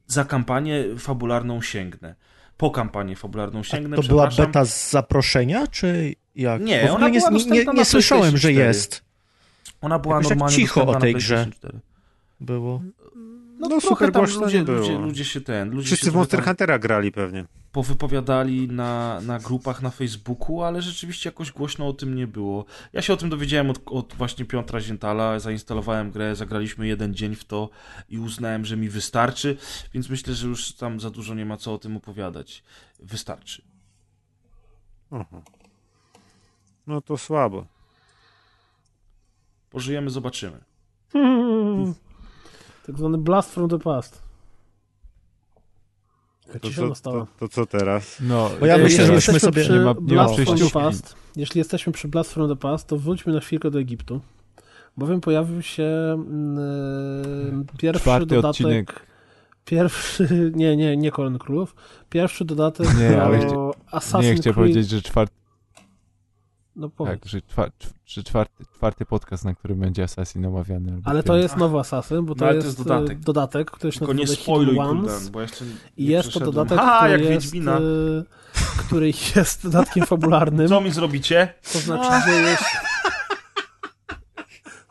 za 0.07 0.25
kampanię 0.25 0.83
fabularną 0.97 1.61
sięgnę. 1.61 2.15
po 2.57 2.71
kampanię 2.71 3.15
fabularną 3.15 3.63
sięgnę, 3.63 3.95
To 3.95 4.03
była 4.03 4.27
beta 4.27 4.65
z 4.65 4.91
zaproszenia, 4.91 5.67
czy 5.67 6.15
jak? 6.35 6.61
Nie, 6.61 6.81
Bo 6.81 6.87
w 6.87 6.95
ona 6.95 7.05
ogóle 7.07 7.21
nie, 7.31 7.49
nie, 7.51 7.65
nie, 7.73 7.85
słyszałem, 7.85 8.37
że 8.37 8.53
jest. 8.53 9.03
Ona 9.81 9.99
była 9.99 10.15
Jakoś 10.15 10.29
tak 10.29 10.37
normalnie 10.37 10.57
cicho 10.57 10.85
o 10.87 10.95
tej 10.95 11.13
grze. 11.13 11.35
PlayStation 11.35 11.59
4. 11.59 11.79
Było. 12.39 12.81
No, 13.69 13.81
trochę 13.81 13.87
super 13.87 14.11
tam 14.11 14.25
ludzie, 14.25 14.63
ludzie, 14.63 14.97
ludzie 14.97 15.25
się 15.25 15.41
ten, 15.41 15.69
ludzie 15.69 15.85
Wszyscy 15.87 16.11
w 16.11 16.15
Monster 16.15 16.43
Huntera 16.43 16.79
grali 16.79 17.11
pewnie. 17.11 17.45
powypowiadali 17.71 18.67
na, 18.67 19.21
na 19.21 19.39
grupach 19.39 19.81
na 19.81 19.89
Facebooku, 19.89 20.61
ale 20.63 20.81
rzeczywiście 20.81 21.29
jakoś 21.29 21.51
głośno 21.51 21.87
o 21.87 21.93
tym 21.93 22.15
nie 22.15 22.27
było. 22.27 22.65
Ja 22.93 23.01
się 23.01 23.13
o 23.13 23.17
tym 23.17 23.29
dowiedziałem 23.29 23.69
od, 23.69 23.79
od 23.85 24.13
właśnie 24.13 24.45
Piotra 24.45 24.79
Zientala, 24.81 25.39
zainstalowałem 25.39 26.11
grę, 26.11 26.35
zagraliśmy 26.35 26.87
jeden 26.87 27.13
dzień 27.15 27.35
w 27.35 27.45
to 27.45 27.69
i 28.09 28.19
uznałem, 28.19 28.65
że 28.65 28.77
mi 28.77 28.89
wystarczy, 28.89 29.57
więc 29.93 30.09
myślę, 30.09 30.33
że 30.33 30.47
już 30.47 30.73
tam 30.73 30.99
za 30.99 31.09
dużo 31.09 31.33
nie 31.33 31.45
ma 31.45 31.57
co 31.57 31.73
o 31.73 31.77
tym 31.77 31.97
opowiadać. 31.97 32.63
Wystarczy. 32.99 33.61
Aha. 35.11 35.41
No 36.87 37.01
to 37.01 37.17
słabo. 37.17 37.65
Pożyjemy, 39.69 40.09
zobaczymy. 40.09 40.57
Tak 42.87 42.97
zwany 42.97 43.17
blast 43.17 43.51
from 43.53 43.69
the 43.69 43.79
past. 43.79 44.21
To 46.61 46.69
co, 46.71 46.93
to, 47.11 47.27
to 47.39 47.47
co 47.47 47.65
teraz? 47.65 48.17
No, 48.21 48.49
Bo 48.59 48.65
ja 48.65 48.75
E, 48.75 48.77
myślę, 48.77 48.83
jeśli 48.83 49.05
żebyśmy 49.05 49.33
jesteśmy 49.33 49.39
sobie- 49.39 49.61
przy 49.61 49.73
Nie 49.73 49.79
ma- 49.79 49.93
nie 49.93 50.01
Blast 50.01 50.35
from 50.35 50.57
the. 50.57 50.69
Past, 50.69 51.15
jeśli 51.35 51.57
jesteśmy 51.59 51.93
przy 51.93 52.07
Blast 52.07 52.33
from 52.33 52.49
the 52.49 52.55
Past, 52.55 52.87
to 52.87 52.97
wróćmy 52.97 53.33
na 53.33 53.39
chwilkę 53.39 53.71
do 53.71 53.79
Egiptu, 53.79 54.21
bowiem 54.97 55.21
pojawił 55.21 55.61
się 55.61 55.83
e, 55.83 57.77
pierwszy 57.77 58.01
Czwarty 58.01 58.25
dodatek... 58.25 58.49
odcinek. 58.49 59.05
Pierwszy, 59.65 60.27
nie, 60.55 60.77
nie, 60.77 60.97
nie 60.97 61.11
Koron 61.11 61.37
Królów. 61.37 61.75
Pierwszy 62.09 62.45
dodatek 62.45 62.87
Nie, 62.99 63.09
do 63.09 63.23
ale 63.23 63.39
Assassin's 63.39 64.21
nie, 64.23 64.35
chciałem 64.35 64.41
Creed. 64.41 64.55
powiedzieć, 64.55 64.89
że 64.89 65.01
czwarty, 65.01 65.33
No 66.75 66.89
powiedz. 66.89 67.19
tak, 67.21 67.29
że, 67.29 67.41
czwa, 67.41 67.63
cz- 67.67 67.93
że 68.05 68.23
czwarty, 68.23 68.65
czwarty 68.75 69.05
podcast, 69.05 69.45
na 69.45 69.53
którym 69.55 69.79
będzie 69.79 70.03
Assassin 70.03 70.45
omawiany. 70.45 70.91
albo 70.93 71.09
Ale 71.09 71.23
to 71.23 71.27
piąty. 71.27 71.41
jest 71.41 71.57
nowy 71.57 71.79
Assassin, 71.79 72.25
bo 72.25 72.35
to, 72.35 72.45
No, 72.45 72.51
jest, 72.51 72.61
to 72.61 72.67
jest 72.67 72.83
dodatek. 72.83 73.17
e, 73.17 73.21
dodatek, 73.21 73.71
który 73.71 73.91
się 73.93 73.99
Tylko 73.99 74.13
nie 74.13 74.23
nazywa 74.23 74.41
spoiluj, 74.41 74.79
Ones. 74.79 75.29
bo 75.29 75.41
jeszcze 75.41 75.65
nie 75.65 75.71
I 75.97 76.05
jest 76.05 76.33
to 76.33 76.39
dodatek, 76.39 76.77
Ha, 76.79 76.97
który 76.97 77.11
jak 77.11 77.21
jest, 77.21 77.45
Wiedźmina. 77.45 77.77
e, 77.77 77.81
który 78.77 79.07
jest 79.35 79.63
dodatkiem 79.63 80.05
fabularnym. 80.05 80.67
Co 80.67 80.81
mi 80.81 80.91
zrobicie? 80.91 81.53
To 81.73 81.79
znaczy, 81.79 82.29
że 82.29 82.31
jest... 82.41 82.63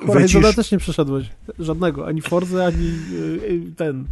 Horizona 0.07 0.53
też 0.53 0.71
nie 0.71 0.79
przeszedłeś. 0.79 1.27
Żadnego. 1.59 2.07
Ani 2.07 2.23
Forzy, 2.23 2.65
ani 2.65 2.87
y, 3.13 3.53
y, 3.53 3.73
ten. 3.77 4.05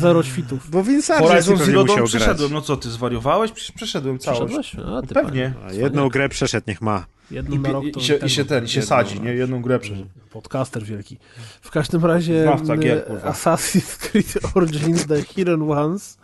Zero 0.00 0.22
świtów. 0.22 0.70
Bo 0.70 0.82
Vincent 0.82 1.26
Horizon 1.26 1.56
Zero 1.56 1.84
Dawn 1.84 2.04
przeszedłem. 2.04 2.52
No 2.52 2.60
co, 2.60 2.76
ty 2.76 2.90
zwariowałeś? 2.90 3.52
Przecież 3.52 3.72
przeszedłem 3.72 4.18
całość. 4.18 4.54
Przeszedłeś? 4.54 4.76
A, 4.98 5.02
ty 5.02 5.14
Pewnie. 5.14 5.54
A 5.68 5.72
jedną 5.72 6.08
grę 6.08 6.28
przeszedł, 6.28 6.64
niech 6.68 6.82
ma. 6.82 7.06
Jedną 7.30 7.58
na 7.58 7.72
rok 7.72 7.84
I, 7.84 7.92
to 7.92 8.00
i, 8.00 8.02
się, 8.02 8.14
tego. 8.14 8.26
I 8.26 8.30
się 8.30 8.44
ten, 8.44 8.64
i 8.64 8.68
się 8.68 8.80
Jedną, 8.80 8.88
sadzi, 8.88 9.16
no. 9.16 9.24
nie? 9.24 9.34
Jedną 9.34 9.62
grę 9.62 9.78
przeszedł. 9.78 10.08
Podcaster 10.30 10.82
wielki. 10.82 11.18
W 11.60 11.70
każdym 11.70 12.04
razie 12.04 12.42
Znawca 12.42 12.74
m, 12.74 12.80
gier. 12.80 13.04
Assassin's 13.24 13.98
Creed 13.98 14.56
Origins 14.56 15.06
The 15.06 15.22
Hidden 15.22 15.70
Ones, 15.70 16.18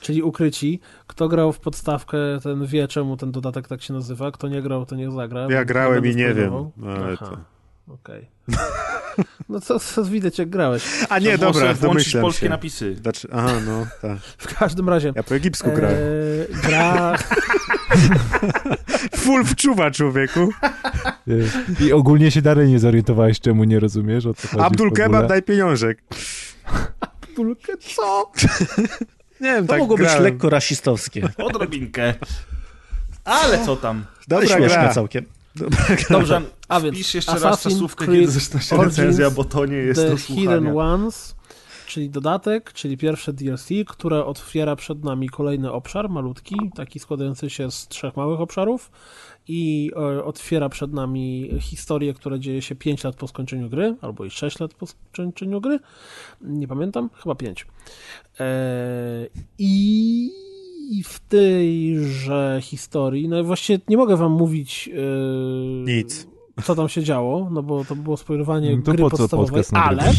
czyli 0.00 0.22
ukryci. 0.22 0.80
Kto 1.06 1.28
grał 1.28 1.52
w 1.52 1.60
podstawkę, 1.60 2.18
ten 2.42 2.66
wie, 2.66 2.88
czemu 2.88 3.16
ten 3.16 3.32
dodatek 3.32 3.68
tak 3.68 3.82
się 3.82 3.94
nazywa. 3.94 4.30
Kto 4.30 4.48
nie 4.48 4.62
grał, 4.62 4.86
to 4.86 4.96
niech 4.96 5.12
zagra. 5.12 5.46
Ja 5.50 5.64
grałem 5.64 6.06
i 6.06 6.16
nie 6.16 6.34
wiem. 6.34 6.50
No, 6.76 6.88
ale 6.88 7.16
to... 7.16 7.36
Okej. 7.88 8.26
No 9.48 9.60
to, 9.60 9.78
to 9.94 10.04
widać, 10.04 10.38
jak 10.38 10.48
grałeś. 10.50 10.82
A 11.08 11.18
nie, 11.18 11.38
dobra, 11.38 11.74
domyślam 11.74 12.22
polskie 12.22 12.46
się. 12.46 12.50
napisy. 12.50 12.94
Dlaczego? 12.94 13.34
Aha, 13.34 13.52
no, 13.66 13.86
tak. 14.02 14.18
W 14.48 14.58
każdym 14.58 14.88
razie. 14.88 15.12
Ja 15.16 15.22
po 15.22 15.34
egipsku 15.34 15.72
grałem. 15.72 15.96
E, 15.98 16.68
gra, 16.68 17.16
Full 19.16 19.44
wczuwa, 19.44 19.90
człowieku. 19.90 20.48
I 21.80 21.92
ogólnie 21.92 22.30
się 22.30 22.42
dalej 22.42 22.68
nie 22.68 22.78
zorientowałeś, 22.78 23.40
czemu 23.40 23.64
nie 23.64 23.80
rozumiesz, 23.80 24.26
o 24.26 24.34
co 24.34 24.48
chodzi 24.48 24.62
Abdul? 24.62 24.92
Kebab, 24.92 25.26
daj 25.26 25.42
pieniążek. 25.42 26.02
Tulkę, 27.36 27.72
co? 27.76 28.32
Nie 29.40 29.52
wiem, 29.52 29.66
To 29.66 29.70
tak 29.72 29.78
mogło 29.80 29.96
być 29.96 30.06
grałem. 30.06 30.22
lekko 30.22 30.50
rasistowskie. 30.50 31.28
Odrobinkę. 31.38 32.14
Ale 33.24 33.64
co 33.64 33.76
tam? 33.76 33.96
Ale 33.96 34.06
Dobra 34.28 34.46
śmieszne 34.58 34.82
gra. 34.82 34.94
całkiem. 34.94 35.24
Dobrze, 36.10 36.42
A 36.68 36.80
więc 36.82 36.96
pisz 36.96 37.14
jeszcze 37.14 37.38
raz 37.38 37.62
czasówkę, 37.62 38.04
Creed 38.04 38.20
kiedy 38.20 38.32
zaczyna 38.32 38.84
recenzja, 38.84 39.30
bo 39.30 39.44
to 39.44 39.66
nie 39.66 39.76
jest 39.76 40.00
The 40.00 40.10
do 40.10 40.16
Hidden 40.16 40.64
słuchania. 40.64 40.74
Ones, 40.74 41.36
czyli 41.86 42.10
dodatek, 42.10 42.72
czyli 42.72 42.96
pierwsze 42.96 43.32
DLC, 43.32 43.68
które 43.86 44.24
otwiera 44.24 44.76
przed 44.76 45.04
nami 45.04 45.28
kolejny 45.28 45.72
obszar, 45.72 46.08
malutki, 46.08 46.56
taki 46.74 46.98
składający 46.98 47.50
się 47.50 47.70
z 47.70 47.88
trzech 47.88 48.16
małych 48.16 48.40
obszarów 48.40 48.90
i 49.48 49.90
e, 49.96 50.24
otwiera 50.24 50.68
przed 50.68 50.92
nami 50.92 51.50
historię, 51.60 52.14
która 52.14 52.38
dzieje 52.38 52.62
się 52.62 52.74
5 52.74 53.04
lat 53.04 53.16
po 53.16 53.28
skończeniu 53.28 53.70
gry, 53.70 53.96
albo 54.00 54.24
i 54.24 54.30
6 54.30 54.60
lat 54.60 54.74
po 54.74 54.86
skończeniu 54.86 55.60
gry, 55.60 55.78
nie 56.40 56.68
pamiętam, 56.68 57.10
chyba 57.22 57.34
5. 57.34 57.66
E, 58.40 58.46
I 59.58 60.45
i 60.90 61.02
w 61.02 61.20
tejże 61.20 62.58
historii, 62.62 63.28
no 63.28 63.44
właściwie 63.44 63.78
nie 63.88 63.96
mogę 63.96 64.16
wam 64.16 64.32
mówić 64.32 64.90
e, 64.92 65.00
Nic. 65.84 66.26
co 66.64 66.74
tam 66.74 66.88
się 66.88 67.02
działo, 67.02 67.48
no 67.50 67.62
bo 67.62 67.84
to 67.84 67.96
było 67.96 68.16
spoilowanie 68.16 68.76
No 68.76 68.82
to 68.82 68.92
gry 68.92 69.02
po 69.02 69.10
podstawowej, 69.10 69.62
ale 69.72 70.12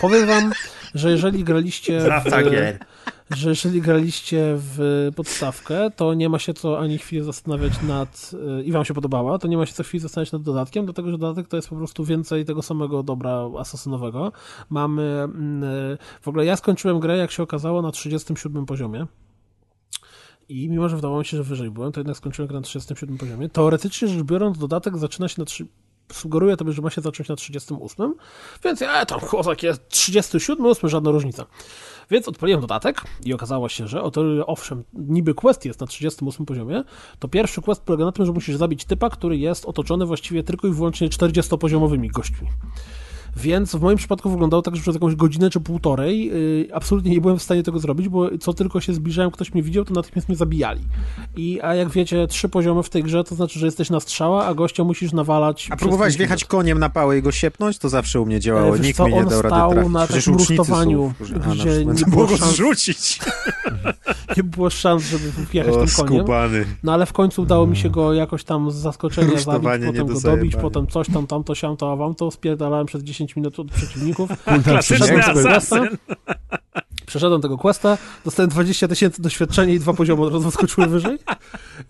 powiem 0.00 0.26
wam, 0.26 0.52
że 0.94 1.10
jeżeli 1.10 1.44
graliście 1.44 2.00
w, 2.00 2.50
gier. 2.50 2.78
że 3.30 3.48
jeżeli 3.48 3.80
graliście 3.80 4.42
w 4.56 5.08
podstawkę, 5.16 5.90
to 5.96 6.14
nie 6.14 6.28
ma 6.28 6.38
się 6.38 6.54
co 6.54 6.78
ani 6.78 6.98
chwili 6.98 7.24
zastanawiać 7.24 7.72
nad 7.82 8.30
y, 8.60 8.64
i 8.64 8.72
wam 8.72 8.84
się 8.84 8.94
podobała, 8.94 9.38
to 9.38 9.48
nie 9.48 9.56
ma 9.56 9.66
się 9.66 9.72
co 9.72 9.82
chwili 9.82 10.00
zastanawiać 10.00 10.32
nad 10.32 10.42
dodatkiem, 10.42 10.84
dlatego 10.84 11.10
że 11.10 11.18
dodatek 11.18 11.48
to 11.48 11.56
jest 11.56 11.68
po 11.68 11.76
prostu 11.76 12.04
więcej 12.04 12.44
tego 12.44 12.62
samego 12.62 13.02
dobra 13.02 13.48
asasynowego. 13.58 14.32
Mamy 14.70 15.02
mm, 15.02 15.64
y, 15.64 15.98
w 16.20 16.28
ogóle 16.28 16.44
ja 16.44 16.56
skończyłem 16.56 17.00
grę, 17.00 17.16
jak 17.16 17.30
się 17.30 17.42
okazało, 17.42 17.82
na 17.82 17.90
37 17.90 18.66
poziomie. 18.66 19.06
I 20.50 20.68
mimo, 20.68 20.88
że 20.88 20.96
wydawało 20.96 21.18
mi 21.18 21.24
się, 21.24 21.36
że 21.36 21.42
wyżej 21.42 21.70
byłem, 21.70 21.92
to 21.92 22.00
jednak 22.00 22.16
skończyłem 22.16 22.48
grę 22.48 22.58
na 22.58 22.62
37 22.62 23.18
poziomie. 23.18 23.48
Teoretycznie 23.48 24.08
rzecz 24.08 24.22
biorąc, 24.22 24.58
dodatek 24.58 24.98
zaczyna 24.98 25.28
się 25.28 25.34
na 25.38 25.44
3, 25.44 25.66
sugeruje 26.12 26.56
tobie, 26.56 26.72
że 26.72 26.82
ma 26.82 26.90
się 26.90 27.00
zacząć 27.00 27.28
na 27.28 27.36
38, 27.36 28.14
więc 28.64 28.80
ja 28.80 29.06
tam 29.06 29.20
kozak 29.20 29.62
jest 29.62 29.88
37, 29.88 30.66
8, 30.66 30.90
żadna 30.90 31.10
różnica. 31.10 31.46
Więc 32.10 32.28
odpaliłem 32.28 32.60
dodatek 32.60 33.02
i 33.24 33.34
okazało 33.34 33.68
się, 33.68 33.88
że 33.88 34.02
o 34.02 34.10
to, 34.10 34.22
owszem, 34.46 34.84
niby 34.92 35.34
quest 35.34 35.64
jest 35.64 35.80
na 35.80 35.86
38 35.86 36.46
poziomie, 36.46 36.84
to 37.18 37.28
pierwszy 37.28 37.62
quest 37.62 37.82
polega 37.82 38.04
na 38.04 38.12
tym, 38.12 38.26
że 38.26 38.32
musisz 38.32 38.56
zabić 38.56 38.84
typa, 38.84 39.10
który 39.10 39.38
jest 39.38 39.64
otoczony 39.64 40.06
właściwie 40.06 40.42
tylko 40.42 40.68
i 40.68 40.72
wyłącznie 40.72 41.08
40-poziomowymi 41.08 42.10
gośćmi. 42.10 42.48
Więc 43.36 43.76
w 43.76 43.80
moim 43.80 43.98
przypadku 43.98 44.30
wyglądało 44.30 44.62
tak, 44.62 44.76
że 44.76 44.82
przez 44.82 44.94
jakąś 44.94 45.14
godzinę 45.14 45.50
czy 45.50 45.60
półtorej 45.60 46.26
yy, 46.26 46.68
absolutnie 46.72 47.10
nie 47.10 47.20
byłem 47.20 47.38
w 47.38 47.42
stanie 47.42 47.62
tego 47.62 47.78
zrobić, 47.78 48.08
bo 48.08 48.38
co 48.40 48.52
tylko 48.54 48.80
się 48.80 48.94
zbliżałem, 48.94 49.30
ktoś 49.30 49.54
mnie 49.54 49.62
widział, 49.62 49.84
to 49.84 49.94
natychmiast 49.94 50.28
mnie 50.28 50.36
zabijali. 50.36 50.80
I, 51.36 51.60
a 51.62 51.74
jak 51.74 51.90
wiecie, 51.90 52.26
trzy 52.26 52.48
poziomy 52.48 52.82
w 52.82 52.90
tej 52.90 53.02
grze, 53.02 53.24
to 53.24 53.34
znaczy, 53.34 53.58
że 53.58 53.66
jesteś 53.66 53.90
na 53.90 54.00
strzała, 54.00 54.46
a 54.46 54.54
gościa 54.54 54.84
musisz 54.84 55.12
nawalać. 55.12 55.68
A 55.70 55.76
próbowałeś 55.76 56.16
wjechać 56.16 56.44
koniem 56.44 56.78
na 56.78 56.88
pałę 56.88 57.18
i 57.18 57.22
go 57.22 57.32
siepnąć? 57.32 57.78
To 57.78 57.88
zawsze 57.88 58.20
u 58.20 58.26
mnie 58.26 58.40
działało. 58.40 58.68
E, 58.68 58.78
wiesz 58.78 58.86
Nikt 58.86 58.96
co, 58.96 59.06
mi 59.06 59.12
nie 59.14 59.20
on 59.20 59.28
dał 59.28 59.42
rady 59.42 59.54
stał 59.56 59.72
trafić. 59.72 59.92
na 59.92 60.04
Przecież 60.06 60.24
takim 60.24 60.38
rusztowaniu. 60.38 61.12
Aha, 61.40 61.50
gdzie 61.54 61.64
na- 61.70 61.78
nie 61.78 61.84
można 61.84 62.06
było 62.08 62.26
go 62.26 62.36
szans. 62.36 62.52
zrzucić. 62.52 63.18
Nie 64.36 64.42
było 64.42 64.70
szans, 64.70 65.02
żeby 65.02 65.24
wjechać 65.52 65.74
O, 65.74 65.76
tym 65.86 65.88
koniem. 65.96 66.18
skubany. 66.22 66.64
No 66.82 66.92
ale 66.92 67.06
w 67.06 67.12
końcu 67.12 67.42
udało 67.42 67.66
mi 67.66 67.76
się 67.76 67.90
go 67.90 68.12
jakoś 68.14 68.44
tam 68.44 68.70
z 68.70 68.74
zaskoczenia 68.74 69.38
zabić, 69.40 69.68
potem 69.86 70.06
go 70.06 70.14
do 70.14 70.20
dobić, 70.20 70.56
potem 70.56 70.86
coś 70.86 71.06
tam, 71.10 71.26
tamto, 71.26 71.54
siamto, 71.54 71.96
wam 71.96 72.14
to 72.14 72.30
spierdalałem 72.30 72.86
przez 72.86 73.02
10 73.02 73.19
minut 73.36 73.60
od 73.60 73.70
przeciwników. 73.70 74.30
Klasyczny 74.64 75.06
Przeszedłem 75.06 75.34
tego 75.34 75.50
asasyn. 75.50 75.88
questa, 75.88 76.20
przeszedłem 77.10 77.40
tego 77.40 77.58
questa, 77.58 77.98
dostałem 78.24 78.50
20 78.50 78.88
tysięcy 78.88 79.22
doświadczenia 79.22 79.74
i 79.74 79.78
dwa 79.78 79.92
poziomy 79.92 80.22
od 80.22 80.32
razu 80.32 80.50
wyżej, 80.88 81.18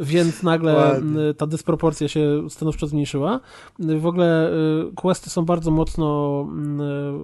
więc 0.01 0.43
nagle 0.43 0.75
Ładnie. 0.75 1.35
ta 1.35 1.47
dysproporcja 1.47 2.09
się 2.09 2.51
stanowczo 2.51 2.87
zmniejszyła. 2.87 3.41
W 3.79 4.07
ogóle 4.07 4.51
y, 4.51 4.95
questy 4.95 5.31
są 5.31 5.45
bardzo 5.45 5.71
mocno 5.71 6.47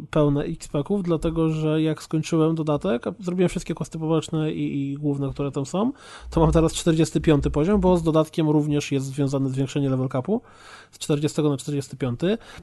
y, 0.02 0.06
pełne 0.10 0.44
XP-ków, 0.44 1.02
dlatego 1.02 1.48
że 1.48 1.82
jak 1.82 2.02
skończyłem 2.02 2.54
dodatek, 2.54 3.04
zrobiłem 3.20 3.48
wszystkie 3.48 3.74
questy 3.74 3.98
poboczne 3.98 4.52
i, 4.52 4.92
i 4.92 4.94
główne, 4.94 5.30
które 5.30 5.50
tam 5.50 5.66
są, 5.66 5.92
to 6.30 6.40
mam 6.40 6.52
teraz 6.52 6.72
45 6.72 7.44
poziom, 7.52 7.80
bo 7.80 7.96
z 7.96 8.02
dodatkiem 8.02 8.48
również 8.50 8.92
jest 8.92 9.06
związane 9.06 9.50
zwiększenie 9.50 9.90
level 9.90 10.08
capu 10.08 10.42
z 10.96 10.98
40 10.98 11.42
na 11.42 11.56
45. 11.56 12.20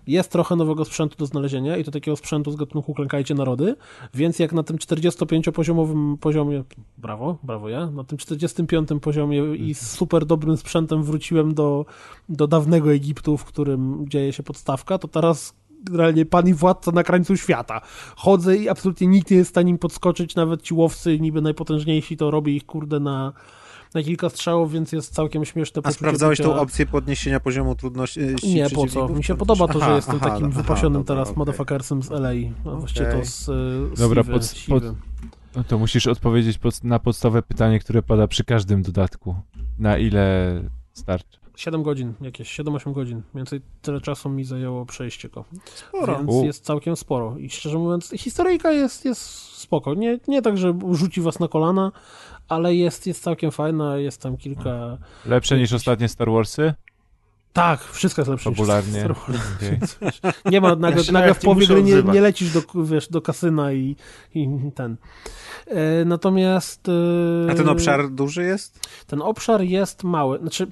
Jest 0.08 0.32
trochę 0.32 0.56
nowego 0.56 0.86
sprzętu 0.86 1.18
do 1.18 1.26
znalezienia 1.26 1.78
i 1.78 1.84
to 1.84 1.92
takiego 1.92 2.18
sprzętu 2.18 2.52
z 2.52 2.56
gatunku 2.56 2.94
klękajcie 2.94 3.36
narody, 3.36 3.76
więc 4.14 4.40
jak 4.40 4.54
na 4.54 4.64
tym 4.64 4.78
45-poziomowym 4.78 6.18
poziomie, 6.18 6.64
brawo, 6.98 7.38
brawo 7.44 7.70
ja, 7.70 7.86
na 7.90 8.04
tym 8.04 8.18
45 8.18 8.90
poziomie 9.02 9.56
i 9.56 9.74
z 9.74 9.92
super 9.92 10.26
dobrym 10.26 10.58
sprzętem 10.58 11.04
wróciłem 11.04 11.54
do, 11.54 11.86
do 12.30 12.48
dawnego 12.48 12.94
Egiptu, 12.94 13.38
w 13.38 13.46
którym 13.46 14.06
dzieje 14.10 14.34
się 14.34 14.44
podstawka, 14.44 14.98
to 14.98 15.08
teraz 15.08 15.54
generalnie 15.84 16.26
pan 16.26 16.48
i 16.48 16.54
władca 16.54 16.92
na 16.92 17.04
krańcu 17.04 17.38
świata. 17.38 17.82
Chodzę 18.16 18.58
i 18.58 18.70
absolutnie 18.70 19.08
nikt 19.08 19.32
nie 19.32 19.38
jest 19.38 19.50
w 19.50 19.54
stanie 19.54 19.72
im 19.72 19.78
podskoczyć, 19.78 20.36
nawet 20.36 20.62
ci 20.62 20.74
łowcy 20.74 21.20
niby 21.20 21.42
najpotężniejsi, 21.42 22.18
to 22.18 22.32
robię 22.32 22.56
ich 22.56 22.66
kurde 22.66 23.00
na 23.00 23.34
na 23.94 24.04
kilka 24.04 24.30
strzałów, 24.30 24.72
więc 24.72 24.92
jest 24.92 25.14
całkiem 25.14 25.46
śmieszne 25.46 25.82
A 25.86 25.92
sprawdzałeś 25.92 26.38
bycia... 26.40 26.50
tą 26.50 26.60
opcję 26.60 26.86
podniesienia 26.86 27.40
poziomu 27.40 27.76
trudności? 27.76 28.20
e, 28.22 28.26
Nie, 28.44 28.70
po 28.70 28.88
co? 28.88 29.08
Mi 29.10 29.24
się 29.24 29.36
podoba 29.38 29.68
to, 29.68 29.80
że 29.80 29.86
Aha, 29.86 29.96
jestem 29.96 30.16
aha, 30.22 30.30
takim 30.30 30.46
aha, 30.48 30.62
wypasionym 30.62 30.94
dobra, 31.02 31.16
teraz 31.16 31.28
okej. 31.28 31.38
motherfuckersem 31.38 32.04
z 32.04 32.12
LA. 32.12 32.30
A 32.66 32.70
właściwie 32.76 33.08
Okej. 33.10 33.20
to 33.22 33.26
z, 33.28 33.46
z 33.96 34.00
Dobra, 34.00 34.24
siwy, 34.24 34.34
pod- 34.34 34.46
siwy. 34.46 34.96
No 35.56 35.64
to 35.64 35.78
musisz 35.78 36.08
odpowiedzieć 36.08 36.58
pod, 36.58 36.84
na 36.84 37.00
podstawowe 37.00 37.42
pytanie, 37.44 37.80
które 37.80 38.02
pada 38.04 38.28
przy 38.28 38.44
każdym 38.44 38.82
dodatku. 38.82 39.36
Na 39.80 39.98
ile 39.98 40.62
starczy? 40.94 41.38
7 41.56 41.84
godzin, 41.84 42.14
jakieś 42.22 42.60
7-8 42.60 42.94
godzin. 42.94 43.16
Mniej 43.18 43.26
więcej 43.36 43.62
tyle 43.82 44.02
czasu 44.02 44.30
mi 44.30 44.44
zajęło 44.44 44.86
przejście 44.86 45.30
go. 45.30 45.46
Sporo. 45.76 46.18
Więc 46.18 46.30
U. 46.32 46.44
jest 46.46 46.66
całkiem 46.66 46.96
sporo. 46.96 47.38
I 47.38 47.50
szczerze 47.50 47.78
mówiąc, 47.78 48.12
historyjka 48.18 48.72
jest, 48.72 49.06
jest 49.06 49.22
spoko. 49.58 49.94
Nie, 49.94 50.20
nie 50.28 50.42
tak, 50.42 50.58
że 50.58 50.74
rzuci 50.92 51.22
was 51.22 51.40
na 51.40 51.48
kolana, 51.48 51.92
ale 52.48 52.76
jest, 52.76 53.08
jest 53.08 53.24
całkiem 53.24 53.52
fajna. 53.52 53.98
Jest 53.98 54.22
tam 54.22 54.38
kilka... 54.38 54.98
Lepsze 55.26 55.58
niż 55.58 55.74
ostatnie 55.74 56.10
Star 56.10 56.32
Warsy? 56.32 56.74
Tak, 57.54 57.84
wszystko 57.84 58.22
jest 58.22 58.32
lepsze 58.32 58.50
niż 58.50 58.58
Fabularnie. 58.58 59.00
Star 59.00 59.16
Wars. 59.16 59.56
Okej. 59.56 59.80
Nie 60.52 60.62
ma, 60.62 60.76
nagle, 60.76 61.04
nagle 61.12 61.34
w 61.34 61.38
nie 61.38 61.44
połowie 61.44 61.68
gry 61.68 61.84
nie, 61.84 62.04
nie 62.04 62.22
lecisz 62.22 62.54
do, 62.54 62.84
wiesz, 62.84 63.08
do 63.08 63.22
kasyna 63.22 63.74
i, 63.74 63.96
i 64.36 64.48
ten. 64.76 64.98
E, 65.68 66.06
natomiast... 66.06 66.90
E, 67.48 67.52
A 67.52 67.56
ten 67.56 67.70
obszar 67.70 68.10
duży 68.10 68.44
jest? 68.44 68.80
Ten 69.08 69.22
obszar 69.22 69.62
jest 69.62 70.04
mały. 70.04 70.40
Znaczy, 70.40 70.68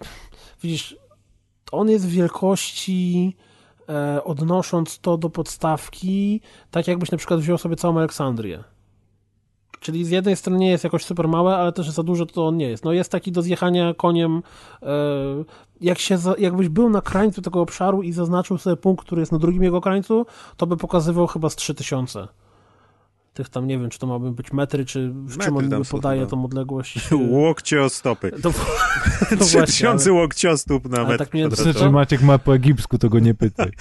widzisz, 0.64 0.95
on 1.72 1.89
jest 1.89 2.07
wielkości 2.07 3.35
e, 3.89 4.23
odnosząc 4.23 4.99
to 4.99 5.18
do 5.18 5.30
podstawki, 5.30 6.41
tak 6.72 6.88
jakbyś 6.88 7.11
na 7.11 7.18
przykład 7.18 7.39
wziął 7.39 7.57
sobie 7.57 7.76
całą 7.76 7.98
Aleksandrię. 7.98 8.64
Czyli 9.81 10.05
z 10.05 10.09
jednej 10.09 10.35
strony 10.35 10.59
nie 10.59 10.69
jest 10.69 10.83
jakoś 10.83 11.05
super 11.05 11.27
małe, 11.27 11.55
ale 11.55 11.71
też 11.71 11.89
za 11.89 12.03
dużo 12.03 12.25
to 12.25 12.47
on 12.47 12.57
nie 12.57 12.69
jest. 12.69 12.83
No 12.83 12.93
jest 12.93 13.11
taki 13.11 13.31
do 13.31 13.41
zjechania 13.41 13.93
koniem, 13.93 14.43
e, 14.81 14.87
jak 15.81 15.99
się, 15.99 16.17
jakbyś 16.37 16.69
był 16.69 16.89
na 16.89 17.01
krańcu 17.01 17.41
tego 17.41 17.61
obszaru 17.61 18.01
i 18.01 18.11
zaznaczył 18.11 18.57
sobie 18.57 18.75
punkt, 18.75 19.05
który 19.05 19.19
jest 19.21 19.31
na 19.31 19.37
drugim 19.37 19.63
jego 19.63 19.81
krańcu, 19.81 20.25
to 20.57 20.67
by 20.67 20.77
pokazywał 20.77 21.27
chyba 21.27 21.49
z 21.49 21.55
3000. 21.55 22.27
Tych 23.33 23.49
tam, 23.49 23.67
nie 23.67 23.79
wiem, 23.79 23.89
czy 23.89 23.99
to 23.99 24.07
ma 24.07 24.19
być 24.19 24.53
metry, 24.53 24.85
czy 24.85 25.09
w 25.09 25.37
Metry 25.37 25.45
czym 25.45 25.57
on 25.57 25.83
podaje 25.91 26.27
tą 26.27 26.45
odległość. 26.45 27.11
Łokciostopy. 27.29 28.31
To, 28.31 28.37
to 29.29 29.35
właśnie, 29.35 29.63
3000 29.63 30.11
łokciostóp 30.11 30.89
na 30.89 30.97
ale 30.97 31.07
metr 31.07 31.17
tak 31.17 31.33
mnie- 31.33 31.47
kwadratowy. 31.47 31.85
Czy 31.85 31.89
Maciek 31.89 32.21
ma 32.21 32.37
po 32.37 32.55
egipsku, 32.55 32.97
to 32.97 33.09
go 33.09 33.19
nie 33.19 33.33
pytaj. 33.33 33.71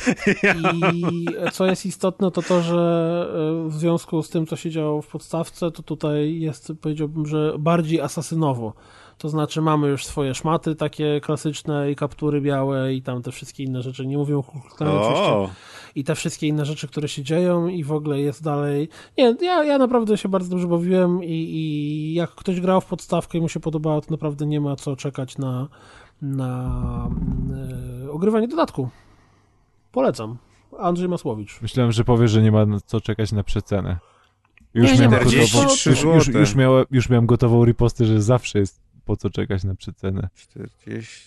I 0.93 1.27
co 1.53 1.67
jest 1.67 1.87
istotne, 1.87 2.31
to 2.31 2.43
to, 2.43 2.63
że 2.63 3.27
e, 3.67 3.69
w 3.69 3.75
związku 3.75 4.23
z 4.23 4.31
tym, 4.31 4.47
co 4.47 4.57
się 4.57 4.71
działo 4.71 5.03
w 5.03 5.07
podstawce, 5.07 5.71
to 5.71 5.83
tutaj 5.83 6.41
jest, 6.41 6.73
powiedziałbym, 6.81 7.27
że 7.27 7.55
bardziej 7.59 8.01
asasynowo. 8.01 8.75
To 9.21 9.29
znaczy 9.29 9.61
mamy 9.61 9.89
już 9.89 10.07
swoje 10.07 10.35
szmaty 10.35 10.75
takie 10.75 11.21
klasyczne 11.21 11.91
i 11.91 11.97
kaptury 11.97 12.41
białe 12.41 12.95
i 12.95 13.03
tam 13.03 13.23
te 13.23 13.33
wszystkie 13.33 13.65
inne 13.65 13.83
rzeczy. 13.83 14.07
Nie 14.07 14.19
mówię 14.19 14.37
o 14.37 14.45
oczywiście. 14.79 15.55
I 15.95 16.05
te 16.05 16.15
wszystkie 16.15 16.47
inne 16.47 16.65
rzeczy, 16.65 16.89
które 16.89 17.09
się 17.09 17.23
dzieją 17.23 17.69
i 17.69 17.85
w 17.85 17.93
ogóle 17.93 18.21
jest 18.21 18.43
dalej... 18.43 18.89
Nie, 19.19 19.37
ja, 19.41 19.65
ja 19.65 19.79
naprawdę 19.79 20.17
się 20.17 20.29
bardzo 20.29 20.51
dobrze 20.51 20.67
bawiłem 20.67 21.25
i, 21.25 21.29
i 21.33 22.15
jak 22.15 22.31
ktoś 22.31 22.61
grał 22.61 22.81
w 22.81 22.87
podstawkę 22.87 23.39
i 23.39 23.41
mu 23.41 23.49
się 23.49 23.61
podobało, 23.61 24.01
to 24.01 24.07
naprawdę 24.11 24.47
nie 24.47 24.61
ma 24.61 24.77
co 24.77 24.97
czekać 24.97 25.39
na, 25.39 25.69
na 26.23 27.09
e, 28.05 28.11
ogrywanie 28.11 28.49
dodatku. 28.49 28.89
Polecam. 29.93 30.37
Andrzej 30.79 31.09
Masłowicz. 31.09 31.63
Myślałem, 31.63 31.93
że 31.93 32.05
powiesz, 32.05 32.31
że 32.31 32.43
nie 32.43 32.53
ma 32.53 32.67
na 32.67 32.81
co 32.81 33.01
czeczekać 33.01 33.33
na 33.33 33.43
przecenę. 33.45 33.99
Już 34.75 34.87
Nie, 34.87 34.99
nie 34.99 35.09
miałem 35.09 35.25
ma. 35.25 35.31
gotową, 35.31 35.67
43 35.67 35.91
już, 35.91 36.03
już, 36.03 36.29
już, 36.29 36.55
miałem, 36.55 36.85
już 36.91 37.09
miałem 37.09 37.27
gotową 37.27 37.65
ripostę, 37.65 38.05
że 38.05 38.23
zawsze 38.23 38.59
jest 38.59 38.90
po 39.11 39.17
co 39.17 39.31
czekać 39.31 39.65
na 39.65 39.75
przecenę. 39.75 40.29
40... 40.35 41.27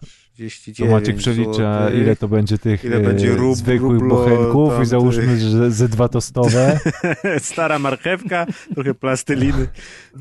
To 0.00 0.06
39 0.34 0.92
Maciek 0.92 1.16
przelicza, 1.16 1.80
złotych. 1.80 2.00
ile 2.00 2.16
to 2.16 2.28
będzie 2.28 2.58
tych 2.58 2.84
Ile 2.84 2.96
e, 2.96 3.00
będzie 3.00 3.34
rub- 3.34 3.54
zwykłych 3.54 4.00
rublo 4.00 4.16
bochenków 4.16 4.72
i 4.82 4.86
załóżmy, 4.86 5.40
że 5.40 5.70
ze 5.70 5.88
dwa 5.88 6.08
tostowe. 6.08 6.80
Stara 7.38 7.78
marchewka, 7.78 8.46
trochę 8.74 8.94
plasteliny. 8.94 9.68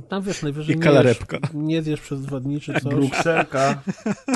Tam 0.09 0.23
wiesz, 0.23 0.41
najwyżej 0.41 0.75
I 0.75 0.77
nie 0.77 0.83
kalarepka. 0.83 1.37
Jesz, 1.37 1.49
nie 1.53 1.83
zjesz 1.83 2.01
przez 2.01 2.21
dwa 2.21 2.39
dni 2.39 2.61
czy 2.61 2.73
coś, 2.73 2.83
Brukselka. 2.83 3.81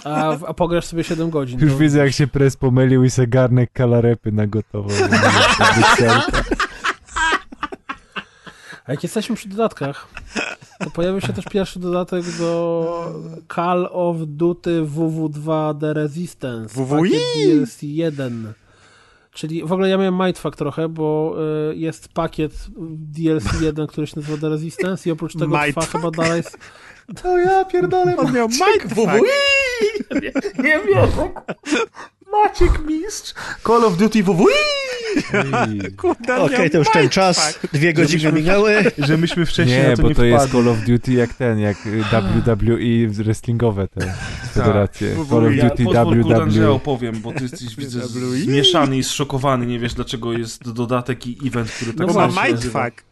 a, 0.04 0.38
a 0.48 0.54
pograsz 0.54 0.86
sobie 0.86 1.04
7 1.04 1.30
godzin. 1.30 1.60
Już 1.60 1.72
no. 1.72 1.78
widzę, 1.78 2.00
jak 2.00 2.12
się 2.12 2.28
pres 2.28 2.58
pomylił 2.58 3.04
i 3.04 3.10
se 3.10 3.28
garnek 3.28 3.72
kalarepy 3.74 4.32
na 4.32 4.48
gotowo. 4.48 4.90
A 8.88 8.92
jak 8.92 9.04
jesteśmy 9.04 9.36
przy 9.36 9.50
dodatkach, 9.50 10.08
to 10.80 10.90
pojawił 10.90 11.22
się 11.22 11.34
też 11.34 11.46
pierwszy 11.46 11.80
dodatek 11.80 12.24
do 12.40 13.14
Call 13.56 13.90
of 13.92 14.18
Duty 14.20 14.82
WW2 14.82 15.80
The 15.80 15.94
Resistance. 15.94 16.86
WWI? 16.86 17.12
pakiet 17.12 17.22
DLC 17.36 17.78
1. 17.82 18.54
Czyli 19.32 19.64
w 19.64 19.72
ogóle 19.72 19.90
ja 19.90 19.98
miałem 19.98 20.18
mindfuck 20.26 20.56
trochę, 20.56 20.90
bo 20.90 21.36
y, 21.72 21.76
jest 21.76 22.08
pakiet 22.08 22.68
DLC 22.92 23.62
1, 23.62 23.88
który 23.88 24.08
się 24.08 24.14
nazywa 24.16 24.38
The 24.38 24.50
Resistance 24.50 25.10
i 25.10 25.12
oprócz 25.12 25.34
tego 25.34 25.46
trwa 25.46 25.66
Mindfuck. 25.66 25.92
chyba 25.92 26.12
dalej... 26.12 26.44
To 27.22 27.38
ja 27.38 27.66
pierdolę. 27.66 28.18
On 28.18 28.34
miał 28.34 28.48
mindfuck. 28.48 29.12
Nie 30.58 30.80
wiem. 30.80 31.10
Maciek 32.44 32.86
mistrz. 32.86 33.34
Call 33.68 33.86
of 33.86 33.98
Duty 33.98 34.24
on 36.30 36.42
Okej, 36.46 36.60
miał 36.60 36.70
to 36.70 36.78
już 36.78 36.90
ten 36.94 37.10
czas. 37.10 37.60
Dwie 37.74 37.94
godziny 37.94 38.32
minęły. 38.32 38.84
Że 39.08 39.18
myśmy 39.18 39.46
wcześniej 39.46 39.78
Nie, 39.82 39.90
na 39.90 39.96
to 39.96 40.02
bo 40.02 40.10
nie 40.10 40.16
to 40.16 40.24
jest 40.26 40.46
wpadli. 40.46 40.64
Call 40.66 40.74
of 40.74 40.86
Duty 40.86 41.14
jak 41.14 41.34
ten, 41.34 41.60
jak 41.60 41.86
y, 41.86 42.04
WWE 42.12 43.08
wrestlingowe 43.24 43.88
te 43.88 44.14
federacje. 44.54 45.16
Call 45.30 45.46
of 45.48 45.56
Ja 45.56 45.70
Duty 45.70 46.00
Andrzeja 46.00 46.66
WWE. 46.66 46.72
opowiem, 46.72 47.22
bo 47.22 47.32
ty 47.34 47.44
jesteś 47.44 47.76
widzę 47.76 48.02
zmieszany 48.44 48.98
i 48.98 49.04
zszokowany, 49.04 49.66
nie 49.66 49.80
wiesz 49.80 49.94
dlaczego 49.94 50.34
jest 50.34 50.72
dodatek 50.72 51.28
i 51.28 51.48
event, 51.48 51.72
który 51.72 51.92
tak 51.94 52.00
No 52.00 52.08
Bo 52.08 52.14
samo 52.14 52.34
ma 52.34 52.48
mindfuck. 52.48 53.04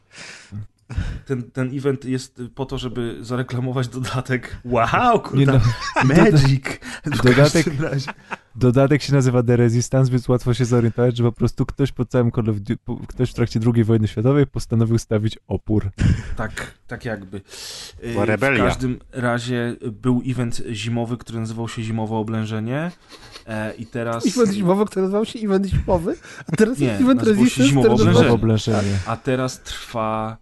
Ten, 1.25 1.43
ten 1.51 1.77
event 1.77 2.05
jest 2.05 2.41
po 2.55 2.65
to, 2.65 2.77
żeby 2.77 3.17
zareklamować 3.21 3.87
dodatek. 3.87 4.57
Wow, 4.65 5.13
Nie 5.13 5.19
kurde, 5.19 5.45
no, 5.45 5.59
Magic! 6.03 6.63
W 7.05 7.09
Dodatek- 7.09 7.35
każdym 7.35 7.81
razie. 7.81 8.11
Dodatek 8.55 9.01
się 9.01 9.13
nazywa 9.13 9.43
The 9.43 9.57
Resistance, 9.57 10.11
więc 10.11 10.29
łatwo 10.29 10.53
się 10.53 10.65
zorientować, 10.65 11.17
że 11.17 11.23
po 11.23 11.31
prostu 11.31 11.65
ktoś 11.65 11.91
po 11.91 12.05
całym 12.05 12.31
Call 12.31 12.49
of 12.49 12.55
Duty, 12.55 12.77
po- 12.77 12.95
ktoś 13.07 13.31
w 13.31 13.33
trakcie 13.33 13.59
II 13.75 13.83
wojny 13.83 14.07
światowej 14.07 14.47
postanowił 14.47 14.97
stawić 14.97 15.39
opór. 15.47 15.89
Tak, 16.35 16.73
tak 16.87 17.05
jakby. 17.05 17.41
Y, 18.03 18.11
Była 18.13 18.25
rebelia. 18.25 18.63
W 18.63 18.67
każdym 18.67 18.99
razie 19.11 19.75
był 19.91 20.21
event 20.27 20.61
zimowy, 20.71 21.17
który 21.17 21.39
nazywał 21.39 21.67
się 21.67 21.83
Zimowe 21.83 22.15
Oblężenie. 22.15 22.91
E, 23.47 23.73
I 23.73 23.85
teraz. 23.85 24.27
Event 24.27 24.51
zimowy, 24.53 24.85
który 24.85 25.01
nazywał 25.01 25.25
się 25.25 25.39
Event 25.39 25.65
zimowy, 25.65 26.15
a 26.47 26.55
teraz 26.55 26.79
Nie, 26.79 26.87
jest 26.87 27.01
Event 27.01 27.23
Resistance, 27.23 27.69
Zimowe 27.69 27.89
Oblężenie. 27.91 28.31
Oblężenie. 28.31 28.97
A 29.07 29.17
teraz 29.17 29.61
trwa 29.61 30.37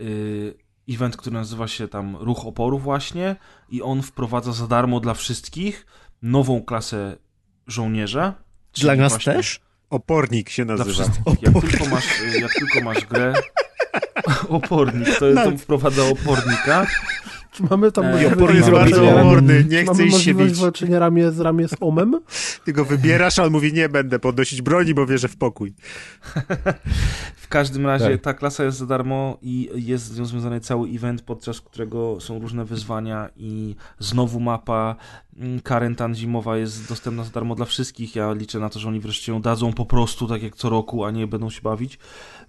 y, 0.00 0.54
event, 0.88 1.16
który 1.16 1.34
nazywa 1.34 1.68
się 1.68 1.88
tam 1.88 2.16
Ruch 2.16 2.46
Oporu 2.46 2.78
właśnie 2.78 3.36
i 3.68 3.82
on 3.82 4.02
wprowadza 4.02 4.52
za 4.52 4.66
darmo 4.66 5.00
dla 5.00 5.14
wszystkich 5.14 5.86
nową 6.22 6.62
klasę 6.62 7.16
żołnierza. 7.66 8.34
Dla 8.80 8.94
nas 8.96 9.12
właśnie 9.12 9.32
też? 9.32 9.60
Opornik 9.90 10.50
się 10.50 10.64
nazywa. 10.64 10.90
wszystkich. 10.90 11.42
Jak 11.42 11.70
tylko, 11.70 11.86
masz, 11.86 12.04
jak 12.40 12.54
tylko 12.54 12.80
masz 12.80 13.04
grę... 13.04 13.34
Opornik, 14.48 15.18
to, 15.18 15.34
to 15.34 15.58
wprowadza 15.58 16.02
opornika. 16.02 16.86
Czy 17.56 17.62
mamy 17.70 17.92
tam 17.92 18.10
możliwość 18.10 18.36
Opor 18.36 18.54
jest 18.54 18.70
bardzo 18.70 19.10
oporny, 19.20 19.64
nie 19.68 19.84
chce 19.84 20.04
iść 20.06 20.20
się 20.20 20.34
bić. 20.34 20.58
walczenia 20.58 20.98
ramię 20.98 21.32
z 21.32 21.40
ramię 21.40 21.68
z 21.68 21.74
omem? 21.80 22.20
Ty 22.64 22.72
go 22.72 22.84
wybierasz, 22.84 23.38
a 23.38 23.44
on 23.44 23.52
mówi, 23.52 23.72
nie 23.72 23.88
będę 23.88 24.18
podnosić 24.18 24.62
broni, 24.62 24.94
bo 24.94 25.06
wierzę 25.06 25.28
w 25.28 25.36
pokój. 25.36 25.74
W 27.36 27.48
każdym 27.48 27.86
razie 27.86 28.10
Tak. 28.10 28.20
ta 28.20 28.34
klasa 28.34 28.64
jest 28.64 28.78
za 28.78 28.86
darmo 28.86 29.38
i 29.42 29.70
jest 29.74 30.04
z 30.04 30.18
nią 30.18 30.24
związany 30.24 30.60
cały 30.60 30.88
event, 30.88 31.22
podczas 31.22 31.60
którego 31.60 32.20
są 32.20 32.38
różne 32.38 32.64
wyzwania 32.64 33.28
i 33.36 33.74
znowu 33.98 34.40
mapa 34.40 34.96
mm, 35.38 35.60
Karentan 35.60 36.14
zimowa 36.14 36.56
jest 36.56 36.88
dostępna 36.88 37.24
za 37.24 37.30
darmo 37.30 37.54
dla 37.54 37.66
wszystkich. 37.66 38.16
Ja 38.16 38.32
liczę 38.32 38.58
na 38.58 38.68
to, 38.68 38.78
że 38.78 38.88
oni 38.88 39.00
wreszcie 39.00 39.32
ją 39.32 39.42
dadzą 39.42 39.72
po 39.72 39.86
prostu, 39.86 40.26
tak 40.28 40.42
jak 40.42 40.56
co 40.56 40.68
roku, 40.70 41.04
a 41.04 41.10
nie 41.10 41.26
będą 41.26 41.50
się 41.50 41.62
bawić. 41.62 41.98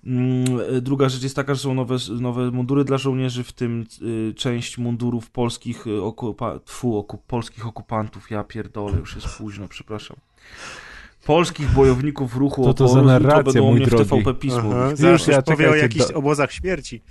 Mm, 0.07 0.45
Druga 0.81 1.09
rzecz 1.09 1.23
jest 1.23 1.35
taka, 1.35 1.53
że 1.55 1.61
są 1.61 1.73
nowe, 1.73 1.95
nowe 2.19 2.51
mundury 2.51 2.83
dla 2.83 2.97
żołnierzy, 2.97 3.43
w 3.43 3.53
tym 3.53 3.85
y, 4.01 4.33
część 4.33 4.77
mundurów 4.77 5.29
polskich, 5.29 5.87
y, 5.87 6.01
okupa, 6.01 6.59
tfu, 6.59 6.97
okup, 6.97 7.25
polskich 7.27 7.67
okupantów. 7.67 8.31
Ja 8.31 8.43
pierdolę, 8.43 8.97
już 8.99 9.15
jest 9.15 9.27
późno, 9.37 9.67
przepraszam. 9.67 10.17
Polskich 11.25 11.71
bojowników 11.71 12.35
ruchu 12.35 12.73
to 12.73 12.87
za 12.87 12.99
oporu, 12.99 13.43
będą 13.43 13.63
o 13.63 13.67
mój 13.67 13.75
mnie 13.75 13.85
w 13.85 13.89
drogi? 13.89 14.09
TVP 14.09 14.33
Pismo. 14.33 14.61
Zaraz 14.93 15.27
ja 15.27 15.35
już 15.35 15.45
powie 15.45 15.69
o 15.69 15.75
jakichś 15.75 16.07
do- 16.07 16.13
obozach 16.13 16.51
śmierci. 16.51 17.01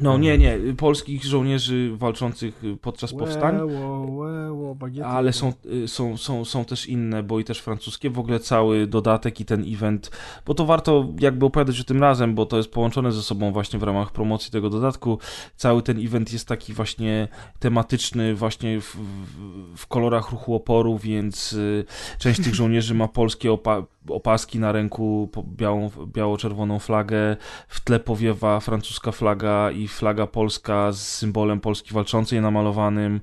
No 0.00 0.18
nie, 0.18 0.38
nie, 0.38 0.58
polskich 0.76 1.24
żołnierzy 1.24 1.90
walczących 1.96 2.62
podczas 2.80 3.12
powstań. 3.12 3.60
Łeło, 4.08 4.74
bagiety. 4.74 5.06
Ale 5.06 5.32
są, 5.32 5.52
y, 5.84 5.88
są, 5.88 6.16
są, 6.16 6.44
są 6.44 6.64
też 6.64 6.86
inne, 6.86 7.22
bo 7.22 7.40
i 7.40 7.44
też 7.44 7.60
francuskie. 7.60 8.10
W 8.10 8.18
ogóle 8.18 8.40
cały 8.40 8.86
dodatek 8.86 9.40
i 9.40 9.44
ten 9.44 9.64
event, 9.74 10.10
bo 10.46 10.54
to 10.54 10.66
warto 10.66 11.08
jakby 11.20 11.46
opowiadać 11.46 11.80
o 11.80 11.84
tym 11.84 12.00
razem, 12.00 12.34
bo 12.34 12.46
to 12.46 12.56
jest 12.56 12.72
połączone 12.72 13.12
ze 13.12 13.22
sobą 13.22 13.52
właśnie 13.52 13.78
w 13.78 13.82
ramach 13.82 14.12
promocji 14.12 14.52
tego 14.52 14.70
dodatku. 14.70 15.18
Cały 15.56 15.82
ten 15.82 16.06
event 16.06 16.32
jest 16.32 16.48
taki 16.48 16.72
właśnie 16.72 17.28
tematyczny, 17.58 18.34
właśnie 18.34 18.80
w, 18.80 18.84
w, 18.84 19.76
w 19.76 19.86
kolorach 19.86 20.30
ruchu 20.30 20.54
oporu, 20.54 20.98
więc 20.98 21.52
y, 21.52 21.84
część 22.18 22.40
tych 22.44 22.54
żołnierzy 22.60 22.94
ma 22.94 23.08
polskie 23.08 23.52
opa 23.52 23.82
opaski 24.08 24.58
na 24.58 24.72
ręku, 24.72 25.30
białą, 25.56 25.90
biało-czerwoną 26.06 26.78
flagę, 26.78 27.36
w 27.68 27.80
tle 27.80 28.00
powiewa 28.00 28.60
francuska 28.60 29.12
flaga 29.12 29.70
i 29.70 29.88
flaga 29.88 30.26
polska 30.26 30.92
z 30.92 31.08
symbolem 31.08 31.60
Polski 31.60 31.94
walczącej 31.94 32.40
namalowanym. 32.40 33.20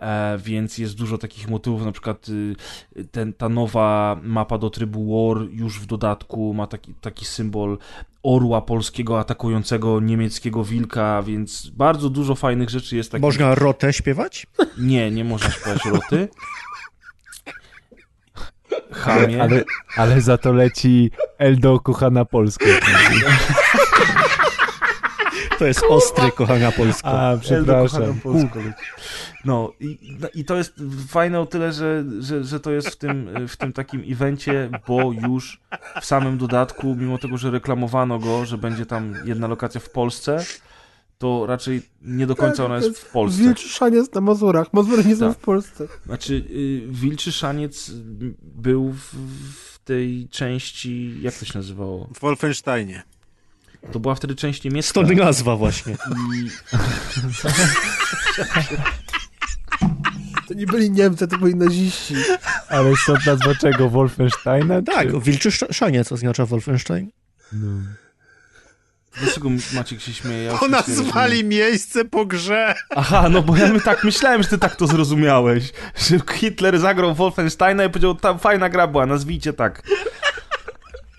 E, 0.00 0.38
więc 0.38 0.78
jest 0.78 0.94
dużo 0.94 1.18
takich 1.18 1.48
motywów, 1.48 1.84
na 1.84 1.92
przykład 1.92 2.28
y, 2.28 3.04
ten, 3.04 3.32
ta 3.32 3.48
nowa 3.48 4.20
mapa 4.22 4.58
do 4.58 4.70
trybu 4.70 5.34
War 5.34 5.46
już 5.50 5.80
w 5.80 5.86
dodatku 5.86 6.54
ma 6.54 6.66
taki, 6.66 6.94
taki 6.94 7.24
symbol 7.24 7.78
orła 8.22 8.62
polskiego 8.62 9.18
atakującego 9.20 10.00
niemieckiego 10.00 10.64
wilka, 10.64 11.22
więc 11.22 11.70
bardzo 11.70 12.10
dużo 12.10 12.34
fajnych 12.34 12.70
rzeczy 12.70 12.96
jest 12.96 13.12
takich. 13.12 13.22
Można 13.22 13.54
rotę 13.54 13.92
śpiewać? 13.92 14.46
Nie, 14.78 15.10
nie 15.10 15.24
można 15.24 15.50
śpiewać 15.50 15.84
roty. 15.84 16.28
Chamie. 18.92 19.42
Ale, 19.42 19.64
ale 19.96 20.20
za 20.20 20.38
to 20.38 20.52
leci 20.52 21.10
Eldo 21.38 21.80
kochana 21.80 22.24
Polska. 22.24 22.66
To 25.58 25.66
jest 25.66 25.84
ostry, 25.88 26.32
kochana 26.32 26.72
Polska. 26.72 27.10
A, 27.10 27.36
przepraszam. 27.36 28.20
No 29.44 29.72
i, 29.80 30.16
no 30.20 30.28
i 30.34 30.44
to 30.44 30.56
jest 30.56 30.74
fajne 31.08 31.40
o 31.40 31.46
tyle, 31.46 31.72
że, 31.72 32.04
że, 32.20 32.44
że 32.44 32.60
to 32.60 32.70
jest 32.70 32.88
w 32.88 32.96
tym, 32.96 33.30
w 33.48 33.56
tym 33.56 33.72
takim 33.72 34.02
evencie, 34.12 34.70
bo 34.88 35.12
już 35.12 35.60
w 36.00 36.04
samym 36.04 36.38
dodatku, 36.38 36.94
mimo 36.94 37.18
tego, 37.18 37.38
że 37.38 37.50
reklamowano 37.50 38.18
go, 38.18 38.46
że 38.46 38.58
będzie 38.58 38.86
tam 38.86 39.14
jedna 39.24 39.48
lokacja 39.48 39.80
w 39.80 39.90
Polsce, 39.90 40.44
to 41.20 41.46
raczej 41.46 41.82
nie 42.02 42.26
do 42.26 42.36
końca 42.36 42.56
Tak, 42.56 42.66
ona 42.66 42.76
jest 42.76 42.98
w 42.98 43.10
Polsce. 43.10 43.42
Wilczy 43.42 43.68
szaniec 43.68 44.12
na 44.14 44.20
Mazurach. 44.20 44.72
Mazury 44.72 45.04
nie 45.04 45.16
są 45.16 45.28
Tak. 45.28 45.38
w 45.38 45.40
Polsce. 45.40 45.88
Znaczy, 46.06 46.34
y, 46.50 46.82
Wilczy 46.88 47.32
Szaniec 47.32 47.90
był 48.42 48.92
w, 48.92 49.14
w 49.74 49.78
tej 49.84 50.28
części, 50.30 51.14
jak 51.22 51.34
to 51.34 51.44
się 51.44 51.58
nazywało? 51.58 52.08
W 52.14 52.20
Wolfensteinie. 52.20 53.02
To 53.92 54.00
była 54.00 54.14
wtedy 54.14 54.34
część 54.34 54.64
niemiecka. 54.64 54.90
Stąd 54.90 55.16
nazwa 55.16 55.56
właśnie. 55.56 55.96
I 56.36 56.50
To 60.48 60.54
nie 60.54 60.66
byli 60.66 60.90
Niemcy, 60.90 61.28
to 61.28 61.38
byli 61.38 61.54
naziści. 61.54 62.14
Ale 62.68 62.96
stąd 62.96 63.26
nazwa 63.26 63.54
czego? 63.54 63.90
Wolfensteina? 63.90 64.82
Tak, 64.82 65.10
Czy... 65.10 65.20
wilczy 65.20 65.48
sz- 65.48 65.76
szaniec 65.76 66.12
oznacza 66.12 66.46
Wolfenstein. 66.46 67.10
Dlaczego 69.18 69.50
Maciek 69.74 70.00
się 70.00 70.12
śmieje? 70.14 70.52
Bo 70.60 70.68
nazwali 70.68 71.44
miejsce 71.44 72.04
po 72.04 72.26
grze. 72.26 72.74
Aha, 72.90 73.28
no 73.30 73.42
bo 73.42 73.56
ja 73.56 73.66
my 73.72 73.80
tak 73.80 74.04
myślałem, 74.04 74.42
że 74.42 74.48
ty 74.48 74.58
tak 74.58 74.76
to 74.76 74.86
zrozumiałeś. 74.86 75.72
Że 75.96 76.20
Hitler 76.32 76.78
zagrał 76.78 77.14
Wolfensteina 77.14 77.84
i 77.84 77.88
powiedział, 77.88 78.14
tam 78.14 78.38
fajna 78.38 78.68
gra 78.68 78.86
była, 78.86 79.06
nazwijcie 79.06 79.52
tak. 79.52 79.82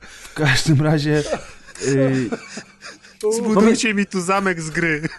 W 0.02 0.34
każdym 0.34 0.82
razie... 0.82 1.24
y, 1.88 2.30
Zbudujcie 3.38 3.94
mi 3.94 4.06
tu 4.06 4.22
zamek 4.22 4.62
z 4.62 4.70
gry. 4.70 5.10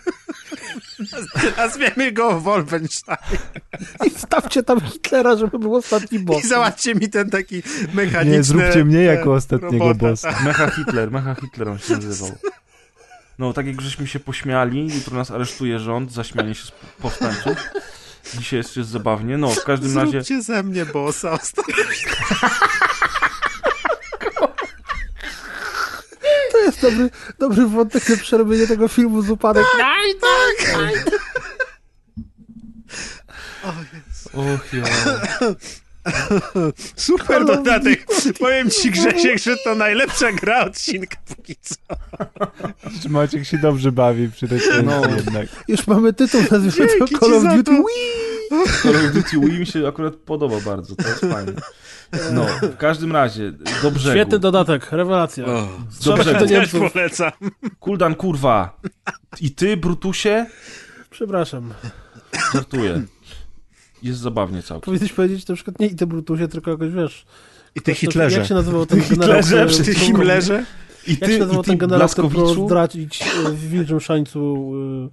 Nazwiemy 1.57 2.13
go 2.13 2.41
Wolfenstein. 2.41 3.19
I 4.07 4.11
wstawcie 4.11 4.63
tam 4.63 4.81
Hitlera, 4.81 5.37
żeby 5.37 5.59
był 5.59 5.75
ostatni 5.75 6.19
boss. 6.19 6.45
I 6.45 6.49
załatwcie 6.49 6.95
mi 6.95 7.09
ten 7.09 7.31
taki 7.31 7.63
mechaniczny... 7.95 8.37
Nie, 8.37 8.43
zróbcie 8.43 8.85
mnie 8.85 9.03
jako 9.03 9.35
ostatniego 9.35 9.89
robota, 9.89 10.11
bossa. 10.11 10.43
Mecha 10.45 10.71
Hitler, 10.71 11.11
Mecha 11.11 11.35
Hitler 11.35 11.69
on 11.69 11.79
się 11.79 11.95
nazywał. 11.95 12.39
No, 13.39 13.53
tak 13.53 13.67
jak 13.67 13.81
żeśmy 13.81 14.07
się 14.07 14.21
pośmiali, 14.21 14.95
jutro 14.95 15.17
nas 15.17 15.31
aresztuje 15.31 15.79
rząd 15.79 16.13
za 16.13 16.25
śmianie 16.25 16.55
się 16.55 16.65
z 16.65 16.73
powstańców. 17.03 17.57
Dzisiaj 18.39 18.59
jest, 18.59 18.77
jest 18.77 18.91
zabawnie. 18.91 19.39
No, 19.39 19.51
w 19.51 19.65
każdym 19.65 19.99
razie... 19.99 20.11
Zróbcie 20.11 20.43
ze 20.43 20.63
mnie 20.63 20.87
bossa 20.87 21.31
ostatnio. 21.31 21.75
Jest 26.65 26.83
dobry, 26.83 27.11
dobry 27.39 27.67
wątek 27.67 28.09
na 28.09 28.17
przerobienie 28.17 28.67
tego 28.67 28.89
filmu 28.89 29.23
z 29.23 29.31
upadek. 29.31 29.67
Och, 34.33 34.73
ja. 34.73 34.85
Super 36.97 37.45
dodatek. 37.45 38.07
Powiem 38.39 38.71
ci 38.71 38.91
Grzesiek, 38.91 39.39
że 39.39 39.57
to 39.65 39.75
najlepsza 39.75 40.33
gra 40.33 40.65
odcinka 40.65 41.17
póki 41.37 41.57
co. 41.61 41.75
Czy 43.03 43.09
Maciek 43.09 43.45
się 43.47 43.59
dobrze 43.59 43.93
bawi 43.93 44.29
przy 44.29 44.49
tej 44.49 44.61
No. 44.85 45.01
no. 45.01 45.17
jednak. 45.17 45.47
Już 45.69 45.87
mamy 45.87 46.13
tytuł, 46.13 46.41
nazwijmy 46.51 46.99
to 46.99 47.19
Call 47.19 47.35
of 47.35 47.43
Duty 47.43 47.65
to. 47.65 47.73
Wii. 47.73 48.67
Call 48.83 48.97
of 48.97 49.13
Duty 49.13 49.41
Wii 49.41 49.59
mi 49.59 49.67
się 49.67 49.89
akurat 49.89 50.15
podoba 50.15 50.61
bardzo, 50.61 50.97
to 50.97 51.09
jest 51.09 51.21
fajne. 51.21 51.53
No, 52.33 52.47
w 52.63 52.77
każdym 52.77 53.13
razie, 53.13 53.53
do 53.83 53.91
brzegu. 53.91 54.17
Świetny 54.17 54.39
dodatek, 54.39 54.93
rewelacja. 54.93 55.45
Strzelać 55.91 56.27
do 56.27 56.33
brzegu. 56.33 56.39
Też 56.39 56.51
Niemców. 56.51 56.93
polecam. 56.93 57.33
Kuldan, 57.81 58.15
kurwa. 58.15 58.81
I 59.41 59.51
ty, 59.51 59.77
Brutusie? 59.77 60.47
Przepraszam. 61.11 61.75
Żartuję. 62.55 63.03
Jest 64.03 64.21
zabawnie 64.21 64.63
całkiem. 64.63 64.85
Powinieneś 64.85 65.13
powiedzieć 65.13 65.49
na 65.49 65.55
przykład 65.55 65.81
nie 65.81 65.87
i 65.87 65.95
te 65.97 66.07
Brutusie, 66.07 66.49
tylko 66.49 66.71
jakoś 66.71 66.91
wiesz. 66.93 67.25
I 67.77 67.81
Jak 67.87 67.97
Hitlerze. 67.97 68.47
się 68.47 68.55
nazywał 68.55 68.87
ten 68.87 69.01
generał? 69.11 69.43
Hitlerze, 69.43 69.95
Himmlerze? 69.95 70.65
I 71.07 71.11
Jak 71.11 71.21
ty, 71.21 71.27
się 71.27 71.37
i 71.37 71.41
nazywał 71.41 71.63
ty 71.63 71.71
ten 71.71 71.79
generał, 71.79 72.09
który 72.09 72.29
zdradzić 72.67 73.23
e, 73.23 73.51
w 73.51 73.69
Wilczym 73.71 74.01
Szańcu 74.01 74.73
e, 75.07 75.09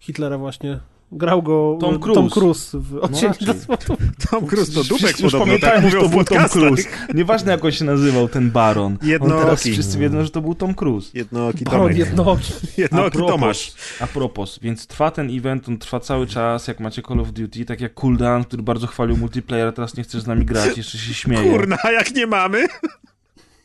Hitlera 0.00 0.38
właśnie? 0.38 0.78
Grał 1.12 1.42
go 1.42 1.78
Tom 1.80 1.94
e, 1.94 1.98
Cruise. 1.98 2.20
Tom 2.20 2.30
Cruise 2.30 2.78
w 2.78 2.96
odcieniu 2.96 3.28
raczej. 3.28 3.46
do. 3.46 3.96
Tom 4.30 4.46
Cruise 4.46 4.72
to 4.72 4.84
dupek 4.84 4.98
Wszyscy 4.98 5.22
już 5.22 5.32
podobno, 5.32 5.46
pamiętają, 5.46 5.74
tak 5.74 5.84
mówią 5.84 6.00
to 6.00 6.08
był 6.08 6.24
Tom. 6.24 6.48
Cruise. 6.48 6.88
Nieważne 7.14 7.52
jak 7.52 7.64
on 7.64 7.72
się 7.72 7.84
nazywał, 7.84 8.28
ten 8.28 8.50
baron. 8.50 8.92
On 8.92 8.98
teraz 8.98 9.10
Jednooki. 9.10 9.72
wszyscy 9.72 9.98
wiedzą, 9.98 10.24
że 10.24 10.30
to 10.30 10.40
był 10.40 10.54
Tom 10.54 10.74
Cruise. 10.74 11.10
Jednooki 11.14 11.64
Baron 11.64 11.80
Tomek. 11.80 11.98
jednooki. 11.98 12.52
Jednooki 12.76 13.16
propos, 13.16 13.40
Tomasz. 13.40 13.72
A 14.00 14.06
propos, 14.06 14.58
więc 14.62 14.86
trwa 14.86 15.10
ten 15.10 15.36
event, 15.36 15.68
on 15.68 15.78
trwa 15.78 16.00
cały 16.00 16.26
czas, 16.26 16.68
jak 16.68 16.80
macie 16.80 17.02
Call 17.02 17.20
of 17.20 17.32
Duty, 17.32 17.64
tak 17.64 17.80
jak 17.80 17.94
Cooldown, 17.94 18.44
który 18.44 18.62
bardzo 18.62 18.86
chwalił 18.86 19.16
multiplayer, 19.16 19.68
a 19.68 19.72
teraz 19.72 19.96
nie 19.96 20.02
chcesz 20.02 20.22
z 20.22 20.26
nami 20.26 20.44
grać, 20.44 20.76
jeszcze 20.76 20.98
się 20.98 21.14
śmieje. 21.14 21.50
Kurna, 21.50 21.76
a 21.82 21.90
jak 21.90 22.14
nie 22.14 22.26
mamy? 22.26 22.66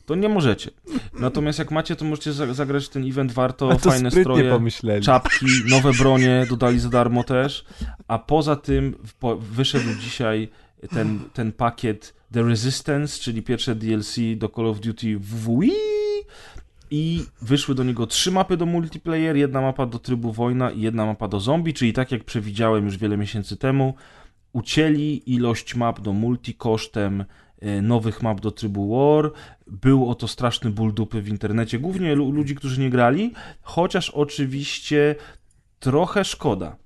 To 0.06 0.14
nie 0.14 0.28
możecie. 0.28 0.70
Natomiast 1.20 1.58
jak 1.58 1.70
macie, 1.70 1.96
to 1.96 2.04
możecie 2.04 2.32
za- 2.32 2.54
zagrać 2.54 2.84
w 2.86 2.88
ten 2.88 3.08
event, 3.08 3.32
warto, 3.32 3.78
fajne 3.78 4.10
stroje, 4.10 4.50
pomyśleli. 4.50 5.04
czapki, 5.04 5.46
nowe 5.70 5.92
bronie 5.92 6.46
dodali 6.48 6.78
za 6.80 6.88
darmo 6.88 7.24
też, 7.24 7.64
a 8.08 8.18
poza 8.18 8.56
tym 8.56 8.94
wyszedł 9.40 9.88
dzisiaj 10.00 10.48
ten, 10.90 11.20
ten 11.32 11.52
pakiet 11.52 12.14
The 12.32 12.42
Resistance, 12.42 13.18
czyli 13.20 13.42
pierwsze 13.42 13.74
DLC 13.74 14.16
do 14.36 14.48
Call 14.48 14.66
of 14.66 14.80
Duty 14.80 15.18
WWE 15.18 15.66
i 16.90 17.24
wyszły 17.42 17.74
do 17.74 17.84
niego 17.84 18.06
trzy 18.06 18.30
mapy 18.30 18.56
do 18.56 18.66
multiplayer, 18.66 19.36
jedna 19.36 19.60
mapa 19.60 19.86
do 19.86 19.98
trybu 19.98 20.32
wojna 20.32 20.70
i 20.70 20.80
jedna 20.80 21.06
mapa 21.06 21.28
do 21.28 21.40
zombie, 21.40 21.74
czyli 21.74 21.92
tak 21.92 22.12
jak 22.12 22.24
przewidziałem 22.24 22.84
już 22.84 22.96
wiele 22.96 23.16
miesięcy 23.16 23.56
temu, 23.56 23.94
ucięli 24.52 25.22
ilość 25.26 25.74
map 25.74 26.00
do 26.00 26.12
multi 26.12 26.54
kosztem 26.54 27.24
nowych 27.82 28.22
map 28.22 28.40
do 28.40 28.50
trybu 28.50 28.96
War. 28.96 29.32
Był 29.66 30.10
o 30.10 30.14
to 30.14 30.28
straszny 30.28 30.70
ból 30.70 30.94
dupy 30.94 31.22
w 31.22 31.28
internecie, 31.28 31.78
głównie 31.78 32.14
lu- 32.14 32.30
ludzi, 32.30 32.54
którzy 32.54 32.80
nie 32.80 32.90
grali, 32.90 33.32
chociaż 33.62 34.10
oczywiście 34.10 35.14
trochę 35.80 36.24
szkoda. 36.24 36.76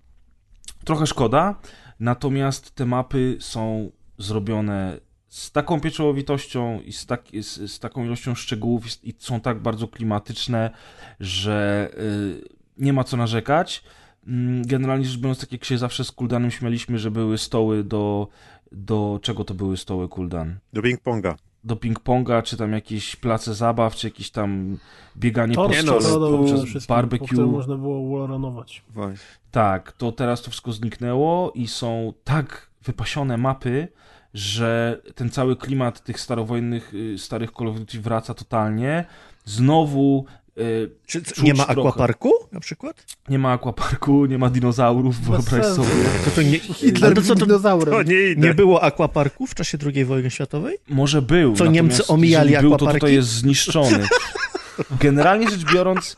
Trochę 0.84 1.06
szkoda, 1.06 1.54
natomiast 2.00 2.74
te 2.74 2.86
mapy 2.86 3.36
są 3.40 3.90
zrobione 4.18 5.00
z 5.28 5.52
taką 5.52 5.80
pieczołowitością 5.80 6.80
i 6.80 6.92
z, 6.92 7.06
tak, 7.06 7.22
z, 7.40 7.72
z 7.72 7.78
taką 7.78 8.04
ilością 8.04 8.34
szczegółów 8.34 9.04
i, 9.04 9.14
są 9.18 9.40
tak 9.40 9.62
bardzo 9.62 9.88
klimatyczne, 9.88 10.70
że 11.20 11.90
y, 11.98 12.48
nie 12.78 12.92
ma 12.92 13.04
co 13.04 13.16
narzekać. 13.16 13.82
Mm, 14.26 14.66
Generalnie 14.66 15.04
rzecz 15.04 15.18
biorąc, 15.18 15.40
tak 15.40 15.52
jak 15.52 15.64
się 15.64 15.78
zawsze 15.78 16.04
z 16.04 16.12
Kuldanem 16.12 16.50
śmialiśmy, 16.50 16.98
że 16.98 17.10
były 17.10 17.38
stoły 17.38 17.84
do... 17.84 18.28
Do 18.72 19.18
czego 19.22 19.44
to 19.44 19.54
były 19.54 19.76
stoły 19.76 20.08
Kuldan? 20.08 20.58
Do 20.72 20.82
ping-ponga. 20.82 21.34
do 21.64 21.76
ping-ponga, 21.76 22.42
czy 22.42 22.56
tam 22.56 22.72
jakieś 22.72 23.16
place 23.16 23.54
zabaw, 23.54 23.94
czy 23.94 24.06
jakieś 24.06 24.30
tam 24.30 24.78
bieganie 25.16 25.54
To 25.54 25.64
po 25.64 25.70
nie 25.70 25.82
no, 25.82 25.82
stole 25.82 25.94
rozczarował 25.98 26.38
podczas 26.38 26.64
wszystkim, 26.64 26.96
po 26.96 27.04
którym 27.04 27.08
barbecue. 27.10 27.46
można 27.52 27.76
było 27.76 28.18
wallrunować. 28.18 28.82
Tak, 29.50 29.92
to 29.92 30.12
teraz 30.12 30.42
to 30.42 30.50
wszystko 30.50 30.72
zniknęło 30.72 31.52
i 31.54 31.66
są 31.66 32.12
tak 32.24 32.70
wypasione 32.84 33.36
mapy, 33.36 33.88
że 34.34 35.00
ten 35.14 35.30
cały 35.30 35.56
klimat 35.56 36.04
tych 36.04 36.20
starowojennych, 36.20 36.94
y, 36.94 37.18
starych 37.18 37.50
Call 37.58 37.68
of 37.68 37.78
Duty 37.78 38.00
wraca 38.00 38.34
totalnie. 38.34 39.04
Znowu 39.44 40.24
Czy 41.06 41.22
c- 41.22 41.34
Czuć 41.34 41.44
nie 41.44 41.54
ma 41.54 41.64
trochę. 41.64 41.80
aquaparku 41.80 42.32
na 42.52 42.60
przykład? 42.60 43.04
Nie 43.28 43.38
ma 43.38 43.52
aquaparku, 43.52 44.26
nie 44.26 44.38
ma 44.38 44.50
dinozaurów, 44.50 45.20
wyobraź 45.20 45.64
sensu. 45.64 45.74
sobie. 45.84 46.04
To, 46.24 46.30
to 46.30 46.42
nie, 46.42 46.58
Hitler 46.78 47.04
ale 47.04 47.14
to 47.14 47.22
co, 47.22 47.34
to 47.34 47.46
dinozaurem. 47.46 47.94
To 47.94 48.02
nie 48.02 48.36
nie 48.36 48.54
było 48.54 48.82
aquaparku 48.82 49.46
w 49.46 49.54
czasie 49.54 49.78
II 49.94 50.04
wojny 50.04 50.30
światowej? 50.30 50.78
Może 50.88 51.22
był. 51.22 51.56
Co, 51.56 51.66
Niemcy 51.66 52.06
omijali 52.06 52.50
jeżeli 52.52 52.68
był, 52.68 52.78
to 52.78 52.86
tutaj 52.92 53.14
jest 53.14 53.28
zniszczony. 53.28 54.06
Generalnie 55.00 55.50
rzecz 55.50 55.64
biorąc... 55.72 56.16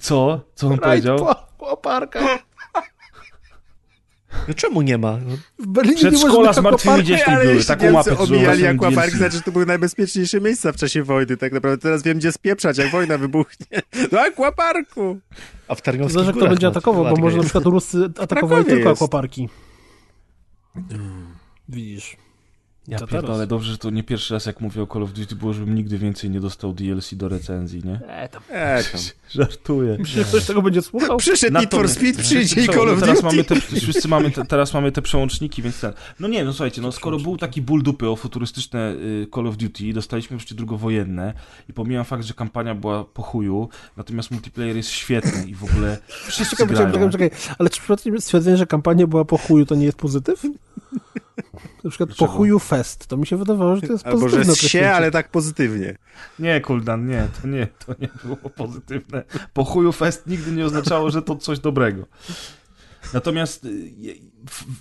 Co? 0.00 0.40
Co 0.54 0.66
on 0.68 0.78
powiedział? 0.78 1.18
Po, 1.18 1.34
po 1.58 1.76
parkach. 1.76 2.38
No 4.48 4.54
czemu 4.54 4.82
nie 4.82 4.98
ma? 4.98 5.18
No, 5.26 5.36
W 5.58 5.66
Berlinie 5.66 6.02
nie 6.02 6.08
Przedszkola 6.10 6.34
można 6.34 6.52
z 6.52 6.64
martwymi 6.64 7.04
dziećmi 7.04 7.32
ale 7.34 7.44
były, 7.44 7.64
taką 7.64 7.92
mapę 7.92 8.12
aquapark, 8.12 9.10
DLC. 9.10 9.12
znaczy 9.12 9.36
że 9.36 9.42
to 9.42 9.52
były 9.52 9.66
najbezpieczniejsze 9.66 10.40
miejsca 10.40 10.72
w 10.72 10.76
czasie 10.76 11.02
wojny, 11.02 11.36
tak 11.36 11.52
naprawdę. 11.52 11.78
Teraz 11.78 12.02
wiem, 12.02 12.18
gdzie 12.18 12.32
spieprzać, 12.32 12.78
jak 12.78 12.90
wojna 12.90 13.18
wybuchnie. 13.18 13.66
Do 14.10 14.20
aquaparku! 14.20 15.18
a 15.68 15.74
w 15.74 15.82
Tarnowskich 15.82 16.14
Zależy, 16.14 16.32
kto 16.32 16.48
będzie 16.48 16.66
ma- 16.66 16.70
atakował, 16.70 17.04
bo 17.04 17.16
może 17.16 17.36
na 17.36 17.42
przykład 17.42 17.64
Ruscy 17.64 18.10
atakowali 18.20 18.64
tylko 18.64 18.90
akwaparki. 18.90 19.48
Widzisz. 21.68 22.16
Ja 22.92 22.98
Co 22.98 23.06
pierdolę, 23.06 23.34
teraz? 23.34 23.48
dobrze, 23.48 23.72
że 23.72 23.78
to 23.78 23.90
nie 23.90 24.02
pierwszy 24.02 24.34
raz 24.34 24.46
jak 24.46 24.60
mówię 24.60 24.82
o 24.82 24.86
Call 24.86 25.02
of 25.02 25.12
Duty, 25.12 25.36
było, 25.36 25.52
żebym 25.52 25.74
nigdy 25.74 25.98
więcej 25.98 26.30
nie 26.30 26.40
dostał 26.40 26.72
DLC 26.72 27.14
do 27.14 27.28
recenzji, 27.28 27.82
nie? 27.84 28.00
E, 28.08 28.28
tam. 28.28 28.42
E, 28.50 28.84
tam. 28.84 29.00
Żartuję. 29.30 29.98
Że 30.04 30.24
ktoś 30.24 30.44
tego 30.46 30.62
będzie 30.62 30.82
słuchał? 30.82 31.16
Przyszedł 31.16 31.58
Need 31.58 31.70
for 31.70 31.88
Speed, 31.88 32.22
przyjdzie 32.22 32.60
i 32.60 32.66
Call 32.66 32.86
no 32.86 32.92
of 32.92 33.00
teraz 33.00 33.22
Duty. 33.22 33.26
mamy 33.26 33.44
te, 33.44 33.60
wszyscy 33.80 34.08
mamy 34.08 34.30
te, 34.30 34.44
teraz 34.44 34.74
mamy 34.74 34.92
te 34.92 35.02
przełączniki, 35.02 35.62
więc 35.62 35.80
ten. 35.80 35.92
No 36.20 36.28
nie, 36.28 36.44
no 36.44 36.52
słuchajcie, 36.52 36.82
no 36.82 36.92
skoro 36.92 37.18
był 37.18 37.36
taki 37.36 37.62
ból 37.62 37.82
dupy 37.82 38.08
o 38.08 38.16
futurystyczne 38.16 38.92
y, 38.92 39.26
Call 39.34 39.46
of 39.46 39.56
Duty, 39.56 39.92
dostaliśmy 39.92 40.36
wreszcie 40.36 40.54
drugowojenne 40.54 41.34
i 41.68 41.72
pomijam 41.72 42.04
fakt, 42.04 42.24
że 42.24 42.34
kampania 42.34 42.74
była 42.74 43.04
po 43.04 43.22
chuju, 43.22 43.68
natomiast 43.96 44.30
multiplayer 44.30 44.76
jest 44.76 44.90
świetny 44.90 45.44
i 45.46 45.54
w 45.54 45.64
ogóle 45.64 45.98
wszyscy 46.08 46.56
Czekaj, 46.56 46.76
czekaj, 46.76 46.92
czekaj, 46.92 47.10
czekaj. 47.10 47.30
Ale 47.58 47.70
czy 47.70 47.80
przypadkiem 47.80 48.20
stwierdzenie, 48.20 48.56
że 48.56 48.66
kampania 48.66 49.06
była 49.06 49.24
po 49.24 49.38
chuju, 49.38 49.66
to 49.66 49.74
nie 49.74 49.84
jest 49.84 49.98
pozytyw? 49.98 50.42
Na 51.84 51.90
przykład 51.90 52.08
po 52.10 52.14
Dlaczego? 52.16 52.32
chuju 52.38 52.58
fest. 52.58 53.06
To 53.06 53.16
mi 53.16 53.26
się 53.26 53.36
wydawało, 53.36 53.76
że 53.76 53.82
to 53.82 53.92
jest 53.92 54.06
Albo, 54.06 54.18
że 54.18 54.24
pozytywne 54.24 54.54
się, 54.54 54.58
określenie. 54.60 54.94
ale 54.94 55.10
tak 55.10 55.30
pozytywnie. 55.30 55.96
Nie, 56.38 56.60
Kuldan, 56.60 57.06
nie, 57.08 57.28
to 57.42 57.48
nie, 57.48 57.66
to 57.86 57.94
nie 58.00 58.08
było 58.24 58.36
pozytywne. 58.36 59.22
Po 59.52 59.64
chuju 59.64 59.92
fest 59.92 60.26
nigdy 60.26 60.52
nie 60.52 60.64
oznaczało, 60.64 61.10
że 61.10 61.22
to 61.22 61.36
coś 61.36 61.58
dobrego. 61.58 62.06
Natomiast 63.14 63.64
y, 63.64 63.92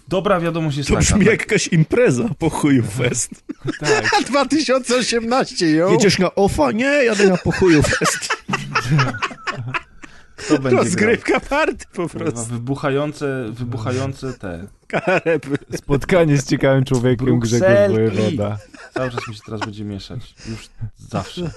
dobra 0.07 0.39
wiadomość 0.39 0.77
jest 0.77 0.89
To 0.89 0.95
taka. 0.95 1.05
brzmi 1.05 1.25
jak 1.25 1.39
jakaś 1.39 1.67
impreza 1.67 2.23
po 2.39 2.49
chuju 2.49 2.83
fest. 2.83 3.43
tak, 3.80 4.23
2018, 4.30 5.69
jo! 5.71 5.91
Jedziesz 5.91 6.19
na 6.19 6.35
OFA? 6.35 6.71
Nie, 6.71 6.85
jadę 6.85 7.30
na 7.30 7.38
pochuju 7.38 7.81
fest. 7.83 8.30
kto 10.35 10.53
będzie 10.53 10.69
grał? 10.69 10.83
Rozgrywka 10.83 11.39
party 11.39 11.85
po 11.93 12.09
prostu. 12.09 12.45
Wybuchające, 12.51 13.45
wybuchające 13.51 14.33
te 14.33 14.67
Spotkanie 15.75 16.37
z 16.37 16.47
ciekawym 16.47 16.83
człowiekiem 16.83 17.39
Grzegorz. 17.39 17.91
Wojewoda. 17.91 18.57
Cały 18.93 19.11
czas 19.11 19.27
mi 19.27 19.35
się 19.35 19.41
teraz 19.45 19.61
będzie 19.61 19.83
mieszać. 19.85 20.35
Już 20.49 20.69
zawsze. 20.97 21.51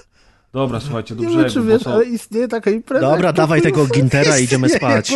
Dobra, 0.53 0.79
słuchajcie, 0.79 1.15
do 1.15 1.21
Nie 1.21 1.27
brzegu, 1.27 1.43
wiem, 1.43 1.51
czy 1.51 1.61
wiesz, 1.61 1.83
to... 1.83 1.93
ale 1.93 2.05
istnieje 2.05 2.47
taka 2.47 2.71
impreza. 2.71 3.11
Dobra, 3.11 3.33
dawaj 3.33 3.61
tego. 3.61 3.87
Gintera 3.87 4.39
i 4.39 4.43
idziemy 4.43 4.69
spać. 4.69 5.13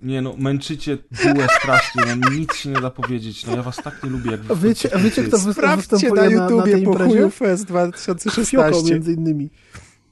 Nie 0.00 0.22
no, 0.22 0.34
męczycie 0.38 0.98
bułę 1.22 1.46
strasznie, 1.60 2.02
no 2.06 2.30
nic 2.30 2.54
się 2.54 2.68
nie 2.68 2.80
da 2.80 2.90
powiedzieć. 2.90 3.46
No 3.46 3.56
ja 3.56 3.62
was 3.62 3.76
tak 3.76 4.02
nie 4.02 4.10
lubię, 4.10 4.30
jak 4.30 4.40
A 4.48 4.54
wy 4.54 4.68
wiecie, 4.68 4.94
a 4.94 4.98
wiecie 4.98 5.22
kto 5.22 5.38
występuje 5.38 6.12
na 6.12 6.30
na, 6.30 6.36
na 6.36 6.44
YouTubie 6.44 6.72
tej 6.72 6.84
po 6.84 7.30
fest 7.30 7.66
Fioko 7.66 7.72
2016. 7.72 8.92
między 8.92 9.12
innymi. 9.12 9.50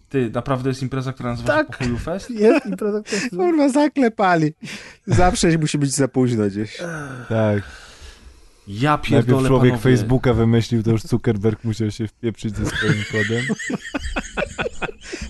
Ty, 0.09 0.31
naprawdę 0.35 0.69
jest 0.71 0.83
impreza, 0.83 1.13
która 1.13 1.31
nazywa 1.31 1.47
Tak. 1.53 1.67
się 1.67 1.73
Pochuju 1.79 1.99
Fest? 1.99 2.31
Jest 2.31 2.67
impreza, 2.67 3.01
która 3.03 3.21
jest... 3.23 3.37
Kurwa, 3.37 3.69
zaklepali. 3.69 4.53
Zawsze 5.07 5.59
musi 5.59 5.79
być 5.79 5.91
za 5.95 6.09
późno 6.09 6.47
gdzieś. 6.47 6.77
Tak. 7.29 7.63
Ja 8.69 8.91
Najpierw 8.91 9.11
pierdolę, 9.27 9.49
człowiek 9.49 9.73
panowie. 9.73 9.97
Facebooka 9.97 10.35
wymyślił, 10.35 10.83
to 10.83 10.91
już 10.91 11.03
Zuckerberg 11.03 11.65
musiał 11.65 11.91
się 11.91 12.09
wpieprzyć 12.09 12.57
ze 12.57 12.67
swoim 12.67 13.05
kodem. 13.13 13.45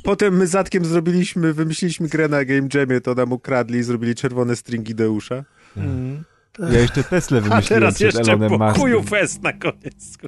Potem 0.05 0.37
my 0.37 0.47
Zatkiem 0.47 0.85
zrobiliśmy, 0.85 1.53
wymyśliliśmy 1.53 2.09
grę 2.09 2.29
na 2.29 2.45
Game 2.45 2.69
Jamie, 2.75 3.01
to 3.01 3.15
nam 3.15 3.33
ukradli 3.33 3.79
i 3.79 3.83
zrobili 3.83 4.15
czerwone 4.15 4.57
stringi 4.57 4.95
Deusza. 4.95 5.45
Mm. 5.77 6.25
Ja 6.59 6.81
jeszcze 6.81 7.05
Tesla 7.05 7.39
A 7.39 7.41
wymyśliłem 7.41 7.81
teraz 7.81 7.95
przed 7.95 8.05
jeszcze 8.15 8.33
Elonem 8.33 8.53
Muskiem. 8.59 9.05
fest 9.05 9.43
na 9.43 9.53
koniec. 9.53 10.19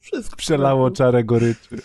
Wszystko 0.00 0.36
Przelało 0.36 0.90
czarę 0.90 1.24
goryczy. 1.24 1.78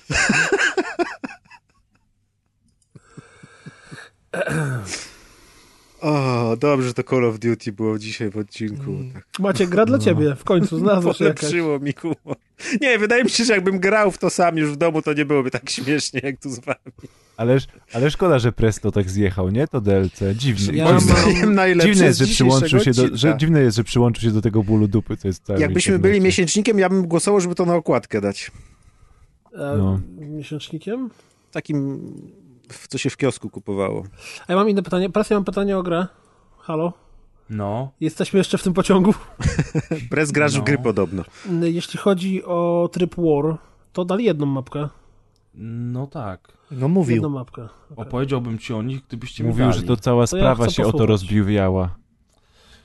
O, 6.02 6.58
dobrze, 6.60 6.88
że 6.88 6.94
to 6.94 7.04
Call 7.04 7.26
of 7.26 7.40
Duty 7.40 7.72
było 7.72 8.00
dzisiaj 8.00 8.30
w 8.30 8.38
odcinku. 8.38 8.98
Tak 9.14 9.24
Macie 9.40 9.68
gra 9.68 9.86
dla 9.86 10.00
ciebie, 10.00 10.36
w 10.36 10.44
końcu 10.44 10.80
znalazła 10.80 11.14
się 11.14 11.26
jakaś. 11.26 11.40
polepszyło 11.40 11.80
mi 11.80 11.94
humor. 11.94 12.38
Nie, 12.82 12.98
wydaje 13.00 13.24
mi 13.24 13.30
się, 13.30 13.44
że 13.44 13.54
jakbym 13.54 13.80
grał 13.80 14.12
w 14.12 14.18
to 14.18 14.30
sam 14.30 14.58
już 14.58 14.72
w 14.72 14.76
domu, 14.76 15.02
to 15.02 15.14
nie 15.14 15.26
byłoby 15.26 15.52
tak 15.52 15.70
śmiesznie, 15.70 16.22
jak 16.24 16.40
tu 16.40 16.50
z 16.50 16.60
wami. 16.60 16.78
Ależ, 17.38 17.68
ale 17.94 18.12
szkoda, 18.12 18.40
że 18.40 18.52
Presto 18.52 18.92
tak 18.92 19.10
zjechał, 19.10 19.50
nie? 19.50 19.68
To 19.68 19.82
DLC. 19.82 20.20
Dziwne. 20.36 20.78
Ja 20.78 20.86
mam- 20.86 21.00
Dziwne 21.82 22.06
jest, 22.06 22.20
że 22.20 22.26
przyłączył 22.26 22.80
się 22.80 22.92
do, 22.92 23.18
że, 23.18 23.38
dziwne 23.38 23.62
jest, 23.62 23.78
że 23.78 23.84
przyłączył 23.84 24.24
się 24.24 24.32
do 24.32 24.42
tego 24.42 24.64
bólu 24.64 24.88
dupy, 24.88 25.18
co 25.18 25.28
jest 25.28 25.44
Jakbyśmy 25.58 26.00
byli 26.00 26.22
miesięcznikiem, 26.22 26.80
ja 26.80 26.90
bym 26.90 27.08
głosował, 27.08 27.42
żeby 27.42 27.56
to 27.56 27.66
na 27.66 27.76
okładkę 27.76 28.22
dać. 28.22 28.52
No. 29.78 30.00
Miesięcznikiem? 30.18 31.10
Takim, 31.52 32.00
w 32.72 32.88
co 32.88 32.98
się 32.98 33.10
w 33.10 33.18
kiosku 33.18 33.50
kupowało. 33.50 34.04
A 34.48 34.52
ja 34.54 34.56
mam 34.58 34.70
inne 34.70 34.84
pytanie. 34.84 35.10
Teraz 35.10 35.30
ja 35.30 35.38
mam 35.38 35.44
pytanie 35.46 35.78
o 35.78 35.84
grę. 35.84 36.08
Halo? 36.58 36.94
No. 37.50 37.92
Jesteśmy 38.00 38.38
jeszcze 38.38 38.58
w 38.58 38.64
tym 38.64 38.74
pociągu. 38.74 39.14
Prez 40.12 40.32
grasz 40.32 40.56
No. 40.56 40.62
w 40.62 40.64
gry 40.64 40.78
podobno. 40.78 41.24
Jeśli 41.62 42.00
chodzi 42.00 42.44
o 42.44 42.90
tryb 42.94 43.16
War, 43.18 43.58
to 43.94 44.06
dali 44.06 44.26
jedną 44.26 44.46
mapkę. 44.46 44.90
No 45.56 46.08
tak. 46.08 46.48
No 46.48 46.76
Jedną 46.76 46.88
mówił. 46.90 47.30
mapkę. 47.30 47.68
Opowiedziałbym 47.96 48.58
ci 48.60 48.74
o 48.74 48.82
nich, 48.82 49.02
gdybyście 49.08 49.44
mi 49.44 49.50
Mówił, 49.50 49.66
dali. 49.66 49.80
że 49.80 49.84
to 49.86 49.98
cała 49.98 50.28
To 50.28 50.38
ja 50.38 50.42
sprawa 50.44 50.64
chcę 50.66 50.74
się 50.74 50.82
o 50.84 50.86
to 50.86 50.92
posłuchać. 50.92 51.10
rozbiwiała. 51.10 51.96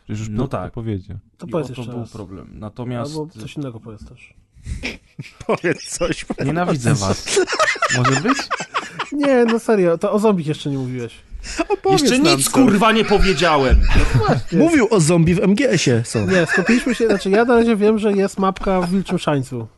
Już 0.08 0.28
No 0.28 0.42
to, 0.42 0.48
tak. 0.48 0.70
to 0.70 0.74
powiedział. 0.74 1.18
To 1.38 1.46
powiedz 1.46 1.68
jeszcze 1.68 1.84
był 1.84 2.00
raz. 2.00 2.12
problem. 2.12 2.48
Natomiast 2.52 3.12
Albo 3.16 3.26
coś 3.32 3.56
innego 3.56 3.80
powiedz 3.80 4.04
też. 4.08 4.34
Powiedz 5.46 5.84
coś. 5.98 6.26
nienawidzę 6.44 6.94
was. 6.94 7.40
Może 7.96 8.20
być? 8.20 8.38
Nie, 9.12 9.44
no 9.44 9.58
serio, 9.58 9.98
to 9.98 10.12
o 10.12 10.18
zombie 10.18 10.44
jeszcze 10.44 10.70
nie 10.70 10.78
mówiłeś. 10.78 11.14
Opowiedz 11.68 12.02
Jeszcze 12.02 12.18
nic 12.18 12.44
coś. 12.44 12.48
kurwa 12.48 12.92
nie 12.92 13.04
powiedziałem. 13.04 13.80
Mówił 14.52 14.88
o 14.90 15.00
zombie 15.00 15.34
w 15.34 15.40
MGS-ie 15.48 16.04
są. 16.04 16.26
Nie, 16.26 16.46
skupiliśmy 16.46 16.94
się, 16.94 17.06
znaczy 17.06 17.30
ja 17.30 17.44
na 17.44 17.54
razie 17.54 17.76
wiem, 17.76 17.98
że 17.98 18.12
jest 18.12 18.38
mapka 18.38 18.80
w 18.80 18.90
Wilczym 18.90 19.18
Szańcu. 19.18 19.68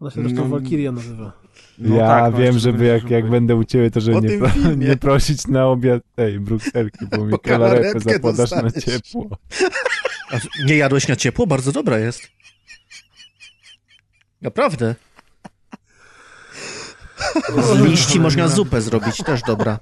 Ona 0.00 0.10
się 0.10 0.20
zresztą 0.20 0.42
No. 0.42 0.48
Valkyria 0.48 0.92
nazywa. 0.92 1.32
No 1.78 1.96
ja 1.96 2.06
tak, 2.06 2.32
no, 2.32 2.38
wiem, 2.38 2.58
żeby 2.58 2.84
jak, 2.84 3.10
jak 3.10 3.30
będę 3.30 3.56
u 3.56 3.64
ciebie, 3.64 3.90
to 3.90 4.00
żeby 4.00 4.20
nie, 4.28 4.38
pro, 4.38 4.50
nie 4.76 4.96
prosić 4.96 5.46
na 5.46 5.66
obiad 5.66 6.02
tej 6.14 6.40
brukselki, 6.40 7.06
bo 7.06 7.24
mi 7.26 7.38
kalarepkę 7.42 8.00
zapadasz 8.00 8.50
na 8.50 8.70
ciepło. 8.70 9.28
A 10.30 10.36
nie 10.64 10.76
jadłeś 10.76 11.08
na 11.08 11.16
ciepło? 11.16 11.46
Bardzo 11.46 11.72
dobra 11.72 11.98
jest. 11.98 12.22
Naprawdę. 14.42 14.94
Z 17.74 17.80
liści 17.80 18.20
można 18.20 18.48
zupę 18.48 18.80
zrobić, 18.80 19.16
też 19.16 19.42
dobra. 19.42 19.78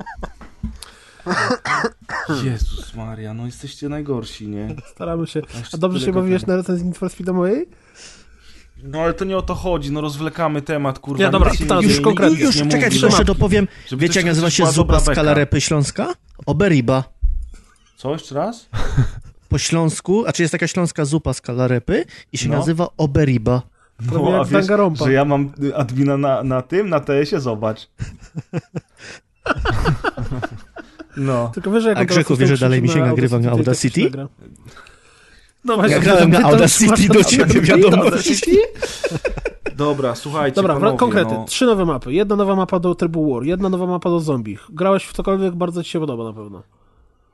Jezus 2.44 2.94
Maria, 2.94 3.35
no 3.35 3.47
jesteście 3.47 3.89
najgorsi, 3.89 4.49
nie? 4.49 4.76
Staramy 4.91 5.26
się. 5.26 5.43
A 5.55 5.59
jeszcze 5.59 5.76
A 5.76 5.81
dobrze 5.81 6.07
się 6.07 6.12
bawiłeś 6.12 6.47
na 6.47 6.57
recenzji 6.57 6.86
Need 6.86 6.99
for 6.99 7.09
Speed'a 7.09 7.35
mojej? 7.35 7.68
No 8.83 9.01
ale 9.01 9.15
to 9.15 9.25
nie 9.25 9.36
o 9.36 9.43
to 9.43 9.55
chodzi, 9.55 9.93
no 9.93 10.01
rozwlekamy 10.01 10.62
temat, 10.62 10.99
kurwa. 10.99 11.25
Nie, 11.25 11.31
dobra, 11.31 11.51
dzieje, 11.51 11.83
już 11.83 12.01
konkretnie. 12.01 12.39
Już, 12.39 12.57
nie 12.57 12.70
czekaj, 12.70 12.91
to 12.91 12.97
no. 13.01 13.07
jeszcze 13.07 13.25
dopowiem. 13.25 13.68
Wiecie, 13.93 14.20
jak 14.20 14.26
nazywa 14.26 14.51
się 14.51 14.67
zupa 14.67 15.01
z 15.01 15.05
kalarepy 15.05 15.60
śląska? 15.60 16.15
Oberiba. 16.47 17.05
Co, 17.97 18.12
jeszcze 18.12 18.35
raz? 18.35 18.68
Po 19.49 19.59
śląsku, 19.59 20.25
a 20.26 20.33
czy 20.33 20.43
jest 20.43 20.52
taka 20.52 20.67
śląska 20.67 21.05
zupa 21.05 21.33
z 21.33 21.41
kalarepy 21.41 22.05
i 22.33 22.39
się 22.39 22.49
No. 22.49 22.59
nazywa 22.59 22.89
oberiba. 22.97 23.62
Prawie 24.10 24.31
jak 24.31 24.41
a 24.41 24.44
wiesz, 24.91 24.99
że 25.05 25.12
ja 25.12 25.25
mam 25.25 25.52
admina 25.76 26.16
na, 26.16 26.42
na 26.42 26.62
tym, 26.62 26.89
na 26.89 27.00
TS-ie, 27.00 27.41
zobacz. 27.41 27.89
No. 31.16 31.50
Tylko 31.55 31.70
wiesz, 31.70 31.83
że 31.83 31.89
jak 31.89 31.99
A 31.99 32.05
Grzechu 32.05 32.36
wie, 32.36 32.47
że 32.47 32.57
dalej 32.58 32.83
mi 32.83 32.89
krzyczy 32.89 32.99
się 32.99 33.05
na 33.05 33.10
nagrywa 33.10 33.39
na 33.39 33.44
tak 33.44 33.52
Audacity? 33.52 34.02
nagra. 34.05 34.28
No 35.65 35.73
Ja 35.75 35.81
właśnie, 35.81 36.00
grałem 36.00 36.31
na 36.31 36.41
Audacity, 36.42 37.08
do 37.08 37.25
ciebie 37.25 37.55
to- 37.55 37.60
wiadomo. 37.60 38.02
Audacity? 38.02 38.57
Dobra, 39.76 40.15
słuchajcie, 40.15 40.55
Dobra, 40.57 40.75
panowie, 40.75 40.99
konkrety. 40.99 41.34
no. 41.34 41.44
Trzy 41.44 41.66
nowe 41.66 41.84
mapy. 41.84 42.12
Jedna 42.12 42.36
nowa 42.36 42.57
mapa 42.57 42.78
do 42.78 42.94
trybu 42.94 43.34
War, 43.34 43.44
jedna 43.44 43.68
nowa 43.68 43.86
mapa 43.86 44.10
do 44.10 44.20
zombie. 44.20 44.58
Grałeś 44.70 45.05
w 45.05 45.12
cokolwiek, 45.12 45.55
bardzo 45.55 45.83
ci 45.84 45.91
się 45.91 46.00
podoba 46.00 46.25
na 46.25 46.33
pewno. 46.33 46.62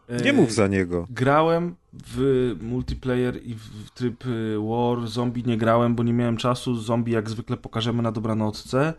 Nie 0.09 0.31
E, 0.31 0.33
mów 0.33 0.53
za 0.53 0.67
niego. 0.67 1.07
Grałem 1.11 1.77
w 1.93 2.55
multiplayer 2.61 3.47
i 3.47 3.55
w 3.55 3.91
tryb 3.91 4.27
y, 4.27 4.57
War. 4.59 5.09
Zombie 5.09 5.45
nie 5.45 5.57
grałem, 5.57 5.95
bo 5.95 6.03
nie 6.03 6.13
miałem 6.13 6.37
czasu. 6.37 6.75
Zombie 6.75 7.13
jak 7.13 7.31
zwykle 7.31 7.57
pokażemy 7.57 8.03
na 8.03 8.13
dobranocce. 8.13 8.95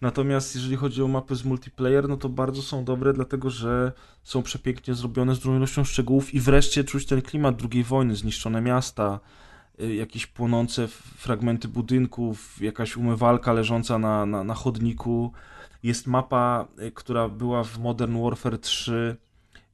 Natomiast 0.00 0.54
jeżeli 0.54 0.76
chodzi 0.76 1.02
o 1.02 1.08
mapy 1.08 1.36
z 1.36 1.44
multiplayer, 1.44 2.08
no 2.08 2.16
to 2.16 2.28
bardzo 2.28 2.62
są 2.62 2.84
dobre, 2.84 3.12
dlatego 3.12 3.50
że 3.50 3.92
są 4.22 4.42
przepięknie 4.42 4.94
zrobione 4.94 5.34
z 5.34 5.38
dużą 5.38 5.56
ilością 5.56 5.84
szczegółów 5.84 6.34
i 6.34 6.40
wreszcie 6.40 6.84
czuć 6.84 7.06
ten 7.06 7.22
klimat 7.22 7.62
II 7.72 7.84
wojny, 7.84 8.16
zniszczone 8.16 8.60
miasta, 8.60 9.20
y, 9.80 9.94
jakieś 9.94 10.26
płonące 10.26 10.88
fragmenty 11.16 11.68
budynków, 11.68 12.62
jakaś 12.62 12.96
umywalka 12.96 13.52
leżąca 13.52 13.98
na, 13.98 14.26
na, 14.26 14.44
na 14.44 14.54
chodniku. 14.54 15.32
Jest 15.82 16.06
mapa, 16.06 16.68
która 16.94 17.28
była 17.28 17.64
w 17.64 17.78
Modern 17.78 18.22
Warfare 18.22 18.58
3 18.58 19.16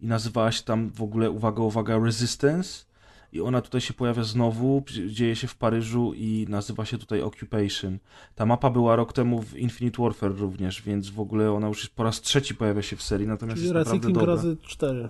i 0.00 0.06
nazywała 0.06 0.52
się 0.52 0.62
tam 0.62 0.90
w 0.90 1.02
ogóle, 1.02 1.30
uwaga, 1.30 1.62
uwaga, 1.62 1.98
Resistance. 1.98 2.84
I 3.32 3.40
ona 3.40 3.60
tutaj 3.62 3.80
się 3.80 3.94
pojawia 3.94 4.22
znowu, 4.22 4.84
dzieje 5.06 5.36
się 5.36 5.46
w 5.46 5.56
Paryżu 5.56 6.12
i 6.16 6.46
nazywa 6.48 6.84
się 6.84 6.98
tutaj 6.98 7.22
Occupation. 7.22 7.98
Ta 8.34 8.46
mapa 8.46 8.70
była 8.70 8.96
rok 8.96 9.12
temu 9.12 9.42
w 9.42 9.56
Infinite 9.56 10.02
Warfare 10.02 10.36
również, 10.36 10.82
więc 10.82 11.10
w 11.10 11.20
ogóle 11.20 11.52
ona 11.52 11.68
już 11.68 11.88
po 11.88 12.02
raz 12.02 12.20
trzeci 12.20 12.54
pojawia 12.54 12.82
się 12.82 12.96
w 12.96 13.02
serii, 13.02 13.26
natomiast 13.26 13.56
Czyli 13.56 13.74
jest 13.74 13.76
naprawdę 13.76 14.12
dobra. 14.12 14.34
razy 14.34 14.56
4. 14.62 15.08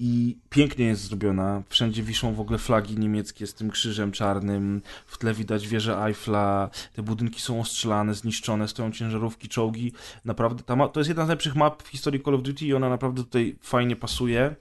I 0.00 0.36
pięknie 0.50 0.86
jest 0.86 1.02
zrobiona. 1.02 1.62
Wszędzie 1.68 2.02
wiszą 2.02 2.34
w 2.34 2.40
ogóle 2.40 2.58
flagi 2.58 2.98
niemieckie 2.98 3.46
z 3.46 3.54
tym 3.54 3.70
krzyżem 3.70 4.12
czarnym. 4.12 4.82
W 5.06 5.18
tle 5.18 5.34
widać 5.34 5.68
wieżę 5.68 5.98
Eiffla. 6.04 6.70
Te 6.94 7.02
budynki 7.02 7.40
są 7.40 7.60
ostrzelane, 7.60 8.14
zniszczone, 8.14 8.68
stoją 8.68 8.92
ciężarówki, 8.92 9.48
czołgi. 9.48 9.92
Naprawdę, 10.24 10.62
ta 10.62 10.76
ma- 10.76 10.88
to 10.88 11.00
jest 11.00 11.08
jedna 11.08 11.24
z 11.24 11.26
najlepszych 11.28 11.54
map 11.56 11.82
w 11.82 11.88
historii 11.88 12.22
Call 12.22 12.34
of 12.34 12.42
Duty 12.42 12.64
i 12.66 12.74
ona 12.74 12.88
naprawdę 12.88 13.24
tutaj 13.24 13.56
fajnie 13.60 13.96
pasuje. 13.96 14.54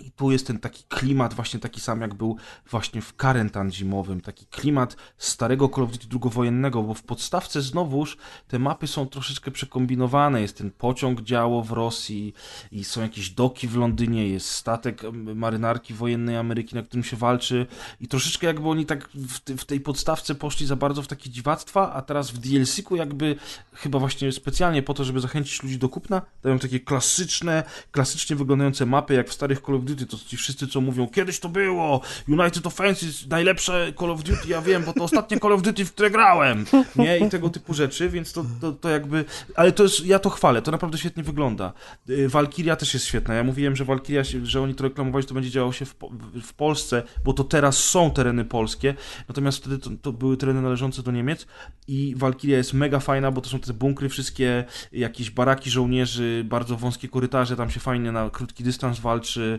I 0.00 0.10
tu 0.10 0.30
jest 0.30 0.46
ten 0.46 0.58
taki 0.58 0.84
klimat 0.88 1.34
właśnie 1.34 1.60
taki 1.60 1.80
sam, 1.80 2.00
jak 2.00 2.14
był 2.14 2.36
właśnie 2.70 3.02
w 3.02 3.14
Carentan 3.16 3.72
zimowym. 3.72 4.20
Taki 4.20 4.46
klimat 4.46 4.96
starego 5.18 5.68
Call 5.68 5.84
of 5.84 5.90
Duty 5.90 6.08
drugowojennego, 6.08 6.82
bo 6.82 6.94
w 6.94 7.02
podstawce 7.02 7.62
znowuż 7.62 8.16
te 8.48 8.58
mapy 8.58 8.86
są 8.86 9.06
troszeczkę 9.06 9.50
przekombinowane. 9.50 10.42
Jest 10.42 10.58
ten 10.58 10.70
pociąg 10.70 11.20
działo 11.20 11.62
w 11.62 11.72
Rosji 11.72 12.34
i 12.72 12.84
są 12.84 13.02
jakieś 13.02 13.30
doki 13.30 13.68
w 13.68 13.76
Londynie, 13.76 14.28
jest 14.28 14.50
statek 14.50 15.02
marynarki 15.34 15.94
wojennej 15.94 16.36
Ameryki, 16.36 16.74
na 16.74 16.82
którym 16.82 17.04
się 17.04 17.16
walczy 17.16 17.66
i 18.00 18.08
troszeczkę 18.08 18.46
jakby 18.46 18.68
oni 18.68 18.86
tak 18.86 19.08
w, 19.14 19.40
w 19.58 19.64
tej 19.64 19.80
podstawce 19.80 20.34
poszli 20.34 20.66
za 20.66 20.76
bardzo 20.76 21.02
w 21.02 21.06
takie 21.06 21.30
dziwactwa, 21.30 21.92
a 21.92 22.02
teraz 22.02 22.30
w 22.30 22.38
DLC-ku 22.38 22.96
jakby 22.96 23.36
chyba 23.72 23.98
właśnie 23.98 24.32
specjalnie 24.32 24.82
po 24.82 24.94
to, 24.94 25.04
żeby 25.04 25.20
zachęcić 25.20 25.62
ludzi 25.62 25.78
do 25.78 25.88
kupna, 25.88 26.22
dają 26.42 26.58
takie 26.58 26.80
klasyczne, 26.80 27.64
klasycznie 27.90 28.36
wyglądające 28.36 28.86
mapy, 28.86 29.14
jak 29.14 29.28
w 29.28 29.32
starych 29.32 29.60
Call 29.60 29.74
of 29.74 29.84
Duty, 29.84 29.89
to 29.96 30.16
ci 30.26 30.36
wszyscy 30.36 30.68
co 30.68 30.80
mówią, 30.80 31.08
kiedyś 31.08 31.40
to 31.40 31.48
było, 31.48 32.00
United 32.28 32.66
Offensive, 32.66 33.26
najlepsze 33.28 33.92
Call 34.00 34.10
of 34.10 34.22
Duty, 34.22 34.48
ja 34.48 34.62
wiem, 34.62 34.84
bo 34.84 34.92
to 34.92 35.04
ostatnie 35.04 35.38
Call 35.40 35.52
of 35.52 35.62
Duty, 35.62 35.84
w 35.84 35.92
które 35.92 36.10
grałem, 36.10 36.64
nie, 36.96 37.18
i 37.18 37.28
tego 37.28 37.50
typu 37.50 37.74
rzeczy, 37.74 38.08
więc 38.08 38.32
to, 38.32 38.44
to, 38.60 38.72
to 38.72 38.88
jakby, 38.88 39.24
ale 39.54 39.72
to 39.72 39.82
jest, 39.82 40.06
ja 40.06 40.18
to 40.18 40.30
chwalę, 40.30 40.62
to 40.62 40.70
naprawdę 40.70 40.98
świetnie 40.98 41.22
wygląda. 41.22 41.72
Y, 42.10 42.28
Valkyria 42.28 42.76
też 42.76 42.94
jest 42.94 43.06
świetna, 43.06 43.34
ja 43.34 43.44
mówiłem, 43.44 43.76
że 43.76 43.84
Valkyria, 43.84 44.24
się, 44.24 44.46
że 44.46 44.62
oni 44.62 44.74
to 44.74 44.84
reklamowali, 44.84 45.22
że 45.22 45.28
to 45.28 45.34
będzie 45.34 45.50
działo 45.50 45.72
się 45.72 45.84
w, 45.84 45.94
w- 46.42 46.54
Polsce, 46.54 47.02
bo 47.24 47.32
to 47.32 47.44
teraz 47.44 47.78
są 47.84 48.10
tereny 48.10 48.44
polskie, 48.44 48.94
natomiast 49.28 49.58
wtedy 49.58 49.78
to, 49.78 49.90
to 50.02 50.12
były 50.12 50.36
tereny 50.36 50.62
należące 50.62 51.02
do 51.02 51.10
Niemiec 51.10 51.46
i 51.88 52.14
Valkyria 52.16 52.56
jest 52.56 52.72
mega 52.72 53.00
fajna, 53.00 53.30
bo 53.30 53.40
to 53.40 53.50
są 53.50 53.58
te 53.60 53.72
bunkry 53.72 54.08
wszystkie, 54.08 54.64
jakieś 54.92 55.30
baraki 55.30 55.70
żołnierzy, 55.70 56.44
bardzo 56.48 56.76
wąskie 56.76 57.08
korytarze, 57.08 57.56
tam 57.56 57.70
się 57.70 57.80
fajnie 57.80 58.12
na 58.12 58.30
krótki 58.30 58.64
dystans 58.64 59.00
walczy. 59.00 59.58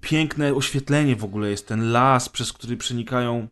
Piękne 0.00 0.54
oświetlenie 0.54 1.16
w 1.16 1.24
ogóle 1.24 1.50
jest, 1.50 1.68
ten 1.68 1.92
las, 1.92 2.28
przez 2.28 2.52
który 2.52 2.76
przenikają 2.76 3.48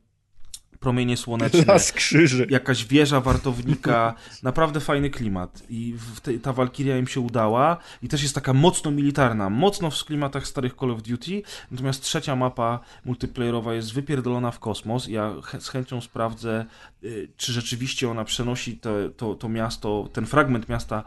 promienie 0.80 1.16
słoneczne. 1.16 1.64
Las 1.66 1.92
krzyży. 1.92 2.46
Jakaś 2.50 2.86
wieża 2.86 3.20
wartownika, 3.20 4.14
naprawdę 4.42 4.80
fajny 4.80 5.10
klimat. 5.10 5.62
I 5.68 5.94
w 6.14 6.20
tej, 6.20 6.40
ta 6.40 6.52
Valkyria 6.52 6.98
im 6.98 7.06
się 7.06 7.20
udała. 7.20 7.76
I 8.02 8.08
też 8.08 8.22
jest 8.22 8.34
taka 8.34 8.52
mocno 8.52 8.90
militarna, 8.90 9.50
mocno 9.50 9.90
w 9.90 10.04
klimatach 10.04 10.46
starych 10.46 10.74
Call 10.74 10.90
of 10.90 11.02
Duty. 11.02 11.42
Natomiast 11.70 12.02
trzecia 12.02 12.36
mapa 12.36 12.80
multiplayerowa 13.04 13.74
jest 13.74 13.94
wypierdolona 13.94 14.50
w 14.50 14.58
kosmos. 14.58 15.08
Ja 15.08 15.34
z 15.58 15.68
chęcią 15.68 16.00
sprawdzę, 16.00 16.64
y, 17.04 17.28
czy 17.36 17.52
rzeczywiście 17.52 18.10
ona 18.10 18.24
przenosi 18.24 18.78
to, 18.78 18.90
to, 19.16 19.34
to 19.34 19.48
miasto, 19.48 20.08
ten 20.12 20.26
fragment 20.26 20.68
miasta 20.68 21.04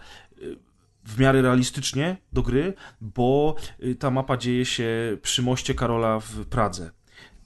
w 1.06 1.20
miarę 1.20 1.42
realistycznie 1.42 2.18
do 2.34 2.42
gry, 2.42 2.74
bo 3.02 3.56
y, 3.84 3.96
ta 3.96 4.12
mapa 4.12 4.38
dzieje 4.38 4.66
się 4.66 5.18
przy 5.22 5.42
moście 5.42 5.74
Karola 5.76 6.20
w 6.20 6.46
Pradze. 6.46 6.92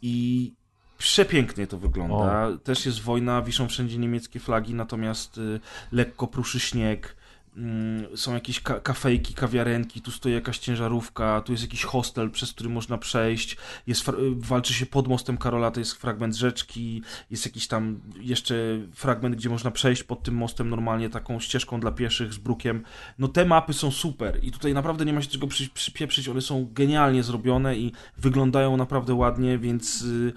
I 0.01 0.53
przepięknie 0.98 1.67
to 1.67 1.77
wygląda. 1.77 2.48
Też 2.64 2.85
jest 2.85 3.01
wojna, 3.01 3.42
wiszą 3.42 3.67
wszędzie 3.67 3.98
niemieckie 3.98 4.40
flagi, 4.40 4.74
natomiast 4.74 5.38
y, 5.38 5.59
lekko 5.92 6.27
pruszy 6.27 6.59
śnieg. 6.59 7.16
Mm, 7.58 8.17
Są 8.17 8.34
jakieś 8.34 8.59
ka- 8.59 8.80
kafejki, 8.80 9.34
kawiarenki, 9.34 10.01
tu 10.01 10.11
stoi 10.11 10.34
jakaś 10.34 10.58
ciężarówka, 10.59 11.42
tu 11.42 11.51
jest 11.51 11.64
jakiś 11.64 11.84
hostel, 11.84 12.32
przez 12.32 12.53
który 12.53 12.69
można 12.69 12.98
przejść. 12.98 13.58
Jest, 13.88 14.06
walczy 14.35 14.74
się 14.74 14.85
pod 14.85 15.08
mostem 15.08 15.38
Karola, 15.38 15.72
to 15.72 15.80
jest 15.80 15.93
fragment 15.93 16.35
rzeczki, 16.35 17.01
jest 17.32 17.45
jakiś 17.45 17.67
tam 17.67 18.00
jeszcze 18.19 18.56
fragment, 18.93 19.35
gdzie 19.35 19.50
można 19.50 19.72
przejść 19.72 20.03
pod 20.03 20.24
tym 20.24 20.35
mostem 20.35 20.69
normalnie 20.69 21.09
taką 21.09 21.40
ścieżką 21.40 21.80
dla 21.80 21.92
pieszych 21.92 22.34
z 22.34 22.38
brukiem. 22.38 22.84
No 23.19 23.27
te 23.27 23.45
mapy 23.45 23.74
są 23.74 23.92
super 23.92 24.40
i 24.43 24.51
tutaj 24.51 24.74
naprawdę 24.74 25.06
nie 25.06 25.14
ma 25.14 25.22
się 25.22 25.30
czego 25.30 25.48
przy, 25.48 25.69
przypieprzyć, 25.69 26.30
one 26.30 26.42
są 26.42 26.67
genialnie 26.74 27.24
zrobione 27.24 27.77
i 27.77 27.92
wyglądają 28.17 28.77
naprawdę 28.77 29.14
ładnie, 29.14 29.58
więc 29.58 30.01
y, 30.01 30.34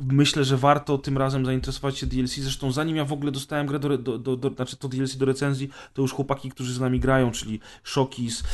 myślę, 0.00 0.44
że 0.44 0.56
warto 0.56 0.98
tym 0.98 1.18
razem 1.18 1.46
zainteresować 1.46 1.98
się 1.98 2.06
DLC. 2.06 2.34
Zresztą 2.34 2.72
zanim 2.72 2.96
ja 2.96 3.04
w 3.04 3.12
ogóle 3.12 3.32
dostałem 3.32 3.66
grę 3.66 3.78
do, 3.78 3.98
do, 3.98 4.18
do, 4.18 4.36
do 4.36 4.50
znaczy 4.50 4.76
to 4.76 4.88
DLC 4.88 5.16
do 5.16 5.26
recenzji, 5.26 5.70
to 5.94 6.02
już 6.02 6.12
chłopaki, 6.12 6.50
którzy 6.50 6.74
z 6.74 6.80
nami 6.80 7.00
grają, 7.00 7.30
czyli 7.30 7.60
Szokis, 7.82 8.40
y, 8.40 8.44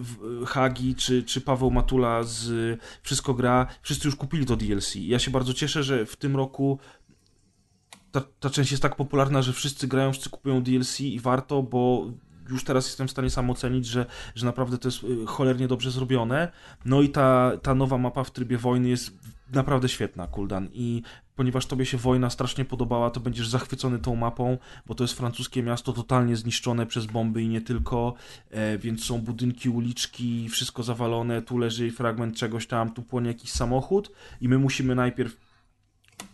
w- 0.00 0.44
Hagi 0.46 0.94
czy, 0.94 1.22
czy 1.22 1.40
Paweł 1.40 1.70
Matula 1.70 2.22
z 2.22 2.48
y, 2.48 2.78
Wszystko 3.02 3.34
Gra, 3.34 3.66
wszyscy 3.82 4.08
już 4.08 4.16
kupili 4.16 4.46
to 4.46 4.56
DLC. 4.56 4.94
Ja 4.96 5.18
się 5.18 5.30
bardzo 5.30 5.54
cieszę, 5.54 5.82
że 5.82 6.06
w 6.06 6.16
tym 6.16 6.36
roku 6.36 6.78
ta, 8.12 8.22
ta 8.40 8.50
część 8.50 8.70
jest 8.70 8.82
tak 8.82 8.96
popularna, 8.96 9.42
że 9.42 9.52
wszyscy 9.52 9.88
grają, 9.88 10.12
wszyscy 10.12 10.30
kupują 10.30 10.62
DLC 10.62 11.00
i 11.00 11.20
warto, 11.20 11.62
bo 11.62 12.10
już 12.50 12.64
teraz 12.64 12.86
jestem 12.86 13.08
w 13.08 13.10
stanie 13.10 13.30
sam 13.30 13.50
ocenić, 13.50 13.86
że, 13.86 14.06
że 14.34 14.46
naprawdę 14.46 14.78
to 14.78 14.88
jest 14.88 15.04
y, 15.04 15.26
cholernie 15.26 15.68
dobrze 15.68 15.90
zrobione. 15.90 16.52
No 16.84 17.02
i 17.02 17.08
ta, 17.08 17.52
ta 17.62 17.74
nowa 17.74 17.98
mapa 17.98 18.24
w 18.24 18.30
trybie 18.30 18.58
wojny 18.58 18.88
jest 18.88 19.12
naprawdę 19.54 19.88
świetna, 19.88 20.26
Kuldan. 20.26 20.68
I 20.72 21.02
ponieważ 21.36 21.66
tobie 21.66 21.86
się 21.86 21.98
wojna 21.98 22.30
strasznie 22.30 22.64
podobała, 22.64 23.10
to 23.10 23.20
będziesz 23.20 23.48
zachwycony 23.48 23.98
tą 23.98 24.16
mapą, 24.16 24.58
bo 24.86 24.94
to 24.94 25.04
jest 25.04 25.14
francuskie 25.14 25.62
miasto 25.62 25.92
totalnie 25.92 26.36
zniszczone 26.36 26.86
przez 26.86 27.06
bomby 27.06 27.42
i 27.42 27.48
nie 27.48 27.60
tylko, 27.60 28.14
e, 28.50 28.78
więc 28.78 29.04
są 29.04 29.20
budynki, 29.20 29.68
uliczki, 29.68 30.48
wszystko 30.48 30.82
zawalone, 30.82 31.42
tu 31.42 31.58
leży 31.58 31.90
fragment 31.90 32.36
czegoś 32.36 32.66
tam, 32.66 32.92
tu 32.92 33.02
płonie 33.02 33.28
jakiś 33.28 33.50
samochód 33.50 34.10
i 34.40 34.48
my 34.48 34.58
musimy 34.58 34.94
najpierw 34.94 35.36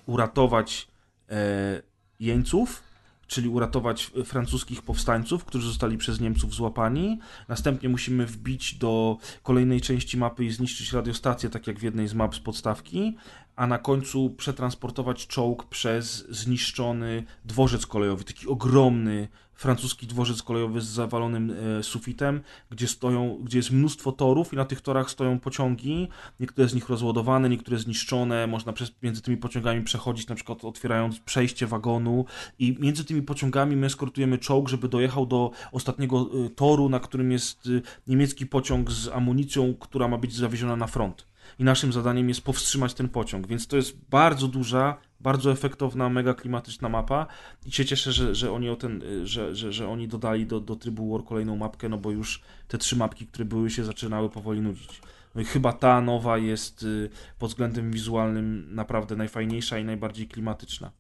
uratować 0.07 0.89
e, 1.31 1.83
jeńców, 2.21 2.90
czyli 3.31 3.49
uratować 3.49 4.10
e, 4.17 4.25
francuskich 4.25 4.83
powstańców, 4.83 5.44
którzy 5.44 5.68
zostali 5.68 5.99
przez 5.99 6.20
Niemców 6.20 6.55
złapani. 6.55 7.18
Następnie 7.49 7.89
musimy 7.89 8.26
wbić 8.26 8.75
do 8.75 9.17
kolejnej 9.42 9.81
części 9.81 10.17
mapy 10.17 10.44
i 10.44 10.50
zniszczyć 10.50 10.92
radiostację, 10.92 11.50
tak 11.50 11.67
jak 11.67 11.78
w 11.78 11.83
jednej 11.83 12.09
z 12.09 12.15
map 12.15 12.34
z 12.34 12.41
podstawki, 12.41 13.17
a 13.57 13.67
na 13.67 13.78
końcu 13.78 14.31
przetransportować 14.31 15.26
czołg 15.26 15.65
przez 15.65 16.26
zniszczony 16.31 17.25
dworzec 17.44 17.86
kolejowy, 17.86 18.25
taki 18.25 18.47
ogromny 18.47 19.28
francuski 19.61 20.07
dworzec 20.07 20.43
kolejowy 20.43 20.81
z 20.81 20.87
zawalonym 20.87 21.55
e, 21.79 21.83
sufitem, 21.83 22.41
gdzie 22.71 22.89
stoją, 22.89 23.39
gdzie 23.43 23.59
jest 23.59 23.71
mnóstwo 23.71 24.13
torów 24.13 24.53
i 24.53 24.57
na 24.57 24.65
tych 24.65 24.81
torach 24.81 25.11
stoją 25.11 25.41
pociągi, 25.41 26.09
niektóre 26.41 26.69
z 26.69 26.75
nich 26.75 26.89
rozładowane, 26.89 27.49
niektóre 27.49 27.79
zniszczone, 27.79 28.47
można 28.47 28.73
przez, 28.73 28.93
między 29.03 29.23
tymi 29.23 29.37
pociągami 29.37 29.83
przechodzić, 29.83 30.29
na 30.29 30.35
przykład 30.35 30.65
otwierając 30.65 31.21
przejście 31.21 31.67
wagonu. 31.67 32.25
I 32.59 32.77
między 32.81 33.05
tymi 33.05 33.23
pociągami 33.23 33.77
my 33.77 33.87
eskortujemy 33.87 34.39
czołg, 34.39 34.69
żeby 34.69 34.89
dojechał 34.89 35.27
do 35.27 35.51
ostatniego 35.73 36.31
y, 36.47 36.51
toru, 36.51 36.89
na 36.89 37.01
którym 37.01 37.33
jest 37.33 37.67
y, 37.67 37.83
niemiecki 38.07 38.47
pociąg 38.47 38.91
z 38.91 39.09
amunicją, 39.09 39.75
która 39.75 40.09
ma 40.09 40.19
być 40.19 40.35
zawieziona 40.35 40.77
na 40.77 40.87
front. 40.87 41.27
I 41.59 41.65
naszym 41.65 41.93
zadaniem 41.93 42.29
jest 42.29 42.41
powstrzymać 42.41 42.95
ten 42.95 43.09
pociąg, 43.09 43.47
więc 43.47 43.67
to 43.67 43.77
jest 43.77 43.99
bardzo 44.11 44.49
duża, 44.49 44.97
bardzo 45.21 45.53
efektowna, 45.53 46.09
mega 46.09 46.35
klimatyczna 46.35 46.89
mapa 46.89 47.27
i 47.67 47.73
się 47.73 47.85
cieszę, 47.85 48.13
że, 48.13 48.35
że 48.35 48.53
oni 48.53 48.69
o 48.69 48.77
ten, 48.77 49.03
y, 49.03 49.27
że, 49.27 49.55
że, 49.55 49.73
że 49.73 49.89
oni 49.89 50.09
dodali 50.09 50.47
do, 50.47 50.61
do 50.61 50.77
trybu 50.77 51.13
War 51.13 51.25
kolejną 51.25 51.57
mapkę, 51.57 51.89
no 51.89 51.99
bo 51.99 52.11
już 52.11 52.43
te 52.69 52.79
trzy 52.79 52.97
mapki, 52.97 53.27
które 53.27 53.45
były 53.45 53.71
się 53.71 53.85
zaczynały 53.85 54.31
powoli 54.31 54.61
nudzić. 54.61 55.01
No 55.35 55.41
i 55.41 55.45
chyba 55.45 55.73
ta 55.73 56.01
nowa 56.01 56.39
jest 56.39 56.83
y, 56.83 57.11
pod 57.39 57.51
względem 57.51 57.93
wizualnym 57.93 58.75
naprawdę 58.75 59.17
najfajniejsza 59.17 59.79
i 59.79 59.85
najbardziej 59.85 60.29
klimatyczna. 60.29 60.91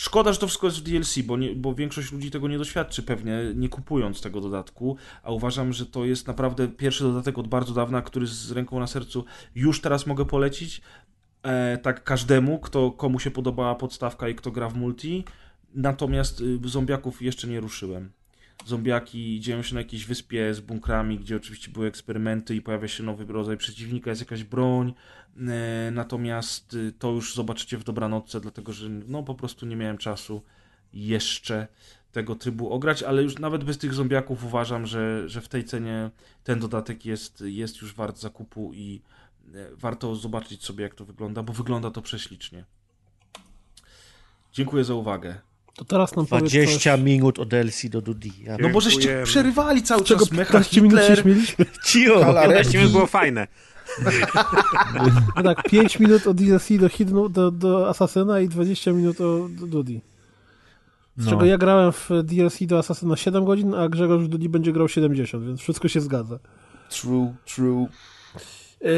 Szkoda, 0.00 0.32
że 0.32 0.38
to 0.38 0.46
wszystko 0.46 0.66
jest 0.66 0.78
w 0.78 0.82
DLC, 0.82 1.18
bo, 1.18 1.36
nie, 1.36 1.54
bo 1.54 1.74
większość 1.74 2.12
ludzi 2.12 2.30
tego 2.30 2.48
nie 2.48 2.58
doświadczy 2.58 3.02
pewnie, 3.02 3.38
nie 3.54 3.68
kupując 3.68 4.20
tego 4.20 4.40
dodatku, 4.40 4.96
a 5.22 5.32
uważam, 5.32 5.72
że 5.72 5.86
to 5.86 6.04
jest 6.04 6.26
naprawdę 6.26 6.68
pierwszy 6.68 7.04
dodatek 7.04 7.38
od 7.38 7.48
bardzo 7.48 7.74
dawna, 7.74 8.02
który 8.02 8.26
z 8.26 8.50
ręką 8.50 8.80
na 8.80 8.86
sercu 8.86 9.24
już 9.54 9.80
teraz 9.80 10.06
mogę 10.06 10.24
polecić. 10.24 10.80
E, 11.48 11.78
tak 11.78 12.04
każdemu, 12.04 12.58
kto, 12.58 12.90
komu 12.90 13.20
się 13.20 13.30
podobała 13.30 13.74
podstawka 13.74 14.28
i 14.28 14.34
kto 14.34 14.50
gra 14.50 14.68
w 14.68 14.76
multi. 14.76 15.24
Natomiast 15.74 16.40
y, 16.40 16.58
zombiaków 16.64 17.22
jeszcze 17.22 17.48
nie 17.48 17.60
ruszyłem. 17.60 18.10
Zombiaki 18.66 19.40
dzieją 19.40 19.62
się 19.62 19.74
na 19.74 19.80
jakiejś 19.80 20.06
wyspie 20.06 20.54
z 20.54 20.60
bunkrami, 20.60 21.18
gdzie 21.18 21.36
oczywiście 21.36 21.72
były 21.72 21.86
eksperymenty 21.86 22.54
i 22.56 22.62
pojawia 22.62 22.88
się 22.88 23.02
nowy 23.02 23.24
rodzaj 23.24 23.56
przeciwnika, 23.56 24.10
jest 24.10 24.22
jakaś 24.22 24.44
broń. 24.44 24.94
E, 25.48 25.90
natomiast 25.90 26.74
y, 26.74 26.92
to 26.98 27.10
już 27.10 27.34
zobaczycie 27.34 27.78
w 27.78 27.84
dobranocce, 27.84 28.40
dlatego 28.40 28.72
że 28.72 28.88
no 28.88 29.22
po 29.22 29.34
prostu 29.34 29.66
nie 29.66 29.76
miałem 29.76 29.98
czasu 29.98 30.42
jeszcze 30.92 31.66
tego 32.12 32.34
trybu 32.34 32.70
ograć, 32.70 33.02
ale 33.02 33.22
już 33.22 33.38
nawet 33.38 33.64
bez 33.64 33.78
tych 33.78 33.94
zombiaków 33.94 34.44
uważam, 34.44 34.86
że, 34.86 35.28
że 35.28 35.40
w 35.40 35.48
tej 35.48 35.64
cenie 35.64 36.10
ten 36.44 36.60
dodatek 36.60 37.06
jest, 37.06 37.40
jest 37.46 37.82
już 37.82 37.94
wart 37.94 38.18
zakupu 38.18 38.74
i 38.74 39.02
warto 39.76 40.16
zobaczyć 40.16 40.64
sobie 40.64 40.82
jak 40.82 40.94
to 40.94 41.04
wygląda, 41.04 41.42
bo 41.42 41.52
wygląda 41.52 41.90
to 41.90 42.02
prześlicznie. 42.02 42.64
Dziękuję 44.52 44.84
za 44.84 44.94
uwagę. 44.94 45.40
To 45.74 45.84
teraz 45.84 46.16
nam 46.16 46.26
powiedz 46.26 46.52
20 46.52 46.92
coś... 46.92 47.04
minut 47.04 47.38
od 47.38 47.48
DLC 47.48 47.88
do 47.88 48.02
Dudi. 48.02 48.32
Ja... 48.42 48.56
No 48.60 48.68
bo 48.68 48.80
żeście 48.80 49.22
przerywali 49.24 49.82
cały 49.82 50.04
Czego 50.04 50.20
czas 50.20 50.32
mecha 50.32 50.52
15 50.52 50.80
minut 50.82 50.98
się 50.98 51.06
Hitler, 51.06 51.22
śmieliśmy? 51.22 51.66
Cio! 51.84 52.20
Kalarek. 52.20 52.50
15 52.50 52.78
minut 52.78 52.92
było 52.92 53.06
fajne. 53.06 53.46
No 55.36 55.42
tak, 55.42 55.62
5 55.62 55.98
minut 55.98 56.26
od 56.26 56.36
DLC 56.36 56.68
do, 56.78 56.88
Hidden, 56.88 57.32
do, 57.32 57.50
do 57.50 57.88
Asasyna 57.88 58.40
i 58.40 58.48
20 58.48 58.92
minut 58.92 59.20
od 59.20 59.52
Dudi. 59.52 60.00
Z 61.16 61.24
No. 61.24 61.30
czego 61.30 61.44
ja 61.44 61.58
grałem 61.58 61.92
w 61.92 62.10
DLC 62.24 62.58
do 62.60 62.78
Asasyna 62.78 63.16
7 63.16 63.44
godzin, 63.44 63.74
a 63.74 63.88
Grzegorz 63.88 64.22
w 64.24 64.28
Dudi 64.28 64.48
będzie 64.48 64.72
grał 64.72 64.88
70, 64.88 65.44
więc 65.44 65.60
wszystko 65.60 65.88
się 65.88 66.00
zgadza. 66.00 66.38
True, 66.90 67.34
true. 67.46 67.86
Yy, 68.80 68.90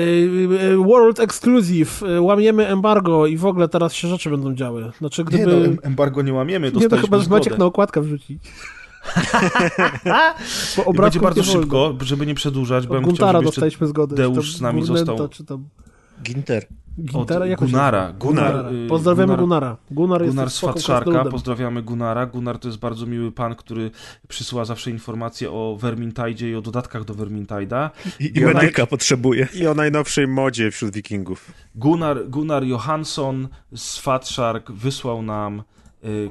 yy, 0.60 0.76
World 0.76 1.20
Exclusive, 1.20 2.02
łamiemy 2.20 2.66
embargo 2.66 3.26
i 3.26 3.36
w 3.36 3.46
ogóle 3.46 3.68
teraz 3.68 3.94
się 3.94 4.08
rzeczy 4.08 4.30
będą 4.30 4.54
działy. 4.54 4.92
Znaczy, 4.98 5.22
Nie 5.22 5.24
gdyby... 5.24 5.52
no, 5.56 5.64
em- 5.64 5.78
embargo 5.82 6.22
nie 6.22 6.32
łamiemy, 6.32 6.66
Nie, 6.66 6.72
no 6.74 6.80
dostaliśmy 6.80 7.06
chyba, 7.06 7.18
zgodę. 7.18 7.38
Maciek 7.40 7.58
na 7.58 7.64
okładkę 7.64 8.00
wrzucić. 8.00 8.42
Bo 10.86 10.92
będzie 11.02 11.20
bardzo 11.20 11.40
nie 11.40 11.46
szybko, 11.46 11.94
żeby 12.02 12.26
nie 12.26 12.34
przedłużać, 12.34 12.86
bo 12.86 12.94
ja 12.94 13.00
chciał, 13.00 13.08
Guntara 13.10 13.32
żeby 13.32 13.44
jeszcze 13.44 13.60
dostaliśmy 13.60 13.86
zgodę. 13.86 14.16
czy 14.16 14.22
Deusz 14.22 14.56
z 14.56 14.60
nami 14.60 14.82
został. 14.82 15.28
Czy 15.28 15.44
tam 15.44 15.64
Ginter. 16.22 16.66
Od 17.14 17.28
się 17.28 17.56
Gunara. 17.56 18.12
Gunnar. 18.12 18.52
Gunara. 18.52 18.70
y, 18.70 18.88
Pozdrawiamy 18.88 19.36
Gunara. 19.36 19.76
Gunnar, 19.90 20.26
Gunnar 20.26 20.46
jest 20.46 20.60
krasnoludem. 20.60 21.32
pozdrawiamy 21.32 21.82
Gunara. 21.82 22.26
Gunnar 22.26 22.58
to 22.58 22.68
jest 22.68 22.78
bardzo 22.78 23.06
miły 23.06 23.32
pan, 23.32 23.54
który 23.54 23.90
przysyła 24.28 24.64
zawsze 24.64 24.90
informacje 24.90 25.50
o 25.50 25.78
Vermintide 25.80 26.48
i 26.48 26.54
o 26.54 26.60
dodatkach 26.60 27.04
do 27.04 27.14
Vermintide'a. 27.14 27.90
I, 28.20 28.38
I 28.38 28.44
medyka 28.44 28.86
potrzebuje. 28.86 29.48
I 29.54 29.66
o 29.66 29.74
najnowszej 29.74 30.28
modzie 30.28 30.70
wśród 30.70 30.94
wikingów. 30.94 31.52
Gunnar, 31.74 32.28
Gunnar 32.28 32.64
Johansson 32.64 33.48
z 33.76 33.98
Fatshark 33.98 34.70
wysłał 34.72 35.22
nam, 35.22 35.62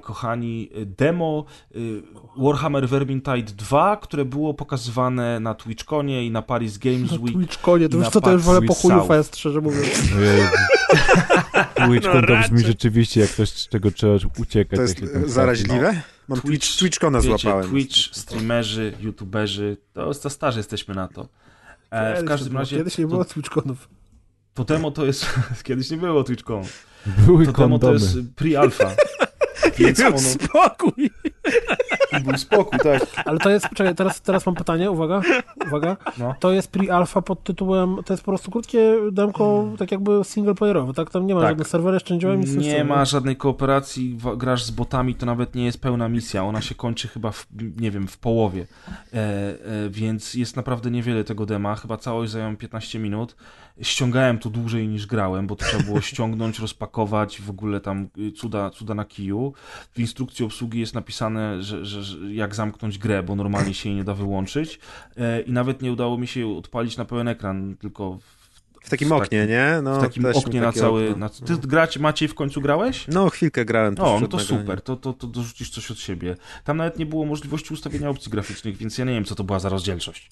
kochani, 0.02 0.70
y, 0.78 0.86
demo 0.86 1.46
y, 1.76 2.02
Warhammer 2.38 2.88
Vermintide 2.90 3.54
2, 3.58 3.98
które 3.98 4.26
było 4.26 4.54
pokazywane 4.54 5.40
na 5.40 5.54
TwitchConie 5.56 6.26
i 6.26 6.32
na 6.32 6.42
Paris 6.42 6.78
Games 6.78 7.12
Na 7.12 7.18
Week. 7.18 7.34
TwitchConie, 7.36 7.90
to 7.90 7.98
już 7.98 8.06
na 8.06 8.12
to, 8.12 8.22
to 8.22 8.32
już 8.32 8.42
wolę 8.42 8.62
po 8.62 8.74
chuju 8.74 9.06
fest, 9.08 9.38
szczerze 9.38 9.62
mówiąc. 9.62 9.88
Twitchcon 11.76 12.22
No 12.22 12.28
to 12.28 12.42
brzmi 12.42 12.60
rzeczywiście 12.60 13.22
jak 13.22 13.30
coś, 13.30 13.50
z 13.50 13.68
czego 13.68 13.92
trzeba 13.92 14.14
uciekać. 14.40 14.78
To 14.78 14.82
jest 14.82 15.04
e, 15.16 15.30
zaraźliwe? 15.30 16.02
Mam 16.28 16.40
Twitch- 16.40 16.48
Twitch, 16.48 16.78
Twitchcona 16.80 17.22
Wiecie, 17.22 17.38
złapałem. 17.38 17.70
Twitch, 17.70 17.96
streamerzy, 18.16 18.94
youtuberzy, 19.00 19.78
to 19.94 20.14
za 20.14 20.30
starzy 20.30 20.60
jesteśmy 20.60 20.96
na 20.96 21.08
to. 21.08 21.28
E, 21.92 22.12
w 22.12 22.16
Kiedyś 22.16 22.28
każdym 22.30 22.58
razie 22.58 22.78
Kiedyś 22.78 22.98
nie 22.98 23.04
to, 23.06 23.10
było 23.10 23.26
TwitchConów. 23.26 23.90
to 24.54 24.64
demo 24.64 24.92
to 24.92 25.06
jest, 25.06 25.26
kiedyś 25.64 25.92
nie 25.92 25.98
było 25.98 26.24
TwitchCon, 26.24 26.64
Były 27.26 27.46
to 27.46 27.52
demo 27.52 27.80
to 27.80 27.88
kondomy. 27.88 27.94
jest 27.94 28.18
pre-alpha. 28.36 28.90
Więc 29.78 30.00
ono, 30.00 30.20
Spokój! 30.20 31.10
i 32.20 32.24
był 32.24 32.38
spokój, 32.38 32.80
tak. 32.80 33.02
Ale 33.26 33.40
to 33.40 33.50
jest, 33.50 33.70
czekaj, 33.76 33.96
teraz, 33.96 34.22
teraz 34.22 34.46
mam 34.46 34.56
pytanie, 34.56 34.92
uwaga, 34.92 35.22
uwaga. 35.68 35.98
No. 36.18 36.36
To 36.40 36.52
jest 36.52 36.72
pre-alpha 36.72 37.22
pod 37.22 37.44
tytułem, 37.44 37.98
to 38.06 38.14
jest 38.14 38.24
po 38.24 38.32
prostu 38.32 38.52
krótkie 38.52 38.96
demko, 39.12 39.70
tak 39.78 39.92
jakby 39.92 40.12
single-playerowe, 40.12 40.94
tak? 40.94 41.10
Tam 41.10 41.28
nie 41.28 41.36
ma 41.36 41.42
Tak. 41.42 41.50
żadnych 41.50 41.68
serwery, 41.68 41.96
jeszcze 41.96 42.14
nie 42.14 42.20
działają, 42.20 42.40
nic 42.40 42.56
Nie 42.56 42.84
ma 42.84 43.06
żadnej 43.06 43.36
kooperacji, 43.36 44.18
grasz 44.38 44.64
z 44.64 44.72
botami, 44.72 45.16
to 45.16 45.26
nawet 45.26 45.56
nie 45.56 45.66
jest 45.66 45.82
pełna 45.82 46.10
misja, 46.10 46.44
ona 46.44 46.62
się 46.62 46.76
kończy 46.76 47.08
chyba, 47.08 47.32
w, 47.32 47.48
nie 47.80 47.92
wiem, 47.92 48.08
w 48.08 48.18
połowie, 48.18 48.68
e, 49.14 49.18
e, 49.18 49.90
więc 49.90 50.34
jest 50.34 50.56
naprawdę 50.56 50.92
niewiele 50.92 51.24
tego 51.24 51.46
dema, 51.46 51.76
chyba 51.76 51.98
całość 51.98 52.32
zajęła 52.32 52.56
15 52.56 53.00
minut. 53.00 53.36
Ściągałem 53.82 54.40
tu 54.40 54.50
dłużej 54.50 54.88
niż 54.88 55.06
grałem, 55.06 55.48
bo 55.48 55.56
to 55.56 55.66
trzeba 55.66 55.84
było 55.84 56.02
ściągnąć, 56.02 56.60
rozpakować, 56.60 57.42
w 57.42 57.50
ogóle 57.50 57.80
tam 57.80 58.08
y, 58.18 58.32
cuda, 58.32 58.70
cuda 58.70 58.94
na 58.94 59.06
kiju. 59.06 59.49
W 59.94 60.00
instrukcji 60.00 60.46
obsługi 60.46 60.80
jest 60.80 60.94
napisane, 60.94 61.64
że, 61.64 61.86
że, 61.86 62.04
że 62.04 62.34
jak 62.34 62.56
zamknąć 62.56 62.98
grę, 62.98 63.24
bo 63.24 63.36
normalnie 63.36 63.74
się 63.74 63.90
jej 63.90 63.98
nie 63.98 64.04
da 64.04 64.14
wyłączyć. 64.14 64.80
E, 65.18 65.42
i 65.42 65.52
nawet 65.52 65.82
nie 65.82 65.92
udało 65.92 66.18
mi 66.18 66.28
się 66.28 66.58
odpalić 66.58 66.98
na 66.98 67.06
pełen 67.06 67.28
ekran, 67.28 67.76
tylko 67.80 68.18
w, 68.18 68.39
W 68.82 68.90
takim 68.90 69.10
W 69.10 69.12
oknie, 69.12 69.48
nie? 69.48 69.80
No, 69.84 69.96
w 69.96 70.02
takim 70.02 70.26
oknie 70.26 70.62
na 70.62 70.72
cały... 70.72 71.16
Na, 71.16 71.30
ty 71.30 71.58
grać 71.58 71.98
Maciej 71.98 72.28
w 72.28 72.36
końcu 72.36 72.62
grałeś? 72.62 73.06
No, 73.08 73.30
chwilkę 73.30 73.66
grałem. 73.66 73.96
no 73.98 74.18
przed 74.18 74.32
to 74.32 74.40
super, 74.40 74.82
to, 74.82 74.96
to, 74.96 75.14
to 75.14 75.28
dorzucisz 75.28 75.70
coś 75.70 75.92
od 75.92 76.00
siebie. 76.00 76.36
Tam 76.64 76.78
nawet 76.78 77.00
nie 77.00 77.06
było 77.06 77.26
możliwości 77.26 77.74
ustawienia 77.74 78.10
opcji 78.10 78.32
graficznych, 78.32 78.78
więc 78.78 78.98
ja 78.98 79.06
nie 79.06 79.14
wiem, 79.14 79.26
co 79.26 79.36
to 79.36 79.44
była 79.44 79.60
za 79.60 79.70
rozdzielczość. 79.70 80.30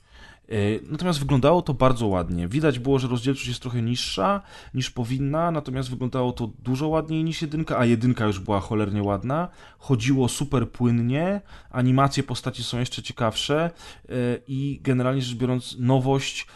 Yy, 0.47 0.79
Natomiast 0.89 1.19
wyglądało 1.19 1.61
to 1.61 1.73
bardzo 1.73 2.07
ładnie. 2.07 2.47
Widać 2.47 2.79
było, 2.79 2.99
że 2.99 3.07
rozdzielczość 3.07 3.47
jest 3.47 3.59
trochę 3.59 3.81
niższa 3.81 4.41
niż 4.73 4.91
powinna, 4.91 5.51
natomiast 5.51 5.89
wyglądało 5.89 6.31
to 6.31 6.49
dużo 6.63 6.87
ładniej 6.87 7.23
niż 7.23 7.41
jedynka, 7.41 7.77
a 7.77 7.85
jedynka 7.85 8.25
już 8.25 8.39
była 8.39 8.59
cholernie 8.59 9.03
ładna. 9.03 9.47
Chodziło 9.79 10.29
super 10.29 10.71
płynnie, 10.71 11.41
animacje 11.69 12.23
postaci 12.23 12.63
są 12.63 12.79
jeszcze 12.79 13.03
ciekawsze 13.03 13.71
yy, 14.09 14.15
i 14.47 14.79
generalnie 14.83 15.21
rzecz 15.21 15.37
biorąc 15.37 15.75
nowość 15.79 16.47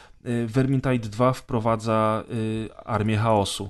Vermintide 0.48 1.10
2 1.10 1.34
wprowadza 1.34 2.24
yy, 2.30 2.76
Armię 2.86 3.18
Chaosu. 3.18 3.70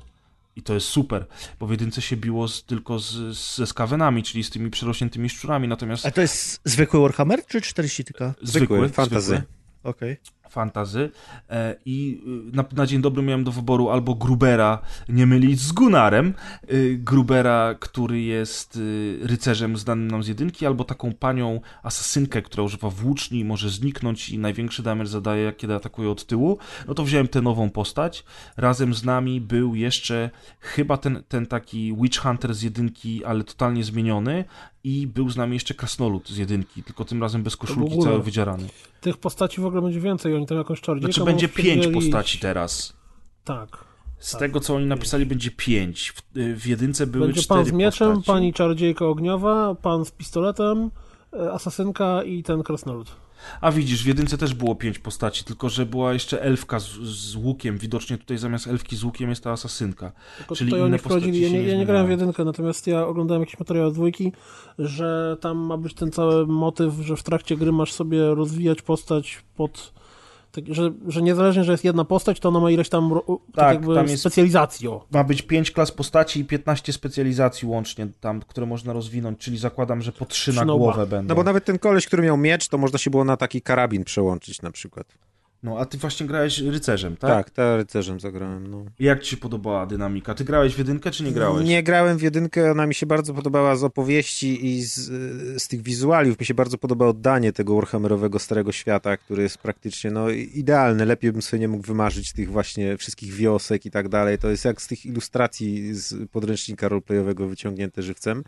I 0.55 0.61
to 0.61 0.73
jest 0.73 0.87
super, 0.87 1.25
bo 1.59 1.67
w 1.67 1.71
jedynce 1.71 2.01
się 2.01 2.17
biło 2.17 2.47
z, 2.47 2.63
tylko 2.63 2.99
z, 2.99 3.37
z, 3.37 3.57
ze 3.57 3.67
skawenami, 3.67 4.23
czyli 4.23 4.43
z 4.43 4.49
tymi 4.49 4.69
przerośniętymi 4.69 5.29
szczurami, 5.29 5.67
natomiast 5.67 6.05
A 6.05 6.11
to 6.11 6.21
jest 6.21 6.61
zwykły 6.65 6.99
Warhammer, 6.99 7.45
czy 7.45 7.61
40 7.61 8.03
tylko? 8.03 8.33
Zwykły, 8.41 8.89
fantasy. 8.89 9.21
zwykły 9.21 9.43
Okej. 9.83 10.17
Fantazy 10.51 11.09
e, 11.49 11.75
i 11.85 12.21
y, 12.51 12.55
na, 12.55 12.65
na 12.75 12.85
dzień 12.85 13.01
dobry 13.01 13.23
miałem 13.23 13.43
do 13.43 13.51
wyboru 13.51 13.89
albo 13.89 14.15
Grubera, 14.15 14.79
nie 15.09 15.25
mylić 15.25 15.59
z 15.59 15.71
Gunarem, 15.71 16.33
y, 16.71 16.99
Grubera, 17.03 17.75
który 17.79 18.21
jest 18.21 18.75
y, 18.75 19.19
rycerzem 19.21 19.77
znanym 19.77 20.11
nam 20.11 20.23
z 20.23 20.27
jedynki, 20.27 20.65
albo 20.65 20.83
taką 20.83 21.13
panią 21.13 21.61
asasynkę, 21.83 22.41
która 22.41 22.63
używa 22.63 22.89
włóczni 22.89 23.39
i 23.39 23.45
może 23.45 23.69
zniknąć 23.69 24.29
i 24.29 24.39
największy 24.39 24.83
damage 24.83 25.09
zadaje, 25.09 25.53
kiedy 25.53 25.75
atakuje 25.75 26.09
od 26.09 26.25
tyłu, 26.25 26.57
no 26.87 26.93
to 26.93 27.03
wziąłem 27.03 27.27
tę 27.27 27.41
nową 27.41 27.69
postać. 27.69 28.23
Razem 28.57 28.93
z 28.93 29.03
nami 29.03 29.41
był 29.41 29.75
jeszcze 29.75 30.29
chyba 30.59 30.97
ten, 30.97 31.23
ten 31.27 31.45
taki 31.45 31.95
Witch 32.01 32.19
Hunter 32.19 32.53
z 32.53 32.61
jedynki, 32.61 33.25
ale 33.25 33.43
totalnie 33.43 33.83
zmieniony 33.83 34.45
i 34.83 35.07
był 35.07 35.29
z 35.29 35.37
nami 35.37 35.53
jeszcze 35.53 35.73
Krasnolud 35.73 36.29
z 36.29 36.37
jedynki, 36.37 36.83
tylko 36.83 37.05
tym 37.05 37.21
razem 37.21 37.43
bez 37.43 37.57
koszulki, 37.57 37.99
cały 37.99 38.23
wydzierany. 38.23 38.67
Tych 39.01 39.17
postaci 39.17 39.61
w 39.61 39.65
ogóle 39.65 39.81
będzie 39.81 39.99
więcej, 39.99 40.33
oni 40.41 40.47
tam 40.47 40.57
jakąś 40.57 40.81
czardziejkę 40.81 41.13
Znaczy 41.13 41.25
będzie 41.25 41.47
pięć 41.47 41.87
postaci 41.87 42.39
teraz. 42.39 42.93
Tak. 43.43 43.85
Z 44.19 44.31
Tak. 44.31 44.39
tego, 44.39 44.59
co 44.59 44.75
oni 44.75 44.85
napisali, 44.85 45.25
będzie 45.25 45.51
pięć. 45.51 46.11
W, 46.11 46.21
w 46.59 46.67
jedynce 46.67 47.07
były 47.07 47.25
Będzie 47.27 47.41
cztery 47.41 47.59
pan 47.61 47.69
z 47.69 47.71
mieczem, 47.71 48.07
postaci. 48.07 48.27
pani 48.27 48.53
czardziejka 48.53 49.05
ogniowa, 49.05 49.75
pan 49.75 50.05
z 50.05 50.11
pistoletem, 50.11 50.91
e, 51.33 51.51
asasynka 51.51 52.23
i 52.23 52.43
ten 52.43 52.63
krasnolud. 52.63 53.11
A 53.61 53.71
widzisz, 53.71 54.03
w 54.03 54.07
jedynce 54.07 54.37
też 54.37 54.53
było 54.53 54.75
pięć 54.75 54.99
postaci, 54.99 55.43
tylko 55.43 55.69
że 55.69 55.85
była 55.85 56.13
jeszcze 56.13 56.41
elfka 56.41 56.79
z, 56.79 56.85
z 57.01 57.35
łukiem. 57.35 57.77
Widocznie 57.77 58.17
tutaj 58.17 58.37
zamiast 58.37 58.67
elfki 58.67 58.95
z 58.95 59.03
łukiem 59.03 59.29
jest 59.29 59.43
ta 59.43 59.51
asasynka. 59.51 60.11
Tylko 60.37 60.55
Czyli 60.55 60.71
inne 60.71 60.99
postaci 60.99 61.41
ja 61.41 61.49
nie, 61.49 61.63
ja 61.63 61.77
nie 61.77 61.85
grałem 61.85 62.07
w 62.07 62.09
jedynkę, 62.09 62.45
natomiast 62.45 62.87
ja 62.87 63.07
oglądałem 63.07 63.41
jakiś 63.41 63.59
materiał 63.59 63.87
od 63.87 63.93
dwójki, 63.93 64.31
że 64.79 65.37
tam 65.41 65.57
ma 65.57 65.77
być 65.77 65.93
ten 65.93 66.11
cały 66.11 66.47
motyw, 66.47 66.93
że 66.93 67.15
w 67.15 67.23
trakcie 67.23 67.57
gry 67.57 67.71
masz 67.71 67.93
sobie 67.93 68.35
rozwijać 68.35 68.81
postać 68.81 69.43
pod... 69.55 69.93
Tak, 70.51 70.63
że, 70.67 70.91
że 71.07 71.21
niezależnie, 71.21 71.63
że 71.63 71.71
jest 71.71 71.83
jedna 71.83 72.05
postać, 72.05 72.39
to 72.39 72.49
ona 72.49 72.59
ma 72.59 72.71
ileś 72.71 72.89
tam 72.89 73.09
tak, 73.27 73.37
Tak, 73.55 73.73
jakby 73.73 73.95
tam 73.95 74.07
jest- 74.07 74.19
specjalizacji. 74.19 74.87
o. 74.87 75.05
Ma 75.11 75.23
być 75.23 75.41
pięć 75.41 75.71
klas 75.71 75.91
postaci 75.91 76.39
i 76.39 76.45
15 76.45 76.93
specjalizacji 76.93 77.67
łącznie 77.67 78.07
tam, 78.19 78.41
które 78.47 78.65
można 78.65 78.93
rozwinąć, 78.93 79.39
czyli 79.39 79.57
zakładam, 79.57 80.01
że 80.01 80.11
po 80.11 80.25
trzy 80.25 80.53
na 80.53 80.65
głowę 80.65 81.07
będą. 81.07 81.29
No 81.31 81.35
bo 81.35 81.43
nawet 81.43 81.65
ten 81.65 81.79
koleś, 81.79 82.07
który 82.07 82.23
miał 82.23 82.37
miecz, 82.37 82.67
to 82.67 82.77
można 82.77 82.99
się 82.99 83.11
było 83.11 83.23
na 83.23 83.37
taki 83.37 83.61
karabin 83.61 84.03
przełączyć 84.03 84.61
na 84.61 84.71
przykład. 84.71 85.07
No, 85.63 85.79
a 85.79 85.85
ty 85.85 85.97
właśnie 85.97 86.27
grałeś 86.27 86.59
rycerzem, 86.59 87.17
tak? 87.17 87.29
Tak, 87.29 87.49
tak, 87.49 87.77
rycerzem 87.77 88.19
zagrałem, 88.19 88.67
no. 88.67 88.85
Jak 88.99 89.23
ci 89.23 89.29
się 89.29 89.37
podobała 89.37 89.85
dynamika? 89.85 90.33
Ty 90.33 90.43
grałeś 90.43 90.75
w 90.75 90.77
jedynkę, 90.77 91.11
czy 91.11 91.23
nie 91.23 91.31
grałeś? 91.31 91.67
Nie 91.67 91.83
grałem 91.83 92.17
w 92.17 92.21
jedynkę, 92.21 92.71
ona 92.71 92.87
mi 92.87 92.95
się 92.95 93.05
bardzo 93.05 93.33
podobała 93.33 93.75
z 93.75 93.83
opowieści 93.83 94.65
i 94.65 94.83
z, 94.83 94.95
z 95.63 95.67
tych 95.67 95.81
wizualiów. 95.81 96.39
Mi 96.39 96.45
się 96.45 96.53
bardzo 96.53 96.77
podoba 96.77 97.07
oddanie 97.07 97.53
tego 97.53 97.75
Warhammerowego 97.75 98.39
Starego 98.39 98.71
Świata, 98.71 99.17
który 99.17 99.43
jest 99.43 99.57
praktycznie 99.57 100.11
no, 100.11 100.29
idealny. 100.29 101.05
Lepiej 101.05 101.31
bym 101.31 101.41
sobie 101.41 101.59
nie 101.59 101.67
mógł 101.67 101.87
wymarzyć 101.87 102.33
tych 102.33 102.51
właśnie 102.51 102.97
wszystkich 102.97 103.33
wiosek 103.33 103.85
i 103.85 103.91
tak 103.91 104.09
dalej. 104.09 104.37
To 104.37 104.49
jest 104.49 104.65
jak 104.65 104.81
z 104.81 104.87
tych 104.87 105.05
ilustracji 105.05 105.93
z 105.93 106.29
podręcznika 106.29 106.87
roleplayowego 106.87 107.47
wyciągnięte 107.47 108.01
żywcem. 108.01 108.43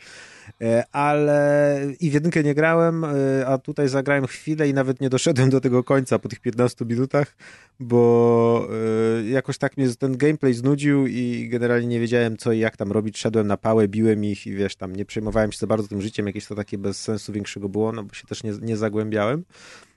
Ale 0.91 1.79
i 1.99 2.09
w 2.09 2.13
jedynkę 2.13 2.43
nie 2.43 2.53
grałem, 2.53 3.03
e, 3.03 3.07
a 3.47 3.57
tutaj 3.57 3.89
zagrałem 3.89 4.27
chwilę 4.27 4.69
i 4.69 4.73
nawet 4.73 5.01
nie 5.01 5.09
doszedłem 5.09 5.49
do 5.49 5.61
tego 5.61 5.83
końca 5.83 6.19
po 6.19 6.29
tych 6.29 6.39
15 6.39 6.85
minutach, 6.85 7.35
bo 7.79 8.67
e, 9.19 9.29
jakoś 9.29 9.57
tak 9.57 9.77
mnie 9.77 9.95
ten 9.95 10.17
gameplay 10.17 10.53
znudził 10.53 11.07
i 11.07 11.49
generalnie 11.51 11.87
nie 11.87 11.99
wiedziałem 11.99 12.37
co 12.37 12.51
i 12.51 12.59
jak 12.59 12.77
tam 12.77 12.91
robić. 12.91 13.17
Szedłem 13.17 13.47
na 13.47 13.57
pałę, 13.57 13.87
biłem 13.87 14.25
ich 14.25 14.47
i 14.47 14.53
wiesz, 14.53 14.75
tam 14.75 14.95
nie 14.95 15.05
przejmowałem 15.05 15.51
się 15.51 15.57
za 15.57 15.67
bardzo 15.67 15.87
tym 15.87 16.01
życiem, 16.01 16.27
jakieś 16.27 16.47
to 16.47 16.55
takie 16.55 16.77
bez 16.77 17.01
sensu 17.01 17.33
większego 17.33 17.69
było, 17.69 17.91
no 17.91 18.03
bo 18.03 18.13
się 18.13 18.27
też 18.27 18.43
nie, 18.43 18.51
nie 18.61 18.77
zagłębiałem. 18.77 19.43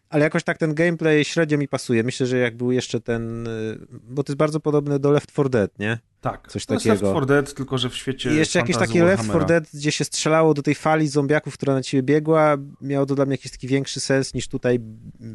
Ale 0.08 0.24
jakoś 0.24 0.44
tak 0.44 0.58
ten 0.58 0.74
gameplay 0.74 1.24
średnio 1.24 1.58
mi 1.58 1.68
pasuje. 1.68 2.02
Myślę, 2.02 2.26
że 2.26 2.38
jak 2.38 2.56
był 2.56 2.72
jeszcze 2.72 3.00
ten, 3.00 3.48
bo 3.90 4.24
to 4.24 4.32
jest 4.32 4.38
bardzo 4.38 4.60
podobne 4.60 4.98
do 4.98 5.10
Left 5.10 5.32
4 5.32 5.48
Dead, 5.48 5.78
nie? 5.78 5.98
Tak, 6.20 6.48
Coś 6.48 6.66
to 6.66 6.74
jest 6.74 6.86
takiego. 6.86 7.06
Left 7.06 7.16
4 7.24 7.26
Dead, 7.26 7.54
tylko 7.54 7.78
że 7.78 7.90
w 7.90 7.94
świecie 7.96 8.30
I 8.32 8.36
jeszcze 8.36 8.58
jakieś 8.58 8.76
takie 8.76 9.04
Left 9.04 9.22
4 9.24 9.38
Warhammera. 9.38 9.60
Dead, 9.60 9.70
gdzie 9.74 9.92
się 9.92 10.04
strzelało 10.04 10.54
do 10.54 10.62
tej 10.62 10.74
fali 10.74 11.08
zombiaków, 11.08 11.54
która 11.54 11.74
na 11.74 11.82
ciebie 11.82 12.02
biegła, 12.02 12.56
miało 12.80 13.06
to 13.06 13.14
dla 13.14 13.24
mnie 13.26 13.34
jakiś 13.34 13.52
taki 13.52 13.68
większy 13.68 14.00
sens 14.00 14.34
niż 14.34 14.48
tutaj 14.48 14.78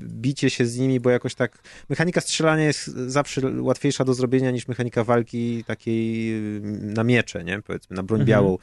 bicie 0.08 0.50
się 0.50 0.66
z 0.66 0.78
nimi, 0.78 1.00
bo 1.00 1.10
jakoś 1.10 1.36
tak 1.36 1.64
mechanika 1.90 2.22
strzelania 2.22 2.64
jest 2.64 2.86
zawsze 2.88 3.42
łatwiejsza 3.62 4.06
do 4.06 4.14
zrobienia 4.14 4.52
niż 4.52 4.68
mechanika 4.68 5.04
walki 5.04 5.64
takiej 5.64 6.34
y, 6.58 6.62
na 6.82 7.04
miecze, 7.04 7.44
nie? 7.44 7.62
Powiedzmy, 7.62 7.96
na 7.96 8.04
broń 8.04 8.22
Mhm. 8.22 8.28
białą. 8.28 8.58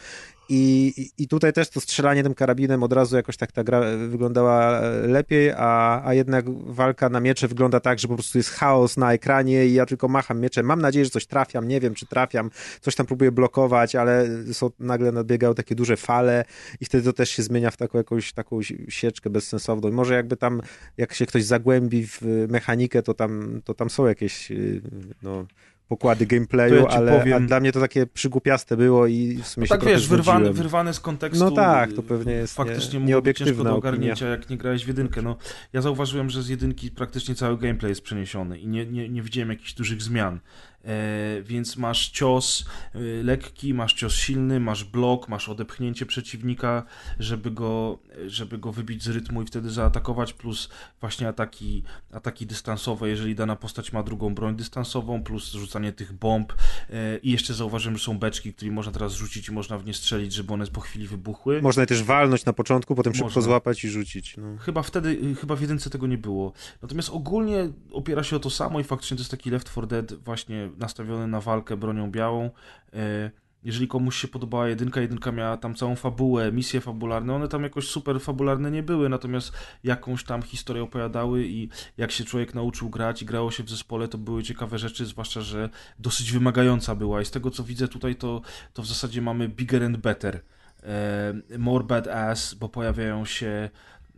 I, 0.51 0.93
i- 0.97 1.23
I 1.23 1.29
tutaj 1.29 1.53
też 1.53 1.69
to 1.69 1.81
strzelanie 1.81 2.23
tym 2.23 2.35
karabinem 2.35 2.83
od 2.83 2.93
razu 2.93 3.17
jakoś 3.17 3.37
tak 3.37 3.53
ta 3.53 3.65
gra 3.65 3.81
wyglądała 4.09 4.81
lepiej, 5.07 5.51
a, 5.57 6.03
a 6.05 6.15
jednak 6.15 6.45
walka 6.67 7.09
na 7.09 7.21
miecze 7.21 7.49
wygląda 7.49 7.81
tak, 7.81 7.99
że 7.99 8.09
po 8.09 8.15
prostu 8.15 8.39
jest 8.39 8.51
chaos 8.51 8.97
na 8.97 9.13
ekranie 9.13 9.67
i 9.67 9.75
ja 9.75 9.87
tylko 9.87 10.09
macham 10.09 10.41
mieczem. 10.41 10.67
Mam 10.67 10.81
nadzieję, 10.81 11.05
że 11.05 11.11
coś 11.11 11.27
trafiam, 11.27 11.69
nie 11.69 11.81
wiem 11.81 11.95
czy 11.95 12.07
trafiam, 12.09 12.51
coś 12.81 12.95
tam 12.95 13.07
próbuję 13.07 13.33
blokować, 13.33 13.95
ale 13.95 14.27
są, 14.53 14.71
nagle 14.79 15.13
nadbiegają 15.13 15.55
takie 15.55 15.75
duże 15.75 15.97
fale 15.97 16.45
i 16.81 16.85
wtedy 16.85 17.05
to 17.05 17.13
też 17.13 17.31
się 17.31 17.43
zmienia 17.43 17.71
w 17.71 17.77
taką 17.77 17.99
jakąś 17.99 18.33
taką 18.33 18.61
sieczkę 18.89 19.31
bezsensowną. 19.31 19.89
I 19.89 19.93
może 19.93 20.15
jakby 20.15 20.37
tam, 20.37 20.63
jak 20.97 21.15
się 21.15 21.27
ktoś 21.27 21.45
zagłębi 21.45 22.07
w 22.07 22.21
mechanikę, 22.49 23.03
to 23.03 23.15
tam, 23.15 23.61
to 23.65 23.75
tam 23.75 23.91
są 23.91 24.07
jakieś 24.07 24.51
yy, 24.51 24.83
no, 25.23 25.47
pokłady 25.89 26.27
gameplayu, 26.27 26.75
ja 26.75 26.87
ale 26.87 27.19
powiem- 27.19 27.47
dla 27.47 27.61
mnie 27.61 27.73
to 27.73 27.81
takie 27.81 28.07
przygłupiaste 28.07 28.77
było 28.77 29.07
i 29.07 29.39
w 29.43 29.47
sumie 29.47 29.67
No 29.71 29.77
się 29.77 29.81
tak 29.81 29.89
wiesz, 29.89 30.09
wyrwane, 30.53 30.95
z 30.95 31.01
kontekstu. 31.01 31.45
No 31.45 31.51
tak, 31.51 31.91
y, 31.91 31.93
to 31.93 32.03
pewnie 32.03 32.33
jest 32.33 32.55
faktycznie 32.55 32.99
nie, 32.99 33.05
nie, 33.07 33.15
mogło 33.15 33.23
być 33.23 33.39
ciężko 33.39 33.51
nieobiektywna 33.51 33.71
do 33.71 33.77
opinia. 33.77 33.91
ogarnięcia, 33.91 34.29
jak 34.29 34.51
nie 34.51 34.57
grałeś 34.57 34.85
w 34.85 34.89
jedynkę. 34.89 35.23
No, 35.23 35.37
ja 35.73 35.83
zauważyłem, 35.83 36.31
że 36.31 36.43
z 36.43 36.49
jedynki 36.49 36.91
praktycznie 36.91 37.35
cały 37.35 37.59
gameplay 37.59 37.91
jest 37.91 38.03
przeniesiony 38.03 38.59
i 38.59 38.67
nie, 38.69 38.87
nie, 38.87 39.09
nie 39.09 39.23
widziałem 39.23 39.51
jakichś 39.51 39.75
dużych 39.75 40.03
zmian. 40.03 40.41
E, 40.85 41.43
więc 41.43 41.77
masz 41.77 42.11
cios 42.11 42.65
y, 42.95 43.23
lekki, 43.25 43.75
masz 43.75 43.95
cios 43.95 44.15
silny, 44.15 44.61
masz 44.61 44.85
blok, 44.85 45.29
masz 45.29 45.49
odepchnięcie 45.49 46.07
przeciwnika, 46.07 46.83
żeby 47.19 47.51
go, 47.51 47.99
żeby 48.27 48.59
go 48.59 48.73
wybić 48.73 49.03
z 49.03 49.09
rytmu 49.09 49.43
i 49.43 49.47
wtedy 49.47 49.71
zaatakować, 49.71 50.33
plus 50.33 50.69
właśnie 51.01 51.29
ataki, 51.29 51.83
ataki 52.13 52.47
dystansowe, 52.47 53.09
jeżeli 53.09 53.35
dana 53.35 53.57
postać 53.57 53.93
ma 53.93 54.03
drugą 54.03 54.35
broń 54.35 54.57
dystansową, 54.57 55.23
plus 55.23 55.53
rzucanie 55.53 55.93
tych 55.93 56.13
bomb. 56.13 56.53
E, 56.91 57.19
I 57.19 57.31
jeszcze 57.31 57.55
zauważyłem, 57.55 57.99
że 57.99 58.05
są 58.05 58.19
beczki, 58.19 58.55
które 58.55 58.71
można 58.71 58.93
teraz 58.93 59.13
rzucić 59.13 59.49
i 59.49 59.53
można 59.53 59.79
w 59.79 59.87
nie 59.87 59.95
strzelić, 59.95 60.33
żeby 60.33 60.53
one 60.53 60.67
po 60.67 60.81
chwili 60.81 61.07
wybuchły. 61.07 61.63
Można 61.63 61.83
je 61.83 61.87
też 61.87 62.03
walnąć 62.03 62.45
na 62.45 62.53
początku, 62.53 62.95
potem 62.95 63.15
szybko 63.15 63.27
Można. 63.27 63.43
złapać 63.43 63.85
i 63.85 63.89
rzucić. 63.89 64.37
No. 64.37 64.57
Chyba 64.59 64.83
wtedy, 64.83 65.35
chyba 65.41 65.57
w 65.57 65.61
jedynce 65.61 65.91
tego 65.91 66.07
nie 66.07 66.19
było. 66.19 66.53
Natomiast 66.83 67.11
ogólnie 67.11 67.71
opiera 67.93 68.23
się 68.23 68.37
o 68.37 68.41
to 68.41 68.51
samo 68.51 68.81
i 68.81 68.85
faktycznie 68.85 69.17
to 69.17 69.21
jest 69.21 69.31
taki 69.31 69.51
Left 69.51 69.71
4 69.71 69.87
Dead 69.87 70.15
właśnie 70.15 70.68
nastawiony 70.77 71.27
na 71.27 71.41
walkę 71.41 71.77
bronią 71.77 72.11
białą. 72.11 72.51
E, 72.93 73.31
Jeżeli 73.65 73.89
komuś 73.89 74.17
się 74.17 74.29
podobała 74.29 74.69
jedynka, 74.69 75.01
jedynka 75.01 75.33
miała 75.33 75.57
tam 75.57 75.75
całą 75.75 75.97
fabułę, 75.97 76.53
misje 76.53 76.81
fabularne, 76.81 77.35
one 77.35 77.49
tam 77.49 77.63
jakoś 77.63 77.89
super 77.89 78.21
fabularne 78.21 78.71
nie 78.71 78.83
były, 78.83 79.09
natomiast 79.09 79.53
jakąś 79.85 80.25
tam 80.25 80.43
historię 80.43 80.83
opowiadały 80.83 81.47
i 81.47 81.69
jak 81.97 82.11
się 82.13 82.25
człowiek 82.25 82.55
nauczył 82.55 82.91
grać 82.91 83.23
i 83.23 83.27
grało 83.27 83.51
się 83.51 83.63
w 83.63 83.71
zespole, 83.71 84.09
to 84.09 84.19
były 84.19 84.43
ciekawe 84.43 84.79
rzeczy, 84.79 85.07
zwłaszcza, 85.07 85.41
że 85.41 85.69
dosyć 85.99 86.33
wymagająca 86.33 86.95
była 86.95 87.21
i 87.23 87.25
z 87.25 87.31
tego 87.31 87.51
co 87.51 87.65
widzę 87.65 87.89
tutaj, 87.89 88.17
to, 88.17 88.43
to 88.73 88.83
w 88.83 88.87
zasadzie 88.87 89.23
mamy 89.23 89.49
bigger 89.49 89.85
and 89.85 89.97
better. 89.97 90.41
E, 90.83 91.59
more 91.59 91.85
badass, 91.85 92.55
bo 92.55 92.69
pojawiają 92.69 93.25
się 93.25 93.71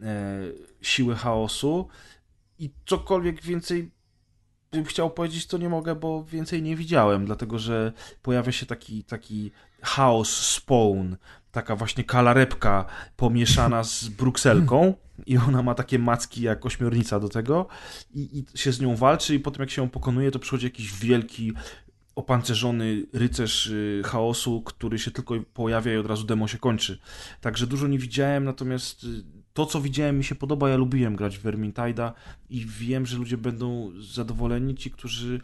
e, 0.03 0.41
siły 0.83 1.15
chaosu 1.15 1.89
i 2.59 2.71
cokolwiek 2.87 3.43
więcej 3.43 3.91
chciał 4.85 5.11
powiedzieć, 5.11 5.47
to 5.47 5.59
nie 5.59 5.69
mogę, 5.69 5.95
bo 5.95 6.25
więcej 6.25 6.63
nie 6.63 6.77
widziałem, 6.77 7.27
dlatego 7.27 7.59
że 7.59 7.93
pojawia 8.23 8.53
się 8.53 8.67
taki, 8.67 9.05
taki 9.05 9.51
chaos 9.83 10.47
spawn, 10.47 11.15
taka 11.53 11.77
właśnie 11.77 12.05
kalarepka 12.05 12.85
pomieszana 13.17 13.85
z 13.85 14.09
brukselką 14.09 14.95
i 15.27 15.39
ona 15.39 15.63
ma 15.63 15.75
takie 15.75 15.99
macki 15.99 16.43
jak 16.43 16.67
ośmiornica 16.67 17.21
do 17.21 17.29
tego 17.29 17.67
i, 18.15 18.39
i 18.39 18.59
się 18.59 18.73
z 18.73 18.81
nią 18.81 18.97
walczy 18.97 19.35
i 19.35 19.41
potem 19.41 19.61
jak 19.61 19.71
się 19.71 19.83
ją 19.83 19.89
pokonuje, 19.89 20.31
to 20.31 20.39
przychodzi 20.39 20.67
jakiś 20.67 20.99
wielki 20.99 21.53
opancerzony 22.15 23.07
rycerz 23.13 23.67
y, 23.67 24.03
chaosu, 24.05 24.63
który 24.63 24.99
się 24.99 25.11
tylko 25.11 25.35
pojawia 25.55 25.95
i 25.95 25.97
od 25.97 26.07
razu 26.07 26.25
demo 26.27 26.49
się 26.49 26.59
kończy. 26.59 26.99
Także 27.41 27.67
dużo 27.67 27.87
nie 27.89 27.99
widziałem, 27.99 28.45
natomiast 28.45 29.05
y, 29.05 29.40
to, 29.55 29.67
co 29.67 29.81
widziałem, 29.81 30.19
mi 30.19 30.25
się 30.25 30.35
podoba. 30.35 30.69
Ja 30.69 30.77
lubiłem 30.77 31.17
grać 31.17 31.39
w 31.39 31.45
Vermintide'a 31.45 32.13
i 32.51 32.67
wiem, 32.67 33.07
że 33.07 33.17
ludzie 33.17 33.37
będą 33.37 33.93
zadowoleni, 34.01 34.75
ci, 34.75 34.91
którzy 34.91 35.41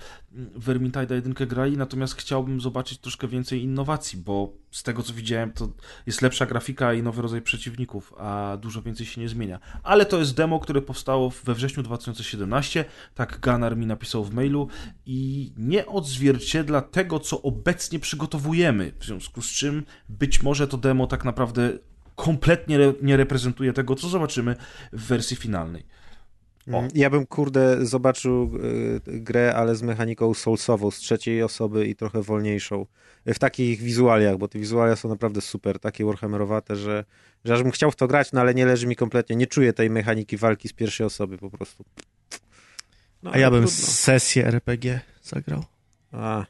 Vermintide'a 0.59 1.15
jedynkę 1.15 1.47
grali, 1.47 1.76
natomiast 1.76 2.15
chciałbym 2.15 2.60
zobaczyć 2.60 2.99
troszkę 2.99 3.28
więcej 3.28 3.62
innowacji, 3.62 4.18
bo 4.18 4.52
z 4.70 4.83
tego, 4.83 5.02
co 5.02 5.12
widziałem, 5.12 5.52
to 5.52 5.68
jest 6.07 6.23
lepsza 6.23 6.47
grafika 6.47 6.94
i 6.94 7.02
nowy 7.02 7.23
rodzaj 7.23 7.43
przeciwników, 7.43 8.15
a 8.18 8.59
dużo 8.60 8.83
więcej 8.83 9.07
się 9.07 9.20
nie 9.20 9.28
zmienia. 9.28 9.60
Ale 9.83 10.07
to 10.07 10.18
jest 10.18 10.35
demo, 10.35 10.60
które 10.60 10.83
powstało 10.83 11.33
we 11.44 11.55
wrześniu 11.55 11.83
2017, 11.83 12.85
tak 13.15 13.41
Gunnar 13.41 13.76
mi 13.76 13.86
napisał 13.86 14.25
w 14.25 14.35
mailu 14.35 14.68
i 15.07 15.52
nie 15.57 15.86
odzwierciedla 15.86 16.83
tego, 16.83 17.20
co 17.20 17.43
obecnie 17.43 17.99
przygotowujemy, 17.99 18.93
w 18.99 19.05
związku 19.05 19.43
z 19.43 19.49
czym 19.49 19.85
być 20.09 20.43
może 20.43 20.68
to 20.68 20.78
demo 20.78 21.07
tak 21.07 21.25
naprawdę 21.25 21.78
kompletnie 22.17 22.77
re- 22.77 22.95
nie 23.03 23.17
reprezentuje 23.17 23.73
tego, 23.73 23.95
co 23.95 24.09
zobaczymy 24.09 24.57
w 24.93 25.07
wersji 25.07 25.36
finalnej. 25.36 25.83
O. 26.73 26.78
Mm, 26.78 26.89
Ja 26.95 27.11
bym, 27.11 27.27
kurde, 27.27 27.86
zobaczył 27.86 28.51
y, 28.57 29.01
grę, 29.20 29.55
ale 29.57 29.77
z 29.77 29.83
mechaniką 29.83 30.35
soulsową, 30.35 30.91
z 30.91 30.97
trzeciej 30.99 31.43
osoby 31.43 31.86
i 31.86 31.97
trochę 31.97 32.23
wolniejszą. 32.23 32.86
Y, 33.28 33.35
W 33.35 33.39
takich 33.39 33.81
wizualiach, 33.81 34.36
bo 34.39 34.49
te 34.49 34.59
wizualia 34.59 34.97
są 34.97 35.09
naprawdę 35.09 35.41
super, 35.41 35.78
takie 35.78 36.05
warhammerowate, 36.05 36.77
że, 36.77 37.05
że 37.45 37.55
aż 37.55 37.62
bym 37.62 37.73
chciał 37.73 37.91
w 37.91 37.97
to 37.97 38.07
grać, 38.09 38.33
no 38.33 38.41
ale 38.41 38.55
nie 38.55 38.67
leży 38.67 38.86
mi 38.86 38.97
kompletnie. 38.97 39.36
Nie 39.36 39.47
czuję 39.47 39.73
tej 39.73 39.91
mechaniki 39.91 40.36
walki 40.36 40.69
z 40.69 40.73
pierwszej 40.73 41.07
osoby 41.07 41.39
po 41.39 41.51
prostu. 41.51 41.85
No, 43.23 43.31
A 43.33 43.39
ja 43.39 43.51
bym 43.51 43.61
trudno. 43.62 43.78
sesję 43.85 44.47
RPG 44.47 45.01
zagrał. 45.23 45.65
A, 46.12 46.45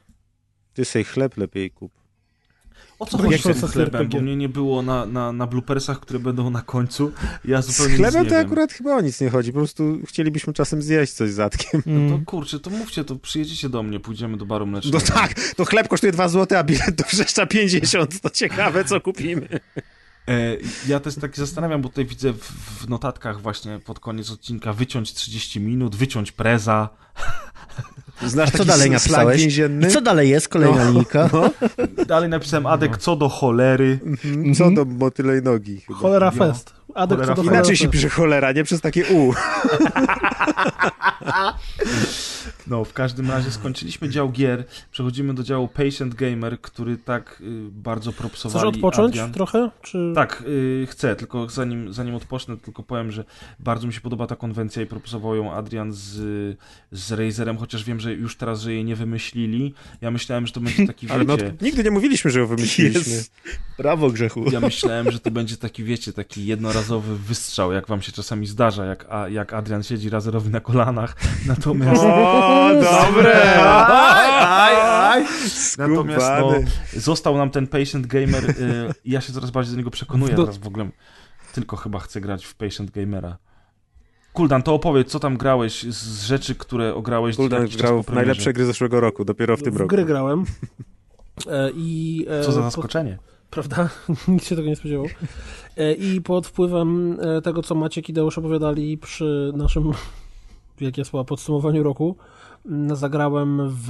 ty 0.73 0.85
sobie 0.85 1.03
chleb 1.05 1.37
lepiej 1.37 1.71
kup. 1.71 1.91
O 2.99 3.05
co 3.05 3.17
Bo 3.17 3.23
chodzi 3.23 3.37
z 3.39 3.43
tym 3.43 3.53
chlebem? 3.69 4.09
Bo 4.09 4.21
mnie 4.21 4.35
nie 4.35 4.49
było 4.49 4.81
na, 4.81 5.05
na, 5.05 5.31
na 5.31 5.47
bloopersach, 5.47 5.99
które 5.99 6.19
będą 6.19 6.49
na 6.49 6.61
końcu. 6.61 7.11
Ja 7.45 7.61
Z 7.61 7.65
zupełnie 7.67 7.91
nic 7.93 8.01
chlebem 8.01 8.23
nie 8.23 8.29
to 8.29 8.35
wiem. 8.35 8.45
akurat 8.45 8.71
chyba 8.73 8.95
o 8.95 9.01
nic 9.01 9.21
nie 9.21 9.29
chodzi, 9.29 9.51
po 9.53 9.57
prostu 9.59 9.99
chcielibyśmy 10.07 10.53
czasem 10.53 10.81
zjeść 10.81 11.13
coś 11.13 11.31
z 11.31 11.39
Atkiem. 11.39 11.81
To 11.83 11.89
Mm. 11.89 12.25
kurczę, 12.25 12.59
to 12.59 12.69
mówcie, 12.69 13.03
to 13.03 13.15
przyjedziecie 13.15 13.69
do 13.69 13.83
mnie, 13.83 13.99
pójdziemy 13.99 14.37
do 14.37 14.45
baru 14.45 14.65
mlecznego. 14.65 14.97
No 14.97 15.15
tak, 15.15 15.33
to 15.55 15.65
chleb 15.65 15.87
kosztuje 15.87 16.11
2 16.11 16.29
zł, 16.29 16.57
a 16.59 16.63
bilet 16.63 16.95
do 16.95 17.03
Wrzeszcza 17.03 17.45
50, 17.45 18.21
to 18.21 18.29
ciekawe 18.29 18.85
co 18.85 19.01
kupimy. 19.01 19.47
E, 20.27 20.57
ja 20.87 20.99
też 20.99 21.15
tak 21.15 21.35
się 21.35 21.41
zastanawiam, 21.41 21.81
bo 21.81 21.89
tutaj 21.89 22.05
widzę 22.05 22.33
w, 22.33 22.37
w 22.81 22.89
notatkach 22.89 23.41
właśnie 23.41 23.79
pod 23.85 23.99
koniec 23.99 24.31
odcinka 24.31 24.73
wyciąć 24.73 25.13
30 25.13 25.59
minut, 25.59 25.95
wyciąć 25.95 26.31
preza. 26.31 26.89
Znasz 28.25 28.49
A 28.55 28.57
co 28.57 28.65
dalej 28.65 28.89
napisałeś? 28.91 29.41
więzienny? 29.41 29.87
I 29.87 29.91
co 29.91 30.01
dalej 30.01 30.29
jest? 30.29 30.47
Kolejna 30.49 30.83
No. 30.85 30.89
linijka. 30.91 31.29
Dalej 32.07 32.29
napisałem 32.29 32.65
Adek 32.65 32.97
co 32.97 33.15
do 33.15 33.29
cholery. 33.29 33.99
Mhm, 34.05 34.55
Co 34.55 34.71
do 34.71 34.85
motylej 34.85 35.41
nogi 35.41 35.79
chyba. 35.81 35.99
Cholera 35.99 36.31
Jo. 36.35 36.45
fest. 36.45 36.73
Adek 36.95 37.17
Cholera 37.17 37.35
co 37.35 37.35
do 37.35 37.41
cholera 37.41 37.57
Inaczej 37.59 37.75
się 37.77 37.83
fest. 37.85 37.93
pisze 37.93 38.09
cholera, 38.09 38.51
nie 38.51 38.63
przez 38.63 38.81
takie 38.81 39.05
U. 39.05 39.33
No, 42.67 42.85
w 42.85 42.93
każdym 42.93 43.31
razie 43.31 43.51
skończyliśmy 43.51 44.09
dział 44.09 44.31
gier, 44.31 44.63
przechodzimy 44.91 45.33
do 45.33 45.43
działu 45.43 45.67
Patient 45.67 46.15
Gamer, 46.15 46.61
który 46.61 46.97
tak 46.97 47.41
y, 47.41 47.69
bardzo 47.71 48.13
propsowali 48.13 48.69
Chcesz 48.69 48.75
odpocząć 48.75 49.09
Adrian. 49.09 49.31
trochę? 49.31 49.69
Czy... 49.81 50.11
Tak, 50.15 50.43
y, 50.47 50.87
chcę, 50.89 51.15
tylko 51.15 51.49
zanim, 51.49 51.93
zanim 51.93 52.15
odpocznę, 52.15 52.57
tylko 52.57 52.83
powiem, 52.83 53.11
że 53.11 53.23
bardzo 53.59 53.87
mi 53.87 53.93
się 53.93 54.01
podoba 54.01 54.27
ta 54.27 54.35
konwencja 54.35 54.81
i 54.81 54.85
proponował 54.85 55.35
ją 55.35 55.53
Adrian 55.53 55.93
z, 55.93 56.57
z 56.91 57.11
Razerem, 57.11 57.57
chociaż 57.57 57.83
wiem, 57.83 57.99
że 57.99 58.13
już 58.13 58.37
teraz, 58.37 58.61
że 58.61 58.73
jej 58.73 58.85
nie 58.85 58.95
wymyślili. 58.95 59.73
Ja 60.01 60.11
myślałem, 60.11 60.47
że 60.47 60.53
to 60.53 60.59
będzie 60.59 60.87
taki, 60.87 61.09
Ale 61.11 61.25
wiecie... 61.25 61.47
od... 61.47 61.61
nigdy 61.61 61.83
nie 61.83 61.91
mówiliśmy, 61.91 62.31
że 62.31 62.39
ją 62.39 62.47
wymyśliliśmy. 62.47 63.13
Jest. 63.13 63.31
Brawo, 63.77 64.09
Grzechu. 64.09 64.51
Ja 64.51 64.59
myślałem, 64.59 65.11
że 65.11 65.19
to 65.19 65.31
będzie 65.31 65.57
taki, 65.57 65.83
wiecie, 65.83 66.13
taki 66.13 66.45
jednorazowy 66.45 67.17
wystrzał, 67.17 67.71
jak 67.71 67.87
wam 67.87 68.01
się 68.01 68.11
czasami 68.11 68.47
zdarza, 68.47 68.85
jak, 68.85 69.05
a, 69.09 69.29
jak 69.29 69.53
Adrian 69.53 69.83
siedzi 69.83 70.09
razerowi 70.27 70.49
na 70.49 70.59
kolanach. 70.59 71.15
Natomiast... 71.47 72.03
O, 72.03 72.69
dobre! 72.73 73.55
Aj, 73.55 74.29
aj, 74.29 74.75
aj. 75.11 75.25
Natomiast 75.77 76.31
no, 76.39 76.51
został 76.93 77.37
nam 77.37 77.49
ten 77.49 77.67
Patient 77.67 78.07
Gamer. 78.07 78.49
Y, 78.49 78.53
ja 79.05 79.21
się 79.21 79.33
coraz 79.33 79.51
bardziej 79.51 79.71
do 79.71 79.77
niego 79.77 79.89
przekonuję. 79.91 80.35
Teraz 80.35 80.57
w 80.57 80.67
ogóle 80.67 80.89
tylko 81.53 81.77
chyba 81.77 81.99
chcę 81.99 82.21
grać 82.21 82.45
w 82.45 82.55
Patient 82.55 82.91
Gamera. 82.91 83.37
Kuldan, 84.33 84.63
to 84.63 84.73
opowiedz, 84.73 85.11
co 85.11 85.19
tam 85.19 85.37
grałeś 85.37 85.83
z 85.83 86.23
rzeczy, 86.23 86.55
które 86.55 86.95
ograłeś 86.95 87.35
Kuldan 87.35 87.67
grał 87.67 88.03
po 88.03 88.11
w 88.11 88.15
najlepsze 88.15 88.53
gry 88.53 88.65
zeszłego 88.65 88.99
roku, 88.99 89.25
dopiero 89.25 89.57
w 89.57 89.63
tym 89.63 89.73
w 89.73 89.77
roku. 89.77 89.89
gry 89.89 90.05
grałem. 90.05 90.45
E, 91.47 91.71
I, 91.75 92.25
e, 92.29 92.43
Co 92.43 92.51
za 92.51 92.61
zaskoczenie. 92.61 93.17
Prawda? 93.49 93.89
Nikt 94.27 94.45
się 94.45 94.55
tego 94.55 94.67
nie 94.67 94.75
spodziewał. 94.75 95.05
E, 95.77 95.93
I 95.93 96.21
pod 96.21 96.47
wpływem 96.47 97.17
e, 97.21 97.41
tego, 97.41 97.63
co 97.63 97.75
Maciek 97.75 98.09
i 98.09 98.13
Deusz 98.13 98.37
opowiadali 98.37 98.97
przy 98.97 99.51
naszym, 99.55 99.91
wielkie 100.79 101.05
słowa, 101.05 101.23
podsumowaniu 101.23 101.83
roku, 101.83 102.15
zagrałem 102.93 103.69
w 103.69 103.89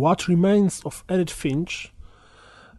What 0.00 0.22
Remains 0.28 0.86
of 0.86 1.04
Edith 1.08 1.34
Finch. 1.34 1.70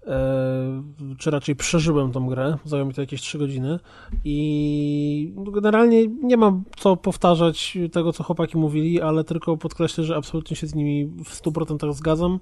E, 0.08 0.84
Czy 1.18 1.32
raczej 1.32 1.56
przeżyłem 1.56 2.12
tą 2.12 2.28
grę. 2.28 2.58
Zajęło 2.66 2.88
mi 2.88 2.94
to 2.94 3.02
jakieś 3.02 3.22
3 3.22 3.38
godziny. 3.38 3.80
I 4.26 5.34
generalnie 5.52 6.08
nie 6.08 6.38
mam 6.38 6.64
co 6.78 6.98
powtarzać 6.98 7.78
tego, 7.92 8.14
co 8.14 8.24
chłopaki 8.24 8.58
mówili, 8.58 9.02
ale 9.02 9.24
tylko 9.24 9.58
podkreślę, 9.58 10.04
że 10.04 10.16
absolutnie 10.16 10.56
się 10.56 10.68
z 10.68 10.76
nimi 10.76 11.06
w 11.06 11.42
100% 11.42 11.94
zgadzam. 11.94 12.40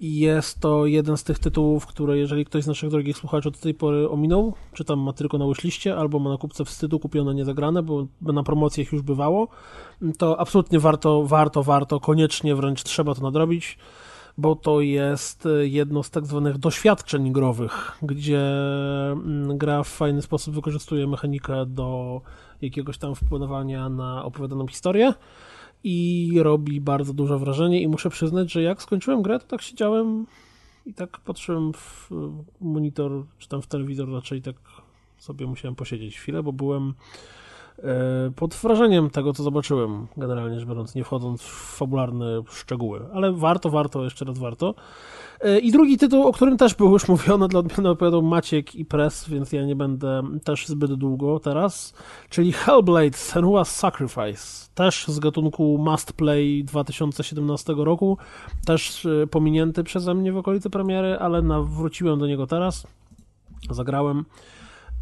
I 0.00 0.18
jest 0.18 0.60
to 0.60 0.86
jeden 0.86 1.16
z 1.16 1.24
tych 1.24 1.38
tytułów, 1.38 1.86
które 1.86 2.18
jeżeli 2.18 2.44
ktoś 2.44 2.64
z 2.64 2.66
naszych 2.66 2.90
drogich 2.90 3.16
słuchaczy 3.16 3.50
do 3.50 3.58
tej 3.58 3.74
pory 3.74 4.08
ominął, 4.08 4.54
czy 4.72 4.84
tam 4.84 5.00
ma 5.00 5.12
tylko 5.12 5.38
na 5.38 5.46
wishliste, 5.46 5.96
albo 5.96 6.18
ma 6.18 6.30
na 6.30 6.36
kupce 6.36 6.64
wstydu 6.64 7.00
kupione 7.00 7.34
niezagrane, 7.34 7.82
bo 7.82 8.06
na 8.20 8.42
promocjach 8.42 8.92
już 8.92 9.02
bywało, 9.02 9.48
to 10.18 10.40
absolutnie 10.40 10.78
warto, 10.78 11.22
warto, 11.22 11.62
warto, 11.62 12.00
koniecznie 12.00 12.54
wręcz 12.54 12.82
trzeba 12.82 13.14
to 13.14 13.22
nadrobić, 13.22 13.78
bo 14.38 14.56
to 14.56 14.80
jest 14.80 15.48
jedno 15.62 16.02
z 16.02 16.10
tak 16.10 16.26
zwanych 16.26 16.58
doświadczeń 16.58 17.32
growych, 17.32 17.98
gdzie 18.02 18.40
mm, 19.12 19.58
gra 19.58 19.82
w 19.82 19.88
fajny 19.88 20.22
sposób 20.22 20.54
wykorzystuje 20.54 21.06
mechanikę 21.06 21.66
do 21.66 22.20
jakiegoś 22.62 22.98
tam 22.98 23.14
wpływania 23.14 23.88
na 23.88 24.24
opowiadaną 24.24 24.66
historię 24.66 25.14
i 25.84 26.32
robi 26.42 26.80
bardzo 26.80 27.12
duże 27.12 27.38
wrażenie. 27.38 27.82
I 27.82 27.88
muszę 27.88 28.10
przyznać, 28.10 28.52
że 28.52 28.62
jak 28.62 28.82
skończyłem 28.82 29.22
grę, 29.22 29.38
to 29.38 29.46
tak 29.46 29.62
siedziałem 29.62 30.26
i 30.86 30.94
tak 30.94 31.20
patrzyłem 31.20 31.72
w 31.72 32.10
monitor, 32.60 33.24
czy 33.38 33.48
tam 33.48 33.62
w 33.62 33.66
telewizor 33.66 34.12
raczej 34.12 34.42
tak 34.42 34.56
sobie 35.18 35.46
musiałem 35.46 35.74
posiedzieć 35.74 36.18
chwilę, 36.18 36.42
bo 36.42 36.52
byłem 36.52 36.94
pod 38.36 38.54
wrażeniem 38.54 39.10
tego, 39.10 39.32
co 39.32 39.42
zobaczyłem, 39.42 40.06
generalnie 40.16 40.60
rzecz 40.60 40.68
biorąc, 40.68 40.94
nie 40.94 41.04
wchodząc 41.04 41.42
w 41.42 41.76
fabularne 41.76 42.42
szczegóły, 42.50 43.00
ale 43.12 43.32
warto, 43.32 43.70
warto, 43.70 44.04
jeszcze 44.04 44.24
raz 44.24 44.38
warto. 44.38 44.74
E, 45.40 45.58
I 45.58 45.72
drugi 45.72 45.98
tytuł, 45.98 46.26
o 46.26 46.32
którym 46.32 46.56
też 46.56 46.74
było 46.74 46.90
już 46.90 47.08
mówione, 47.14 47.48
dla 47.48 47.60
odmiany 47.60 47.88
opowiadał 47.88 48.22
Maciek 48.22 48.74
i 48.74 48.84
Press, 48.84 49.28
więc 49.28 49.52
ja 49.52 49.64
nie 49.64 49.76
będę 49.76 50.22
też 50.44 50.68
zbyt 50.68 50.94
długo 50.94 51.40
teraz, 51.40 51.94
czyli 52.28 52.52
Hellblade 52.52 53.10
Senua's 53.10 53.64
Sacrifice, 53.64 54.70
też 54.74 55.08
z 55.08 55.18
gatunku 55.18 55.78
Must 55.78 56.12
Play 56.12 56.64
2017 56.64 57.74
roku, 57.76 58.18
też 58.66 59.06
e, 59.06 59.26
pominięty 59.26 59.84
przeze 59.84 60.14
mnie 60.14 60.32
w 60.32 60.36
okolicy 60.36 60.70
premiery, 60.70 61.18
ale 61.18 61.42
nawróciłem 61.42 62.18
do 62.18 62.26
niego 62.26 62.46
teraz, 62.46 62.86
zagrałem. 63.70 64.24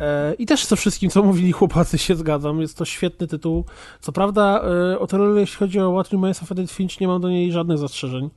E, 0.00 0.34
I 0.34 0.46
też 0.46 0.66
ze 0.66 0.76
wszystkim, 0.76 1.10
co 1.10 1.22
mówili 1.22 1.52
chłopacy, 1.52 1.98
się 1.98 2.16
zgadzam. 2.16 2.60
Jest 2.60 2.78
to 2.78 2.84
świetny 2.84 3.26
tytuł. 3.26 3.64
Co 4.00 4.12
prawda, 4.12 4.62
e, 4.92 4.98
o 4.98 5.06
tyle 5.06 5.40
jeśli 5.40 5.56
chodzi 5.56 5.80
o 5.80 5.92
What 5.92 6.12
Remains 6.12 6.42
of 6.42 6.52
Edith 6.52 6.74
Finch, 6.74 7.00
nie 7.00 7.08
mam 7.08 7.20
do 7.20 7.28
niej 7.28 7.52
żadnych 7.52 7.78
zastrzeżeń. 7.78 8.30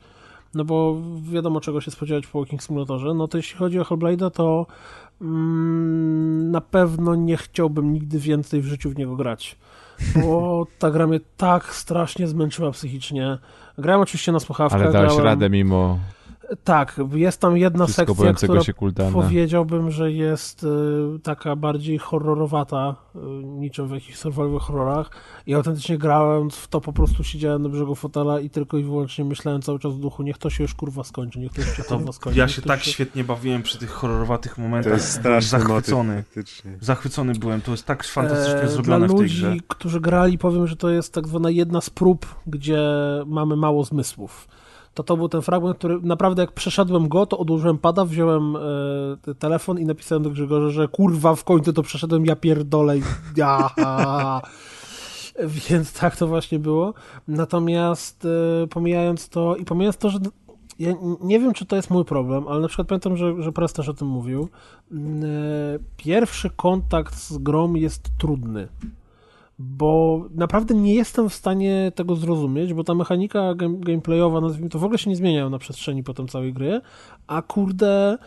No 0.53 0.65
bo 0.65 0.97
wiadomo, 1.31 1.61
czego 1.61 1.81
się 1.81 1.91
spodziewać 1.91 2.27
po 2.27 2.39
Walking 2.39 2.63
Simulatorze. 2.63 3.13
No 3.13 3.27
to 3.27 3.37
jeśli 3.37 3.57
chodzi 3.57 3.79
o 3.79 3.83
Hellblade'a, 3.83 4.31
to 4.31 4.65
mm, 5.21 6.51
na 6.51 6.61
pewno 6.61 7.15
nie 7.15 7.37
chciałbym 7.37 7.93
nigdy 7.93 8.19
więcej 8.19 8.61
w 8.61 8.65
życiu 8.65 8.89
w 8.89 8.97
niego 8.97 9.15
grać. 9.15 9.55
Bo 10.15 10.65
ta 10.79 10.91
gra 10.91 11.07
mnie 11.07 11.19
tak 11.37 11.75
strasznie 11.75 12.27
zmęczyła 12.27 12.71
psychicznie. 12.71 13.37
Grałem 13.77 14.01
oczywiście 14.01 14.31
na 14.31 14.39
słuchawkach. 14.39 14.81
Ale 14.81 14.91
dałeś 14.91 15.07
grałem... 15.07 15.25
radę 15.25 15.49
mimo 15.49 15.99
Tak, 16.63 16.99
jest 17.13 17.41
tam 17.41 17.57
jedna 17.57 17.85
wszystko 17.85 18.15
sekcja, 18.15 18.47
która 18.47 18.63
się 18.63 18.73
Kuldana. 18.73 19.11
Powiedziałbym, 19.11 19.91
że 19.91 20.11
jest 20.11 20.63
y, 20.63 20.67
taka 21.23 21.55
bardziej 21.55 21.97
horrorowata, 21.97 22.95
y, 23.15 23.19
niczym 23.43 23.87
w 23.87 23.91
jakichś 23.91 24.17
survival 24.17 24.59
horrorach. 24.59 25.09
I 25.47 25.53
autentycznie 25.53 25.97
grając 25.97 26.55
w 26.55 26.67
to 26.67 26.81
po 26.81 26.93
prostu 26.93 27.23
siedziałem 27.23 27.61
na 27.63 27.69
brzegu 27.69 27.95
fotela 27.95 28.39
i 28.39 28.49
tylko 28.49 28.77
i 28.77 28.83
wyłącznie 28.83 29.25
myślałem 29.25 29.61
cały 29.61 29.79
czas 29.79 29.93
w 29.93 29.99
duchu, 29.99 30.23
niech 30.23 30.37
to 30.37 30.49
się 30.49 30.63
już 30.63 30.73
kurwa 30.75 31.03
skończy, 31.03 31.39
niech 31.39 31.53
to 31.53 31.61
już 31.61 31.69
się 31.77 31.83
To 31.83 31.95
kurwa 31.97 32.11
skończy. 32.11 32.39
ja 32.39 32.47
się 32.47 32.61
to 32.61 32.67
tak 32.67 32.79
już 32.85 32.93
świetnie 32.95 33.23
bawiłem 33.23 33.63
przy 33.63 33.77
tych 33.79 33.89
horrorowatych 33.91 34.55
To 34.55 34.61
momentach. 34.61 34.93
jest 34.93 35.21
Byłem 35.21 35.41
straszny 35.41 35.67
zachwycony. 35.67 36.23
faktycznie. 36.23 36.77
Zachwycony 36.81 37.33
byłem. 37.33 37.61
To 37.61 37.71
jest 37.71 37.85
tak 37.85 38.03
fantastycznie 38.03 38.61
E, 38.61 38.67
zrobione 38.67 38.97
Dla 38.97 39.07
w 39.07 39.11
tej 39.11 39.19
ludzi, 39.21 39.35
grze. 39.35 39.55
którzy 39.67 39.99
grali, 39.99 40.37
powiem, 40.37 40.67
że 40.67 40.75
to 40.75 40.89
jest 40.89 41.13
tak 41.13 41.27
zwana 41.27 41.49
jedna 41.49 41.81
z 41.81 41.89
prób, 41.89 42.25
gdzie 42.47 42.79
mamy 43.25 43.55
mało 43.55 43.83
zmysłów. 43.83 44.47
To 44.93 45.03
to 45.03 45.17
był 45.17 45.29
ten 45.29 45.41
fragment, 45.41 45.77
który 45.77 45.99
naprawdę 46.01 46.43
jak 46.43 46.51
przeszedłem 46.51 47.07
go, 47.07 47.25
to 47.25 47.37
odłożyłem 47.37 47.77
pada, 47.77 48.05
wziąłem 48.05 48.55
e, 48.55 49.35
telefon 49.35 49.79
i 49.79 49.85
napisałem 49.85 50.23
do 50.23 50.29
Grzegorza, 50.29 50.69
że 50.69 50.87
kurwa 50.87 51.35
w 51.35 51.43
końcu 51.43 51.73
to 51.73 51.83
przeszedłem, 51.83 52.25
ja 52.25 52.35
pierdolę. 52.35 52.95
Ja. 53.35 53.69
Więc 55.69 55.93
tak 55.93 56.15
to 56.15 56.27
właśnie 56.27 56.59
było. 56.59 56.93
Natomiast 57.27 58.25
e, 58.63 58.67
pomijając 58.67 59.29
to 59.29 59.55
i 59.55 59.65
pomijając 59.65 59.97
to, 59.97 60.09
że 60.09 60.19
ja 60.79 60.93
nie 61.21 61.39
wiem, 61.39 61.53
czy 61.53 61.65
to 61.65 61.75
jest 61.75 61.89
mój 61.89 62.05
problem, 62.05 62.47
ale 62.47 62.59
na 62.59 62.67
przykład 62.67 62.87
pamiętam, 62.87 63.17
że, 63.17 63.43
że 63.43 63.51
też 63.51 63.89
o 63.89 63.93
tym 63.93 64.07
mówił. 64.07 64.49
E, 64.91 64.95
Pierwszy 65.97 66.49
kontakt 66.49 67.15
z 67.15 67.37
grą 67.37 67.73
jest 67.73 68.09
trudny 68.17 68.67
bo 69.61 70.25
naprawdę 70.35 70.75
nie 70.75 70.95
jestem 70.95 71.29
w 71.29 71.33
stanie 71.33 71.91
tego 71.95 72.15
zrozumieć, 72.15 72.73
bo 72.73 72.83
ta 72.83 72.95
mechanika 72.95 73.55
game, 73.55 73.77
gameplayowa, 73.79 74.41
nazwijmy 74.41 74.69
to, 74.69 74.79
w 74.79 74.83
ogóle 74.83 74.97
się 74.97 75.09
nie 75.09 75.15
zmienia 75.15 75.49
na 75.49 75.59
przestrzeni 75.59 76.03
potem 76.03 76.27
całej 76.27 76.53
gry, 76.53 76.81
a 77.27 77.41
kurde, 77.41 78.17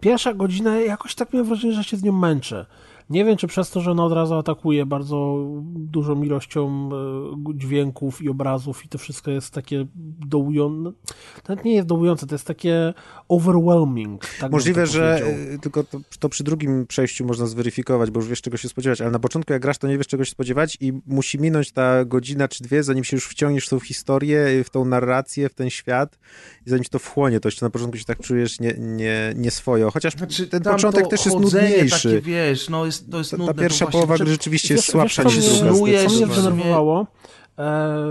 pierwsza 0.00 0.34
godzina 0.34 0.80
jakoś 0.80 1.14
tak 1.14 1.32
miałem 1.32 1.46
wrażenie, 1.46 1.72
że 1.72 1.84
się 1.84 1.96
z 1.96 2.02
nią 2.02 2.12
męczę. 2.12 2.66
Nie 3.10 3.24
wiem, 3.24 3.36
czy 3.36 3.46
przez 3.46 3.70
to, 3.70 3.80
że 3.80 3.90
ona 3.90 4.04
od 4.04 4.12
razu 4.12 4.34
atakuje 4.34 4.86
bardzo 4.86 5.46
dużą 5.64 6.22
ilością 6.22 6.90
e, 6.92 7.58
dźwięków 7.58 8.22
i 8.22 8.28
obrazów 8.28 8.84
i 8.84 8.88
to 8.88 8.98
wszystko 8.98 9.30
jest 9.30 9.54
takie 9.54 9.86
dołujące. 10.26 10.92
To 11.42 11.52
nawet 11.52 11.64
nie 11.64 11.74
jest 11.74 11.88
dołujące, 11.88 12.26
to 12.26 12.34
jest 12.34 12.46
takie 12.46 12.94
overwhelming. 13.30 14.22
Tak 14.40 14.52
Możliwe, 14.52 14.86
że 14.86 15.22
y, 15.54 15.58
tylko 15.58 15.84
to, 15.84 16.00
to 16.18 16.28
przy 16.28 16.44
drugim 16.44 16.86
przejściu 16.86 17.24
można 17.26 17.46
zweryfikować, 17.46 18.10
bo 18.10 18.20
już 18.20 18.28
wiesz 18.28 18.42
czego 18.42 18.56
się 18.56 18.68
spodziewać, 18.68 19.00
ale 19.00 19.10
na 19.10 19.18
początku 19.18 19.52
jak 19.52 19.62
grasz, 19.62 19.78
to 19.78 19.88
nie 19.88 19.98
wiesz 19.98 20.06
czego 20.06 20.24
się 20.24 20.30
spodziewać 20.30 20.76
i 20.80 20.92
musi 21.06 21.38
minąć 21.38 21.72
ta 21.72 22.04
godzina 22.04 22.48
czy 22.48 22.64
dwie, 22.64 22.82
zanim 22.82 23.04
się 23.04 23.16
już 23.16 23.28
wciągniesz 23.28 23.66
w 23.66 23.68
tą 23.70 23.80
historię, 23.80 24.64
w 24.64 24.70
tą 24.70 24.84
narrację, 24.84 25.48
w 25.48 25.54
ten 25.54 25.70
świat 25.70 26.18
i 26.66 26.70
zanim 26.70 26.84
to 26.90 26.98
wchłonie, 26.98 27.40
to 27.40 27.48
jeszcze 27.48 27.66
na 27.66 27.70
początku 27.70 27.98
się 27.98 28.04
tak 28.04 28.18
czujesz 28.20 28.60
nie, 28.60 28.74
nie, 28.78 29.32
nie 29.36 29.50
swojo. 29.50 29.90
Chociaż 29.90 30.14
Znaczy, 30.14 30.46
ten 30.46 30.62
początek 30.62 31.08
też 31.08 31.26
jest 31.26 31.38
nudniejszy. 31.38 32.08
Takie, 32.08 32.20
wiesz, 32.20 32.68
no 32.68 32.86
jest, 32.86 33.10
to 33.10 33.18
jest 33.18 33.30
Ta, 33.30 33.36
nudne. 33.36 33.54
ta 33.54 33.60
pierwsza 33.60 33.78
to 33.78 33.84
właśnie, 33.90 33.92
połowa 34.00 34.16
że- 34.16 34.24
gry 34.24 34.32
rzeczywiście 34.32 34.74
jest 34.74 34.90
słabsza 34.90 35.24
wiesz, 35.24 35.36
niż 35.36 35.46
mnie- 35.46 35.58
druga. 35.60 35.74
snujesz, 35.76 36.12
Co 36.18 36.26
mnie 36.26 36.34
zdenerwowało? 36.34 37.06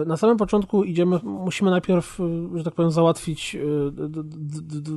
Na 0.06 0.18
samym 0.18 0.38
początku 0.38 0.84
idziemy, 0.84 1.20
musimy 1.24 1.72
najpierw, 1.72 2.20
e, 2.20 2.58
że 2.58 2.64
tak 2.64 2.74
powiem, 2.74 2.92
załatwić 2.92 3.56
e, 3.56 3.60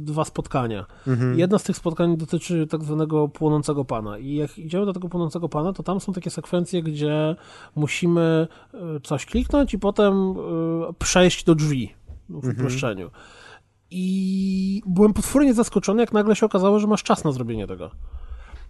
dwa 0.01 0.25
spotkania. 0.25 0.87
Mhm. 1.07 1.39
Jedno 1.39 1.59
z 1.59 1.63
tych 1.63 1.77
spotkań 1.77 2.17
dotyczy 2.17 2.67
tak 2.67 2.85
zwanego 2.85 3.29
płonącego 3.29 3.85
pana. 3.85 4.19
I 4.19 4.35
jak 4.35 4.59
idziemy 4.59 4.87
do 4.87 4.93
tego 4.93 5.09
płonącego 5.09 5.49
pana, 5.49 5.73
to 5.73 5.83
tam 5.83 6.01
są 6.01 6.13
takie 6.13 6.31
sekwencje, 6.31 6.83
gdzie 6.83 7.37
musimy 7.77 8.49
e, 8.75 8.79
coś 9.03 9.27
kliknąć 9.27 9.75
i 9.75 9.79
potem 9.79 10.15
e, 10.31 10.35
przejść 10.99 11.45
do 11.45 11.55
drzwi 11.55 11.95
w 12.29 12.49
uproszczeniu. 12.49 13.11
I 13.91 14.83
byłem 14.87 15.13
potwornie 15.13 15.55
zaskoczony, 15.55 16.01
jak 16.01 16.13
nagle 16.13 16.37
się 16.37 16.47
okazało, 16.47 16.79
że 16.79 16.87
masz 16.87 17.03
czas 17.03 17.25
na 17.25 17.33
zrobienie 17.33 17.67
tego. 17.67 17.91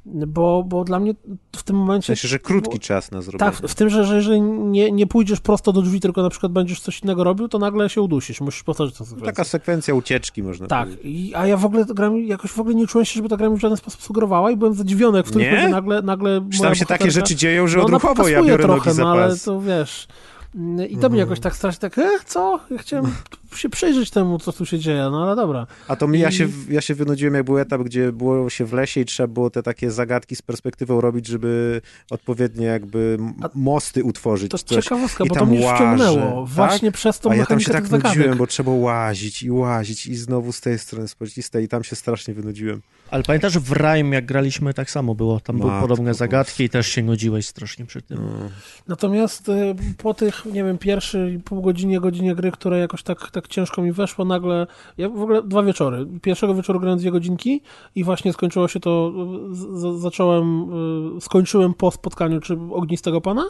Bo, 0.06 0.64
bo 0.66 0.84
dla 0.84 1.00
mnie 1.00 1.14
w 1.56 1.62
tym 1.62 1.76
momencie... 1.76 2.12
Myślę, 2.12 2.28
że 2.28 2.38
krótki 2.38 2.78
czas 2.78 3.10
na 3.10 3.22
zrobienie. 3.22 3.52
Tak, 3.52 3.68
w 3.68 3.74
tym, 3.74 3.88
że, 3.90 4.04
że 4.04 4.16
jeżeli 4.16 4.40
nie, 4.40 4.92
nie 4.92 5.06
pójdziesz 5.06 5.40
prosto 5.40 5.72
do 5.72 5.82
drzwi, 5.82 6.00
tylko 6.00 6.22
na 6.22 6.30
przykład 6.30 6.52
będziesz 6.52 6.80
coś 6.80 7.02
innego 7.02 7.24
robił, 7.24 7.48
to 7.48 7.58
nagle 7.58 7.88
się 7.88 8.02
udusisz, 8.02 8.40
musisz 8.40 8.62
powtórzyć 8.62 8.94
tę 8.98 9.04
sekwencję. 9.04 9.26
Taka 9.26 9.44
sekwencja 9.44 9.94
ucieczki, 9.94 10.42
można 10.42 10.66
Tak, 10.66 10.88
powiedzieć. 10.88 11.06
i, 11.06 11.34
a 11.34 11.46
ja 11.46 11.56
w 11.56 11.64
ogóle 11.64 11.84
gra 11.84 12.10
mi, 12.10 12.26
jakoś 12.26 12.50
w 12.50 12.58
ogóle 12.60 12.74
nie 12.74 12.86
czułem 12.86 13.04
się, 13.04 13.14
żeby 13.14 13.28
ta 13.28 13.36
gra 13.36 13.48
mi 13.48 13.56
w 13.56 13.60
żaden 13.60 13.76
sposób 13.76 14.02
sugerowała 14.02 14.50
i 14.50 14.56
byłem 14.56 14.74
zadziwiony, 14.74 15.18
jak 15.18 15.26
w 15.26 15.30
którymś 15.30 15.48
momencie 15.50 15.70
nagle, 15.70 16.02
nagle 16.02 16.48
Czy 16.52 16.60
tam 16.60 16.74
się 16.74 16.86
takie 16.86 17.10
rzeczy 17.10 17.36
dzieją, 17.36 17.68
że 17.68 17.78
no, 17.78 17.84
odruchowo 17.84 18.28
ja 18.28 18.42
biorę 18.42 18.64
trochę, 18.64 18.84
nogi 18.90 18.96
za 18.96 19.02
no, 19.04 19.10
ale 19.12 19.28
pas. 19.28 19.42
to 19.44 19.60
wiesz... 19.60 20.08
mm, 20.54 20.86
I 20.86 20.90
to 20.90 20.94
Mhm. 20.94 21.12
mnie 21.12 21.20
jakoś 21.20 21.40
tak 21.40 21.56
strasznie 21.56 21.80
tak, 21.80 21.98
e, 21.98 22.08
co? 22.26 22.60
Ja 22.70 22.78
chciałem 22.78 23.06
się 23.58 23.68
przyjrzeć 23.68 24.10
temu, 24.10 24.38
co 24.38 24.52
tu 24.52 24.66
się 24.66 24.78
dzieje, 24.78 25.08
no 25.10 25.22
ale 25.26 25.36
dobra. 25.36 25.66
A 25.88 25.96
to 25.96 26.08
mi, 26.08 26.18
ja, 26.20 26.28
I- 26.28 26.32
się, 26.32 26.48
ja 26.68 26.80
się 26.80 26.94
wynudziłem, 26.94 27.34
jak 27.34 27.44
był 27.44 27.58
etap, 27.58 27.82
gdzie 27.82 28.12
było 28.12 28.50
się 28.50 28.64
w 28.64 28.72
lesie 28.72 29.00
i 29.00 29.04
trzeba 29.04 29.26
było 29.26 29.50
te 29.50 29.62
takie 29.62 29.90
zagadki 29.90 30.36
z 30.36 30.42
perspektywą 30.42 31.00
robić, 31.00 31.26
żeby 31.26 31.80
odpowiednie 32.10 32.66
jakby 32.66 33.18
mosty 33.54 34.04
utworzyć. 34.04 34.50
To 34.50 34.58
coś. 34.58 34.84
ciekawostka, 34.84 35.24
I 35.24 35.28
bo 35.28 35.34
to 35.34 35.40
tam 35.40 35.48
mnie 35.50 35.66
łażę, 35.66 35.76
wciągnęło. 35.76 36.42
tak? 36.46 36.54
Właśnie 36.54 36.92
przez 36.92 37.18
tą 37.20 37.30
A 37.30 37.34
ja 37.36 37.46
tam 37.46 37.60
się 37.60 37.72
tak 37.72 37.86
zagadek. 37.86 38.16
nudziłem, 38.18 38.38
bo 38.38 38.46
trzeba 38.46 38.72
łazić 38.72 39.42
i 39.42 39.50
łazić 39.50 40.06
i 40.06 40.14
znowu 40.16 40.52
z 40.52 40.60
tej 40.60 40.78
strony 40.78 41.08
spojrzeć 41.08 41.38
i 41.38 41.42
z 41.42 41.50
tej 41.50 41.64
i 41.64 41.68
tam 41.68 41.84
się 41.84 41.96
strasznie 41.96 42.34
wynudziłem. 42.34 42.82
Ale 43.10 43.22
pamiętasz, 43.22 43.58
w 43.58 43.72
Rime, 43.72 44.14
jak 44.16 44.26
graliśmy, 44.26 44.74
tak 44.74 44.90
samo 44.90 45.14
było. 45.14 45.40
Tam 45.40 45.58
były 45.58 45.70
Matko 45.70 45.82
podobne 45.88 46.10
boska. 46.10 46.18
zagadki 46.18 46.64
i 46.64 46.68
też 46.68 46.86
się 46.86 47.02
nudziłeś 47.02 47.46
strasznie 47.46 47.86
przy 47.86 48.02
tym. 48.02 48.18
No. 48.22 48.48
Natomiast 48.88 49.48
y, 49.48 49.74
po 49.98 50.14
tych, 50.14 50.44
nie 50.44 50.64
wiem, 50.64 50.78
pierwszej 50.78 51.38
pół 51.38 51.62
godzinie, 51.62 52.00
godzinie 52.00 52.34
gry, 52.34 52.52
które 52.52 52.78
jakoś 52.78 53.02
tak, 53.02 53.30
tak 53.30 53.41
ciężko 53.48 53.82
mi 53.82 53.92
weszło, 53.92 54.24
nagle, 54.24 54.66
ja 54.98 55.08
w 55.08 55.22
ogóle 55.22 55.42
dwa 55.42 55.62
wieczory. 55.62 56.06
Pierwszego 56.22 56.54
wieczoru 56.54 56.80
grałem 56.80 56.98
dwie 56.98 57.10
godzinki 57.10 57.60
i 57.94 58.04
właśnie 58.04 58.32
skończyło 58.32 58.68
się 58.68 58.80
to, 58.80 59.12
z, 59.50 60.00
zacząłem, 60.00 60.70
y, 61.16 61.20
skończyłem 61.20 61.74
po 61.74 61.90
spotkaniu 61.90 62.40
czy 62.40 62.58
Ognistego 62.72 63.20
Pana, 63.20 63.44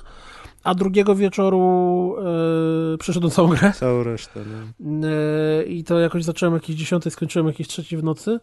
a 0.65 0.75
drugiego 0.75 1.15
wieczoru 1.15 2.17
y, 2.95 2.99
przeszedłem 2.99 3.31
całą 3.31 3.49
grę. 3.49 3.73
Całą 3.73 4.03
resztę. 4.03 4.41
No. 4.81 5.09
Y, 5.09 5.65
I 5.65 5.85
to 5.85 5.99
jakoś 5.99 6.25
zacząłem 6.25 6.55
jakieś 6.55 6.77
dziesiątej, 6.77 7.13
skończyłem 7.13 7.47
jakieś 7.47 7.69
trzeciej 7.69 7.99
w 7.99 8.05
nocy. 8.05 8.41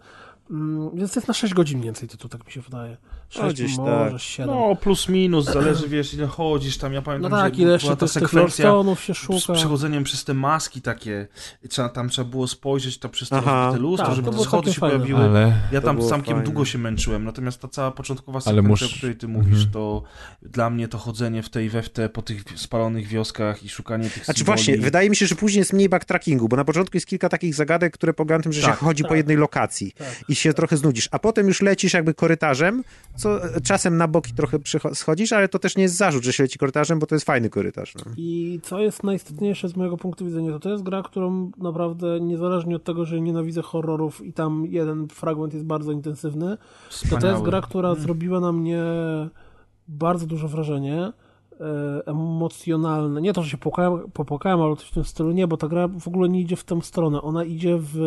Mm, 0.51 0.89
Więc 0.93 1.13
to 1.13 1.19
jest 1.19 1.27
na 1.27 1.33
6 1.33 1.53
godzin 1.53 1.81
więcej 1.81 2.09
tytuł, 2.09 2.29
tak 2.29 2.45
mi 2.45 2.51
się 2.51 2.61
wydaje. 2.61 2.97
6, 3.29 3.53
gdzieś 3.55 3.77
może 3.77 4.11
tak. 4.11 4.21
7. 4.21 4.55
No, 4.55 4.75
plus 4.75 5.09
minus, 5.09 5.45
zależy, 5.45 5.87
wiesz, 5.89 6.13
ile 6.13 6.27
chodzisz 6.27 6.77
tam. 6.77 6.93
Ja 6.93 6.99
No 6.99 7.03
pamiętam, 7.05 7.31
tak, 7.31 7.55
że 7.55 7.61
ile 7.61 7.77
była 7.77 7.95
ta 7.95 8.07
sekwencja 8.07 8.71
się 8.95 9.13
z 9.13 9.17
szuka. 9.17 9.53
przechodzeniem 9.53 10.03
przez 10.03 10.23
te 10.25 10.33
maski 10.33 10.81
takie. 10.81 11.27
Trzeba, 11.69 11.89
tam 11.89 12.09
trzeba 12.09 12.29
było 12.29 12.47
spojrzeć 12.47 12.97
tam 12.97 13.11
przez 13.11 13.33
Aha. 13.33 13.65
rozbite 13.65 13.81
lustro, 13.81 14.05
Tak, 14.07 14.15
żeby 14.15 14.31
te 14.31 14.37
schody 14.43 14.73
się 14.73 14.79
fajne. 14.79 14.95
pojawiły. 14.95 15.23
Ale 15.23 15.53
Ja 15.71 15.81
tam 15.81 16.01
całkiem 16.01 16.25
fajne. 16.35 16.43
długo 16.43 16.65
się 16.65 16.77
męczyłem, 16.77 17.23
natomiast 17.23 17.61
ta 17.61 17.67
cała 17.67 17.91
początkowa 17.91 18.41
sekwencja, 18.41 18.69
mus- 18.69 18.93
o 18.93 18.97
której 18.97 19.15
ty 19.15 19.27
mówisz, 19.27 19.53
Mhm. 19.53 19.71
to 19.71 20.03
dla 20.41 20.69
mnie 20.69 20.87
to 20.87 20.97
chodzenie 20.97 21.43
w 21.43 21.49
tej 21.49 21.69
we 21.69 21.81
w 21.83 21.89
te 21.89 22.09
po 22.09 22.21
tych 22.21 22.43
spalonych 22.55 23.07
wioskach 23.07 23.63
i 23.63 23.69
szukanie 23.69 24.03
tych 24.09 24.25
Znaczy 24.25 24.37
symboli. 24.39 24.45
właśnie, 24.57 24.77
wydaje 24.77 25.09
mi 25.09 25.15
się, 25.15 25.25
że 25.27 25.35
później 25.35 25.59
jest 25.59 25.73
mniej 25.73 25.89
backtrackingu, 25.89 26.47
bo 26.49 26.55
na 26.55 26.65
początku 26.65 26.97
jest 26.97 27.07
kilka 27.07 27.29
takich 27.29 27.55
zagadek, 27.55 27.93
które 27.93 28.13
polegają 28.13 28.39
na 28.39 28.43
tym, 28.43 28.53
że 28.53 28.61
Tak. 28.61 28.79
się 28.79 28.85
chodzi 28.85 29.03
po 29.03 29.09
Tak. 29.09 29.17
jednej 29.17 29.37
lokacji 29.37 29.91
Tak. 29.97 30.07
i 30.29 30.35
się 30.35 30.53
trochę 30.53 30.77
znudzisz, 30.77 31.09
a 31.11 31.19
potem 31.19 31.47
już 31.47 31.61
lecisz 31.61 31.93
jakby 31.93 32.13
korytarzem, 32.13 32.83
co 33.19 33.39
czasem 33.63 33.97
na 33.97 34.07
boki 34.07 34.33
trochę 34.33 34.57
schodzisz, 34.93 35.33
ale 35.33 35.49
to 35.49 35.59
też 35.59 35.77
nie 35.77 35.83
jest 35.83 35.95
zarzut, 35.95 36.23
że 36.23 36.33
się 36.33 36.43
leci 36.43 36.59
korytarzem, 36.59 36.99
bo 36.99 37.05
to 37.05 37.15
jest 37.15 37.25
fajny 37.25 37.49
korytarz. 37.49 37.95
No. 37.95 38.11
I 38.17 38.59
co 38.63 38.79
jest 38.79 39.03
najistotniejsze 39.03 39.69
z 39.69 39.75
mojego 39.75 39.97
punktu 39.97 40.25
widzenia, 40.25 40.51
to 40.51 40.59
to 40.59 40.69
jest 40.69 40.83
gra, 40.83 41.03
którą 41.03 41.51
naprawdę 41.57 42.19
niezależnie 42.19 42.75
od 42.75 42.83
tego, 42.83 43.05
że 43.05 43.21
nienawidzę 43.21 43.61
horrorów 43.61 44.25
i 44.25 44.33
tam 44.33 44.65
jeden 44.65 45.07
fragment 45.07 45.53
jest 45.53 45.65
bardzo 45.65 45.91
intensywny, 45.91 46.45
to 46.49 46.57
to 46.57 46.89
Wspaniały. 46.89 47.31
jest 47.31 47.43
gra, 47.43 47.61
która 47.61 47.95
zrobiła 47.95 48.39
na 48.39 48.51
mnie 48.51 48.83
bardzo 49.87 50.25
duże 50.25 50.47
wrażenie 50.47 50.97
e, 51.03 51.13
emocjonalne. 52.05 53.21
Nie 53.21 53.33
to, 53.33 53.43
że 53.43 53.49
się 53.49 53.57
popłakałem, 53.57 54.11
popłakałem, 54.11 54.61
ale 54.61 54.75
coś 54.75 54.87
w 54.87 54.93
tym 54.93 55.03
stylu 55.03 55.31
nie, 55.31 55.47
bo 55.47 55.57
ta 55.57 55.67
gra 55.67 55.87
w 55.87 56.07
ogóle 56.07 56.29
nie 56.29 56.41
idzie 56.41 56.55
w 56.55 56.63
tę 56.63 56.81
stronę. 56.81 57.21
Ona 57.21 57.43
idzie 57.43 57.77
w 57.79 57.97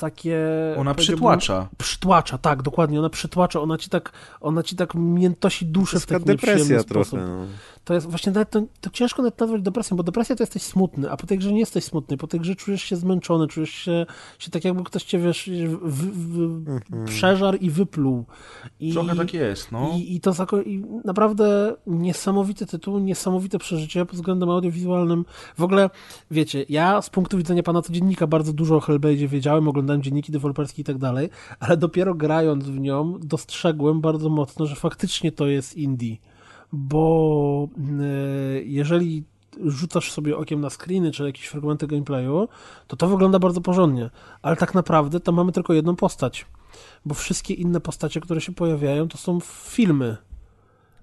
takie... 0.00 0.38
Ona 0.78 0.94
przytłacza. 0.94 1.68
Przytłacza, 1.78 2.38
tak, 2.38 2.62
dokładnie. 2.62 2.98
Ona 2.98 3.10
przytłacza, 3.10 3.60
ona 3.60 3.78
ci 3.78 3.90
tak, 3.90 4.12
ona 4.40 4.62
ci 4.62 4.76
tak 4.76 4.94
miętosi 4.94 5.66
To 5.66 5.72
duszę 5.72 6.00
w 6.00 6.06
taki 6.06 6.28
nieprzyjemny 6.28 6.62
depresja 6.64 6.80
sposób. 6.80 7.18
trochę. 7.18 7.26
No. 7.26 7.46
To 7.84 7.94
jest 7.94 8.06
właśnie 8.10 8.32
nawet 8.32 8.50
to, 8.50 8.62
to 8.80 8.90
ciężko 8.90 9.22
nawet 9.22 9.40
nazwać 9.40 9.62
depresją, 9.62 9.96
bo 9.96 10.02
depresja 10.02 10.36
to 10.36 10.42
jesteś 10.42 10.62
smutny, 10.62 11.10
a 11.10 11.16
po 11.16 11.26
tej 11.26 11.38
grze 11.38 11.52
nie 11.52 11.60
jesteś 11.60 11.84
smutny, 11.84 12.16
po 12.16 12.26
tej 12.26 12.40
grze 12.40 12.54
czujesz 12.56 12.82
się 12.82 12.96
zmęczony, 12.96 13.46
czujesz 13.48 13.70
się, 13.70 14.06
się 14.38 14.50
tak 14.50 14.64
jakby 14.64 14.84
ktoś 14.84 15.04
cię, 15.04 15.18
wiesz, 15.18 15.50
w, 15.82 16.26
w, 16.26 16.40
Mhm. 16.40 17.04
przeżar 17.06 17.56
i 17.60 17.70
wypluł. 17.70 18.24
I, 18.80 18.92
Trochę 18.92 19.16
tak 19.16 19.34
jest, 19.34 19.72
no. 19.72 19.90
I, 19.96 20.14
i 20.16 20.20
to 20.20 20.30
zako- 20.32 20.62
i 20.66 20.84
naprawdę 21.04 21.74
niesamowity 21.86 22.66
tytuł, 22.66 22.98
niesamowite 22.98 23.58
przeżycie 23.58 24.06
pod 24.06 24.14
względem 24.16 24.50
audiowizualnym. 24.50 25.24
W 25.58 25.62
ogóle, 25.62 25.90
wiecie, 26.30 26.64
ja 26.68 27.02
z 27.02 27.10
punktu 27.10 27.36
widzenia 27.38 27.62
pana 27.62 27.82
codziennika 27.82 28.26
bardzo 28.26 28.52
dużo 28.52 28.76
o 28.76 28.80
Hellblade 28.80 29.26
wiedziałem, 29.26 29.68
oglądałem 29.68 29.89
dzienniki 29.98 30.32
deweloperskie 30.32 30.82
i 30.82 30.84
tak 30.84 30.98
dalej, 30.98 31.28
ale 31.60 31.76
dopiero 31.76 32.14
grając 32.14 32.64
w 32.64 32.80
nią 32.80 33.18
dostrzegłem 33.22 34.00
bardzo 34.00 34.28
mocno, 34.28 34.66
że 34.66 34.74
faktycznie 34.76 35.32
to 35.32 35.46
jest 35.46 35.76
indie. 35.76 36.16
Bo 36.72 37.68
y, 37.78 38.64
jeżeli 38.66 39.24
rzucasz 39.64 40.12
sobie 40.12 40.36
okiem 40.36 40.60
na 40.60 40.70
screeny 40.70 41.10
czy 41.10 41.24
jakieś 41.24 41.46
fragmenty 41.46 41.86
gameplayu, 41.86 42.48
to 42.86 42.96
to 42.96 43.08
wygląda 43.08 43.38
bardzo 43.38 43.60
porządnie. 43.60 44.10
Ale 44.42 44.56
tak 44.56 44.74
naprawdę 44.74 45.20
tam 45.20 45.34
mamy 45.34 45.52
tylko 45.52 45.72
jedną 45.74 45.96
postać. 45.96 46.46
Bo 47.06 47.14
wszystkie 47.14 47.54
inne 47.54 47.80
postacie, 47.80 48.20
które 48.20 48.40
się 48.40 48.52
pojawiają, 48.52 49.08
to 49.08 49.18
są 49.18 49.38
filmy. 49.44 50.16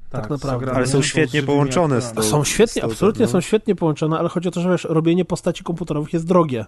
Tak, 0.10 0.22
naprawdę. 0.22 0.48
zagrane 0.48 0.78
Ale 0.78 0.88
są 0.88 1.02
świetnie 1.02 1.44
połączone 1.44 2.02
z 2.02 2.14
tą- 2.14 2.24
Są 2.24 2.44
świetnie, 2.44 2.82
z 2.82 2.86
tą- 2.86 2.92
absolutnie 2.92 3.26
no. 3.26 3.32
są 3.32 3.42
świetnie 3.42 3.76
połączone, 3.76 4.20
ale 4.20 4.30
chodzi 4.30 4.48
o 4.48 4.52
to, 4.52 4.62
że 4.62 4.70
wiesz, 4.70 4.84
robienie 4.90 5.26
postaci 5.26 5.64
komputerowych 5.64 6.14
jest 6.14 6.28
drogie. 6.28 6.66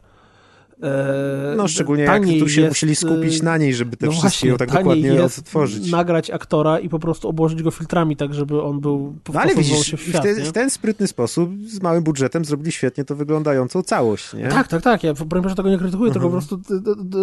E, 0.84 1.54
No 1.58 1.68
szczególnie 1.68 2.04
jak 2.04 2.24
tu 2.26 2.50
się 2.50 2.62
jest, 2.62 2.72
musieli 2.72 2.96
skupić 2.96 3.40
e, 3.42 3.44
na 3.44 3.58
niej, 3.58 3.74
żeby 3.74 3.98
te 3.98 4.06
no 4.06 4.12
wszystkie 4.12 4.48
właśnie, 4.50 4.68
tak 4.68 4.78
dokładnie 4.78 5.24
odtworzyć. 5.24 5.92
nagrać 5.92 6.30
aktora 6.32 6.80
i 6.80 6.90
po 6.90 7.00
prostu 7.00 7.30
obłożyć 7.30 7.64
go 7.64 7.72
filtrami, 7.72 8.16
tak 8.16 8.34
żeby 8.34 8.62
on 8.62 8.80
był 8.80 9.16
No 9.34 9.40
ale 9.42 9.56
widzisz, 9.56 9.86
się 9.86 9.98
w 9.98 10.00
w 10.02 10.04
świat, 10.04 10.24
ten, 10.24 10.38
nie? 10.38 10.44
w 10.44 10.52
ten 10.52 10.70
sprytny 10.70 11.08
sposób 11.08 11.50
z 11.68 11.82
małym 11.82 12.04
budżetem 12.04 12.46
zrobili 12.46 12.72
świetnie 12.72 13.06
to 13.06 13.16
wyglądającą 13.16 13.82
całość, 13.84 14.34
nie? 14.34 14.48
Tak, 14.48 14.68
tak, 14.68 14.82
tak. 14.82 15.04
Ja 15.04 15.14
broń 15.14 15.44
Boże 15.44 15.56
tego 15.56 15.70
nie 15.70 15.78
krytykuję, 15.78 16.12
tylko 16.12 16.30
po 16.30 16.36
Mhm. 16.38 16.48
prostu 16.48 16.74
d, 16.74 16.82
d, 16.96 17.04
d, 17.04 17.18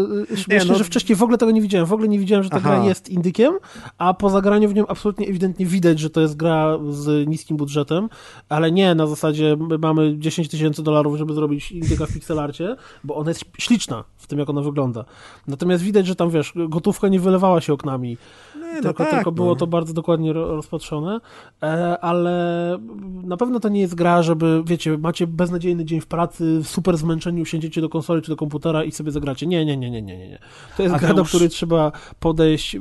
myślę, 0.49 0.65
no- 0.73 0.75
że 0.79 0.85
wcześniej 0.85 1.17
w 1.17 1.23
ogóle 1.23 1.39
tego 1.39 1.53
nie 1.53 1.61
widziałem. 1.63 1.87
W 1.87 1.93
ogóle 1.93 2.09
nie 2.09 2.19
widziałem, 2.19 2.45
że 2.45 2.51
ta 2.51 2.57
Aha. 2.57 2.77
gra 2.77 2.85
jest 2.89 3.09
indykiem, 3.09 3.55
a 3.99 4.15
po 4.15 4.31
zagraniu 4.31 4.69
w 4.69 4.75
nią 4.75 4.87
absolutnie 4.87 5.27
ewidentnie 5.29 5.67
widać, 5.67 5.99
że 5.99 6.11
to 6.11 6.21
jest 6.21 6.37
gra 6.37 6.79
z 6.91 7.29
niskim 7.29 7.57
budżetem, 7.57 8.09
ale 8.49 8.73
nie 8.73 8.95
na 8.95 9.07
zasadzie 9.07 9.57
my 9.69 9.79
mamy 9.79 10.19
10 10.19 10.49
tysięcy 10.49 10.83
dolarów, 10.83 11.17
żeby 11.19 11.35
zrobić 11.35 11.73
indyka 11.73 12.07
w 12.07 12.13
pixelarcie, 12.13 12.77
bo 13.05 13.17
ona 13.17 13.31
jest 13.31 13.46
śliczna 13.59 14.05
w 14.17 14.27
tym, 14.27 14.39
jak 14.39 14.51
ona 14.51 14.61
wygląda. 14.61 15.05
Natomiast 15.47 15.85
widać, 15.85 16.07
że 16.07 16.17
tam, 16.17 16.31
wiesz, 16.31 16.53
gotówka 16.69 17.09
nie 17.09 17.21
wylewała 17.21 17.61
się 17.61 17.73
oknami, 17.73 18.19
Nie, 18.67 18.75
no 18.75 18.83
tylko, 18.83 19.05
tak, 19.05 19.15
tylko 19.15 19.33
było 19.33 19.49
no. 19.49 19.57
to 19.57 19.67
bardzo 19.67 19.93
dokładnie 19.93 20.33
ro- 20.33 20.57
rozpatrzone, 20.57 21.21
e, 21.63 21.99
ale 22.01 22.79
na 23.25 23.37
pewno 23.37 23.61
to 23.61 23.69
nie 23.69 23.81
jest 23.81 23.95
gra, 23.95 24.23
żeby, 24.23 24.63
wiecie, 24.67 24.99
macie 24.99 25.27
beznadziejny 25.27 25.85
dzień 25.85 26.01
w 26.01 26.07
pracy, 26.07 26.61
w 26.63 26.69
super 26.69 26.97
zmęczeniu, 26.97 27.45
siędziecie 27.45 27.81
do 27.81 27.89
konsoli 27.89 28.23
czy 28.23 28.29
do 28.29 28.37
komputera 28.37 28.85
i 28.85 28.93
sobie 28.93 29.11
zagracie. 29.11 29.47
Nie, 29.47 29.65
nie, 29.65 29.77
nie, 29.77 29.91
nie, 29.91 30.03
nie, 30.03 30.19
nie. 30.19 30.29
nie. 30.29 30.39
To 30.77 30.83
jest 30.83 30.95
A 30.95 30.99
gra, 30.99 31.09
to 31.09 31.15
do 31.15 31.21
już- 31.21 31.29
której 31.29 31.49
trzeba 31.49 31.93
podejść 32.21 32.75
y, 32.75 32.81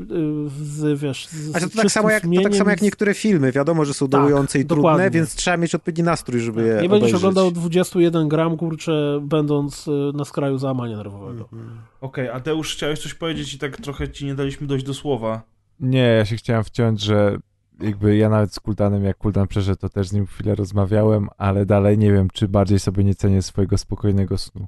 z, 0.63 0.99
wiesz, 0.99 1.27
z 1.27 1.55
A 1.55 1.59
to, 1.59 1.69
to, 1.69 1.75
tak 1.77 1.91
samo 1.91 2.09
jak, 2.09 2.23
to 2.23 2.41
tak 2.43 2.55
samo 2.55 2.69
jak 2.69 2.81
niektóre 2.81 3.13
filmy. 3.13 3.51
Wiadomo, 3.51 3.85
że 3.85 3.93
są 3.93 4.07
Tak, 4.07 4.21
dołujące 4.21 4.59
i 4.59 4.65
trudne, 4.65 4.75
dokładnie. 4.75 5.09
więc 5.09 5.35
trzeba 5.35 5.57
mieć 5.57 5.75
odpowiedni 5.75 6.03
nastrój, 6.03 6.39
żeby 6.41 6.61
je 6.61 6.67
Nie 6.81 6.89
będziesz 6.89 6.91
obejrzeć. 6.91 7.15
oglądał 7.15 7.51
21 7.51 8.27
gram, 8.29 8.57
kurczę, 8.57 9.19
będąc 9.23 9.87
y, 9.87 9.91
na 10.13 10.25
skraju 10.25 10.57
załamania 10.57 10.97
nerwowego. 10.97 11.49
Mhm. 11.53 11.77
Okej, 12.01 12.29
a 12.29 12.39
Deusz, 12.39 12.73
chciałeś 12.75 12.99
coś 12.99 13.13
powiedzieć 13.13 13.53
i 13.53 13.59
tak 13.59 13.77
trochę 13.77 14.09
ci 14.11 14.25
nie 14.25 14.35
daliśmy 14.35 14.67
dojść 14.67 14.85
do 14.85 14.93
słowa. 14.93 15.41
Nie, 15.79 15.99
ja 15.99 16.25
się 16.25 16.35
chciałem 16.35 16.63
wciąć, 16.63 17.01
że 17.01 17.37
jakby 17.81 18.17
ja 18.17 18.29
nawet 18.29 18.53
z 18.53 18.59
Kultanem, 18.59 19.03
jak 19.03 19.17
Kultan 19.17 19.47
przeszedł, 19.47 19.79
to 19.79 19.89
też 19.89 20.07
z 20.07 20.13
nim 20.13 20.25
chwilę 20.25 20.55
rozmawiałem, 20.55 21.27
ale 21.37 21.65
dalej 21.65 21.97
nie 21.97 22.11
wiem, 22.11 22.29
czy 22.33 22.47
bardziej 22.47 22.79
sobie 22.79 23.03
nie 23.03 23.15
cenię 23.15 23.41
swojego 23.41 23.77
spokojnego 23.77 24.37
snu. 24.37 24.67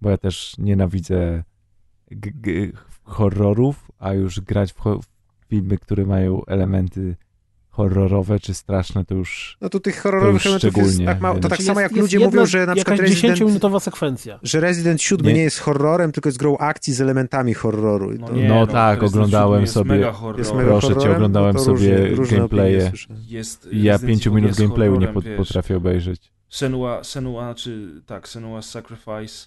Bo 0.00 0.10
ja 0.10 0.16
też 0.16 0.54
nienawidzę 0.58 1.42
horrorów, 3.02 3.90
a 3.98 4.12
już 4.12 4.40
grać 4.40 4.72
w 4.72 5.00
filmy, 5.48 5.78
które 5.78 6.04
mają 6.04 6.44
elementy 6.44 7.16
horrorowe 7.76 8.40
czy 8.40 8.54
straszne, 8.54 9.04
to 9.04 9.14
już 9.14 9.56
No 9.60 9.68
to 9.68 9.80
tych 9.80 10.00
horrorowych 10.02 10.42
To 10.42 10.48
już 10.48 10.64
elementów 10.64 10.76
jest 10.76 10.88
szczególnie, 10.90 11.06
tak 11.06 11.20
mało. 11.20 11.38
To 11.40 11.48
tak 11.48 11.58
Jest- 11.58 11.66
samo 11.66 11.80
jak 11.80 11.90
jest 11.90 12.00
ludzie 12.02 12.18
jedna, 12.18 12.30
mówią, 12.30 12.46
że 12.46 12.66
na 12.66 12.74
przykład 12.74 12.98
Resident, 13.00 13.38
10-minutowa 13.38 13.80
sekwencja. 13.80 14.38
że 14.42 14.60
Resident 14.60 15.02
7 15.02 15.26
Nie. 15.26 15.32
nie. 15.32 15.42
jest 15.42 15.58
horrorem, 15.58 16.12
tylko 16.12 16.28
jest 16.28 16.38
grą 16.38 16.56
akcji 16.58 16.92
z 16.92 17.00
elementami 17.00 17.54
horroru. 17.54 18.18
To... 18.18 18.32
nie, 18.32 18.48
No 18.48 18.66
tak, 18.66 19.02
Resident 19.02 19.14
oglądałem 19.14 19.60
jest 19.60 19.72
sobie- 19.74 19.90
Mega 19.90 20.12
horror. 20.12 20.38
Jest 20.38 20.54
mega 20.54 20.68
Proszę 20.70 20.96
cię, 20.96 21.10
oglądałem 21.16 21.52
no 21.56 21.58
to 21.58 21.64
sobie 21.64 22.06
różne 22.08 22.36
gameplaye. 22.36 22.92
Jest, 23.26 23.68
ja 23.72 23.92
Resident 23.92 24.10
pięciu 24.10 24.30
Evil 24.30 24.36
minut 24.36 24.48
jest 24.50 24.60
gameplayu 24.60 24.96
nie 25.00 25.12
wiesz. 25.22 25.36
potrafię 25.36 25.76
obejrzeć. 25.76 26.32
Senua, 26.48 27.04
Senua, 27.04 27.54
czy 27.54 28.02
tak, 28.06 28.28
Senua 28.28 28.62
Sacrifice 28.62 29.46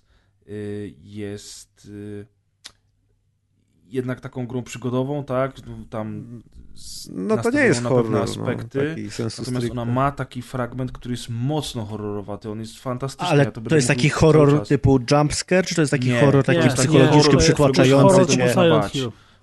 y, 0.49 0.93
jest 1.03 1.85
y, 1.85 2.25
jednak 3.87 4.21
taką 4.21 4.47
grą 4.47 4.63
przygodową, 4.63 5.23
tak? 5.23 5.53
Tam 5.89 6.41
no 7.11 7.37
to 7.37 7.49
nie 7.49 7.59
jest 7.59 7.81
na 7.81 7.89
horror, 7.89 8.05
pewne 8.05 8.21
aspekty. 8.21 8.95
No, 9.19 9.25
natomiast 9.39 9.71
ona 9.71 9.85
ma 9.85 10.11
taki 10.11 10.41
fragment, 10.41 10.91
który 10.91 11.13
jest 11.13 11.29
mocno 11.29 11.85
horrorowaty. 11.85 12.49
On 12.49 12.59
jest 12.59 12.79
fantastyczny. 12.79 13.27
Ale 13.27 13.43
ja 13.43 13.51
to, 13.51 13.61
to 13.61 13.75
jest 13.75 13.87
taki 13.87 14.09
horror 14.09 14.67
typu 14.67 14.99
jumpscare, 15.11 15.65
czy 15.65 15.75
to 15.75 15.81
jest 15.81 15.91
taki 15.91 16.09
nie, 16.09 16.19
horror 16.19 16.45
taki 16.45 16.59
nie, 16.59 16.67
psychologiczny, 16.67 17.33
nie, 17.33 17.39
przytłaczający 17.39 18.25
cię? 18.25 18.53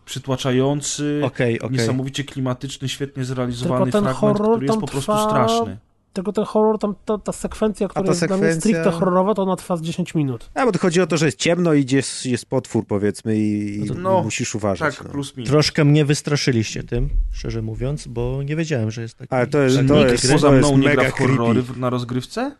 Przytłaczający, 0.05 1.21
okay, 1.25 1.59
okay. 1.61 1.71
niesamowicie 1.71 2.25
klimatyczny, 2.25 2.89
świetnie 2.89 3.25
zrealizowany 3.25 3.91
fragment, 3.91 4.17
horror 4.17 4.51
który 4.51 4.67
jest 4.67 4.81
po 4.81 4.87
prostu 4.87 5.13
trwa... 5.13 5.29
straszny. 5.29 5.79
Tylko 6.17 6.33
ten 6.33 6.45
horror, 6.45 6.79
tam, 6.79 6.95
ta, 7.05 7.19
ta 7.19 7.33
sekwencja, 7.33 7.89
która 7.89 8.03
ta 8.05 8.11
jest 8.11 8.21
sekwencja... 8.21 8.47
dla 8.47 8.53
mnie 8.53 8.61
stricte 8.61 8.91
horrorowa, 8.91 9.35
to 9.35 9.43
ona 9.43 9.57
trwa 9.57 9.77
z 9.77 9.83
10 9.83 10.15
minut. 10.15 10.51
A, 10.55 10.65
bo 10.67 10.73
to 10.73 10.79
chodzi 10.79 11.01
o 11.01 11.07
to, 11.07 11.17
że 11.17 11.27
jest 11.27 11.39
ciemno 11.39 11.75
i 11.75 11.87
jest, 11.91 12.27
jest 12.27 12.47
potwór, 12.47 12.87
powiedzmy, 12.87 13.37
i, 13.39 13.85
no, 13.87 13.95
no, 13.95 14.21
i 14.21 14.25
musisz 14.25 14.55
uważać. 14.55 14.97
Tak, 14.97 15.05
no. 15.05 15.11
plus 15.11 15.37
minus. 15.37 15.51
Troszkę 15.51 15.85
mnie 15.85 16.05
wystraszyliście 16.05 16.83
tym, 16.83 17.09
szczerze 17.33 17.63
mówiąc, 17.63 18.07
bo 18.07 18.43
nie 18.43 18.57
wiedziałem, 18.57 18.91
że 18.91 19.03
jest 19.03 19.19
taki... 19.19 19.35
Ale 19.35 19.47
to 19.47 19.59
jest, 19.59 19.77
to 19.77 19.83
gry. 19.83 20.11
jest, 20.13 20.33
Poza 20.33 20.49
to 20.49 20.55
jest 20.55 20.69
mną 20.69 20.79
nie 20.79 20.89
gra 20.97 21.11
w 21.11 21.13
horrory 21.13 21.63
creepy. 21.63 21.81
na 21.81 21.91
rozgrywce? 21.91 22.57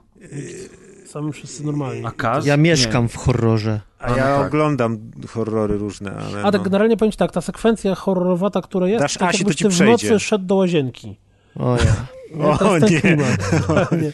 Sami 1.07 1.33
wszyscy 1.33 1.65
normalni. 1.67 2.07
A 2.07 2.11
Kaz? 2.11 2.47
Ja 2.47 2.57
mieszkam 2.57 3.03
Nie. 3.03 3.09
w 3.09 3.17
horrorze. 3.17 3.81
A 3.99 4.11
ja 4.11 4.17
no 4.31 4.37
tak. 4.37 4.47
oglądam 4.47 4.99
horrory 5.29 5.79
różne, 5.79 6.13
ale 6.13 6.43
A 6.43 6.53
tak 6.53 6.61
no. 6.61 6.65
generalnie 6.65 6.97
powiem 6.97 7.13
ci 7.13 7.19
tak, 7.19 7.33
ta 7.33 7.41
sekwencja 7.41 7.95
horrorowata, 7.95 8.63
która 8.63 8.89
jest, 8.89 9.03
Dasz 9.03 9.15
tak 9.15 9.29
Asi, 9.29 9.39
to 9.39 9.43
jakbyś 9.43 9.57
ci 9.57 9.65
ty 9.65 9.71
w 9.71 9.73
przejdzie. 9.73 9.93
nocy 9.93 10.21
szedł 10.21 10.45
do 10.45 10.55
łazienki. 10.55 11.17
O 11.59 11.77
ja. 11.77 12.07
Nie, 12.35 12.59
to 12.59 12.71
O, 12.71 12.77
jest 12.77 12.87
ten 12.87 12.95
nie. 12.95 13.01
klimat. 13.01 13.51
Dokładnie. 13.61 14.11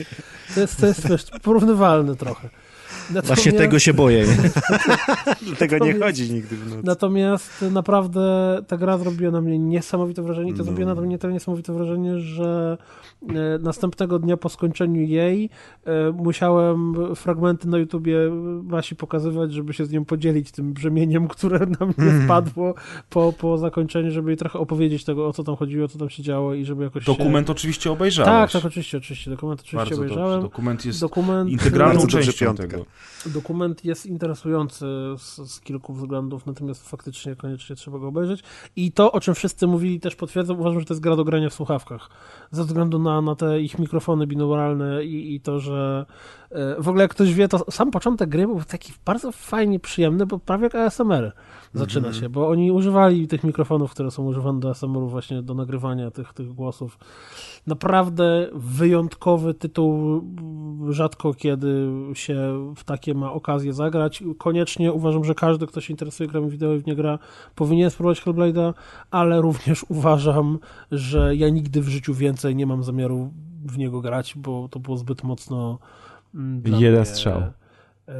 To 0.55 0.61
jest, 0.61 0.81
to 0.81 0.87
jest 0.87 1.09
wiesz, 1.09 1.25
porównywalne 1.43 2.17
trochę. 2.17 2.49
Natomiast, 3.10 3.26
Właśnie 3.26 3.52
tego 3.52 3.78
się 3.78 3.94
boję. 3.94 4.24
nie? 4.26 5.56
Tego 5.56 5.78
nie 5.78 5.94
chodzi 6.00 6.32
nigdy 6.32 6.56
w 6.56 6.66
nocy. 6.70 6.81
Natomiast 6.84 7.64
naprawdę 7.70 8.22
ta 8.66 8.76
gra 8.76 8.98
zrobiła 8.98 9.31
na 9.31 9.40
mnie 9.40 9.58
niesamowite 9.58 10.22
wrażenie 10.22 10.50
i 10.50 10.52
to 10.52 10.58
No. 10.58 10.64
zrobiło 10.64 10.94
na 10.94 11.00
mnie 11.00 11.18
to 11.18 11.31
niesamowite 11.31 11.72
wrażenie, 11.72 12.18
że 12.18 12.78
e, 13.28 13.34
następnego 13.62 14.18
dnia 14.18 14.36
po 14.36 14.48
skończeniu 14.48 15.00
jej 15.02 15.50
e, 15.84 16.12
musiałem 16.12 16.94
fragmenty 17.16 17.68
na 17.68 17.78
YouTubie 17.78 18.18
Wasi 18.62 18.97
pokazywać, 18.97 19.52
żeby 19.52 19.72
się 19.72 19.84
z 19.86 19.90
nią 19.90 20.05
podzielić 20.05 20.50
tym 20.52 20.72
brzemieniem, 20.72 21.28
które 21.28 21.58
na 21.58 21.86
mnie 21.86 21.94
Mhm. 21.98 22.24
spadło 22.24 22.74
po, 23.10 23.32
po 23.39 23.58
zakończeniu, 23.58 24.10
żeby 24.10 24.31
jej 24.31 24.36
trochę 24.36 24.58
opowiedzieć 24.58 25.05
tego, 25.05 25.26
o 25.28 25.32
co 25.32 25.44
tam 25.44 25.56
chodziło, 25.56 25.89
co 25.89 25.98
tam 25.98 26.10
się 26.10 26.22
działo 26.22 26.55
i 26.55 26.64
żeby 26.64 26.84
jakoś 26.84 27.05
Dokument 27.05 27.47
się... 27.47 27.52
oczywiście 27.52 27.92
obejrzałeś. 27.92 28.52
Tak, 28.52 28.62
tak, 28.62 28.64
oczywiście, 28.68 28.98
oczywiście. 28.98 29.31
Dokument 29.31 29.60
oczywiście 29.60 29.76
Bardzo 29.76 29.97
dobrze. 29.97 30.14
obejrzałem. 30.14 30.42
Dokument 30.42 30.84
jest 30.84 31.00
Dokument, 31.00 31.50
integralną 31.50 32.00
dobrze 32.00 32.22
częścią 32.22 32.55
tego. 32.55 32.84
Dokument 33.27 33.85
jest 33.85 34.07
interesujący 34.07 34.87
z, 35.19 35.37
z 35.37 35.61
kilku 35.61 35.95
względów, 35.95 36.47
natomiast 36.47 36.89
faktycznie 36.89 37.37
koniecznie 37.37 37.77
trzeba 37.77 37.99
go 37.99 38.09
obejrzeć. 38.09 38.43
I 38.77 38.93
to, 38.93 39.12
o 39.12 39.21
czym 39.21 39.35
wszyscy 39.35 39.67
mówili, 39.67 40.01
też 40.01 40.17
potwierdzam, 40.17 40.61
uważam, 40.61 40.81
że 40.81 40.87
to 40.87 40.95
jest 40.95 41.03
gra 41.03 41.17
do 41.17 41.25
grania 41.25 41.51
w 41.51 41.55
słuchawkach. 41.55 42.09
Ze 42.51 42.65
względu 42.65 42.99
na, 42.99 43.21
na 43.21 43.35
te 43.35 43.61
ich 43.61 43.79
mikrofony 43.79 44.27
binauralne 44.27 45.05
i, 45.05 45.35
i 45.35 45.41
to, 45.41 45.61
że 45.61 46.07
e, 46.51 46.83
w 46.83 46.89
ogóle 46.89 47.05
jak 47.05 47.11
ktoś 47.11 47.35
wie, 47.35 47.49
to 47.49 47.71
sam 47.71 47.91
początek 47.91 48.29
gry 48.29 48.47
był 48.47 48.65
taki 48.65 48.93
bardzo 49.05 49.33
fajnie 49.33 49.81
przyjemny, 49.81 50.27
bo 50.27 50.39
prawie 50.39 50.65
jak 50.65 50.75
ASMR 50.75 51.33
zaczyna 51.75 52.09
Mhm. 52.09 52.23
się, 52.23 52.28
bo 52.28 52.49
oni 52.49 52.70
używali 52.73 53.28
tych 53.28 53.44
mikrofonów, 53.44 53.91
które 53.91 54.10
są 54.10 54.26
używane 54.26 54.60
do 54.60 54.70
ASMR-u 54.70 55.09
właśnie 55.09 55.42
do 55.42 55.55
nagrywania 55.55 56.10
tych, 56.10 56.33
tych 56.33 56.52
głosów. 56.55 56.99
Naprawdę 57.67 58.49
wyjątkowy 58.55 59.55
tytuł, 59.55 60.23
rzadko 60.89 61.34
kiedy 61.34 61.89
się 62.15 62.36
w 62.76 62.84
takie 62.84 63.15
ma 63.15 63.33
okazję 63.33 63.73
zagrać. 63.73 64.23
Koniecznie 64.39 64.92
uważam, 64.92 65.25
że 65.25 65.34
każdy, 65.34 65.67
kto 65.67 65.81
się 65.81 65.92
interesuje 65.92 66.28
grami 66.28 66.51
wideo 66.51 66.75
i 66.75 66.78
w 66.78 66.86
nie 66.86 66.97
gra, 66.97 67.18
powinien 67.55 67.91
spróbować 67.91 68.23
Hellblade'a, 68.23 68.75
ale 69.10 69.41
również 69.41 69.84
uważam, 69.89 70.59
że 70.91 71.36
ja 71.36 71.49
nigdy 71.49 71.81
w 71.83 71.89
życiu 71.89 72.15
więcej 72.15 72.57
nie 72.57 72.67
mam 72.67 72.84
zamiaru 72.84 73.31
w 73.65 73.78
niego 73.78 74.01
grać, 74.01 74.34
bo 74.36 74.68
to 74.68 74.81
było 74.81 74.97
zbyt 74.97 75.25
mocno 75.25 75.78
mm, 76.34 76.62
Jeden 76.67 76.94
mnie... 76.94 77.05
strzał. 77.05 77.42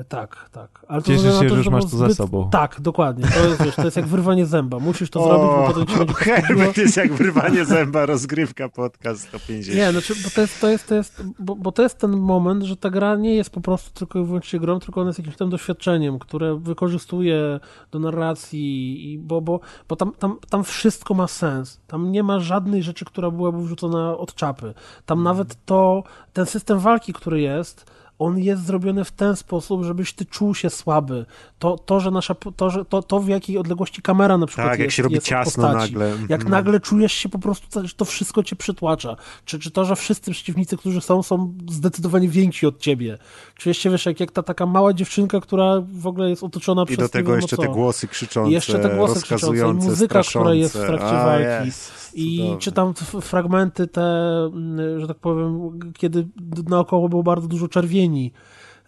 E, 0.01 0.05
Tak, 0.05 0.49
tak. 0.53 0.85
Ale 0.89 1.03
to 1.03 1.17
się, 1.17 1.23
na 1.23 1.33
że 1.33 1.45
już 1.45 1.65
to 1.65 1.71
masz 1.71 1.85
to 1.85 1.97
za 1.97 2.07
zbyt- 2.07 2.17
sobą. 2.17 2.49
Tak, 2.51 2.81
dokładnie. 2.81 3.25
To 3.29 3.47
jest, 3.47 3.63
wiesz, 3.63 3.75
to 3.77 3.85
jest 3.85 3.97
jak 3.97 4.07
wyrwanie 4.07 4.47
zęba. 4.47 4.79
Musisz 4.79 5.11
to 5.11 5.25
zrobić, 5.25 5.47
bo 5.47 5.67
potem 5.67 5.87
ci 5.87 5.97
będzie. 5.97 6.15
Herbert 6.43 6.77
jest 6.77 6.97
jak 6.97 7.13
wyrwanie 7.13 7.65
zęba, 7.65 8.07
rozgrywka, 8.07 8.69
podcast 8.69 9.29
150. 9.29 9.79
Nie, 9.79 9.93
znaczy, 9.93 10.15
bo 10.25 10.31
to 10.35 10.41
jest, 10.41 10.61
to 10.61 10.69
jest, 10.69 10.87
to 10.89 10.95
jest, 10.95 11.23
bo, 11.39 11.57
bo 11.57 11.73
to 11.73 11.83
jest 11.83 11.99
ten 11.99 12.11
moment, 12.11 12.63
że 12.63 12.77
ta 12.77 12.91
gra 12.91 13.17
nie 13.17 13.35
jest 13.35 13.51
po 13.51 13.61
prostu 13.61 13.91
tylko 13.91 14.19
i 14.19 14.25
wyłącznie 14.25 14.61
grą, 14.61 14.81
tylko 14.81 15.01
ona 15.01 15.09
jest 15.09 15.19
jakimś 15.19 15.37
tam 15.37 15.51
doświadczeniem, 15.51 16.19
które 16.19 16.59
wykorzystuje 16.59 17.61
do 17.91 17.99
narracji, 17.99 19.13
i 19.13 19.19
bo, 19.19 19.41
bo, 19.41 19.61
bo 19.89 19.97
tam, 19.97 20.13
tam, 20.19 20.39
tam 20.51 20.65
wszystko 20.65 21.15
ma 21.15 21.27
sens. 21.27 21.81
Tam 21.87 22.13
nie 22.13 22.23
ma 22.23 22.41
żadnej 22.41 22.83
rzeczy, 22.83 23.05
która 23.05 23.31
byłaby 23.31 23.63
wrzucona 23.63 24.17
od 24.17 24.35
czapy. 24.35 24.75
Tam 25.07 25.23
nawet 25.23 25.65
to, 25.65 26.03
ten 26.33 26.47
system 26.47 26.79
walki, 26.79 27.13
który 27.13 27.41
jest, 27.41 27.93
on 28.23 28.39
jest 28.39 28.65
zrobiony 28.65 29.05
w 29.05 29.13
ten 29.13 29.37
sposób, 29.37 29.85
żebyś 29.85 30.13
ty 30.13 30.25
czuł 30.25 30.55
się 30.55 30.71
słaby. 30.71 31.27
To, 31.59 31.79
to 31.79 32.01
że 32.01 32.11
nasza, 32.11 32.35
to, 32.57 32.71
że, 32.71 32.85
to, 32.85 33.03
to 33.03 33.21
w 33.21 33.29
jakiej 33.29 33.59
odległości 33.59 34.03
kamera 34.03 34.39
na 34.39 34.47
przykład 34.47 34.67
Tak, 34.67 34.79
jak 34.79 34.85
jest, 34.87 34.97
się 34.97 35.03
robi 35.03 35.21
ciasno 35.21 35.63
postaci. 35.69 35.93
nagle. 35.93 36.09
Jak 36.09 36.41
Mhm. 36.41 36.51
nagle 36.51 36.81
czujesz 36.81 37.13
się 37.13 37.29
po 37.29 37.39
prostu, 37.39 37.87
że 37.89 37.95
to 37.95 38.05
wszystko 38.05 38.43
cię 38.43 38.57
przytłacza. 38.57 39.17
Czy, 39.45 39.59
czy 39.59 39.71
to, 39.71 39.85
że 39.85 39.97
wszyscy 39.97 40.31
przeciwnicy, 40.31 40.77
którzy 40.77 41.01
są, 41.01 41.23
są 41.23 41.55
zdecydowanie 41.71 42.29
więksi 42.29 42.67
od 42.67 42.79
ciebie. 42.79 43.19
Czujesz 43.55 43.79
się, 43.79 43.91
wiesz, 43.91 44.07
jak, 44.07 44.21
jak 44.21 44.31
ta 44.33 44.43
taka 44.43 44.67
mała 44.67 44.93
dziewczynka, 44.93 45.41
która 45.41 45.83
w 45.93 46.07
ogóle 46.07 46.31
jest 46.31 46.43
otoczona 46.43 46.83
I 46.83 46.87
przez 46.87 46.99
do 46.99 47.05
nie 47.05 47.09
tego 47.09 47.27
wiadomo 47.31 47.37
jeszcze 47.43 47.57
co. 47.57 47.63
te 47.63 47.69
głosy 47.69 48.09
krzyczące, 48.09 48.51
I 48.51 48.55
jeszcze 48.55 48.79
te 48.79 48.97
głosy 48.97 49.23
krzyczące, 49.23 49.69
i 49.71 49.73
muzyka, 49.73 50.23
która 50.23 50.55
jest 50.55 50.77
w 50.79 50.87
trakcie 50.87 51.07
A, 51.07 51.25
walki. 51.27 51.71
I 52.15 52.37
cudowne. 52.37 52.59
czytam 52.59 52.95
fragmenty 53.21 53.87
te, 53.87 54.03
mm, 54.45 55.01
że 55.01 55.09
tak 55.09 55.19
powiem, 55.19 55.79
kiedy 55.95 56.29
naokoło 56.69 57.09
było 57.09 57.23
bardzo 57.23 57.49
dużo 57.49 57.69
czerwieni. 57.69 58.33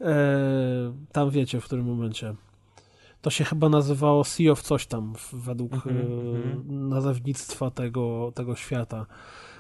E, 0.01 0.15
tam 1.12 1.31
wiecie, 1.31 1.61
w 1.61 1.65
którym 1.65 1.86
momencie. 1.86 2.35
To 3.23 3.31
się 3.31 3.44
chyba 3.44 3.69
nazywało 3.69 4.25
Sea 4.25 4.53
of 4.53 4.62
coś 4.62 4.86
tam, 4.86 5.15
według 5.33 5.73
e, 5.73 5.77
mhm. 5.77 6.89
nazewnictwa 6.89 7.70
tego, 7.70 8.33
tego 8.35 8.57
świata. 8.57 9.07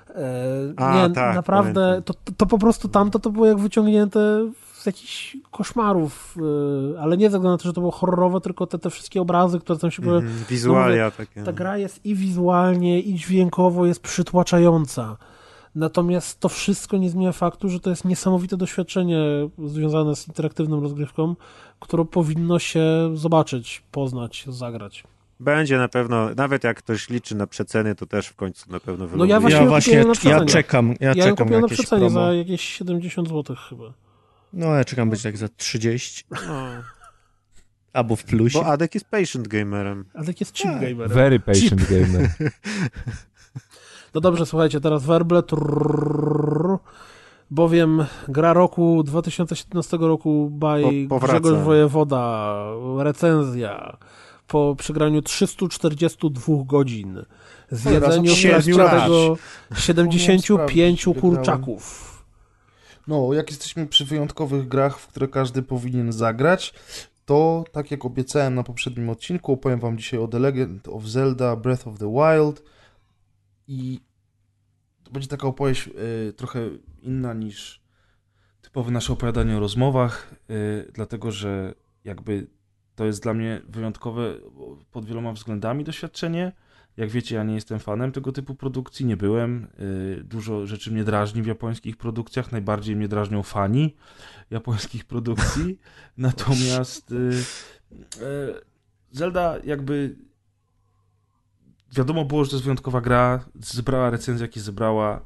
E, 0.08 0.74
A, 0.76 0.94
nie, 1.08 1.14
tak, 1.14 1.34
naprawdę, 1.34 2.02
to, 2.04 2.14
to 2.36 2.46
po 2.46 2.58
prostu 2.58 2.88
tamto 2.88 3.18
to 3.18 3.30
było 3.30 3.46
jak 3.46 3.58
wyciągnięte 3.58 4.50
z 4.84 4.86
jakichś 4.86 5.36
koszmarów, 5.50 6.36
e, 6.96 7.00
ale 7.00 7.16
nie 7.16 7.30
ze 7.30 7.38
względu 7.38 7.48
na 7.54 7.58
to, 7.58 7.64
że 7.64 7.72
to 7.72 7.80
było 7.80 7.92
horrorowe, 7.92 8.40
tylko 8.40 8.66
te, 8.66 8.78
te 8.78 8.90
wszystkie 8.90 9.20
obrazy, 9.20 9.60
które 9.60 9.78
tam 9.78 9.90
się 9.90 10.02
były 10.02 10.16
Mhm, 10.16 10.44
Wizualia 10.50 11.10
takie. 11.10 11.42
ta 11.42 11.52
gra 11.52 11.78
jest 11.78 12.06
i 12.06 12.14
wizualnie, 12.14 13.00
i 13.00 13.14
dźwiękowo 13.14 13.86
jest 13.86 14.00
przytłaczająca. 14.00 15.16
Natomiast 15.74 16.40
to 16.40 16.48
wszystko 16.48 16.96
nie 16.96 17.10
zmienia 17.10 17.32
faktu, 17.32 17.68
że 17.68 17.80
to 17.80 17.90
jest 17.90 18.04
niesamowite 18.04 18.56
doświadczenie 18.56 19.18
związane 19.66 20.16
z 20.16 20.28
interaktywną 20.28 20.80
rozgrywką, 20.80 21.34
którą 21.80 22.04
powinno 22.04 22.58
się 22.58 22.84
zobaczyć, 23.14 23.82
poznać, 23.92 24.44
zagrać. 24.48 25.04
Będzie 25.40 25.78
na 25.78 25.88
pewno, 25.88 26.28
nawet 26.36 26.64
jak 26.64 26.76
ktoś 26.76 27.08
liczy 27.10 27.34
na 27.36 27.46
przeceny, 27.46 27.94
to 27.94 28.06
też 28.06 28.26
w 28.26 28.34
końcu 28.36 28.72
na 28.72 28.80
pewno 28.80 29.06
No 29.16 29.24
ja 29.24 29.40
wyląduje. 29.40 29.40
właśnie 29.68 29.94
Ja 29.96 30.04
właśnie, 30.04 30.28
ja 30.30 30.34
przecenie. 30.40 30.46
czekam, 30.52 30.94
ja, 31.00 31.08
Ja 31.08 31.14
czekam 31.14 31.28
na 31.30 31.36
kupiłem 31.36 31.60
na 31.60 31.64
jakieś 31.64 31.78
przecenie 31.78 32.10
promo. 32.10 32.26
za 32.26 32.34
jakieś 32.34 32.60
70 32.60 33.28
zł 33.28 33.56
chyba. 33.68 33.84
No, 34.54 34.74
ja 34.74 34.84
czekam 34.84 35.10
być 35.10 35.22
tak 35.22 35.36
za 35.36 35.48
30, 35.48 36.24
No. 36.30 36.66
albo 37.92 38.16
w 38.16 38.24
plusie. 38.24 38.58
Bo 38.58 38.66
Adek 38.66 38.94
jest 38.94 39.06
patient 39.06 39.48
gamerem. 39.48 40.04
Ale 40.14 40.26
tak 40.26 40.40
jest 40.40 40.52
chip 40.54 40.70
Tak. 40.70 40.80
gamer. 40.80 41.08
Very 41.10 41.40
patient 41.40 41.88
gamer. 41.90 42.30
No 44.14 44.20
dobrze, 44.20 44.46
słuchajcie, 44.46 44.80
teraz 44.80 45.04
werble, 45.04 45.42
trrr, 45.42 46.78
bowiem 47.50 48.04
gra 48.28 48.52
roku 48.52 49.02
2017 49.02 49.96
roku 49.96 50.50
by 50.50 50.82
Po-. 51.08 51.18
Grzegorz 51.20 51.58
Wojewoda, 51.58 52.56
recenzja 52.98 53.96
po 54.46 54.76
przegraniu 54.78 55.22
342 55.22 56.64
godzin, 56.64 57.24
zjedzeniu 57.70 58.32
tego 58.76 59.36
75 59.76 61.00
sprawdzić, 61.00 61.20
kurczaków. 61.20 62.13
No, 63.06 63.32
jak 63.32 63.50
jesteśmy 63.50 63.86
przy 63.86 64.04
wyjątkowych 64.04 64.68
grach, 64.68 64.98
w 64.98 65.06
które 65.06 65.28
każdy 65.28 65.62
powinien 65.62 66.12
zagrać, 66.12 66.74
to 67.24 67.64
tak 67.72 67.90
jak 67.90 68.04
obiecałem 68.04 68.54
na 68.54 68.62
poprzednim 68.62 69.10
odcinku, 69.10 69.52
opowiem 69.52 69.80
wam 69.80 69.98
dzisiaj 69.98 70.20
o 70.20 70.28
The 70.28 70.38
Legend 70.38 70.88
of 70.88 71.04
Zelda 71.04 71.56
Breath 71.56 71.86
of 71.86 71.98
the 71.98 72.12
Wild 72.12 72.62
i 73.68 74.00
to 75.04 75.10
będzie 75.10 75.28
taka 75.28 75.48
opowieść 75.48 75.88
y, 76.28 76.32
trochę 76.32 76.60
inna 77.02 77.34
niż 77.34 77.80
typowe 78.62 78.90
nasze 78.90 79.12
opowiadanie 79.12 79.56
o 79.56 79.60
rozmowach, 79.60 80.34
y, 80.50 80.90
dlatego 80.92 81.32
że 81.32 81.74
jakby 82.04 82.46
to 82.94 83.04
jest 83.04 83.22
dla 83.22 83.34
mnie 83.34 83.62
wyjątkowe 83.68 84.34
pod 84.90 85.04
wieloma 85.04 85.32
względami 85.32 85.84
doświadczenie. 85.84 86.52
Jak 86.96 87.10
wiecie, 87.10 87.34
ja 87.34 87.44
nie 87.44 87.54
jestem 87.54 87.78
fanem 87.78 88.12
tego 88.12 88.32
typu 88.32 88.54
produkcji, 88.54 89.06
nie 89.06 89.16
byłem. 89.16 89.66
Y, 89.80 90.24
Dużo 90.24 90.66
rzeczy 90.66 90.90
mnie 90.90 91.04
drażni 91.04 91.42
w 91.42 91.46
japońskich 91.46 91.96
produkcjach, 91.96 92.52
najbardziej 92.52 92.96
mnie 92.96 93.08
drażnią 93.08 93.42
fani 93.42 93.96
japońskich 94.50 95.04
produkcji. 95.04 95.78
Natomiast 96.18 97.12
y, 97.12 97.14
y, 97.14 98.54
Zelda 99.10 99.58
jakby 99.64 100.16
wiadomo 101.96 102.24
było, 102.24 102.44
że 102.44 102.50
to 102.50 102.56
jest 102.56 102.64
wyjątkowa 102.64 103.00
gra, 103.00 103.44
zebrała 103.60 104.10
recenzję, 104.10 104.46
jakie 104.46 104.60
zebrała. 104.60 105.20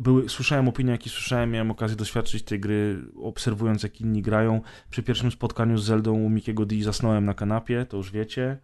Były, 0.00 0.28
słyszałem 0.28 0.68
opinie, 0.68 0.90
jakie 0.90 1.10
słyszałem, 1.10 1.50
miałem 1.50 1.70
okazję 1.70 1.96
doświadczyć 1.96 2.42
tej 2.42 2.60
gry, 2.60 3.04
obserwując 3.22 3.82
jak 3.82 4.00
inni 4.00 4.22
grają. 4.22 4.60
Przy 4.90 5.02
pierwszym 5.02 5.30
spotkaniu 5.30 5.78
z 5.78 5.84
Zeldą 5.84 6.12
u 6.12 6.30
Mikiego 6.30 6.66
D 6.66 6.82
zasnąłem 6.82 7.24
na 7.24 7.34
kanapie, 7.34 7.86
to 7.86 7.96
już 7.96 8.10
wiecie. 8.10 8.58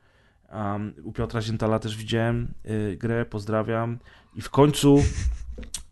Um, 0.53 0.95
u 1.05 1.13
Piotra 1.13 1.43
Zientala 1.43 1.79
też 1.79 1.97
widziałem 1.97 2.55
y, 2.71 2.97
grę, 2.97 3.25
pozdrawiam. 3.25 3.99
I 4.37 4.41
w 4.43 4.51
końcu, 4.51 5.03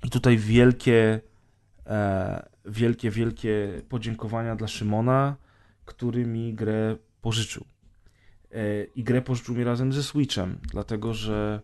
i 0.04 0.10
tutaj 0.10 0.36
wielkie, 0.36 1.20
e, 1.86 2.46
wielkie, 2.64 3.10
wielkie 3.10 3.82
podziękowania 3.88 4.56
dla 4.56 4.68
Szymona, 4.68 5.36
który 5.84 6.26
mi 6.26 6.54
grę 6.54 6.96
pożyczył. 7.22 7.64
E, 8.52 8.84
I 8.84 9.04
grę 9.04 9.22
pożyczył 9.22 9.54
mi 9.54 9.64
razem 9.64 9.92
ze 9.92 10.02
Switchem, 10.02 10.58
dlatego 10.72 11.14
że 11.14 11.60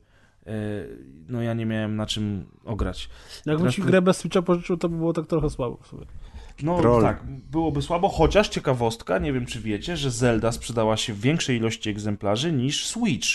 e, 0.46 0.52
no 1.28 1.42
ja 1.42 1.54
nie 1.54 1.66
miałem 1.66 1.96
na 1.96 2.06
czym 2.06 2.46
ograć. 2.64 3.08
Jakbym 3.46 3.70
ci 3.70 3.76
Teraz- 3.76 3.90
grę 3.90 4.02
bez 4.02 4.16
Switcha 4.16 4.42
pożyczył, 4.42 4.76
to 4.76 4.88
by 4.88 4.96
było 4.96 5.12
tak 5.12 5.26
trochę 5.26 5.50
słabo 5.50 5.76
w 5.76 5.86
sumie. 5.86 6.06
No 6.62 6.78
Troll. 6.78 7.02
tak, 7.02 7.24
byłoby 7.24 7.82
słabo, 7.82 8.08
chociaż 8.08 8.48
ciekawostka, 8.48 9.18
nie 9.18 9.32
wiem 9.32 9.46
czy 9.46 9.60
wiecie, 9.60 9.96
że 9.96 10.10
Zelda 10.10 10.52
sprzedała 10.52 10.96
się 10.96 11.12
w 11.12 11.20
większej 11.20 11.56
ilości 11.56 11.90
egzemplarzy 11.90 12.52
niż 12.52 12.86
Switch. 12.86 13.28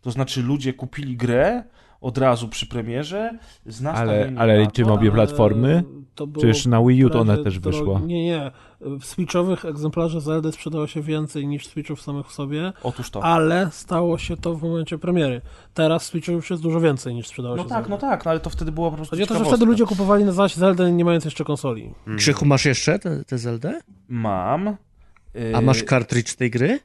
To 0.00 0.10
znaczy 0.10 0.42
ludzie 0.42 0.72
kupili 0.72 1.16
grę 1.16 1.64
od 2.04 2.18
razu 2.18 2.48
przy 2.48 2.66
premierze 2.66 3.38
z 3.66 3.84
Ale, 3.86 4.32
ale 4.36 4.60
liczymy 4.60 4.92
obie 4.92 5.10
platformy? 5.12 5.84
To 6.14 6.26
było 6.26 6.42
Przecież 6.44 6.66
na 6.66 6.82
Wii 6.84 7.04
U 7.04 7.10
to 7.10 7.20
ona 7.20 7.36
też 7.36 7.58
dro- 7.60 7.62
wyszła. 7.62 8.00
Nie, 8.00 8.24
nie. 8.24 8.50
W 8.80 9.04
Switchowych 9.04 9.64
egzemplarzy 9.64 10.20
Zelda 10.20 10.52
sprzedało 10.52 10.86
się 10.86 11.02
więcej 11.02 11.46
niż 11.46 11.66
Switchów 11.66 12.02
samych 12.02 12.26
w 12.26 12.32
sobie, 12.32 12.72
Otóż 12.82 13.10
to. 13.10 13.24
ale 13.24 13.68
stało 13.72 14.18
się 14.18 14.36
to 14.36 14.54
w 14.54 14.62
momencie 14.62 14.98
premiery. 14.98 15.40
Teraz 15.74 16.04
Switchów 16.06 16.34
już 16.34 16.50
jest 16.50 16.62
dużo 16.62 16.80
więcej 16.80 17.14
niż 17.14 17.26
sprzedało 17.28 17.56
No 17.56 17.62
się 17.62 17.68
tak, 17.68 17.78
Zelda. 17.82 17.88
no 18.06 18.10
tak, 18.10 18.24
no 18.24 18.30
ale 18.30 18.40
to 18.40 18.50
wtedy 18.50 18.72
była 18.72 18.90
po 18.90 18.96
prostu 18.96 19.10
Chodzi 19.10 19.22
o 19.22 19.26
to, 19.26 19.38
że 19.38 19.44
wtedy 19.44 19.64
ludzie 19.64 19.84
kupowali 19.84 20.24
na 20.24 20.32
zaś 20.32 20.54
Zeldę 20.54 20.92
nie 20.92 21.04
mając 21.04 21.24
jeszcze 21.24 21.44
konsoli. 21.44 21.94
Mm. 22.06 22.18
Krzychu, 22.18 22.44
masz 22.46 22.64
jeszcze 22.64 22.98
tę 23.26 23.38
Zeldę? 23.38 23.80
Mam. 24.08 24.76
A 25.54 25.60
masz 25.60 25.82
kartridż 25.82 26.34
tej 26.34 26.50
gry? 26.50 26.80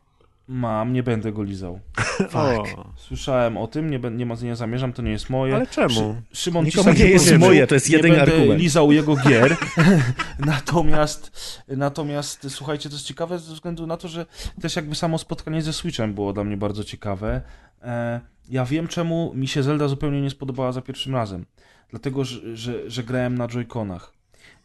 Mam, 0.52 0.94
nie 0.94 1.04
będę 1.04 1.32
go 1.32 1.44
lizał. 1.44 1.80
O, 2.34 2.64
Słyszałem 2.96 3.58
o 3.58 3.68
tym, 3.68 3.90
nie, 3.90 4.00
nie, 4.00 4.26
nie 4.44 4.56
zamierzam, 4.56 4.94
to 4.94 5.02
nie 5.02 5.12
jest 5.12 5.30
moje. 5.30 5.56
ale 5.56 5.68
czemu? 5.68 5.90
Szy- 5.90 6.16
Szymon 6.42 6.66
Nikomu 6.66 6.94
nie 6.94 7.06
jest 7.06 7.26
powiedział, 7.26 7.50
moje, 7.50 7.68
to 7.68 7.76
jest 7.76 7.90
nie 7.90 7.96
jedyny 7.96 8.16
będę 8.16 8.34
argument. 8.34 8.62
lizał 8.62 8.92
jego 8.92 9.16
gier. 9.16 9.58
natomiast, 10.40 11.32
natomiast 11.68 12.48
słuchajcie, 12.50 12.90
to 12.90 12.96
jest 12.96 13.06
ciekawe 13.08 13.40
ze 13.40 13.54
względu 13.54 13.88
na 13.88 13.98
to, 13.98 14.08
że 14.08 14.26
też 14.62 14.76
jakby 14.76 14.96
samo 14.96 15.18
spotkanie 15.18 15.62
ze 15.62 15.74
Switchem 15.74 16.14
było 16.14 16.34
dla 16.34 16.44
mnie 16.44 16.58
bardzo 16.58 16.84
ciekawe. 16.84 17.42
E, 17.82 18.22
ja 18.50 18.66
wiem, 18.66 18.88
czemu 18.88 19.32
mi 19.36 19.48
się 19.48 19.64
Zelda 19.64 19.88
zupełnie 19.88 20.22
nie 20.22 20.30
spodobała 20.30 20.72
za 20.72 20.82
pierwszym 20.82 21.16
razem. 21.16 21.46
Dlatego, 21.90 22.24
że, 22.26 22.58
że, 22.58 22.90
że 22.90 23.04
grałem 23.04 23.38
na 23.38 23.48
Joy-Conach. 23.48 24.19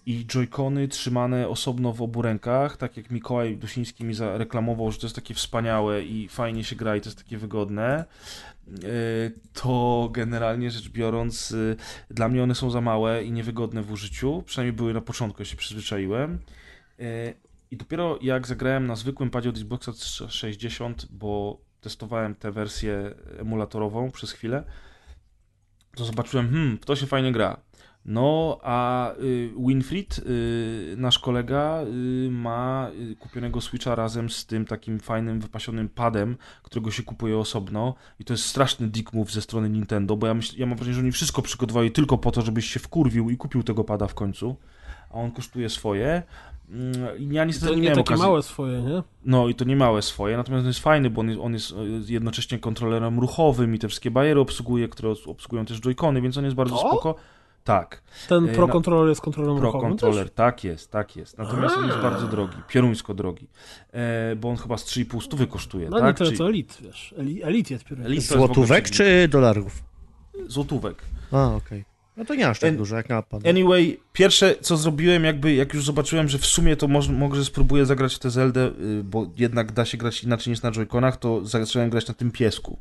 I 0.06 0.26
Joy-Cony 0.26 0.88
trzymane 0.88 1.48
osobno 1.48 1.92
w 1.92 2.02
obu 2.02 2.22
rękach, 2.22 2.76
tak 2.76 2.96
jak 2.96 3.10
Mikołaj 3.10 3.56
Dusiński 3.56 4.04
mi 4.04 4.14
zareklamował, 4.14 4.92
że 4.92 4.98
to 4.98 5.06
jest 5.06 5.16
takie 5.16 5.34
wspaniałe 5.34 6.02
i 6.02 6.28
fajnie 6.28 6.64
się 6.64 6.76
gra 6.76 6.96
i 6.96 7.00
to 7.00 7.08
jest 7.08 7.18
takie 7.18 7.38
wygodne, 7.38 8.04
e, 8.68 9.30
to 9.52 10.08
generalnie 10.12 10.70
rzecz 10.70 10.88
biorąc, 10.88 11.52
e, 11.52 12.14
dla 12.14 12.28
mnie 12.28 12.42
one 12.42 12.54
są 12.54 12.70
za 12.70 12.80
małe 12.80 13.24
i 13.24 13.32
niewygodne 13.32 13.82
w 13.82 13.92
użyciu. 13.92 14.42
Przynajmniej 14.46 14.76
były 14.76 14.94
na 14.94 15.00
początku, 15.00 15.42
ja 15.42 15.46
się 15.46 15.56
przyzwyczaiłem. 15.56 16.38
E, 17.00 17.34
I 17.70 17.76
dopiero 17.76 18.18
jak 18.22 18.46
zagrałem 18.46 18.86
na 18.86 18.96
zwykłym 18.96 19.30
padzie 19.30 19.48
od 19.48 19.56
Xboxa 19.56 19.92
360, 19.92 21.06
bo 21.10 21.60
testowałem 21.80 22.34
tę 22.34 22.52
wersję 22.52 23.14
emulatorową 23.38 24.10
przez 24.10 24.32
chwilę, 24.32 24.64
to 25.96 26.04
zobaczyłem, 26.04 26.50
hmm, 26.50 26.78
to 26.78 26.96
się 26.96 27.06
fajnie 27.06 27.32
gra. 27.32 27.60
No, 28.06 28.58
a 28.62 29.10
y, 29.22 29.50
Winfried, 29.58 30.18
y, 30.18 30.94
nasz 30.98 31.18
kolega, 31.18 31.82
y, 32.26 32.30
ma 32.30 32.90
kupionego 33.18 33.60
Switcha 33.60 33.94
razem 33.94 34.30
z 34.30 34.46
tym 34.46 34.64
takim 34.64 35.00
fajnym, 35.00 35.40
wypasionym 35.40 35.88
padem, 35.88 36.36
którego 36.62 36.90
się 36.90 37.02
kupuje 37.02 37.38
osobno. 37.38 37.94
I 38.20 38.24
to 38.24 38.32
jest 38.32 38.44
straszny 38.46 38.88
dick 38.88 39.12
move 39.12 39.32
ze 39.32 39.42
strony 39.42 39.70
Nintendo, 39.70 40.16
bo 40.16 40.26
ja, 40.26 40.34
myśl, 40.34 40.54
ja 40.58 40.66
mam 40.66 40.76
wrażenie, 40.76 40.94
że 40.94 41.00
oni 41.00 41.12
wszystko 41.12 41.42
przygotowali 41.42 41.90
tylko 41.90 42.18
po 42.18 42.30
to, 42.30 42.42
żebyś 42.42 42.66
się 42.66 42.80
wkurwił 42.80 43.30
i 43.30 43.36
kupił 43.36 43.62
tego 43.62 43.84
pada 43.84 44.06
w 44.06 44.14
końcu. 44.14 44.56
A 45.10 45.14
on 45.14 45.30
kosztuje 45.30 45.68
swoje. 45.68 46.22
Mm, 46.70 47.18
i 47.18 47.34
Ja 47.34 47.44
niestety 47.44 47.66
To 47.66 47.74
nie 47.74 47.80
nie 47.80 47.88
miałem 47.88 47.96
takie 48.04 48.14
okazji... 48.14 48.26
małe 48.26 48.42
swoje, 48.42 48.82
nie? 48.82 49.02
No 49.24 49.48
i 49.48 49.54
to 49.54 49.64
nie 49.64 49.76
małe 49.76 50.02
swoje, 50.02 50.36
natomiast 50.36 50.60
on 50.62 50.66
jest 50.66 50.80
fajny, 50.80 51.10
bo 51.10 51.20
on 51.20 51.28
jest, 51.28 51.40
on 51.40 51.52
jest 51.52 51.72
e, 51.72 52.12
jednocześnie 52.12 52.58
kontrolerem 52.58 53.18
ruchowym 53.20 53.74
i 53.74 53.78
te 53.78 53.88
wszystkie 53.88 54.10
bariery 54.10 54.40
obsługuje, 54.40 54.88
które 54.88 55.14
obsługują 55.26 55.64
też 55.64 55.80
joycony, 55.80 56.20
więc 56.20 56.36
on 56.38 56.44
jest 56.44 56.56
bardzo 56.56 56.74
To? 56.76 56.88
spoko. 56.88 57.14
Tak, 57.64 58.02
Ten 58.28 58.48
E, 58.48 58.52
Pro 58.52 58.68
Controller 58.68 59.08
jest 59.08 59.20
kontrolerem 59.20 59.58
Pro 59.58 59.66
ruchowym 59.66 59.88
Controller, 59.90 60.26
też? 60.26 60.34
tak 60.34 60.64
jest, 60.64 60.90
tak 60.90 61.16
jest. 61.16 61.38
Natomiast 61.38 61.76
on 61.76 61.86
jest 61.86 61.98
bardzo 61.98 62.26
drogi, 62.28 62.56
pioruńsko 62.68 63.14
drogi, 63.14 63.48
e, 63.92 64.36
bo 64.36 64.48
on 64.50 64.56
chyba 64.56 64.76
z 64.78 64.84
3,5 64.84 65.20
stówy 65.22 65.46
kosztuje, 65.46 65.88
No 65.90 65.96
nie 65.96 66.02
tak? 66.02 66.18
tyle 66.18 66.30
Czy- 66.30 66.36
co 66.36 66.48
Elit, 66.48 66.78
wiesz. 66.80 67.14
Eli, 67.18 67.42
elit 67.44 67.70
jest 67.70 67.84
pierwszy. 67.84 68.04
Elit 68.06 68.16
to 68.18 68.22
jest 68.22 68.28
w 68.28 68.32
ogóle 68.32 68.46
Złotówek 68.46 68.90
czy 68.90 69.28
dolarów? 69.28 69.82
Złotówek. 70.46 71.02
A, 71.32 71.54
okej. 71.54 71.84
No 72.16 72.24
to 72.24 72.34
nie 72.34 72.48
aż 72.48 72.60
tak 72.60 72.68
En- 72.70 72.76
dużo, 72.76 72.96
jak 72.96 73.08
na 73.08 73.22
pada. 73.22 73.50
Anyway, 73.50 74.00
pierwsze 74.12 74.54
co 74.60 74.76
zrobiłem, 74.76 75.24
jakby 75.24 75.54
jak 75.54 75.74
już 75.74 75.84
zobaczyłem, 75.84 76.28
że 76.28 76.38
w 76.38 76.46
sumie 76.46 76.76
to 76.76 76.88
może, 76.88 77.12
może 77.12 77.44
spróbuję 77.44 77.86
zagrać 77.86 78.14
w 78.14 78.18
tę 78.18 78.30
Zeldę, 78.30 78.70
y, 78.80 79.04
bo 79.04 79.26
jednak 79.36 79.72
da 79.72 79.84
się 79.84 79.98
grać 79.98 80.24
inaczej 80.24 80.50
niż 80.50 80.62
na 80.62 80.70
Joy-Conach, 80.70 81.16
to 81.16 81.44
zacząłem 81.44 81.90
grać 81.90 82.08
na 82.08 82.14
tym 82.14 82.30
piesku. 82.30 82.78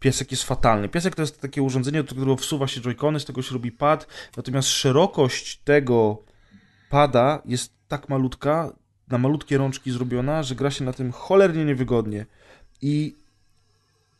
Piesek 0.00 0.30
jest 0.30 0.42
fatalny. 0.44 0.88
Piesek 0.88 1.14
to 1.14 1.22
jest 1.22 1.40
takie 1.40 1.62
urządzenie, 1.62 2.02
do 2.02 2.08
którego 2.14 2.36
wsuwa 2.36 2.66
się 2.66 2.80
Joy-Cony, 2.80 3.20
z 3.20 3.24
tego 3.24 3.42
się 3.42 3.52
robi 3.52 3.72
pad, 3.72 4.06
natomiast 4.36 4.68
szerokość 4.68 5.60
tego 5.64 6.22
pada 6.90 7.42
jest 7.44 7.72
tak 7.88 8.08
malutka, 8.08 8.72
na 9.08 9.18
malutkie 9.18 9.58
rączki 9.58 9.90
zrobiona, 9.90 10.42
że 10.42 10.54
gra 10.54 10.70
się 10.70 10.84
na 10.84 10.92
tym 10.92 11.12
cholernie 11.12 11.64
niewygodnie. 11.64 12.26
I 12.82 13.14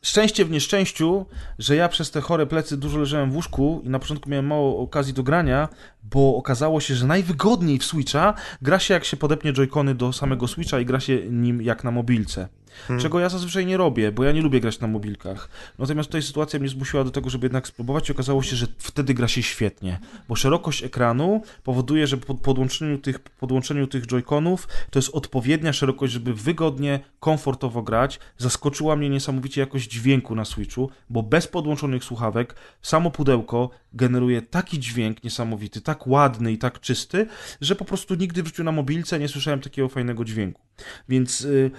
szczęście 0.03 0.45
w 0.45 0.51
nieszczęściu, 0.51 1.27
że 1.59 1.77
ja 1.77 1.89
przez 1.89 2.11
te 2.11 2.21
chore 2.21 2.47
plecy 2.47 2.77
dużo 2.77 2.99
leżałem 2.99 3.31
w 3.31 3.35
łóżku 3.35 3.83
i 3.85 3.89
na 3.89 3.99
początku 3.99 4.31
miałem 4.31 4.47
mało 4.47 4.79
okazji 4.79 5.15
do 5.15 5.23
grania, 5.23 5.69
bo 6.03 6.37
okazało 6.37 6.81
się, 6.81 6.95
że 6.95 7.07
najwygodniej 7.07 7.79
w 7.79 7.85
Switcha 7.85 8.35
gra 8.63 8.79
się 8.79 8.95
jak 8.95 9.05
się 9.05 9.17
podepnie 9.17 9.53
joycony 9.53 9.95
do 9.95 10.13
samego 10.13 10.49
Switcha 10.49 10.81
i 10.81 10.85
gra 10.85 11.01
się 11.01 11.19
nim 11.31 11.63
jak 11.63 11.85
na 11.85 11.91
mobilce. 11.91 12.49
Hmm. 12.89 13.03
Czego 13.03 13.21
ja 13.21 13.29
zazwyczaj 13.29 13.67
nie 13.67 13.77
robię, 13.77 14.13
bo 14.13 14.25
ja 14.25 14.33
nie 14.33 14.43
lubię 14.43 14.61
grać 14.61 14.81
na 14.81 14.87
mobilkach. 14.87 15.49
Natomiast 15.79 16.09
tutaj 16.09 16.23
sytuacja 16.23 16.59
mnie 16.59 16.69
zmusiła 16.69 17.05
do 17.05 17.11
tego, 17.11 17.31
żeby 17.31 17.45
jednak 17.45 17.69
spróbować 17.69 18.09
i 18.09 18.13
okazało 18.13 18.43
się, 18.43 18.57
że 18.57 18.67
wtedy 18.79 19.15
gra 19.15 19.29
się 19.29 19.43
świetnie, 19.43 19.99
bo 20.29 20.37
szerokość 20.37 20.83
ekranu 20.83 21.43
powoduje, 21.65 22.07
że 22.07 22.17
po 22.17 22.35
podłączeniu 22.35 22.99
tych, 22.99 23.19
podłączeniu 23.19 23.87
tych 23.87 24.07
joyconów 24.07 24.69
to 24.91 24.99
jest 24.99 25.15
odpowiednia 25.15 25.73
szerokość, 25.73 26.13
żeby 26.13 26.35
wygodnie, 26.35 27.01
komfortowo 27.21 27.83
grać. 27.83 28.21
Zaskoczyła 28.39 28.97
mnie 28.97 29.09
niesamowicie 29.09 29.61
jakość 29.61 29.91
dźwięku 29.91 30.35
na 30.35 30.45
Switchu, 30.45 30.91
bo 31.11 31.23
bez 31.23 31.47
podłączonych 31.47 32.05
słuchawek 32.05 32.55
samo 32.83 33.11
pudełko 33.11 33.71
generuje 33.93 34.43
taki 34.43 34.79
dźwięk 34.79 35.25
niesamowity, 35.25 35.81
tak 35.81 36.07
ładny 36.07 36.53
i 36.53 36.59
tak 36.59 36.81
czysty, 36.81 37.27
że 37.61 37.77
po 37.77 37.85
prostu 37.85 38.15
nigdy 38.15 38.43
w 38.43 38.47
życiu 38.47 38.65
na 38.65 38.73
mobilce 38.73 39.19
nie 39.19 39.29
słyszałem 39.29 39.61
takiego 39.61 39.89
fajnego 39.89 40.25
dźwięku. 40.25 40.61
Więc, 41.09 41.41
y, 41.41 41.71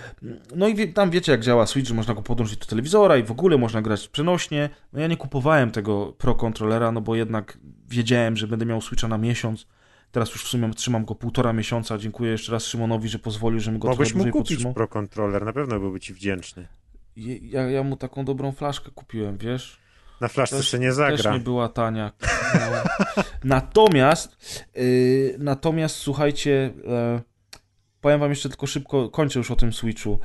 no 0.55 0.67
i 0.67 0.75
tam 0.87 1.09
wiecie 1.09 1.31
jak 1.31 1.41
działa 1.41 1.65
Switch, 1.65 1.87
że 1.89 1.93
można 1.95 2.13
go 2.13 2.21
podłączyć 2.21 2.57
do 2.57 2.65
telewizora 2.65 3.17
i 3.17 3.23
w 3.23 3.31
ogóle 3.31 3.57
można 3.57 3.81
grać 3.81 4.07
przenośnie. 4.07 4.69
No 4.93 4.99
ja 4.99 5.07
nie 5.07 5.17
kupowałem 5.17 5.71
tego 5.71 6.13
Pro 6.17 6.35
Controllera, 6.35 6.91
no 6.91 7.01
bo 7.01 7.15
jednak 7.15 7.57
wiedziałem, 7.89 8.37
że 8.37 8.47
będę 8.47 8.65
miał 8.65 8.81
Switcha 8.81 9.07
na 9.07 9.17
miesiąc. 9.17 9.67
Teraz 10.11 10.31
już 10.31 10.43
w 10.43 10.47
sumie 10.47 10.73
trzymam 10.73 11.05
go 11.05 11.15
półtora 11.15 11.53
miesiąca. 11.53 11.97
Dziękuję 11.97 12.31
jeszcze 12.31 12.51
raz 12.51 12.65
Szymonowi, 12.65 13.09
że 13.09 13.19
pozwolił, 13.19 13.59
żebym 13.59 13.79
go 13.79 13.87
Mogłeś 13.87 14.09
trochę 14.09 14.25
mu 14.25 14.31
kupić 14.31 14.49
podtrzymał. 14.49 14.73
Pro 14.73 14.87
Controller, 14.87 15.45
na 15.45 15.53
pewno 15.53 15.79
byłby 15.79 15.99
ci 15.99 16.13
wdzięczny. 16.13 16.67
Ja, 17.41 17.61
ja 17.61 17.83
mu 17.83 17.97
taką 17.97 18.25
dobrą 18.25 18.51
flaszkę 18.51 18.91
kupiłem, 18.95 19.37
wiesz? 19.37 19.81
Na 20.21 20.27
flaszce 20.27 20.55
Też- 20.55 20.65
jeszcze 20.65 20.79
nie 20.79 20.87
Też 20.87 20.95
zagra. 20.95 21.33
nie 21.33 21.39
była 21.39 21.69
tania. 21.69 22.11
No. 22.53 23.23
Natomiast, 23.43 24.37
yy, 24.75 25.35
natomiast 25.39 25.95
słuchajcie, 25.95 26.73
e, 26.87 27.21
powiem 28.01 28.19
wam 28.19 28.29
jeszcze 28.29 28.49
tylko 28.49 28.67
szybko, 28.67 29.09
kończę 29.09 29.39
już 29.39 29.51
o 29.51 29.55
tym 29.55 29.73
Switchu. 29.73 30.19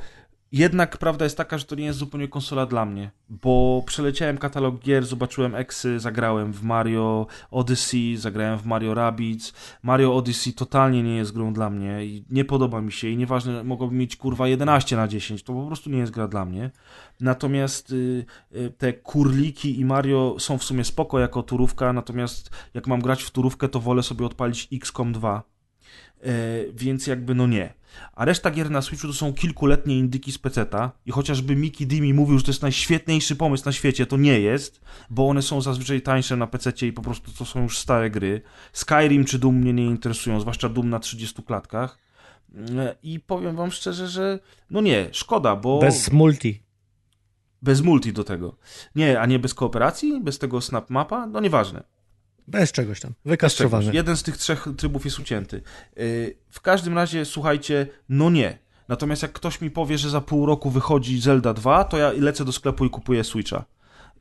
Jednak 0.51 0.97
prawda 0.97 1.25
jest 1.25 1.37
taka, 1.37 1.57
że 1.57 1.65
to 1.65 1.75
nie 1.75 1.85
jest 1.85 1.99
zupełnie 1.99 2.27
konsola 2.27 2.65
dla 2.65 2.85
mnie, 2.85 3.11
bo 3.29 3.83
przeleciałem 3.85 4.37
katalog 4.37 4.79
gier, 4.79 5.05
zobaczyłem 5.05 5.55
Exy, 5.55 5.99
zagrałem 5.99 6.53
w 6.53 6.63
Mario 6.63 7.27
Odyssey, 7.51 8.17
zagrałem 8.17 8.59
w 8.59 8.65
Mario 8.65 8.93
Rabbids. 8.93 9.53
Mario 9.83 10.15
Odyssey 10.15 10.53
totalnie 10.53 11.03
nie 11.03 11.15
jest 11.15 11.33
grą 11.33 11.53
dla 11.53 11.69
mnie 11.69 12.05
i 12.05 12.25
nie 12.29 12.45
podoba 12.45 12.81
mi 12.81 12.91
się 12.91 13.07
i 13.07 13.17
nieważne, 13.17 13.63
mogłabym 13.63 13.97
mieć 13.97 14.15
kurwa 14.15 14.47
11 14.47 14.95
na 14.95 15.07
10, 15.07 15.43
to 15.43 15.53
po 15.53 15.67
prostu 15.67 15.89
nie 15.89 15.97
jest 15.97 16.11
gra 16.11 16.27
dla 16.27 16.45
mnie. 16.45 16.71
Natomiast 17.19 17.91
y, 17.91 18.25
y, 18.55 18.71
te 18.77 18.93
kurliki 18.93 19.79
i 19.79 19.85
Mario 19.85 20.35
są 20.39 20.57
w 20.57 20.63
sumie 20.63 20.83
spoko 20.83 21.19
jako 21.19 21.43
turówka, 21.43 21.93
natomiast 21.93 22.49
jak 22.73 22.87
mam 22.87 23.01
grać 23.01 23.23
w 23.23 23.31
turówkę, 23.31 23.69
to 23.69 23.79
wolę 23.79 24.03
sobie 24.03 24.25
odpalić 24.25 24.67
XCOM 24.73 25.13
2. 25.13 25.43
E, 26.21 26.31
więc 26.73 27.07
jakby 27.07 27.35
no 27.35 27.47
nie. 27.47 27.76
A 28.13 28.25
reszta 28.25 28.51
gier 28.51 28.71
na 28.71 28.81
Switchu 28.81 29.07
to 29.07 29.13
są 29.13 29.33
kilkuletnie 29.33 29.97
indyki 29.99 30.31
z 30.31 30.37
peceta 30.37 30.91
i 31.05 31.11
chociażby 31.11 31.55
Mickey 31.55 31.87
Dimi 31.87 32.13
mówił, 32.13 32.37
że 32.37 32.43
to 32.43 32.51
jest 32.51 32.61
najświetniejszy 32.61 33.35
pomysł 33.35 33.65
na 33.65 33.71
świecie, 33.71 34.05
to 34.05 34.17
nie 34.17 34.39
jest, 34.39 34.81
bo 35.09 35.29
one 35.29 35.41
są 35.41 35.61
zazwyczaj 35.61 36.01
tańsze 36.01 36.37
na 36.37 36.47
pececie 36.47 36.87
i 36.87 36.93
po 36.93 37.01
prostu 37.01 37.31
to 37.31 37.45
są 37.45 37.63
już 37.63 37.77
stare 37.77 38.09
gry. 38.09 38.41
Skyrim 38.73 39.25
czy 39.25 39.39
Doom 39.39 39.55
mnie 39.55 39.73
nie 39.73 39.85
interesują, 39.85 40.39
zwłaszcza 40.39 40.69
Doom 40.69 40.89
na 40.89 40.99
30 40.99 41.43
klatkach. 41.43 41.97
I 43.03 43.19
powiem 43.19 43.55
wam 43.55 43.71
szczerze, 43.71 44.07
że 44.07 44.39
no 44.69 44.81
nie, 44.81 45.09
szkoda, 45.11 45.55
bo... 45.55 45.79
Bez 45.79 46.11
multi. 46.11 46.63
Bez 47.61 47.81
multi 47.81 48.13
do 48.13 48.23
tego. 48.23 48.57
Nie, 48.95 49.21
a 49.21 49.25
nie 49.25 49.39
bez 49.39 49.53
kooperacji? 49.53 50.21
Bez 50.21 50.39
tego 50.39 50.61
snap 50.61 50.89
mapa? 50.89 51.27
No 51.27 51.39
nieważne. 51.39 51.83
Bez 52.47 52.71
czegoś 52.71 52.99
tam. 52.99 53.11
Czegoś. 53.11 53.31
Wykastrowane. 53.31 53.93
Jeden 53.93 54.17
z 54.17 54.23
tych 54.23 54.37
trzech 54.37 54.67
trybów 54.77 55.05
jest 55.05 55.19
ucięty. 55.19 55.61
Yy, 55.95 56.35
W 56.49 56.61
każdym 56.61 56.95
razie, 56.95 57.25
słuchajcie, 57.25 57.87
no 58.09 58.29
nie. 58.29 58.57
Natomiast 58.87 59.21
jak 59.21 59.33
ktoś 59.33 59.61
mi 59.61 59.71
powie, 59.71 59.97
że 59.97 60.09
za 60.09 60.21
pół 60.21 60.45
roku 60.45 60.69
wychodzi 60.69 61.21
Zelda 61.21 61.53
2, 61.53 61.83
to 61.83 61.97
ja 61.97 62.11
lecę 62.11 62.45
do 62.45 62.51
sklepu 62.51 62.85
i 62.85 62.89
kupuję 62.89 63.23
Switcha. 63.23 63.65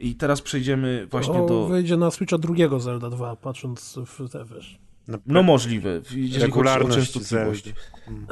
I 0.01 0.15
teraz 0.15 0.43
przejdziemy 0.43 1.07
właśnie 1.11 1.35
o, 1.35 1.47
do... 1.47 1.67
Wyjdzie 1.67 1.97
na 1.97 2.11
Switcha 2.11 2.39
drugiego 2.39 2.81
Zelda 2.81 3.11
2, 3.11 3.37
patrząc 3.37 3.99
w 4.07 4.31
te, 4.31 4.45
wiesz. 4.45 4.79
No 5.27 5.43
możliwe, 5.43 6.01
jeżeli 6.11 6.29
chodzi 6.29 6.43
o 6.43 6.47
Regularność 6.47 7.13
częstotliwość. 7.13 7.65
Zeldy. 7.65 7.81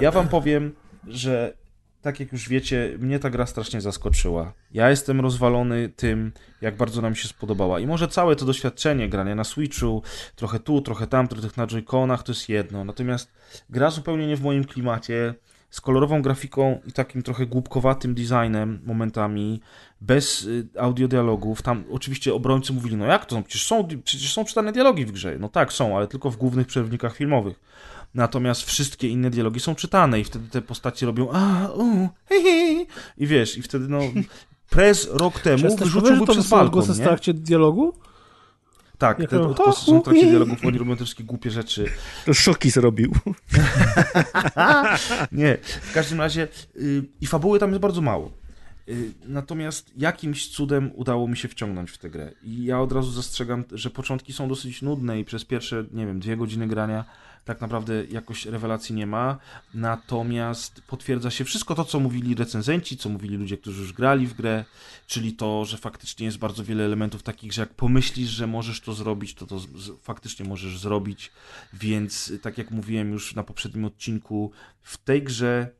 Ja 0.00 0.10
wam 0.10 0.28
powiem, 0.28 0.72
że 1.06 1.54
tak 2.04 2.20
jak 2.20 2.32
już 2.32 2.48
wiecie, 2.48 2.96
mnie 2.98 3.18
ta 3.18 3.30
gra 3.30 3.46
strasznie 3.46 3.80
zaskoczyła. 3.80 4.52
Ja 4.72 4.90
jestem 4.90 5.20
rozwalony 5.20 5.88
tym, 5.88 6.32
jak 6.60 6.76
bardzo 6.76 7.02
nam 7.02 7.14
się 7.14 7.28
spodobała. 7.28 7.80
I 7.80 7.86
może 7.86 8.08
całe 8.08 8.36
to 8.36 8.44
doświadczenie 8.44 9.08
grania 9.08 9.34
na 9.34 9.44
Switchu, 9.44 10.02
trochę 10.36 10.58
tu, 10.58 10.80
trochę 10.80 11.06
tam, 11.06 11.28
trochę 11.28 11.48
na 11.56 11.66
Joy-Conach, 11.66 12.22
to 12.22 12.32
jest 12.32 12.48
jedno. 12.48 12.84
Natomiast 12.84 13.32
gra 13.70 13.90
zupełnie 13.90 14.26
nie 14.26 14.36
w 14.36 14.42
moim 14.42 14.64
klimacie, 14.64 15.34
z 15.70 15.80
kolorową 15.80 16.22
grafiką 16.22 16.80
i 16.86 16.92
takim 16.92 17.22
trochę 17.22 17.46
głupkowatym 17.46 18.14
designem 18.14 18.80
momentami, 18.84 19.60
bez 20.00 20.42
y, 20.42 20.66
audiodialogów. 20.78 21.62
Tam 21.62 21.84
oczywiście 21.90 22.34
obrońcy 22.34 22.72
mówili, 22.72 22.96
no 22.96 23.06
jak 23.06 23.26
to? 23.26 23.36
No 23.36 23.42
przecież, 23.42 23.66
są, 23.66 23.88
przecież 24.04 24.32
są 24.32 24.44
czytane 24.44 24.72
dialogi 24.72 25.06
w 25.06 25.12
grze. 25.12 25.36
No 25.38 25.48
tak, 25.48 25.72
są, 25.72 25.96
ale 25.96 26.08
tylko 26.08 26.30
w 26.30 26.36
głównych 26.36 26.66
przerwnikach 26.66 27.16
filmowych. 27.16 27.60
Natomiast 28.14 28.62
wszystkie 28.62 29.08
inne 29.08 29.30
dialogi 29.30 29.60
są 29.60 29.74
czytane 29.74 30.20
i 30.20 30.24
wtedy 30.24 30.48
te 30.48 30.62
postacie 30.62 31.06
robią 31.06 31.30
a, 31.32 31.68
u, 31.68 32.08
he, 32.28 32.42
he. 32.42 32.86
i 33.18 33.26
wiesz, 33.26 33.58
i 33.58 33.62
wtedy 33.62 33.88
no 33.88 34.00
Prez 34.70 35.08
rok 35.12 35.40
temu 35.40 35.76
wyrzucił 35.76 36.16
go 36.16 36.26
przez 36.26 36.48
balkon, 36.48 36.84
głosy 36.84 37.02
nie? 37.26 37.34
dialogu? 37.34 37.94
Tak, 38.98 39.18
te 39.18 39.26
to- 39.26 39.50
odgłosy 39.50 39.84
są 39.84 40.00
w 40.00 40.04
trakcie 40.04 40.26
dialogów, 40.26 40.64
oni 40.64 40.78
robią 40.78 40.96
te 40.96 41.04
wszystkie 41.04 41.24
głupie 41.24 41.50
rzeczy. 41.50 41.86
To 42.26 42.34
szoki 42.34 42.70
zrobił. 42.70 43.12
Nie, 45.32 45.58
w 45.62 45.92
każdym 45.94 46.20
razie 46.20 46.48
y, 46.76 47.04
i 47.20 47.26
fabuły 47.26 47.58
tam 47.58 47.70
jest 47.70 47.80
bardzo 47.80 48.00
mało. 48.00 48.30
Y, 48.88 49.12
natomiast 49.26 49.92
jakimś 49.96 50.48
cudem 50.48 50.90
udało 50.94 51.28
mi 51.28 51.36
się 51.36 51.48
wciągnąć 51.48 51.90
w 51.90 51.98
tę 51.98 52.10
grę. 52.10 52.32
I 52.42 52.64
ja 52.64 52.80
od 52.80 52.92
razu 52.92 53.10
zastrzegam, 53.10 53.64
że 53.72 53.90
początki 53.90 54.32
są 54.32 54.48
dosyć 54.48 54.82
nudne 54.82 55.20
i 55.20 55.24
przez 55.24 55.44
pierwsze, 55.44 55.84
nie 55.92 56.06
wiem, 56.06 56.20
dwie 56.20 56.36
godziny 56.36 56.68
grania 56.68 57.04
tak 57.44 57.60
naprawdę 57.60 58.04
jakoś 58.04 58.46
rewelacji 58.46 58.94
nie 58.94 59.06
ma. 59.06 59.38
Natomiast 59.74 60.80
potwierdza 60.80 61.30
się 61.30 61.44
wszystko 61.44 61.74
to, 61.74 61.84
co 61.84 62.00
mówili 62.00 62.34
recenzenci, 62.34 62.96
co 62.96 63.08
mówili 63.08 63.36
ludzie, 63.36 63.58
którzy 63.58 63.80
już 63.80 63.92
grali 63.92 64.26
w 64.26 64.34
grę, 64.34 64.64
czyli 65.06 65.32
to, 65.32 65.64
że 65.64 65.76
faktycznie 65.76 66.26
jest 66.26 66.38
bardzo 66.38 66.64
wiele 66.64 66.84
elementów 66.84 67.22
takich, 67.22 67.52
że 67.52 67.62
jak 67.62 67.74
pomyślisz, 67.74 68.30
że 68.30 68.46
możesz 68.46 68.80
to 68.80 68.92
zrobić, 68.92 69.34
to 69.34 69.46
to 69.46 69.60
faktycznie 70.02 70.46
możesz 70.46 70.78
zrobić. 70.78 71.32
Więc 71.72 72.32
tak 72.42 72.58
jak 72.58 72.70
mówiłem 72.70 73.12
już 73.12 73.34
na 73.34 73.42
poprzednim 73.42 73.84
odcinku, 73.84 74.52
w 74.82 74.96
tej 74.96 75.22
grze 75.22 75.70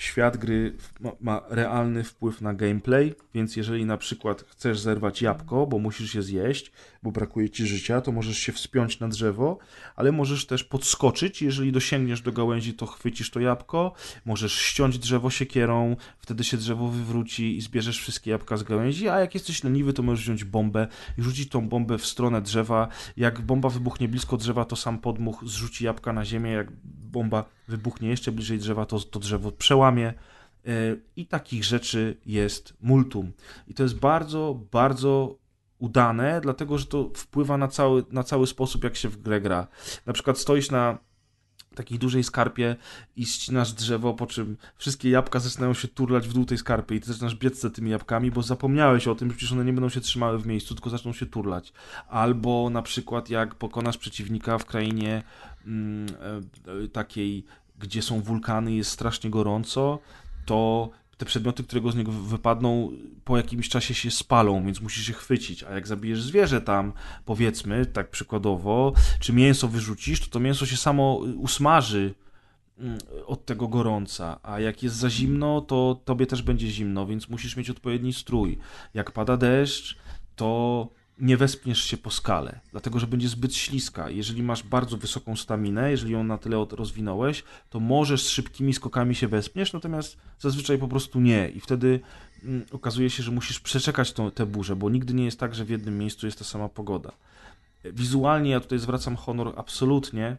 świat 0.00 0.36
gry 0.36 0.76
ma, 1.00 1.12
ma 1.20 1.42
realny 1.48 2.04
wpływ 2.04 2.40
na 2.40 2.54
gameplay, 2.54 3.14
więc 3.34 3.56
jeżeli 3.56 3.84
na 3.84 3.96
przykład 3.96 4.44
chcesz 4.48 4.80
zerwać 4.80 5.22
jabłko, 5.22 5.66
bo 5.66 5.78
musisz 5.78 6.14
je 6.14 6.22
zjeść, 6.22 6.72
bo 7.02 7.12
brakuje 7.12 7.50
ci 7.50 7.66
życia, 7.66 8.00
to 8.00 8.12
możesz 8.12 8.38
się 8.38 8.52
wspiąć 8.52 9.00
na 9.00 9.08
drzewo, 9.08 9.58
ale 9.96 10.12
możesz 10.12 10.46
też 10.46 10.64
podskoczyć, 10.64 11.42
jeżeli 11.42 11.72
dosięgniesz 11.72 12.20
do 12.20 12.32
gałęzi, 12.32 12.74
to 12.74 12.86
chwycisz 12.86 13.30
to 13.30 13.40
jabłko, 13.40 13.92
możesz 14.24 14.52
ściąć 14.52 14.98
drzewo 14.98 15.30
siekierą, 15.30 15.96
wtedy 16.18 16.44
się 16.44 16.56
drzewo 16.56 16.88
wywróci 16.88 17.56
i 17.56 17.60
zbierzesz 17.60 17.98
wszystkie 17.98 18.30
jabłka 18.30 18.56
z 18.56 18.62
gałęzi, 18.62 19.08
a 19.08 19.20
jak 19.20 19.34
jesteś 19.34 19.64
leniwy, 19.64 19.92
to 19.92 20.02
możesz 20.02 20.24
wziąć 20.24 20.44
bombę 20.44 20.88
i 21.18 21.22
rzucić 21.22 21.48
tą 21.48 21.68
bombę 21.68 21.98
w 21.98 22.06
stronę 22.06 22.42
drzewa. 22.42 22.88
Jak 23.16 23.40
bomba 23.40 23.68
wybuchnie 23.68 24.08
blisko 24.08 24.36
drzewa, 24.36 24.64
to 24.64 24.76
sam 24.76 24.98
podmuch 24.98 25.44
zrzuci 25.46 25.84
jabłka 25.84 26.12
na 26.12 26.24
ziemię, 26.24 26.50
jak 26.50 26.72
bomba 27.10 27.44
wybuchnie 27.68 28.08
jeszcze 28.08 28.32
bliżej 28.32 28.58
drzewa, 28.58 28.86
to, 28.86 29.00
to 29.00 29.20
drzewo 29.20 29.52
przełamie. 29.52 30.14
Yy, 30.64 31.02
I 31.16 31.26
takich 31.26 31.64
rzeczy 31.64 32.16
jest 32.26 32.74
multum. 32.80 33.32
I 33.68 33.74
to 33.74 33.82
jest 33.82 33.98
bardzo, 33.98 34.60
bardzo 34.72 35.36
udane, 35.78 36.40
dlatego 36.40 36.78
że 36.78 36.86
to 36.86 37.10
wpływa 37.14 37.56
na 37.56 37.68
cały, 37.68 38.04
na 38.10 38.22
cały 38.22 38.46
sposób, 38.46 38.84
jak 38.84 38.96
się 38.96 39.08
w 39.08 39.22
grę 39.22 39.40
gra. 39.40 39.66
Na 40.06 40.12
przykład 40.12 40.38
stoisz 40.38 40.70
na 40.70 40.98
takiej 41.74 41.98
dużej 41.98 42.24
skarpie 42.24 42.76
i 43.16 43.26
ścinasz 43.26 43.72
drzewo, 43.72 44.14
po 44.14 44.26
czym 44.26 44.56
wszystkie 44.76 45.10
jabłka 45.10 45.38
zaczynają 45.38 45.74
się 45.74 45.88
turlać 45.88 46.28
w 46.28 46.32
dół 46.32 46.44
tej 46.44 46.58
skarpy 46.58 46.94
i 46.94 47.00
ty 47.00 47.12
zaczynasz 47.12 47.34
biec 47.34 47.60
za 47.60 47.70
tymi 47.70 47.90
jabłkami, 47.90 48.30
bo 48.30 48.42
zapomniałeś 48.42 49.08
o 49.08 49.14
tym, 49.14 49.30
że 49.30 49.36
przecież 49.36 49.52
one 49.52 49.64
nie 49.64 49.72
będą 49.72 49.88
się 49.88 50.00
trzymały 50.00 50.38
w 50.38 50.46
miejscu, 50.46 50.74
tylko 50.74 50.90
zaczną 50.90 51.12
się 51.12 51.26
turlać. 51.26 51.72
Albo 52.08 52.70
na 52.70 52.82
przykład 52.82 53.30
jak 53.30 53.54
pokonasz 53.54 53.98
przeciwnika 53.98 54.58
w 54.58 54.64
krainie 54.64 55.12
e, 55.12 55.22
e, 55.22 55.49
takiej, 56.92 57.44
gdzie 57.78 58.02
są 58.02 58.20
wulkany, 58.20 58.74
jest 58.74 58.90
strasznie 58.90 59.30
gorąco, 59.30 59.98
to 60.46 60.90
te 61.20 61.26
przedmioty, 61.26 61.64
które 61.64 61.80
go 61.80 61.90
z 61.90 61.96
niego 61.96 62.12
wypadną, 62.12 62.92
po 63.24 63.36
jakimś 63.36 63.68
czasie 63.68 63.94
się 63.94 64.10
spalą, 64.10 64.64
więc 64.64 64.80
musisz 64.80 65.08
je 65.08 65.14
chwycić. 65.14 65.62
A 65.62 65.70
jak 65.70 65.86
zabijesz 65.86 66.22
zwierzę 66.22 66.60
tam, 66.60 66.92
powiedzmy, 67.24 67.86
tak 67.86 68.10
przykładowo, 68.10 68.92
czy 69.20 69.32
mięso 69.32 69.68
wyrzucisz, 69.68 70.20
to 70.20 70.26
to 70.30 70.40
mięso 70.40 70.66
się 70.66 70.76
samo 70.76 71.16
usmaży 71.16 72.14
mm, 72.78 72.98
od 73.26 73.44
tego 73.44 73.68
gorąca, 73.68 74.40
a 74.42 74.60
jak 74.60 74.82
jest 74.82 74.96
za 74.96 75.10
zimno, 75.10 75.60
to 75.60 76.00
tobie 76.04 76.26
też 76.26 76.42
będzie 76.42 76.70
zimno, 76.70 77.06
więc 77.06 77.28
musisz 77.28 77.56
mieć 77.56 77.70
odpowiedni 77.70 78.12
strój. 78.12 78.58
Jak 78.94 79.12
pada 79.12 79.36
deszcz, 79.36 79.96
to 80.36 80.88
nie 81.20 81.36
wespniesz 81.36 81.84
się 81.84 81.96
po 81.96 82.10
skale, 82.10 82.60
dlatego 82.70 82.98
że 82.98 83.06
będzie 83.06 83.28
zbyt 83.28 83.54
śliska. 83.54 84.10
Jeżeli 84.10 84.42
masz 84.42 84.62
bardzo 84.62 84.96
wysoką 84.96 85.36
staminę, 85.36 85.90
jeżeli 85.90 86.12
ją 86.12 86.24
na 86.24 86.38
tyle 86.38 86.66
rozwinąłeś, 86.70 87.44
to 87.70 87.80
możesz 87.80 88.22
z 88.22 88.28
szybkimi 88.28 88.74
skokami 88.74 89.14
się 89.14 89.28
wespniesz, 89.28 89.72
natomiast 89.72 90.16
zazwyczaj 90.38 90.78
po 90.78 90.88
prostu 90.88 91.20
nie. 91.20 91.48
I 91.48 91.60
wtedy 91.60 92.00
mm, 92.44 92.66
okazuje 92.72 93.10
się, 93.10 93.22
że 93.22 93.30
musisz 93.30 93.60
przeczekać 93.60 94.12
tą, 94.12 94.30
tę 94.30 94.46
burzę, 94.46 94.76
bo 94.76 94.90
nigdy 94.90 95.14
nie 95.14 95.24
jest 95.24 95.40
tak, 95.40 95.54
że 95.54 95.64
w 95.64 95.70
jednym 95.70 95.98
miejscu 95.98 96.26
jest 96.26 96.38
ta 96.38 96.44
sama 96.44 96.68
pogoda. 96.68 97.12
Wizualnie 97.84 98.50
ja 98.50 98.60
tutaj 98.60 98.78
zwracam 98.78 99.16
honor 99.16 99.54
absolutnie. 99.56 100.36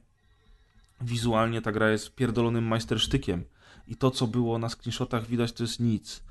Wizualnie 1.01 1.61
ta 1.61 1.71
gra 1.71 1.89
jest 1.89 2.15
pierdolonym 2.15 2.63
majstersztykiem. 2.63 3.43
I 3.87 3.95
to, 3.95 4.11
co 4.11 4.27
było 4.27 4.57
na 4.57 4.69
screenshotach 4.69 5.27
widać, 5.27 5.51
to 5.51 5.63
jest 5.63 5.79
nic. 5.79 6.23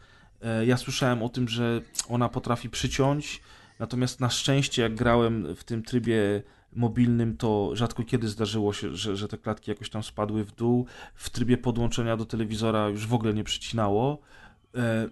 E, 0.43 0.67
Ja 0.67 0.77
słyszałem 0.77 1.23
o 1.23 1.29
tym, 1.29 1.49
że 1.49 1.81
ona 2.09 2.29
potrafi 2.29 2.71
przyciąć, 2.71 3.41
natomiast 3.81 4.21
na 4.21 4.31
szczęście, 4.31 4.83
jak 4.83 4.95
grałem 4.95 5.57
w 5.57 5.65
tym 5.65 5.83
trybie 5.83 6.43
mobilnym, 6.73 7.37
to 7.37 7.71
rzadko 7.75 8.05
kiedy 8.05 8.29
zdarzyło 8.29 8.73
się, 8.73 8.97
że, 8.97 9.17
że 9.17 9.29
te 9.29 9.39
klatki 9.39 9.71
jakoś 9.71 9.91
tam 9.91 10.03
spadły 10.03 10.45
w 10.45 10.53
dół. 10.53 10.87
W 11.15 11.31
trybie 11.31 11.59
podłączenia 11.59 12.17
do 12.17 12.25
telewizora 12.25 12.89
już 12.89 13.07
w 13.07 13.15
ogóle 13.15 13.35
nie 13.35 13.45
przycinało. 13.45 14.21
E, 14.75 15.09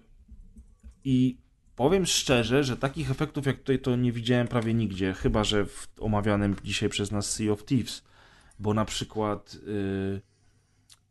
I 1.03 1.37
powiem 1.75 2.05
szczerze, 2.05 2.63
że 2.63 2.77
takich 2.77 3.11
efektów 3.11 3.45
jak 3.45 3.57
tutaj 3.57 3.79
to 3.79 3.95
nie 3.95 4.11
widziałem 4.11 4.47
prawie 4.47 4.73
nigdzie, 4.73 5.13
chyba 5.13 5.43
że 5.43 5.65
w 5.65 5.87
omawianym 5.99 6.55
dzisiaj 6.63 6.89
przez 6.89 7.11
nas 7.11 7.31
Sea 7.31 7.51
of 7.51 7.65
Thieves, 7.65 8.03
bo 8.59 8.73
na 8.73 8.85
przykład 8.85 9.57
y, 9.67 10.21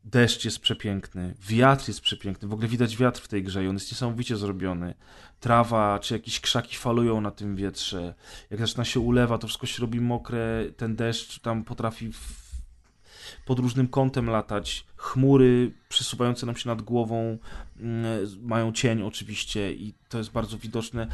deszcz 0.05 0.44
jest 0.44 0.59
przepiękny, 0.59 1.35
wiatr 1.41 1.89
jest 1.89 2.01
przepiękny, 2.01 2.49
w 2.49 2.52
ogóle 2.52 2.68
widać 2.68 2.97
wiatr 2.97 3.20
w 3.20 3.28
tej 3.28 3.43
grze 3.43 3.65
i 3.65 3.68
on 3.68 3.75
jest 3.75 3.93
niesamowicie 3.93 4.36
zrobiony. 4.36 4.94
Trawa 5.41 5.99
czy 5.99 6.15
jakieś 6.15 6.41
krzaki 6.41 6.77
falują 6.77 7.20
na 7.20 7.31
tym 7.31 7.57
wietrze. 7.57 8.15
Jak 8.51 8.60
zaczyna 8.60 8.85
się 8.85 9.01
ulewa, 9.01 9.39
to 9.39 9.47
wszystko 9.47 9.67
się 9.67 9.81
robi 9.81 10.01
mokre, 10.01 10.65
ten 10.77 10.97
deszcz 10.97 11.41
tam 11.41 11.65
potrafi 11.65 12.12
w, 12.12 12.49
pod 13.47 13.59
różnym 13.59 13.89
kątem 13.89 14.31
latać. 14.31 14.86
Chmury 14.97 15.73
przesuwające 15.89 16.47
nam 16.47 16.57
się 16.57 16.68
nad 16.68 16.83
głową 16.83 17.39
mm, 17.81 18.28
mają 18.43 18.73
cień 18.73 19.02
oczywiście 19.02 19.73
i 19.73 19.94
to 20.09 20.18
jest 20.18 20.31
bardzo 20.31 20.59
widoczne. 20.59 21.07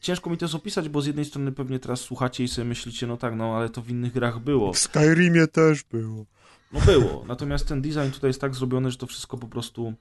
Ciężko 0.00 0.30
mi 0.30 0.36
to 0.36 0.44
jest 0.44 0.54
opisać, 0.54 0.88
bo 0.88 1.02
z 1.02 1.06
jednej 1.06 1.24
strony 1.24 1.52
pewnie 1.52 1.78
teraz 1.78 2.00
słuchacie 2.00 2.44
i 2.44 2.48
sobie 2.48 2.64
myślicie, 2.64 3.06
no 3.06 3.16
tak, 3.16 3.34
no 3.36 3.56
ale 3.56 3.68
to 3.68 3.82
w 3.82 3.90
innych 3.90 4.12
grach 4.12 4.38
było. 4.38 4.72
W 4.72 4.78
Skyrimie 4.78 5.46
też 5.46 5.82
było. 5.82 6.24
No 6.72 6.80
było, 6.80 7.24
natomiast 7.28 7.68
ten 7.68 7.82
design 7.82 8.10
tutaj 8.12 8.30
jest 8.30 8.40
tak 8.40 8.54
zrobiony, 8.54 8.90
że 8.90 8.96
to 8.96 9.06
wszystko 9.06 9.38
po 9.38 9.48
prostu 9.48 9.94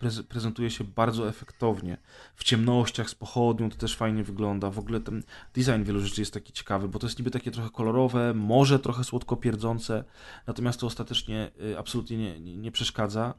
prez- 0.00 0.22
prezentuje 0.22 0.70
się 0.70 0.84
bardzo 0.84 1.28
efektownie. 1.28 1.96
W 2.36 2.44
ciemnościach 2.44 3.10
z 3.10 3.14
pochodnią 3.14 3.70
to 3.70 3.76
też 3.76 3.96
fajnie 3.96 4.24
wygląda. 4.24 4.70
W 4.70 4.78
ogóle 4.78 5.00
ten 5.00 5.22
design 5.54 5.82
wielu 5.84 6.00
rzeczy 6.00 6.20
jest 6.20 6.34
taki 6.34 6.52
ciekawy, 6.52 6.88
bo 6.88 6.98
to 6.98 7.06
jest 7.06 7.18
niby 7.18 7.30
takie 7.30 7.50
trochę 7.50 7.70
kolorowe, 7.70 8.34
może 8.34 8.78
trochę 8.78 9.04
słodko 9.04 9.36
pierdzące, 9.36 10.04
natomiast 10.46 10.80
to 10.80 10.86
ostatecznie 10.86 11.50
y, 11.72 11.78
absolutnie 11.78 12.16
nie, 12.16 12.40
nie, 12.40 12.56
nie 12.56 12.72
przeszkadza. 12.72 13.34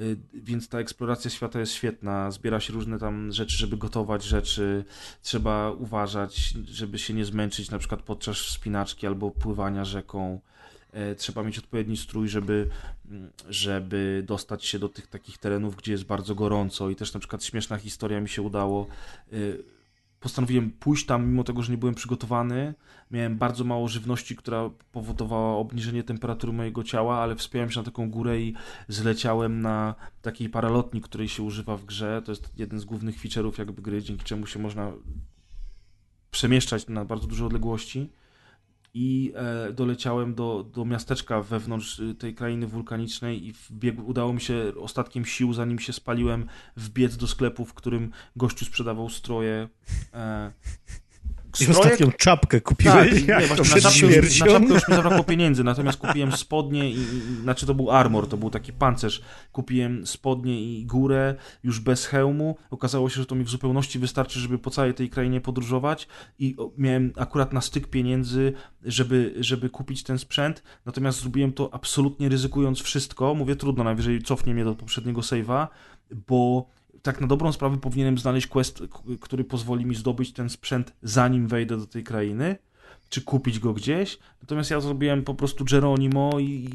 y, 0.00 0.16
więc 0.34 0.68
ta 0.68 0.78
eksploracja 0.78 1.30
świata 1.30 1.60
jest 1.60 1.72
świetna. 1.72 2.30
Zbiera 2.30 2.60
się 2.60 2.72
różne 2.72 2.98
tam 2.98 3.32
rzeczy, 3.32 3.56
żeby 3.56 3.76
gotować 3.76 4.24
rzeczy. 4.24 4.84
Trzeba 5.22 5.70
uważać, 5.70 6.54
żeby 6.64 6.98
się 6.98 7.14
nie 7.14 7.24
zmęczyć 7.24 7.70
na 7.70 7.78
przykład 7.78 8.02
podczas 8.02 8.36
wspinaczki 8.36 9.06
albo 9.06 9.30
pływania 9.30 9.84
rzeką. 9.84 10.40
E, 10.96 11.14
trzeba 11.14 11.42
mieć 11.42 11.58
odpowiedni 11.58 11.96
strój, 11.96 12.28
żeby, 12.28 12.68
mm, 13.10 13.30
żeby 13.48 14.22
dostać 14.26 14.64
się 14.64 14.78
do 14.78 14.88
tych 14.88 15.06
takich 15.06 15.38
terenów, 15.38 15.76
gdzie 15.76 15.92
jest 15.92 16.04
bardzo 16.04 16.34
gorąco. 16.34 16.90
I 16.90 16.96
też 16.96 17.14
na 17.14 17.20
przykład 17.20 17.44
śmieszna 17.44 17.78
historia 17.78 18.20
mi 18.20 18.28
się 18.28 18.42
udało. 18.42 18.86
Y, 19.32 19.64
postanowiłem 20.20 20.70
pójść 20.70 21.06
tam, 21.06 21.28
mimo 21.28 21.44
tego, 21.44 21.62
że 21.62 21.72
nie 21.72 21.78
byłem 21.78 21.94
przygotowany. 21.94 22.74
Miałem 23.10 23.38
bardzo 23.38 23.64
mało 23.64 23.88
żywności, 23.88 24.36
która 24.36 24.70
powodowała 24.92 25.56
obniżenie 25.56 26.02
temperatury 26.02 26.52
mojego 26.52 26.84
ciała, 26.84 27.18
ale 27.18 27.36
wspiąłem 27.36 27.70
się 27.70 27.80
na 27.80 27.84
taką 27.84 28.10
górę 28.10 28.40
i 28.40 28.54
zleciałem 28.88 29.60
na 29.60 29.94
takiej 30.22 30.48
paralotni, 30.48 31.00
której 31.00 31.28
się 31.28 31.42
używa 31.42 31.76
w 31.76 31.84
grze. 31.84 32.22
To 32.24 32.32
jest 32.32 32.52
jeden 32.56 32.80
z 32.80 32.84
głównych 32.84 33.22
feature'ów 33.22 33.58
jakby 33.58 33.82
gry, 33.82 34.02
dzięki 34.02 34.24
czemu 34.24 34.46
się 34.46 34.58
można 34.58 34.92
przemieszczać 36.30 36.88
na 36.88 37.04
bardzo 37.04 37.26
duże 37.26 37.46
odległości 37.46 38.10
i 38.98 39.32
e, 39.34 39.72
doleciałem 39.72 40.34
do, 40.34 40.70
do 40.74 40.84
miasteczka 40.84 41.42
wewnątrz 41.42 41.98
y, 41.98 42.14
tej 42.14 42.34
krainy 42.34 42.66
wulkanicznej 42.66 43.46
i 43.46 43.52
wbiegł, 43.52 44.06
udało 44.06 44.32
mi 44.32 44.40
się 44.40 44.72
ostatkiem 44.80 45.24
sił, 45.24 45.52
zanim 45.52 45.78
się 45.78 45.92
spaliłem, 45.92 46.46
wbiec 46.76 47.16
do 47.16 47.26
sklepu, 47.26 47.64
w 47.64 47.74
którym 47.74 48.10
gościu 48.36 48.64
sprzedawał 48.64 49.08
stroje. 49.08 49.68
I 51.60 51.66
ostatnią 51.66 52.12
czapkę 52.12 52.60
kupiłeś. 52.60 53.26
Tak, 53.26 53.40
nie, 53.40 53.46
właśnie 53.46 53.74
na 53.74 53.80
czapkę, 53.80 54.16
już, 54.16 54.40
na 54.40 54.46
czapkę 54.46 54.74
już 54.74 54.88
mi 54.88 54.94
zabrakło 54.94 55.24
pieniędzy, 55.24 55.64
natomiast 55.64 55.98
kupiłem 55.98 56.32
spodnie 56.32 56.90
i, 56.90 56.98
i, 56.98 57.42
znaczy 57.42 57.66
to 57.66 57.74
był 57.74 57.90
armor, 57.90 58.28
to 58.28 58.36
był 58.36 58.50
taki 58.50 58.72
pancerz. 58.72 59.22
Kupiłem 59.52 60.06
spodnie 60.06 60.62
i 60.62 60.86
górę 60.86 61.34
już 61.64 61.80
bez 61.80 62.06
hełmu. 62.06 62.56
Okazało 62.70 63.08
się, 63.08 63.16
że 63.16 63.26
to 63.26 63.34
mi 63.34 63.44
w 63.44 63.48
zupełności 63.48 63.98
wystarczy, 63.98 64.40
żeby 64.40 64.58
po 64.58 64.70
całej 64.70 64.94
tej 64.94 65.10
krainie 65.10 65.40
podróżować 65.40 66.08
i 66.38 66.56
miałem 66.78 67.12
akurat 67.16 67.52
na 67.52 67.60
styk 67.60 67.86
pieniędzy, 67.86 68.52
żeby, 68.84 69.34
żeby 69.40 69.70
kupić 69.70 70.02
ten 70.02 70.18
sprzęt, 70.18 70.62
natomiast 70.86 71.20
zrobiłem 71.20 71.52
to 71.52 71.74
absolutnie 71.74 72.28
ryzykując 72.28 72.82
wszystko. 72.82 73.34
Mówię 73.34 73.56
trudno, 73.56 73.84
najwyżej 73.84 74.22
cofnie 74.22 74.54
mnie 74.54 74.64
do 74.64 74.74
poprzedniego 74.74 75.20
save'a, 75.20 75.66
bo 76.28 76.68
tak 77.06 77.20
na 77.20 77.26
dobrą 77.26 77.52
sprawę 77.52 77.78
powinienem 77.78 78.18
znaleźć 78.18 78.46
quest, 78.46 78.82
który 79.20 79.44
pozwoli 79.44 79.86
mi 79.86 79.94
zdobyć 79.94 80.32
ten 80.32 80.48
sprzęt 80.48 80.92
zanim 81.02 81.48
wejdę 81.48 81.76
do 81.76 81.86
tej 81.86 82.04
krainy, 82.04 82.56
czy 83.08 83.22
kupić 83.22 83.58
go 83.58 83.72
gdzieś. 83.72 84.18
Natomiast 84.42 84.70
ja 84.70 84.80
zrobiłem 84.80 85.24
po 85.24 85.34
prostu 85.34 85.64
Geronimo 85.64 86.40
i 86.40 86.70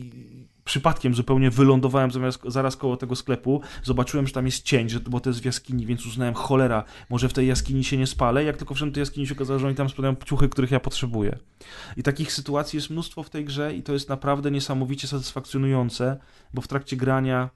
przypadkiem 0.65 1.15
zupełnie 1.15 1.49
wylądowałem 1.49 2.11
zamiast, 2.11 2.39
zaraz 2.45 2.77
koło 2.77 2.97
tego 2.97 3.15
sklepu. 3.15 3.61
Zobaczyłem, 3.83 4.27
że 4.27 4.33
tam 4.33 4.45
jest 4.45 4.63
cień, 4.63 4.89
że, 4.89 4.99
bo 4.99 5.19
to 5.19 5.29
jest 5.29 5.41
w 5.41 5.45
jaskini, 5.45 5.85
więc 5.85 6.05
uznałem, 6.05 6.33
cholera, 6.33 6.83
może 7.09 7.29
w 7.29 7.33
tej 7.33 7.47
jaskini 7.47 7.83
się 7.83 7.97
nie 7.97 8.07
spalę. 8.07 8.43
Jak 8.43 8.57
tylko 8.57 8.73
wszedłem 8.73 8.91
do 8.91 8.99
jaskini 8.99 9.27
się 9.27 9.33
okazało, 9.33 9.59
że 9.59 9.67
oni 9.67 9.75
tam 9.75 9.89
sprzedają 9.89 10.15
ciuchy, 10.25 10.49
których 10.49 10.71
ja 10.71 10.79
potrzebuję. 10.79 11.37
I 11.97 12.03
takich 12.03 12.33
sytuacji 12.33 12.77
jest 12.77 12.89
mnóstwo 12.89 13.23
w 13.23 13.29
tej 13.29 13.45
grze 13.45 13.75
i 13.75 13.83
to 13.83 13.93
jest 13.93 14.09
naprawdę 14.09 14.51
niesamowicie 14.51 15.07
satysfakcjonujące, 15.07 16.17
bo 16.53 16.61
w 16.61 16.67
trakcie 16.67 16.97
grania 16.97 17.49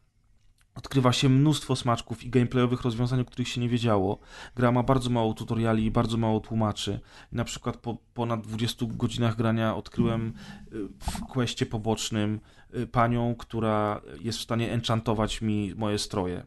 odkrywa 0.76 1.14
się 1.14 1.30
mnóstwo 1.30 1.76
smaczków 1.76 2.24
i 2.24 2.30
gameplayowych 2.30 2.82
rozwiązań, 2.82 3.20
o 3.20 3.26
których 3.26 3.48
się 3.48 3.62
nie 3.62 3.70
wiedziało. 3.70 4.20
Gra 4.56 4.72
ma 4.72 4.84
bardzo 4.84 5.10
mało 5.10 5.34
tutoriali 5.34 5.86
i 5.86 5.92
bardzo 5.92 6.18
mało 6.18 6.40
tłumaczy. 6.40 7.00
Na 7.32 7.44
przykład 7.44 7.78
po 7.78 7.98
ponad 8.14 8.42
20 8.42 8.86
godzinach 8.90 9.36
grania 9.36 9.76
odkryłem 9.76 10.34
y, 10.74 10.88
w 11.00 11.20
questie 11.20 11.66
pobocznym 11.66 12.40
y, 12.76 12.88
panią, 12.88 13.36
która 13.36 14.02
jest 14.22 14.40
w 14.40 14.42
stanie 14.42 14.72
enchantować 14.72 15.42
mi 15.42 15.74
moje 15.76 16.00
stroje 16.00 16.46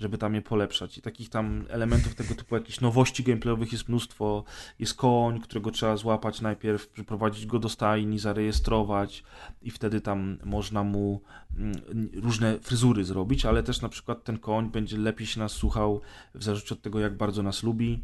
żeby 0.00 0.18
tam 0.18 0.34
je 0.34 0.42
polepszać. 0.42 0.98
I 0.98 1.02
takich 1.02 1.28
tam 1.28 1.64
elementów 1.68 2.14
tego 2.14 2.34
typu, 2.34 2.54
jakichś 2.54 2.80
nowości 2.80 3.22
gameplayowych 3.22 3.72
jest 3.72 3.88
mnóstwo. 3.88 4.44
Jest 4.78 4.94
koń, 4.94 5.40
którego 5.40 5.70
trzeba 5.70 5.96
złapać 5.96 6.40
najpierw, 6.40 6.88
przyprowadzić 6.88 7.46
go 7.46 7.58
do 7.58 7.68
stajni, 7.68 8.18
zarejestrować 8.18 9.22
i 9.62 9.70
wtedy 9.70 10.00
tam 10.00 10.38
można 10.44 10.84
mu 10.84 11.22
mm, 11.56 11.74
różne 12.14 12.58
fryzury 12.58 13.04
zrobić, 13.04 13.46
ale 13.46 13.62
też 13.62 13.80
na 13.80 13.88
przykład 13.88 14.24
ten 14.24 14.38
koń 14.38 14.70
będzie 14.70 14.98
lepiej 14.98 15.26
się 15.26 15.40
nas 15.40 15.52
słuchał 15.52 16.00
w 16.34 16.44
zależności 16.44 16.74
od 16.74 16.82
tego, 16.82 17.00
jak 17.00 17.16
bardzo 17.16 17.42
nas 17.42 17.62
lubi. 17.62 18.02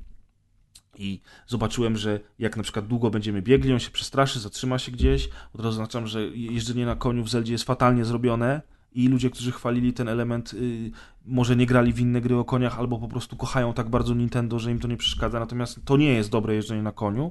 I 0.99 1.21
zobaczyłem, 1.47 1.97
że 1.97 2.21
jak 2.39 2.57
na 2.57 2.63
przykład 2.63 2.87
długo 2.87 3.11
będziemy 3.11 3.43
biegli, 3.43 3.73
on 3.73 3.79
się 3.79 3.91
przestraszy, 3.91 4.41
zatrzyma 4.41 4.79
się 4.79 4.93
gdzieś. 4.93 5.29
Od 5.55 5.61
razu 5.61 5.71
zaznaczam, 5.71 6.07
że 6.07 6.27
jeżdżenie 6.27 6.87
na 6.87 6.97
koniu 6.97 7.25
w 7.25 7.29
Zeldzie 7.29 7.53
jest 7.53 7.65
fatalnie 7.65 8.05
zrobione 8.05 8.76
i 8.97 9.09
ludzie, 9.09 9.31
którzy 9.31 9.53
chwalili 9.53 9.93
ten 9.93 10.09
element, 10.09 10.55
y, 10.55 10.91
może 11.27 11.57
nie 11.57 11.67
grali 11.67 11.93
w 11.93 12.01
inne 12.01 12.21
gry 12.21 12.37
o 12.37 12.45
koniach, 12.45 12.79
albo 12.79 12.99
po 12.99 13.09
prostu 13.09 13.37
kochają 13.37 13.75
tak 13.75 13.89
bardzo 13.89 14.15
Nintendo, 14.15 14.59
że 14.59 14.71
im 14.71 14.79
to 14.79 14.89
nie 14.89 14.97
przeszkadza. 14.97 15.41
Natomiast 15.41 15.81
to 15.85 15.97
nie 15.97 16.13
jest 16.13 16.31
dobre 16.31 16.55
jeżdżenie 16.55 16.83
na 16.83 16.93
koniu 16.93 17.31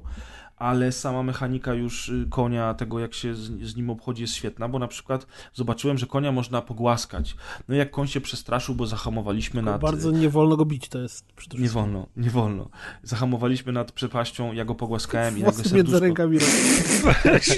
ale 0.58 0.92
sama 0.92 1.24
mechanika 1.24 1.74
już 1.74 2.10
y, 2.10 2.28
konia, 2.30 2.74
tego 2.74 3.00
jak 3.00 3.14
się 3.14 3.36
z, 3.36 3.40
z, 3.40 3.76
nim 3.76 3.90
obchodzi 3.90 4.22
jest 4.22 4.36
świetna, 4.36 4.68
bo 4.68 4.80
na 4.80 4.88
przykład 4.88 5.28
zobaczyłem, 5.54 5.98
że 5.98 6.06
konia 6.06 6.32
można 6.32 6.62
pogłaskać. 6.62 7.36
No 7.68 7.76
i 7.76 7.78
jak 7.78 7.92
koń 7.92 8.08
się 8.08 8.22
przestraszył, 8.22 8.76
bo 8.76 8.88
zahamowaliśmy 8.88 9.60
Tylko 9.60 9.72
nad... 9.72 9.82
Bardzo 9.82 10.12
nie 10.12 10.30
wolno 10.30 10.58
go 10.58 10.66
bić, 10.66 10.90
to 10.90 11.00
jest 11.00 11.26
Nie 11.58 11.70
wolno, 11.70 12.08
nie 12.18 12.30
wolno. 12.30 12.70
Zahamowaliśmy 13.04 13.72
nad 13.72 13.92
przepaścią, 13.92 14.54
ja 14.54 14.66
go 14.66 14.76
pogłaskałem 14.76 15.38
i 15.38 15.44
nagle 15.44 15.54
serduszko... 15.54 15.76
między 15.76 16.00
rękami. 16.00 16.38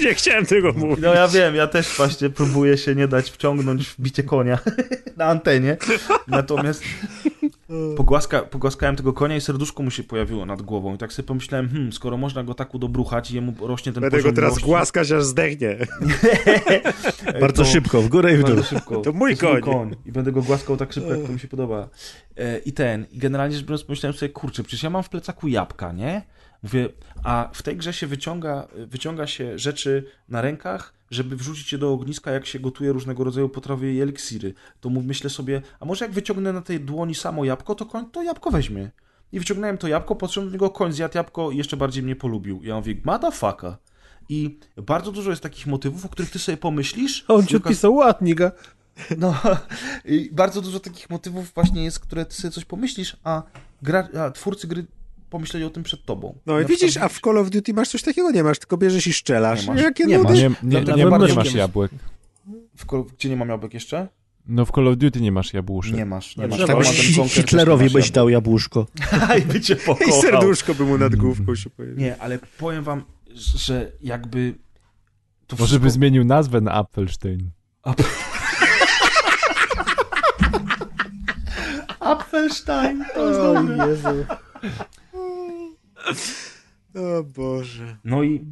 nie 0.04 0.14
chciałem 0.14 0.46
tego 0.46 0.72
mówić. 0.72 0.98
No 1.02 1.14
ja 1.14 1.28
wiem, 1.28 1.54
ja 1.54 1.66
też 1.66 1.96
właśnie 1.96 2.30
próbuję 2.30 2.78
się 2.78 2.94
nie 2.94 3.08
dać 3.08 3.30
wciągnąć 3.30 3.88
w 3.88 4.00
bicie 4.00 4.22
konia 4.22 4.58
na 5.16 5.24
antenie. 5.24 5.76
Natomiast 6.28 6.82
Pogłaska, 7.96 8.42
pogłaskałem 8.42 8.96
tego 8.96 9.12
konia 9.12 9.36
i 9.36 9.40
serduszko 9.40 9.82
mu 9.82 9.90
się 9.90 10.02
pojawiło 10.02 10.46
nad 10.46 10.62
głową. 10.62 10.94
I 10.94 10.98
tak 10.98 11.12
sobie 11.12 11.26
pomyślałem, 11.26 11.68
hmm, 11.68 11.92
skoro 11.92 12.16
można 12.16 12.44
go 12.44 12.54
tak 12.54 12.74
udobruchać 12.74 13.30
i 13.30 13.34
jemu 13.34 13.54
rośnie 13.60 13.92
ten 13.92 14.00
Będę 14.00 14.16
poziom 14.16 14.30
go 14.30 14.36
teraz 14.36 14.50
miłości... 14.50 14.66
głaskać, 14.66 15.12
aż 15.12 15.24
zdechnie. 15.24 15.76
Bardzo 17.40 17.64
to, 17.64 17.70
szybko, 17.70 18.02
w 18.02 18.08
górę 18.08 18.34
i 18.34 18.36
w 18.36 18.44
dół. 18.44 18.56
To 19.02 19.12
mój 19.12 19.36
to 19.36 19.46
koń. 19.46 19.60
koń. 19.60 19.96
I 20.06 20.12
będę 20.12 20.32
go 20.32 20.42
głaskał 20.42 20.76
tak 20.76 20.92
szybko, 20.92 21.14
jak 21.14 21.26
to 21.26 21.32
mi 21.32 21.40
się 21.40 21.48
podoba. 21.48 21.88
E, 22.36 22.58
I 22.58 22.72
ten, 22.72 23.06
i 23.12 23.18
generalnie 23.18 23.56
rzecz 23.56 23.64
biorąc, 23.64 23.84
pomyślałem 23.84 24.16
sobie, 24.16 24.28
kurczę, 24.28 24.62
przecież 24.62 24.82
ja 24.82 24.90
mam 24.90 25.02
w 25.02 25.08
plecaku 25.08 25.48
jabłka, 25.48 25.92
nie? 25.92 26.22
Mówię, 26.62 26.88
a 27.24 27.50
w 27.52 27.62
tej 27.62 27.76
grze 27.76 27.92
się 27.92 28.06
wyciąga, 28.06 28.68
wyciąga 28.74 29.26
się 29.26 29.58
rzeczy 29.58 30.04
na 30.28 30.42
rękach, 30.42 30.94
żeby 31.10 31.36
wrzucić 31.36 31.72
je 31.72 31.78
do 31.78 31.92
ogniska, 31.92 32.30
jak 32.30 32.46
się 32.46 32.58
gotuje 32.58 32.92
różnego 32.92 33.24
rodzaju 33.24 33.48
potrawy 33.48 33.92
i 33.92 34.00
eliksiry. 34.00 34.54
To 34.80 34.90
myślę 34.90 35.30
sobie, 35.30 35.62
a 35.80 35.84
może 35.84 36.04
jak 36.04 36.14
wyciągnę 36.14 36.52
na 36.52 36.62
tej 36.62 36.80
dłoni 36.80 37.14
samo 37.14 37.44
jabłko, 37.44 37.74
to 37.74 37.86
koń 37.86 38.10
to 38.10 38.22
jabłko 38.22 38.50
weźmie. 38.50 38.90
I 39.32 39.38
wyciągnąłem 39.38 39.78
to 39.78 39.88
jabłko, 39.88 40.16
podszedłem 40.16 40.48
do 40.48 40.52
niego, 40.52 40.70
koń 40.70 40.92
zjadł 40.92 41.16
jabłko 41.16 41.50
i 41.50 41.56
jeszcze 41.56 41.76
bardziej 41.76 42.02
mnie 42.02 42.16
polubił. 42.16 42.60
Ja 42.64 42.76
mówię, 42.76 42.94
motherfucker. 43.04 43.76
I 44.28 44.58
bardzo 44.76 45.12
dużo 45.12 45.30
jest 45.30 45.42
takich 45.42 45.66
motywów, 45.66 46.06
o 46.06 46.08
których 46.08 46.30
ty 46.30 46.38
sobie 46.38 46.58
pomyślisz. 46.58 47.24
On 47.28 47.46
ci 47.46 47.56
odpisał 47.56 47.94
ładniga. 47.94 48.52
No, 49.18 49.34
i 50.04 50.30
bardzo 50.32 50.60
dużo 50.60 50.80
takich 50.80 51.10
motywów 51.10 51.52
właśnie 51.54 51.84
jest, 51.84 52.00
które 52.00 52.26
ty 52.26 52.34
sobie 52.34 52.52
coś 52.52 52.64
pomyślisz, 52.64 53.16
a, 53.24 53.42
gra, 53.82 54.08
a 54.20 54.30
twórcy 54.30 54.66
gry 54.66 54.86
pomyśleli 55.30 55.66
o 55.66 55.70
tym 55.70 55.82
przed 55.82 56.04
tobą. 56.04 56.38
No 56.46 56.60
i 56.60 56.66
widzisz, 56.66 56.96
a 56.96 57.08
w 57.08 57.20
Call 57.20 57.38
of 57.38 57.50
Duty 57.50 57.74
masz 57.74 57.88
coś 57.88 58.02
takiego? 58.02 58.30
Nie 58.30 58.42
masz, 58.42 58.58
tylko 58.58 58.76
bierzesz 58.76 59.06
i 59.06 59.12
strzelasz. 59.12 59.66
Nie, 59.66 59.74
masz, 59.74 59.82
Jakie 59.82 60.04
nie, 60.04 60.18
nudy? 60.18 60.30
masz, 60.30 60.42
nie, 60.42 60.50
nie, 60.62 60.80
nie, 60.80 60.94
nie, 60.94 61.26
nie 61.26 61.34
masz 61.34 61.54
jabłek. 61.54 61.90
W 62.76 62.86
Call, 62.90 63.04
gdzie 63.18 63.28
nie 63.28 63.36
mam 63.36 63.48
jabłek 63.48 63.74
jeszcze? 63.74 64.08
No 64.48 64.64
w 64.64 64.70
Call 64.70 64.88
of 64.88 64.96
Duty 64.96 65.20
nie 65.20 65.32
masz 65.32 65.54
jabłuszek. 65.54 65.94
Nie 65.94 66.06
masz, 66.06 66.36
nie 66.36 66.48
masz. 66.48 66.66
Tak 66.66 66.84
Hitlerowi 67.28 67.90
byś 67.90 68.10
dał 68.10 68.28
jabłuszko. 68.28 68.86
I 69.38 69.42
by 69.42 69.60
cię 69.60 69.76
pokochał. 69.76 70.18
I 70.18 70.22
serduszko 70.22 70.74
by 70.74 70.84
mu 70.84 70.98
nad 70.98 71.16
główką 71.16 71.54
się 71.54 71.70
pojawiło. 71.70 72.00
Nie, 72.00 72.16
ale 72.18 72.38
powiem 72.58 72.84
wam, 72.84 73.02
że 73.34 73.92
jakby... 74.00 74.54
To 75.46 75.56
Może 75.56 75.66
wszystko... 75.66 75.84
by 75.84 75.90
zmienił 75.90 76.24
nazwę 76.24 76.60
na 76.60 76.72
Apfelstein. 76.72 77.50
Ap... 77.82 78.02
Apfelstein, 82.00 83.04
to 83.14 83.28
jest 83.28 83.40
dobre. 83.40 83.88
Jezu. 83.88 84.24
O 86.94 87.24
Boże. 87.24 87.96
No 88.04 88.22
i 88.22 88.44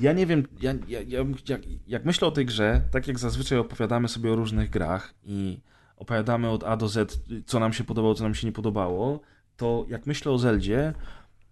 ja 0.00 0.12
nie 0.12 0.26
wiem, 0.26 0.46
ja, 0.60 0.74
ja, 0.88 1.00
ja, 1.00 1.24
jak, 1.48 1.60
jak 1.86 2.04
myślę 2.04 2.28
o 2.28 2.30
tej 2.30 2.46
grze, 2.46 2.82
tak 2.90 3.08
jak 3.08 3.18
zazwyczaj 3.18 3.58
opowiadamy 3.58 4.08
sobie 4.08 4.32
o 4.32 4.36
różnych 4.36 4.70
grach 4.70 5.14
i 5.24 5.60
opowiadamy 5.96 6.50
od 6.50 6.64
A 6.64 6.76
do 6.76 6.88
Z, 6.88 7.20
co 7.46 7.60
nam 7.60 7.72
się 7.72 7.84
podobało, 7.84 8.14
co 8.14 8.24
nam 8.24 8.34
się 8.34 8.46
nie 8.46 8.52
podobało, 8.52 9.20
to 9.56 9.86
jak 9.88 10.06
myślę 10.06 10.32
o 10.32 10.38
Zeldzie, 10.38 10.94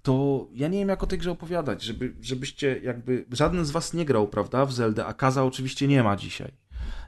to 0.02 0.46
ja 0.52 0.68
nie 0.68 0.78
wiem, 0.78 0.88
jak 0.88 1.02
o 1.02 1.06
tej 1.06 1.18
grze 1.18 1.30
opowiadać, 1.30 1.82
żeby, 1.82 2.14
żebyście 2.20 2.80
jakby, 2.82 3.24
żaden 3.30 3.64
z 3.64 3.70
was 3.70 3.94
nie 3.94 4.04
grał, 4.04 4.28
prawda, 4.28 4.66
w 4.66 4.72
Zeldę, 4.72 5.06
a 5.06 5.14
Kaza 5.14 5.44
oczywiście 5.44 5.88
nie 5.88 6.02
ma 6.02 6.16
dzisiaj. 6.16 6.52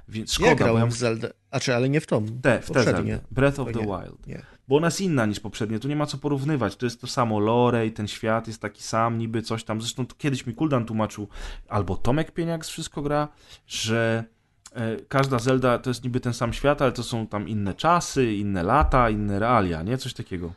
Więc 0.08 0.32
szkoda, 0.32 0.48
ja 0.48 0.54
grałem 0.54 0.84
ja... 0.84 0.86
w 0.86 0.92
Zeldę, 0.92 1.32
a 1.50 1.60
czy, 1.60 1.74
ale 1.74 1.88
nie 1.88 2.00
w 2.00 2.06
tą. 2.06 2.26
Te, 2.42 2.60
w 2.60 2.70
te 2.70 2.82
Zeldę. 2.82 3.18
Breath 3.30 3.60
of 3.60 3.68
the 3.72 3.80
Wild. 3.80 4.26
Nie. 4.26 4.42
Bo 4.68 4.76
ona 4.76 4.86
jest 4.86 5.00
inna 5.00 5.26
niż 5.26 5.40
poprzednie, 5.40 5.78
tu 5.78 5.88
nie 5.88 5.96
ma 5.96 6.06
co 6.06 6.18
porównywać. 6.18 6.76
To 6.76 6.86
jest 6.86 7.00
to 7.00 7.06
samo 7.06 7.40
lore 7.40 7.86
i 7.86 7.92
ten 7.92 8.08
świat 8.08 8.46
jest 8.46 8.62
taki 8.62 8.82
sam, 8.82 9.18
niby 9.18 9.42
coś 9.42 9.64
tam. 9.64 9.80
Zresztą 9.80 10.06
kiedyś 10.18 10.46
mi 10.46 10.54
Kuldan 10.54 10.84
tłumaczył, 10.84 11.28
albo 11.68 11.96
Tomek 11.96 12.30
Pieniak 12.30 12.66
z 12.66 12.68
Wszystko 12.68 13.02
Gra, 13.02 13.28
że 13.66 14.24
e, 14.72 14.96
każda 14.96 15.38
Zelda 15.38 15.78
to 15.78 15.90
jest 15.90 16.04
niby 16.04 16.20
ten 16.20 16.34
sam 16.34 16.52
świat, 16.52 16.82
ale 16.82 16.92
to 16.92 17.02
są 17.02 17.26
tam 17.26 17.48
inne 17.48 17.74
czasy, 17.74 18.34
inne 18.34 18.62
lata, 18.62 19.10
inne 19.10 19.38
realia, 19.38 19.82
nie? 19.82 19.98
Coś 19.98 20.14
takiego. 20.14 20.52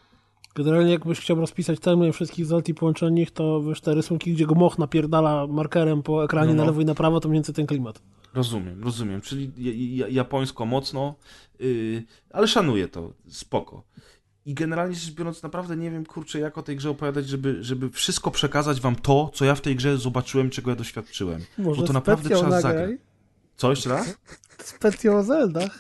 Generalnie 0.56 0.92
jakbyś 0.92 1.20
chciał 1.20 1.38
rozpisać 1.38 1.80
termin 1.80 2.12
wszystkich 2.12 2.46
Zelt 2.46 2.70
i 2.70 2.74
połączeń 2.74 3.14
nich, 3.14 3.32
to 3.32 3.62
wiesz, 3.64 3.82
te 3.82 3.94
rysunki, 3.94 4.34
gdzie 4.34 4.46
go 4.46 4.56
moch 4.56 4.78
napierdala 4.80 5.48
markerem 5.48 6.04
po 6.04 6.24
ekranie 6.24 6.48
No, 6.48 6.54
no. 6.54 6.64
na 6.64 6.66
lewo 6.66 6.82
i 6.82 6.86
na 6.86 6.96
prawo, 6.96 7.20
to 7.20 7.30
mniej 7.30 7.38
więcej 7.38 7.56
ten 7.56 7.66
klimat. 7.68 8.02
Rozumiem, 8.34 8.84
rozumiem. 8.84 9.22
Czyli 9.22 9.52
ja- 9.58 10.06
ja- 10.06 10.14
japońsko 10.14 10.66
mocno, 10.66 11.16
yy, 11.60 12.04
ale 12.30 12.48
szanuję 12.48 12.88
to, 12.88 13.14
spoko. 13.30 13.84
I 14.46 14.54
generalnie 14.54 14.96
rzecz 14.96 15.14
biorąc, 15.14 15.44
naprawdę 15.44 15.78
nie 15.78 15.92
wiem, 15.92 16.06
kurczę, 16.06 16.40
jak 16.40 16.58
o 16.58 16.64
tej 16.64 16.76
grze 16.76 16.90
opowiadać, 16.90 17.28
żeby, 17.28 17.64
żeby 17.64 17.90
wszystko 17.90 18.32
przekazać 18.32 18.82
wam 18.82 18.96
to, 18.96 19.32
co 19.34 19.46
ja 19.46 19.56
w 19.56 19.62
tej 19.62 19.76
grze 19.76 19.98
zobaczyłem, 19.98 20.50
czego 20.50 20.70
ja 20.70 20.76
doświadczyłem. 20.76 21.42
Może 21.58 21.82
Bo 21.82 21.88
to 21.88 21.94
naprawdę 21.94 22.30
trzeba 22.30 22.62
zagrać. 22.62 22.92
Co, 23.58 23.70
jeszcze 23.70 23.90
raz? 23.90 24.16
Specjał 24.64 25.18
o 25.18 25.24
Zeldach. 25.24 25.80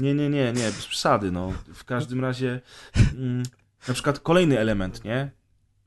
Nie, 0.00 0.14
nie, 0.14 0.28
nie, 0.30 0.52
nie, 0.52 0.62
bez 0.62 0.86
przesady, 0.86 1.32
no. 1.32 1.52
W 1.74 1.84
każdym 1.84 2.20
razie, 2.20 2.60
mm, 3.14 3.42
na 3.88 3.94
przykład 3.94 4.20
kolejny 4.20 4.58
element, 4.58 5.04
nie? 5.04 5.30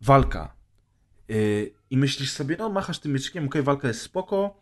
Walka. 0.01 0.55
Yy, 1.27 1.73
I 1.89 1.97
myślisz 1.97 2.31
sobie, 2.31 2.55
no 2.59 2.69
machasz 2.69 2.99
tym 2.99 3.13
mieczkiem, 3.13 3.45
okej, 3.45 3.63
walka 3.63 3.87
jest 3.87 4.01
spoko, 4.01 4.61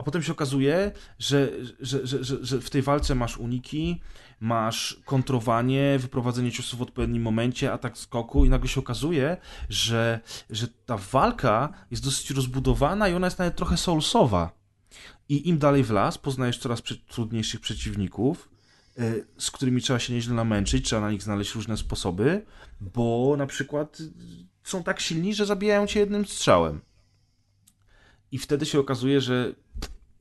a 0.00 0.02
potem 0.02 0.22
się 0.22 0.32
okazuje, 0.32 0.92
że, 1.18 1.50
że, 1.80 2.06
że, 2.06 2.24
że, 2.44 2.60
w 2.60 2.70
tej 2.70 2.82
walce 2.82 3.14
masz 3.14 3.38
uniki, 3.38 4.00
masz 4.40 5.00
kontrowanie, 5.04 5.98
wyprowadzenie 5.98 6.52
ciosów 6.52 6.78
w 6.78 6.82
odpowiednim 6.82 7.22
momencie, 7.22 7.72
atak 7.72 7.98
skoku 7.98 8.44
i 8.44 8.48
nagle 8.48 8.68
się 8.68 8.80
okazuje, 8.80 9.36
że, 9.68 10.20
że 10.50 10.68
ta 10.68 10.96
walka 10.96 11.72
jest 11.90 12.04
dosyć 12.04 12.30
rozbudowana 12.30 13.08
i 13.08 13.14
ona 13.14 13.26
jest 13.26 13.38
nawet 13.38 13.56
trochę 13.56 13.76
soulsowa. 13.76 14.60
I 15.28 15.48
im 15.48 15.58
dalej 15.58 15.84
w 15.84 15.90
las, 15.90 16.18
poznajesz 16.18 16.58
coraz 16.58 16.82
trudniejszych 17.08 17.60
przeciwników, 17.60 18.49
z 19.38 19.50
którymi 19.50 19.80
trzeba 19.80 19.98
się 19.98 20.12
nieźle 20.12 20.34
namęczyć, 20.34 20.84
trzeba 20.86 21.02
na 21.02 21.10
nich 21.10 21.22
znaleźć 21.22 21.54
różne 21.54 21.76
sposoby, 21.76 22.44
bo 22.80 23.34
na 23.38 23.46
przykład 23.46 24.00
y, 24.00 24.10
są 24.64 24.82
tak 24.82 25.00
silni, 25.00 25.34
że 25.34 25.46
zabijają 25.46 25.86
cię 25.86 26.00
jednym 26.00 26.26
strzałem. 26.26 26.80
I 28.32 28.38
wtedy 28.38 28.66
się 28.66 28.80
okazuje, 28.80 29.20
że 29.20 29.52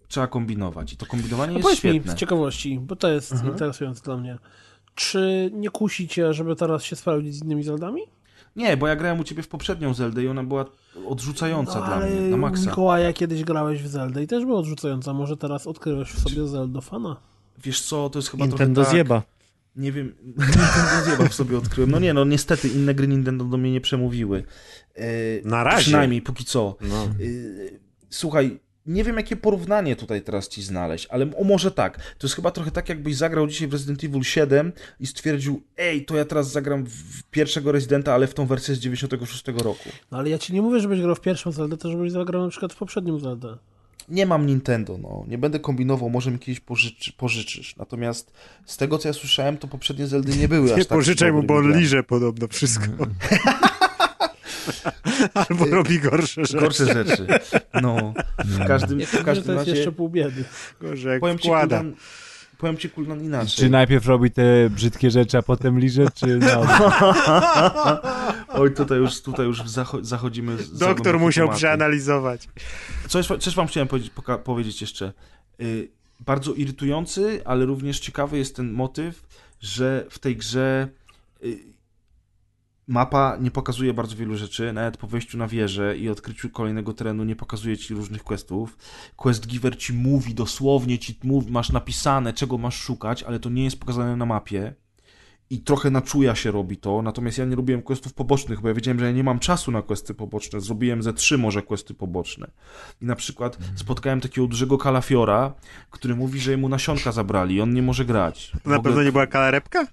trzeba 0.07 0.27
kombinować. 0.27 0.93
I 0.93 0.97
to 0.97 1.05
kombinowanie 1.05 1.53
jest 1.53 1.63
powiedz 1.63 1.83
mi 1.83 1.89
świetne. 1.91 2.11
z 2.11 2.15
ciekawości, 2.15 2.79
bo 2.79 2.95
to 2.95 3.07
jest 3.11 3.31
Mhm. 3.31 3.51
interesujące 3.51 4.01
dla 4.03 4.17
mnie. 4.17 4.37
Czy 4.95 5.51
nie 5.53 5.69
kusicie, 5.69 6.33
żeby 6.33 6.55
teraz 6.55 6.83
się 6.83 6.95
sprawdzić 6.95 7.35
z 7.35 7.43
innymi 7.43 7.63
Zeldami? 7.63 8.01
Nie, 8.55 8.77
bo 8.77 8.87
ja 8.87 8.95
grałem 8.95 9.19
u 9.19 9.23
ciebie 9.23 9.43
w 9.43 9.47
poprzednią 9.47 9.93
Zeldę 9.93 10.23
i 10.23 10.27
ona 10.27 10.43
była 10.43 10.65
odrzucająca 11.07 11.79
No, 11.79 11.85
dla 11.85 11.99
mnie, 11.99 12.21
na 12.21 12.37
maksa. 12.37 12.69
Mikołaja 12.69 13.13
kiedyś 13.13 13.43
grałeś 13.43 13.83
w 13.83 13.87
Zeldę 13.87 14.23
i 14.23 14.27
też 14.27 14.45
była 14.45 14.59
odrzucająca. 14.59 15.13
Może 15.13 15.37
teraz 15.37 15.67
odkryłeś 15.67 16.09
w 16.09 16.19
sobie 16.29 16.47
Zeldo 16.47 16.81
fana? 16.81 17.17
Wiesz 17.63 17.81
co, 17.81 18.09
to 18.09 18.19
jest 18.19 18.29
chyba 18.29 18.45
Nintendo 18.45 18.81
trochę 18.81 18.85
tak... 18.85 18.95
zjeba. 18.95 19.23
Nie 19.75 19.91
wiem, 19.91 20.15
Nintendo 20.25 21.05
zjeba 21.05 21.29
w 21.29 21.33
sobie 21.33 21.57
odkryłem. 21.57 21.91
No 21.91 21.99
nie, 21.99 22.13
no 22.13 22.25
niestety 22.25 22.67
inne 22.67 22.95
gry 22.95 23.07
Nintendo 23.07 23.45
do 23.45 23.57
mnie 23.57 23.71
nie 23.71 23.81
przemówiły. 23.81 24.43
E, 24.95 25.03
Na 25.43 25.63
razie. 25.63 25.81
Przynajmniej 25.81 26.21
póki 26.21 26.45
co. 26.45 26.77
No. 26.81 27.09
Y, 27.19 27.79
Słuchaj, 28.09 28.59
nie 28.85 29.03
wiem 29.03 29.17
jakie 29.17 29.35
porównanie 29.35 29.95
tutaj 29.95 30.21
teraz 30.21 30.47
ci 30.47 30.63
znaleźć, 30.63 31.07
ale 31.09 31.35
o 31.37 31.43
może 31.43 31.71
tak. 31.71 31.97
To 31.97 32.27
jest 32.27 32.35
chyba 32.35 32.51
trochę 32.51 32.71
tak, 32.71 32.89
jakbyś 32.89 33.15
zagrał 33.15 33.47
dzisiaj 33.47 33.67
w 33.67 33.73
Resident 33.73 34.03
Evil 34.03 34.23
7 34.23 34.71
i 34.99 35.07
stwierdził, 35.07 35.61
ej, 35.77 36.05
to 36.05 36.17
ja 36.17 36.25
teraz 36.25 36.51
zagram 36.51 36.85
w 36.85 37.23
pierwszego 37.31 37.71
Residenta, 37.71 38.13
ale 38.13 38.27
w 38.27 38.33
tą 38.33 38.45
wersję 38.45 38.75
z 38.75 38.79
96 38.79 39.43
roku. 39.47 39.89
No 40.11 40.17
ale 40.17 40.29
ja 40.29 40.37
ci 40.37 40.53
nie 40.53 40.61
mówię, 40.61 40.79
żebyś 40.79 41.01
grał 41.01 41.15
w 41.15 41.21
pierwszą 41.21 41.51
Zeldę, 41.51 41.77
to 41.77 41.91
żebyś 41.91 42.11
zagrał 42.11 42.43
na 42.43 42.49
przykład 42.49 42.73
w 42.73 42.77
poprzednią 42.77 43.19
Zeldę. 43.19 43.57
Nie 44.09 44.25
mam 44.25 44.45
Nintendo, 44.45 44.97
no. 44.97 45.25
Nie 45.27 45.37
będę 45.37 45.59
kombinował, 45.59 46.09
może 46.09 46.31
mi 46.31 46.39
kiedyś 46.39 46.59
pożyczy, 46.59 47.13
pożyczysz. 47.13 47.75
Natomiast 47.75 48.33
z 48.65 48.77
tego, 48.77 48.97
co 48.97 49.07
ja 49.07 49.13
słyszałem, 49.13 49.57
to 49.57 49.67
poprzednie 49.67 50.07
Zeldy 50.07 50.37
nie 50.37 50.47
były 50.47 50.71
aż 50.71 50.77
Nie 50.77 50.85
tak 50.85 50.97
pożyczaj 50.97 51.31
mu, 51.31 51.43
bo 51.43 51.55
on 51.55 51.79
liże 51.79 52.03
podobno 52.03 52.47
wszystko. 52.47 52.87
Albo 55.33 55.65
robi 55.65 55.99
gorsze 55.99 56.45
rzeczy. 56.45 56.59
Gorsze 56.59 56.85
rzeczy. 56.85 57.27
No, 57.81 58.13
w 58.37 58.67
każdym, 58.67 58.97
Nie 58.97 59.05
w 59.05 59.23
każdym 59.23 59.45
to 59.45 59.51
jest 59.51 59.67
razie... 59.67 59.71
jeszcze 59.71 59.91
pół 59.91 60.09
biedy. 60.09 60.43
Gorzej 60.81 61.11
jak 61.11 61.19
Powiem 61.19 61.37
ci, 61.37 61.47
wkłada. 61.47 61.77
Kuldan, 61.77 61.95
powiem 62.59 62.77
ci, 62.77 62.89
Kuldan, 62.89 63.23
inaczej. 63.23 63.49
Czy 63.49 63.69
najpierw 63.69 64.05
robi 64.05 64.31
te 64.31 64.69
brzydkie 64.69 65.11
rzeczy, 65.11 65.37
a 65.37 65.41
potem 65.41 65.79
liże, 65.79 66.05
czy 66.15 66.39
no? 66.39 66.61
Oj, 68.61 68.73
tutaj 68.73 68.97
już, 68.97 69.21
tutaj 69.21 69.45
już 69.45 69.61
zacho- 69.61 70.03
zachodzimy... 70.03 70.57
z- 70.57 70.77
Doktor 70.77 71.19
musiał 71.19 71.45
tematy. 71.47 71.57
przeanalizować. 71.57 72.49
Coś, 73.07 73.27
coś 73.39 73.55
wam 73.55 73.67
chciałem 73.67 73.87
powiedzieć, 73.87 74.11
powiedzieć 74.43 74.81
jeszcze. 74.81 75.13
Y, 75.61 75.89
bardzo 76.19 76.53
irytujący, 76.53 77.41
ale 77.45 77.65
również 77.65 77.99
ciekawy 77.99 78.37
jest 78.37 78.55
ten 78.55 78.71
motyw, 78.71 79.27
że 79.61 80.05
w 80.09 80.19
tej 80.19 80.35
grze 80.37 80.87
y, 81.43 81.59
mapa 82.89 83.37
nie 83.41 83.51
pokazuje 83.51 83.93
bardzo 83.93 84.15
wielu 84.15 84.37
rzeczy, 84.37 84.73
nawet 84.73 84.97
po 84.97 85.07
wejściu 85.07 85.37
na 85.37 85.47
wieżę 85.47 85.97
i 85.97 86.09
odkryciu 86.09 86.49
kolejnego 86.49 86.93
terenu 86.93 87.23
nie 87.23 87.35
pokazuje 87.35 87.77
ci 87.77 87.93
różnych 87.93 88.23
questów. 88.23 88.77
Quest 89.15 89.47
giver 89.47 89.77
ci 89.77 89.93
mówi, 89.93 90.33
dosłownie 90.33 90.99
ci 90.99 91.19
mówi, 91.23 91.51
masz 91.51 91.71
napisane, 91.71 92.33
czego 92.33 92.57
masz 92.57 92.81
szukać, 92.81 93.23
ale 93.23 93.39
to 93.39 93.49
nie 93.49 93.63
jest 93.63 93.79
pokazane 93.79 94.15
na 94.15 94.25
mapie. 94.25 94.73
I 95.51 95.59
trochę 95.59 95.89
na 95.91 96.01
czuja 96.01 96.35
się 96.35 96.51
robi 96.51 96.77
to, 96.77 97.01
natomiast 97.01 97.37
ja 97.37 97.45
nie 97.45 97.55
robiłem 97.55 97.81
questów 97.81 98.13
pobocznych, 98.13 98.61
bo 98.61 98.67
ja 98.67 98.73
wiedziałem, 98.73 98.99
że 98.99 99.05
ja 99.05 99.11
nie 99.11 99.23
mam 99.23 99.39
czasu 99.39 99.71
na 99.71 99.81
questy 99.81 100.13
poboczne. 100.13 100.61
Zrobiłem 100.61 101.03
ze 101.03 101.13
trzy 101.13 101.37
może 101.37 101.61
questy 101.61 101.93
poboczne. 101.93 102.51
I 103.01 103.05
na 103.05 103.15
przykład 103.15 103.57
spotkałem 103.75 104.21
takiego 104.21 104.47
dużego 104.47 104.77
kalafiora, 104.77 105.53
który 105.91 106.15
mówi, 106.15 106.39
że 106.39 106.57
mu 106.57 106.69
nasionka 106.69 107.11
zabrali 107.11 107.55
i 107.55 107.61
on 107.61 107.73
nie 107.73 107.81
może 107.81 108.05
grać. 108.05 108.51
To 108.63 108.69
na 108.69 108.79
pewno 108.79 109.03
nie 109.03 109.11
była 109.11 109.27
kalarepka? 109.27 109.87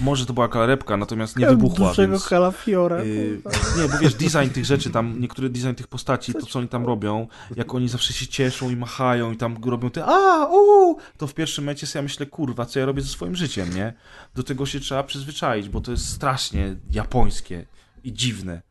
Może 0.00 0.26
to 0.26 0.32
była 0.32 0.48
kalarepka, 0.48 0.96
natomiast 0.96 1.36
nie 1.36 1.46
wybuchła, 1.46 1.88
Dużego 1.88 2.12
więc... 2.12 2.28
kalafiora. 2.28 3.04
Yy, 3.04 3.42
nie, 3.78 3.88
bo 3.88 3.98
wiesz, 3.98 4.14
design 4.14 4.50
tych 4.54 4.64
rzeczy, 4.64 4.90
tam 4.90 5.20
niektóry 5.20 5.48
design 5.48 5.74
tych 5.74 5.86
postaci, 5.88 6.32
to 6.32 6.46
co 6.46 6.58
oni 6.58 6.68
tam 6.68 6.86
robią, 6.86 7.28
jak 7.56 7.74
oni 7.74 7.88
zawsze 7.88 8.12
się 8.12 8.26
cieszą 8.26 8.70
i 8.70 8.76
machają 8.76 9.32
i 9.32 9.36
tam 9.36 9.56
robią 9.66 9.90
te 9.90 10.04
a, 10.04 10.46
u, 10.50 10.96
to 11.16 11.26
w 11.26 11.34
pierwszym 11.34 11.64
momencie 11.64 11.86
sobie 11.86 11.98
ja 11.98 12.02
myślę, 12.02 12.26
kurwa, 12.26 12.66
co 12.66 12.78
ja 12.78 12.86
robię 12.86 13.02
ze 13.02 13.08
swoim 13.08 13.36
życiem, 13.36 13.74
nie? 13.74 13.92
Do 14.34 14.42
tego 14.42 14.66
się 14.66 14.80
trzeba 14.80 15.02
przyzwyczaić, 15.02 15.68
bo 15.68 15.80
to 15.80 15.90
jest 15.90 16.08
strasznie 16.08 16.76
japońskie 16.90 17.66
i 18.04 18.12
dziwne. 18.12 18.62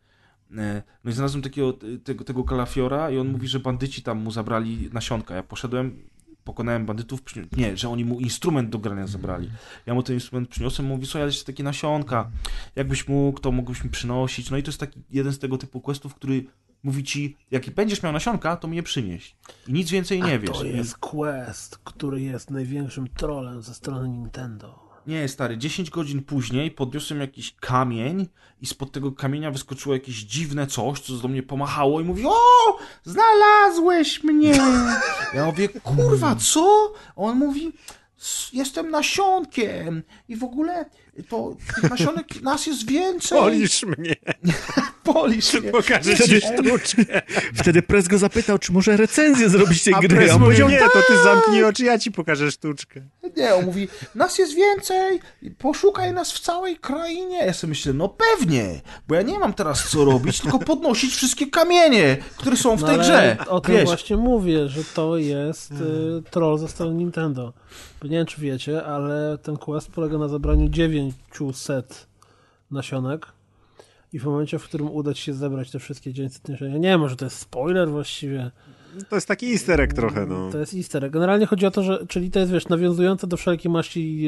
E, 0.57 0.83
No 1.03 1.11
i 1.11 1.13
znalazłem 1.13 1.43
takiego, 1.43 1.73
tego, 2.03 2.23
tego 2.23 2.43
kalafiora 2.43 3.11
i 3.11 3.17
on 3.17 3.27
mówi, 3.27 3.47
że 3.47 3.59
bandyci 3.59 4.01
tam 4.01 4.17
mu 4.17 4.31
zabrali 4.31 4.89
nasionka. 4.93 5.35
Ja 5.35 5.43
poszedłem, 5.43 5.99
pokonałem 6.43 6.85
bandytów, 6.85 7.21
nie, 7.57 7.77
że 7.77 7.89
oni 7.89 8.05
mu 8.05 8.19
instrument 8.19 8.69
do 8.69 8.79
grania 8.79 9.07
zabrali. 9.07 9.49
Ja 9.85 9.93
mu 9.93 10.03
ten 10.03 10.15
instrument 10.15 10.49
przyniosłem, 10.49 10.87
mówi, 10.87 11.05
słuchaj, 11.05 11.21
ale 11.21 11.31
jest 11.31 11.45
takie 11.45 11.63
nasionka, 11.63 12.31
jakbyś 12.75 13.07
mógł, 13.07 13.39
to 13.39 13.51
mógłbyś 13.51 13.83
mi 13.83 13.89
przynosić. 13.89 14.49
No 14.49 14.57
i 14.57 14.63
to 14.63 14.69
jest 14.69 14.79
taki 14.79 15.01
jeden 15.11 15.33
z 15.33 15.39
tego 15.39 15.57
typu 15.57 15.81
questów, 15.81 16.15
który 16.15 16.45
mówi 16.83 17.03
ci, 17.03 17.37
jak 17.51 17.69
będziesz 17.69 18.03
miał 18.03 18.13
nasionka, 18.13 18.57
to 18.57 18.67
mi 18.67 18.77
je 18.77 18.83
przynieś. 18.83 19.35
I 19.67 19.73
nic 19.73 19.91
więcej 19.91 20.21
nie 20.21 20.33
A 20.35 20.39
wiesz. 20.39 20.51
to 20.51 20.65
jest 20.65 20.97
quest, 20.97 21.77
który 21.77 22.21
jest 22.21 22.49
największym 22.51 23.07
trolem 23.07 23.61
ze 23.61 23.73
strony 23.73 24.09
Nintendo. 24.09 24.82
Nie, 25.07 25.27
stary, 25.27 25.57
10 25.57 25.89
godzin 25.89 26.23
później 26.23 26.71
podniosłem 26.71 27.19
jakiś 27.21 27.55
kamień 27.59 28.27
i 28.61 28.65
spod 28.65 28.91
tego 28.91 29.11
kamienia 29.11 29.51
wyskoczyło 29.51 29.95
jakieś 29.95 30.15
dziwne 30.15 30.67
coś, 30.67 30.99
co 30.99 31.13
do 31.13 31.27
mnie 31.27 31.43
pomachało 31.43 32.01
i 32.01 32.03
mówi, 32.03 32.23
o, 32.25 32.33
znalazłeś 33.03 34.23
mnie. 34.23 34.53
Ja 35.33 35.45
mówię, 35.45 35.69
kurwa, 35.69 36.35
co? 36.35 36.93
On 37.15 37.37
mówi, 37.37 37.71
"S- 38.19 38.49
jestem 38.53 38.89
nasionkiem 38.89 40.03
i 40.27 40.35
w 40.35 40.43
ogóle 40.43 40.85
to 41.29 41.55
nasionek 41.89 42.41
nas 42.41 42.67
jest 42.67 42.87
więcej. 42.87 43.39
Polisz 43.39 43.83
mnie, 43.83 44.15
Polisz 45.03 45.53
mnie. 45.53 45.71
pokażę 45.71 46.17
ci 46.17 46.41
sztuczkę. 46.41 47.21
Wtedy 47.53 47.81
Press 47.81 48.07
go 48.07 48.17
zapytał, 48.17 48.59
czy 48.59 48.71
może 48.71 48.97
recenzję 48.97 49.49
zrobić 49.49 49.83
tej 49.83 49.93
A 49.93 49.99
gry. 49.99 50.07
On 50.33 50.39
powiedział, 50.39 50.39
powiedział, 50.39 50.69
nie, 50.69 50.79
to 50.79 51.01
ty 51.07 51.23
zamknij 51.23 51.63
oczy, 51.63 51.83
ja 51.85 51.99
ci 51.99 52.11
pokażę 52.11 52.51
sztuczkę. 52.51 53.01
Nie, 53.37 53.55
on 53.55 53.65
mówi, 53.65 53.87
nas 54.15 54.37
jest 54.37 54.55
więcej, 54.55 55.19
poszukaj 55.57 56.13
nas 56.13 56.33
w 56.33 56.39
całej 56.39 56.77
krainie. 56.77 57.37
Ja 57.37 57.53
sobie 57.53 57.69
myślę, 57.69 57.93
no 57.93 58.09
pewnie, 58.09 58.81
bo 59.07 59.15
ja 59.15 59.21
nie 59.21 59.39
mam 59.39 59.53
teraz 59.53 59.89
co 59.89 60.05
robić, 60.05 60.39
tylko 60.39 60.59
podnosić 60.59 61.15
wszystkie 61.15 61.47
kamienie, 61.47 62.17
które 62.37 62.57
są 62.57 62.77
w 62.77 62.81
No 62.81 62.87
tej 62.87 62.97
grze. 62.99 63.37
O 63.47 63.61
tym 63.61 63.75
Wiesz, 63.75 63.85
właśnie 63.85 64.17
mówię, 64.17 64.67
że 64.69 64.83
to 64.83 65.17
jest 65.17 65.71
y, 65.71 65.75
troll 66.31 66.57
ze 66.59 66.67
strony 66.67 66.95
Nintendo. 66.95 67.53
Bo 68.01 68.07
nie 68.07 68.17
wiem, 68.17 68.25
czy 68.25 68.41
wiecie, 68.41 68.85
ale 68.85 69.37
ten 69.37 69.57
quest 69.57 69.91
polega 69.91 70.17
na 70.17 70.27
zabraniu 70.27 70.69
900 70.69 72.07
nasionek 72.71 73.27
i 74.13 74.19
w 74.19 74.25
momencie, 74.25 74.59
w 74.59 74.63
którym 74.63 74.91
uda 74.91 75.13
ci 75.13 75.21
się 75.23 75.33
zebrać 75.33 75.71
te 75.71 75.79
wszystkie 75.79 76.13
900 76.13 76.49
nasionek, 76.49 76.73
nie 76.81 76.89
wiem, 76.89 76.99
może 76.99 77.15
to 77.15 77.25
jest 77.25 77.37
spoiler 77.37 77.89
właściwie, 77.89 78.51
To 79.09 79.15
jest 79.15 79.27
taki 79.27 79.51
easter 79.51 79.81
egg 79.81 79.93
trochę, 79.93 80.25
no. 80.25 80.49
to 80.51 80.57
jest 80.57 80.73
easter 80.73 81.05
egg. 81.05 81.13
Generalnie 81.13 81.45
chodzi 81.45 81.65
o 81.65 81.71
to, 81.71 81.83
że, 81.83 82.07
czyli 82.07 82.31
to 82.31 82.39
jest, 82.39 82.51
wiesz, 82.51 82.67
nawiązujące 82.67 83.27
do 83.27 83.37
wszelkiej 83.37 83.71
maści 83.71 84.27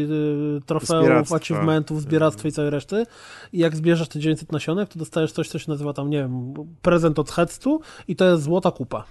y, 0.57 0.61
trofeów, 0.65 1.05
Zbieractwa. 1.05 1.35
achievementów, 1.35 2.01
zbieractwa 2.01 2.47
i 2.47 2.51
całej 2.51 2.71
reszty. 2.71 3.05
I 3.53 3.57
jak 3.59 3.75
zbierzesz 3.75 4.07
te 4.07 4.19
900 4.19 4.51
nasionek, 4.51 4.89
to 4.89 4.99
dostajesz 4.99 5.31
coś, 5.31 5.49
co 5.49 5.59
się 5.59 5.71
nazywa 5.71 5.93
tam, 5.93 6.09
nie 6.09 6.17
wiem, 6.17 6.53
prezent 6.81 7.19
od 7.19 7.31
Headstu 7.31 7.81
i 8.07 8.15
to 8.15 8.25
jest 8.25 8.43
złota 8.43 8.71
kupa. 8.71 9.05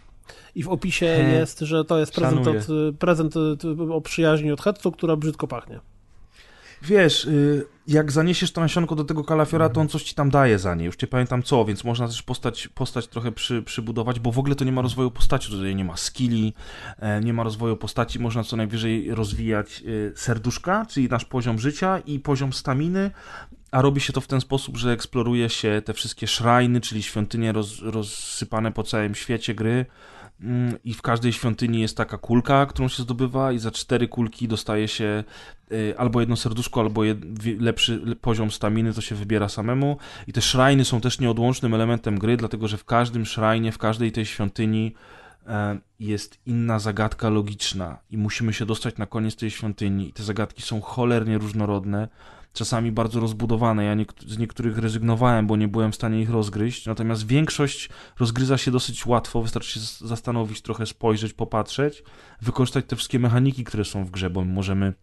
I 0.55 0.63
w 0.63 0.69
opisie 0.69 1.07
He, 1.07 1.33
jest, 1.33 1.61
że 1.61 1.85
to 1.85 1.99
jest 1.99 2.15
prezent, 2.15 2.47
od, 2.47 2.57
prezent 2.99 3.37
y, 3.37 3.93
o 3.93 4.01
przyjaźni 4.01 4.53
od 4.53 4.63
Hetsu, 4.63 4.93
która 4.93 5.17
brzydko 5.17 5.47
pachnie. 5.47 5.81
Wiesz, 6.83 7.25
y, 7.25 7.67
jak 7.87 8.13
zaniesiesz 8.13 8.53
to 8.53 8.61
nasionko 8.61 8.95
do 8.95 9.05
tego 9.05 9.25
kalafiora, 9.25 9.69
to 9.69 9.81
on 9.81 9.89
coś 9.89 10.03
ci 10.03 10.15
tam 10.15 10.31
daje 10.31 10.59
za 10.59 10.75
nie. 10.75 10.85
Już 10.85 11.03
nie 11.03 11.09
pamiętam 11.09 11.43
co, 11.43 11.65
więc 11.65 11.85
można 11.85 12.07
też 12.07 12.23
postać, 12.23 12.69
postać 12.69 13.07
trochę 13.07 13.33
przy, 13.33 13.63
przybudować, 13.63 14.21
bo 14.21 14.33
w 14.33 14.39
ogóle 14.39 14.55
to 14.55 14.65
nie 14.65 14.73
ma 14.73 14.83
rozwoju 14.83 15.11
postaci. 15.11 15.51
Tutaj 15.51 15.75
nie 15.77 15.85
ma 15.85 15.97
skilli, 15.97 16.55
e, 16.99 17.21
nie 17.21 17.33
ma 17.33 17.43
rozwoju 17.43 17.77
postaci. 17.77 18.19
Można 18.19 18.45
co 18.45 18.57
najwyżej 18.57 19.15
rozwijać 19.15 19.83
y, 19.87 20.13
serduszka, 20.17 20.87
czyli 20.87 21.09
nasz 21.09 21.25
poziom 21.25 21.59
życia 21.59 21.99
i 21.99 22.21
poziom 22.21 22.53
staminy. 22.53 23.11
A 23.71 23.83
robi 23.83 24.01
się 24.01 24.13
to 24.13 24.21
w 24.21 24.27
ten 24.27 24.41
sposób, 24.41 24.77
że 24.77 24.93
eksploruje 24.93 25.49
się 25.49 25.83
te 25.85 25.93
wszystkie 25.93 26.27
szrajny, 26.27 26.81
czyli 26.81 27.03
świątynie 27.03 27.53
roz, 27.53 27.83
rozsypane 27.83 28.73
po 28.73 28.83
całym 28.83 29.15
świecie 29.15 29.55
gry. 29.55 29.87
Mm, 30.41 30.77
I 30.85 30.95
w 30.95 31.03
każdej 31.03 31.33
świątyni 31.33 31.81
jest 31.81 31.97
taka 31.97 32.19
kulka, 32.19 32.67
którą 32.67 32.89
się 32.89 33.03
zdobywa, 33.03 33.53
i 33.53 33.59
za 33.59 33.71
cztery 33.71 34.09
kulki 34.09 34.49
dostaje 34.49 34.89
się 34.89 35.25
y, 35.73 35.95
albo 35.99 36.21
jedno 36.21 36.37
serduszko, 36.37 36.81
albo 36.81 37.05
jed, 37.05 37.19
lepszy 37.61 38.01
le- 38.05 38.17
poziom 38.17 38.51
staminy, 38.51 38.93
to 38.93 39.01
się 39.01 39.15
wybiera 39.15 39.49
samemu. 39.49 39.97
I 40.27 40.33
te 40.33 40.43
szrajny 40.43 40.85
są 40.85 41.01
też 41.01 41.21
nieodłącznym 41.21 41.75
elementem 41.75 42.19
gry, 42.19 42.37
dlatego 42.37 42.69
że 42.69 42.77
w 42.77 42.85
każdym 42.85 43.27
szrajnie, 43.27 43.73
w 43.73 43.79
każdej 43.79 44.13
tej 44.13 44.27
świątyni 44.27 44.95
e, 45.47 45.79
jest 46.01 46.39
inna 46.47 46.79
zagadka 46.79 47.29
logiczna 47.29 47.99
i 48.11 48.19
musimy 48.19 48.53
się 48.53 48.67
dostać 48.67 48.97
na 48.97 49.07
koniec 49.07 49.37
tej 49.37 49.51
świątyni. 49.51 50.09
I 50.09 50.13
te 50.13 50.23
zagadki 50.23 50.63
są 50.63 50.81
cholernie 50.81 51.39
różnorodne, 51.39 52.09
czasami 52.55 52.93
bardzo 52.93 53.21
rozbudowane. 53.21 53.85
Ja 53.85 53.97
z 54.27 54.39
niektórych 54.39 54.79
rezygnowałem, 54.79 55.47
bo 55.47 55.57
nie 55.57 55.69
byłem 55.69 55.93
w 55.93 55.95
stanie 55.95 56.21
ich 56.21 56.31
rozgryźć, 56.31 56.87
natomiast 56.87 57.27
większość 57.27 57.89
rozgryza 58.19 58.59
się 58.59 58.71
dosyć 58.71 59.07
łatwo, 59.07 59.43
wystarczy 59.43 59.81
się 59.81 60.07
zastanowić, 60.07 60.63
trochę 60.63 60.87
spojrzeć, 60.87 61.33
popatrzeć, 61.33 62.03
wykorzystać 62.43 62.85
te 62.89 62.97
wszystkie 62.97 63.19
mechaniki, 63.19 63.65
które 63.65 63.85
są 63.85 64.05
w 64.05 64.11
grze, 64.11 64.31
bo 64.31 64.45
możemy 64.45 64.95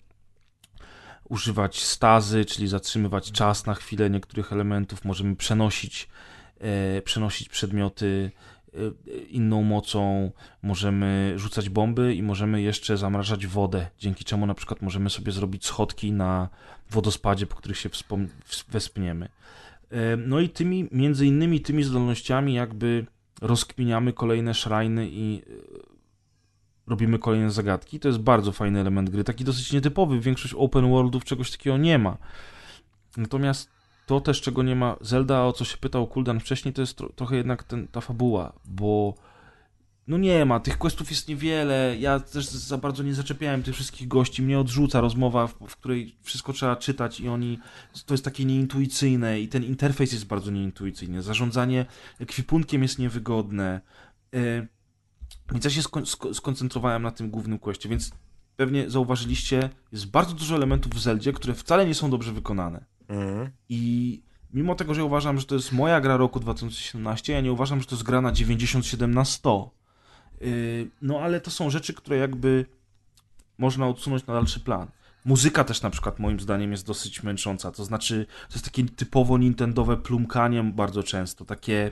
używać 1.29 1.83
stazy, 1.83 2.45
czyli 2.45 2.67
zatrzymywać 2.67 3.31
czas 3.31 3.65
na 3.65 3.73
chwilę 3.73 4.09
niektórych 4.09 4.53
elementów, 4.53 5.05
możemy 5.05 5.35
przenosić, 5.35 6.09
e, 6.59 7.01
przenosić 7.01 7.49
przedmioty 7.49 8.31
inną 9.29 9.63
mocą, 9.63 10.31
możemy 10.61 11.33
rzucać 11.35 11.69
bomby 11.69 12.15
i 12.15 12.23
możemy 12.23 12.61
jeszcze 12.61 12.97
zamrażać 12.97 13.47
wodę, 13.47 13.87
dzięki 13.97 14.25
czemu 14.25 14.45
na 14.45 14.53
przykład 14.53 14.81
możemy 14.81 15.09
sobie 15.09 15.31
zrobić 15.31 15.65
schodki 15.65 16.11
na 16.11 16.49
wodospadzie, 16.89 17.47
po 17.47 17.55
których 17.55 17.77
się 17.77 17.89
wespniemy. 18.69 19.29
E, 19.89 20.17
No 20.17 20.39
i 20.39 20.49
tymi, 20.49 20.87
między 20.91 21.25
innymi 21.27 21.61
tymi 21.61 21.83
zdolnościami 21.83 22.53
jakby 22.53 23.05
rozkminiamy 23.41 24.13
kolejne 24.13 24.53
szrajny 24.53 25.09
i 25.09 25.41
e, 25.41 25.53
robimy 26.87 27.19
kolejne 27.19 27.51
zagadki. 27.51 27.99
To 27.99 28.07
jest 28.07 28.19
bardzo 28.19 28.51
fajny 28.51 28.79
element 28.79 29.09
gry, 29.09 29.23
taki 29.23 29.43
dosyć 29.43 29.73
nietypowy. 29.73 30.19
Większość 30.19 30.53
open 30.57 30.89
worldów 30.89 31.25
czegoś 31.25 31.51
takiego 31.51 31.77
nie 31.77 31.97
ma. 31.97 32.17
Natomiast 33.17 33.80
to 34.11 34.21
też, 34.21 34.41
czego 34.41 34.63
nie 34.63 34.75
ma. 34.75 34.95
Zelda, 35.01 35.45
o 35.45 35.53
co 35.53 35.65
się 35.65 35.77
pytał 35.77 36.07
Kuldan 36.07 36.39
wcześniej, 36.39 36.73
to 36.73 36.81
jest 36.81 36.99
tro- 36.99 37.13
trochę 37.15 37.35
jednak 37.35 37.63
ten, 37.63 37.87
ta 37.87 38.01
fabuła, 38.01 38.53
bo 38.65 39.15
no 40.07 40.17
nie 40.17 40.45
ma, 40.45 40.59
tych 40.59 40.77
questów 40.77 41.11
jest 41.11 41.27
niewiele, 41.27 41.95
ja 41.99 42.19
też 42.19 42.45
za 42.45 42.77
bardzo 42.77 43.03
nie 43.03 43.13
zaczepiałem 43.13 43.63
tych 43.63 43.75
wszystkich 43.75 44.07
gości, 44.07 44.41
mnie 44.41 44.59
odrzuca 44.59 45.01
rozmowa, 45.01 45.47
w, 45.47 45.53
w 45.67 45.75
której 45.77 46.15
wszystko 46.21 46.53
trzeba 46.53 46.75
czytać 46.75 47.19
i 47.19 47.29
oni, 47.29 47.59
to 48.05 48.13
jest 48.13 48.25
takie 48.25 48.45
nieintuicyjne 48.45 49.39
i 49.39 49.47
ten 49.47 49.63
interfejs 49.63 50.13
jest 50.13 50.25
bardzo 50.25 50.51
nieintuicyjny, 50.51 51.21
zarządzanie 51.21 51.85
ekwipunkiem 52.19 52.81
jest 52.83 52.99
niewygodne, 52.99 53.81
y, 54.35 54.67
więc 55.51 55.65
ja 55.65 55.71
się 55.71 55.81
sko- 55.81 56.05
sko- 56.05 56.33
skoncentrowałem 56.33 57.03
na 57.03 57.11
tym 57.11 57.29
głównym 57.29 57.59
questie, 57.59 57.89
więc 57.89 58.11
pewnie 58.55 58.89
zauważyliście, 58.89 59.69
jest 59.91 60.05
bardzo 60.11 60.33
dużo 60.33 60.55
elementów 60.55 60.93
w 60.93 60.99
Zeldzie, 60.99 61.33
które 61.33 61.53
wcale 61.53 61.85
nie 61.85 61.95
są 61.95 62.09
dobrze 62.09 62.31
wykonane. 62.33 62.90
Mhm. 63.11 63.51
I 63.69 64.21
mimo 64.53 64.75
tego, 64.75 64.93
że 64.93 65.03
uważam, 65.03 65.39
że 65.39 65.45
to 65.45 65.55
jest 65.55 65.71
moja 65.71 66.01
gra 66.01 66.17
roku 66.17 66.39
2017, 66.39 67.33
ja 67.33 67.41
nie 67.41 67.51
uważam, 67.51 67.79
że 67.81 67.85
to 67.85 67.95
jest 67.95 68.03
gra 68.03 68.21
na 68.21 68.31
97 68.31 69.13
na 69.13 69.25
100. 69.25 69.71
Yy, 70.41 70.89
No 71.01 71.19
ale 71.19 71.41
to 71.41 71.51
są 71.51 71.69
rzeczy, 71.69 71.93
które 71.93 72.17
jakby 72.17 72.65
można 73.57 73.87
odsunąć 73.87 74.27
na 74.27 74.33
dalszy 74.33 74.59
plan. 74.59 74.87
Muzyka 75.25 75.63
też 75.63 75.81
na 75.81 75.89
przykład 75.89 76.19
moim 76.19 76.39
zdaniem 76.39 76.71
jest 76.71 76.87
dosyć 76.87 77.23
męcząca, 77.23 77.71
to 77.71 77.85
znaczy 77.85 78.25
to 78.49 78.53
jest 78.53 78.65
takie 78.65 78.83
typowo 78.85 79.37
nintendowe 79.37 79.97
plumkanie 79.97 80.63
bardzo 80.63 81.03
często, 81.03 81.45
takie 81.45 81.91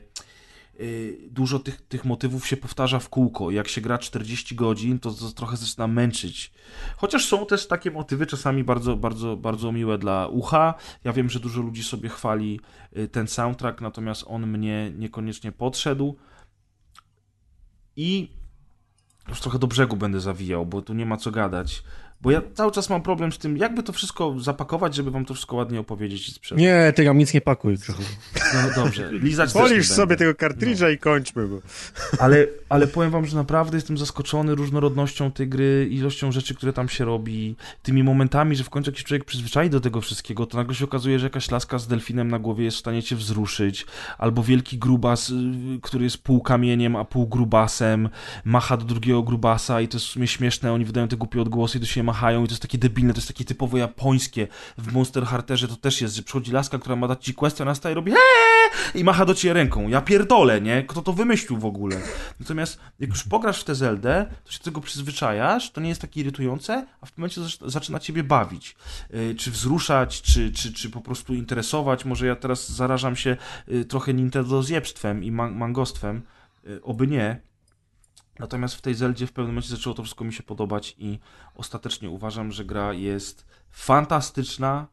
dużo 1.32 1.60
tych, 1.60 1.82
tych 1.82 2.06
motywów 2.06 2.48
się 2.48 2.58
powtarza 2.58 3.00
w 3.00 3.10
kółko. 3.10 3.52
Jak 3.52 3.68
się 3.68 3.82
gra 3.82 3.98
40 3.98 4.56
godzin, 4.56 5.00
to, 5.00 5.12
to 5.12 5.32
trochę 5.32 5.58
zaczyna 5.58 5.88
męczyć. 5.88 6.52
Chociaż 6.98 7.26
są 7.26 7.46
też 7.46 7.68
takie 7.68 7.92
motywy 7.92 8.26
czasami 8.26 8.64
bardzo, 8.64 8.96
bardzo, 8.96 9.38
bardzo 9.38 9.72
miłe 9.72 9.98
dla 9.98 10.28
ucha. 10.28 10.74
Ja 11.04 11.14
wiem, 11.14 11.30
że 11.30 11.40
dużo 11.40 11.62
ludzi 11.62 11.84
sobie 11.84 12.10
chwali 12.10 12.60
y, 12.98 13.08
ten 13.08 13.28
soundtrack, 13.28 13.82
natomiast 13.82 14.24
on 14.28 14.48
mnie 14.48 14.92
niekoniecznie 14.96 15.52
podszedł. 15.52 16.18
I 17.96 18.32
już 19.30 19.40
trochę 19.40 19.60
do 19.60 19.68
brzegu 19.68 19.98
będę 19.98 20.20
zawijał, 20.20 20.66
bo 20.66 20.82
tu 20.82 20.94
nie 20.94 21.06
ma 21.06 21.18
co 21.18 21.32
gadać. 21.32 21.84
Bo 22.22 22.32
ja 22.32 22.42
cały 22.54 22.72
czas 22.72 22.90
mam 22.90 23.02
problem 23.02 23.32
z 23.32 23.38
tym, 23.38 23.58
jakby 23.58 23.84
to 23.84 23.94
wszystko 23.94 24.40
zapakować, 24.40 24.96
żeby 24.96 25.12
wam 25.12 25.26
to 25.26 25.34
wszystko 25.34 25.56
ładnie 25.56 25.80
opowiedzieć 25.80 26.30
i 26.30 26.32
sprzedać. 26.32 26.62
Nie, 26.62 26.94
ty 26.96 27.06
nam 27.06 27.18
nic 27.18 27.34
nie 27.34 27.42
pakuj, 27.42 27.78
Grzechu. 27.78 28.04
No 28.54 28.84
dobrze, 28.84 29.12
lizać 29.24 29.54
Polisz 29.54 29.88
sobie 29.88 30.08
będę. 30.08 30.18
tego 30.18 30.36
kartridża 30.36 30.90
i 30.90 30.98
kończmy 30.98 31.48
go. 31.48 31.62
Ale, 32.20 32.48
ale 32.70 32.88
powiem 32.88 33.12
wam, 33.12 33.26
że 33.26 33.36
naprawdę 33.36 33.78
jestem 33.78 33.98
zaskoczony 33.98 34.56
różnorodnością 34.56 35.32
tej 35.32 35.48
gry, 35.48 35.88
ilością 35.92 36.32
rzeczy, 36.32 36.56
które 36.56 36.74
tam 36.74 36.90
się 36.90 37.06
robi, 37.06 37.56
tymi 37.84 38.04
momentami, 38.04 38.56
że 38.56 38.64
w 38.64 38.70
końcu 38.70 38.92
jakiś 38.92 39.04
człowiek 39.04 39.26
przyzwyczai 39.26 39.70
do 39.70 39.80
tego 39.80 40.02
wszystkiego, 40.02 40.46
to 40.46 40.58
nagle 40.58 40.76
się 40.76 40.86
okazuje, 40.86 41.20
że 41.20 41.26
jakaś 41.26 41.52
laska 41.52 41.80
z 41.80 41.88
delfinem 41.88 42.28
na 42.28 42.40
głowie 42.40 42.66
jest 42.66 42.78
w 42.78 42.80
stanie 42.80 43.04
cię 43.04 43.16
wzruszyć, 43.16 43.86
albo 44.18 44.44
wielki 44.44 44.78
grubas, 44.78 45.30
y, 45.30 45.34
który 45.82 46.04
jest 46.04 46.18
pół 46.18 46.42
kamieniem, 46.42 46.96
a 46.96 47.06
pół 47.06 47.28
grubasem, 47.28 48.10
macha 48.46 48.78
do 48.78 48.86
drugiego 48.86 49.24
grubasa 49.24 49.82
i 49.82 49.88
to 49.88 49.98
jest 49.98 50.06
w 50.06 50.10
sumie 50.10 50.28
śmieszne, 50.28 50.74
oni 50.74 50.86
wydają 50.86 51.08
te 51.08 51.18
głupie 51.18 51.42
odgłosy 51.42 51.78
i 51.78 51.82
do 51.82 51.88
siebie 51.88 52.09
machają 52.10 52.44
i 52.44 52.48
to 52.48 52.52
jest 52.52 52.62
takie 52.62 52.78
debilne, 52.78 53.14
to 53.14 53.18
jest 53.18 53.28
takie 53.28 53.46
typowo 53.46 53.78
japońskie. 53.78 54.48
W 54.78 54.94
Monster 54.94 55.26
Hunterze 55.26 55.68
to 55.68 55.76
też 55.76 56.02
jest, 56.02 56.16
że 56.16 56.24
przychodzi 56.24 56.52
laska, 56.52 56.80
która 56.80 56.96
ma 56.96 57.08
dać 57.08 57.26
ci 57.26 57.34
quest, 57.34 57.62
ona 57.62 57.76
staje 57.76 57.94
i 57.94 57.96
robi 57.96 58.12
"Eee!" 58.12 59.00
i 59.00 59.04
macha 59.04 59.26
do 59.26 59.34
ciebie 59.34 59.54
ręką. 59.54 59.88
Ja 59.88 60.02
pierdolę, 60.02 60.62
nie? 60.62 60.84
Kto 60.84 61.02
to 61.02 61.14
wymyślił 61.14 61.60
w 61.60 61.66
ogóle? 61.66 61.96
Natomiast 62.40 62.80
jak 63.00 63.10
już 63.10 63.24
pograsz 63.24 63.62
w 63.62 63.64
tę 63.64 63.76
Zeldę, 63.76 64.26
to 64.46 64.52
się 64.52 64.58
do 64.60 64.64
tego 64.66 64.82
przyzwyczajasz, 64.82 65.72
to 65.72 65.82
nie 65.82 65.90
jest 65.90 66.02
takie 66.02 66.22
irytujące, 66.22 66.86
a 67.02 67.06
w 67.06 67.12
pewnym 67.12 67.30
momencie 67.30 67.42
zac- 67.42 67.70
zaczyna 67.70 68.00
ciebie 68.00 68.24
bawić. 68.24 68.76
Yy, 69.10 69.36
czy 69.36 69.52
wzruszać, 69.52 70.22
czy, 70.22 70.52
czy, 70.52 70.74
czy 70.74 70.90
po 70.90 71.02
prostu 71.02 71.34
interesować. 71.34 72.06
Może 72.06 72.28
ja 72.28 72.36
teraz 72.36 72.72
zarażam 72.72 73.16
się 73.16 73.38
yy, 73.68 73.86
trochę 73.86 74.14
Nintendo 74.14 74.64
zjebstwem 74.64 75.24
i 75.24 75.32
man- 75.32 75.56
mangostwem. 75.56 76.22
Yy, 76.64 76.80
oby 76.84 77.08
nie. 77.08 77.49
Natomiast 78.40 78.76
w 78.76 78.82
tej 78.82 78.96
Zeldzie 78.96 79.28
w 79.28 79.32
pewnym 79.32 79.56
momencie 79.56 79.70
zaczęło 79.70 79.94
to 79.94 80.04
wszystko 80.04 80.26
mi 80.26 80.34
się 80.34 80.44
podobać 80.44 80.96
i 80.98 81.20
ostatecznie 81.56 82.10
uważam, 82.10 82.52
że 82.52 82.66
gra 82.66 82.94
jest 82.94 83.46
fantastyczna. 83.72 84.88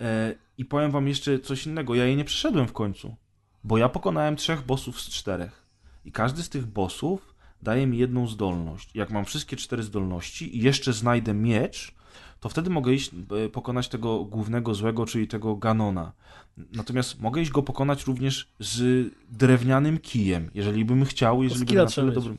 E, 0.00 0.34
I 0.58 0.64
powiem 0.64 0.90
wam 0.90 1.08
jeszcze 1.08 1.38
coś 1.38 1.66
innego. 1.66 1.94
Ja 1.94 2.04
jej 2.04 2.16
nie 2.16 2.24
przeszedłem 2.24 2.68
w 2.68 2.72
końcu, 2.72 3.16
bo 3.64 3.78
ja 3.78 3.88
pokonałem 3.88 4.36
trzech 4.36 4.62
bossów 4.62 5.00
z 5.00 5.10
czterech. 5.10 5.66
I 6.04 6.12
każdy 6.12 6.42
z 6.42 6.48
tych 6.48 6.66
bossów 6.66 7.34
daje 7.62 7.86
mi 7.86 7.98
jedną 7.98 8.26
zdolność. 8.26 8.90
Jak 8.94 9.10
mam 9.10 9.24
wszystkie 9.24 9.56
cztery 9.56 9.82
zdolności 9.82 10.56
i 10.56 10.62
jeszcze 10.62 10.92
znajdę 10.92 11.34
miecz, 11.34 11.94
to 12.40 12.48
wtedy 12.48 12.70
mogę 12.70 12.92
iść 12.92 13.10
e, 13.44 13.48
pokonać 13.48 13.88
tego 13.88 14.24
głównego 14.24 14.74
złego, 14.74 15.06
czyli 15.06 15.28
tego 15.28 15.56
Ganona. 15.56 16.12
Natomiast 16.72 17.20
mogę 17.20 17.42
iść 17.42 17.50
go 17.50 17.62
pokonać 17.62 18.06
również 18.06 18.48
z 18.60 19.08
drewnianym 19.30 19.98
kijem, 19.98 20.50
jeżeli 20.54 20.84
bym 20.84 21.04
chciał, 21.04 21.42
jeżeli 21.42 21.64
bym 21.64 21.76
na 21.76 21.86
tyle 21.86 22.12
dobrym... 22.12 22.38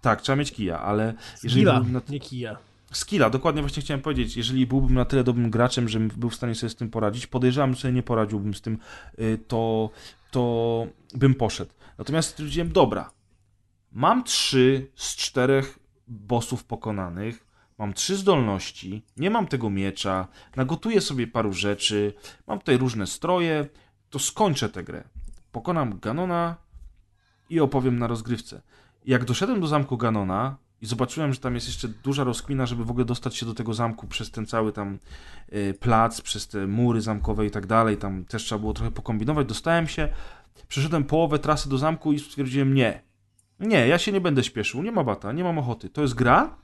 Tak, 0.00 0.22
trzeba 0.22 0.36
mieć 0.36 0.52
kija, 0.52 0.80
ale 0.80 1.14
jeżeli 1.42 1.62
Skilla, 1.62 1.80
na... 1.80 2.00
nie 2.08 2.20
kija. 2.20 2.56
Skilla, 2.92 3.30
dokładnie 3.30 3.62
właśnie 3.62 3.82
chciałem 3.82 4.00
powiedzieć. 4.00 4.36
Jeżeli 4.36 4.66
byłbym 4.66 4.94
na 4.94 5.04
tyle 5.04 5.24
dobrym 5.24 5.50
graczem, 5.50 5.88
żebym 5.88 6.08
był 6.16 6.30
w 6.30 6.34
stanie 6.34 6.54
sobie 6.54 6.70
z 6.70 6.76
tym 6.76 6.90
poradzić, 6.90 7.26
podejrzewam, 7.26 7.74
że 7.74 7.80
sobie 7.80 7.94
nie 7.94 8.02
poradziłbym 8.02 8.54
z 8.54 8.60
tym, 8.60 8.78
y, 9.18 9.38
to, 9.48 9.90
to 10.30 10.86
bym 11.14 11.34
poszedł. 11.34 11.72
Natomiast 11.98 12.30
stwierdziłem, 12.30 12.72
dobra, 12.72 13.10
mam 13.92 14.24
trzy 14.24 14.90
z 14.94 15.16
czterech 15.16 15.78
bossów 16.08 16.64
pokonanych, 16.64 17.46
mam 17.78 17.92
trzy 17.92 18.16
zdolności, 18.16 19.02
nie 19.16 19.30
mam 19.30 19.46
tego 19.46 19.70
miecza, 19.70 20.28
nagotuję 20.56 21.00
sobie 21.00 21.26
paru 21.26 21.52
rzeczy, 21.52 22.12
mam 22.46 22.58
tutaj 22.58 22.76
różne 22.76 23.06
stroje, 23.06 23.68
to 24.10 24.18
skończę 24.18 24.68
tę 24.68 24.84
grę. 24.84 25.04
Pokonam 25.52 25.98
Ganona 25.98 26.56
i 27.50 27.60
opowiem 27.60 27.98
na 27.98 28.06
rozgrywce. 28.06 28.62
Jak 29.06 29.24
doszedłem 29.24 29.60
do 29.60 29.66
zamku 29.66 29.96
Ganona 29.96 30.56
i 30.80 30.86
zobaczyłem, 30.86 31.32
że 31.32 31.40
tam 31.40 31.54
jest 31.54 31.66
jeszcze 31.66 31.88
duża 31.88 32.24
rozkmina, 32.24 32.66
żeby 32.66 32.84
w 32.84 32.90
ogóle 32.90 33.04
dostać 33.04 33.36
się 33.36 33.46
do 33.46 33.54
tego 33.54 33.74
zamku 33.74 34.06
przez 34.06 34.30
ten 34.30 34.46
cały 34.46 34.72
tam 34.72 34.98
y, 35.52 35.74
plac, 35.80 36.20
przez 36.20 36.48
te 36.48 36.66
mury 36.66 37.00
zamkowe 37.00 37.46
i 37.46 37.50
tak 37.50 37.66
dalej, 37.66 37.96
tam 37.96 38.24
też 38.24 38.44
trzeba 38.44 38.58
było 38.58 38.72
trochę 38.72 38.90
pokombinować, 38.90 39.46
dostałem 39.46 39.86
się, 39.86 40.08
przeszedłem 40.68 41.04
połowę 41.04 41.38
trasy 41.38 41.68
do 41.68 41.78
zamku 41.78 42.12
i 42.12 42.18
stwierdziłem 42.18 42.74
nie. 42.74 43.02
Nie, 43.60 43.88
ja 43.88 43.98
się 43.98 44.12
nie 44.12 44.20
będę 44.20 44.44
śpieszył, 44.44 44.82
nie 44.82 44.92
ma 44.92 45.04
bata, 45.04 45.32
nie 45.32 45.44
mam 45.44 45.58
ochoty. 45.58 45.90
To 45.90 46.02
jest 46.02 46.14
gra, 46.14 46.56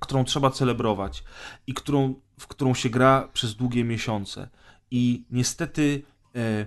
którą 0.00 0.24
trzeba 0.24 0.50
celebrować 0.50 1.24
i 1.66 1.74
którą, 1.74 2.14
w 2.40 2.46
którą 2.46 2.74
się 2.74 2.90
gra 2.90 3.28
przez 3.32 3.54
długie 3.54 3.84
miesiące. 3.84 4.48
I 4.90 5.24
niestety 5.30 6.02
e, 6.34 6.66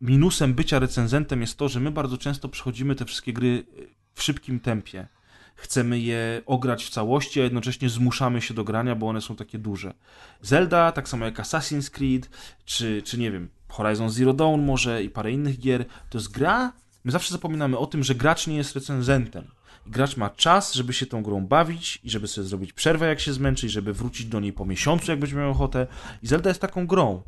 minusem 0.00 0.54
bycia 0.54 0.78
recenzentem 0.78 1.40
jest 1.40 1.58
to, 1.58 1.68
że 1.68 1.80
my 1.80 1.90
bardzo 1.90 2.18
często 2.18 2.48
przechodzimy 2.48 2.94
te 2.94 3.04
wszystkie 3.04 3.32
gry 3.32 3.66
e, 3.78 3.97
w 4.18 4.22
szybkim 4.22 4.60
tempie. 4.60 5.08
Chcemy 5.54 5.98
je 5.98 6.42
ograć 6.46 6.84
w 6.84 6.90
całości, 6.90 7.40
a 7.40 7.44
jednocześnie 7.44 7.88
zmuszamy 7.88 8.40
się 8.40 8.54
do 8.54 8.64
grania, 8.64 8.94
bo 8.94 9.08
one 9.08 9.20
są 9.20 9.36
takie 9.36 9.58
duże. 9.58 9.94
Zelda, 10.42 10.92
tak 10.92 11.08
samo 11.08 11.24
jak 11.24 11.38
Assassin's 11.38 11.90
Creed, 11.90 12.30
czy, 12.64 13.02
czy 13.02 13.18
nie 13.18 13.30
wiem, 13.30 13.48
Horizon 13.68 14.10
Zero 14.10 14.32
Dawn 14.32 14.60
może 14.60 15.02
i 15.02 15.10
parę 15.10 15.32
innych 15.32 15.58
gier, 15.58 15.84
to 16.10 16.18
jest 16.18 16.32
gra, 16.32 16.72
my 17.04 17.12
zawsze 17.12 17.32
zapominamy 17.32 17.78
o 17.78 17.86
tym, 17.86 18.04
że 18.04 18.14
gracz 18.14 18.46
nie 18.46 18.56
jest 18.56 18.74
recenzentem. 18.74 19.44
Gracz 19.86 20.16
ma 20.16 20.30
czas, 20.30 20.74
żeby 20.74 20.92
się 20.92 21.06
tą 21.06 21.22
grą 21.22 21.46
bawić 21.46 22.00
i 22.04 22.10
żeby 22.10 22.28
sobie 22.28 22.46
zrobić 22.46 22.72
przerwę, 22.72 23.06
jak 23.06 23.20
się 23.20 23.32
zmęczy, 23.32 23.66
i 23.66 23.68
żeby 23.68 23.92
wrócić 23.92 24.26
do 24.26 24.40
niej 24.40 24.52
po 24.52 24.64
miesiącu, 24.64 25.10
jak 25.10 25.20
będzie 25.20 25.36
miał 25.36 25.50
ochotę. 25.50 25.86
I 26.22 26.26
Zelda 26.26 26.50
jest 26.50 26.60
taką 26.60 26.86
grą. 26.86 27.22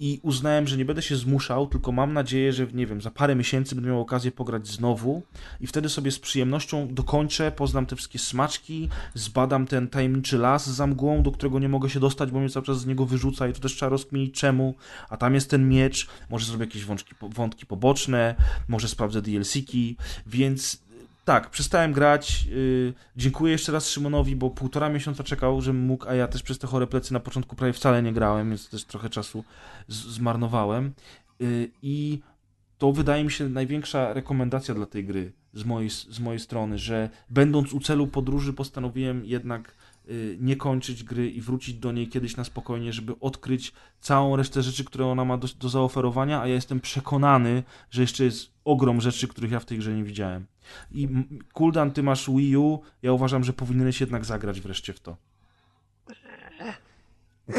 I 0.00 0.20
uznałem, 0.22 0.68
że 0.68 0.76
nie 0.76 0.84
będę 0.84 1.02
się 1.02 1.16
zmuszał, 1.16 1.66
tylko 1.66 1.92
mam 1.92 2.12
nadzieję, 2.12 2.52
że 2.52 2.66
nie 2.74 2.86
wiem, 2.86 3.00
za 3.00 3.10
parę 3.10 3.34
miesięcy 3.34 3.74
będę 3.74 3.90
miał 3.90 4.00
okazję 4.00 4.32
pograć 4.32 4.68
znowu. 4.68 5.22
I 5.60 5.66
wtedy 5.66 5.88
sobie 5.88 6.10
z 6.10 6.18
przyjemnością 6.18 6.94
dokończę, 6.94 7.52
poznam 7.52 7.86
te 7.86 7.96
wszystkie 7.96 8.18
smaczki, 8.18 8.88
zbadam 9.14 9.66
ten 9.66 9.88
tajemniczy 9.88 10.38
las 10.38 10.70
za 10.70 10.86
mgłą, 10.86 11.22
do 11.22 11.32
którego 11.32 11.58
nie 11.58 11.68
mogę 11.68 11.90
się 11.90 12.00
dostać, 12.00 12.30
bo 12.30 12.40
mnie 12.40 12.50
cały 12.50 12.66
czas 12.66 12.80
z 12.80 12.86
niego 12.86 13.06
wyrzuca 13.06 13.48
i 13.48 13.52
to 13.52 13.60
też 13.60 13.74
trzeba 13.74 13.90
rozkminić 13.90 14.34
czemu, 14.34 14.74
a 15.08 15.16
tam 15.16 15.34
jest 15.34 15.50
ten 15.50 15.68
miecz, 15.68 16.08
może 16.30 16.46
zrobię 16.46 16.64
jakieś 16.64 16.84
wątki, 16.84 17.14
wątki 17.22 17.66
poboczne, 17.66 18.34
może 18.68 18.88
sprawdzę 18.88 19.22
DLC-ki, 19.22 19.96
więc 20.26 20.87
tak, 21.28 21.50
przestałem 21.50 21.92
grać. 21.92 22.44
Yy, 22.44 22.94
dziękuję 23.16 23.52
jeszcze 23.52 23.72
raz 23.72 23.90
Szymonowi, 23.90 24.36
bo 24.36 24.50
półtora 24.50 24.88
miesiąca 24.88 25.24
czekał, 25.24 25.60
żebym 25.60 25.82
mógł, 25.82 26.08
a 26.08 26.14
ja 26.14 26.28
też 26.28 26.42
przez 26.42 26.58
te 26.58 26.66
chore 26.66 26.86
plecy 26.86 27.12
na 27.12 27.20
początku 27.20 27.56
prawie 27.56 27.72
wcale 27.72 28.02
nie 28.02 28.12
grałem, 28.12 28.48
więc 28.48 28.70
też 28.70 28.84
trochę 28.84 29.10
czasu 29.10 29.44
zmarnowałem. 29.88 30.92
Yy, 31.40 31.70
I 31.82 32.20
to 32.78 32.92
wydaje 32.92 33.24
mi 33.24 33.30
się 33.30 33.48
największa 33.48 34.12
rekomendacja 34.12 34.74
dla 34.74 34.86
tej 34.86 35.04
gry 35.04 35.32
z 35.54 35.64
mojej, 35.64 35.90
z 35.90 36.20
mojej 36.20 36.40
strony, 36.40 36.78
że 36.78 37.10
będąc 37.30 37.72
u 37.72 37.80
celu 37.80 38.06
podróży 38.06 38.52
postanowiłem 38.52 39.24
jednak 39.24 39.74
Y, 40.10 40.38
nie 40.40 40.56
kończyć 40.56 41.04
gry 41.04 41.30
i 41.30 41.40
wrócić 41.40 41.74
do 41.74 41.92
niej 41.92 42.08
kiedyś 42.08 42.36
na 42.36 42.44
spokojnie, 42.44 42.92
żeby 42.92 43.20
odkryć 43.20 43.72
całą 44.00 44.36
resztę 44.36 44.62
rzeczy, 44.62 44.84
które 44.84 45.06
ona 45.06 45.24
ma 45.24 45.36
do, 45.38 45.48
do 45.58 45.68
zaoferowania, 45.68 46.40
a 46.40 46.46
ja 46.46 46.54
jestem 46.54 46.80
przekonany, 46.80 47.62
że 47.90 48.00
jeszcze 48.02 48.24
jest 48.24 48.50
ogrom 48.64 49.00
rzeczy, 49.00 49.28
których 49.28 49.50
ja 49.50 49.60
w 49.60 49.64
tej 49.64 49.78
grze 49.78 49.94
nie 49.94 50.04
widziałem. 50.04 50.46
I 50.92 51.08
Kuldan, 51.52 51.90
ty 51.90 52.02
masz 52.02 52.30
Wii 52.30 52.56
U, 52.56 52.80
ja 53.02 53.12
uważam, 53.12 53.44
że 53.44 53.52
powinieneś 53.52 54.00
jednak 54.00 54.24
zagrać 54.24 54.60
wreszcie 54.60 54.92
w 54.92 55.00
to. 55.00 55.16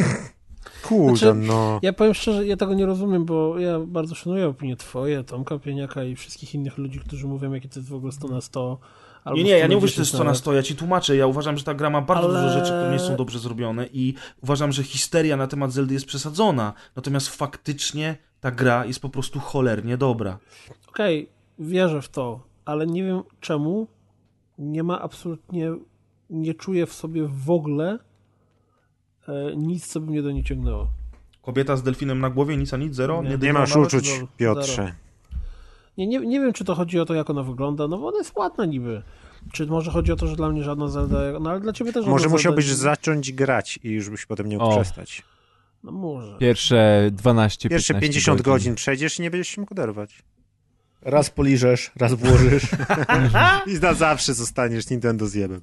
Kuldan, 0.83 1.17
znaczy, 1.17 1.33
no. 1.47 1.79
Ja 1.81 1.93
powiem 1.93 2.13
szczerze, 2.13 2.47
ja 2.47 2.57
tego 2.57 2.73
nie 2.73 2.85
rozumiem, 2.85 3.25
bo 3.25 3.59
ja 3.59 3.79
bardzo 3.79 4.15
szanuję 4.15 4.47
opinię 4.47 4.75
twoje, 4.75 5.23
Tomka 5.23 5.59
Pieniaka 5.59 6.03
i 6.03 6.15
wszystkich 6.15 6.55
innych 6.55 6.77
ludzi, 6.77 6.99
którzy 6.99 7.27
mówią, 7.27 7.53
jakie 7.53 7.69
to 7.69 7.79
jest 7.79 7.89
w 7.89 7.93
ogóle 7.93 8.11
100 8.11 8.27
na 8.27 8.41
100 8.41 8.79
Albo 9.23 9.38
nie, 9.38 9.43
nie, 9.43 9.57
ja 9.57 9.67
nie 9.67 9.75
mówię, 9.75 9.88
że 9.88 9.95
to 9.95 10.01
jest 10.01 10.13
100 10.13 10.23
na 10.23 10.35
100, 10.35 10.53
ja 10.53 10.63
ci 10.63 10.75
tłumaczę. 10.75 11.15
Ja 11.15 11.27
uważam, 11.27 11.57
że 11.57 11.63
ta 11.63 11.73
gra 11.73 11.89
ma 11.89 12.01
bardzo 12.01 12.29
Ale... 12.29 12.41
dużo 12.41 12.53
rzeczy, 12.53 12.71
które 12.71 12.91
nie 12.91 12.99
są 12.99 13.15
dobrze 13.15 13.39
zrobione 13.39 13.88
i 13.93 14.13
uważam, 14.43 14.71
że 14.71 14.83
histeria 14.83 15.38
na 15.38 15.47
temat 15.47 15.71
Zeldy 15.71 15.93
jest 15.93 16.05
przesadzona. 16.05 16.73
Natomiast 16.95 17.29
faktycznie 17.29 18.17
ta 18.39 18.51
gra 18.51 18.85
jest 18.85 18.99
po 18.99 19.09
prostu 19.09 19.39
cholernie 19.39 19.97
dobra. 19.97 20.38
Okej, 20.89 21.23
okay, 21.23 21.67
wierzę 21.67 22.01
w 22.01 22.09
to, 22.09 22.39
ale 22.69 22.88
nie 22.88 23.03
wiem 23.03 23.22
czemu 23.39 23.88
nie 24.57 24.83
ma 24.83 25.01
absolutnie, 25.01 25.72
nie 26.30 26.53
czuję 26.53 26.85
w 26.85 26.93
sobie 26.93 27.27
w 27.27 27.51
ogóle 27.51 27.99
e, 29.27 29.56
nic, 29.56 29.88
co 29.88 29.99
by 29.99 30.11
mnie 30.11 30.22
do 30.22 30.31
niej 30.31 30.43
ciągnęło. 30.43 30.88
Kobieta 31.41 31.75
z 31.75 31.83
delfinem 31.83 32.19
na 32.19 32.30
głowie, 32.30 32.57
nic 32.57 32.73
a 32.73 32.77
nic, 32.77 32.95
zero? 32.95 33.23
Nie, 33.23 33.30
nie, 33.30 33.38
nie 33.38 33.53
masz 33.53 33.75
uczuć, 33.75 34.22
Piotrze. 34.38 34.75
Zero. 34.75 34.95
Nie, 35.98 36.07
nie, 36.07 36.19
nie 36.19 36.39
wiem, 36.39 36.53
czy 36.53 36.65
to 36.65 36.75
chodzi 36.75 36.99
o 36.99 37.06
to, 37.06 37.14
jak 37.14 37.30
ona 37.30 37.43
wygląda, 37.43 37.88
no 37.88 37.98
bo 37.98 38.07
ona 38.07 38.17
jest 38.17 38.35
ładna 38.35 38.65
niby. 38.65 39.01
Czy 39.53 39.65
może 39.65 39.91
chodzi 39.91 40.11
o 40.11 40.15
to, 40.15 40.27
że 40.27 40.35
dla 40.35 40.49
mnie 40.49 40.64
żadna 40.64 40.88
Zelda, 40.88 41.39
no 41.39 41.49
ale 41.49 41.59
dla 41.59 41.73
ciebie 41.73 41.93
też 41.93 42.06
Może 42.06 42.30
musiałbyś 42.30 42.65
Zelda... 42.65 42.83
zacząć 42.83 43.31
grać 43.31 43.80
i 43.83 43.89
już 43.89 44.09
byś 44.09 44.25
potem 44.25 44.49
nie 44.49 44.57
mógł 44.57 44.75
przestać. 44.75 45.23
No 45.83 45.91
może. 45.91 46.38
Pierwsze 46.38 47.09
12 47.11 47.69
Pierwsze 47.69 47.99
50 47.99 48.41
godzin. 48.41 48.53
godzin 48.53 48.75
przejdziesz 48.75 49.19
i 49.19 49.22
nie 49.22 49.31
będziesz 49.31 49.48
się 49.48 49.61
mógł 49.61 49.73
oderwać. 49.73 50.23
Raz 51.01 51.29
poliżesz, 51.29 51.91
raz 51.95 52.13
włożysz. 52.13 52.67
I 53.67 53.73
na 53.81 53.93
zawsze 53.93 54.33
zostaniesz 54.33 54.89
Nintendo 54.89 55.27
zjebem. 55.27 55.61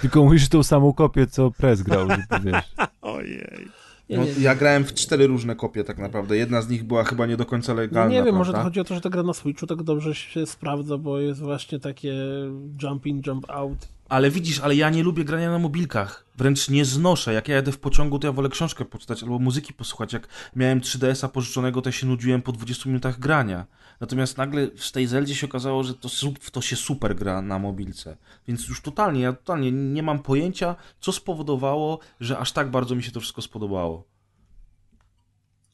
Tylko 0.00 0.24
musisz 0.24 0.48
tą 0.48 0.62
samą 0.62 0.92
kopię, 0.92 1.26
co 1.26 1.50
Prez 1.50 1.82
grał, 1.82 2.08
wiesz. 2.44 2.64
Ojej. 3.02 3.68
Ja, 4.08 4.18
no, 4.18 4.24
ja 4.40 4.54
grałem 4.54 4.84
w 4.84 4.94
cztery 4.94 5.26
różne 5.26 5.56
kopie 5.56 5.84
tak 5.84 5.98
naprawdę. 5.98 6.36
Jedna 6.36 6.62
z 6.62 6.68
nich 6.68 6.84
była 6.84 7.04
chyba 7.04 7.26
nie 7.26 7.36
do 7.36 7.46
końca 7.46 7.74
legalna. 7.74 8.10
Nie 8.10 8.16
wiem, 8.16 8.24
prawda? 8.24 8.38
może 8.38 8.52
to 8.52 8.62
chodzi 8.62 8.80
o 8.80 8.84
to, 8.84 8.94
że 8.94 9.00
ta 9.00 9.10
gra 9.10 9.22
na 9.22 9.34
Switchu 9.34 9.66
tak 9.66 9.82
dobrze 9.82 10.14
się 10.14 10.46
sprawdza, 10.46 10.98
bo 10.98 11.20
jest 11.20 11.40
właśnie 11.40 11.80
takie 11.80 12.14
jump 12.82 13.06
in, 13.06 13.22
jump 13.26 13.50
out. 13.50 13.88
Ale 14.08 14.30
widzisz, 14.30 14.60
ale 14.60 14.76
ja 14.76 14.90
nie 14.90 15.02
lubię 15.02 15.24
grania 15.24 15.50
na 15.50 15.58
mobilkach. 15.58 16.26
Wręcz 16.36 16.68
nie 16.68 16.84
znoszę. 16.84 17.32
Jak 17.32 17.48
ja 17.48 17.54
jadę 17.54 17.72
w 17.72 17.78
pociągu, 17.78 18.18
to 18.18 18.26
ja 18.26 18.32
wolę 18.32 18.48
książkę 18.48 18.84
poczytać 18.84 19.22
albo 19.22 19.38
muzyki 19.38 19.72
posłuchać. 19.72 20.12
Jak 20.12 20.28
miałem 20.56 20.80
3DS-a 20.80 21.28
pożyczonego, 21.28 21.82
to 21.82 21.88
ja 21.88 21.92
się 21.92 22.06
nudziłem 22.06 22.42
po 22.42 22.52
20 22.52 22.88
minutach 22.88 23.18
grania. 23.18 23.66
Natomiast 24.00 24.38
nagle 24.38 24.70
w 24.76 24.92
tej 24.92 25.06
Zeldzie 25.06 25.34
się 25.34 25.46
okazało, 25.46 25.82
że 25.82 25.94
to, 25.94 26.08
to 26.52 26.60
się 26.60 26.76
super 26.76 27.16
gra 27.16 27.42
na 27.42 27.58
mobilce. 27.58 28.16
Więc 28.48 28.68
już 28.68 28.82
totalnie, 28.82 29.20
ja 29.20 29.32
totalnie 29.32 29.72
nie 29.72 30.02
mam 30.02 30.18
pojęcia, 30.18 30.76
co 31.00 31.12
spowodowało, 31.12 31.98
że 32.20 32.38
aż 32.38 32.52
tak 32.52 32.70
bardzo 32.70 32.94
mi 32.94 33.02
się 33.02 33.12
to 33.12 33.20
wszystko 33.20 33.42
spodobało. 33.42 34.04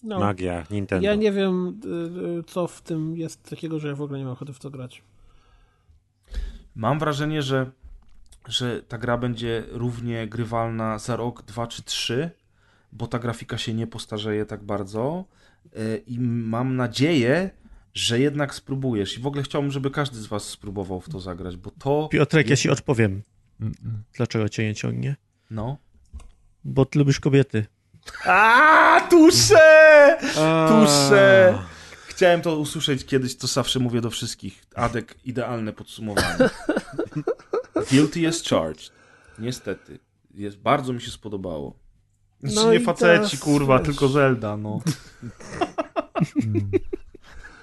No, 0.03 0.19
Magia, 0.19 0.67
Nintendo. 0.71 1.07
Ja 1.07 1.15
nie 1.15 1.33
wiem, 1.33 1.81
y, 1.85 2.39
y, 2.41 2.43
co 2.45 2.67
w 2.67 2.83
tym 2.83 3.17
jest 3.17 3.51
takiego, 3.51 3.79
że 3.79 3.89
ja 3.89 3.95
w 3.95 4.03
ogóle 4.03 4.19
nie 4.19 4.25
mam 4.25 4.33
ochoty 4.33 4.53
w 4.53 4.59
to 4.59 4.71
grać. 4.71 5.03
Mam 6.75 6.99
wrażenie, 6.99 7.43
że, 7.43 7.71
że 8.49 8.83
ta 8.83 8.99
gra 8.99 9.19
będzie 9.19 9.65
równie 9.71 10.29
grywalna 10.29 10.99
za 10.99 11.17
rok, 11.17 11.43
dwa 11.43 11.67
czy 11.67 11.83
trzy, 11.83 12.31
bo 12.93 13.07
ta 13.07 13.19
grafika 13.19 13.59
się 13.59 13.75
nie 13.75 13.87
postarzeje 13.87 14.47
tak 14.47 14.65
bardzo 14.65 15.25
y, 15.77 16.03
i 16.07 16.21
mam 16.21 16.77
nadzieję, 16.77 17.51
że 17.95 18.21
jednak 18.21 18.55
spróbujesz. 18.55 19.19
I 19.19 19.21
w 19.21 19.27
ogóle 19.27 19.43
chciałbym, 19.43 19.71
żeby 19.71 19.91
każdy 19.91 20.17
z 20.17 20.27
was 20.27 20.45
spróbował 20.45 21.01
w 21.01 21.09
to 21.09 21.21
zagrać, 21.21 21.57
bo 21.57 21.71
to... 21.71 22.09
Piotrek, 22.13 22.51
jest... 22.51 22.65
ja 22.65 22.71
ci 22.71 22.71
odpowiem. 22.71 23.23
Dlaczego 24.17 24.49
cię 24.49 24.65
nie 24.65 24.75
ciągnie? 24.75 25.17
No. 25.51 25.79
Bo 26.65 26.85
ty 26.85 26.99
lubisz 26.99 27.21
kobiety. 27.21 27.67
A, 28.25 29.07
tusze! 29.11 30.19
Tusze! 30.69 31.59
Chciałem 32.07 32.41
to 32.41 32.59
usłyszeć 32.59 33.05
kiedyś, 33.05 33.37
to 33.37 33.47
zawsze 33.47 33.79
mówię 33.79 34.01
do 34.01 34.11
wszystkich. 34.11 34.65
Adek, 34.75 35.15
idealne 35.25 35.73
podsumowanie. 35.73 36.37
Guilty 37.91 38.29
as 38.29 38.43
charged. 38.43 38.91
Niestety. 39.39 39.99
Jest, 40.35 40.59
bardzo 40.59 40.93
mi 40.93 41.01
się 41.01 41.11
spodobało. 41.11 41.75
No 42.43 42.73
nie 42.73 42.81
faceci, 42.81 43.39
kurwa, 43.39 43.79
wiesz. 43.79 43.87
tylko 43.87 44.09
Zelda, 44.09 44.57
no. 44.57 44.81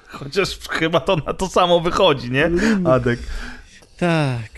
Chociaż 0.07 0.59
chyba 0.69 0.99
to 0.99 1.15
na 1.15 1.33
to 1.33 1.47
samo 1.47 1.79
wychodzi, 1.79 2.31
nie? 2.31 2.51
Adek. 2.85 3.19
Tak. 3.97 4.51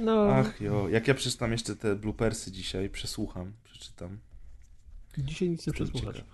No. 0.00 0.28
Ach 0.32 0.60
jo, 0.60 0.88
jak 0.88 1.08
ja 1.08 1.14
przeczytam 1.14 1.52
jeszcze 1.52 1.76
te 1.76 1.96
bloopersy 1.96 2.52
dzisiaj, 2.52 2.90
przesłucham, 2.90 3.52
przeczytam. 3.64 4.18
Dzisiaj 5.18 5.48
nic 5.48 5.66
nie 5.66 5.72
przesłuchasz. 5.72 6.24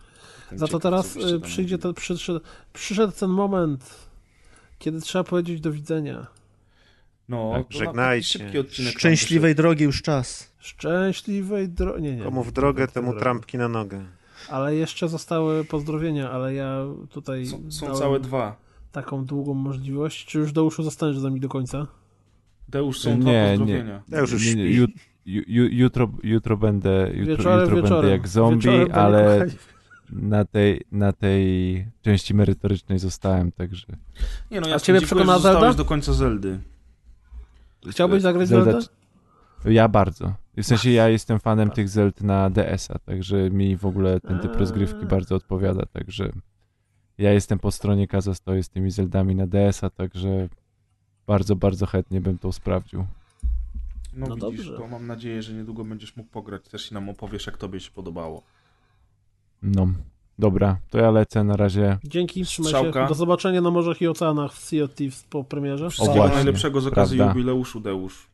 Za 0.53 0.69
to 0.69 0.79
teraz 0.81 1.17
y, 1.17 1.41
przyjdzie 1.41 1.79
ten, 1.79 1.95
przyszedł, 1.95 2.41
przyszedł 2.73 3.13
ten 3.13 3.31
moment, 3.31 3.95
kiedy 4.79 5.01
trzeba 5.01 5.25
powiedzieć 5.25 5.61
do 5.61 5.73
widzenia. 5.73 6.27
No, 7.33 7.53
tak, 7.53 7.67
żegnajcie. 7.71 8.53
Szczęśliwej 8.97 9.55
drogi 9.55 9.85
już 9.85 10.03
czas. 10.03 10.53
Szczęśliwej 10.59 11.69
drogi. 11.69 12.03
Nie, 12.03 12.17
nie. 12.17 12.23
Komu 12.25 12.43
w 12.45 12.53
drogę, 12.53 12.89
temu 12.89 13.15
trampki 13.15 13.59
na 13.59 13.69
nogę. 13.69 14.05
Ale 14.49 14.75
jeszcze 14.75 15.09
zostały 15.09 15.65
pozdrowienia, 15.65 16.31
ale 16.31 16.55
ja 16.55 16.85
tutaj. 17.11 17.47
Są, 17.47 17.71
są 17.71 17.95
całe 17.95 18.21
dwa. 18.21 18.57
Taką 18.93 19.25
długą 19.25 19.55
możliwość. 19.55 20.27
Czy 20.27 20.39
już 20.39 20.53
Deuszu 20.53 20.83
zostaniesz 20.83 21.19
z 21.19 21.23
nami 21.23 21.41
do 21.41 21.49
końca? 21.49 21.87
Deusz, 22.69 23.01
są 23.01 23.11
nie, 23.11 23.17
dwa 23.17 23.31
pozdrowienia. 23.49 24.03
Nie. 24.09 24.17
Deusz 24.17 24.33
już 24.33 24.47
nie, 24.47 24.55
nie, 24.55 24.87
jutro, 25.73 26.11
jutro 26.23 26.57
będę, 26.57 27.11
jutro, 27.15 27.37
wieczorem, 27.37 27.61
jutro 27.61 27.77
wieczorem. 27.77 28.01
będę 28.01 28.11
jak 28.11 28.29
zombie, 28.29 28.69
wieczorem 28.69 28.93
ale 28.93 29.47
na 30.13 30.45
tej, 30.45 30.81
na 30.93 31.13
tej 31.13 31.87
części 32.03 32.35
merytorycznej 32.35 32.99
zostałem, 32.99 33.53
także... 33.53 33.87
Nie 34.51 34.61
no, 34.61 34.69
ja 34.69 34.75
A 34.75 34.81
ciebie 34.81 35.01
przekona 35.01 35.39
Zelda? 35.39 35.75
do 35.75 35.85
końca 35.85 36.13
Zeldy. 36.13 36.59
Chciałbyś 37.91 38.23
zagrać 38.23 38.49
Zelda? 38.49 38.73
Zelda? 38.73 38.87
Ja 39.65 39.89
bardzo. 39.89 40.35
W 40.57 40.63
sensie 40.65 40.91
ja 40.91 41.09
jestem 41.09 41.39
fanem 41.41 41.71
tych 41.71 41.89
Zeld 41.89 42.21
na 42.21 42.51
DS-a, 42.51 42.99
także 42.99 43.51
mi 43.51 43.77
w 43.77 43.87
ogóle 43.87 44.21
ten 44.21 44.39
typ 44.39 44.57
rozgrywki 44.57 45.07
bardzo 45.07 45.35
odpowiada, 45.37 45.87
także 45.87 46.33
ja 47.19 47.33
jestem 47.33 47.59
po 47.59 47.71
stronie 47.71 48.09
Kaza 48.09 48.35
stoję 48.35 48.63
z 48.63 48.69
tymi 48.69 48.91
Zeldami 48.91 49.35
na 49.35 49.47
DS-a, 49.47 49.91
także 49.91 50.49
bardzo, 51.27 51.57
bardzo 51.57 51.87
chętnie 51.87 52.21
bym 52.21 52.39
to 52.39 52.53
sprawdził. 52.53 53.07
No, 54.15 54.27
No 54.27 54.35
widzisz, 54.51 54.67
dobrze. 54.67 54.77
to 54.83 54.89
mam 54.89 55.07
nadzieję, 55.07 55.43
że 55.43 55.53
niedługo 55.55 55.85
będziesz 55.85 56.17
mógł 56.17 56.31
pograć 56.31 56.69
też 56.69 56.91
i 56.91 56.95
nam 56.95 57.09
opowiesz, 57.09 57.47
jak 57.47 57.57
tobie 57.59 57.81
się 57.81 57.91
podobało. 57.91 58.43
No, 59.63 59.89
dobra, 60.39 60.77
to 60.91 60.99
ja 60.99 61.11
lecę 61.11 61.45
na 61.45 61.57
razie. 61.57 61.99
Dzięki, 62.05 62.45
trzymaj 62.45 62.73
się. 62.73 62.79
Strzałka. 62.79 63.07
Do 63.07 63.15
zobaczenia 63.15 63.61
na 63.61 63.71
morzach 63.71 64.01
i 64.03 64.09
oceanach 64.09 64.53
w 64.53 64.59
Sea 64.59 64.85
of 64.85 64.95
Thieves 64.95 65.25
po 65.31 65.45
premierze. 65.45 65.91
Wszystkiego 65.91 66.15
właśnie, 66.21 66.37
najlepszego 66.37 66.81
z 66.81 66.87
okazji 66.87 67.17
prawda. 67.19 67.35
jubileuszu, 67.39 67.81
Deusz. 67.81 68.31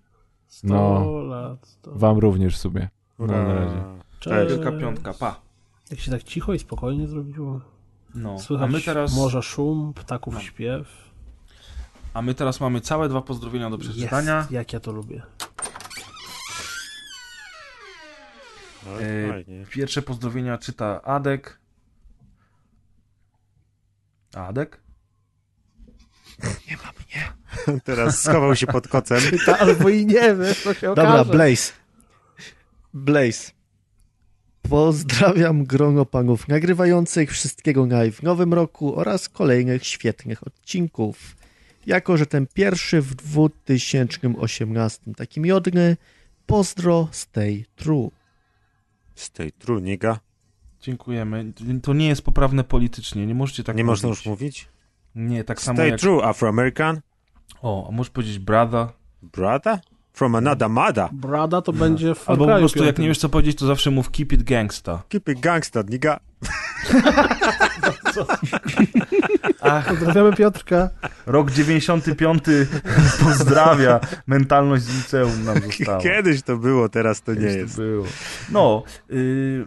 100 0.46 0.66
No. 0.68 1.10
lat. 1.22 1.66
100. 1.68 1.90
Wam 1.94 2.18
również 2.18 2.56
sobie. 2.56 2.88
No, 3.18 3.26
na 3.26 3.54
razie. 3.54 3.84
Cześć. 4.20 4.52
Wielka 4.54 4.72
piątka, 4.72 5.14
pa. 5.14 5.40
Jak 5.90 6.00
się 6.00 6.10
tak 6.10 6.22
cicho 6.22 6.54
i 6.54 6.58
spokojnie 6.58 7.06
zrobiło. 7.08 7.60
No, 8.14 8.38
Słychać 8.38 8.68
a 8.68 8.72
my 8.72 8.80
teraz... 8.80 9.16
morza 9.16 9.42
szum, 9.42 9.92
ptaków 9.94 10.34
No. 10.34 10.40
śpiew. 10.40 11.08
A 12.14 12.22
my 12.22 12.34
teraz 12.34 12.60
mamy 12.60 12.80
całe 12.80 13.08
dwa 13.08 13.22
pozdrowienia 13.22 13.70
do 13.70 13.78
przeczytania. 13.78 14.36
Jest, 14.38 14.50
jak 14.50 14.72
ja 14.72 14.80
to 14.80 14.92
lubię. 14.92 15.22
No, 18.86 19.00
E, 19.02 19.28
fajnie. 19.28 19.64
Pierwsze 19.70 20.02
pozdrowienia 20.02 20.58
czyta 20.58 21.02
Adek. 21.02 21.58
Adek? 24.34 24.80
Teraz 27.84 28.22
schował 28.22 28.56
się 28.56 28.66
pod 28.66 28.88
kocem. 28.88 29.20
Ta, 29.46 29.58
albo 29.58 29.88
i 29.88 30.06
nie, 30.06 30.34
wiesz, 30.34 30.62
to 30.62 30.74
się 30.74 30.86
Dobra, 30.86 31.14
okaże. 31.14 31.32
Blaze. 31.32 31.72
Blaze. 32.94 33.50
Pozdrawiam 34.62 35.64
grono 35.64 36.04
panów 36.04 36.48
nagrywających 36.48 37.30
wszystkiego 37.30 37.86
naj 37.86 38.12
w 38.12 38.22
nowym 38.22 38.54
roku 38.54 38.96
oraz 38.96 39.28
kolejnych 39.28 39.86
świetnych 39.86 40.46
odcinków. 40.46 41.36
Jako, 41.86 42.16
że 42.16 42.26
ten 42.26 42.46
pierwszy 42.54 43.02
w 43.02 43.14
2018 43.14 45.14
taki 45.16 45.40
miodny, 45.40 45.96
pozdro, 46.46 47.08
stay 47.12 47.64
true. 47.76 48.10
Stay 49.14 49.52
true, 49.52 49.82
niga. 49.82 50.20
Dziękujemy. 50.80 51.52
To 51.82 51.94
nie 51.94 52.08
jest 52.08 52.22
poprawne 52.22 52.64
politycznie, 52.64 53.26
nie 53.26 53.34
możecie 53.34 53.64
tak 53.64 53.76
nie 53.76 53.84
mówić. 53.84 54.02
można 54.02 54.08
już 54.08 54.26
mówić? 54.26 54.68
Nie, 55.14 55.44
tak 55.44 55.60
samo 55.60 55.76
Stay 55.76 55.88
jak... 55.90 56.00
true, 56.00 56.24
Afro-American. 56.24 57.00
O, 57.62 57.88
a 57.88 57.92
możesz 57.92 58.10
powiedzieć 58.10 58.38
brother? 58.38 58.86
Brother? 59.22 59.78
From 60.12 60.34
another 60.34 60.68
mother. 60.68 61.08
Brada 61.12 61.62
to 61.62 61.72
będzie 61.72 62.14
w 62.14 62.30
Albo 62.30 62.46
po 62.46 62.58
prostu 62.58 62.84
jak 62.84 62.98
nie 62.98 63.08
wiesz 63.08 63.18
co 63.18 63.28
powiedzieć, 63.28 63.58
to 63.58 63.66
zawsze 63.66 63.90
mów 63.90 64.10
keep 64.10 64.32
it 64.32 64.42
gangsta. 64.42 65.02
Keep 65.08 65.28
it 65.28 65.40
gangster, 65.40 65.90
niga. 65.90 66.20
Ach, 69.60 69.88
Pozdrawiamy 69.88 70.32
Piotrka. 70.36 70.90
rok 71.26 71.50
95 71.50 72.42
pozdrawia. 73.24 74.00
Mentalność 74.26 74.84
z 74.84 74.96
liceum 74.96 75.44
nam 75.44 75.60
została. 75.78 76.00
Kiedyś 76.02 76.42
to 76.42 76.56
było, 76.56 76.88
teraz 76.88 77.22
to 77.22 77.34
nie 77.34 77.40
Kiedyś 77.40 77.54
to 77.54 77.58
jest. 77.60 77.76
Było. 77.76 78.04
No. 78.52 78.82
y, 79.10 79.66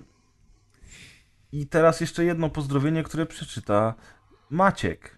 I 1.52 1.68
teraz 1.68 2.02
jeszcze 2.02 2.26
jedno 2.26 2.50
pozdrowienie, 2.50 3.04
które 3.04 3.26
przeczyta 3.26 3.94
Maciek. 4.50 5.18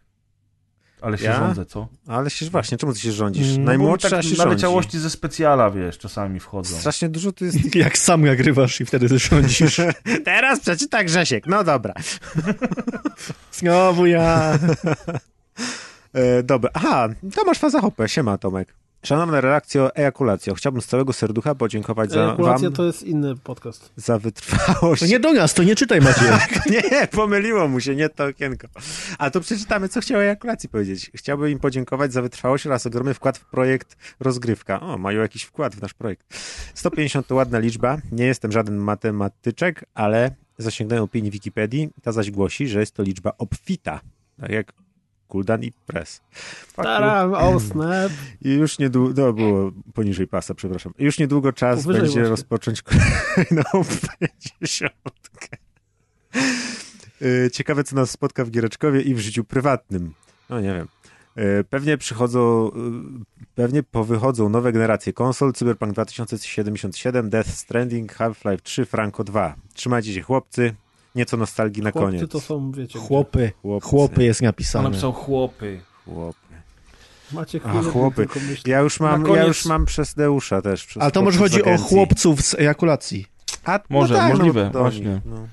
Ale 1.01 1.17
się 1.17 1.25
Ja? 1.25 1.37
rządzę, 1.39 1.65
co? 1.65 1.87
Ale 2.07 2.29
się 2.29 2.49
właśnie, 2.49 2.77
czemu 2.77 2.93
ty 2.93 2.99
się 2.99 3.11
rządzisz? 3.11 3.47
Mm, 3.47 3.59
No 3.59 3.65
Najmłodsza 3.65 4.09
tak 4.09 4.23
się 4.23 4.29
rządzi. 4.29 4.43
naleciałości 4.43 4.99
ze 4.99 5.09
specjala, 5.09 5.71
wiesz, 5.71 5.97
czasami 5.97 6.39
wchodzą. 6.39 6.75
Strasznie 6.77 7.09
dużo 7.09 7.31
tu 7.31 7.45
jest... 7.45 7.75
Jak 7.75 7.97
sam 7.97 8.25
nagrywasz 8.25 8.81
i 8.81 8.85
wtedy 8.85 9.19
rządzisz. 9.19 9.81
Teraz 10.25 10.59
przeczyta 10.59 11.03
Grzesiek. 11.03 11.47
No 11.47 11.63
dobra. 11.63 11.93
Znowu 13.51 14.05
ja. 14.05 14.59
E, 16.13 16.43
dobra. 16.43 16.69
Aha, 16.73 17.09
Tomasz 17.35 17.59
Fazachopę. 17.59 18.09
Siema, 18.09 18.37
Tomek. 18.37 18.73
Szanowna 19.05 19.41
redakcjo, 19.41 19.95
ejakulacjo. 19.95 20.53
Chciałbym 20.53 20.81
z 20.81 20.85
całego 20.85 21.13
serducha 21.13 21.55
podziękować 21.55 22.11
za, 22.11 22.23
Ejakulacja 22.23 22.69
wam 22.69 22.75
to 22.75 22.85
jest 22.85 23.03
inny 23.03 23.35
podcast. 23.35 23.91
za 23.95 24.19
wytrwałość. 24.19 25.01
To 25.01 25.07
nie 25.07 25.19
do 25.19 25.33
nas, 25.33 25.53
to 25.53 25.63
nie 25.63 25.75
czytaj 25.75 26.01
Maciej. 26.01 26.27
Nie, 26.91 27.07
pomyliło 27.07 27.67
mu 27.67 27.79
się, 27.79 27.95
nie 27.95 28.09
to 28.09 28.25
okienko. 28.25 28.67
A 29.17 29.29
to 29.29 29.41
przeczytamy, 29.41 29.89
co 29.89 30.01
chciał 30.01 30.17
o 30.19 30.23
ejakulacji 30.23 30.69
powiedzieć. 30.69 31.11
Chciałbym 31.15 31.49
im 31.49 31.59
podziękować 31.59 32.13
za 32.13 32.21
wytrwałość 32.21 32.67
oraz 32.67 32.85
ogromny 32.85 33.13
wkład 33.13 33.37
w 33.37 33.45
projekt 33.45 34.15
Rozgrywka. 34.19 34.79
O, 34.81 34.97
mają 34.97 35.21
jakiś 35.21 35.43
wkład 35.43 35.75
w 35.75 35.81
nasz 35.81 35.93
projekt. 35.93 36.37
150 36.73 37.27
to 37.27 37.35
ładna 37.35 37.59
liczba. 37.59 37.97
Nie 38.11 38.25
jestem 38.25 38.51
żaden 38.51 38.77
matematyczek, 38.77 39.85
ale 39.93 40.31
zasięgnąłem 40.57 41.03
opinii 41.03 41.31
Wikipedii. 41.31 41.89
Ta 42.01 42.11
zaś 42.11 42.31
głosi, 42.31 42.67
że 42.67 42.79
jest 42.79 42.95
to 42.95 43.03
liczba 43.03 43.33
obfita. 43.37 43.99
Tak 44.41 44.51
jak 44.51 44.73
Kuldan 45.33 45.63
i 45.63 45.71
Press. 45.71 46.21
Fuck 46.31 46.77
you. 46.77 46.83
Taram, 46.83 47.33
oh 47.33 47.59
snap. 47.71 48.11
I 48.41 48.53
już 48.53 48.79
niedługo, 48.79 49.21
no 49.25 49.33
było 49.33 49.71
poniżej 49.93 50.27
pasa, 50.27 50.53
przepraszam. 50.53 50.93
Już 50.99 51.19
niedługo 51.19 51.53
czas 51.53 51.81
Powyżej 51.83 52.01
będzie 52.01 52.13
właśnie. 52.19 52.29
rozpocząć 52.29 52.81
kolejną 52.81 53.63
pięćdziesiątkę. 54.19 55.57
Y, 57.21 57.49
Ciekawe, 57.53 57.83
co 57.83 57.95
nas 57.95 58.11
spotka 58.11 58.45
w 58.45 58.51
Giereczkowie 58.51 59.01
i 59.01 59.15
w 59.15 59.19
życiu 59.19 59.43
prywatnym. 59.43 60.13
No 60.49 60.61
nie 60.61 60.73
wiem. 60.73 60.87
Y, 61.37 61.63
Pewnie 61.63 61.97
przychodzą, 61.97 62.67
y, 62.67 63.45
pewnie 63.55 63.83
powychodzą 63.83 64.49
nowe 64.49 64.71
generacje 64.71 65.13
konsol, 65.13 65.53
Cyberpunk 65.53 65.93
2077, 65.93 67.29
Death 67.29 67.49
Stranding, 67.49 68.13
Half-Life 68.13 68.63
3, 68.63 68.85
Franco 68.85 69.23
2. 69.23 69.55
Trzymajcie 69.73 70.13
się 70.13 70.21
chłopcy, 70.21 70.75
nieco 71.15 71.37
nostalgii 71.37 71.83
na 71.83 71.91
Chłopcy 71.91 72.05
koniec. 72.17 72.31
to 72.31 72.39
są, 72.39 72.71
wiecie. 72.71 72.99
Chłopy. 72.99 73.51
Chłopcy. 73.61 73.89
Chłopy 73.89 74.23
jest 74.23 74.41
napisane. 74.41 74.89
napisał 74.89 75.13
chłopy. 75.13 75.79
Chłopy. 76.05 76.37
Macie 77.31 77.59
A, 77.63 77.81
chłopy. 77.81 78.27
Ja 78.65 78.79
już 78.79 78.99
mam, 78.99 79.23
koniec- 79.23 79.35
ja 79.35 79.45
już 79.45 79.65
mam 79.65 79.85
przez 79.85 80.13
Deusza 80.13 80.61
też. 80.61 80.85
Przez 80.85 81.03
Ale 81.03 81.11
to 81.11 81.21
może 81.21 81.39
chodzi 81.39 81.63
o 81.63 81.77
chłopców 81.77 82.41
z 82.41 82.53
ejakulacji. 82.59 83.25
A, 83.65 83.79
Może, 83.89 84.27
możliwe, 84.27 84.69
do 84.73 84.79
właśnie. 84.79 85.21
no. 85.25 85.47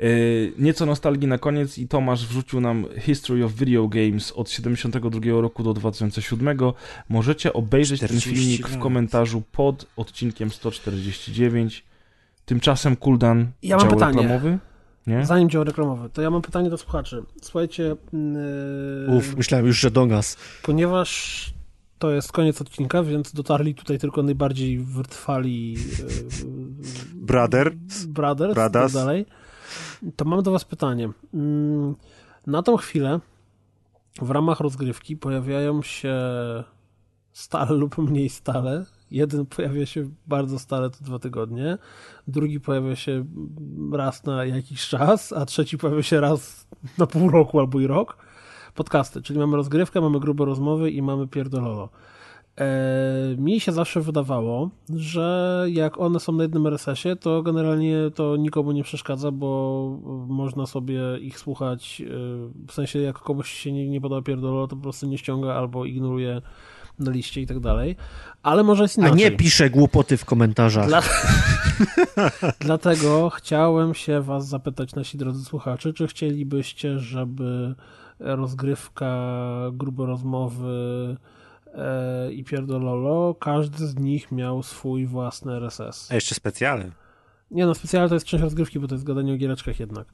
Yy, 0.00 0.52
nieco 0.58 0.86
nostalgii 0.86 1.28
na 1.28 1.38
koniec 1.38 1.78
i 1.78 1.88
Tomasz 1.88 2.26
wrzucił 2.26 2.60
nam 2.60 2.86
History 3.00 3.44
of 3.44 3.52
Video 3.52 3.88
Games 3.88 4.32
od 4.32 4.50
72 4.50 5.40
roku 5.40 5.62
do 5.62 5.74
2007. 5.74 6.58
Możecie 7.08 7.52
obejrzeć 7.52 8.00
ten 8.00 8.08
40 8.08 8.30
filmik 8.34 8.68
w 8.68 8.78
komentarzu 8.78 9.42
pod 9.52 9.86
odcinkiem 9.96 10.50
149. 10.50 11.84
Tymczasem 12.46 12.96
Kuldan 12.96 13.46
Ja 13.62 13.76
mam 13.76 13.88
pytanie. 13.88 14.16
reklamowy? 14.22 14.58
Nie? 15.06 15.26
Zanim 15.26 15.50
dział 15.50 15.64
reklamowy, 15.64 16.10
to 16.10 16.22
ja 16.22 16.30
mam 16.30 16.42
pytanie 16.42 16.70
do 16.70 16.78
słuchaczy. 16.78 17.22
Słuchajcie, 17.42 17.96
yy, 19.06 19.16
Uf, 19.16 19.36
myślałem 19.36 19.66
już, 19.66 19.78
że 19.80 19.90
do 19.90 20.06
nas. 20.06 20.36
ponieważ 20.62 21.50
to 21.98 22.10
jest 22.10 22.32
koniec 22.32 22.60
odcinka, 22.60 23.02
więc 23.02 23.32
dotarli 23.32 23.74
tutaj 23.74 23.98
tylko 23.98 24.22
najbardziej 24.22 24.78
wytrwali 24.78 25.72
yy, 25.72 25.78
Brother. 27.14 27.72
brothers 28.06 28.52
i 28.52 28.54
tak 28.54 28.72
Brothers. 28.72 28.92
dalej, 28.92 29.26
to 30.16 30.24
mam 30.24 30.42
do 30.42 30.50
was 30.50 30.64
pytanie. 30.64 31.08
Mm, 31.34 31.94
Na 32.46 32.62
tą 32.62 32.76
chwilę 32.76 33.20
w 34.22 34.30
ramach 34.30 34.60
rozgrywki 34.60 35.16
pojawiają 35.16 35.82
się 35.82 36.14
stale 37.32 37.70
lub 37.72 37.98
mniej 37.98 38.28
stale. 38.28 38.84
Jeden 39.14 39.46
pojawia 39.46 39.86
się 39.86 40.10
bardzo 40.26 40.58
stale, 40.58 40.90
to 40.90 40.96
dwa 41.00 41.18
tygodnie. 41.18 41.78
Drugi 42.28 42.60
pojawia 42.60 42.96
się 42.96 43.24
raz 43.92 44.24
na 44.24 44.44
jakiś 44.44 44.88
czas, 44.88 45.32
a 45.32 45.46
trzeci 45.46 45.78
pojawia 45.78 46.02
się 46.02 46.20
raz 46.20 46.68
na 46.98 47.06
pół 47.06 47.30
roku 47.30 47.60
albo 47.60 47.80
i 47.80 47.86
rok. 47.86 48.16
Podcasty, 48.74 49.22
czyli 49.22 49.38
mamy 49.38 49.56
rozgrywkę, 49.56 50.00
mamy 50.00 50.20
grube 50.20 50.44
rozmowy 50.44 50.90
i 50.90 51.02
mamy 51.02 51.28
pierdololo. 51.28 51.88
E, 52.60 53.36
mi 53.38 53.60
się 53.60 53.72
zawsze 53.72 54.00
wydawało, 54.00 54.70
że 54.96 55.66
jak 55.68 56.00
one 56.00 56.20
są 56.20 56.32
na 56.32 56.42
jednym 56.42 56.66
RSS-ie, 56.66 57.16
to 57.16 57.42
generalnie 57.42 57.96
to 58.14 58.36
nikomu 58.36 58.72
nie 58.72 58.82
przeszkadza, 58.82 59.30
bo 59.30 59.98
można 60.28 60.66
sobie 60.66 61.00
ich 61.20 61.38
słuchać, 61.38 62.02
e, 62.06 62.06
w 62.66 62.72
sensie 62.72 62.98
jak 62.98 63.18
komuś 63.18 63.50
się 63.50 63.72
nie, 63.72 63.88
nie 63.88 64.00
podoba 64.00 64.22
pierdololo, 64.22 64.66
to 64.66 64.76
po 64.76 64.82
prostu 64.82 65.06
nie 65.06 65.18
ściąga 65.18 65.54
albo 65.54 65.84
ignoruje 65.84 66.42
na 66.98 67.10
liście 67.10 67.40
i 67.40 67.46
tak 67.46 67.60
dalej. 67.60 67.96
Ale 68.42 68.62
może 68.62 68.82
jest 68.82 68.98
A 68.98 69.00
inaczej. 69.00 69.18
nie 69.18 69.30
pisze 69.30 69.70
głupoty 69.70 70.16
w 70.16 70.24
komentarzach. 70.24 70.86
Dla... 70.86 71.02
Dlatego 72.60 73.30
chciałem 73.30 73.94
się 73.94 74.20
was 74.20 74.48
zapytać, 74.48 74.94
nasi 74.94 75.18
drodzy 75.18 75.44
słuchacze, 75.44 75.92
czy 75.92 76.06
chcielibyście, 76.06 76.98
żeby 76.98 77.74
rozgrywka, 78.18 79.36
grube 79.72 80.06
rozmowy 80.06 81.16
e, 81.74 82.32
i 82.32 82.44
pierdololo, 82.44 83.34
każdy 83.34 83.86
z 83.86 83.96
nich 83.96 84.32
miał 84.32 84.62
swój 84.62 85.06
własny 85.06 85.52
RSS. 85.52 86.10
A 86.10 86.14
jeszcze 86.14 86.34
specjalny. 86.34 86.92
Nie 87.50 87.66
no, 87.66 87.74
specjalnie 87.74 88.08
to 88.08 88.14
jest 88.14 88.26
część 88.26 88.42
rozgrywki, 88.42 88.80
bo 88.80 88.88
to 88.88 88.94
jest 88.94 89.04
gadanie 89.04 89.32
o 89.32 89.36
giereczkach 89.36 89.80
jednak. 89.80 90.06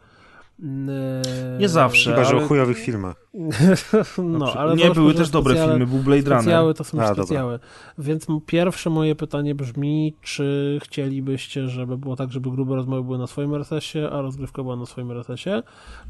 Eee, 0.62 1.58
Nie 1.60 1.68
zawsze. 1.68 2.10
Chyba, 2.10 2.24
że 2.24 2.30
ale- 2.36 2.44
o 2.44 2.48
chujowych 2.48 2.78
filmach. 2.78 3.16
No, 4.18 4.52
ale 4.52 4.76
nie, 4.76 4.90
były 4.90 5.14
też 5.14 5.30
dobre 5.30 5.54
specjale- 5.54 5.72
filmy, 5.72 5.86
był 5.86 5.98
Blade 5.98 6.22
Runner. 6.22 6.40
Specjały 6.42 6.74
to 6.74 6.84
są 6.84 6.98
A, 7.00 7.08
dobra. 7.08 7.24
specjały. 7.24 7.58
Więc 7.98 8.30
m- 8.30 8.40
pierwsze 8.46 8.90
moje 8.90 9.14
pytanie 9.14 9.54
brzmi, 9.54 10.14
czy 10.22 10.78
chcielibyście, 10.82 11.68
żeby 11.68 11.98
było 11.98 12.16
tak, 12.16 12.32
żeby 12.32 12.50
grube 12.50 12.74
rozmowy 12.74 13.02
były 13.04 13.18
na 13.18 13.26
swoim 13.26 13.54
RSS-ie, 13.54 14.10
a 14.10 14.22
rozgrywka 14.22 14.62
była 14.62 14.76
na 14.76 14.86
swoim 14.86 15.10
RSS-ie, 15.10 15.62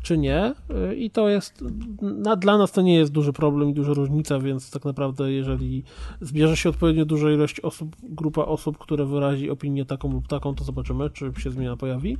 czy 0.02 0.18
nie? 0.18 0.54
Y, 0.90 0.96
I 0.96 1.10
to 1.10 1.28
jest, 1.28 1.64
na, 2.02 2.36
dla 2.36 2.58
nas 2.58 2.72
to 2.72 2.82
nie 2.82 2.94
jest 2.94 3.12
duży 3.12 3.32
problem 3.32 3.68
i 3.70 3.74
duża 3.74 3.92
różnica, 3.92 4.38
więc 4.38 4.70
tak 4.70 4.84
naprawdę 4.84 5.32
jeżeli 5.32 5.84
zbierze 6.20 6.56
się 6.56 6.68
odpowiednio 6.68 7.04
duża 7.04 7.30
ilość 7.30 7.60
osób, 7.60 7.96
grupa 8.02 8.42
osób, 8.44 8.78
które 8.78 9.04
wyrazi 9.06 9.50
opinię 9.50 9.84
taką 9.84 10.12
lub 10.12 10.28
taką, 10.28 10.54
to 10.54 10.64
zobaczymy, 10.64 11.10
czy 11.10 11.32
się 11.38 11.50
zmiana 11.50 11.76
pojawi. 11.76 12.16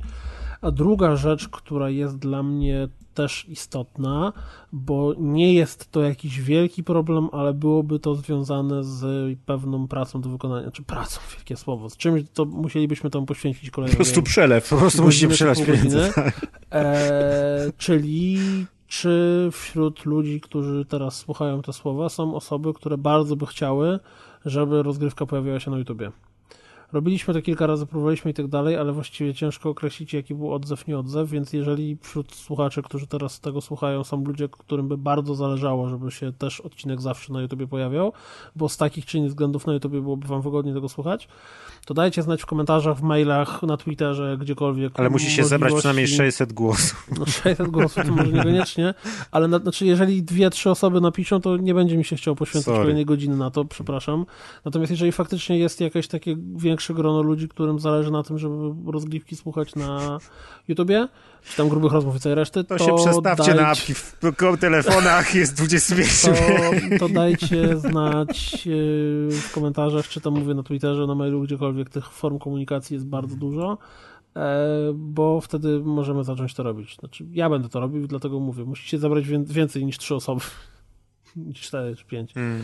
A 0.61 0.71
druga 0.71 1.15
rzecz, 1.15 1.49
która 1.49 1.89
jest 1.89 2.17
dla 2.17 2.43
mnie 2.43 2.87
też 3.13 3.45
istotna, 3.49 4.33
bo 4.71 5.13
nie 5.17 5.53
jest 5.53 5.91
to 5.91 6.01
jakiś 6.01 6.41
wielki 6.41 6.83
problem, 6.83 7.29
ale 7.31 7.53
byłoby 7.53 7.99
to 7.99 8.15
związane 8.15 8.83
z 8.83 9.03
pewną 9.45 9.87
pracą 9.87 10.21
do 10.21 10.29
wykonania, 10.29 10.71
czy 10.71 10.83
pracą, 10.83 11.21
wielkie 11.35 11.57
słowo, 11.57 11.89
z 11.89 11.97
czymś, 11.97 12.23
to 12.33 12.45
musielibyśmy 12.45 13.09
tam 13.09 13.25
poświęcić 13.25 13.69
kolejną 13.69 13.91
Po 13.91 13.97
prostu 13.97 14.23
przelew. 14.23 14.69
Po 14.69 14.77
prostu 14.77 15.03
musimy 15.03 15.33
przelać 15.33 15.63
pieniądze. 15.63 15.99
godziny. 16.15 16.31
E, 16.71 17.71
czyli 17.77 18.37
czy 18.87 19.49
wśród 19.51 20.05
ludzi, 20.05 20.41
którzy 20.41 20.85
teraz 20.85 21.15
słuchają 21.15 21.61
te 21.61 21.73
słowa, 21.73 22.09
są 22.09 22.35
osoby, 22.35 22.73
które 22.73 22.97
bardzo 22.97 23.35
by 23.35 23.45
chciały, 23.45 23.99
żeby 24.45 24.83
rozgrywka 24.83 25.25
pojawiła 25.25 25.59
się 25.59 25.71
na 25.71 25.77
YouTubie? 25.77 26.11
Robiliśmy 26.93 27.33
to 27.33 27.41
kilka 27.41 27.67
razy, 27.67 27.85
próbowaliśmy 27.85 28.31
i 28.31 28.33
tak 28.33 28.47
dalej, 28.47 28.77
ale 28.77 28.93
właściwie 28.93 29.33
ciężko 29.33 29.69
określić, 29.69 30.13
jaki 30.13 30.35
był 30.35 30.53
odzew, 30.53 30.87
nie 30.87 30.97
odzew, 30.97 31.29
więc 31.29 31.53
jeżeli 31.53 31.97
wśród 32.01 32.35
słuchaczy, 32.35 32.81
którzy 32.81 33.07
teraz 33.07 33.39
tego 33.39 33.61
słuchają, 33.61 34.03
są 34.03 34.23
ludzie, 34.23 34.49
którym 34.49 34.87
by 34.87 34.97
bardzo 34.97 35.35
zależało, 35.35 35.89
żeby 35.89 36.11
się 36.11 36.33
też 36.33 36.61
odcinek 36.61 37.01
zawsze 37.01 37.33
na 37.33 37.41
YouTubie 37.41 37.67
pojawiał, 37.67 38.13
bo 38.55 38.69
z 38.69 38.77
takich 38.77 39.05
czy 39.05 39.17
innych 39.17 39.29
względów 39.29 39.67
na 39.67 39.73
YouTubie 39.73 40.01
byłoby 40.01 40.27
wam 40.27 40.41
wygodnie 40.41 40.73
tego 40.73 40.89
słuchać, 40.89 41.27
to 41.85 41.93
dajcie 41.93 42.21
znać 42.21 42.41
w 42.41 42.45
komentarzach, 42.45 42.97
w 42.97 43.01
mailach, 43.01 43.63
na 43.63 43.77
Twitterze, 43.77 44.37
gdziekolwiek. 44.41 44.99
Ale 44.99 45.09
musi 45.09 45.31
się 45.31 45.43
zebrać 45.43 45.73
przynajmniej 45.73 46.07
600 46.07 46.53
głosów. 46.53 47.09
no 47.19 47.25
600 47.25 47.67
głosów 47.67 48.05
to 48.05 48.11
może 48.11 48.31
niekoniecznie, 48.31 48.93
ale 49.31 49.47
na, 49.47 49.59
znaczy 49.59 49.85
jeżeli 49.85 50.23
dwie, 50.23 50.49
trzy 50.49 50.69
osoby 50.69 51.01
napiszą, 51.01 51.41
to 51.41 51.57
nie 51.57 51.73
będzie 51.73 51.97
mi 51.97 52.05
się 52.05 52.15
chciało 52.15 52.35
poświęcać 52.35 52.65
Sorry. 52.65 52.79
kolejnej 52.79 53.05
godziny 53.05 53.37
na 53.37 53.51
to, 53.51 53.65
przepraszam. 53.65 54.25
Natomiast 54.65 54.91
jeżeli 54.91 55.11
faktycznie 55.11 55.57
jest 55.57 55.81
jakieś 55.81 56.07
takie 56.07 56.35
większe 56.55 56.80
grono 56.89 57.21
ludzi, 57.21 57.47
którym 57.47 57.79
zależy 57.79 58.11
na 58.11 58.23
tym, 58.23 58.37
żeby 58.39 58.55
rozgrywki 58.91 59.35
słuchać 59.35 59.75
na 59.75 60.17
YouTubie, 60.67 61.07
czy 61.43 61.57
tam 61.57 61.69
grubych 61.69 61.91
rozmów 61.91 62.15
i 62.15 62.19
całej 62.19 62.35
reszty, 62.35 62.63
to, 62.63 62.77
To, 62.77 62.85
się 62.85 62.95
przestawcie 62.95 63.53
na 63.55 63.61
dajcie- 63.61 63.81
apki 63.81 63.93
w 63.93 64.15
telefonach, 64.59 65.35
jest 65.35 65.57
25 65.57 66.21
to, 66.21 66.97
to 67.07 67.09
dajcie 67.13 67.77
znać 67.77 68.65
yy, 68.65 68.73
w 69.31 69.51
komentarzach, 69.53 70.07
czy 70.07 70.21
tam 70.21 70.33
mówię 70.39 70.53
na 70.53 70.63
Twitterze, 70.63 71.07
na 71.07 71.15
mailu, 71.15 71.41
gdziekolwiek 71.41 71.89
tych 71.89 72.09
form 72.11 72.39
komunikacji 72.39 72.93
jest 72.93 73.05
bardzo 73.07 73.35
dużo, 73.35 73.77
e, 74.35 74.57
bo 74.95 75.41
wtedy 75.41 75.79
możemy 75.79 76.23
zacząć 76.23 76.53
to 76.53 76.63
robić. 76.63 76.95
Znaczy, 76.99 77.25
ja 77.31 77.49
będę 77.49 77.69
to 77.69 77.79
robił, 77.79 78.07
dlatego 78.07 78.39
mówię, 78.39 78.63
musicie 78.63 78.97
zabrać 78.99 79.27
wię- 79.27 79.43
więcej 79.45 79.85
niż 79.85 79.97
trzy 79.97 80.15
osoby. 80.15 80.41
Niż 81.35 81.61
cztery 81.61 81.95
czy 81.95 82.05
pięć. 82.05 82.37
Mm. 82.37 82.61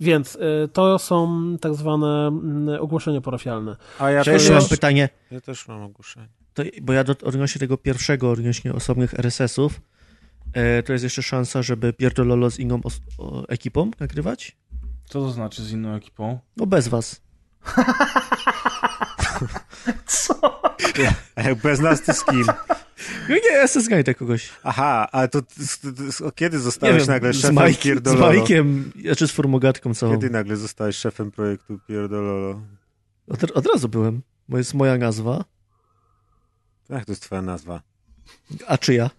Więc 0.00 0.34
y, 0.36 0.68
to 0.72 0.98
są 0.98 1.42
tak 1.60 1.74
zwane 1.74 2.26
mm, 2.26 2.82
ogłoszenia 2.82 3.20
parafialne. 3.20 3.76
A 3.98 4.10
ja 4.10 4.24
też, 4.24 4.50
mam 4.50 4.68
pytanie, 4.68 5.08
ja 5.30 5.40
też 5.40 5.68
mam 5.68 5.82
ogłoszenie. 5.82 6.28
to, 6.54 6.62
bo 6.82 6.92
ja 6.92 7.04
do, 7.04 7.14
odnośnie 7.24 7.58
tego 7.58 7.76
pierwszego, 7.78 8.30
odnośnie 8.30 8.72
osobnych 8.74 9.14
RSS-ów, 9.14 9.80
e, 10.52 10.82
to 10.82 10.92
jest 10.92 11.04
jeszcze 11.04 11.22
szansa, 11.22 11.62
żeby 11.62 11.92
Pierdololo 11.92 12.50
z 12.50 12.58
inną 12.58 12.80
os- 12.84 13.00
o, 13.18 13.48
ekipą 13.48 13.90
nagrywać? 14.00 14.56
Co 15.04 15.20
to 15.20 15.30
znaczy 15.30 15.62
z 15.62 15.72
inną 15.72 15.94
ekipą? 15.94 16.38
No 16.56 16.66
bez 16.66 16.88
was. 16.88 17.20
Jak 21.36 21.58
bez 21.62 21.80
nas 21.80 22.02
to 22.02 22.14
z 22.14 22.24
kim? 22.24 22.46
No 23.28 23.34
nie, 23.34 23.52
ja 23.52 23.66
znajdę 23.66 24.14
kogoś. 24.14 24.50
Aha, 24.62 25.08
ale 25.12 25.28
to, 25.28 25.42
to, 25.42 25.48
to, 25.82 26.24
to 26.24 26.32
kiedy 26.32 26.58
zostałeś 26.58 26.98
wiem, 26.98 27.06
nagle 27.06 27.32
z, 27.32 27.36
szefem 27.36 27.66
Mike, 27.66 27.80
z 27.80 27.82
Pierdololo? 27.82 28.26
Majkiem, 28.26 28.92
znaczy 29.02 29.28
z 29.28 29.30
formogatką 29.30 29.94
całą. 29.94 30.12
Kiedy 30.12 30.30
nagle 30.30 30.56
zostałeś 30.56 30.96
szefem 30.96 31.30
projektu 31.30 31.78
Pierdololo? 31.88 32.60
Od, 33.28 33.44
od 33.50 33.66
razu 33.66 33.88
byłem, 33.88 34.22
bo 34.48 34.58
jest 34.58 34.74
moja 34.74 34.98
nazwa. 34.98 35.44
Jak 36.88 37.04
to 37.04 37.12
jest 37.12 37.22
twoja 37.22 37.42
nazwa? 37.42 37.82
A 38.66 38.78
czyja? 38.78 39.10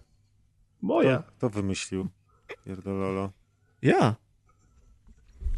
Moja. 0.82 1.22
Kto 1.36 1.50
wymyślił 1.50 2.08
Pierdololo? 2.64 3.32
Ja. 3.82 4.14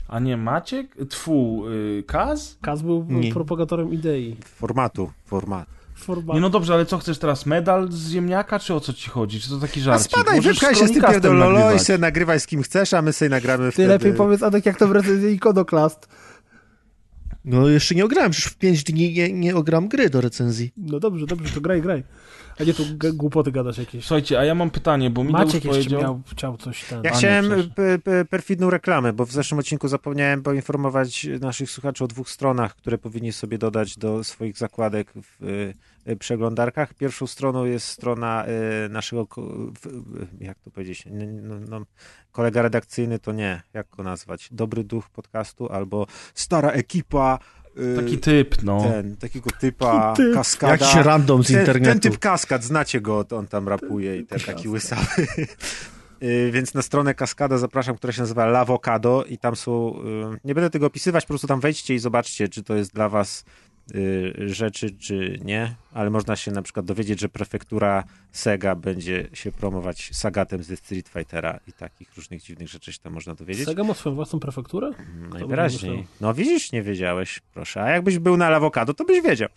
A 0.08 0.20
nie 0.20 0.36
Maciek? 0.36 0.96
Twu, 1.08 1.64
y, 1.68 2.04
Kaz? 2.06 2.58
Kaz 2.62 2.82
był 2.82 3.06
Nie. 3.08 3.32
propagatorem 3.32 3.92
idei. 3.92 4.36
Formatu, 4.44 5.10
format. 5.24 5.66
Format. 5.94 6.34
Nie 6.34 6.40
no 6.40 6.50
dobrze, 6.50 6.74
ale 6.74 6.86
co 6.86 6.98
chcesz 6.98 7.18
teraz? 7.18 7.46
Medal 7.46 7.92
z 7.92 8.10
ziemniaka, 8.10 8.58
czy 8.58 8.74
o 8.74 8.80
co 8.80 8.92
ci 8.92 9.10
chodzi? 9.10 9.40
Czy 9.40 9.48
to 9.48 9.58
taki? 9.58 9.90
A 9.90 9.98
spadaj, 9.98 10.40
wypchaj 10.40 10.74
się 10.74 10.86
z 10.88 10.92
tym 10.92 11.02
Pierdololo 11.02 11.72
i 11.74 11.78
sobie 11.78 11.98
nagrywaj 11.98 12.40
z 12.40 12.46
kim 12.46 12.62
chcesz, 12.62 12.94
a 12.94 13.02
my 13.02 13.12
sobie 13.12 13.28
nagramy 13.28 13.64
Ty 13.66 13.72
wtedy. 13.72 13.88
lepiej 13.88 14.12
powiedz, 14.14 14.42
Adek, 14.42 14.66
jak 14.66 14.78
to 14.78 14.88
w 14.88 14.92
recenzji 14.92 15.32
Iconoklast. 15.34 16.08
No 17.44 17.68
jeszcze 17.68 17.94
nie 17.94 18.04
ograłem, 18.04 18.30
przecież 18.30 18.52
w 18.52 18.56
5 18.56 18.84
dni 18.84 19.12
nie, 19.14 19.32
nie 19.32 19.56
ogram 19.56 19.88
gry 19.88 20.10
do 20.10 20.20
recenzji. 20.20 20.72
No 20.76 21.00
dobrze, 21.00 21.26
dobrze, 21.26 21.54
to 21.54 21.60
graj, 21.60 21.82
graj. 21.82 22.04
A 22.60 22.64
nie 22.64 22.74
tu 22.74 22.82
głupoty 23.14 23.52
gadasz 23.52 23.78
jakieś. 23.78 24.04
Słuchajcie, 24.04 24.38
a 24.38 24.44
ja 24.44 24.54
mam 24.54 24.70
pytanie, 24.70 25.10
bo 25.10 25.24
Mideusz 25.24 25.46
Maciek 25.46 25.64
jeszcze 25.64 25.70
powiedział... 25.70 26.02
miał, 26.02 26.20
chciał 26.32 26.56
coś 26.56 26.84
ten. 26.84 27.04
Ja 27.04 27.10
A, 27.10 27.16
chciałem 27.16 27.70
perfidną 28.30 28.70
reklamę, 28.70 29.12
bo 29.12 29.26
w 29.26 29.32
zeszłym 29.32 29.58
odcinku 29.58 29.88
zapomniałem 29.88 30.42
poinformować 30.42 31.26
naszych 31.40 31.70
słuchaczy 31.70 32.04
o 32.04 32.06
dwóch 32.06 32.30
stronach, 32.30 32.76
które 32.76 32.98
powinni 32.98 33.32
sobie 33.32 33.58
dodać 33.58 33.98
do 33.98 34.24
swoich 34.24 34.58
zakładek 34.58 35.12
w 35.14 35.44
y, 35.44 35.74
y, 36.08 36.16
przeglądarkach. 36.16 36.94
Pierwszą 36.94 37.26
stroną 37.26 37.64
jest 37.64 37.86
strona 37.86 38.46
y, 38.86 38.88
naszego, 38.88 39.26
jak 40.40 40.58
to 40.58 40.70
powiedzieć, 40.70 41.04
no, 41.42 41.54
no, 41.68 41.86
kolega 42.32 42.62
redakcyjny 42.62 43.18
to 43.18 43.32
nie, 43.32 43.62
jak 43.74 43.88
go 43.90 44.02
nazwać, 44.02 44.48
dobry 44.50 44.84
duch 44.84 45.10
podcastu 45.10 45.68
albo 45.68 46.06
stara 46.34 46.70
ekipa. 46.70 47.38
Y, 47.78 47.96
Taki 47.96 48.18
typ, 48.18 48.62
no. 48.62 48.80
ten, 48.80 49.16
takiego 49.16 49.50
typa, 49.60 50.14
Typ. 50.16 50.34
kaskada. 50.34 50.72
Jakiś 50.72 50.94
random 50.94 51.44
z 51.44 51.46
ten, 51.46 51.60
internetu. 51.60 51.90
ten 51.90 52.00
typ 52.00 52.18
kaskad, 52.18 52.64
znacie 52.64 53.00
go, 53.00 53.24
to 53.24 53.36
on 53.36 53.46
tam 53.46 53.68
rapuje 53.68 54.18
i 54.18 54.26
ten 54.26 54.40
taki 54.40 54.68
łysawy. 54.68 55.26
Y, 56.22 56.50
Więc 56.52 56.74
na 56.74 56.82
stronę 56.82 57.14
Kaskada 57.14 57.58
zapraszam, 57.58 57.96
która 57.96 58.12
się 58.12 58.20
nazywa 58.22 58.46
Lavocado 58.46 59.24
i 59.24 59.38
tam 59.38 59.56
są, 59.56 59.94
y, 60.34 60.38
nie 60.44 60.54
będę 60.54 60.70
tego 60.70 60.86
opisywać, 60.86 61.24
po 61.24 61.28
prostu 61.28 61.46
tam 61.46 61.60
wejdźcie 61.60 61.94
i 61.94 61.98
zobaczcie, 61.98 62.48
czy 62.48 62.62
to 62.62 62.74
jest 62.74 62.94
dla 62.94 63.08
was 63.08 63.44
rzeczy, 64.46 64.90
czy 64.90 65.40
nie, 65.44 65.74
ale 65.92 66.10
można 66.10 66.36
się 66.36 66.50
na 66.50 66.62
przykład 66.62 66.86
dowiedzieć, 66.86 67.20
że 67.20 67.28
prefektura 67.28 68.04
Sega 68.32 68.74
będzie 68.74 69.28
się 69.32 69.52
promować 69.52 70.10
Sagatem 70.12 70.62
ze 70.62 70.76
Street 70.76 71.08
Fightera 71.08 71.60
i 71.66 71.72
takich 71.72 72.16
różnych 72.16 72.42
dziwnych 72.42 72.68
rzeczy 72.68 72.92
się 72.92 72.98
tam 72.98 73.12
można 73.12 73.34
dowiedzieć. 73.34 73.66
Sega 73.66 73.84
ma 73.84 73.94
swoją 73.94 74.14
własną 74.14 74.40
prefekturę? 74.40 74.86
Mm, 74.86 75.30
Najwyraźniej. 75.30 76.06
No 76.20 76.34
widzisz, 76.34 76.72
nie 76.72 76.82
wiedziałeś, 76.82 77.40
proszę. 77.54 77.82
A 77.82 77.90
jakbyś 77.90 78.18
był 78.18 78.36
na 78.36 78.50
Lawokado, 78.50 78.94
to 78.94 79.04
byś 79.04 79.22
wiedział. 79.22 79.48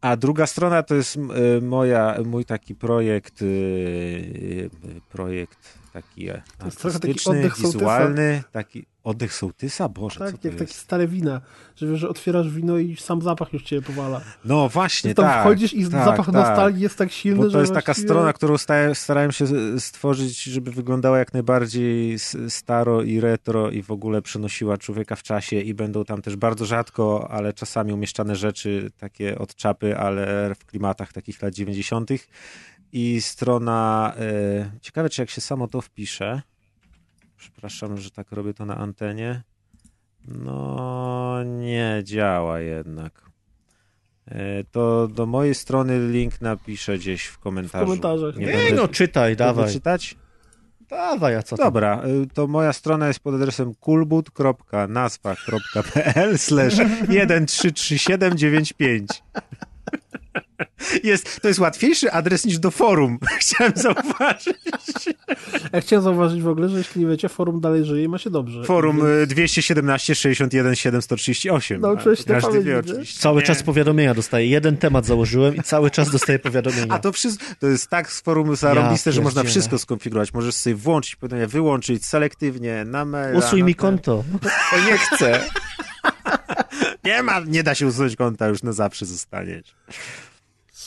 A 0.00 0.16
druga 0.16 0.46
strona 0.46 0.82
to 0.82 0.94
jest 0.94 1.16
y, 1.16 1.20
moja, 1.62 2.16
mój 2.24 2.44
taki 2.44 2.74
projekt, 2.74 3.42
y, 3.42 3.44
y, 3.44 4.70
projekt 5.08 5.78
taki 5.92 6.26
taki 6.26 6.30
artystyczny, 6.58 7.42
sołtysa. 7.42 7.62
wizualny, 7.62 8.42
taki 8.52 8.86
oddech 9.08 9.34
sołtysa? 9.34 9.88
Boże, 9.88 10.18
co 10.18 10.24
Tak, 10.24 10.30
to 10.30 10.36
jak 10.36 10.44
jest? 10.44 10.58
takie 10.58 10.72
stare 10.80 11.08
wina, 11.08 11.40
że 11.76 11.86
wiesz, 11.86 12.00
że 12.00 12.08
otwierasz 12.08 12.48
wino 12.50 12.76
i 12.78 12.96
sam 12.96 13.22
zapach 13.22 13.52
już 13.52 13.62
cię 13.62 13.82
powala. 13.82 14.20
No 14.44 14.68
właśnie, 14.68 15.10
Ty 15.10 15.14
tam 15.14 15.24
tak. 15.24 15.40
wchodzisz 15.40 15.74
i 15.74 15.82
tak, 15.82 15.90
zapach 16.04 16.26
tak. 16.26 16.34
nostalgii 16.34 16.82
jest 16.82 16.98
tak 16.98 17.12
silny, 17.12 17.38
Bo 17.38 17.44
że 17.44 17.50
to 17.52 17.60
jest 17.60 17.72
taka 17.72 17.86
właściwie- 17.86 18.08
strona, 18.08 18.32
którą 18.32 18.58
sta- 18.58 18.94
starałem 18.94 19.32
się 19.32 19.46
stworzyć, 19.80 20.42
żeby 20.42 20.70
wyglądała 20.72 21.18
jak 21.18 21.32
najbardziej 21.32 22.16
staro 22.48 23.02
i 23.02 23.20
retro 23.20 23.70
i 23.70 23.82
w 23.82 23.90
ogóle 23.90 24.22
przenosiła 24.22 24.76
człowieka 24.78 25.16
w 25.16 25.22
czasie 25.22 25.60
i 25.60 25.74
będą 25.74 26.04
tam 26.04 26.22
też 26.22 26.36
bardzo 26.36 26.64
rzadko, 26.66 27.28
ale 27.30 27.52
czasami 27.52 27.92
umieszczane 27.92 28.36
rzeczy 28.36 28.90
takie 28.98 29.38
od 29.38 29.54
czapy, 29.54 29.98
ale 29.98 30.54
w 30.54 30.64
klimatach 30.66 31.12
takich 31.12 31.42
lat 31.42 31.54
90. 31.54 32.10
I 32.92 33.20
strona, 33.22 34.12
e, 34.18 34.70
ciekawe 34.80 35.10
czy 35.10 35.22
jak 35.22 35.30
się 35.30 35.40
samo 35.40 35.68
to 35.68 35.80
wpisze, 35.80 36.42
przepraszam, 37.38 37.98
że 37.98 38.10
tak 38.10 38.32
robię 38.32 38.54
to 38.54 38.66
na 38.66 38.76
antenie, 38.76 39.42
no 40.28 41.44
nie 41.44 42.00
działa 42.04 42.60
jednak. 42.60 43.30
E, 44.26 44.64
To 44.64 45.08
do 45.08 45.26
mojej 45.26 45.54
strony 45.54 46.08
link 46.10 46.40
napiszę 46.40 46.98
gdzieś 46.98 47.24
w 47.24 47.38
komentarzu. 47.38 47.84
komentarzach. 47.84 48.36
Nie 48.36 48.46
Nie, 48.46 48.52
będę 48.52 48.74
no 48.74 48.88
czytaj, 48.88 49.36
dawaj. 49.36 49.72
czytać? 49.72 50.16
Dawaj, 50.88 51.36
a 51.36 51.42
co 51.42 51.56
tam? 51.56 51.66
Dobra, 51.66 52.02
y, 52.24 52.26
to 52.34 52.46
moja 52.46 52.72
strona 52.72 53.08
jest 53.08 53.20
pod 53.20 53.34
adresem 53.34 53.74
kulbut.nazwa.pl 53.74 56.38
slash 56.38 56.74
1337795. 57.08 59.06
Jest, 61.04 61.40
to 61.40 61.48
jest 61.48 61.60
łatwiejszy 61.60 62.12
adres 62.12 62.44
niż 62.44 62.58
do 62.58 62.70
forum. 62.70 63.18
Chciałem 63.40 63.72
zauważyć. 63.76 64.56
Ja 65.72 65.80
chciałem 65.80 66.02
zauważyć 66.02 66.42
w 66.42 66.48
ogóle, 66.48 66.68
że 66.68 66.78
jeśli 66.78 67.00
nie 67.00 67.06
wiecie, 67.06 67.28
forum 67.28 67.60
dalej 67.60 67.84
żyje 67.84 68.04
i 68.04 68.08
ma 68.08 68.18
się 68.18 68.30
dobrze. 68.30 68.64
Forum 68.64 68.96
Więc- 68.96 69.08
y, 69.08 69.26
217 69.26 70.14
61 70.14 70.74
738. 70.74 71.80
Nauczyłeś 71.80 72.18
się 72.18 72.24
Każdy 72.24 72.62
wie 72.62 72.78
oczywiście. 72.78 73.20
Cały 73.20 73.40
Nie. 73.40 73.46
czas 73.46 73.62
powiadomienia 73.62 74.14
dostaję. 74.14 74.46
Jeden 74.46 74.76
temat 74.76 75.06
założyłem 75.06 75.56
i 75.56 75.62
cały 75.62 75.90
czas 75.90 76.10
dostaję 76.10 76.38
powiadomienia. 76.38 76.86
A 76.94 76.98
to, 76.98 77.12
wszystko, 77.12 77.46
to 77.60 77.66
jest 77.66 77.88
tak 77.90 78.12
z 78.12 78.20
forum 78.20 78.56
zarąbiste, 78.56 79.12
że 79.12 79.22
można 79.22 79.42
wszystko 79.44 79.78
skonfigurować. 79.78 80.34
Możesz 80.34 80.54
sobie 80.54 80.76
włączyć, 80.76 81.16
powiadomienia, 81.16 81.48
wyłączyć 81.48 82.06
selektywnie, 82.06 82.84
na 82.84 83.04
maila. 83.04 83.38
Usuj 83.38 83.60
na 83.60 83.66
mi 83.66 83.74
ten- 83.74 83.80
konto. 83.80 84.24
To 84.70 84.76
nie 84.90 84.98
chcę. 84.98 85.40
Nie 87.04 87.22
ma, 87.22 87.40
nie 87.46 87.62
da 87.62 87.74
się 87.74 87.86
usunąć 87.86 88.16
konta, 88.16 88.48
już 88.48 88.62
na 88.62 88.72
zawsze 88.72 89.06
zostanieć. 89.06 89.74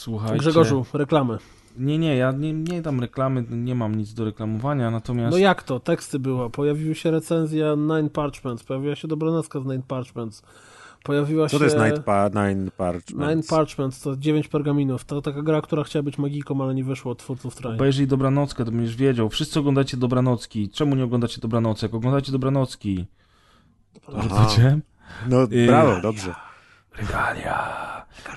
Słuchajcie. 0.01 0.37
Grzegorzu, 0.37 0.85
reklamy. 0.93 1.37
Nie, 1.77 1.97
nie, 1.97 2.15
ja 2.15 2.31
nie, 2.31 2.53
nie 2.53 2.81
dam 2.81 2.99
reklamy, 2.99 3.45
nie 3.51 3.75
mam 3.75 3.95
nic 3.95 4.13
do 4.13 4.25
reklamowania, 4.25 4.91
natomiast 4.91 5.31
No 5.31 5.37
jak 5.37 5.63
to? 5.63 5.79
Teksty 5.79 6.19
było. 6.19 6.49
Pojawiły 6.49 6.95
się 6.95 7.11
recenzja 7.11 7.75
Nine 7.75 8.09
Parchments, 8.09 8.63
pojawiła 8.63 8.95
się 8.95 9.07
dobranocka 9.07 9.59
z 9.59 9.65
Nine 9.65 9.81
Parchments. 9.83 10.43
Pojawiła 11.03 11.47
Co 11.47 11.51
się... 11.51 11.57
to 11.59 11.63
jest 11.63 11.77
Night, 11.77 12.03
pa, 12.03 12.29
Nine 12.29 12.71
Parchments? 12.77 13.29
Nine 13.29 13.43
Parchments 13.49 14.01
to 14.01 14.17
9 14.17 14.47
pergaminów. 14.47 15.05
To 15.05 15.21
taka 15.21 15.41
gra, 15.41 15.61
która 15.61 15.83
chciała 15.83 16.03
być 16.03 16.17
magiką, 16.17 16.63
ale 16.63 16.75
nie 16.75 16.83
wyszło 16.83 17.11
od 17.11 17.17
twórców 17.19 17.55
Train. 17.55 17.75
obejrzyj 17.75 18.07
Dobranockę, 18.07 18.65
to 18.65 18.71
będziesz 18.71 18.95
wiedział. 18.95 19.29
Wszyscy 19.29 19.59
oglądacie 19.59 19.97
Dobranocki. 19.97 20.69
Czemu 20.69 20.95
nie 20.95 21.03
oglądacie 21.03 21.41
Dobranocek? 21.41 21.93
Oglądajcie 21.93 22.31
Dobranocki. 22.31 23.05
Dobrze? 24.29 24.79
No 25.29 25.43
Y- 25.43 25.67
brawo, 25.67 26.01
dobrze. 26.01 26.35
Regalia. 26.97 27.81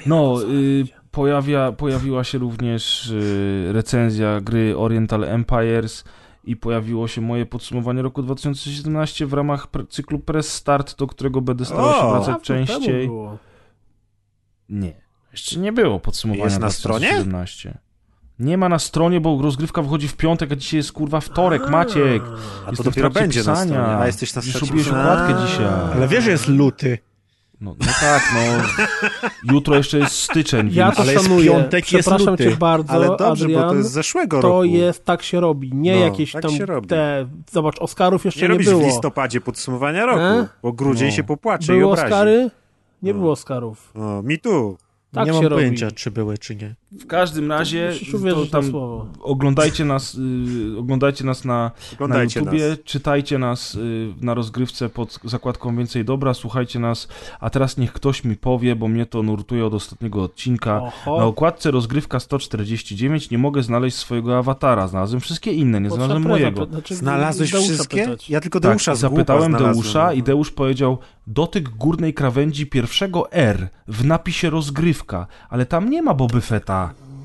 No, 0.07 0.43
y, 0.43 1.04
pojawia, 1.15 1.73
pojawiła 1.73 2.25
się 2.25 2.39
również 2.39 3.11
y, 3.11 3.69
recenzja 3.73 4.41
gry 4.41 4.75
Oriental 4.79 5.25
Empires 5.25 6.05
i 6.45 6.57
pojawiło 6.57 7.09
się 7.09 7.21
moje 7.21 7.47
podsumowanie 7.47 8.03
roku 8.03 8.23
2017 8.23 9.27
w 9.27 9.33
ramach 9.33 9.67
pre- 9.71 9.89
cyklu 9.89 10.19
Press 10.19 10.53
Start, 10.53 10.99
do 10.99 11.07
którego 11.07 11.41
będę 11.41 11.65
starał 11.65 11.93
się 11.95 12.11
wracać 12.25 12.43
częściej. 12.45 13.07
było. 13.07 13.39
Nie. 14.69 14.93
Jeszcze 15.33 15.61
nie 15.61 15.73
było 15.73 16.01
podsumowania 16.01 16.45
Jest 16.45 16.61
na 16.61 16.71
stronie? 16.71 17.07
2017. 17.07 17.79
Nie 18.39 18.59
ma 18.59 18.69
na 18.69 18.79
stronie, 18.79 19.21
bo 19.21 19.43
rozgrywka 19.43 19.83
wychodzi 19.83 20.09
w 20.09 20.17
piątek, 20.17 20.53
a 20.53 20.57
dzisiaj 20.57 20.79
jest 20.79 20.93
kurwa 20.93 21.21
wtorek, 21.21 21.71
Maciek. 21.71 22.23
A 22.67 22.73
to 22.73 22.83
dopiero 22.83 23.11
będzie 23.11 23.45
na 23.45 23.57
stronie. 23.57 23.81
A 23.81 24.07
jesteś 24.07 24.35
na 24.35 24.43
Już 24.43 24.55
stronie. 24.57 24.83
okładkę 24.83 25.47
dzisiaj. 25.47 25.67
Ale 25.95 26.09
wiesz, 26.09 26.25
że 26.25 26.31
jest 26.31 26.49
luty. 26.49 26.99
No, 27.61 27.75
no 27.81 27.87
tak, 28.01 28.23
no. 28.35 28.63
Jutro 29.55 29.77
jeszcze 29.77 29.99
jest 29.99 30.15
styczeń, 30.15 30.71
Ja 30.73 30.85
więc... 30.85 30.97
to 30.97 31.03
Ale 31.03 31.13
jest 31.13 31.25
szanuję. 31.25 31.51
piątek, 31.51 31.93
jest 31.93 32.09
Przepraszam 32.09 32.31
luty. 32.31 32.45
cię 32.45 32.57
bardzo, 32.57 32.93
Ale 32.93 33.07
dobrze, 33.07 33.27
Adrian. 33.45 33.63
bo 33.63 33.69
to 33.69 33.75
jest 33.75 33.91
zeszłego 33.91 34.41
To 34.43 34.49
roku. 34.49 34.65
jest, 34.65 35.05
tak 35.05 35.23
się 35.23 35.41
robi. 35.41 35.71
Nie 35.75 35.95
No, 35.95 36.01
jakieś 36.01 36.33
tak 36.33 36.43
tam 36.43 36.51
się 36.51 36.67
robi. 36.67 36.89
te, 36.89 37.27
zobacz, 37.53 37.79
Oscarów 37.79 38.25
jeszcze 38.25 38.41
Nie 38.41 38.45
nie, 38.49 38.53
robisz 38.53 38.69
było. 38.69 38.81
w 38.81 38.85
listopadzie 38.85 39.41
podsumowania 39.41 40.07
roku, 40.07 40.21
E? 40.21 40.49
bo 40.63 40.73
grudzień 40.73 41.09
No. 41.09 41.15
się 41.15 41.25
popłacze 41.25 41.77
i 41.77 41.79
Były 41.79 41.93
obrazi. 41.93 42.13
Oscary? 42.13 42.51
Nie 43.03 43.13
No. 43.13 43.19
było 43.19 43.33
Oscarów. 43.33 43.93
O, 43.95 44.23
mi 44.23 44.39
tu. 44.39 44.79
Tak 45.13 45.27
nie 45.27 45.33
się 45.33 45.35
mam 45.35 45.43
robi. 45.43 45.55
pojęcia, 45.55 45.91
czy 45.91 46.11
były, 46.11 46.39
czy 46.39 46.57
nie. 46.57 46.75
W 47.01 47.07
każdym 47.07 47.53
razie 47.53 47.89
Musisz 47.93 48.13
to 48.13 48.19
na 48.19 48.47
tam 48.51 48.73
oglądajcie 49.21 49.85
nas, 49.85 50.15
y, 50.15 50.79
oglądajcie 50.79 51.25
nas 51.25 51.45
na, 51.45 51.55
na 51.55 51.71
Oglądajcie 51.95 52.41
YouTubie, 52.41 52.69
nas. 52.69 52.79
czytajcie 52.85 53.39
nas 53.39 53.75
y, 53.75 54.15
na 54.21 54.35
rozgrywce 54.35 54.89
pod 54.89 55.19
zakładką 55.25 55.77
Więcej 55.77 56.05
Dobra, 56.05 56.35
słuchajcie 56.35 56.79
nas, 56.79 57.09
a 57.41 57.51
teraz 57.51 57.77
niech 57.77 57.93
ktoś 57.93 58.25
mi 58.25 58.37
powie, 58.37 58.77
bo 58.77 58.89
mnie 58.89 59.07
to 59.07 59.23
nurtuje 59.23 59.67
od 59.67 59.75
ostatniego 59.75 60.23
odcinka. 60.23 60.77
Oho. 60.83 61.19
Na 61.19 61.25
okładce 61.25 61.71
rozgrywka 61.71 62.21
149 62.21 63.31
nie 63.31 63.39
mogę 63.39 63.63
znaleźć 63.63 63.97
swojego 63.97 64.39
awatara, 64.39 64.89
znalazłem 64.89 65.21
wszystkie 65.21 65.53
inne, 65.53 65.81
nie 65.81 65.91
znalazłem 65.91 66.23
mojego. 66.23 66.67
znaczy, 66.67 66.95
Znalazłeś 66.95 67.51
Deusza 67.51 67.67
wszystkie? 67.69 68.05
pytać. 68.05 68.31
Ja 68.31 68.41
tylko 68.41 68.61
Tak, 68.61 68.71
Deusza 68.71 68.93
głupa 68.93 69.01
zapytałem. 69.01 69.53
Deusza 69.53 70.13
i 70.13 70.23
Deusz 70.23 70.51
powiedział 70.51 70.99
dotyk 71.27 71.69
górnej 71.69 72.15
krawędzi 72.15 72.67
pierwszego 72.67 73.33
R 73.33 73.69
w 73.89 74.05
napisie 74.05 74.51
rozgrywka, 74.51 75.27
ale 75.49 75.67
tam 75.67 75.91
nie 75.91 76.03
ma 76.03 76.15
Boby 76.15 76.41
Fetta. 76.41 76.84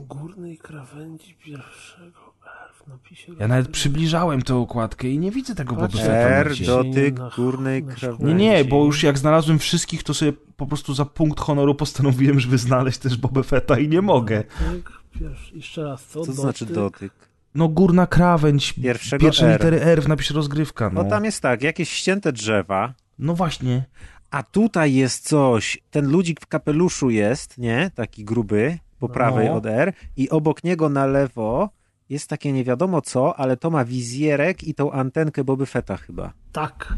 Górnej 0.10 0.58
krawędzi 0.58 1.36
pierwszego 1.36 2.34
R 2.46 2.74
w 2.84 2.88
napisie. 2.88 3.34
Ja 3.40 3.48
nawet 3.48 3.68
przybliżałem 3.68 4.42
tę 4.42 4.56
okładkę 4.56 5.08
i 5.08 5.20
nie 5.20 5.32
widzę 5.32 5.56
tego 5.56 5.76
Patrz, 5.76 5.98
Fetta. 5.98 6.12
R, 6.12 6.52
dotyk 6.66 7.20
górnej 7.36 7.84
krawędzi. 7.84 8.24
Nie, 8.26 8.34
nie, 8.34 8.66
bo 8.66 8.86
już 8.86 9.04
jak 9.04 9.18
znalazłem 9.18 9.60
wszystkich, 9.60 10.04
to 10.04 10.14
sobie 10.14 10.34
po 10.58 10.66
prostu 10.68 10.94
za 10.94 11.06
punkt 11.06 11.40
honoru 11.40 11.76
postanowiłem, 11.76 12.40
żeby 12.40 12.58
znaleźć 12.58 12.98
też 12.98 13.18
Boba 13.18 13.44
Fetta 13.44 13.80
i 13.80 13.88
nie 13.88 14.02
mogę. 14.02 14.44
Dotyk, 14.70 14.90
pierwszy, 15.20 15.56
jeszcze 15.56 15.84
raz, 15.84 16.06
co? 16.06 16.20
Co 16.22 16.26
to 16.26 16.42
znaczy 16.42 16.66
dotyk? 16.66 17.14
No 17.56 17.68
górna 17.68 18.08
krawędź, 18.08 18.74
Pierwszego 18.74 19.26
pierwsze 19.26 19.46
R. 19.46 19.52
litery 19.54 19.82
R 19.82 20.02
w 20.02 20.08
napisie 20.08 20.34
rozgrywka, 20.34 20.90
no. 20.90 21.04
No 21.04 21.10
tam 21.10 21.26
jest 21.26 21.42
tak, 21.42 21.64
jakieś 21.64 21.90
ścięte 21.90 22.34
drzewa, 22.34 22.94
No 23.20 23.34
właśnie. 23.36 23.86
a 24.32 24.44
tutaj 24.44 24.94
jest 24.94 25.28
coś, 25.30 25.78
ten 25.92 26.08
ludzik 26.12 26.42
w 26.42 26.48
kapeluszu 26.48 27.10
jest, 27.10 27.58
nie? 27.58 27.92
Taki 27.96 28.26
gruby, 28.26 28.80
po 29.00 29.08
No. 29.08 29.14
prawej 29.14 29.50
od 29.50 29.66
R 29.66 29.94
i 30.18 30.30
obok 30.30 30.64
niego 30.64 30.90
na 30.90 31.06
lewo 31.06 31.70
jest 32.10 32.30
takie 32.30 32.52
nie 32.52 32.64
wiadomo 32.64 33.02
co, 33.02 33.40
ale 33.40 33.58
to 33.58 33.70
ma 33.70 33.86
wizjerek 33.86 34.64
i 34.64 34.74
tą 34.76 34.92
antenkę 34.92 35.44
Boby 35.44 35.66
Fetta 35.66 35.98
chyba. 35.98 36.34
Tak. 36.52 36.94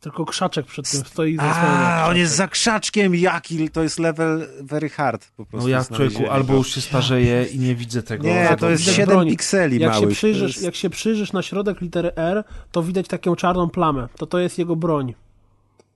Tylko 0.00 0.24
krzaczek 0.24 0.66
przed 0.66 0.90
tym 0.90 1.00
stoi 1.04 1.36
A, 1.40 2.06
on 2.08 2.16
jest 2.16 2.36
za 2.36 2.48
krzaczkiem, 2.48 3.14
jaki, 3.14 3.70
to 3.70 3.82
jest 3.82 3.98
level 3.98 4.48
very 4.60 4.88
hard 4.88 5.30
po 5.36 5.46
prostu. 5.46 5.68
No 5.68 5.74
ja 5.76 5.84
człowieku 5.84 6.30
albo 6.30 6.54
już 6.54 6.74
się 6.74 6.80
starzeję 6.80 7.44
i 7.44 7.58
nie 7.58 7.74
widzę 7.74 8.02
tego. 8.02 8.24
Nie, 8.26 8.46
Tak, 8.48 8.60
to 8.60 8.70
jest 8.70 8.82
widać 8.82 8.96
7 8.96 9.14
broni. 9.14 9.30
pikseli 9.30 9.80
Jak 9.80 9.94
się, 9.94 10.00
małych. 10.00 10.16
przyjrzysz, 10.16 10.42
to 10.42 10.46
jest... 10.56 10.62
jak 10.62 10.74
się 10.74 10.90
przyjrzysz 10.90 11.32
na 11.32 11.42
środek 11.42 11.80
litery 11.80 12.14
R, 12.16 12.44
to 12.72 12.82
widać 12.82 13.08
taką 13.08 13.36
czarną 13.36 13.70
plamę. 13.70 14.08
To 14.16 14.26
to 14.26 14.38
jest 14.38 14.58
jego 14.58 14.76
broń. 14.76 15.14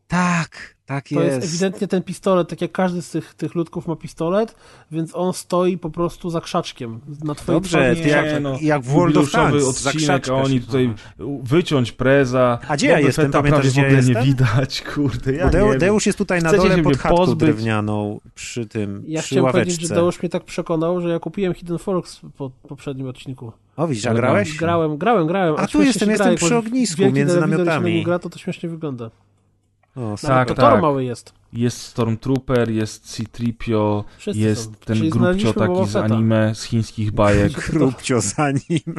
Tak, 0.09 0.75
tak 0.87 1.09
To 1.09 1.23
jest. 1.23 1.37
jest. 1.37 1.49
ewidentnie 1.49 1.89
ten 1.89 2.03
pistolet, 2.03 2.49
tak 2.49 2.61
jak 2.61 2.73
każdy 2.73 3.03
z 3.03 3.11
tych, 3.11 3.35
tych 3.35 3.55
ludków 3.55 3.87
ma 3.87 3.97
pistolet, 3.97 4.55
więc 4.91 5.11
on 5.15 5.33
stoi 5.33 5.79
po 5.79 5.91
prostu 5.91 6.31
za 6.31 6.41
krzaczkiem. 6.41 7.01
Na 7.25 7.35
twojej 7.35 7.61
Dobrze, 7.61 7.79
twarzy 7.79 8.03
ty 8.03 8.09
jak, 8.09 8.43
no, 8.43 8.59
jak 8.61 8.83
w 8.83 8.89
World 8.89 9.17
of 9.17 9.31
Tanks, 9.31 9.65
odcinek, 9.65 10.29
a 10.29 10.35
oni 10.35 10.61
tutaj 10.61 10.95
wyciąć 11.43 11.93
preza. 11.93 12.59
A 12.69 12.77
gdzie 12.77 12.87
ja 12.89 13.01
jestem? 13.01 13.31
Pamiętasz, 13.31 13.61
prawie 13.61 13.69
w 13.71 13.73
gdzie 13.73 13.81
ja 13.81 13.87
ogóle 13.87 14.03
nie 14.03 14.09
jestem? 14.09 14.25
widać, 14.25 14.83
kurde, 14.83 15.33
ja 15.33 15.49
Deu, 15.49 15.73
nie. 15.73 15.79
Deusz 15.79 16.07
jest 16.07 16.19
tutaj 16.19 16.43
na 16.43 16.49
Chcecie 16.49 16.69
dole 16.69 16.83
pod 16.83 16.97
chatką 16.97 17.17
pozbyć? 17.17 17.39
drewnianą 17.39 18.21
przy 18.35 18.67
tym, 18.67 19.05
Ja 19.07 19.21
przy 19.21 19.29
chciałem 19.35 19.53
powiedzieć, 19.53 19.75
ławeczce. 19.75 19.89
że 19.95 20.01
Deusz 20.01 20.23
mnie 20.23 20.29
tak 20.29 20.45
przekonał, 20.45 21.01
że 21.01 21.09
ja 21.09 21.19
kupiłem 21.19 21.55
Hidden 21.55 21.79
Forks 21.79 22.21
po 22.37 22.51
poprzednim 22.69 23.07
odcinku. 23.09 23.53
O, 23.77 23.89
widzisz, 23.89 24.07
a 24.07 24.15
grałeś? 24.15 24.57
Grałem, 24.57 24.97
grałem, 24.97 25.27
grałem. 25.27 25.55
A 25.59 25.67
tu 25.67 25.69
śmiesznie 25.69 25.87
jestem, 25.87 26.11
jestem 26.11 26.29
jak 26.31 26.37
przy 26.39 26.57
ognisku, 26.57 27.03
między 27.13 27.41
namiotami. 27.41 27.95
nim 27.95 28.05
gra, 28.05 28.19
to 28.19 28.31
to 28.31 28.39
śmiesznie 28.39 28.69
wygląda. 28.69 29.11
O, 29.97 30.15
Tak, 30.23 30.49
Totoro 30.49 30.73
tak. 30.73 30.83
mały 30.83 31.05
jest. 31.05 31.33
Jest 31.53 31.81
Stormtrooper, 31.83 32.71
jest 32.71 33.05
C-3PO, 33.11 34.05
Wszyscy 34.19 34.41
jest 34.41 34.65
są. 34.65 34.73
ten 34.85 34.97
Czyli 34.97 35.11
grubcio 35.11 35.23
znaleźliśmy 35.53 35.53
taki 35.69 35.87
z 35.91 35.97
anime, 35.97 36.55
z 36.55 36.63
chińskich 36.63 37.13
bajek. 37.21 37.53
Krupcio 37.53 38.21
za 38.21 38.51
nim. 38.51 38.95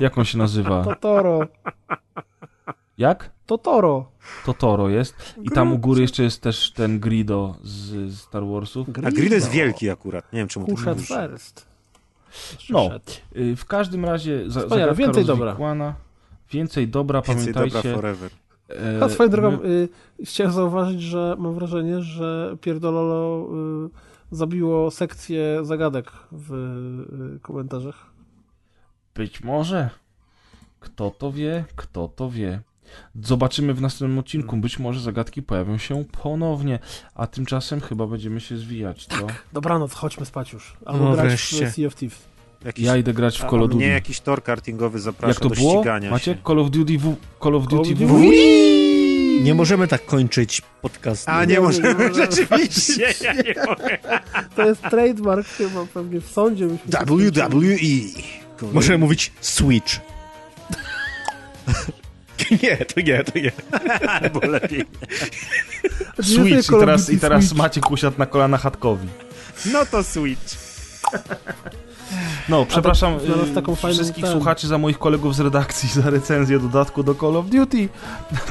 Jak 0.00 0.18
on 0.18 0.24
się 0.24 0.38
nazywa? 0.38 0.84
Totoro. 0.94 1.40
Jak? 2.98 3.30
Totoro. 3.46 4.10
Totoro 4.46 4.88
jest. 4.88 5.34
I 5.42 5.50
tam 5.50 5.72
u 5.72 5.78
góry 5.78 6.00
jeszcze 6.02 6.22
jest 6.22 6.40
też 6.42 6.72
ten 6.72 7.00
Grido 7.00 7.56
z, 7.62 8.10
z 8.12 8.20
Star 8.20 8.46
Warsów. 8.46 8.88
A 9.04 9.10
grill 9.10 9.32
jest 9.32 9.50
wielki 9.50 9.90
akurat. 9.90 10.32
Nie 10.32 10.38
wiem, 10.38 10.48
czemu 10.48 10.66
Who 10.66 10.84
to 10.84 10.94
first? 10.94 11.66
No. 12.70 12.90
Y, 13.36 13.56
W 13.56 13.64
każdym 13.64 14.04
razie 14.04 14.50
za, 14.50 14.60
Wspaniale, 14.60 14.94
więcej 14.94 15.24
dobra. 15.24 15.56
Więcej 15.56 15.68
dobra, 15.68 15.92
Więcej 16.52 16.88
dobra 16.88 17.22
pamiętajcie. 17.22 17.94
forever. 17.94 18.30
E, 18.70 19.04
A 19.04 19.08
swoją 19.08 19.28
drogą, 19.30 19.50
my- 19.56 19.68
y, 19.68 19.88
chciałem 20.24 20.52
zauważyć, 20.52 21.02
że 21.02 21.36
mam 21.38 21.54
wrażenie, 21.54 22.00
że 22.00 22.56
Pierdololo 22.60 23.48
y, 23.86 24.36
zabiło 24.36 24.90
sekcję 24.90 25.58
zagadek 25.62 26.12
w 26.32 26.54
y, 27.36 27.40
komentarzach. 27.40 28.06
Być 29.14 29.42
może. 29.42 29.90
Kto 30.80 31.10
to 31.10 31.32
wie? 31.32 31.64
Kto 31.76 32.08
to 32.08 32.30
wie? 32.30 32.60
Zobaczymy 33.22 33.74
w 33.74 33.80
następnym 33.80 34.18
odcinku. 34.18 34.56
Być 34.56 34.78
może 34.78 35.00
zagadki 35.00 35.42
pojawią 35.42 35.78
się 35.78 36.04
ponownie, 36.22 36.78
a 37.14 37.26
tymczasem 37.26 37.80
chyba 37.80 38.06
będziemy 38.06 38.40
się 38.40 38.56
zwijać, 38.56 39.06
co? 39.06 39.26
Dobranoc, 39.52 39.92
chodźmy 39.94 40.26
spać 40.26 40.52
już. 40.52 40.76
Albo 40.86 41.04
No 41.04 41.12
grać 41.12 41.26
wreszcie. 41.28 41.66
w 41.66 41.74
Sea 41.74 41.86
of 41.86 41.94
Thieves. 41.94 42.28
Jakiś, 42.64 42.84
Ja 42.84 42.96
idę 42.96 43.12
grać 43.12 43.38
w 43.38 43.40
Call 43.40 43.62
of 43.62 43.70
mnie 43.70 43.78
Duty. 43.78 43.86
jakiś 43.86 44.20
tor 44.20 44.42
kartingowy 44.42 44.98
zaprasza 45.00 45.28
Jak 45.28 45.40
to 45.40 45.48
do 45.48 45.54
było? 45.54 45.80
ścigania 45.80 46.10
Macie? 46.10 46.24
się. 46.24 46.36
Call 46.46 46.58
of 46.58 46.70
Duty 46.70 46.98
w... 46.98 47.16
Call 47.42 47.54
of 47.54 47.64
Call 47.66 47.78
Duty 47.78 47.94
w... 47.94 47.98
Duty 47.98 48.28
Nie 49.42 49.54
możemy 49.54 49.88
tak 49.88 50.06
kończyć 50.06 50.62
podcastu. 50.82 51.30
A, 51.30 51.44
nie 51.44 51.54
Nie, 51.54 51.60
możemy, 51.60 51.88
nie 51.88 51.94
możemy. 52.08 52.14
rzeczywiście, 52.36 53.14
ja 53.24 53.32
nie 53.32 53.54
mogę. 53.66 53.98
To 54.56 54.68
jest 54.68 54.82
trademark 54.82 55.46
chyba 55.46 55.86
pewnie 55.94 56.20
w 56.20 56.26
sądzie. 56.30 56.66
byśmy 56.66 57.30
to 57.32 57.48
WWE. 57.48 58.72
Możemy 58.72 58.98
mówić 58.98 59.32
Switch. 59.40 59.92
nie, 62.62 62.76
to 62.76 63.00
nie, 63.00 63.24
to 63.24 63.38
nie. 63.38 63.52
Albo 64.08 64.40
lepiej. 64.46 64.84
skończyli. 66.12 66.36
Switch 66.36 66.58
i 66.58 66.62
Call 66.70 66.80
teraz, 66.80 67.10
i 67.10 67.18
teraz 67.18 67.44
Switch. 67.44 67.58
Maciek 67.58 67.90
usiadł 67.90 68.18
na 68.18 68.26
kolana 68.26 68.58
Hatkowi. 68.58 69.08
No 69.72 69.86
to 69.86 70.02
Switch. 70.02 70.54
No, 72.48 72.66
przepraszam 72.66 73.20
znalazł 73.20 73.50
y, 73.50 73.54
taką 73.54 73.74
fajną 73.74 73.94
wszystkich 73.94 74.24
ten- 74.24 74.32
słuchaczy 74.32 74.66
za 74.66 74.78
moich 74.78 74.98
kolegów 74.98 75.34
z 75.36 75.40
redakcji 75.40 75.88
za 76.02 76.10
recenzję 76.10 76.58
dodatku 76.58 77.02
do 77.02 77.14
Call 77.14 77.36
of 77.36 77.46
Duty. 77.46 77.88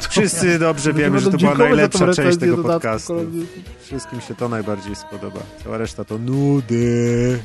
Wszyscy 0.09 0.59
dobrze 0.59 0.93
wiemy, 0.93 1.19
że 1.19 1.31
to 1.31 1.37
była 1.37 1.55
najlepsza 1.55 2.13
część 2.13 2.37
tego 2.37 2.57
podcastu. 2.57 3.15
Wszystkim 3.81 4.21
się 4.21 4.35
to 4.35 4.49
najbardziej 4.49 4.95
spodoba. 4.95 5.39
Cała 5.63 5.77
reszta 5.77 6.05
to 6.05 6.17
nudy. 6.17 7.39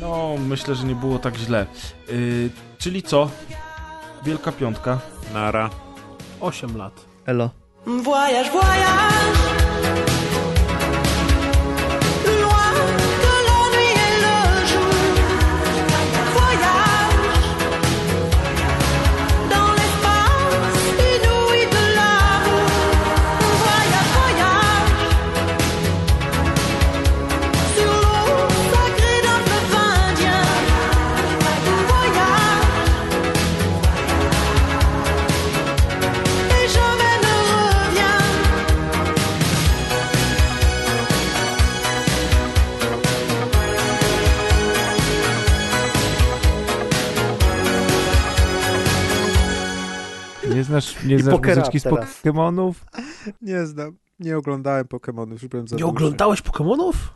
No, 0.00 0.34
myślę, 0.48 0.74
że 0.74 0.84
nie 0.84 0.94
było 0.94 1.18
tak 1.18 1.36
źle. 1.36 1.66
Y, 2.10 2.50
czyli 2.78 3.02
co? 3.02 3.30
Wielka 4.24 4.52
piątka. 4.52 4.98
Nara. 5.34 5.70
8 6.40 6.76
lat. 6.76 7.04
Elo. 7.26 7.50
Voyage, 7.86 8.50
voyage. 8.50 10.17
Znasz, 50.68 51.04
nie 51.04 51.14
I 51.16 51.22
znasz 51.22 51.40
muzyczki 51.40 51.80
z. 51.80 51.82
Pokemonów? 51.84 52.84
Nie 53.42 53.66
znam. 53.66 53.96
Nie 54.20 54.36
oglądałem 54.36 54.88
Pokemonów, 54.88 55.42
już 55.42 55.50
byłem 55.50 55.68
za 55.68 55.76
Nie 55.76 55.80
duży. 55.80 55.90
oglądałeś 55.90 56.42
Pokemonów? 56.42 57.14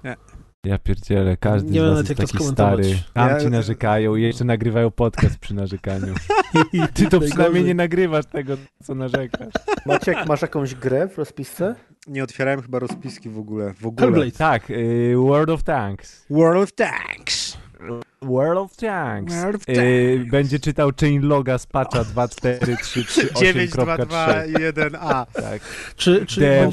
Ja 0.64 0.78
pierdzielę, 0.78 1.36
każdy 1.36 1.70
Nie 1.70 1.80
z 1.80 1.84
nawet, 1.84 2.08
jest 2.08 2.32
taki 2.32 2.44
stary. 2.44 2.82
Tam 3.14 3.28
Ja- 3.28 3.40
ci 3.40 3.46
narzekają 3.46 4.16
i 4.16 4.22
jeszcze 4.22 4.44
nagrywają 4.44 4.90
podcast 4.90 5.38
przy 5.38 5.54
narzekaniu. 5.54 6.14
Ty 6.94 7.06
to 7.08 7.20
przynajmniej 7.20 7.64
nie 7.64 7.74
nagrywasz 7.74 8.26
tego, 8.26 8.56
co 8.82 8.94
narzekasz. 8.94 9.52
Maciek, 9.86 10.26
masz 10.28 10.42
jakąś 10.42 10.74
grę 10.74 11.08
w 11.08 11.18
rozpisce? 11.18 11.74
Nie 12.06 12.24
otwierałem 12.24 12.62
chyba 12.62 12.78
rozpiski 12.78 13.28
w 13.30 13.38
ogóle. 13.38 13.74
W 13.74 13.86
ogóle. 13.86 14.06
Hellblade. 14.06 14.30
Tak, 14.30 14.70
y, 14.70 15.14
World 15.16 15.48
of 15.50 15.62
Tanks. 15.62 16.26
World 16.30 16.62
of 16.62 16.72
Tanks. 16.72 17.58
World 18.22 18.58
of 18.58 18.76
Tanks. 18.76 19.34
World 19.34 19.56
of 19.56 19.68
Y, 19.68 20.26
będzie 20.30 20.58
czytał 20.58 20.90
chain 21.00 21.22
loga 21.28 21.58
z 21.58 21.66
patcha 21.66 22.02
24338.3. 22.14 23.68
92231A. 23.68 25.26
Tak. 25.42 25.62
Czy, 25.96 26.26
czy 26.26 26.68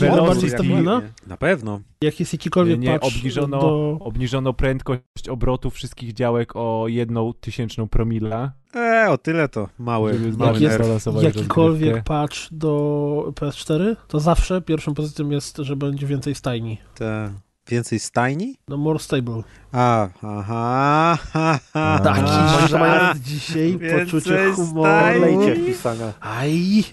stabilna? 0.50 1.02
Na 1.28 1.38
pewno. 1.38 1.82
Jak 2.04 2.20
jest 2.20 2.34
jakikolwiek 2.34 2.80
Nie, 2.80 3.00
patch 3.00 3.16
obniżono, 3.18 3.62
do... 3.62 3.98
obniżono 4.00 4.54
prędkość 4.54 5.30
obrotu 5.30 5.70
wszystkich 5.70 6.14
działek 6.14 6.56
o 6.56 6.86
jedną 6.88 7.34
tysięczną 7.34 7.88
promila. 7.90 8.52
E, 8.76 9.08
o 9.10 9.18
tyle 9.18 9.50
to. 9.50 9.70
Mały, 9.80 10.20
mały 10.38 10.60
Jak 10.60 10.80
jest- 10.80 11.08
jakikolwiek 11.24 11.80
rozgrywkę. 11.82 12.02
patch 12.04 12.36
do 12.52 13.34
PS4, 13.36 13.96
to 14.08 14.20
zawsze 14.20 14.62
pierwszą 14.62 14.94
pozycją 14.94 15.30
jest, 15.30 15.58
że 15.58 15.76
będzie 15.76 16.08
więcej 16.08 16.36
stajni. 16.36 16.78
Te... 16.96 17.34
Więcej 17.70 18.00
stajni? 18.00 18.56
No 18.68 18.78
more 18.78 19.00
stable. 19.00 19.44
A, 19.72 20.08
aha, 20.22 21.18
ha, 21.34 21.60
ha, 21.74 22.00
Taki 22.04 22.68
żart 22.70 23.18
dzisiaj, 23.20 23.78
Więcej 23.78 24.06
poczucie 24.06 24.52
humoru. 24.56 24.90
Template 24.92 25.56
pisania. 25.66 26.14
Aj, 26.20 26.84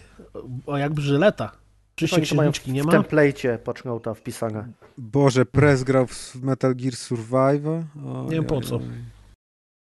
o 0.67 0.77
jak 0.79 1.01
żyleta. 1.01 1.51
Czyście 1.95 2.21
księżniczki 2.21 2.73
nie 2.73 2.83
w 2.83 2.87
ma? 2.87 2.93
template 2.93 3.59
poczną 3.59 4.01
wpisania. 4.15 4.69
Boże, 4.99 5.47
Press 5.47 5.83
grał 5.85 6.07
w 6.07 6.35
Metal 6.43 6.75
Gear 6.75 6.95
Survive. 6.97 7.67
O, 8.07 8.25
Nie 8.25 8.31
wiem 8.31 8.45
po 8.45 8.61
co. 8.61 8.81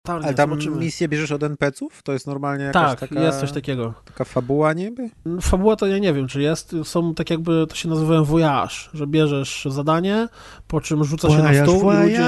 Tarnie, 0.08 0.26
Ale 0.26 0.34
tam 0.34 0.50
zobaczymy. 0.50 0.76
misję 0.76 1.08
bierzesz 1.08 1.32
od 1.32 1.42
NPC-ów? 1.42 2.02
To 2.02 2.12
jest 2.12 2.26
normalnie 2.26 2.64
jakaś 2.64 2.90
Tak, 2.90 3.00
taka, 3.00 3.20
jest 3.20 3.40
coś 3.40 3.52
takiego. 3.52 3.94
taka 4.04 4.24
fabuła 4.24 4.72
niby? 4.72 5.10
Fabuła 5.42 5.76
to 5.76 5.86
ja 5.86 5.98
nie 5.98 6.12
wiem, 6.12 6.28
czy 6.28 6.42
jest. 6.42 6.76
Są 6.84 7.14
tak 7.14 7.30
jakby, 7.30 7.66
to 7.68 7.74
się 7.74 7.88
nazywają 7.88 8.24
voyage, 8.24 8.74
że 8.94 9.06
bierzesz 9.06 9.66
zadanie, 9.70 10.28
po 10.68 10.80
czym 10.80 11.04
rzuca 11.04 11.28
się 11.30 11.36
na 11.38 11.42
Voyage, 11.42 11.62
stół 11.66 11.92
i 11.92 11.96
ludzie... 11.96 12.18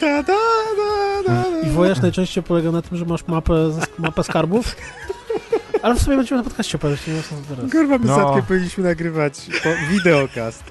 Da, 0.00 0.22
da, 0.22 0.22
da, 0.22 1.22
da, 1.26 1.50
da. 1.62 1.66
I 1.68 1.70
voyage 1.70 2.00
najczęściej 2.02 2.42
polega 2.44 2.70
na 2.70 2.82
tym, 2.82 2.98
że 2.98 3.04
masz 3.04 3.26
mapę, 3.26 3.54
mapę 3.98 4.22
skarbów. 4.24 4.76
Ale 5.82 5.94
w 5.94 6.02
sumie 6.02 6.16
będziemy 6.16 6.38
na 6.40 6.44
podcaście 6.44 6.78
powiedzieć, 6.78 7.06
nie 7.06 7.12
wiem 7.14 7.22
co 7.22 7.54
teraz. 7.54 7.72
Kurwa, 7.72 7.98
my 7.98 8.06
No. 8.06 8.42
powinniśmy 8.48 8.84
nagrywać 8.84 9.46
po 9.62 9.68
wideokast. 9.92 10.64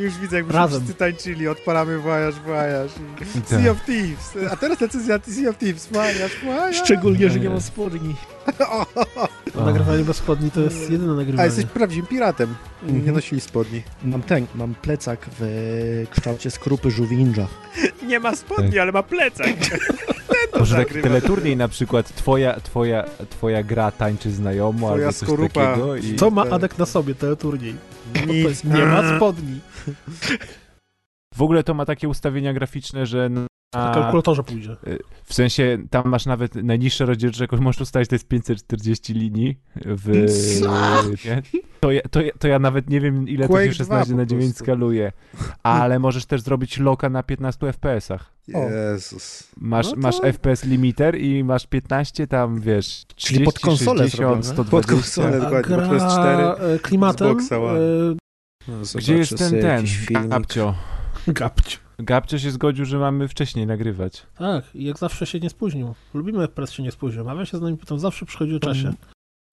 Już 0.04 0.18
widzę, 0.18 0.36
jakbyśmy 0.36 0.58
Razem. 0.60 0.80
wszyscy 0.80 0.98
tańczyli, 0.98 1.48
odpalamy 1.48 1.98
Voyage, 1.98 2.40
Voyage. 2.46 2.90
i 3.36 3.40
Tak. 3.40 3.48
Sea 3.60 3.70
of 3.72 3.84
Thieves. 3.84 4.52
A 4.52 4.56
teraz 4.56 4.78
decyzja 4.78 5.18
Sea 5.28 5.50
of 5.50 5.58
Thieves. 5.58 5.88
Voyage, 5.92 6.28
Voyage. 6.44 6.74
Szczególnie, 6.78 7.30
że 7.30 7.40
nie 7.40 7.50
mam 7.50 7.60
spodni. 7.60 8.14
O. 9.54 9.64
Nagrywanie 9.64 10.04
bez 10.04 10.16
spodni 10.16 10.50
to 10.50 10.60
jest 10.60 10.90
jedyne 10.90 11.12
A 11.12 11.16
nagrywanie. 11.16 11.46
jesteś 11.46 11.64
prawdziwym 11.64 12.06
piratem. 12.06 12.54
Nie 12.82 12.94
Mhm. 12.98 13.14
nosili 13.14 13.40
spodni. 13.40 13.82
Mam 14.04 14.22
ten, 14.22 14.46
mam 14.54 14.74
plecak 14.74 15.26
w 15.40 16.04
kształcie 16.10 16.50
skrupy 16.50 16.90
żółwinża. 16.90 17.46
Nie 18.06 18.20
ma 18.20 18.36
spodni, 18.36 18.78
ale 18.78 18.92
ma 18.92 19.02
plecak. 19.02 19.46
Może 20.58 20.76
tak 20.76 20.88
teleturniej 21.02 21.56
na 21.56 21.68
przykład 21.68 22.14
twoja, 22.14 22.60
twoja, 22.60 23.04
twoja 23.30 23.62
gra 23.62 23.90
tańczy 23.90 24.30
znajomo 24.30 24.86
Twoja 24.88 25.06
albo 25.06 25.12
coś 25.18 25.28
skorupa. 25.28 25.66
takiego 25.66 25.96
i 25.96 26.14
Co 26.16 26.30
ma 26.30 26.44
Tak. 26.44 26.52
Adek 26.52 26.78
na 26.78 26.86
sobie, 26.86 27.14
teleturniej? 27.14 27.74
Nic. 28.26 28.64
Nie 28.64 28.86
ma 28.86 29.16
spodni. 29.16 29.60
w 31.34 31.42
ogóle 31.42 31.64
to 31.64 31.74
ma 31.74 31.84
takie 31.84 32.08
ustawienia 32.08 32.52
graficzne, 32.52 33.06
że 33.06 33.30
Na 33.74 33.94
kalkulatorze 33.94 34.42
pójdzie. 34.44 34.76
w 35.24 35.34
sensie 35.34 35.78
tam 35.90 36.08
masz 36.08 36.26
nawet 36.26 36.54
najniższe 36.54 37.06
rozdzielczość, 37.06 37.40
jaką 37.40 37.56
możesz 37.56 37.80
ustawić, 37.80 38.08
to 38.08 38.14
jest 38.14 38.28
540 38.28 39.14
linii 39.14 39.58
w... 39.76 40.08
Nie? 41.24 41.42
To, 41.80 41.92
ja, 41.92 42.00
to, 42.10 42.20
ja, 42.22 42.30
to 42.38 42.48
ja 42.48 42.58
nawet 42.58 42.90
nie 42.90 43.00
wiem 43.00 43.28
ile 43.28 43.46
to 43.46 43.52
Quake 43.52 43.66
się 43.66 43.74
16 43.74 44.06
2 44.14 44.16
na 44.16 44.22
po 44.22 44.30
9 44.30 44.46
prostu. 44.46 44.64
skaluje, 44.64 45.12
ale 45.62 45.98
możesz 45.98 46.26
też 46.26 46.40
zrobić 46.40 46.78
loka 46.78 47.08
na 47.08 47.22
15 47.22 47.66
FPS-ach. 47.66 48.32
Jezus. 48.48 49.48
Masz, 49.56 49.86
No 49.86 49.92
to- 49.92 49.98
masz 50.00 50.16
FPS 50.20 50.64
limiter 50.64 51.18
i 51.20 51.44
masz 51.44 51.66
15 51.66 52.26
tam, 52.26 52.60
wiesz, 52.60 52.86
30, 52.86 53.34
Czyli 53.34 53.44
pod 53.44 53.58
konsolę 53.58 53.98
60, 53.98 54.16
zrobione. 54.16 54.42
120. 54.42 54.70
Pod 54.70 54.86
konsolę, 54.86 55.36
A 55.36 55.40
dokładnie. 55.40 55.76
Bo 55.76 55.82
PS4. 55.82 56.60
e, 56.74 56.78
klimatem 56.78 57.26
Xboxa 57.28 57.58
One. 57.58 57.78
e, 57.78 58.14
No, 58.68 58.74
Gdzie 58.94 59.16
jest 59.16 59.38
ten, 59.38 59.60
ten, 59.60 59.86
filmik. 59.86 60.28
Gabcio? 60.28 60.74
Gabcio 61.98 62.38
się 62.38 62.50
zgodził, 62.50 62.84
że 62.84 62.98
mamy 62.98 63.28
wcześniej 63.28 63.66
nagrywać. 63.66 64.26
Tak, 64.34 64.64
i 64.74 64.84
jak 64.84 64.98
zawsze 64.98 65.26
się 65.26 65.40
nie 65.40 65.50
spóźnił. 65.50 65.94
Lubimy, 66.14 66.40
jak 66.40 66.50
press 66.50 66.70
się 66.70 66.82
nie 66.82 66.92
spóźnił. 66.92 67.24
Mawia 67.24 67.46
się 67.46 67.58
z 67.58 67.60
nami 67.60 67.76
potem 67.76 67.98
zawsze 67.98 68.26
przychodzi 68.26 68.54
o 68.54 68.60
czasie. 68.60 68.92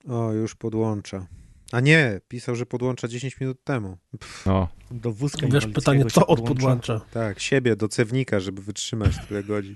O, 0.08 0.32
już 0.32 0.56
podłącza. 0.56 1.28
A 1.72 1.80
nie, 1.80 2.22
pisał, 2.28 2.56
że 2.56 2.66
podłącza 2.66 3.08
10 3.08 3.40
minut 3.40 3.64
temu. 3.64 3.98
No. 4.46 4.68
Do 4.92 5.12
wózka 5.12 5.48
Wiesz, 5.48 5.68
pytanie, 5.68 6.06
co 6.06 6.28
od 6.28 6.40
podłącza. 6.40 6.54
podłącza? 6.54 7.00
Tak, 7.12 7.40
siebie 7.40 7.76
do 7.76 7.88
cewnika, 7.88 8.40
żeby 8.40 8.62
wytrzymać 8.62 9.12
tyle 9.28 9.44
godzin. 9.44 9.76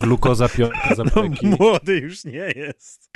Glukoza 0.00 0.48
piątka 0.48 0.94
za 0.96 1.04
pleki. 1.04 1.46
Młody 1.46 1.98
już 1.98 2.24
nie 2.24 2.52
jest. 2.56 3.10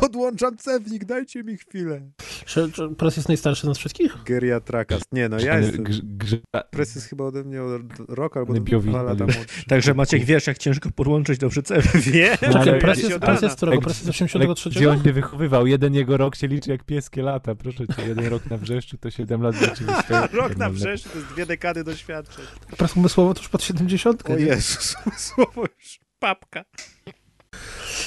Podłączam 0.00 0.56
cewnik, 0.56 1.04
dajcie 1.04 1.44
mi 1.44 1.56
chwilę. 1.56 2.00
Czy, 2.46 2.72
czy 2.72 2.88
press 2.88 3.16
jest 3.16 3.28
najstarszy 3.28 3.62
z 3.62 3.64
nas 3.64 3.78
wszystkich? 3.78 4.16
Geria 4.24 4.60
Trakas. 4.60 5.02
Nie 5.12 5.28
no, 5.28 5.40
ja 5.40 5.58
jestem. 5.58 5.84
Pres 6.70 6.94
jest 6.94 7.06
chyba 7.06 7.24
ode 7.24 7.44
mnie 7.44 7.62
od 7.62 7.82
rok 8.08 8.36
albo 8.36 8.52
Nybiowi- 8.52 8.88
dwa 8.90 9.02
lata 9.02 9.24
młodszy. 9.24 9.64
Także 9.68 9.94
Maciek, 9.94 10.24
wiesz, 10.24 10.46
jak 10.46 10.58
ciężko 10.58 10.90
podłączyć 10.90 11.38
do 11.38 11.48
przycepu. 11.48 11.88
Wiem, 12.12 12.36
No, 12.42 12.64
Czekaj, 12.64 12.80
press 12.80 13.02
ja 13.02 13.08
jest, 13.08 13.24
od 13.24 13.42
jest 13.42 13.54
z 13.54 13.56
którego? 13.56 13.82
Press 13.82 13.92
jest 13.96 14.04
z 14.04 14.06
jak- 14.06 14.14
83? 14.14 14.70
Gdzie 14.70 14.90
on 14.90 15.02
się 15.02 15.12
wychowywał? 15.12 15.66
Jeden 15.66 15.94
jego 15.94 16.16
rok 16.16 16.36
się 16.36 16.46
liczy 16.48 16.70
jak 16.70 16.84
pieskie 16.84 17.22
lata. 17.22 17.54
Proszę 17.54 17.86
cię, 17.88 18.02
jeden 18.08 18.26
rok 18.26 18.50
na 18.50 18.56
wrzeszczu 18.56 18.98
to 18.98 19.10
7 19.10 19.42
lat 19.42 19.54
rzeczywistości. 19.54 20.36
Rok 20.36 20.56
na 20.56 20.70
wrzeszczu 20.70 21.08
to 21.08 21.18
jest 21.18 21.30
dwie 21.32 21.46
dekady 21.46 21.84
doświadczeń. 21.84 22.44
Press 22.76 22.96
umysłowo 22.96 23.34
to 23.34 23.40
już 23.40 23.48
pod 23.48 23.62
70. 23.62 24.30
O 24.30 24.36
nie? 24.36 24.44
Jezus, 24.44 24.96
słowo 25.16 25.62
już 25.78 25.98
папка. 26.18 26.64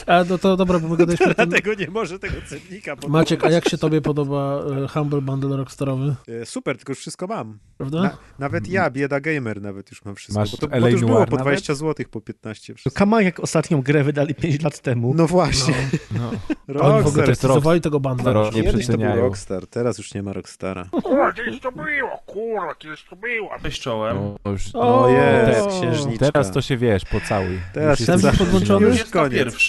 A, 0.08 0.24
no 0.30 0.38
to 0.38 0.58
dobra, 0.58 0.80
bo 0.80 0.88
my 0.88 0.98
gadaliśmy 0.98 1.26
o 1.26 1.34
tym. 1.36 1.50
Dlatego 1.50 1.74
nie 1.74 1.88
może 1.90 2.20
tego 2.20 2.36
cennika 2.50 2.96
Maciek, 3.08 3.46
a 3.46 3.50
jak 3.50 3.70
się 3.70 3.78
tobie 3.78 4.02
podoba 4.02 4.60
e, 4.84 4.88
Humble 4.88 5.22
Bundle 5.22 5.58
Rockstarowy, 5.58 6.16
E, 6.42 6.46
Super, 6.46 6.78
tylko 6.78 6.92
już 6.92 7.00
wszystko 7.00 7.28
mam. 7.28 7.60
prawda? 7.78 8.02
Na, 8.04 8.18
nawet 8.40 8.68
ja, 8.68 8.90
bieda 8.90 9.20
gamer, 9.20 9.62
nawet 9.62 9.90
już 9.92 10.06
mam 10.06 10.16
wszystko. 10.16 10.40
Masz 10.40 10.52
bo 10.52 10.58
to, 10.58 10.68
bo 10.68 10.80
to 10.82 10.90
już 10.90 11.02
było 11.02 11.14
po 11.26 11.32
nawet? 11.36 11.42
20 11.42 11.76
zł, 11.76 12.06
po 12.12 12.22
15 12.22 12.74
To 12.74 12.78
wszystko. 12.78 13.00
Kama 13.00 13.22
jak 13.22 13.40
ostatnią 13.40 13.82
grę 13.82 14.04
wydali 14.04 14.36
5 14.36 14.62
lat 14.64 14.80
temu. 14.80 15.14
No 15.16 15.28
właśnie. 15.28 15.74
No. 16.12 16.32
Oni 16.82 17.04
w 17.04 17.08
ogóle 17.08 17.26
Rockstar. 17.26 17.26
testyzowali 17.26 17.82
tego 17.82 18.00
bundla. 18.00 18.52
Kiedyś 18.52 18.88
to 18.88 18.98
był. 18.98 19.16
Rockstar, 19.16 19.68
teraz 19.68 19.98
już 19.98 20.14
nie 20.14 20.24
ma 20.24 20.34
Rockstara. 20.34 20.86
Kurwa, 21.04 21.34
kiedyś 21.34 21.60
to 21.60 21.72
było, 21.72 22.18
kurwa, 22.26 22.76
kiedyś 22.76 23.04
to 23.10 23.16
było. 23.16 23.50
Cześć 23.64 23.82
czołem. 23.82 24.18
No, 24.46 24.52
już, 24.52 24.64
O, 24.74 25.04
O 25.06 25.10
jest, 25.10 25.68
księżniczka. 25.80 26.32
teraz 26.32 26.52
to 26.52 26.62
się 26.62 26.78
wiesz, 26.78 27.06
pocałuj. 27.06 27.60
Teraz 27.74 28.00
Już 28.00 28.08
się 28.08 28.32
podłączony? 28.38 28.88
Już 28.88 28.98
Jest 28.98 29.12
ta 29.14 29.20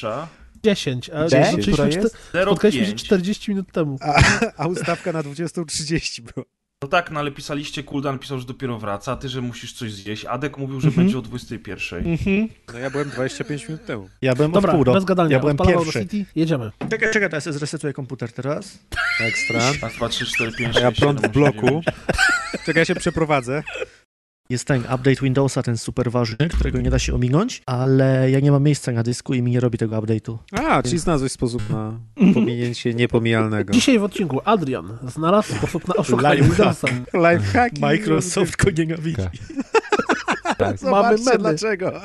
pierwsza. 0.00 0.28
10, 0.62 1.10
a 1.10 1.24
Dziesięć, 1.24 1.30
zaczęliśmy 1.46 1.72
która 1.72 1.88
czte- 1.88 2.02
jest? 2.02 2.16
spotkaliśmy 2.42 2.86
się 2.86 2.92
0,5. 2.92 2.96
40 3.04 3.50
minut 3.50 3.72
temu. 3.72 3.98
A, 4.00 4.22
a 4.56 4.66
ustawka 4.66 5.12
na 5.12 5.22
20.30 5.22 6.20
była. 6.22 6.46
No 6.82 6.88
tak, 6.88 7.10
no 7.10 7.20
ale 7.20 7.30
pisaliście, 7.30 7.82
Kuldan 7.82 8.18
pisał, 8.18 8.38
że 8.40 8.46
dopiero 8.46 8.78
wraca, 8.78 9.12
a 9.12 9.16
ty, 9.16 9.28
że 9.28 9.40
musisz 9.40 9.72
coś 9.72 9.92
zjeść. 9.92 10.24
Adek 10.24 10.58
mówił, 10.58 10.80
że 10.80 10.88
Mhm. 10.88 11.06
będzie 11.06 11.18
o 11.18 11.22
21. 11.22 12.06
Mhm. 12.06 12.48
No 12.72 12.78
ja 12.78 12.90
byłem 12.90 13.10
25 13.10 13.68
minut 13.68 13.84
temu. 13.86 14.08
Ja 14.22 14.34
byłem 14.34 14.52
Dobra, 14.52 14.70
od 14.72 14.76
pół 14.76 14.84
do. 14.84 14.92
bez 14.92 15.04
gadania. 15.04 15.30
Ja 15.32 15.40
byłem 15.40 15.56
pierwszy. 15.56 16.00
City, 16.00 16.24
jedziemy. 16.36 16.70
Czekaj, 16.90 17.12
czekaj, 17.12 17.28
teraz 17.30 17.46
ja 17.46 17.52
zresetuję 17.52 17.92
komputer 17.92 18.32
teraz. 18.32 18.78
Ekstra. 19.20 19.60
Raz, 19.82 19.94
dwa, 19.96 20.08
trzy, 20.08 20.26
cztery, 20.26 20.52
pięć, 20.52 20.76
ja 20.80 20.92
prąd 20.92 21.26
w 21.26 21.28
bloku. 21.28 21.66
osiem, 21.66 21.68
dziewięć. 21.82 22.64
Czekaj, 22.66 22.80
ja 22.80 22.84
się 22.84 22.94
przeprowadzę. 22.94 23.62
Jest 24.50 24.64
ten 24.64 24.80
update 24.80 25.16
Windowsa, 25.22 25.62
ten 25.62 25.78
super 25.78 26.10
ważny, 26.10 26.48
którego 26.48 26.80
nie 26.80 26.90
da 26.90 26.98
się 26.98 27.14
ominąć, 27.14 27.62
ale 27.66 28.30
ja 28.30 28.40
nie 28.40 28.52
mam 28.52 28.62
miejsca 28.62 28.92
na 28.92 29.02
dysku 29.02 29.34
i 29.34 29.42
mi 29.42 29.50
nie 29.50 29.60
robi 29.60 29.78
tego 29.78 29.96
update'u. 29.96 30.36
A, 30.52 30.82
czyli 30.82 30.98
znalazłeś 30.98 31.32
sposób 31.32 31.70
na 31.70 32.00
pominięcie 32.34 32.94
niepomijalnego. 32.94 33.72
Dzisiaj 33.72 33.98
w 33.98 34.04
odcinku 34.04 34.40
Adrian 34.44 34.98
znalazł 35.08 35.54
sposób 35.54 35.88
na 35.88 35.94
oszukanie 35.94 36.42
Lifehack. 36.42 36.58
Windowsa. 36.58 36.88
Lifehacki. 37.14 37.80
Microsoft 37.80 38.64
go 38.64 38.70
nienawidzi. 38.70 39.22
Tak. 40.58 40.78
Zobaczcie 40.80 41.24
memy. 41.24 41.38
dlaczego. 41.38 41.92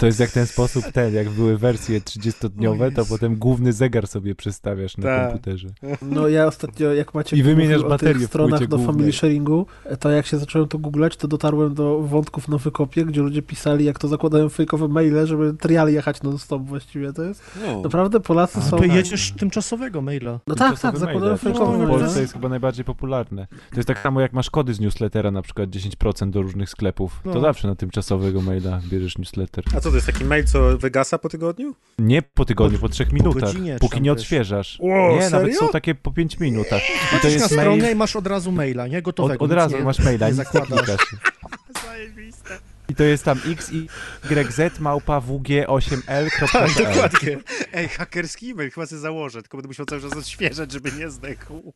To 0.00 0.06
jest 0.06 0.20
jak 0.20 0.30
ten 0.30 0.46
sposób, 0.46 0.84
ten, 0.92 1.14
jak 1.14 1.30
były 1.30 1.58
wersje 1.58 2.00
30-dniowe, 2.00 2.94
to 2.94 3.04
potem 3.06 3.36
główny 3.36 3.72
zegar 3.72 4.06
sobie 4.06 4.34
przestawiasz 4.34 4.96
na 4.96 5.02
Tak. 5.04 5.28
komputerze. 5.28 5.68
No 6.02 6.28
ja 6.28 6.46
ostatnio, 6.46 6.92
jak 6.92 7.14
macie 7.14 7.36
I 7.36 7.42
wymieniasz 7.42 7.82
baterię 7.82 8.14
tych 8.14 8.22
w 8.22 8.26
stronach 8.26 8.60
do 8.60 8.76
głównej. 8.76 8.86
family 8.86 9.12
sharingu, 9.12 9.66
to 10.00 10.10
jak 10.10 10.26
się 10.26 10.38
zacząłem 10.38 10.68
to 10.68 10.78
googlać, 10.78 11.16
to 11.16 11.28
dotarłem 11.28 11.74
do 11.74 12.00
wątków 12.00 12.48
na 12.48 12.58
wykopie, 12.58 13.04
gdzie 13.04 13.20
ludzie 13.20 13.42
pisali, 13.42 13.84
jak 13.84 13.98
to 13.98 14.08
zakładają 14.08 14.48
fejkowe 14.48 14.88
maile, 14.88 15.26
żeby 15.26 15.54
trial 15.54 15.92
jechać 15.92 16.22
non 16.22 16.38
stop 16.38 16.62
właściwie. 16.62 17.12
To 17.12 17.22
jest 17.22 17.42
No. 17.66 17.80
naprawdę 17.80 18.20
Polacy 18.20 18.62
są... 18.62 18.76
To 18.78 18.84
jedziesz 18.84 19.32
tymczasowego 19.32 20.02
maila. 20.02 20.40
No 20.46 20.54
tak, 20.54 20.80
tak, 20.80 20.98
zakładają 20.98 21.32
maile. 21.32 21.38
fejkowe 21.38 21.76
W 21.76 21.78
maile. 21.78 21.90
Polsce 21.90 22.20
jest 22.20 22.32
chyba 22.32 22.48
najbardziej 22.48 22.84
popularne. 22.84 23.46
To 23.70 23.76
jest 23.76 23.86
tak 23.88 23.98
samo 23.98 24.20
jak 24.20 24.32
masz 24.32 24.50
kody 24.50 24.74
z 24.74 24.80
newslettera, 24.80 25.30
na 25.30 25.42
przykład 25.42 25.70
10% 25.70 26.30
do 26.30 26.42
różnych 26.42 26.70
sklepów. 26.70 27.20
To 27.24 27.30
No. 27.34 27.40
zawsze 27.40 27.68
na 27.68 27.74
tymczasowego 27.74 28.40
maila 28.42 28.80
bierzesz 28.90 29.18
newsletter. 29.18 29.64
A 29.76 29.80
co 29.80 29.89
to 29.90 29.94
jest 29.96 30.06
taki 30.06 30.24
mail, 30.24 30.44
co 30.44 30.78
wygasa 30.78 31.18
po 31.18 31.28
tygodniu? 31.28 31.74
Nie 31.98 32.22
po 32.22 32.44
tygodniu, 32.44 32.78
po 32.78 32.88
trzech 32.88 33.12
minutach, 33.12 33.42
godzinie, 33.42 33.74
czy 33.74 33.80
póki 33.80 34.00
nie 34.00 34.12
odświeżasz. 34.12 34.78
Wow, 34.80 35.10
nie, 35.10 35.30
nawet 35.30 35.30
serio? 35.30 35.58
są 35.58 35.68
takie 35.68 35.94
po 35.94 36.10
5 36.12 36.40
minutach. 36.40 36.82
I 36.90 36.92
to 36.92 37.06
Wchodzisz 37.06 37.24
na 37.24 37.30
jest 37.30 37.46
stronę 37.46 37.82
mail... 37.82 37.92
i 37.92 37.94
masz 37.94 38.16
od 38.16 38.26
razu 38.26 38.52
maila, 38.52 38.86
nie? 38.86 38.98
Od, 38.98 39.04
Gotowego. 39.04 39.44
od 39.44 39.50
nic 39.50 39.56
razu 39.56 39.76
nie- 39.76 39.84
masz 39.84 39.98
maila, 39.98 40.28
nie 40.28 40.34
zakładasz. 40.34 40.80
klikasz. 40.80 41.06
I 42.88 42.94
to 42.94 43.04
jest 43.04 43.24
tam 43.24 43.40
x, 43.46 43.70
y, 43.72 44.52
z, 44.52 44.80
małpa, 44.80 45.20
wg8l.pl. 45.20 46.28
Tak, 46.52 46.70
dokładnie. 46.74 47.38
Ej, 47.72 47.88
hakerski 47.88 48.50
e-mail 48.50 48.70
chyba 48.70 48.86
sobie 48.86 49.00
założę, 49.00 49.42
tylko 49.42 49.56
będę 49.56 49.68
musiał 49.68 49.86
cały 49.86 50.02
czas 50.02 50.12
odświeżać, 50.12 50.72
żeby 50.72 50.92
nie 50.92 51.10
zdechł. 51.10 51.72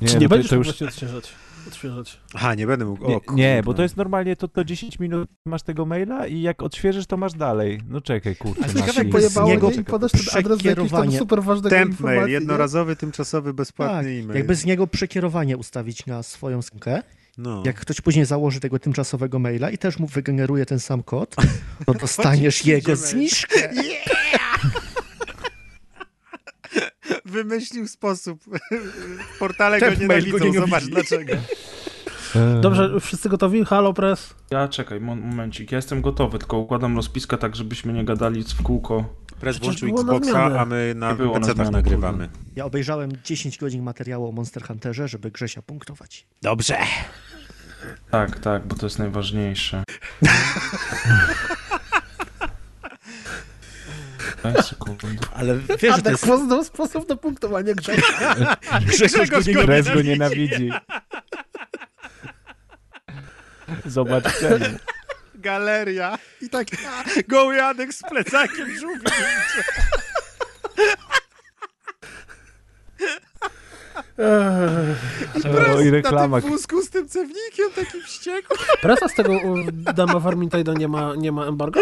Nie, 0.00 0.08
Czy 0.08 0.14
no 0.14 0.20
nie 0.20 0.26
to, 0.26 0.28
będziesz 0.28 0.50
to 0.50 0.56
już... 0.56 0.82
odświeżać? 0.82 1.32
Odświeżać? 1.68 2.20
Aha, 2.34 2.54
nie 2.54 2.66
będę 2.66 2.84
mógł. 2.84 3.04
O, 3.06 3.08
Nie, 3.08 3.20
nie, 3.34 3.62
bo 3.62 3.74
to 3.74 3.82
jest 3.82 3.96
normalnie, 3.96 4.36
to, 4.36 4.48
to 4.48 4.64
10 4.64 4.98
minut 4.98 5.28
masz 5.46 5.62
tego 5.62 5.86
maila 5.86 6.26
i 6.26 6.40
jak 6.40 6.62
odświeżysz, 6.62 7.06
to 7.06 7.16
masz 7.16 7.32
dalej. 7.32 7.80
No 7.88 8.00
czekaj, 8.00 8.36
kurczę. 8.36 8.64
Ale 8.64 8.74
ciekawe, 8.74 9.08
z 9.08 9.12
Pojebało 9.12 9.48
niego 9.48 9.70
nie 9.70 9.76
i 9.76 9.84
podasz 9.84 10.12
ten 10.12 10.20
adres 10.20 10.44
do 10.44 10.50
jakiegoś 10.68 10.76
tam 10.76 10.84
przekierowanie. 10.86 11.18
super 11.18 11.42
ważnego 11.42 11.76
Temp 11.76 12.00
mail, 12.00 12.26
nie? 12.26 12.32
jednorazowy, 12.32 12.96
tymczasowy, 12.96 13.54
bezpłatny 13.54 13.96
Tak, 13.96 14.06
e-mail. 14.06 14.38
jakby 14.38 14.54
z 14.54 14.64
niego 14.64 14.86
przekierowanie 14.86 15.56
ustawić 15.56 16.06
na 16.06 16.22
swoją 16.22 16.62
skrzynkę. 16.62 17.02
No. 17.38 17.62
Jak 17.66 17.76
ktoś 17.80 18.00
później 18.00 18.24
założy 18.24 18.60
tego 18.60 18.78
tymczasowego 18.78 19.38
maila 19.38 19.70
i 19.70 19.78
też 19.78 19.98
mu 19.98 20.06
wygeneruje 20.06 20.66
ten 20.66 20.80
sam 20.80 21.02
kod, 21.02 21.36
to 21.86 21.94
dostaniesz 21.94 22.66
jego 22.66 22.96
zniżkę. 22.96 23.70
Wymyślił 27.24 27.88
sposób. 27.88 28.44
Portale 29.38 29.80
go 29.80 29.86
mail 29.86 30.30
go 30.30 30.38
nienawidzą, 30.38 30.60
zobacz 30.60 30.84
dlaczego. 30.84 31.32
Dobrze, 32.60 33.00
wszyscy 33.00 33.28
gotowi? 33.28 33.64
Halo, 33.64 33.92
press. 33.92 34.34
Ja 34.50 34.68
czekaj, 34.68 35.00
mo- 35.00 35.16
momencik, 35.16 35.72
ja 35.72 35.76
jestem 35.76 36.00
gotowy, 36.00 36.38
tylko 36.38 36.58
układam 36.58 36.96
rozpiskę 36.96 37.38
tak, 37.38 37.56
żebyśmy 37.56 37.92
nie 37.92 38.04
gadali 38.04 38.44
w 38.44 38.62
kółko. 38.62 39.04
Przecież 39.40 39.60
włączył 39.60 39.88
Xboxa, 39.88 40.60
a 40.60 40.64
my 40.64 40.94
na 40.96 41.10
Nie 41.10 41.16
było 41.16 41.38
na 41.38 41.70
nagrywamy. 41.70 42.28
Ja 42.56 42.64
obejrzałem 42.64 43.10
10 43.24 43.58
godzin 43.58 43.82
materiału 43.82 44.28
o 44.28 44.32
Monster 44.32 44.62
Hunterze, 44.66 45.08
żeby 45.08 45.30
Grzesia 45.30 45.62
punktować. 45.62 46.26
Dobrze. 46.42 46.78
Tak, 48.10 48.38
tak, 48.38 48.66
bo 48.66 48.74
to 48.76 48.86
jest 48.86 48.98
najważniejsze. 48.98 49.84
Ale 55.34 55.58
wiesz, 55.58 55.80
że 55.80 55.92
A 55.92 55.96
to 55.96 56.02
tak 56.02 56.12
jest... 56.12 56.26
poznał 56.26 56.64
sposób 56.64 57.08
na 57.08 57.16
punktowanie 57.16 57.74
Grzesia. 57.74 58.36
Grzegorz 58.86 59.50
go 59.50 59.64
nie 59.64 59.82
go 59.82 60.02
nienawidzi. 60.02 60.70
Zobacz 63.86 64.24
czemu. 64.40 64.64
Galeria. 65.34 66.18
I 66.40 66.48
tak 66.48 66.66
goły 67.28 67.56
Jadek 67.56 67.94
z 67.94 68.02
plecakiem 68.02 68.78
żółwi. 68.78 69.06
O, 75.76 75.80
i 75.80 75.90
reklama. 75.90 76.36
Na 76.36 76.42
tym 76.42 76.50
wózku 76.50 76.82
z 76.82 76.90
tym 76.90 77.08
cewnikiem 77.08 77.70
takim 77.76 78.02
wściekłym. 78.02 78.58
Presa 78.80 79.08
z 79.08 79.14
tego 79.14 79.32
Dama 79.94 80.20
Warmintaida 80.20 80.72
nie 80.72 80.88
ma, 80.88 81.14
nie 81.16 81.32
ma 81.32 81.46
embargo? 81.46 81.80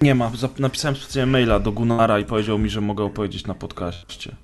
Nie 0.00 0.14
ma, 0.14 0.30
napisałem 0.58 0.96
specjalnie 0.96 1.32
maila 1.32 1.60
do 1.60 1.72
Gunara 1.72 2.18
i 2.18 2.24
powiedział 2.24 2.58
mi, 2.58 2.70
że 2.70 2.80
mogę 2.80 3.04
opowiedzieć 3.04 3.46
na 3.46 3.54
podcaście. 3.54 4.36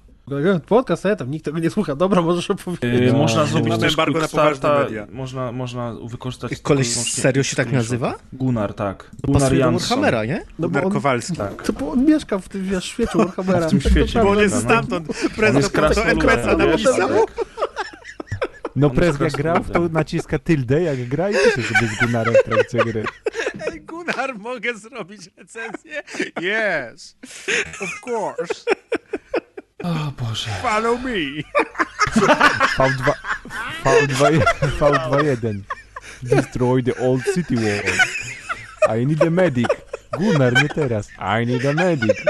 Podcast, 0.66 1.04
ja 1.04 1.16
tam 1.16 1.30
nikt 1.30 1.44
tego 1.44 1.58
nie 1.58 1.70
słucha. 1.70 1.96
Dobra, 1.96 2.22
możesz 2.22 2.50
opowiedzieć. 2.50 3.00
Yy, 3.00 3.12
No. 3.12 3.18
można 3.18 3.44
zrobić 3.44 3.78
też 3.78 3.92
embargo 3.92 4.20
na 4.62 4.78
media. 4.78 5.06
można, 5.12 5.52
można 5.52 5.94
wykorzystać... 6.04 6.60
Koleś 6.62 6.88
serio 6.88 7.42
się 7.42 7.56
tak 7.56 7.72
nazywa? 7.72 8.14
Gunnar, 8.32 8.74
tak. 8.74 9.10
To 9.26 9.32
Gunnar 9.32 9.54
Jansson. 9.54 9.88
Warhammera, 10.00 10.24
nie? 10.24 10.44
No 10.58 10.68
bo 10.68 10.82
on, 10.82 10.92
Kowalski. 10.92 11.36
Tak. 11.36 11.62
to, 11.62 11.72
bo 11.72 11.90
on 11.92 12.04
mieszka 12.04 12.38
w 12.38 12.48
tym 12.48 12.64
wiesz, 12.64 12.84
świecie 12.84 13.12
Warhammera. 13.14 13.66
W 13.68 13.70
tym 13.70 13.80
świecie. 13.80 14.22
Bo 14.22 14.30
on 14.30 14.38
jest 14.38 14.54
no. 14.54 14.60
stamtąd. 14.60 15.10
On 15.10 15.30
Prez 15.30 15.54
jest 15.54 15.74
do, 15.74 15.80
do 15.80 15.88
krasnoludem, 15.88 16.18
Ekresa 16.18 16.56
wiesz? 16.56 16.84
napisał. 16.84 17.08
No 18.76 18.90
Prez 18.90 19.20
jak 19.20 19.32
gra, 19.32 19.60
w 19.60 19.70
to 19.70 19.88
naciska 19.88 20.38
tildę, 20.38 20.82
jak 20.82 21.08
gra 21.08 21.30
i 21.30 21.34
pisze 21.34 21.62
sobie 21.62 21.86
z 21.86 21.98
Gunnarem 22.00 22.34
w 22.34 22.44
trakcie 22.44 22.78
gry. 22.78 23.04
Ej, 23.72 23.80
Gunnar, 23.80 24.38
mogę 24.38 24.74
zrobić 24.74 25.30
recenzję? 25.36 26.02
Yes. 26.40 27.16
Of 27.80 28.00
course. 28.06 28.64
O 29.82 30.12
Boże. 30.18 30.50
Follow 30.62 31.02
me. 31.02 31.10
V2, 32.76 33.12
V2, 33.90 34.40
V21. 34.78 35.60
Destroy 36.22 36.82
the 36.82 36.96
old 36.98 37.24
city 37.34 37.56
wall. 37.56 37.92
I 38.98 39.06
need 39.06 39.22
a 39.22 39.30
medic. 39.30 39.68
Gunnar, 40.18 40.62
nie 40.62 40.68
teraz. 40.68 41.08
I 41.18 41.46
need 41.46 41.66
a 41.66 41.72
medic. 41.72 42.24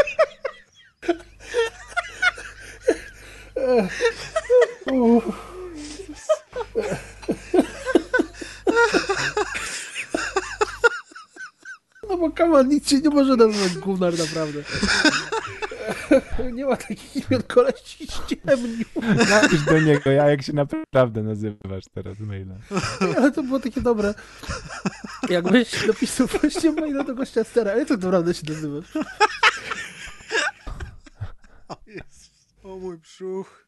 No 12.09 12.17
bo 12.17 12.31
kaman, 12.31 12.69
nic 12.69 12.91
się 12.91 13.01
nie 13.01 13.11
może 13.11 13.37
nazywać 13.37 13.79
gównar 13.79 14.13
naprawdę. 14.19 14.63
Nie 16.53 16.67
ma 16.67 16.77
takich 16.77 17.17
imion, 17.17 17.43
koleś 17.43 17.81
ci 17.81 18.07
ściemnił. 18.07 18.87
Napisz 19.31 19.65
do 19.65 19.81
niego, 19.81 20.11
ja 20.11 20.31
jak 20.31 20.43
się 20.43 20.53
naprawdę 20.53 21.23
nazywasz 21.23 21.85
teraz 21.95 22.19
maila. 22.21 22.55
Ale 23.17 23.33
to 23.33 23.43
było 23.43 23.61
takie 23.61 23.81
dobre. 23.81 24.15
Jakbyś 25.29 25.87
napisał 25.87 26.27
właśnie 26.27 26.73
maila 26.73 27.05
do 27.05 27.15
gościa 27.15 27.45
stera, 27.45 27.73
ale 27.73 27.87
to 27.87 27.97
naprawdę 27.97 28.35
się 28.35 28.43
nazywasz. 28.49 28.97
O, 31.69 31.77
Jezus. 31.87 32.31
o 32.63 32.77
mój 32.77 32.99
brzuch. 32.99 33.62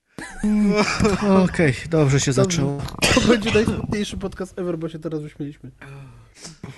Okej, 1.45 1.75
dobrze 1.91 2.21
się 2.21 2.33
Dobrze. 2.33 2.57
zaczęło. 2.57 2.83
To 3.15 3.21
będzie 3.21 3.53
najsmutniejszy 3.53 4.17
podcast 4.17 4.59
ever, 4.59 4.79
bo 4.79 4.89
się 4.89 4.99
teraz 4.99 5.21
uśmieliśmy. 5.23 5.71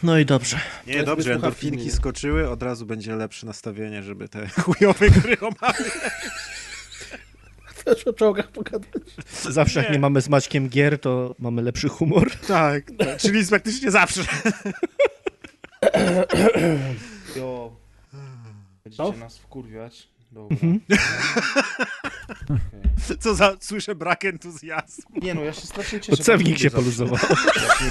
No 0.02 0.18
i 0.18 0.26
dobrze. 0.26 0.57
Nie, 0.86 0.92
Weźmy 0.92 1.05
dobrze, 1.07 1.34
endorfinki 1.34 1.84
nie. 1.84 1.92
skoczyły, 1.92 2.50
od 2.50 2.62
razu 2.62 2.86
będzie 2.86 3.16
lepsze 3.16 3.47
nastawienie, 3.47 4.02
żeby 4.02 4.28
te 4.28 4.49
chujowe 4.62 5.10
gry 5.10 5.36
omawiać. 5.41 5.92
Też 7.84 8.07
o 8.07 8.12
czołgach 8.12 8.49
pogadać. 8.49 9.02
Zawsze 9.50 9.83
jak 9.83 9.92
nie 9.92 9.99
mamy 9.99 10.20
z 10.20 10.28
Maćkiem 10.28 10.68
gier, 10.68 10.99
to 11.00 11.34
mamy 11.39 11.62
lepszy 11.62 11.89
humor. 11.89 12.31
Tak, 12.49 12.84
tak, 12.99 13.18
czyli 13.18 13.47
praktycznie 13.47 13.91
zawsze. 13.91 14.23
Jo. 17.36 17.76
Będziecie 18.84 19.02
No. 19.02 19.12
nas 19.12 19.39
wkurwiać. 19.39 20.08
Dobra. 20.36 20.56
Mhm. 20.56 20.81
Co 23.20 23.34
za, 23.34 23.56
słyszę 23.60 23.94
brak 23.94 24.24
entuzjazmu. 24.24 25.20
Nie 25.23 25.34
no, 25.34 25.44
ja 25.44 25.52
się 25.52 25.66
strasznie 25.66 26.00
cieszę. 26.00 26.23
Cewnik 26.23 26.58
się 26.58 26.70
poluzował. 26.70 27.18
Jaki 27.68 27.84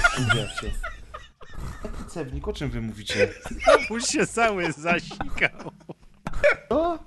cewnik? 2.08 2.48
O 2.48 2.52
czym 2.52 2.70
wy 2.70 2.80
mówicie? 2.80 3.28
Już 3.90 4.04
się 4.04 4.26
cały 4.26 4.72
zasikał. 4.72 5.72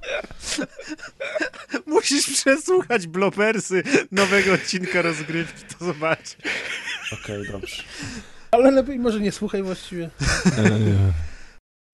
Musisz 1.86 2.26
przesłuchać 2.26 3.08
blopersy 3.08 3.84
nowego 4.12 4.54
odcinka 4.54 5.02
rozgrywki, 5.02 5.64
to 5.80 5.86
zobaczysz. 5.86 6.38
Okej, 7.14 7.48
dobrze. 7.52 7.84
Ale 8.52 8.72
lepiej 8.72 9.00
może 9.00 9.20
nie 9.20 9.32
słuchaj 9.32 9.64
właściwie. 9.64 10.10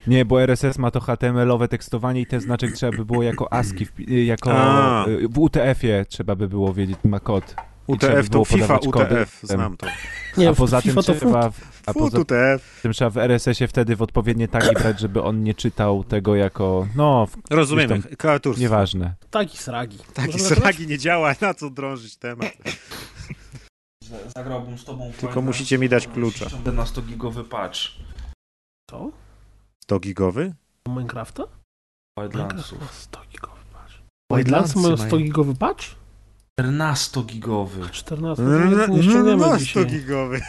Nie, 0.07 0.25
bo 0.25 0.41
RSS 0.43 0.77
ma 0.77 0.91
to 0.91 0.99
HTML-owe 0.99 1.67
tekstowanie 1.67 2.21
i 2.21 2.25
ten 2.25 2.41
znaczek 2.41 2.71
trzeba 2.73 2.97
by 2.97 3.05
było 3.05 3.23
jako 3.23 3.53
ASCII, 3.53 3.85
wpi- 3.85 4.11
y, 4.11 4.23
jako 4.23 4.51
A. 4.53 5.07
y, 5.07 5.27
w 5.27 5.39
UTF-ie 5.39 6.05
trzeba 6.05 6.35
by 6.35 6.47
było 6.47 6.73
wiedzieć, 6.73 6.97
ma 7.03 7.19
kod. 7.19 7.55
UTF 7.87 8.29
to 8.29 8.45
FIFA. 8.45 8.77
UTF, 8.77 9.39
znam 9.43 9.77
to. 9.77 9.87
Nie, 10.37 10.49
a 10.49 10.53
poza 10.53 10.81
tym 10.81 10.91
FIFA 10.91 11.03
to 11.03 11.15
trzeba, 11.19 11.49
w, 11.49 11.61
a 11.85 11.93
poza 11.93 12.19
UTF. 12.19 12.79
tym 12.81 12.93
trzeba 12.93 13.09
w 13.09 13.17
RSS-ie 13.17 13.67
wtedy 13.67 13.95
w 13.95 14.01
odpowiednie 14.01 14.47
tagi 14.47 14.67
brać, 14.81 14.99
żeby 14.99 15.21
on 15.23 15.43
nie 15.43 15.53
czytał 15.53 16.03
tego 16.03 16.35
jako, 16.35 16.87
no, 16.95 17.25
w, 17.27 17.35
Rozumiemy, 17.51 18.01
kreaturstwo. 18.01 18.61
nieważne. 18.61 19.13
Taki 19.29 19.57
sragi. 19.57 19.97
Taki 20.13 20.31
Możemy 20.31 20.55
sragi 20.55 20.87
nie 20.87 20.97
działa, 20.97 21.35
na 21.41 21.53
co 21.53 21.69
drążyć 21.69 22.17
temat. 22.17 22.51
Zagrałbym 24.35 24.77
z 24.77 24.85
tobą 24.85 25.11
w 25.11 25.17
Tylko 25.17 25.41
musicie 25.41 25.77
mi 25.77 25.89
dać 25.89 26.05
to 26.05 26.11
klucza. 26.13 26.45
na 26.73 26.83
100-gigowy 26.83 27.43
patch 27.43 27.79
Co? 28.91 29.11
100 29.85 29.99
gigowy? 29.99 30.53
Minecrafta? 30.87 31.43
Wildlandsów. 32.19 32.81
Ma 32.81 32.87
100 32.87 33.19
gigowy 33.31 33.61
patch. 33.73 33.93
Wildlandsy 34.31 34.73
Wildlandsy 34.73 34.79
mają 34.79 34.97
mają. 34.97 35.07
100 35.09 35.17
gigowy 35.17 35.55
patch? 35.55 35.95
14-gigowy. 36.61 37.89
14 37.91 38.43
nie 38.89 39.03
ściągniemy 39.03 39.37
No, 39.37 39.45
100 39.47 39.57
dzisiaj. 39.57 39.85
gigowy. 39.85 40.41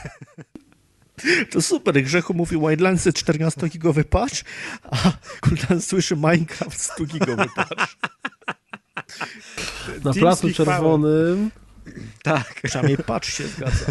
To 1.51 1.63
super, 1.63 2.03
Grzechu 2.03 2.35
mówi 2.35 2.59
Wildlandsy 2.59 3.11
14-gigowy 3.11 4.05
patch, 4.05 4.35
a 4.83 4.97
Kultan 5.41 5.81
słyszy 5.81 6.17
Minecraft 6.17 6.79
100-gigowy 6.99 7.47
patch. 7.55 7.97
Na 10.05 10.13
placu 10.13 10.51
czerwonym. 10.53 11.51
Tak. 12.23 12.61
Przynajmniej 12.63 12.99
patch 12.99 13.29
się 13.29 13.49
zgadza. 13.49 13.87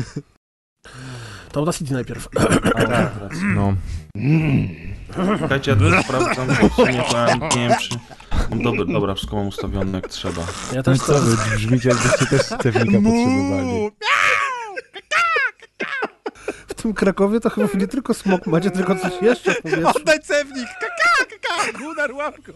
To 1.52 1.60
Audacity 1.60 1.94
najpierw. 1.94 2.30
Tak. 2.34 3.34
No. 3.44 3.76
Czekajcie, 5.40 5.72
ja 5.72 5.78
tylko 5.78 6.04
sprawdzam, 6.04 6.48
ja 7.04 7.36
nie 7.36 7.70
wiem, 7.70 7.78
czy... 7.80 8.00
Mam 8.50 8.64
Dobra, 8.64 8.86
dobra, 8.86 9.14
wszystko 9.16 9.36
mam 9.36 9.48
ustawione 9.48 9.98
jak 9.98 10.08
trzeba. 10.08 10.42
Ja 10.72 10.78
No 10.78 10.84
też 10.84 11.00
co 11.00 11.20
wy 11.20 11.56
brzmicie, 11.56 11.90
jakbyście 11.90 12.26
też 12.26 12.42
cewnika 12.42 12.80
potrzebowali. 12.82 13.92
w 16.68 16.74
tym 16.74 16.94
Krakowie 16.94 17.40
to 17.40 17.50
chyba 17.50 17.68
nie 17.74 17.88
tylko 17.88 18.14
smok 18.14 18.48
macie, 18.48 18.72
tylko 18.72 18.96
coś 18.96 19.22
jeszcze. 19.22 19.56
Oddaj 19.96 20.20
cewnik! 20.20 20.68
Kaka, 20.80 21.26
kaka! 21.42 21.78
Gunnar, 21.78 22.12
łap 22.14 22.42
go! 22.42 22.54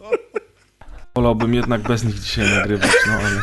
Wolałbym 1.15 1.53
jednak 1.53 1.81
bez 1.81 2.03
nich 2.03 2.19
dzisiaj 2.19 2.49
nagrywać, 2.55 2.91
no 3.07 3.13
ale... 3.13 3.41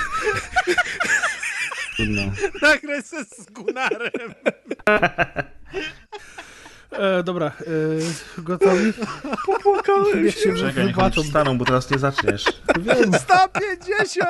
Trudno. 1.96 2.22
Nagraj 2.62 3.02
se 3.02 3.24
z 3.24 3.50
Gunnarem! 3.50 4.34
E, 6.98 7.22
dobra, 7.22 7.46
e, 7.46 8.42
gotowi? 8.42 8.92
Popłakałem 9.46 10.30
się 10.30 10.54
Czekaj, 10.54 10.86
niech 10.86 10.98
oni 10.98 11.24
wstaną, 11.24 11.58
bo 11.58 11.64
teraz 11.64 11.90
nie 11.90 11.98
zaczniesz. 11.98 12.44
Wiem, 12.80 13.12
150! 13.14 14.28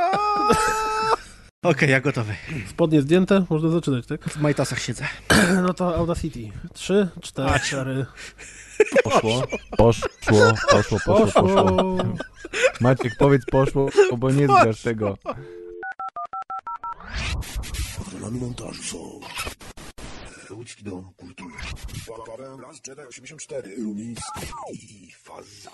Okej, 1.62 1.91
ja 1.91 2.01
gotowy. 2.01 2.35
spodnie 2.70 3.03
zdjęte, 3.03 3.45
można 3.51 3.69
zaczynać, 3.69 4.07
tak? 4.07 4.25
W 4.25 4.41
majtasach 4.41 4.81
siedzę. 4.81 5.05
No 5.62 5.75
to 5.75 5.97
Audacity. 5.97 6.51
Trzy, 6.73 7.09
cztery. 7.23 8.07
Poszło, 9.05 9.43
poszło, 9.77 10.09
poszło, 10.27 10.49
poszło, 10.70 10.99
poszło. 11.07 11.43
Poszło. 11.43 11.99
Maciek, 12.81 13.12
powiedz 13.19 13.45
poszło, 13.45 13.89
bo 14.19 14.31
nie 14.31 14.45
zgrasz 14.45 14.83
tego. 14.83 15.19
Patronami 17.99 18.41
montażu 18.41 18.83
są 18.83 19.20
Łódzki 20.50 20.84
Dom 20.84 21.12
Kultury. 21.16 21.55
Paweł 22.26 22.58
Las 22.58 22.81
Jedi 22.86 23.02
84 23.02 23.76
Lumiński 23.76 24.47
i 24.73 25.10
Faza 25.10 25.70